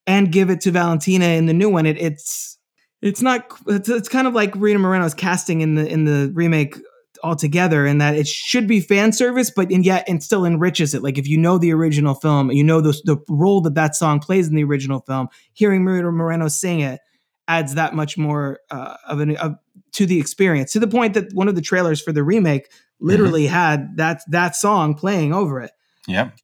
and 0.06 0.32
give 0.32 0.50
it 0.50 0.60
to 0.62 0.70
Valentina 0.70 1.26
in 1.26 1.46
the 1.46 1.52
new 1.52 1.70
one. 1.70 1.86
It, 1.86 1.98
it's 1.98 2.58
it's 3.02 3.22
not 3.22 3.46
it's, 3.66 3.88
it's 3.88 4.08
kind 4.08 4.26
of 4.26 4.34
like 4.34 4.54
Rita 4.56 4.78
Moreno's 4.78 5.14
casting 5.14 5.60
in 5.60 5.74
the 5.74 5.86
in 5.86 6.04
the 6.04 6.32
remake 6.34 6.76
altogether 7.22 7.86
in 7.86 7.98
that 7.98 8.14
it 8.14 8.26
should 8.26 8.66
be 8.66 8.80
fan 8.80 9.10
service 9.10 9.50
but 9.50 9.70
and 9.70 9.86
yet 9.86 10.04
and 10.06 10.22
still 10.22 10.44
enriches 10.44 10.92
it 10.92 11.02
like 11.02 11.16
if 11.16 11.26
you 11.26 11.38
know 11.38 11.56
the 11.56 11.72
original 11.72 12.14
film 12.14 12.50
you 12.50 12.62
know 12.62 12.82
the, 12.82 12.92
the 13.04 13.16
role 13.30 13.62
that 13.62 13.74
that 13.74 13.96
song 13.96 14.20
plays 14.20 14.46
in 14.48 14.54
the 14.54 14.64
original 14.64 15.00
film 15.00 15.28
hearing 15.54 15.86
Rita 15.86 16.10
Moreno 16.10 16.48
sing 16.48 16.80
it 16.80 17.00
adds 17.48 17.76
that 17.76 17.94
much 17.94 18.18
more 18.18 18.60
uh, 18.70 18.96
of 19.08 19.20
an 19.20 19.36
of, 19.36 19.54
to 19.94 20.06
the 20.06 20.20
experience 20.20 20.72
to 20.72 20.80
the 20.80 20.86
point 20.86 21.14
that 21.14 21.32
one 21.32 21.48
of 21.48 21.54
the 21.54 21.62
trailers 21.62 22.00
for 22.00 22.12
the 22.12 22.22
remake 22.22 22.70
literally 23.00 23.46
had 23.46 23.96
that 23.96 24.20
that 24.28 24.54
song 24.54 24.94
playing 24.94 25.32
over 25.32 25.60
it 25.60 25.70
Yep. 26.06 26.36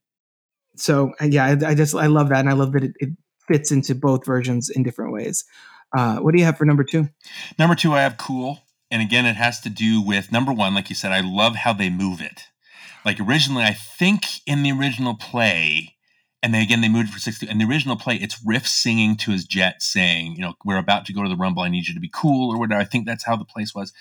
So 0.76 1.12
uh, 1.20 1.26
yeah, 1.26 1.44
I, 1.44 1.70
I 1.70 1.74
just 1.74 1.94
I 1.94 2.06
love 2.06 2.28
that, 2.30 2.40
and 2.40 2.48
I 2.48 2.54
love 2.54 2.72
that 2.72 2.84
it, 2.84 2.92
it 2.98 3.10
fits 3.48 3.70
into 3.70 3.94
both 3.94 4.24
versions 4.24 4.70
in 4.70 4.82
different 4.82 5.12
ways. 5.12 5.44
Uh, 5.96 6.18
what 6.18 6.32
do 6.32 6.38
you 6.38 6.44
have 6.44 6.56
for 6.56 6.64
number 6.64 6.84
two? 6.84 7.08
Number 7.58 7.74
two, 7.74 7.92
I 7.92 8.02
have 8.02 8.16
cool. 8.16 8.60
And 8.92 9.02
again, 9.02 9.26
it 9.26 9.36
has 9.36 9.60
to 9.60 9.70
do 9.70 10.00
with 10.02 10.32
number 10.32 10.52
one, 10.52 10.74
like 10.74 10.88
you 10.88 10.96
said, 10.96 11.12
I 11.12 11.20
love 11.20 11.56
how 11.56 11.72
they 11.72 11.90
move 11.90 12.20
it. 12.20 12.44
Like 13.04 13.20
originally, 13.20 13.64
I 13.64 13.72
think 13.72 14.24
in 14.46 14.62
the 14.62 14.72
original 14.72 15.14
play, 15.14 15.94
and 16.42 16.54
then 16.54 16.62
again 16.62 16.80
they 16.80 16.88
moved 16.88 17.08
it 17.08 17.12
for 17.12 17.18
60 17.20 17.46
and 17.48 17.60
the 17.60 17.64
original 17.64 17.96
play 17.96 18.16
it's 18.16 18.40
riff 18.44 18.66
singing 18.66 19.16
to 19.16 19.30
his 19.30 19.44
jet 19.44 19.82
saying 19.82 20.32
you 20.36 20.40
know 20.42 20.54
we're 20.64 20.78
about 20.78 21.04
to 21.06 21.12
go 21.12 21.22
to 21.22 21.28
the 21.28 21.36
rumble 21.36 21.62
i 21.62 21.68
need 21.68 21.86
you 21.88 21.94
to 21.94 22.00
be 22.00 22.10
cool 22.12 22.50
or 22.52 22.58
whatever 22.58 22.80
i 22.80 22.84
think 22.84 23.06
that's 23.06 23.24
how 23.24 23.36
the 23.36 23.44
place 23.44 23.74
was 23.74 23.92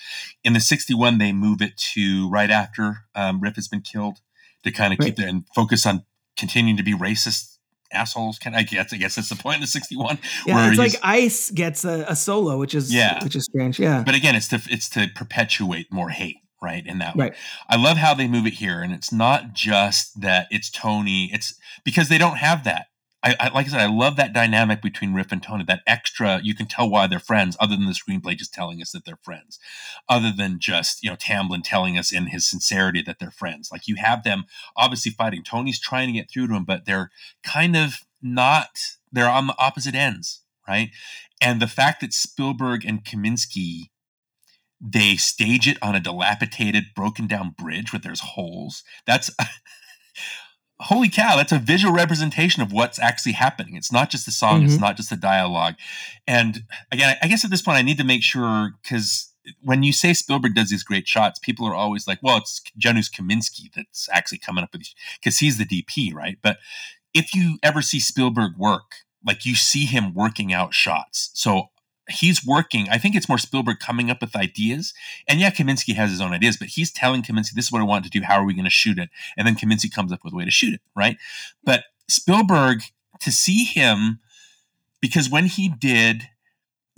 in 0.44 0.52
the 0.52 0.60
61 0.60 1.18
they 1.18 1.32
move 1.32 1.60
it 1.62 1.76
to 1.94 2.28
right 2.30 2.50
after 2.50 3.04
um, 3.14 3.40
riff 3.40 3.56
has 3.56 3.68
been 3.68 3.82
killed 3.82 4.18
to 4.64 4.70
kind 4.70 4.92
of 4.92 4.98
Right. 4.98 5.16
keep 5.16 5.20
it 5.24 5.28
and 5.28 5.44
focus 5.54 5.84
on 5.86 6.04
continuing 6.36 6.76
to 6.76 6.82
be 6.82 6.94
racist 6.94 7.56
assholes 7.92 8.38
can 8.38 8.54
i 8.54 8.62
guess 8.62 8.92
i 8.92 8.96
guess 8.96 9.16
that's 9.16 9.28
the 9.28 9.36
point 9.36 9.56
in 9.56 9.60
the 9.62 9.66
61 9.66 10.18
Yeah, 10.46 10.54
where 10.54 10.68
it's 10.70 10.78
like 10.78 10.94
Ice 11.02 11.50
gets 11.50 11.84
a, 11.84 12.04
a 12.08 12.14
solo, 12.16 12.56
which 12.58 12.74
is 12.74 12.92
Yeah. 12.94 13.22
which 13.24 13.34
is 13.34 13.44
strange. 13.44 13.80
Yeah, 13.80 14.02
but 14.06 14.14
again 14.14 14.36
it's 14.36 14.46
to 14.48 14.60
it's 14.70 14.88
to 14.90 15.08
perpetuate 15.14 15.92
more 15.92 16.10
hate 16.10 16.36
right 16.62 16.86
in 16.86 16.98
that 16.98 17.16
way. 17.16 17.32
I 17.68 17.76
love 17.76 17.96
how 17.96 18.14
they 18.14 18.28
move 18.28 18.46
it 18.46 18.54
here, 18.54 18.82
and 18.82 18.92
it's 18.92 19.12
not 19.12 19.52
just 19.52 20.20
that 20.20 20.46
it's 20.50 20.70
Tony. 20.70 21.30
It's 21.32 21.54
because 21.84 22.08
they 22.08 22.18
don't 22.18 22.38
have 22.38 22.64
that. 22.64 22.86
I, 23.22 23.36
I 23.38 23.48
like 23.50 23.66
I 23.66 23.70
said, 23.70 23.80
I 23.80 23.86
love 23.86 24.16
that 24.16 24.32
dynamic 24.32 24.80
between 24.80 25.12
Riff 25.12 25.32
and 25.32 25.42
Tony. 25.42 25.64
That 25.64 25.82
extra, 25.86 26.40
you 26.42 26.54
can 26.54 26.66
tell 26.66 26.88
why 26.88 27.06
they're 27.06 27.18
friends, 27.18 27.56
other 27.60 27.76
than 27.76 27.86
the 27.86 27.92
screenplay 27.92 28.36
just 28.36 28.54
telling 28.54 28.80
us 28.80 28.92
that 28.92 29.04
they're 29.04 29.18
friends, 29.22 29.58
other 30.08 30.32
than 30.36 30.58
just 30.58 31.02
you 31.02 31.10
know 31.10 31.16
Tamblyn 31.16 31.62
telling 31.62 31.98
us 31.98 32.12
in 32.12 32.26
his 32.26 32.46
sincerity 32.46 33.02
that 33.02 33.18
they're 33.18 33.30
friends. 33.30 33.70
Like 33.70 33.86
you 33.86 33.96
have 33.96 34.24
them 34.24 34.44
obviously 34.76 35.12
fighting. 35.12 35.42
Tony's 35.42 35.80
trying 35.80 36.08
to 36.08 36.18
get 36.18 36.30
through 36.30 36.48
to 36.48 36.54
him, 36.54 36.64
but 36.64 36.86
they're 36.86 37.10
kind 37.42 37.76
of 37.76 38.00
not. 38.22 38.78
They're 39.12 39.28
on 39.28 39.48
the 39.48 39.56
opposite 39.58 39.94
ends, 39.94 40.42
right? 40.68 40.90
And 41.42 41.60
the 41.60 41.66
fact 41.66 42.00
that 42.00 42.12
Spielberg 42.12 42.84
and 42.84 43.04
Kaminski 43.04 43.90
they 44.80 45.16
stage 45.16 45.68
it 45.68 45.76
on 45.82 45.94
a 45.94 46.00
dilapidated, 46.00 46.84
broken 46.94 47.26
down 47.26 47.54
bridge 47.58 47.92
where 47.92 48.00
there's 48.00 48.20
holes. 48.20 48.82
That's 49.06 49.30
holy 50.80 51.10
cow, 51.10 51.36
that's 51.36 51.52
a 51.52 51.58
visual 51.58 51.92
representation 51.94 52.62
of 52.62 52.72
what's 52.72 52.98
actually 52.98 53.32
happening. 53.32 53.76
It's 53.76 53.92
not 53.92 54.10
just 54.10 54.24
the 54.24 54.32
song, 54.32 54.62
it's 54.64 54.76
Mhm. 54.76 54.80
not 54.80 54.96
just 54.96 55.10
the 55.10 55.16
dialogue. 55.16 55.74
And 56.26 56.64
again, 56.90 57.16
I 57.22 57.28
guess 57.28 57.44
at 57.44 57.50
this 57.50 57.60
point, 57.62 57.76
I 57.76 57.82
need 57.82 57.98
to 57.98 58.04
make 58.04 58.22
sure 58.22 58.72
because 58.82 59.26
when 59.60 59.82
you 59.82 59.92
say 59.92 60.14
Spielberg 60.14 60.54
does 60.54 60.70
these 60.70 60.82
great 60.82 61.06
shots, 61.08 61.38
people 61.38 61.66
are 61.66 61.74
always 61.74 62.06
like, 62.06 62.18
well, 62.22 62.38
it's 62.38 62.62
Janusz 62.78 63.10
Kaminski 63.10 63.70
that's 63.74 64.08
actually 64.12 64.38
coming 64.38 64.64
up 64.64 64.72
with 64.72 64.82
these 64.82 64.94
because 65.18 65.38
he's 65.38 65.58
the 65.58 65.64
DP, 65.66 66.14
right? 66.14 66.38
But 66.42 66.58
if 67.12 67.34
you 67.34 67.58
ever 67.62 67.82
see 67.82 68.00
Spielberg 68.00 68.56
work, 68.56 68.96
like 69.24 69.44
you 69.44 69.54
see 69.56 69.84
him 69.84 70.14
working 70.14 70.52
out 70.52 70.72
shots. 70.72 71.30
So 71.34 71.70
he's 72.12 72.44
working. 72.44 72.88
I 72.90 72.98
think 72.98 73.14
it's 73.14 73.28
more 73.28 73.38
Spielberg 73.38 73.78
coming 73.78 74.10
up 74.10 74.20
with 74.20 74.36
ideas. 74.36 74.94
And 75.28 75.40
yeah, 75.40 75.50
Kaminski 75.50 75.94
has 75.94 76.10
his 76.10 76.20
own 76.20 76.32
ideas, 76.32 76.56
but 76.56 76.68
he's 76.68 76.90
telling 76.90 77.22
Kaminski, 77.22 77.52
this 77.52 77.66
is 77.66 77.72
what 77.72 77.80
I 77.80 77.84
want 77.84 78.04
to 78.04 78.10
do. 78.10 78.22
How 78.22 78.40
are 78.40 78.44
we 78.44 78.54
going 78.54 78.64
to 78.64 78.70
shoot 78.70 78.98
it? 78.98 79.10
And 79.36 79.46
then 79.46 79.56
Kaminski 79.56 79.92
comes 79.92 80.12
up 80.12 80.20
with 80.24 80.32
a 80.32 80.36
way 80.36 80.44
to 80.44 80.50
shoot 80.50 80.74
it, 80.74 80.80
right? 80.94 81.16
But 81.64 81.84
Spielberg, 82.08 82.82
to 83.20 83.30
see 83.30 83.64
him, 83.64 84.20
because 85.00 85.30
when 85.30 85.46
he 85.46 85.68
did 85.68 86.28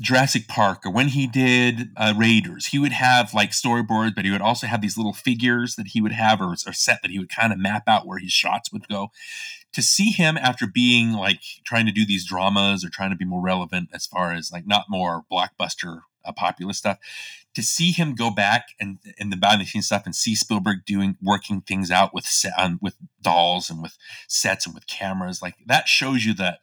Jurassic 0.01 0.49
Park 0.49 0.85
or 0.85 0.91
when 0.91 1.09
he 1.09 1.27
did 1.27 1.91
uh, 1.97 2.15
Raiders, 2.17 2.67
he 2.67 2.79
would 2.79 2.93
have 2.93 3.33
like 3.35 3.51
storyboards, 3.51 4.15
but 4.15 4.25
he 4.25 4.31
would 4.31 4.41
also 4.41 4.67
have 4.67 4.81
these 4.81 4.97
little 4.97 5.13
figures 5.13 5.77
that 5.77 5.89
he 5.89 6.01
would 6.01 6.13
have 6.13 6.41
or, 6.41 6.55
or 6.67 6.73
set 6.73 7.03
that 7.03 7.11
he 7.11 7.19
would 7.19 7.29
kind 7.29 7.53
of 7.53 7.59
map 7.59 7.85
out 7.87 8.07
where 8.07 8.19
his 8.19 8.33
shots 8.33 8.73
would 8.73 8.89
go. 8.89 9.11
To 9.73 9.83
see 9.83 10.11
him 10.11 10.37
after 10.37 10.67
being 10.67 11.13
like 11.13 11.41
trying 11.65 11.87
to 11.87 11.93
do 11.93 12.05
these 12.05 12.27
dramas 12.27 12.85
or 12.85 12.91
trying 12.91 13.11
to 13.11 13.17
be 13.17 13.25
more 13.25 13.41
relevant 13.41 13.89
as 13.93 14.07
far 14.07 14.33
as 14.33 14.53
like 14.53 14.67
not 14.67 14.87
more 14.89 15.25
blockbuster 15.33 16.03
uh, 16.25 16.33
populist 16.33 16.81
stuff, 16.81 16.99
to 17.55 17.63
see 17.63 17.91
him 17.91 18.15
go 18.15 18.31
back 18.31 18.69
and 18.81 18.99
in 19.19 19.31
the 19.31 19.37
behind 19.37 19.61
the 19.61 19.65
scenes 19.65 19.87
stuff 19.87 20.05
and 20.05 20.15
see 20.15 20.35
Spielberg 20.35 20.85
doing 20.85 21.17
working 21.23 21.61
things 21.63 21.91
out 21.91 22.15
with 22.15 22.25
set, 22.25 22.53
um, 22.59 22.79
with 22.83 22.97
dolls 23.21 23.71
and 23.71 23.83
with 23.83 23.97
sets 24.29 24.67
and 24.67 24.75
with 24.75 24.87
cameras 24.87 25.43
like 25.43 25.55
that 25.67 25.89
shows 25.89 26.25
you 26.25 26.35
that 26.35 26.59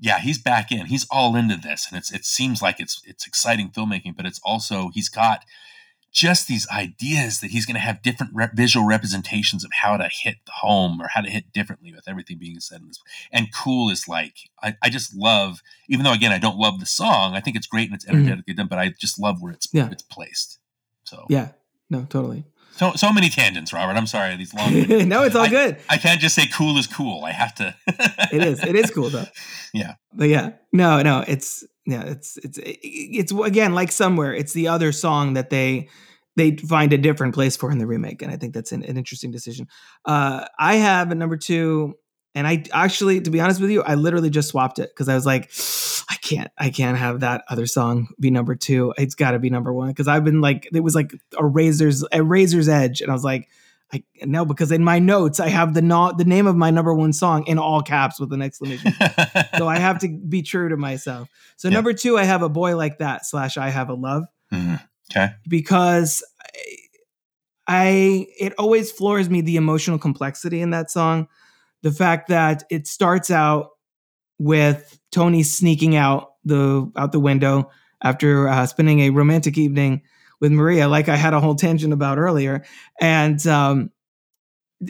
yeah, 0.00 0.18
he's 0.18 0.38
back 0.38 0.72
in. 0.72 0.86
He's 0.86 1.06
all 1.10 1.36
into 1.36 1.56
this, 1.56 1.86
and 1.88 1.96
it's 1.96 2.12
it 2.12 2.24
seems 2.24 2.60
like 2.60 2.80
it's 2.80 3.00
it's 3.04 3.26
exciting 3.26 3.70
filmmaking, 3.70 4.16
but 4.16 4.26
it's 4.26 4.40
also 4.44 4.90
he's 4.92 5.08
got 5.08 5.44
just 6.14 6.46
these 6.46 6.66
ideas 6.70 7.40
that 7.40 7.50
he's 7.50 7.66
going 7.66 7.74
to 7.74 7.80
have 7.80 8.00
different 8.00 8.32
re- 8.34 8.48
visual 8.54 8.86
representations 8.86 9.64
of 9.64 9.70
how 9.82 9.96
to 9.96 10.08
hit 10.10 10.36
the 10.46 10.52
home 10.52 11.02
or 11.02 11.08
how 11.08 11.20
to 11.20 11.28
hit 11.28 11.52
differently 11.52 11.92
with 11.92 12.08
everything 12.08 12.38
being 12.38 12.58
said 12.60 12.80
in 12.80 12.86
this. 12.86 13.00
And 13.32 13.52
cool 13.52 13.90
is 13.90 14.06
like 14.06 14.36
I, 14.62 14.76
I 14.80 14.90
just 14.90 15.14
love, 15.14 15.60
even 15.88 16.04
though 16.04 16.12
again 16.12 16.30
I 16.30 16.38
don't 16.38 16.56
love 16.56 16.78
the 16.78 16.86
song, 16.86 17.34
I 17.34 17.40
think 17.40 17.56
it's 17.56 17.66
great 17.66 17.88
and 17.88 17.96
it's 17.96 18.04
mm-hmm. 18.06 18.16
energetically 18.16 18.54
done, 18.54 18.68
but 18.68 18.78
I 18.78 18.90
just 18.90 19.18
love 19.18 19.42
where 19.42 19.52
it's 19.52 19.68
Yeah. 19.72 19.90
it's 19.90 20.02
placed. 20.02 20.60
So 21.02 21.26
Yeah, 21.28 21.48
no, 21.90 22.06
totally. 22.08 22.44
so 22.76 22.92
so 22.92 23.12
many 23.12 23.28
tangents, 23.28 23.72
Robert. 23.72 23.96
I'm 23.96 24.06
sorry 24.06 24.36
these 24.36 24.54
long. 24.54 24.72
no, 25.08 25.24
it's 25.24 25.34
all 25.34 25.42
I- 25.42 25.48
good. 25.48 25.78
I 25.90 25.96
can't 25.98 26.20
just 26.20 26.36
say 26.36 26.46
cool 26.46 26.78
is 26.78 26.86
cool. 26.86 27.24
I 27.24 27.32
have 27.32 27.56
to. 27.56 27.74
It 28.32 28.42
is. 28.44 28.62
It 28.62 28.76
is 28.76 28.90
cool 28.90 29.10
though. 29.10 29.26
Yeah. 29.74 29.94
But 30.12 30.28
yeah, 30.28 30.52
no, 30.70 31.02
no, 31.02 31.24
it's 31.26 31.64
yeah, 31.86 32.02
it's 32.04 32.36
it's 32.38 32.58
it's 32.62 33.32
again 33.32 33.74
like 33.74 33.92
somewhere. 33.92 34.34
It's 34.34 34.52
the 34.52 34.68
other 34.68 34.92
song 34.92 35.34
that 35.34 35.50
they 35.50 35.88
they 36.36 36.56
find 36.56 36.92
a 36.92 36.98
different 36.98 37.34
place 37.34 37.56
for 37.56 37.70
in 37.70 37.78
the 37.78 37.86
remake, 37.86 38.22
and 38.22 38.32
I 38.32 38.36
think 38.36 38.54
that's 38.54 38.72
an, 38.72 38.82
an 38.84 38.96
interesting 38.96 39.30
decision. 39.30 39.68
Uh, 40.04 40.46
I 40.58 40.76
have 40.76 41.10
at 41.10 41.16
number 41.16 41.36
two, 41.36 41.94
and 42.34 42.46
I 42.46 42.64
actually, 42.72 43.20
to 43.20 43.30
be 43.30 43.40
honest 43.40 43.60
with 43.60 43.70
you, 43.70 43.82
I 43.82 43.94
literally 43.94 44.30
just 44.30 44.48
swapped 44.48 44.78
it 44.78 44.90
because 44.90 45.08
I 45.08 45.14
was 45.14 45.26
like, 45.26 45.50
I 46.10 46.16
can't, 46.16 46.50
I 46.58 46.70
can't 46.70 46.98
have 46.98 47.20
that 47.20 47.44
other 47.48 47.66
song 47.66 48.08
be 48.18 48.30
number 48.30 48.54
two. 48.54 48.94
It's 48.96 49.14
got 49.14 49.32
to 49.32 49.38
be 49.38 49.50
number 49.50 49.72
one 49.72 49.88
because 49.88 50.08
I've 50.08 50.24
been 50.24 50.40
like, 50.40 50.68
it 50.72 50.80
was 50.80 50.94
like 50.94 51.12
a 51.38 51.44
razor's 51.44 52.04
a 52.12 52.22
razor's 52.22 52.68
edge, 52.68 53.00
and 53.00 53.10
I 53.10 53.14
was 53.14 53.24
like. 53.24 53.48
I 53.94 54.02
no, 54.24 54.44
because 54.44 54.72
in 54.72 54.82
my 54.82 54.98
notes 54.98 55.38
I 55.40 55.48
have 55.48 55.72
the 55.74 55.82
not 55.82 56.18
the 56.18 56.24
name 56.24 56.46
of 56.46 56.56
my 56.56 56.70
number 56.70 56.92
one 56.92 57.12
song 57.12 57.46
in 57.46 57.58
all 57.58 57.80
caps 57.82 58.18
with 58.18 58.32
an 58.32 58.42
exclamation 58.42 58.92
so 59.58 59.68
I 59.68 59.78
have 59.78 59.98
to 60.00 60.08
be 60.08 60.42
true 60.42 60.68
to 60.68 60.76
myself. 60.76 61.28
So 61.56 61.68
Yeah. 61.68 61.74
number 61.74 61.92
two, 61.92 62.18
I 62.18 62.24
have 62.24 62.42
a 62.42 62.48
boy 62.48 62.76
like 62.76 62.98
that 62.98 63.24
slash 63.26 63.56
I 63.56 63.68
have 63.70 63.88
a 63.88 63.94
love 63.94 64.24
Mhm. 64.52 64.80
Okay. 65.10 65.28
because 65.48 66.22
I, 66.42 66.76
I 67.66 68.26
it 68.38 68.52
always 68.58 68.90
floors 68.92 69.30
me 69.30 69.40
the 69.40 69.56
emotional 69.56 69.98
complexity 69.98 70.60
in 70.60 70.70
that 70.70 70.90
song. 70.90 71.28
The 71.82 71.92
fact 71.92 72.28
that 72.28 72.64
it 72.70 72.86
starts 72.86 73.30
out 73.30 73.70
with 74.38 74.98
Tony 75.12 75.42
sneaking 75.42 75.96
out 75.96 76.32
the 76.44 76.90
out 76.96 77.12
the 77.12 77.20
window 77.20 77.70
after 78.02 78.48
uh, 78.48 78.66
spending 78.66 79.00
a 79.00 79.10
romantic 79.10 79.56
evening 79.56 80.02
with 80.44 80.52
Maria, 80.52 80.88
like 80.88 81.08
I 81.08 81.16
had 81.16 81.32
a 81.32 81.40
whole 81.40 81.54
tangent 81.54 81.94
about 81.94 82.18
earlier, 82.18 82.64
and 83.00 83.44
um, 83.46 83.90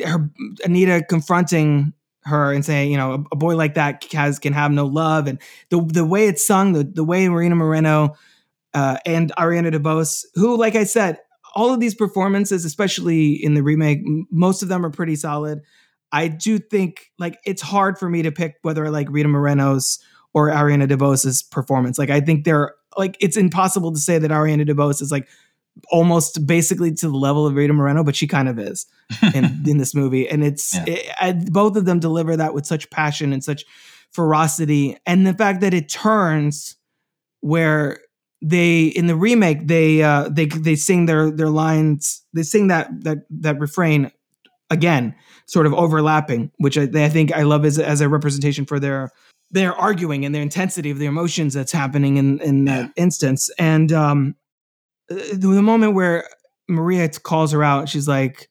her 0.04 0.28
Anita 0.64 1.04
confronting 1.08 1.92
her 2.24 2.52
and 2.52 2.64
saying, 2.64 2.90
you 2.90 2.96
know, 2.96 3.12
a, 3.12 3.24
a 3.32 3.36
boy 3.36 3.54
like 3.54 3.74
that 3.74 4.04
has 4.12 4.40
can 4.40 4.52
have 4.52 4.72
no 4.72 4.84
love, 4.84 5.28
and 5.28 5.40
the 5.70 5.80
the 5.80 6.04
way 6.04 6.26
it's 6.26 6.44
sung, 6.44 6.72
the 6.72 6.82
the 6.82 7.04
way 7.04 7.28
Marina 7.28 7.54
Moreno 7.54 8.16
uh, 8.74 8.98
and 9.06 9.32
Ariana 9.38 9.72
DeBose, 9.72 10.24
who, 10.34 10.56
like 10.58 10.74
I 10.74 10.82
said, 10.82 11.18
all 11.54 11.72
of 11.72 11.78
these 11.78 11.94
performances, 11.94 12.64
especially 12.64 13.32
in 13.32 13.54
the 13.54 13.62
remake, 13.62 14.00
m- 14.00 14.26
most 14.32 14.64
of 14.64 14.68
them 14.68 14.84
are 14.84 14.90
pretty 14.90 15.14
solid. 15.14 15.60
I 16.10 16.26
do 16.26 16.58
think 16.58 17.12
like 17.16 17.38
it's 17.46 17.62
hard 17.62 17.96
for 17.96 18.10
me 18.10 18.22
to 18.22 18.32
pick 18.32 18.56
whether 18.62 18.84
I 18.84 18.88
like 18.88 19.06
Rita 19.08 19.28
Moreno's 19.28 20.00
or 20.32 20.50
Ariana 20.50 20.90
DeBose's 20.90 21.44
performance. 21.44 21.96
Like 21.96 22.10
I 22.10 22.20
think 22.20 22.44
they're 22.44 22.74
like 22.96 23.16
it's 23.20 23.36
impossible 23.36 23.92
to 23.92 23.98
say 23.98 24.18
that 24.18 24.30
Ariana 24.30 24.68
DeBose 24.68 25.00
is 25.02 25.10
like 25.10 25.28
almost 25.90 26.46
basically 26.46 26.92
to 26.94 27.08
the 27.08 27.16
level 27.16 27.46
of 27.46 27.54
Rita 27.54 27.72
Moreno, 27.72 28.04
but 28.04 28.16
she 28.16 28.26
kind 28.26 28.48
of 28.48 28.58
is 28.58 28.86
in, 29.34 29.44
in 29.66 29.78
this 29.78 29.94
movie. 29.94 30.28
And 30.28 30.44
it's 30.44 30.74
Yeah. 30.74 30.84
it, 30.86 31.14
I, 31.20 31.32
both 31.32 31.76
of 31.76 31.84
them 31.84 32.00
deliver 32.00 32.36
that 32.36 32.54
with 32.54 32.66
such 32.66 32.90
passion 32.90 33.32
and 33.32 33.42
such 33.42 33.64
ferocity, 34.12 34.96
and 35.06 35.26
the 35.26 35.34
fact 35.34 35.60
that 35.60 35.74
it 35.74 35.88
turns 35.88 36.76
where 37.40 37.98
they 38.46 38.84
in 38.86 39.06
the 39.06 39.16
remake 39.16 39.66
they 39.68 40.02
uh 40.02 40.28
they 40.28 40.44
they 40.46 40.74
sing 40.76 41.06
their 41.06 41.30
their 41.30 41.48
lines 41.48 42.22
they 42.34 42.42
sing 42.42 42.68
that 42.68 42.88
that 43.02 43.18
that 43.30 43.58
refrain 43.58 44.10
again 44.70 45.14
sort 45.46 45.64
of 45.66 45.72
overlapping 45.72 46.50
which 46.58 46.76
i, 46.76 46.82
I 46.82 47.08
think 47.08 47.32
i 47.32 47.42
love 47.42 47.64
as, 47.64 47.78
as 47.78 48.02
a 48.02 48.08
representation 48.08 48.66
for 48.66 48.78
their 48.78 49.10
their 49.50 49.74
arguing 49.74 50.26
and 50.26 50.34
their 50.34 50.42
intensity 50.42 50.90
of 50.90 50.98
the 50.98 51.06
emotions 51.06 51.54
that's 51.54 51.72
happening 51.72 52.18
in 52.18 52.38
in 52.40 52.66
that 52.66 52.90
instance 52.96 53.50
and 53.58 53.90
um 53.92 54.34
the, 55.08 55.36
the 55.36 55.62
moment 55.62 55.94
where 55.94 56.28
maria 56.68 57.08
calls 57.08 57.52
her 57.52 57.62
out 57.62 57.88
she's 57.88 58.08
like 58.08 58.48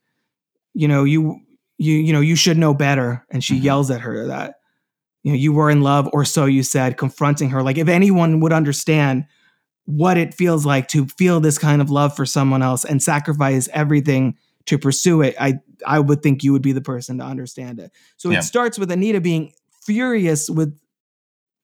you 0.73 0.87
know 0.87 1.03
you 1.03 1.39
you 1.77 1.93
you 1.95 2.13
know 2.13 2.21
you 2.21 2.35
should 2.35 2.57
know 2.57 2.73
better 2.73 3.25
and 3.31 3.43
she 3.43 3.59
Mhm. 3.59 3.63
yells 3.63 3.91
at 3.91 4.01
her 4.01 4.27
that 4.27 4.55
you 5.23 5.31
know 5.31 5.37
you 5.37 5.51
were 5.53 5.69
in 5.69 5.81
love 5.81 6.09
or 6.13 6.23
so 6.25 6.45
you 6.45 6.63
said 6.63 6.97
confronting 6.97 7.49
her 7.49 7.63
like 7.63 7.77
if 7.77 7.87
anyone 7.87 8.39
would 8.39 8.53
understand 8.53 9.25
what 9.85 10.17
it 10.17 10.33
feels 10.33 10.65
like 10.65 10.87
to 10.89 11.05
feel 11.07 11.39
this 11.41 11.57
kind 11.57 11.81
of 11.81 11.89
love 11.89 12.15
for 12.15 12.25
someone 12.25 12.61
else 12.61 12.85
and 12.85 13.03
sacrifice 13.03 13.67
everything 13.73 14.37
to 14.65 14.77
pursue 14.77 15.21
it, 15.21 15.35
I 15.37 15.55
I 15.85 15.99
would 15.99 16.23
think 16.23 16.41
you 16.41 16.53
would 16.53 16.61
be 16.61 16.71
the 16.71 16.79
person 16.79 17.17
to 17.17 17.25
understand 17.25 17.79
it. 17.81 17.91
So 18.15 18.29
Yeah. 18.29 18.37
it 18.39 18.43
starts 18.43 18.79
with 18.79 18.89
Anita 18.91 19.19
being 19.19 19.51
furious 19.85 20.49
with 20.49 20.79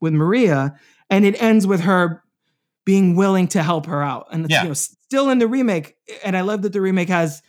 with 0.02 0.12
Maria, 0.12 0.76
and 1.10 1.24
it 1.26 1.42
ends 1.42 1.66
with 1.66 1.80
her 1.80 2.22
being 2.90 3.16
willing 3.16 3.48
to 3.50 3.62
help 3.62 3.86
her 3.86 4.02
out. 4.02 4.26
And 4.32 4.50
Yeah. 4.50 4.64
you 4.64 4.68
know, 4.70 4.74
still 4.74 5.30
in 5.30 5.38
the 5.38 5.48
remake, 5.48 5.96
and 6.26 6.36
I 6.36 6.42
love 6.42 6.62
that 6.64 6.74
the 6.74 6.82
remake 6.82 7.10
has. 7.10 7.42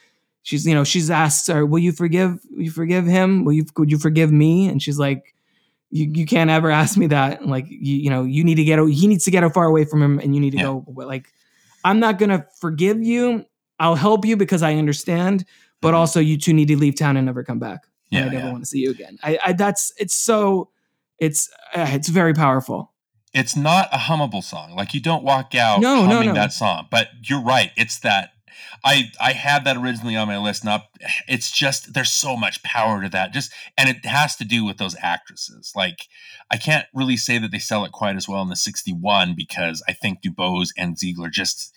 She's, 0.43 0.67
you 0.67 0.75
know, 0.75 0.85
she's 0.85 1.11
asked 1.11 1.47
her, 1.49 1.65
"Will 1.65 1.79
you 1.87 1.93
forgive? 1.93 2.41
Will 2.51 2.63
you 2.65 2.71
forgive 2.71 3.07
him? 3.07 3.45
Will 3.45 3.53
you? 3.55 3.65
Could 3.65 3.91
you 3.91 3.99
forgive 3.99 4.31
me?" 4.33 4.69
And 4.69 4.83
she's 4.83 4.99
like, 4.99 5.35
"You, 5.91 6.11
you 6.15 6.27
can't 6.27 6.51
ever 6.51 6.71
ask 6.71 6.97
me 6.99 7.07
that. 7.09 7.47
Like, 7.47 7.67
you, 7.71 7.97
you 8.05 8.11
know, 8.11 8.25
you 8.25 8.43
need 8.45 8.57
to 8.57 8.65
get. 8.65 8.79
He 9.01 9.07
needs 9.07 9.25
to 9.25 9.31
get 9.31 9.43
far 9.55 9.65
away 9.67 9.85
from 9.87 10.03
him, 10.03 10.19
and 10.19 10.35
you 10.35 10.41
need 10.41 10.53
to 10.53 10.59
Yeah. 10.59 10.65
go. 10.65 10.85
Like, 10.95 11.27
I'm 11.85 12.01
not 12.01 12.19
gonna 12.19 12.47
forgive 12.61 13.03
you. 13.03 13.45
I'll 13.79 13.97
help 13.97 14.25
you 14.27 14.37
because 14.37 14.63
I 14.63 14.75
understand, 14.75 15.45
but 15.81 15.93
Mhm. 15.95 15.99
also 16.01 16.21
you 16.21 16.37
two 16.37 16.53
need 16.53 16.69
to 16.69 16.77
leave 16.77 16.97
town 16.97 17.17
and 17.17 17.25
never 17.27 17.43
come 17.45 17.59
back. 17.59 17.81
Yeah, 18.11 18.21
I 18.21 18.29
never 18.29 18.47
yeah. 18.47 18.53
want 18.53 18.63
to 18.65 18.67
see 18.73 18.81
you 18.81 18.91
again. 18.91 19.17
I, 19.23 19.39
I 19.47 19.53
that's 19.55 19.93
it's 19.99 20.15
so 20.15 20.69
it's 21.19 21.49
uh, 21.75 21.87
it's 21.97 22.09
very 22.09 22.35
powerful. 22.35 22.93
It's 23.33 23.57
not 23.57 23.89
a 23.93 23.97
hummable 23.97 24.43
song. 24.43 24.75
Like 24.75 24.95
you 24.95 25.01
don't 25.01 25.23
walk 25.23 25.55
out 25.55 25.81
No, 25.81 26.07
no, 26.07 26.15
humming 26.15 26.29
no. 26.31 26.35
that 26.35 26.53
song. 26.53 26.89
But 26.91 27.09
you're 27.23 27.43
right. 27.43 27.71
It's 27.77 28.01
that 28.01 28.31
I 28.85 29.11
I 29.21 29.33
had 29.33 29.65
that 29.65 29.77
originally 29.77 30.17
on 30.17 30.29
my 30.29 30.39
list. 30.39 30.65
Not 30.65 30.87
it's 31.29 31.51
just 31.51 31.95
there's 31.95 32.13
so 32.13 32.37
much 32.37 32.63
power 32.63 33.03
to 33.03 33.09
that. 33.11 33.33
Just 33.33 33.53
and 33.79 33.89
it 33.89 34.05
has 34.05 34.37
to 34.37 34.45
do 34.45 34.65
with 34.65 34.79
those 34.79 34.97
actresses. 35.01 35.73
Like 35.77 35.99
I 36.51 36.57
can't 36.57 36.87
really 36.95 37.17
say 37.17 37.39
that 37.39 37.51
they 37.53 37.59
sell 37.59 37.85
it 37.85 37.93
quite 37.93 38.17
as 38.17 38.29
well 38.29 38.43
in 38.43 38.49
the 38.49 38.57
61 38.57 39.35
because 39.37 39.83
I 39.89 39.93
think 39.93 40.23
DeBose 40.23 40.69
and 40.77 40.97
Zegler 40.97 41.31
just 41.31 41.73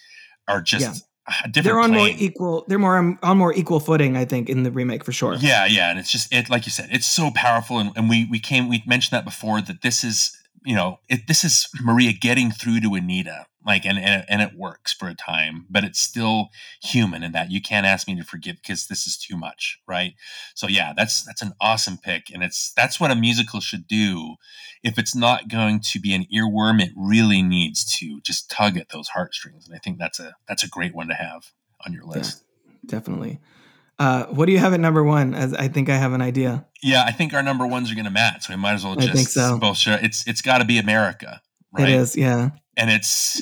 are 0.48 0.62
just 0.62 1.06
a 1.28 1.48
different. 1.48 1.64
They're 1.64 1.80
on 1.80 1.92
more 1.92 2.10
equal. 2.10 2.66
They're 2.68 2.80
more 2.80 2.98
on, 2.98 3.18
on 3.24 3.38
more 3.38 3.54
equal 3.54 3.80
footing, 3.80 4.18
I 4.18 4.26
think, 4.26 4.50
in 4.50 4.64
the 4.64 4.72
remake 4.72 5.04
for 5.04 5.12
sure. 5.12 5.36
Yeah, 5.36 5.66
yeah, 5.66 5.90
and 5.90 6.00
it's 6.00 6.12
just 6.12 6.34
it 6.34 6.50
like 6.50 6.66
you 6.66 6.72
said, 6.72 6.90
it's 6.92 7.06
so 7.06 7.32
powerful, 7.34 7.80
and, 7.80 7.92
and 7.96 8.10
we 8.10 8.28
we 8.30 8.40
came 8.40 8.68
we 8.68 8.84
mentioned 8.86 9.16
that 9.18 9.24
before 9.24 9.62
that 9.62 9.82
this 9.82 10.04
is 10.04 10.38
you 10.66 10.76
know 10.76 11.00
it 11.10 11.28
this 11.28 11.44
is 11.44 11.68
Maria 11.82 12.14
getting 12.14 12.52
through 12.52 12.82
to 12.82 12.96
Anita, 12.96 13.46
like 13.66 13.86
and 13.86 13.98
and, 13.98 14.26
and 14.28 14.42
it 14.42 14.56
works 14.56 14.94
for 14.94 15.08
a 15.08 15.16
time, 15.16 15.66
but 15.70 15.84
it's 15.84 16.00
still 16.00 16.50
human 16.82 17.24
in 17.24 17.32
that 17.34 17.52
you 17.52 17.62
can't 17.62 17.86
ask 17.86 18.08
me 18.08 18.16
to 18.16 18.24
forgive 18.24 18.58
because 18.58 18.88
this 18.88 19.08
is 19.08 19.18
too 19.18 19.38
much, 19.38 19.80
right? 19.88 20.14
So 20.56 20.68
yeah, 20.68 20.94
that's 20.96 21.24
that's 21.24 21.42
an 21.42 21.54
awesome 21.62 21.98
pick, 21.98 22.30
and 22.34 22.44
it's 22.44 22.74
that's 22.76 23.00
what 23.00 23.12
a 23.12 23.16
musical 23.16 23.60
should 23.60 23.88
do. 23.88 24.36
If 24.84 24.98
it's 24.98 25.16
not 25.16 25.48
going 25.48 25.82
to 25.92 26.00
be 26.00 26.14
an 26.14 26.26
earworm, 26.34 26.82
it 26.82 26.92
really 26.96 27.42
needs 27.42 27.86
to 28.00 28.20
just 28.22 28.50
tug 28.50 28.78
at 28.78 28.90
those 28.90 29.10
heartstrings, 29.10 29.68
and 29.68 29.76
I 29.76 29.80
think 29.80 30.00
that's 30.00 30.20
a 30.20 30.36
that's 30.48 30.64
a 30.64 30.70
great 30.70 30.96
one 30.96 31.08
to 31.08 31.16
have 31.16 31.52
on 31.86 31.94
your 31.94 32.06
list. 32.06 32.44
Definitely. 32.86 33.40
Uh, 34.00 34.26
what 34.26 34.48
do 34.48 34.52
you 34.52 34.60
have 34.60 34.74
at 34.74 34.80
number 34.80 35.04
one? 35.04 35.34
As 35.34 35.54
I 35.54 35.68
think 35.68 35.90
I 35.90 35.96
have 35.96 36.14
an 36.14 36.22
idea. 36.22 36.66
Yeah, 36.82 37.04
I 37.06 37.12
think 37.12 37.34
our 37.34 37.44
number 37.44 37.66
ones 37.66 37.92
are 37.92 37.96
going 37.96 38.06
to 38.06 38.12
match. 38.12 38.48
So 38.48 38.54
we 38.54 38.58
might 38.60 38.74
as 38.74 38.84
well 38.84 38.94
I 38.94 39.02
just 39.02 39.14
think 39.14 39.28
so. 39.30 39.58
both 39.58 39.78
share. 39.78 40.00
It's 40.04 40.28
it's 40.28 40.42
got 40.42 40.58
to 40.58 40.66
be 40.66 40.78
America, 40.78 41.42
right? 41.72 41.88
It 41.88 41.96
is, 41.96 42.16
yeah. 42.16 42.50
and 42.76 42.90
it's 42.90 43.42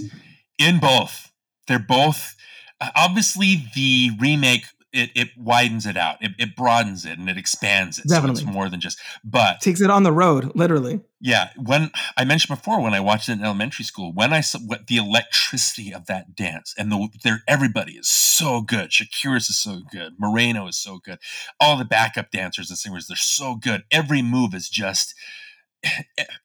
in 0.57 0.80
both. 0.80 1.32
They're 1.68 1.80
both 1.80 2.36
uh, 2.82 2.90
obviously 2.95 3.64
the 3.76 4.11
remake. 4.19 4.65
It, 4.94 5.10
it 5.16 5.30
widens 5.38 5.86
it 5.86 5.96
out. 5.96 6.18
It, 6.22 6.32
it 6.38 6.56
broadens 6.56 7.06
it 7.06 7.18
and 7.18 7.30
it 7.30 7.38
expands 7.38 7.98
it. 7.98 8.10
So 8.10 8.16
Definitely. 8.16 8.44
it's 8.44 8.52
more 8.52 8.68
than 8.70 8.82
just. 8.82 9.00
But 9.24 9.62
Takes 9.62 9.80
it 9.80 9.90
on 9.90 10.04
the 10.04 10.12
road, 10.12 10.52
literally. 10.54 11.00
yeah, 11.22 11.50
when 11.56 11.92
I 12.18 12.26
mentioned 12.26 12.58
before 12.58 12.82
when 12.82 12.94
I 12.94 13.00
watched 13.00 13.30
it 13.30 13.34
in 13.34 13.44
elementary 13.44 13.86
school, 13.86 14.12
when 14.14 14.34
I 14.34 14.42
saw 14.42 14.60
what 14.60 14.88
the 14.88 14.98
electricity 14.98 15.94
of 15.94 16.08
that 16.08 16.36
dance 16.36 16.74
and 16.78 16.92
the 16.92 17.08
there 17.24 17.42
everybody 17.48 17.94
is 17.94 18.10
so 18.10 18.62
good. 18.62 18.90
Chakiris 18.90 19.50
is 19.50 19.58
so 19.62 19.80
good. 19.92 20.14
Moreno 20.20 20.68
is 20.68 20.78
so 20.78 21.00
good. 21.04 21.20
All 21.60 21.78
the 21.78 21.86
backup 21.86 22.32
dancers 22.32 22.70
and 22.70 22.78
singers 22.78 23.08
they're 23.08 23.16
so 23.16 23.56
good. 23.56 23.84
Every 23.92 24.22
move 24.22 24.54
is 24.54 24.68
just 24.70 25.16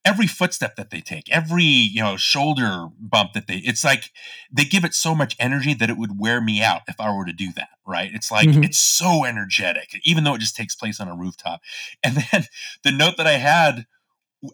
every 0.04 0.26
footstep 0.26 0.76
that 0.76 0.90
they 0.90 1.00
take, 1.00 1.30
every 1.30 1.64
you 1.64 2.02
know 2.02 2.16
shoulder 2.16 2.88
bump 2.98 3.32
that 3.34 3.46
they 3.46 3.56
it's 3.58 3.84
like 3.84 4.12
they 4.50 4.64
give 4.64 4.84
it 4.84 4.94
so 4.94 5.14
much 5.14 5.36
energy 5.38 5.74
that 5.74 5.90
it 5.90 5.98
would 5.98 6.18
wear 6.18 6.40
me 6.40 6.62
out 6.62 6.82
if 6.88 7.00
I 7.00 7.12
were 7.14 7.24
to 7.26 7.32
do 7.32 7.52
that, 7.56 7.70
right? 7.86 8.10
It's 8.12 8.30
like 8.30 8.48
Mhm. 8.48 8.64
it's 8.64 8.80
so 8.80 9.24
energetic 9.24 9.98
even 10.04 10.24
though 10.24 10.34
it 10.34 10.40
just 10.40 10.56
takes 10.56 10.74
place 10.74 11.00
on 11.00 11.08
a 11.08 11.16
rooftop. 11.16 11.60
And 12.02 12.16
then 12.32 12.44
the 12.82 12.92
note 12.92 13.16
that 13.18 13.26
I 13.26 13.32
had 13.38 13.86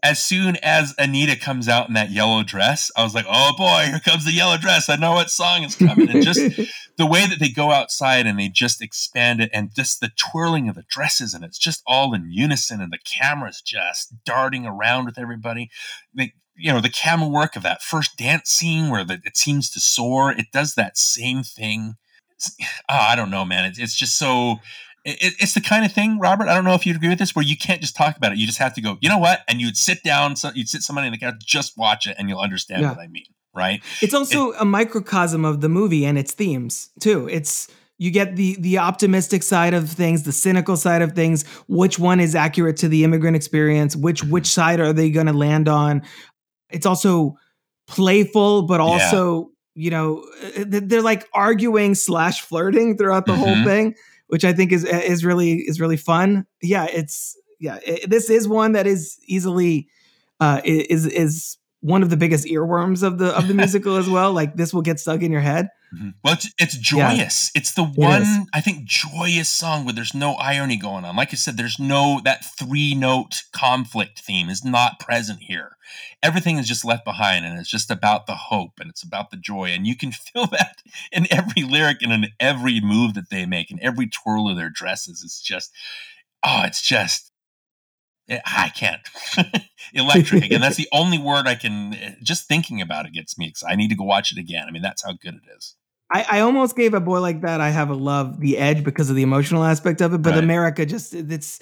as 0.02 0.23
soon 0.23 0.56
as 0.62 0.94
Anita 0.98 1.36
comes 1.36 1.69
out 1.69 1.89
in 1.89 1.94
that 1.94 2.10
yellow 2.10 2.43
dress, 2.43 2.90
I 2.97 3.02
was 3.02 3.14
like, 3.14 3.27
"Oh 3.28 3.52
boy, 3.56 3.86
here 3.86 4.01
comes 4.01 4.24
the 4.24 4.32
yellow 4.32 4.56
dress! 4.56 4.89
I 4.89 4.97
know 4.97 5.12
what 5.12 5.31
song 5.31 5.62
is 5.62 5.77
coming." 5.77 6.09
And 6.09 6.23
just 6.23 6.40
the 6.97 7.06
way 7.06 7.27
that 7.27 7.39
they 7.39 7.48
go 7.48 7.70
outside 7.70 8.27
and 8.27 8.39
they 8.39 8.48
just 8.48 8.82
expand 8.82 9.40
it, 9.40 9.51
and 9.52 9.74
just 9.74 10.01
the 10.01 10.10
twirling 10.16 10.69
of 10.69 10.74
the 10.74 10.85
dresses, 10.89 11.35
and 11.35 11.44
it's 11.44 11.59
just 11.59 11.82
all 11.86 12.14
in 12.14 12.31
unison, 12.31 12.81
and 12.81 12.93
the 12.93 12.98
camera's 12.98 13.60
just 13.60 14.14
darting 14.24 14.66
around 14.66 15.06
with 15.06 15.19
everybody. 15.19 15.70
They, 16.14 16.32
you 16.56 16.73
know, 16.73 16.81
the 16.81 16.90
camera 16.90 17.28
work 17.28 17.56
of 17.56 17.62
that 17.62 17.82
first 17.82 18.16
dance 18.16 18.51
scene 18.51 18.90
where 18.90 19.05
the, 19.05 19.20
it 19.24 19.36
seems 19.36 19.70
to 19.70 19.81
soar, 19.81 20.32
it 20.32 20.47
does 20.52 20.74
that 20.74 20.97
same 20.97 21.43
thing. 21.43 21.94
Ah, 22.89 23.10
I 23.12 23.16
don't 23.16 23.31
know, 23.31 23.44
man. 23.44 23.64
It's, 23.66 23.78
it's 23.78 23.94
just 23.94 24.19
so 24.19 24.56
it, 25.04 25.34
it's 25.40 25.54
the 25.54 25.60
kind 25.60 25.84
of 25.84 25.92
thing, 25.92 26.18
Robert. 26.18 26.48
I 26.48 26.54
don't 26.54 26.64
know 26.64 26.74
if 26.74 26.86
you'd 26.86 26.96
agree 26.96 27.08
with 27.08 27.18
this, 27.18 27.34
where 27.34 27.44
you 27.44 27.56
can't 27.56 27.80
just 27.80 27.96
talk 27.96 28.16
about 28.16 28.32
it. 28.32 28.38
You 28.38 28.46
just 28.46 28.58
have 28.58 28.74
to 28.74 28.80
go. 28.80 28.98
You 29.00 29.08
know 29.08 29.18
what? 29.18 29.40
And 29.48 29.60
you'd 29.60 29.77
sit 29.77 30.02
down. 30.02 30.36
So 30.36 30.51
you'd 30.54 30.68
sit 30.68 30.82
somebody 30.82 31.06
in 31.09 31.12
the 31.12 31.18
couch, 31.18 31.35
just 31.44 31.77
watch 31.77 32.06
it, 32.06 32.16
and 32.18 32.28
you'll 32.28 32.40
understand 32.40 32.82
Yeah. 32.82 32.90
what 32.90 33.01
I 33.01 33.09
mean, 33.09 33.24
right? 33.54 33.82
It's 34.01 34.14
also 34.14 34.52
a 34.52 34.64
microcosm 34.64 35.44
of 35.44 35.60
the 35.60 35.68
movie 35.68 36.04
and 36.04 36.18
its 36.18 36.32
themes 36.35 36.90
too. 37.01 37.28
It's 37.28 37.68
you 37.98 38.10
get 38.10 38.36
the 38.36 38.56
the 38.60 38.78
optimistic 38.78 39.43
side 39.43 39.74
of 39.74 39.88
things, 39.90 40.22
the 40.24 40.32
cynical 40.32 40.77
side 40.77 41.02
of 41.02 41.12
things. 41.12 41.44
Which 41.68 41.98
one 41.98 42.18
is 42.20 42.35
accurate 42.35 42.77
to 42.78 42.88
the 42.88 43.04
immigrant 43.04 43.36
experience? 43.36 43.94
Which 43.94 44.24
which 44.24 44.46
side 44.46 44.80
are 44.80 44.93
they 44.93 45.10
going 45.10 45.27
to 45.27 45.32
land 45.32 45.68
on? 45.68 46.02
It's 46.70 46.86
also 46.86 47.36
playful, 47.86 48.62
but 48.62 48.80
also 48.80 49.51
you 49.74 49.90
know 49.90 50.24
uh, 50.59 50.64
they're 50.66 51.02
like 51.02 51.28
arguing 51.32 51.94
slash 51.94 52.40
flirting 52.43 52.96
throughout 52.96 53.27
the 53.27 53.35
whole 53.36 53.54
Mhm. 53.56 53.64
thing, 53.64 53.94
which 54.32 54.46
I 54.46 54.54
think 54.54 54.72
is 54.72 54.82
is 54.85 55.27
really 55.27 55.56
is 55.56 55.78
really 55.78 55.98
fun. 55.98 56.46
Yeah, 56.62 56.86
it's 56.86 57.36
yeah. 57.61 57.80
It, 57.85 58.09
this 58.09 58.30
is 58.30 58.48
one 58.48 58.72
that 58.72 58.86
is 58.86 59.19
easily 59.27 59.88
uh, 60.40 60.62
is 60.64 61.04
is 61.04 61.59
one 61.82 62.02
of 62.02 62.09
the 62.11 62.16
biggest 62.16 62.46
earworms 62.46 63.02
of 63.02 63.19
the 63.19 63.36
of 63.36 63.46
the 63.48 63.54
musical 63.62 63.96
as 63.96 64.09
well. 64.09 64.32
Like 64.32 64.56
this 64.56 64.72
will 64.72 64.82
get 64.82 64.98
stuck 64.98 65.20
in 65.22 65.30
your 65.30 65.40
head. 65.43 65.69
Mhm. 65.94 66.14
Well, 66.24 66.32
it's, 66.35 66.51
it's 66.59 66.93
Yeah. 66.93 67.14
joyous. 67.14 67.51
It's 67.54 67.72
the 67.74 67.85
one 67.85 68.46
I 68.54 68.62
think 68.62 68.85
joyous 68.85 69.51
song 69.51 69.85
where 69.85 69.93
there's 69.93 70.14
no 70.14 70.32
irony 70.36 70.77
going 70.78 71.04
on. 71.04 71.16
Like 71.16 71.35
I 71.35 71.36
said, 71.36 71.59
there's 71.59 71.78
no 71.78 72.20
that 72.24 72.44
three 72.59 72.94
note 72.94 73.43
conflict 73.52 74.20
theme 74.20 74.48
is 74.48 74.64
not 74.64 74.98
present 75.01 75.40
here. 75.43 75.77
Everything 76.22 76.56
is 76.56 76.66
just 76.66 76.85
left 76.85 77.04
behind, 77.04 77.44
and 77.44 77.59
it's 77.59 77.69
just 77.69 77.90
about 77.90 78.27
the 78.27 78.36
hope 78.36 78.80
and 78.80 78.88
it's 78.88 79.02
about 79.02 79.30
the 79.30 79.36
joy, 79.36 79.64
and 79.66 79.86
you 79.86 79.94
can 79.96 80.12
feel 80.32 80.46
that 80.46 80.77
in 81.11 81.27
every 81.30 81.62
lyric 81.64 82.01
and 82.01 82.12
in 82.12 82.27
every 82.40 82.80
move 82.80 83.12
that 83.14 83.28
they 83.28 83.44
make 83.44 83.70
and 83.70 83.80
every 83.80 84.06
twirl 84.06 84.48
of 84.48 84.56
their 84.56 84.70
dresses. 84.70 85.22
It's 85.24 85.43
just 85.43 85.72
oh, 86.44 86.62
it's 86.64 86.80
just. 86.80 87.31
Eh, 88.28 88.40
I 88.44 88.68
can't. 88.70 89.01
Electric 89.94 90.44
again. 90.44 90.60
That's 90.60 90.76
the 90.82 90.88
only 90.92 91.18
word 91.18 91.46
I 91.46 91.54
can. 91.54 91.94
eh, 91.94 92.14
Just 92.22 92.46
thinking 92.48 92.80
about 92.80 93.06
it 93.06 93.12
gets 93.12 93.36
me 93.38 93.48
excited. 93.48 93.72
I 93.72 93.76
need 93.76 93.88
to 93.88 93.96
go 93.96 94.04
watch 94.04 94.32
it 94.32 94.38
again. 94.38 94.66
I 94.68 94.70
mean, 94.70 94.82
that's 94.82 95.02
how 95.04 95.12
good 95.12 95.34
it 95.34 95.56
is. 95.56 95.74
I, 96.12 96.26
I 96.30 96.40
almost 96.40 96.76
gave 96.76 96.92
a 96.94 97.01
boy 97.01 97.20
like 97.20 97.40
that. 97.42 97.60
I 97.60 97.70
have 97.70 97.88
a 97.90 97.94
love 97.94 98.40
the 98.40 98.59
edge 98.59 98.84
because 98.84 99.09
of 99.10 99.16
the 99.16 99.22
emotional 99.22 99.64
aspect 99.64 100.01
of 100.01 100.12
it, 100.14 100.22
but 100.22 100.34
Right. 100.34 100.44
America 100.44 100.84
just 100.84 101.14
it's 101.14 101.59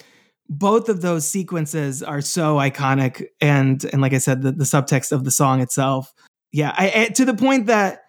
both 0.49 0.89
of 0.89 1.01
those 1.03 1.29
sequences 1.29 2.03
are 2.03 2.21
so 2.21 2.57
iconic 2.57 3.27
and 3.41 3.85
and 3.93 4.03
like 4.03 4.13
I 4.13 4.19
said, 4.19 4.43
the, 4.43 4.51
the 4.53 4.65
subtext 4.65 5.13
of 5.13 5.25
the 5.25 5.31
song 5.31 5.61
itself. 5.61 6.13
Yeah, 6.53 6.75
I, 6.77 6.93
I- 7.05 7.09
to 7.11 7.25
the 7.25 7.35
point 7.35 7.67
that 7.67 8.03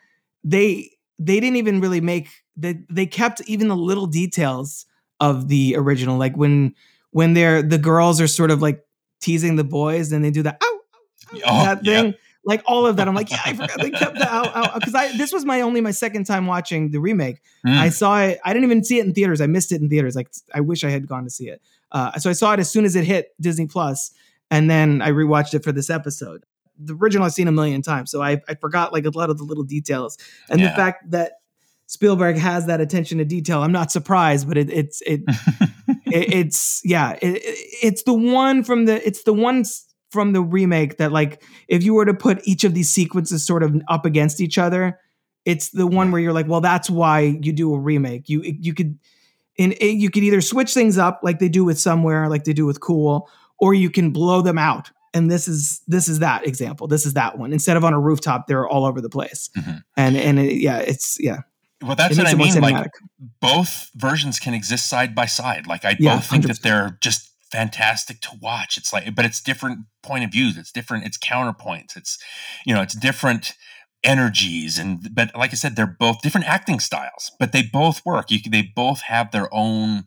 they 0.43 0.89
they 1.19 1.39
didn't 1.39 1.57
even 1.57 1.79
really 1.79 2.01
make 2.01 2.29
they 2.57 2.79
they 2.89 3.05
kept 3.05 3.41
even 3.45 3.67
the 3.67 3.75
little 3.75 4.07
details 4.07 4.87
of 5.19 5.47
the 5.47 5.75
original, 5.77 6.17
like 6.17 6.35
when 6.35 6.73
when 7.11 7.33
they're 7.33 7.61
the 7.61 7.77
girls 7.77 8.19
are 8.19 8.27
sort 8.27 8.51
of 8.51 8.61
like 8.61 8.83
teasing 9.21 9.55
the 9.55 9.63
boys 9.63 10.11
and 10.11 10.23
they 10.25 10.31
do 10.31 10.43
that 10.43 10.61
ow, 10.63 10.79
ow, 11.35 11.39
Oh, 11.45 11.63
that 11.65 11.85
yeah. 11.85 12.01
thing. 12.01 12.13
Like 12.43 12.63
all 12.65 12.87
of 12.87 12.95
that, 12.95 13.07
I'm 13.07 13.13
like, 13.13 13.29
yeah, 13.29 13.39
I 13.45 13.53
forgot 13.53 13.79
they 13.79 13.91
kept 14.03 14.17
that 14.17 14.27
out 14.31 14.73
because 14.73 14.95
I 14.95 15.15
this 15.15 15.31
was 15.31 15.45
my 15.45 15.61
only 15.61 15.79
my 15.79 15.91
second 15.91 16.23
time 16.25 16.47
watching 16.47 16.89
the 16.89 16.99
remake. 16.99 17.39
Mm. 17.65 17.77
I 17.77 17.89
saw 17.89 18.19
it. 18.21 18.39
I 18.43 18.51
didn't 18.51 18.65
even 18.65 18.83
see 18.83 18.97
it 18.97 19.05
in 19.05 19.13
theaters. 19.13 19.41
I 19.41 19.45
missed 19.45 19.71
it 19.71 19.79
in 19.79 19.89
theaters. 19.89 20.15
Like 20.15 20.29
I 20.53 20.59
wish 20.61 20.83
I 20.83 20.89
had 20.89 21.07
gone 21.07 21.23
to 21.23 21.29
see 21.29 21.49
it. 21.49 21.61
Uh, 21.91 22.17
so 22.17 22.29
I 22.29 22.33
saw 22.33 22.53
it 22.53 22.59
as 22.59 22.71
soon 22.71 22.83
as 22.85 22.95
it 22.95 23.03
hit 23.03 23.35
Disney 23.39 23.67
Plus, 23.67 24.11
and 24.49 24.71
then 24.71 25.01
I 25.03 25.11
rewatched 25.11 25.53
it 25.53 25.63
for 25.63 25.71
this 25.71 25.89
episode. 25.91 26.43
The 26.79 26.95
original 26.95 27.25
I've 27.27 27.33
seen 27.33 27.47
a 27.47 27.51
million 27.51 27.83
times, 27.83 28.09
so 28.09 28.23
I, 28.23 28.41
I 28.49 28.55
forgot 28.55 28.91
like 28.91 29.05
a 29.05 29.11
lot 29.15 29.29
of 29.29 29.37
the 29.37 29.43
little 29.43 29.63
details, 29.65 30.17
and 30.49 30.59
the 30.63 30.69
fact 30.69 31.11
that 31.11 31.33
Spielberg 31.91 32.37
has 32.37 32.67
that 32.67 32.79
attention 32.79 33.17
to 33.17 33.25
detail. 33.25 33.61
I'm 33.63 33.73
not 33.73 33.91
surprised, 33.91 34.47
but 34.47 34.57
it, 34.57 34.69
it's 34.69 35.01
it, 35.01 35.23
it 36.05 36.33
it's 36.33 36.79
yeah, 36.85 37.17
it, 37.21 37.35
it- 37.43 37.67
it's 37.83 38.03
the 38.03 38.13
one 38.13 38.63
from 38.63 38.85
the 38.85 39.05
it's 39.05 39.23
the 39.23 39.33
one 39.33 39.65
from 40.09 40.31
the 40.31 40.41
remake 40.41 40.97
that 40.99 41.11
like 41.11 41.43
if 41.67 41.83
you 41.83 41.93
were 41.93 42.05
to 42.05 42.13
put 42.13 42.39
each 42.47 42.63
of 42.63 42.73
these 42.73 42.89
sequences 42.89 43.45
sort 43.45 43.61
of 43.61 43.75
up 43.89 44.05
against 44.05 44.39
each 44.39 44.57
other, 44.57 44.97
it's 45.43 45.71
the 45.71 45.85
one 45.85 46.11
where 46.11 46.21
you're 46.21 46.31
like, 46.31 46.47
well, 46.47 46.61
that's 46.61 46.89
why 46.89 47.19
you 47.41 47.51
do 47.51 47.73
a 47.73 47.77
remake. 47.79 48.29
You 48.29 48.41
you 48.41 48.73
could 48.73 48.97
in 49.57 49.73
it, 49.73 49.97
you 49.97 50.09
could 50.09 50.23
either 50.23 50.39
switch 50.39 50.73
things 50.73 50.97
up 50.97 51.19
like 51.23 51.39
they 51.39 51.49
do 51.49 51.65
with 51.65 51.77
somewhere, 51.77 52.29
like 52.29 52.45
they 52.45 52.53
do 52.53 52.65
with 52.65 52.79
Cool, 52.79 53.29
or 53.59 53.73
you 53.73 53.89
can 53.89 54.11
blow 54.11 54.41
them 54.41 54.57
out. 54.57 54.91
And 55.13 55.29
this 55.29 55.49
is 55.49 55.81
this 55.87 56.07
is 56.07 56.19
that 56.19 56.47
example. 56.47 56.87
This 56.87 57.05
is 57.05 57.15
that 57.15 57.37
one. 57.37 57.51
Instead 57.51 57.75
of 57.75 57.83
on 57.83 57.91
a 57.93 57.99
rooftop, 57.99 58.47
they're 58.47 58.65
all 58.65 58.85
over 58.85 59.01
the 59.01 59.09
place. 59.09 59.49
Mm-hmm. 59.57 59.77
And 59.97 60.15
and 60.15 60.39
it, 60.39 60.61
yeah, 60.61 60.77
it's 60.77 61.17
yeah. 61.19 61.39
Well, 61.81 61.95
that's 61.95 62.17
what 62.17 62.27
I 62.27 62.35
makes 62.35 62.55
it 62.55 62.59
more 62.59 62.69
mean. 62.69 62.75
Like 62.75 62.91
both 63.41 63.89
versions 63.95 64.39
can 64.39 64.53
exist 64.53 64.87
side 64.87 65.15
by 65.15 65.25
side. 65.25 65.67
Like 65.67 65.85
I 65.85 65.95
Yeah, 65.99 66.15
both 66.15 66.25
think 66.25 66.47
that 66.47 66.57
100%. 66.57 66.63
they're 66.63 66.97
just 67.01 67.29
fantastic 67.51 68.21
to 68.21 68.29
watch. 68.41 68.77
It's 68.77 68.93
like, 68.93 69.13
but 69.15 69.25
it's 69.25 69.41
different 69.41 69.79
point 70.03 70.23
of 70.23 70.31
views. 70.31 70.57
It's 70.57 70.71
different. 70.71 71.05
It's 71.05 71.17
counterpoints. 71.17 71.97
It's 71.97 72.17
you 72.65 72.73
know, 72.73 72.81
it's 72.81 72.95
different 72.95 73.53
energies. 74.03 74.77
And 74.79 75.13
but 75.13 75.31
like 75.35 75.51
I 75.51 75.55
said, 75.55 75.75
they're 75.75 75.87
both 75.99 76.21
different 76.21 76.47
acting 76.47 76.79
styles, 76.79 77.31
but 77.39 77.51
they 77.51 77.63
both 77.63 78.05
work. 78.05 78.31
You 78.31 78.39
they 78.49 78.71
both 78.75 79.01
have 79.01 79.31
their 79.31 79.49
own. 79.53 80.05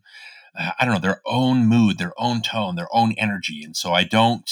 uh, 0.57 0.71
I 0.79 0.85
don't 0.85 0.93
know 0.95 0.99
their 0.99 1.21
own 1.25 1.67
mood, 1.67 1.97
their 1.97 2.13
own 2.17 2.41
tone, 2.41 2.75
their 2.75 2.93
own 2.93 3.13
energy, 3.17 3.63
and 3.63 3.75
so 3.75 3.93
I 3.93 4.03
don't. 4.03 4.49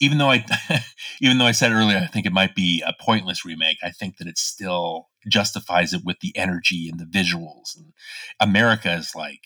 Even 0.00 0.18
though 0.18 0.30
I, 0.30 0.44
even 1.20 1.38
though 1.38 1.46
I 1.46 1.52
said 1.52 1.72
earlier, 1.72 1.98
I 1.98 2.06
think 2.06 2.26
it 2.26 2.32
might 2.32 2.54
be 2.54 2.82
a 2.86 2.94
pointless 3.00 3.44
remake. 3.44 3.78
I 3.82 3.90
think 3.90 4.18
that 4.18 4.28
it's 4.28 4.42
still 4.42 5.07
justifies 5.26 5.92
it 5.92 6.02
with 6.04 6.20
the 6.20 6.36
energy 6.36 6.88
and 6.90 7.00
the 7.00 7.04
visuals. 7.04 7.76
And 7.76 7.92
America 8.40 8.92
is 8.92 9.14
like, 9.14 9.42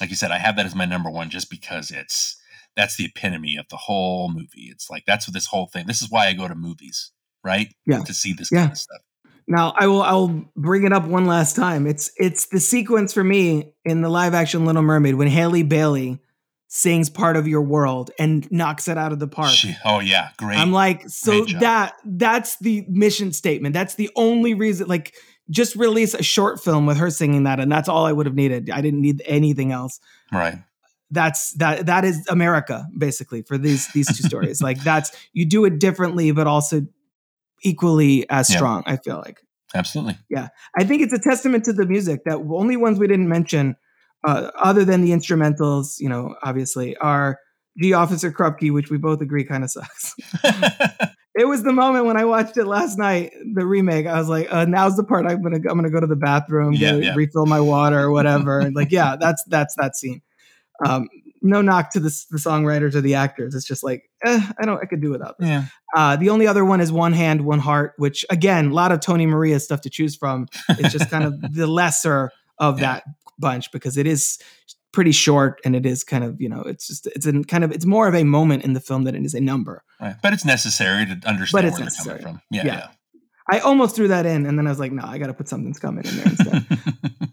like 0.00 0.10
you 0.10 0.16
said, 0.16 0.30
I 0.30 0.38
have 0.38 0.56
that 0.56 0.66
as 0.66 0.74
my 0.74 0.84
number 0.84 1.10
one 1.10 1.30
just 1.30 1.50
because 1.50 1.90
it's 1.90 2.36
that's 2.76 2.96
the 2.96 3.04
epitome 3.04 3.56
of 3.56 3.68
the 3.68 3.76
whole 3.76 4.28
movie. 4.32 4.68
It's 4.70 4.90
like 4.90 5.04
that's 5.06 5.26
what 5.28 5.34
this 5.34 5.46
whole 5.46 5.66
thing. 5.66 5.86
This 5.86 6.02
is 6.02 6.10
why 6.10 6.26
I 6.26 6.32
go 6.32 6.48
to 6.48 6.54
movies, 6.54 7.12
right? 7.44 7.72
Yeah. 7.86 8.02
to 8.02 8.14
see 8.14 8.32
this 8.32 8.50
Yeah. 8.52 8.60
kind 8.62 8.72
of 8.72 8.78
stuff. 8.78 9.00
Now 9.46 9.74
I 9.76 9.86
will 9.86 10.02
I'll 10.02 10.44
bring 10.56 10.84
it 10.84 10.92
up 10.92 11.06
one 11.06 11.26
last 11.26 11.54
time. 11.54 11.86
It's 11.86 12.10
it's 12.16 12.46
the 12.46 12.60
sequence 12.60 13.12
for 13.12 13.22
me 13.22 13.72
in 13.84 14.00
the 14.00 14.08
live 14.08 14.34
action 14.34 14.64
Little 14.64 14.82
Mermaid 14.82 15.16
when 15.16 15.28
Halle 15.28 15.62
Bailey 15.62 16.18
sings 16.76 17.08
part 17.08 17.36
of 17.36 17.46
your 17.46 17.62
world 17.62 18.10
and 18.18 18.50
knocks 18.50 18.88
it 18.88 18.98
out 18.98 19.12
of 19.12 19.20
the 19.20 19.28
park. 19.28 19.52
She, 19.52 19.76
oh 19.84 20.00
yeah, 20.00 20.30
great. 20.38 20.58
I'm 20.58 20.72
like, 20.72 21.08
so 21.08 21.44
that 21.60 21.94
that's 22.04 22.56
the 22.58 22.84
mission 22.88 23.32
statement. 23.32 23.74
That's 23.74 23.94
the 23.94 24.10
only 24.16 24.54
reason. 24.54 24.88
Like, 24.88 25.14
just 25.48 25.76
release 25.76 26.14
a 26.14 26.22
short 26.24 26.60
film 26.64 26.84
with 26.84 26.96
her 26.96 27.10
singing 27.10 27.44
that, 27.44 27.60
and 27.60 27.70
that's 27.70 27.88
all 27.88 28.06
I 28.06 28.10
would 28.12 28.26
have 28.26 28.34
needed. 28.34 28.70
I 28.70 28.80
didn't 28.80 29.02
need 29.02 29.22
anything 29.24 29.70
else. 29.70 30.00
right. 30.32 30.58
That's 31.10 31.52
that 31.58 31.86
that 31.86 32.04
is 32.04 32.26
America 32.28 32.88
basically 32.98 33.42
for 33.42 33.56
these 33.56 33.86
these 33.92 34.08
two 34.08 34.26
stories. 34.26 34.60
Like 34.60 34.82
that's 34.82 35.12
you 35.32 35.46
do 35.46 35.64
it 35.64 35.78
differently, 35.78 36.32
but 36.32 36.48
also 36.48 36.82
equally 37.62 38.28
as 38.30 38.50
Yeah. 38.50 38.56
strong. 38.56 38.82
I 38.86 38.96
feel 38.96 39.18
like. 39.24 39.40
Absolutely. 39.76 40.18
Yeah. 40.28 40.48
I 40.76 40.82
think 40.82 41.02
it's 41.02 41.12
a 41.12 41.18
testament 41.20 41.64
to 41.66 41.72
the 41.72 41.86
music 41.86 42.24
that 42.24 42.38
only 42.50 42.76
ones 42.76 42.98
we 42.98 43.06
didn't 43.06 43.28
mention, 43.28 43.76
uh, 44.26 44.50
other 44.62 44.84
than 44.84 45.02
the 45.02 45.10
instrumentals, 45.10 45.98
you 46.00 46.08
know, 46.08 46.34
obviously, 46.42 46.96
are 46.98 47.38
Gee 47.80 47.92
Officer 47.92 48.30
Krupke, 48.32 48.72
which 48.72 48.90
we 48.90 48.98
both 48.98 49.20
agree 49.20 49.44
kind 49.44 49.64
of 49.64 49.70
sucks. 49.70 50.14
it 51.34 51.46
was 51.48 51.62
the 51.64 51.72
moment 51.72 52.06
when 52.06 52.16
I 52.16 52.24
watched 52.24 52.56
it 52.56 52.66
last 52.66 52.98
night, 52.98 53.32
the 53.54 53.66
remake. 53.66 54.06
I 54.06 54.18
was 54.18 54.28
like, 54.28 54.52
uh, 54.52 54.64
now's 54.64 54.96
the 54.96 55.04
part 55.04 55.26
I'm 55.26 55.42
gonna 55.42 55.56
I'm 55.56 55.76
gonna 55.76 55.90
go 55.90 56.00
to 56.00 56.06
the 56.06 56.16
bathroom, 56.16 56.74
Yeah, 56.74 56.92
go 56.92 56.98
yeah. 56.98 57.14
refill 57.14 57.46
my 57.46 57.60
water 57.60 57.98
or 58.00 58.10
whatever. 58.12 58.60
And 58.60 58.74
like, 58.76 58.90
yeah, 58.92 59.16
that's 59.20 59.42
that's 59.48 59.74
that 59.76 59.96
scene. 59.96 60.22
Um, 60.84 61.08
no 61.42 61.60
knock 61.60 61.92
to 61.92 62.00
the, 62.00 62.08
the 62.30 62.38
songwriters 62.38 62.94
or 62.94 63.00
the 63.02 63.16
actors. 63.16 63.54
It's 63.54 63.66
just 63.66 63.84
like, 63.84 64.08
eh, 64.24 64.40
I 64.58 64.64
don't, 64.64 64.78
I 64.82 64.86
could 64.86 65.02
do 65.02 65.10
without 65.10 65.36
this. 65.38 65.48
yeah. 65.48 65.64
Uh, 65.94 66.16
the 66.16 66.30
only 66.30 66.46
other 66.46 66.64
one 66.64 66.80
is 66.80 66.90
One 66.90 67.12
Hand, 67.12 67.44
One 67.44 67.58
Heart, 67.58 67.92
which 67.98 68.24
again, 68.30 68.70
a 68.70 68.74
lot 68.74 68.92
of 68.92 69.00
Tony 69.00 69.26
Maria 69.26 69.60
stuff 69.60 69.82
to 69.82 69.90
choose 69.90 70.16
from. 70.16 70.46
It's 70.70 70.90
just 70.92 71.10
kind 71.10 71.22
of 71.24 71.38
the 71.54 71.66
lesser 71.66 72.30
of 72.58 72.80
Yeah. 72.80 72.94
that 72.94 73.04
bunch 73.38 73.70
because 73.72 73.96
it 73.96 74.06
is 74.06 74.38
pretty 74.92 75.12
short 75.12 75.60
and 75.64 75.74
it 75.74 75.84
is 75.84 76.04
kind 76.04 76.22
of 76.22 76.40
you 76.40 76.48
know 76.48 76.60
it's 76.62 76.86
just 76.86 77.06
it's 77.08 77.26
in 77.26 77.42
kind 77.44 77.64
of 77.64 77.72
it's 77.72 77.84
more 77.84 78.06
of 78.06 78.14
a 78.14 78.22
moment 78.22 78.64
in 78.64 78.74
the 78.74 78.80
film 78.80 79.02
than 79.04 79.14
it 79.14 79.24
is 79.24 79.34
a 79.34 79.40
number. 79.40 79.82
Right. 80.00 80.14
But 80.22 80.32
it's 80.32 80.44
necessary 80.44 81.04
to 81.06 81.12
understand 81.26 81.50
But 81.52 81.64
where 81.64 81.66
it's 81.66 81.76
they're 81.76 81.84
necessary. 81.84 82.18
coming 82.20 82.34
from. 82.34 82.42
Yeah. 82.50 82.64
Yeah. 82.64 82.88
I 83.50 83.58
almost 83.58 83.94
threw 83.96 84.08
that 84.08 84.24
in 84.24 84.46
and 84.46 84.58
then 84.58 84.66
I 84.66 84.70
was 84.70 84.78
like, 84.78 84.92
no, 84.92 85.02
I 85.04 85.18
got 85.18 85.26
to 85.26 85.34
put 85.34 85.48
something's 85.48 85.78
coming 85.78 86.04
in 86.06 86.16
there 86.16 86.26
instead. 86.26 86.66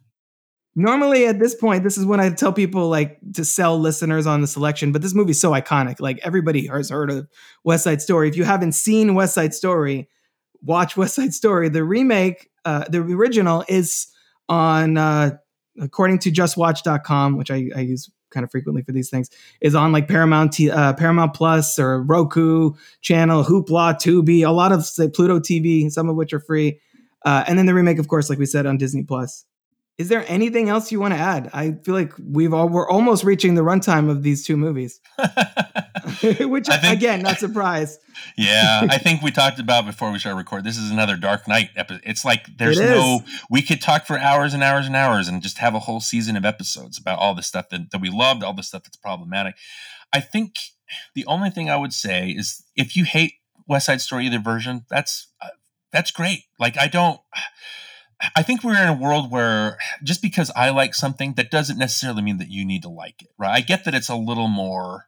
Normally 0.76 1.28
at 1.28 1.38
this 1.40 1.54
point, 1.54 1.84
this 1.84 1.98
is 1.98 2.06
when 2.06 2.22
I 2.22 2.30
tell 2.30 2.54
people 2.54 2.88
like 2.88 3.18
to 3.36 3.44
sell 3.44 3.78
listeners 3.78 4.26
on 4.26 4.40
the 4.40 4.48
selection, 4.48 4.94
but 4.94 5.02
this 5.02 5.14
movie's 5.14 5.40
so 5.40 5.52
iconic. 5.52 6.00
Like 6.00 6.20
everybody 6.24 6.66
has 6.68 6.90
heard 6.90 7.12
of 7.12 7.28
West 7.66 7.84
Side 7.84 8.02
Story. 8.02 8.30
If 8.30 8.38
you 8.38 8.46
haven't 8.46 8.72
seen 8.72 9.14
West 9.14 9.34
Side 9.34 9.54
Story, 9.54 10.10
watch 10.62 10.96
West 10.96 11.16
Side 11.16 11.34
Story. 11.34 11.68
The 11.68 11.84
remake, 11.84 12.50
uh, 12.64 12.86
the 12.90 13.00
original 13.00 13.66
is 13.68 14.08
on, 14.48 14.96
uh, 14.98 15.38
according 15.80 16.20
to 16.20 16.32
justwatch.com, 16.32 17.38
which 17.38 17.52
I, 17.52 17.70
I 17.76 17.82
use 17.82 18.10
kind 18.32 18.44
of 18.44 18.52
frequently 18.52 18.82
for 18.82 18.92
these 18.92 19.10
things, 19.10 19.30
is 19.62 19.76
on 19.76 19.92
like 19.92 20.08
Paramount, 20.08 20.60
uh, 20.60 20.94
Paramount 20.94 21.34
Plus 21.34 21.78
or 21.78 22.02
Roku 22.02 22.72
channel, 23.02 23.44
Hoopla, 23.44 23.96
Tubi, 23.96 24.46
a 24.46 24.52
lot 24.52 24.72
of 24.72 24.86
say 24.86 25.10
Pluto 25.10 25.40
TV, 25.40 25.92
some 25.92 26.10
of 26.10 26.16
which 26.16 26.34
are 26.34 26.40
free. 26.40 26.80
Uh, 27.26 27.44
and 27.48 27.58
then 27.58 27.66
the 27.66 27.74
remake, 27.74 28.00
of 28.00 28.08
course, 28.08 28.30
like 28.30 28.40
we 28.40 28.46
said 28.46 28.66
on 28.66 28.78
Disney 28.78 29.04
Plus. 29.04 29.46
Is 29.98 30.10
there 30.10 30.26
anything 30.28 30.70
else 30.70 30.92
you 30.92 31.00
want 31.00 31.14
to 31.14 31.20
add? 31.20 31.50
I 31.54 31.74
feel 31.84 31.94
like 31.94 32.14
we've 32.18 32.54
all 32.54 32.68
we're 32.68 32.90
almost 32.90 33.24
reaching 33.24 33.56
the 33.56 33.62
runtime 33.62 34.10
of 34.10 34.24
these 34.24 34.46
two 34.46 34.58
movies, 34.58 35.00
which 36.24 36.68
think- 36.68 36.84
again, 36.84 37.22
not 37.22 37.40
surprised. 37.40 38.00
Yeah, 38.38 38.88
I 38.90 38.98
think 39.00 39.24
we 39.24 39.32
talked 39.32 39.58
about 39.60 39.86
before 39.86 40.12
we 40.12 40.20
started 40.20 40.38
recording. 40.38 40.64
This 40.64 40.78
is 40.78 40.92
another 40.92 41.18
Dark 41.18 41.48
Knight 41.48 41.70
episode. 41.76 42.02
It's 42.06 42.24
like 42.24 42.46
there's 42.58 42.78
It 42.78 42.90
no. 42.90 43.22
We 43.50 43.64
could 43.64 43.82
talk 43.82 44.06
for 44.06 44.18
hours 44.18 44.54
and 44.54 44.62
hours 44.62 44.86
and 44.86 44.96
hours 44.96 45.28
and 45.28 45.42
just 45.42 45.58
have 45.58 45.74
a 45.74 45.80
whole 45.80 46.00
season 46.00 46.38
of 46.38 46.46
episodes 46.46 47.00
about 47.00 47.18
all 47.18 47.34
the 47.34 47.42
stuff 47.42 47.70
that, 47.70 47.90
that 47.92 48.00
we 48.00 48.10
loved, 48.10 48.44
all 48.44 48.54
the 48.54 48.62
stuff 48.64 48.84
that's 48.84 48.96
problematic. 48.96 49.56
I 50.14 50.20
think 50.20 50.56
the 51.16 51.26
only 51.26 51.50
thing 51.50 51.70
I 51.70 51.78
would 51.78 51.94
say 51.94 52.30
is 52.30 52.64
if 52.76 52.96
you 52.96 53.06
hate 53.06 53.34
West 53.68 53.88
Side 53.88 54.02
Story 54.02 54.28
either 54.28 54.40
version, 54.40 54.86
that's 54.90 55.28
uh, 55.42 55.48
that's 55.92 56.12
great. 56.12 56.44
Like 56.60 56.78
I 56.78 56.88
don't. 56.88 57.20
I 58.36 58.44
think 58.44 58.64
we're 58.64 58.82
in 58.82 58.90
a 58.90 58.94
world 58.94 59.32
where 59.32 59.78
just 60.04 60.22
because 60.22 60.52
I 60.56 60.70
like 60.70 60.94
something, 60.94 61.34
that 61.34 61.52
doesn't 61.52 61.78
necessarily 61.78 62.22
mean 62.22 62.38
that 62.38 62.50
you 62.50 62.66
need 62.66 62.84
to 62.84 62.90
like 62.90 63.22
it, 63.22 63.30
right? 63.38 63.56
I 63.56 63.62
get 63.62 63.86
that 63.86 63.96
it's 63.96 64.10
a 64.10 64.16
little 64.16 64.48
more 64.48 65.08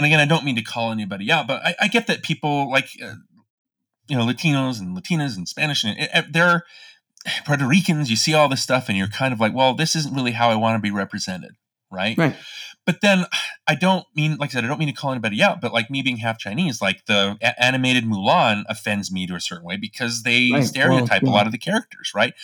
and 0.00 0.06
again, 0.06 0.18
I 0.18 0.24
don't 0.24 0.46
mean 0.46 0.56
to 0.56 0.62
call 0.62 0.92
anybody 0.92 1.30
out, 1.30 1.46
but 1.46 1.60
I, 1.62 1.74
I 1.82 1.88
get 1.88 2.06
that 2.06 2.22
people 2.22 2.70
like, 2.70 2.88
uh, 3.04 3.16
you 4.08 4.16
know, 4.16 4.24
Latinos 4.24 4.80
and 4.80 4.96
Latinas 4.96 5.36
and 5.36 5.46
Spanish 5.46 5.84
and 5.84 6.08
uh, 6.14 6.22
they're 6.30 6.64
Puerto 7.44 7.66
Ricans. 7.66 8.08
You 8.08 8.16
see 8.16 8.32
all 8.32 8.48
this 8.48 8.62
stuff, 8.62 8.88
and 8.88 8.96
you're 8.96 9.08
kind 9.08 9.34
of 9.34 9.40
like, 9.40 9.54
well, 9.54 9.74
this 9.74 9.94
isn't 9.94 10.14
really 10.14 10.32
how 10.32 10.48
I 10.48 10.54
want 10.54 10.76
to 10.76 10.80
be 10.80 10.90
represented, 10.90 11.50
right? 11.90 12.16
Right. 12.16 12.34
But 12.86 13.00
then 13.02 13.26
I 13.66 13.74
don't 13.74 14.04
mean, 14.16 14.36
like 14.36 14.50
I 14.50 14.52
said, 14.54 14.64
I 14.64 14.68
don't 14.68 14.78
mean 14.78 14.88
to 14.88 14.94
call 14.94 15.12
anybody 15.12 15.42
out, 15.42 15.60
but 15.60 15.72
like 15.72 15.90
me 15.90 16.02
being 16.02 16.16
half 16.16 16.38
Chinese, 16.38 16.80
like 16.82 17.06
the 17.06 17.36
a- 17.42 17.62
animated 17.62 18.04
Mulan 18.04 18.64
offends 18.68 19.12
me 19.12 19.26
to 19.26 19.34
a 19.34 19.40
certain 19.40 19.64
way 19.64 19.76
because 19.76 20.22
they 20.22 20.50
Right. 20.50 20.64
stereotype 20.64 21.22
Well, 21.22 21.32
a 21.32 21.34
lot 21.34 21.46
of 21.46 21.52
the 21.52 21.58
characters, 21.58 22.12
right? 22.14 22.34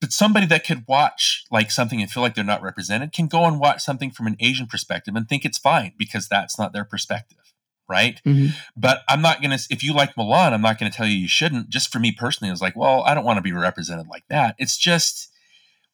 But 0.00 0.12
somebody 0.12 0.46
that 0.46 0.66
could 0.66 0.84
watch 0.88 1.44
like 1.50 1.70
something 1.70 2.00
and 2.02 2.10
feel 2.10 2.22
like 2.22 2.34
they're 2.34 2.44
not 2.44 2.62
represented 2.62 3.12
can 3.12 3.28
go 3.28 3.44
and 3.44 3.60
watch 3.60 3.82
something 3.82 4.10
from 4.10 4.26
an 4.26 4.36
Asian 4.40 4.66
perspective 4.66 5.14
and 5.14 5.28
think 5.28 5.44
it's 5.44 5.58
fine 5.58 5.92
because 5.96 6.26
that's 6.28 6.58
not 6.58 6.72
their 6.72 6.84
perspective, 6.84 7.38
right? 7.88 8.20
Mhm. 8.26 8.54
But 8.76 9.02
I'm 9.08 9.22
not 9.22 9.40
gonna. 9.40 9.58
If 9.70 9.82
you 9.84 9.92
like 9.94 10.14
Mulan, 10.14 10.52
I'm 10.52 10.62
not 10.62 10.78
gonna 10.78 10.90
tell 10.90 11.06
you 11.06 11.16
you 11.16 11.28
shouldn't. 11.28 11.68
Just 11.70 11.92
for 11.92 11.98
me 11.98 12.12
personally, 12.12 12.50
it's 12.52 12.60
like, 12.60 12.76
well, 12.76 13.02
I 13.04 13.14
don't 13.14 13.24
want 13.24 13.36
to 13.38 13.42
be 13.42 13.52
represented 13.52 14.06
like 14.08 14.24
that. 14.28 14.54
It's 14.58 14.76
just 14.76 15.28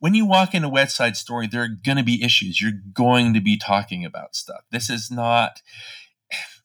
when 0.03 0.15
you 0.15 0.27
walk 0.27 0.53
into 0.53 0.69
West 0.69 0.97
Side 0.97 1.17
Story, 1.17 1.47
there 1.47 1.63
are 1.63 1.69
going 1.69 1.97
to 1.97 2.03
be 2.03 2.25
issues. 2.25 2.61
You're 2.61 2.73
going 2.93 3.33
to 3.35 3.41
be 3.41 3.57
talking 3.57 4.05
about 4.05 4.35
stuff. 4.35 4.63
This 4.73 4.91
is 4.91 5.13
not 5.13 5.63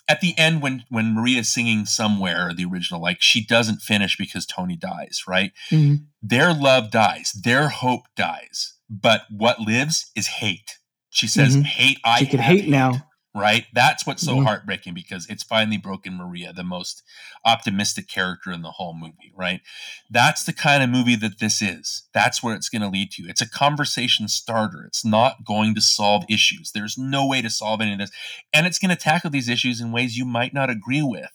at 0.07 0.21
the 0.21 0.33
end 0.39 0.63
when 0.63 0.85
when 0.89 1.13
Maria's 1.13 1.53
singing 1.53 1.85
somewhere 1.85 2.51
the 2.51 2.65
original, 2.65 2.99
like 2.99 3.21
she 3.21 3.45
doesn't 3.45 3.83
finish 3.83 4.17
because 4.17 4.47
Tony 4.47 4.75
dies, 4.75 5.21
right? 5.27 5.51
Mhm. 5.69 6.05
Their 6.19 6.51
love 6.51 6.89
dies, 6.89 7.31
their 7.31 7.69
hope 7.69 8.07
dies, 8.15 8.73
but 8.89 9.25
what 9.29 9.59
lives 9.59 10.09
is 10.15 10.25
hate. 10.41 10.79
She 11.11 11.27
says, 11.27 11.57
Mhm. 11.57 11.63
"Hate, 11.63 11.99
I 12.03 12.19
She 12.21 12.25
can 12.25 12.39
have 12.39 12.57
hate 12.57 12.69
now. 12.69 13.05
Right, 13.37 13.67
that's 13.71 14.03
what's 14.05 14.23
so 14.23 14.37
Mhm. 14.37 14.45
heartbreaking 14.45 14.95
because 14.95 15.27
it's 15.27 15.43
finally 15.43 15.77
broken 15.77 16.15
Maria, 16.15 16.51
the 16.53 16.63
most 16.63 17.03
optimistic 17.45 18.07
character 18.07 18.51
in 18.51 18.63
the 18.63 18.71
whole 18.71 18.95
movie. 18.95 19.31
Right, 19.35 19.61
that's 20.09 20.43
the 20.43 20.53
kind 20.53 20.81
of 20.81 20.89
movie 20.89 21.15
that 21.15 21.37
this 21.37 21.61
is. 21.61 22.07
That's 22.13 22.41
where 22.41 22.55
it's 22.55 22.67
going 22.67 22.81
to 22.81 22.89
lead 22.89 23.11
to. 23.11 23.27
It's 23.29 23.41
a 23.41 23.47
conversation 23.49 24.27
starter. 24.27 24.83
It's 24.83 25.05
not 25.05 25.45
going 25.45 25.75
to 25.75 25.81
solve 25.81 26.25
issues. 26.27 26.71
There's 26.71 26.97
no 26.97 27.27
way 27.27 27.43
to 27.43 27.49
solve 27.51 27.79
any 27.79 27.93
of 27.93 27.99
this, 27.99 28.11
and 28.51 28.65
it's 28.65 28.79
going 28.79 28.89
to 28.89 28.95
tackle 28.95 29.29
these 29.29 29.49
issues 29.49 29.79
in 29.79 29.91
ways 29.91 30.17
you 30.17 30.25
might 30.25 30.53
not 30.53 30.71
agree 30.71 31.03
with. 31.03 31.31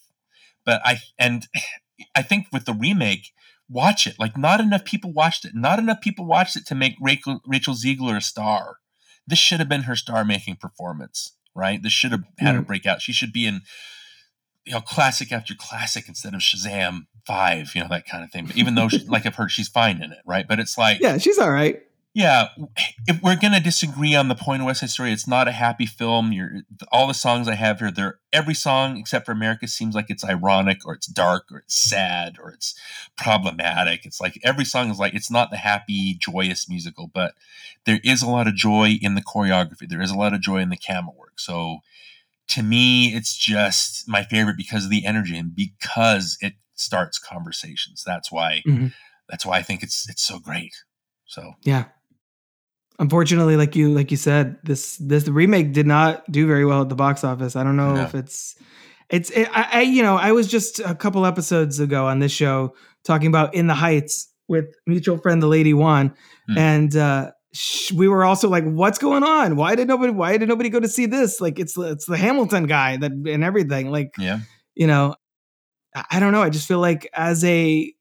But 0.65 0.83
I 0.85 1.03
and 1.19 1.47
I 2.17 2.23
think 2.23 2.49
with 2.51 2.65
the 2.65 2.75
remake, 2.75 3.33
watch 3.69 4.09
it. 4.09 4.19
Like 4.19 4.37
not 4.37 4.61
enough 4.61 4.85
people 4.85 5.13
watched 5.13 5.45
it. 5.45 5.55
Not 5.55 5.79
enough 5.79 6.01
people 6.01 6.25
watched 6.27 6.57
it 6.57 6.67
to 6.67 6.75
make 6.75 6.97
Rachel, 7.01 7.41
Rachel 7.47 7.75
Zegler 7.75 8.17
a 8.17 8.21
star. 8.21 8.79
This 9.25 9.39
should 9.39 9.61
have 9.61 9.69
been 9.69 9.83
her 9.83 9.95
star-making 9.95 10.57
performance, 10.57 11.33
right? 11.55 11.83
This 11.83 11.93
should 11.93 12.13
have 12.13 12.25
had 12.39 12.53
her 12.55 12.59
Right. 12.61 12.67
break 12.67 12.87
out. 12.87 13.03
She 13.03 13.13
should 13.13 13.33
be 13.33 13.47
in 13.47 13.63
you 14.65 14.73
know 14.75 14.81
classic 14.81 15.33
after 15.33 15.55
classic 15.55 16.09
instead 16.09 16.35
of 16.35 16.41
Shazam 16.41 17.07
five, 17.27 17.75
you 17.75 17.81
know 17.83 17.89
that 17.89 18.07
kind 18.07 18.23
of 18.25 18.31
thing. 18.31 18.47
But 18.47 18.57
even 18.57 18.75
though, 18.75 18.89
she, 18.89 18.99
like 19.07 19.27
I've 19.27 19.35
heard, 19.37 19.51
she's 19.51 19.69
fine 19.69 20.03
in 20.03 20.13
it, 20.13 20.19
right? 20.27 20.47
But 20.47 20.59
it's 20.61 20.77
like 20.79 21.01
Yeah, 21.01 21.19
she's 21.19 21.39
all 21.39 21.51
right. 21.51 21.81
Yeah, 22.15 22.49
if 23.07 23.23
we're 23.23 23.37
gonna 23.37 23.59
disagree 23.61 24.15
on 24.15 24.29
the 24.29 24.35
point 24.35 24.61
of 24.61 24.67
West 24.67 24.81
Side 24.81 24.91
Story, 24.91 25.13
it's 25.13 25.27
not 25.27 25.49
a 25.49 25.53
happy 25.53 25.87
film. 25.87 26.31
You're 26.31 26.61
all 26.91 27.07
the 27.07 27.15
songs 27.15 27.49
I 27.49 27.55
have 27.55 27.79
here. 27.79 27.91
They're 27.91 28.19
every 28.35 28.53
song 28.53 28.99
except 28.99 29.25
for 29.25 29.33
America 29.33 29.67
seems 29.67 29.95
like 29.95 30.11
it's 30.11 30.23
ironic 30.25 30.85
or 30.85 30.93
it's 30.93 31.07
dark 31.07 31.47
or 31.51 31.59
it's 31.61 31.75
sad 31.75 32.37
or 32.39 32.51
it's 32.51 32.75
problematic. 33.17 34.05
It's 34.05 34.21
like 34.21 34.39
every 34.45 34.67
song 34.67 34.91
is 34.91 34.99
like 34.99 35.15
it's 35.15 35.31
not 35.31 35.51
the 35.51 35.57
happy, 35.57 36.15
joyous 36.15 36.69
musical, 36.69 37.07
but 37.07 37.33
there 37.87 38.01
is 38.05 38.21
a 38.23 38.29
lot 38.29 38.47
of 38.47 38.55
joy 38.57 38.99
in 39.01 39.15
the 39.15 39.23
choreography. 39.23 39.89
There 39.89 40.03
is 40.03 40.11
a 40.11 40.19
lot 40.19 40.35
of 40.35 40.43
joy 40.43 40.59
in 40.59 40.69
the 40.69 40.77
camera 40.77 41.15
work. 41.17 41.41
So 41.41 41.79
to 42.49 42.63
me, 42.63 43.15
it's 43.15 43.35
just 43.35 44.07
my 44.07 44.23
favorite 44.23 44.59
because 44.59 44.85
of 44.85 44.91
the 44.91 45.07
energy 45.07 45.39
and 45.39 45.55
because 45.57 46.37
it 46.43 46.55
starts 46.75 47.19
conversations. 47.19 48.03
That's 48.05 48.31
why. 48.31 48.63
Mhm. 48.67 48.93
That's 49.31 49.47
why 49.47 49.57
I 49.57 49.63
think 49.63 49.83
it's 49.83 50.07
it's 50.11 50.23
so 50.23 50.39
great. 50.39 50.75
So 51.25 51.55
Yeah. 51.63 51.85
Unfortunately, 53.03 53.57
like 53.57 53.75
you 53.75 53.93
like 53.93 54.11
you 54.13 54.17
said, 54.17 54.57
this 54.63 54.97
this 54.99 55.27
remake 55.27 55.73
did 55.73 55.87
not 55.89 56.23
do 56.31 56.47
very 56.47 56.65
well 56.65 56.83
at 56.83 56.89
the 56.89 56.95
box 56.95 57.25
office. 57.25 57.57
I 57.57 57.65
don't 57.65 57.77
know 57.77 57.95
No. 57.97 58.03
if 58.03 58.15
it's 58.15 58.55
it's 59.11 59.29
it, 59.31 59.49
I, 59.53 59.69
I 59.73 59.81
you 59.83 60.03
know 60.05 60.17
I 60.17 60.31
was 60.31 60.47
just 60.47 60.79
a 60.79 60.95
couple 60.95 61.27
episodes 61.27 61.81
ago 61.81 62.07
on 62.07 62.21
this 62.21 62.31
show 62.31 62.75
talking 63.05 63.27
about 63.27 63.55
In 63.55 63.67
the 63.67 63.75
Heights 63.75 64.33
with 64.47 64.67
mutual 64.87 65.19
friend 65.19 65.43
the 65.43 65.49
Lady 65.49 65.75
One, 65.75 66.15
Hmm. 66.49 66.59
and 66.59 66.97
uh, 66.97 67.33
sh- 67.53 67.91
we 67.93 68.07
were 68.07 68.25
also 68.25 68.49
like, 68.49 68.65
"What's 68.65 68.99
going 68.99 69.25
on? 69.25 69.57
Why 69.57 69.75
did 69.75 69.89
nobody 69.89 70.13
Why 70.13 70.37
did 70.37 70.49
nobody 70.49 70.69
go 70.69 70.79
to 70.79 70.89
see 70.89 71.07
this? 71.07 71.41
Like 71.41 71.59
it's 71.59 71.77
it's 71.77 72.07
the 72.07 72.17
Hamilton 72.17 72.67
guy 72.67 72.97
that 72.99 73.11
and 73.11 73.43
everything. 73.43 73.91
Like 73.91 74.13
yeah. 74.17 74.39
you 74.77 74.87
know, 74.87 75.17
I 75.95 76.05
I 76.13 76.21
don't 76.21 76.33
know. 76.33 76.43
I 76.43 76.51
just 76.51 76.69
feel 76.69 76.79
like 76.81 77.09
as 77.15 77.43
a 77.45 77.93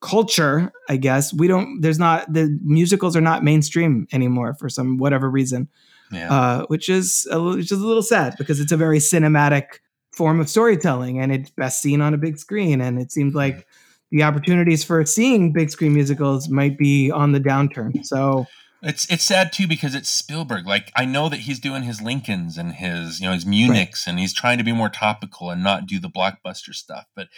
culture, 0.00 0.72
I 0.88 0.96
guess 0.96 1.32
we 1.32 1.46
don't. 1.46 1.80
There's 1.80 1.98
not 1.98 2.32
the 2.32 2.58
musicals 2.62 3.14
are 3.16 3.20
not 3.20 3.44
mainstream 3.44 4.06
anymore 4.12 4.54
for 4.54 4.68
some 4.68 4.96
whatever 4.98 5.30
reason, 5.30 5.68
Yeah. 6.10 6.32
uh, 6.32 6.66
which 6.66 6.88
is 6.88 7.28
a, 7.30 7.40
which 7.42 7.70
is 7.70 7.80
a 7.80 7.86
little 7.86 8.02
sad 8.02 8.34
because 8.38 8.60
it's 8.60 8.72
a 8.72 8.76
very 8.76 8.98
cinematic 8.98 9.64
form 10.12 10.40
of 10.40 10.48
storytelling 10.48 11.18
and 11.20 11.32
it's 11.32 11.50
best 11.50 11.80
seen 11.82 12.00
on 12.00 12.14
a 12.14 12.18
big 12.18 12.38
screen. 12.38 12.80
And 12.80 12.98
it 13.00 13.12
seems 13.12 13.34
like 13.34 13.66
the 14.10 14.22
opportunities 14.22 14.82
for 14.82 15.04
seeing 15.06 15.52
big 15.52 15.70
screen 15.70 15.94
musicals 15.94 16.48
might 16.48 16.76
be 16.78 17.10
on 17.10 17.32
the 17.32 17.40
downturn. 17.40 18.04
So 18.04 18.46
It's 18.82 19.06
it's 19.10 19.24
sad 19.24 19.52
too 19.52 19.66
because 19.66 19.94
it's 19.94 20.08
Spielberg. 20.08 20.66
Like 20.66 20.90
I 20.96 21.04
know 21.04 21.28
that 21.28 21.40
he's 21.40 21.58
doing 21.58 21.82
his 21.82 22.00
Lincolns 22.00 22.56
and 22.56 22.72
his 22.72 23.20
you 23.20 23.26
know 23.26 23.34
his 23.34 23.44
Munichs 23.44 24.06
and 24.06 24.18
he's 24.18 24.32
trying 24.32 24.56
to 24.56 24.64
be 24.64 24.72
more 24.72 24.88
topical 24.88 25.50
and 25.50 25.62
not 25.62 25.86
do 25.86 25.98
the 25.98 26.08
blockbuster 26.08 26.72
stuff. 26.72 27.04
But 27.14 27.28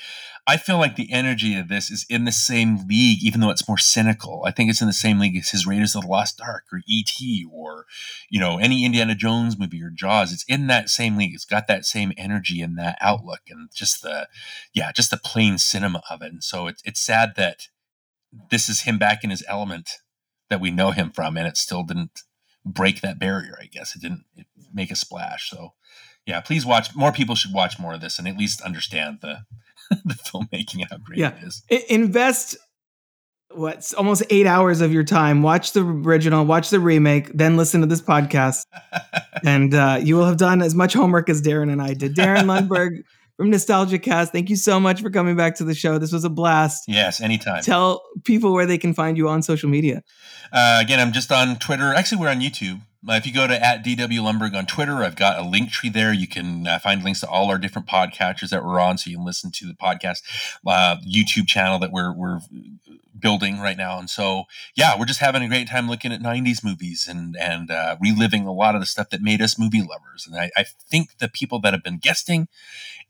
I 0.46 0.56
feel 0.56 0.78
like 0.78 0.94
the 0.94 1.10
energy 1.10 1.56
of 1.56 1.66
this 1.66 1.90
is 1.90 2.06
in 2.08 2.24
the 2.24 2.32
same 2.32 2.86
league, 2.86 3.24
even 3.24 3.40
though 3.40 3.50
it's 3.50 3.66
more 3.66 3.78
cynical. 3.78 4.44
I 4.46 4.52
think 4.52 4.70
it's 4.70 4.80
in 4.80 4.86
the 4.86 4.92
same 4.92 5.18
league 5.18 5.36
as 5.36 5.50
his 5.50 5.66
Raiders 5.66 5.96
of 5.96 6.02
the 6.02 6.08
Lost 6.08 6.40
Ark 6.40 6.64
or 6.72 6.80
E.T. 6.86 7.46
or 7.52 7.86
you 8.30 8.38
know 8.38 8.58
any 8.58 8.84
Indiana 8.84 9.16
Jones 9.16 9.58
movie 9.58 9.82
or 9.82 9.90
Jaws. 9.90 10.32
It's 10.32 10.44
in 10.46 10.68
that 10.68 10.90
same 10.90 11.16
league. 11.16 11.34
It's 11.34 11.44
got 11.44 11.66
that 11.66 11.84
same 11.84 12.12
energy 12.16 12.62
and 12.62 12.78
that 12.78 12.98
outlook 13.00 13.40
and 13.48 13.68
just 13.74 14.02
the 14.02 14.28
yeah 14.72 14.92
just 14.92 15.10
the 15.10 15.16
plain 15.16 15.58
cinema 15.58 16.02
of 16.08 16.22
it. 16.22 16.30
And 16.32 16.44
so 16.44 16.68
it's 16.68 16.82
it's 16.84 17.00
sad 17.00 17.32
that 17.36 17.66
this 18.50 18.68
is 18.68 18.82
him 18.82 18.96
back 18.96 19.24
in 19.24 19.30
his 19.30 19.44
element 19.48 19.98
that 20.52 20.60
we 20.60 20.70
know 20.70 20.90
him 20.92 21.10
from, 21.10 21.36
and 21.36 21.48
it 21.48 21.56
still 21.56 21.82
didn't 21.82 22.20
break 22.64 23.00
that 23.00 23.18
barrier. 23.18 23.58
I 23.60 23.66
guess 23.66 23.96
it 23.96 24.02
didn't 24.02 24.24
make 24.72 24.90
a 24.92 24.96
splash. 24.96 25.50
So, 25.50 25.72
yeah, 26.26 26.40
please 26.40 26.64
watch. 26.64 26.94
More 26.94 27.10
people 27.12 27.34
should 27.34 27.52
watch 27.52 27.78
more 27.78 27.94
of 27.94 28.00
this 28.00 28.18
and 28.18 28.28
at 28.28 28.36
least 28.36 28.60
understand 28.62 29.18
the 29.22 29.38
the 30.04 30.14
filmmaking 30.14 30.80
and 30.82 30.90
how 30.90 30.98
great 30.98 31.18
Yeah. 31.18 31.34
it 31.36 31.42
is. 31.42 31.62
I- 31.70 31.84
invest 31.88 32.56
what's 33.54 33.92
almost 33.92 34.22
eight 34.30 34.46
hours 34.46 34.80
of 34.80 34.92
your 34.92 35.04
time. 35.04 35.42
Watch 35.42 35.72
the 35.72 35.82
original, 35.84 36.44
watch 36.44 36.70
the 36.70 36.80
remake, 36.80 37.30
then 37.34 37.56
listen 37.56 37.80
to 37.82 37.86
this 37.86 38.00
podcast, 38.00 38.62
and 39.44 39.74
uh, 39.74 39.98
you 40.02 40.16
will 40.16 40.26
have 40.26 40.38
done 40.38 40.62
as 40.62 40.74
much 40.74 40.94
homework 40.94 41.28
as 41.28 41.40
Darin 41.42 41.68
and 41.68 41.82
I 41.82 41.94
did. 41.94 42.14
Darin 42.14 42.46
Lundberg 42.46 43.02
from 43.36 43.50
NostalgiaCast, 43.50 44.30
thank 44.30 44.50
you 44.50 44.56
so 44.56 44.78
much 44.78 45.00
for 45.00 45.10
coming 45.10 45.36
back 45.36 45.56
to 45.56 45.64
the 45.64 45.74
show. 45.74 45.98
This 45.98 46.12
was 46.12 46.24
a 46.24 46.30
blast. 46.30 46.84
Yes, 46.86 47.20
anytime. 47.20 47.62
Tell 47.62 48.02
people 48.24 48.52
where 48.52 48.66
they 48.66 48.78
can 48.78 48.94
find 48.94 49.16
you 49.16 49.28
on 49.28 49.42
social 49.42 49.68
media. 49.68 50.02
Uh, 50.52 50.78
again, 50.80 51.00
I'm 51.00 51.12
just 51.12 51.32
on 51.32 51.56
Twitter. 51.56 51.94
Actually, 51.94 52.20
we're 52.20 52.28
on 52.28 52.40
YouTube. 52.40 52.80
Uh, 53.08 53.14
if 53.14 53.26
you 53.26 53.34
go 53.34 53.48
to 53.48 53.64
at 53.64 53.84
DW 53.84 54.20
Lundberg 54.20 54.54
on 54.54 54.64
Twitter, 54.64 55.02
I've 55.02 55.16
got 55.16 55.38
a 55.38 55.48
link 55.48 55.70
tree 55.70 55.90
there. 55.90 56.12
You 56.12 56.28
can 56.28 56.68
uh, 56.68 56.78
find 56.78 57.02
links 57.02 57.20
to 57.20 57.28
all 57.28 57.50
our 57.50 57.58
different 57.58 57.88
podcatchers 57.88 58.50
that 58.50 58.64
we're 58.64 58.78
on, 58.78 58.96
so 58.96 59.10
you 59.10 59.16
can 59.16 59.26
listen 59.26 59.50
to 59.52 59.66
the 59.66 59.74
podcast 59.74 60.22
uh, 60.66 60.96
YouTube 60.98 61.48
channel 61.48 61.80
that 61.80 61.90
we're 61.90 62.12
we're 62.12 62.40
building 63.18 63.58
right 63.60 63.76
now. 63.76 63.98
And 63.98 64.08
so, 64.08 64.44
yeah, 64.74 64.98
we're 64.98 65.06
just 65.06 65.20
having 65.20 65.42
a 65.42 65.48
great 65.48 65.68
time 65.68 65.88
looking 65.88 66.12
at 66.12 66.20
'90s 66.20 66.62
movies 66.62 67.08
and 67.08 67.36
and 67.36 67.72
uh, 67.72 67.96
reliving 68.00 68.46
a 68.46 68.52
lot 68.52 68.76
of 68.76 68.80
the 68.80 68.86
stuff 68.86 69.10
that 69.10 69.20
made 69.20 69.42
us 69.42 69.58
movie 69.58 69.82
lovers. 69.82 70.26
And 70.26 70.36
I, 70.38 70.50
I 70.56 70.64
think 70.64 71.18
the 71.18 71.28
people 71.28 71.58
that 71.60 71.72
have 71.72 71.82
been 71.82 71.98
guesting 71.98 72.46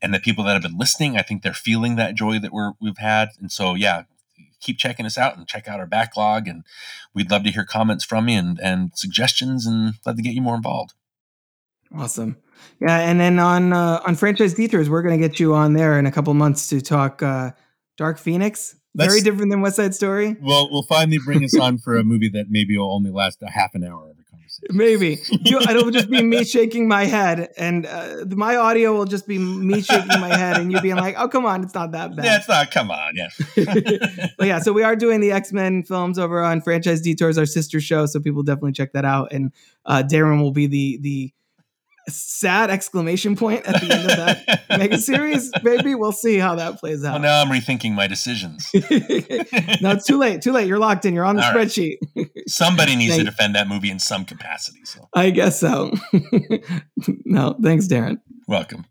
and 0.01 0.11
the 0.11 0.19
people 0.19 0.43
that 0.45 0.53
have 0.53 0.63
been 0.63 0.77
listening, 0.77 1.17
I 1.17 1.21
think 1.21 1.43
they're 1.43 1.53
feeling 1.53 1.97
that 1.97 2.15
joy 2.15 2.39
that 2.39 2.51
we're 2.51 2.73
we've 2.81 2.97
had. 2.97 3.29
And 3.39 3.51
so, 3.51 3.75
yeah, 3.75 4.03
keep 4.63 4.77
checking 4.77 5.05
us 5.05 5.17
out 5.17 5.37
and 5.37 5.47
check 5.47 5.67
out 5.67 5.79
our 5.79 5.85
backlog 5.85 6.47
and 6.47 6.63
we'd 7.13 7.29
love 7.29 7.43
to 7.43 7.51
hear 7.51 7.65
comments 7.65 8.03
from 8.05 8.27
you 8.29 8.39
and, 8.39 8.59
and 8.61 8.91
suggestions 8.95 9.65
and 9.67 9.95
love 10.05 10.15
to 10.15 10.21
get 10.21 10.33
you 10.33 10.41
more 10.41 10.55
involved 10.55 10.93
Awesome. 11.95 12.37
Yeah, 12.79 12.97
and 12.99 13.19
then 13.19 13.37
on 13.39 13.71
uh, 13.73 14.01
on 14.07 14.15
franchise 14.15 14.53
detours, 14.55 14.89
we're 14.89 15.03
going 15.03 15.19
to 15.19 15.27
get 15.27 15.39
you 15.39 15.53
on 15.53 15.73
there 15.73 15.99
in 15.99 16.05
a 16.07 16.11
couple 16.11 16.33
months 16.33 16.67
to 16.69 16.81
talk 16.81 17.21
uh, 17.21 17.51
Dark 17.97 18.17
Phoenix. 18.17 18.75
Very 18.95 19.09
Let's- 19.11 19.23
different 19.23 19.51
than 19.51 19.61
West 19.61 19.75
Side 19.75 19.93
Story. 19.93 20.35
well 20.41 20.69
we'll 20.71 20.83
finally 20.83 21.19
bring 21.23 21.43
us 21.43 21.55
on 21.57 21.77
for 21.77 21.95
a 21.97 22.03
movie 22.03 22.29
that 22.29 22.45
maybe 22.49 22.77
will 22.77 22.93
only 22.93 23.11
last 23.11 23.41
a 23.43 23.49
half 23.49 23.75
an 23.75 23.83
hour 23.83 24.09
of 24.09 24.17
a 24.19 24.22
conversation 24.22 24.22
Maybe 24.69 25.21
you, 25.45 25.59
it'll 25.59 25.91
just 25.91 26.09
be 26.09 26.21
me 26.21 26.43
shaking 26.55 26.87
my 26.87 27.05
head, 27.05 27.49
and 27.57 27.85
uh, 27.85 28.25
my 28.29 28.55
audio 28.55 28.93
will 28.93 29.05
just 29.05 29.27
be 29.27 29.37
me 29.37 29.81
shaking 29.81 30.19
my 30.19 30.35
head, 30.35 30.57
and 30.57 30.71
you 30.71 30.79
being 30.81 30.95
like, 30.95 31.15
"Oh, 31.17 31.27
come 31.27 31.45
on, 31.45 31.63
it's 31.63 31.73
not 31.73 31.91
that 31.91 32.15
bad." 32.15 32.25
yeah 32.25 32.37
it's 32.37 32.47
not 32.47 32.71
come 32.71 32.91
on 32.91 33.13
yeah 33.15 33.29
but 34.37 34.47
yeah, 34.47 34.59
so 34.59 34.73
we 34.73 34.83
are 34.83 34.95
doing 34.95 35.21
the 35.21 35.31
X 35.31 35.51
Men 35.51 35.83
films 35.83 36.19
over 36.19 36.43
on 36.43 36.61
Franchise 36.61 37.01
Detours, 37.01 37.37
our 37.37 37.45
sister 37.45 37.79
show. 37.79 38.05
So 38.05 38.19
people 38.19 38.43
definitely 38.43 38.73
check 38.73 38.93
that 38.93 39.05
out. 39.05 39.31
And 39.31 39.51
uh, 39.85 40.01
Darin 40.03 40.39
will 40.41 40.51
be 40.51 40.67
the 40.67 40.99
the 41.01 41.33
sad 42.09 42.69
exclamation 42.69 43.35
point 43.35 43.65
at 43.65 43.81
the 43.81 43.93
end 43.93 44.09
of 44.11 44.17
that 44.17 44.63
mega 44.77 44.97
series. 45.11 45.51
Maybe 45.63 45.95
we'll 45.95 46.11
see 46.11 46.37
how 46.37 46.55
that 46.55 46.79
plays 46.79 47.01
well 47.01 47.15
out. 47.15 47.21
now 47.21 47.41
i'm 47.41 47.49
rethinking 47.49 47.93
my 47.93 48.07
decisions 48.07 48.67
no, 48.73 49.91
it's 49.91 50.05
too 50.05 50.17
late. 50.17 50.41
Too 50.41 50.51
late. 50.51 50.67
You're 50.67 50.79
locked 50.79 51.05
in. 51.05 51.13
You're 51.13 51.25
on 51.25 51.35
the 51.35 51.45
All 51.45 51.53
right. 51.53 51.67
spreadsheet. 51.67 51.97
somebody 52.47 52.95
needs 52.95 53.15
to 53.17 53.23
defend 53.23 53.55
that 53.55 53.67
movie 53.67 53.89
in 53.91 53.99
some 53.99 54.25
capacity 54.25 54.79
so 54.85 55.07
I 55.13 55.29
guess 55.29 55.59
so. 55.59 55.91
no, 57.25 57.55
thanks, 57.61 57.87
Darin. 57.87 58.19
welcome 58.47 58.85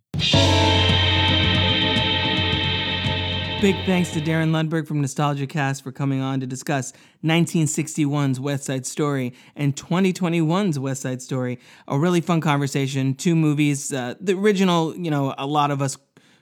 Big 3.62 3.76
thanks 3.86 4.10
to 4.10 4.20
Darin 4.20 4.50
Lundberg 4.50 4.88
from 4.88 5.00
NostalgiaCast 5.00 5.84
for 5.84 5.92
coming 5.92 6.20
on 6.20 6.40
to 6.40 6.48
discuss 6.48 6.92
1961's 7.22 8.40
West 8.40 8.64
Side 8.64 8.84
Story 8.84 9.34
and 9.54 9.76
2021's 9.76 10.80
West 10.80 11.02
Side 11.02 11.22
Story. 11.22 11.60
A 11.86 11.96
really 11.96 12.20
fun 12.20 12.40
conversation. 12.40 13.14
Two 13.14 13.36
movies. 13.36 13.92
Uh, 13.92 14.16
the 14.20 14.32
original, 14.32 14.96
you 14.96 15.12
know, 15.12 15.32
a 15.38 15.46
lot 15.46 15.70
of 15.70 15.80
us 15.80 15.96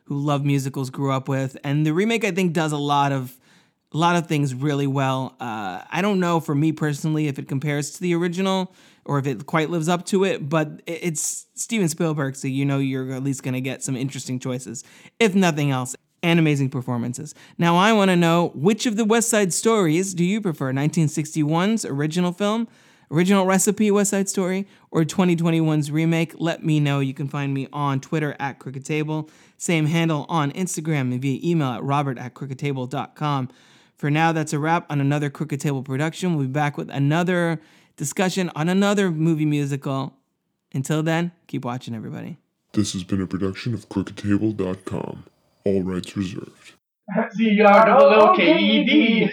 who 0.05 0.19
love 0.19 0.47
musicals 0.47 0.89
grew 0.89 1.13
up 1.13 1.29
with, 1.29 1.59
and 1.63 1.85
the 1.85 1.93
remake 1.93 2.25
I 2.25 2.31
think 2.31 2.55
does 2.55 2.73
a 2.73 2.79
lot 2.79 3.13
of 3.13 3.39
a 3.93 3.99
lot 3.99 4.17
of 4.17 4.27
things 4.27 4.55
really 4.55 4.87
well. 4.87 5.37
Uh, 5.39 5.83
I 5.91 6.01
don't 6.01 6.21
know 6.21 6.41
for 6.41 6.55
me 6.55 6.73
personally 6.73 7.29
if 7.29 7.39
it 7.39 7.49
compares 7.49 7.91
to 7.91 8.01
the 8.01 8.15
original 8.15 8.75
or 9.05 9.19
if 9.19 9.27
it 9.27 9.45
quite 9.45 9.69
lives 9.69 9.91
up 9.91 10.07
to 10.07 10.25
it, 10.25 10.49
but 10.49 10.81
it's 10.87 11.49
Steven 11.55 11.91
Spielberg, 11.91 12.35
so 12.35 12.49
you 12.49 12.65
know 12.65 12.79
you're 12.79 13.13
at 13.13 13.23
least 13.23 13.43
going 13.43 13.53
to 13.53 13.61
get 13.61 13.83
some 13.83 13.95
interesting 13.95 14.39
choices, 14.39 14.85
if 15.19 15.35
nothing 15.35 15.71
else, 15.71 15.95
and 16.23 16.39
amazing 16.39 16.71
performances. 16.71 17.35
Now, 17.59 17.77
I 17.77 17.93
want 17.93 18.11
to 18.11 18.17
know 18.17 18.53
which 18.55 18.87
of 18.87 18.97
the 18.97 19.05
West 19.05 19.29
Side 19.29 19.53
Stories 19.53 20.15
do 20.15 20.25
you 20.25 20.41
prefer? 20.41 20.73
1961's 20.73 21.85
original 21.85 22.33
film, 22.33 22.69
original 23.11 23.47
recipe 23.47 23.91
West 23.91 24.11
Side 24.11 24.29
Story, 24.29 24.67
or 24.91 25.05
2021's 25.05 25.91
remake? 25.91 26.35
Let 26.39 26.65
me 26.65 26.81
know. 26.81 27.01
You 27.01 27.15
can 27.15 27.29
find 27.29 27.55
me 27.55 27.69
on 27.73 28.01
Twitter 28.01 28.37
at 28.39 28.59
Crooked 28.59 28.85
Table, 28.85 29.31
same 29.57 29.87
handle 29.87 30.27
on 30.29 30.53
Instagram 30.53 31.13
and 31.13 31.23
via 31.23 31.41
email 31.43 31.69
at 31.69 31.83
robert 31.83 32.19
at 32.19 32.35
crookedtable.com. 32.35 33.49
For 33.97 34.11
now, 34.11 34.33
that's 34.33 34.53
a 34.53 34.59
wrap 34.59 34.91
on 34.91 35.01
another 35.01 35.29
Crooked 35.29 35.61
Table 35.61 35.83
production. 35.83 36.35
We'll 36.35 36.47
be 36.47 36.53
back 36.53 36.79
with 36.79 36.91
another 36.91 37.61
discussion 37.97 38.51
on 38.55 38.69
another 38.69 39.11
movie 39.11 39.45
musical. 39.45 40.15
Until 40.73 41.03
then, 41.03 41.33
keep 41.49 41.65
watching, 41.65 41.95
everybody. 41.95 42.39
This 42.73 42.93
has 42.93 43.03
been 43.03 43.21
a 43.21 43.27
production 43.27 43.75
of 43.75 43.89
crookedtable.com. 43.89 45.25
All 45.65 45.83
rights 45.83 46.17
reserved. 46.17 46.73
The 47.37 49.31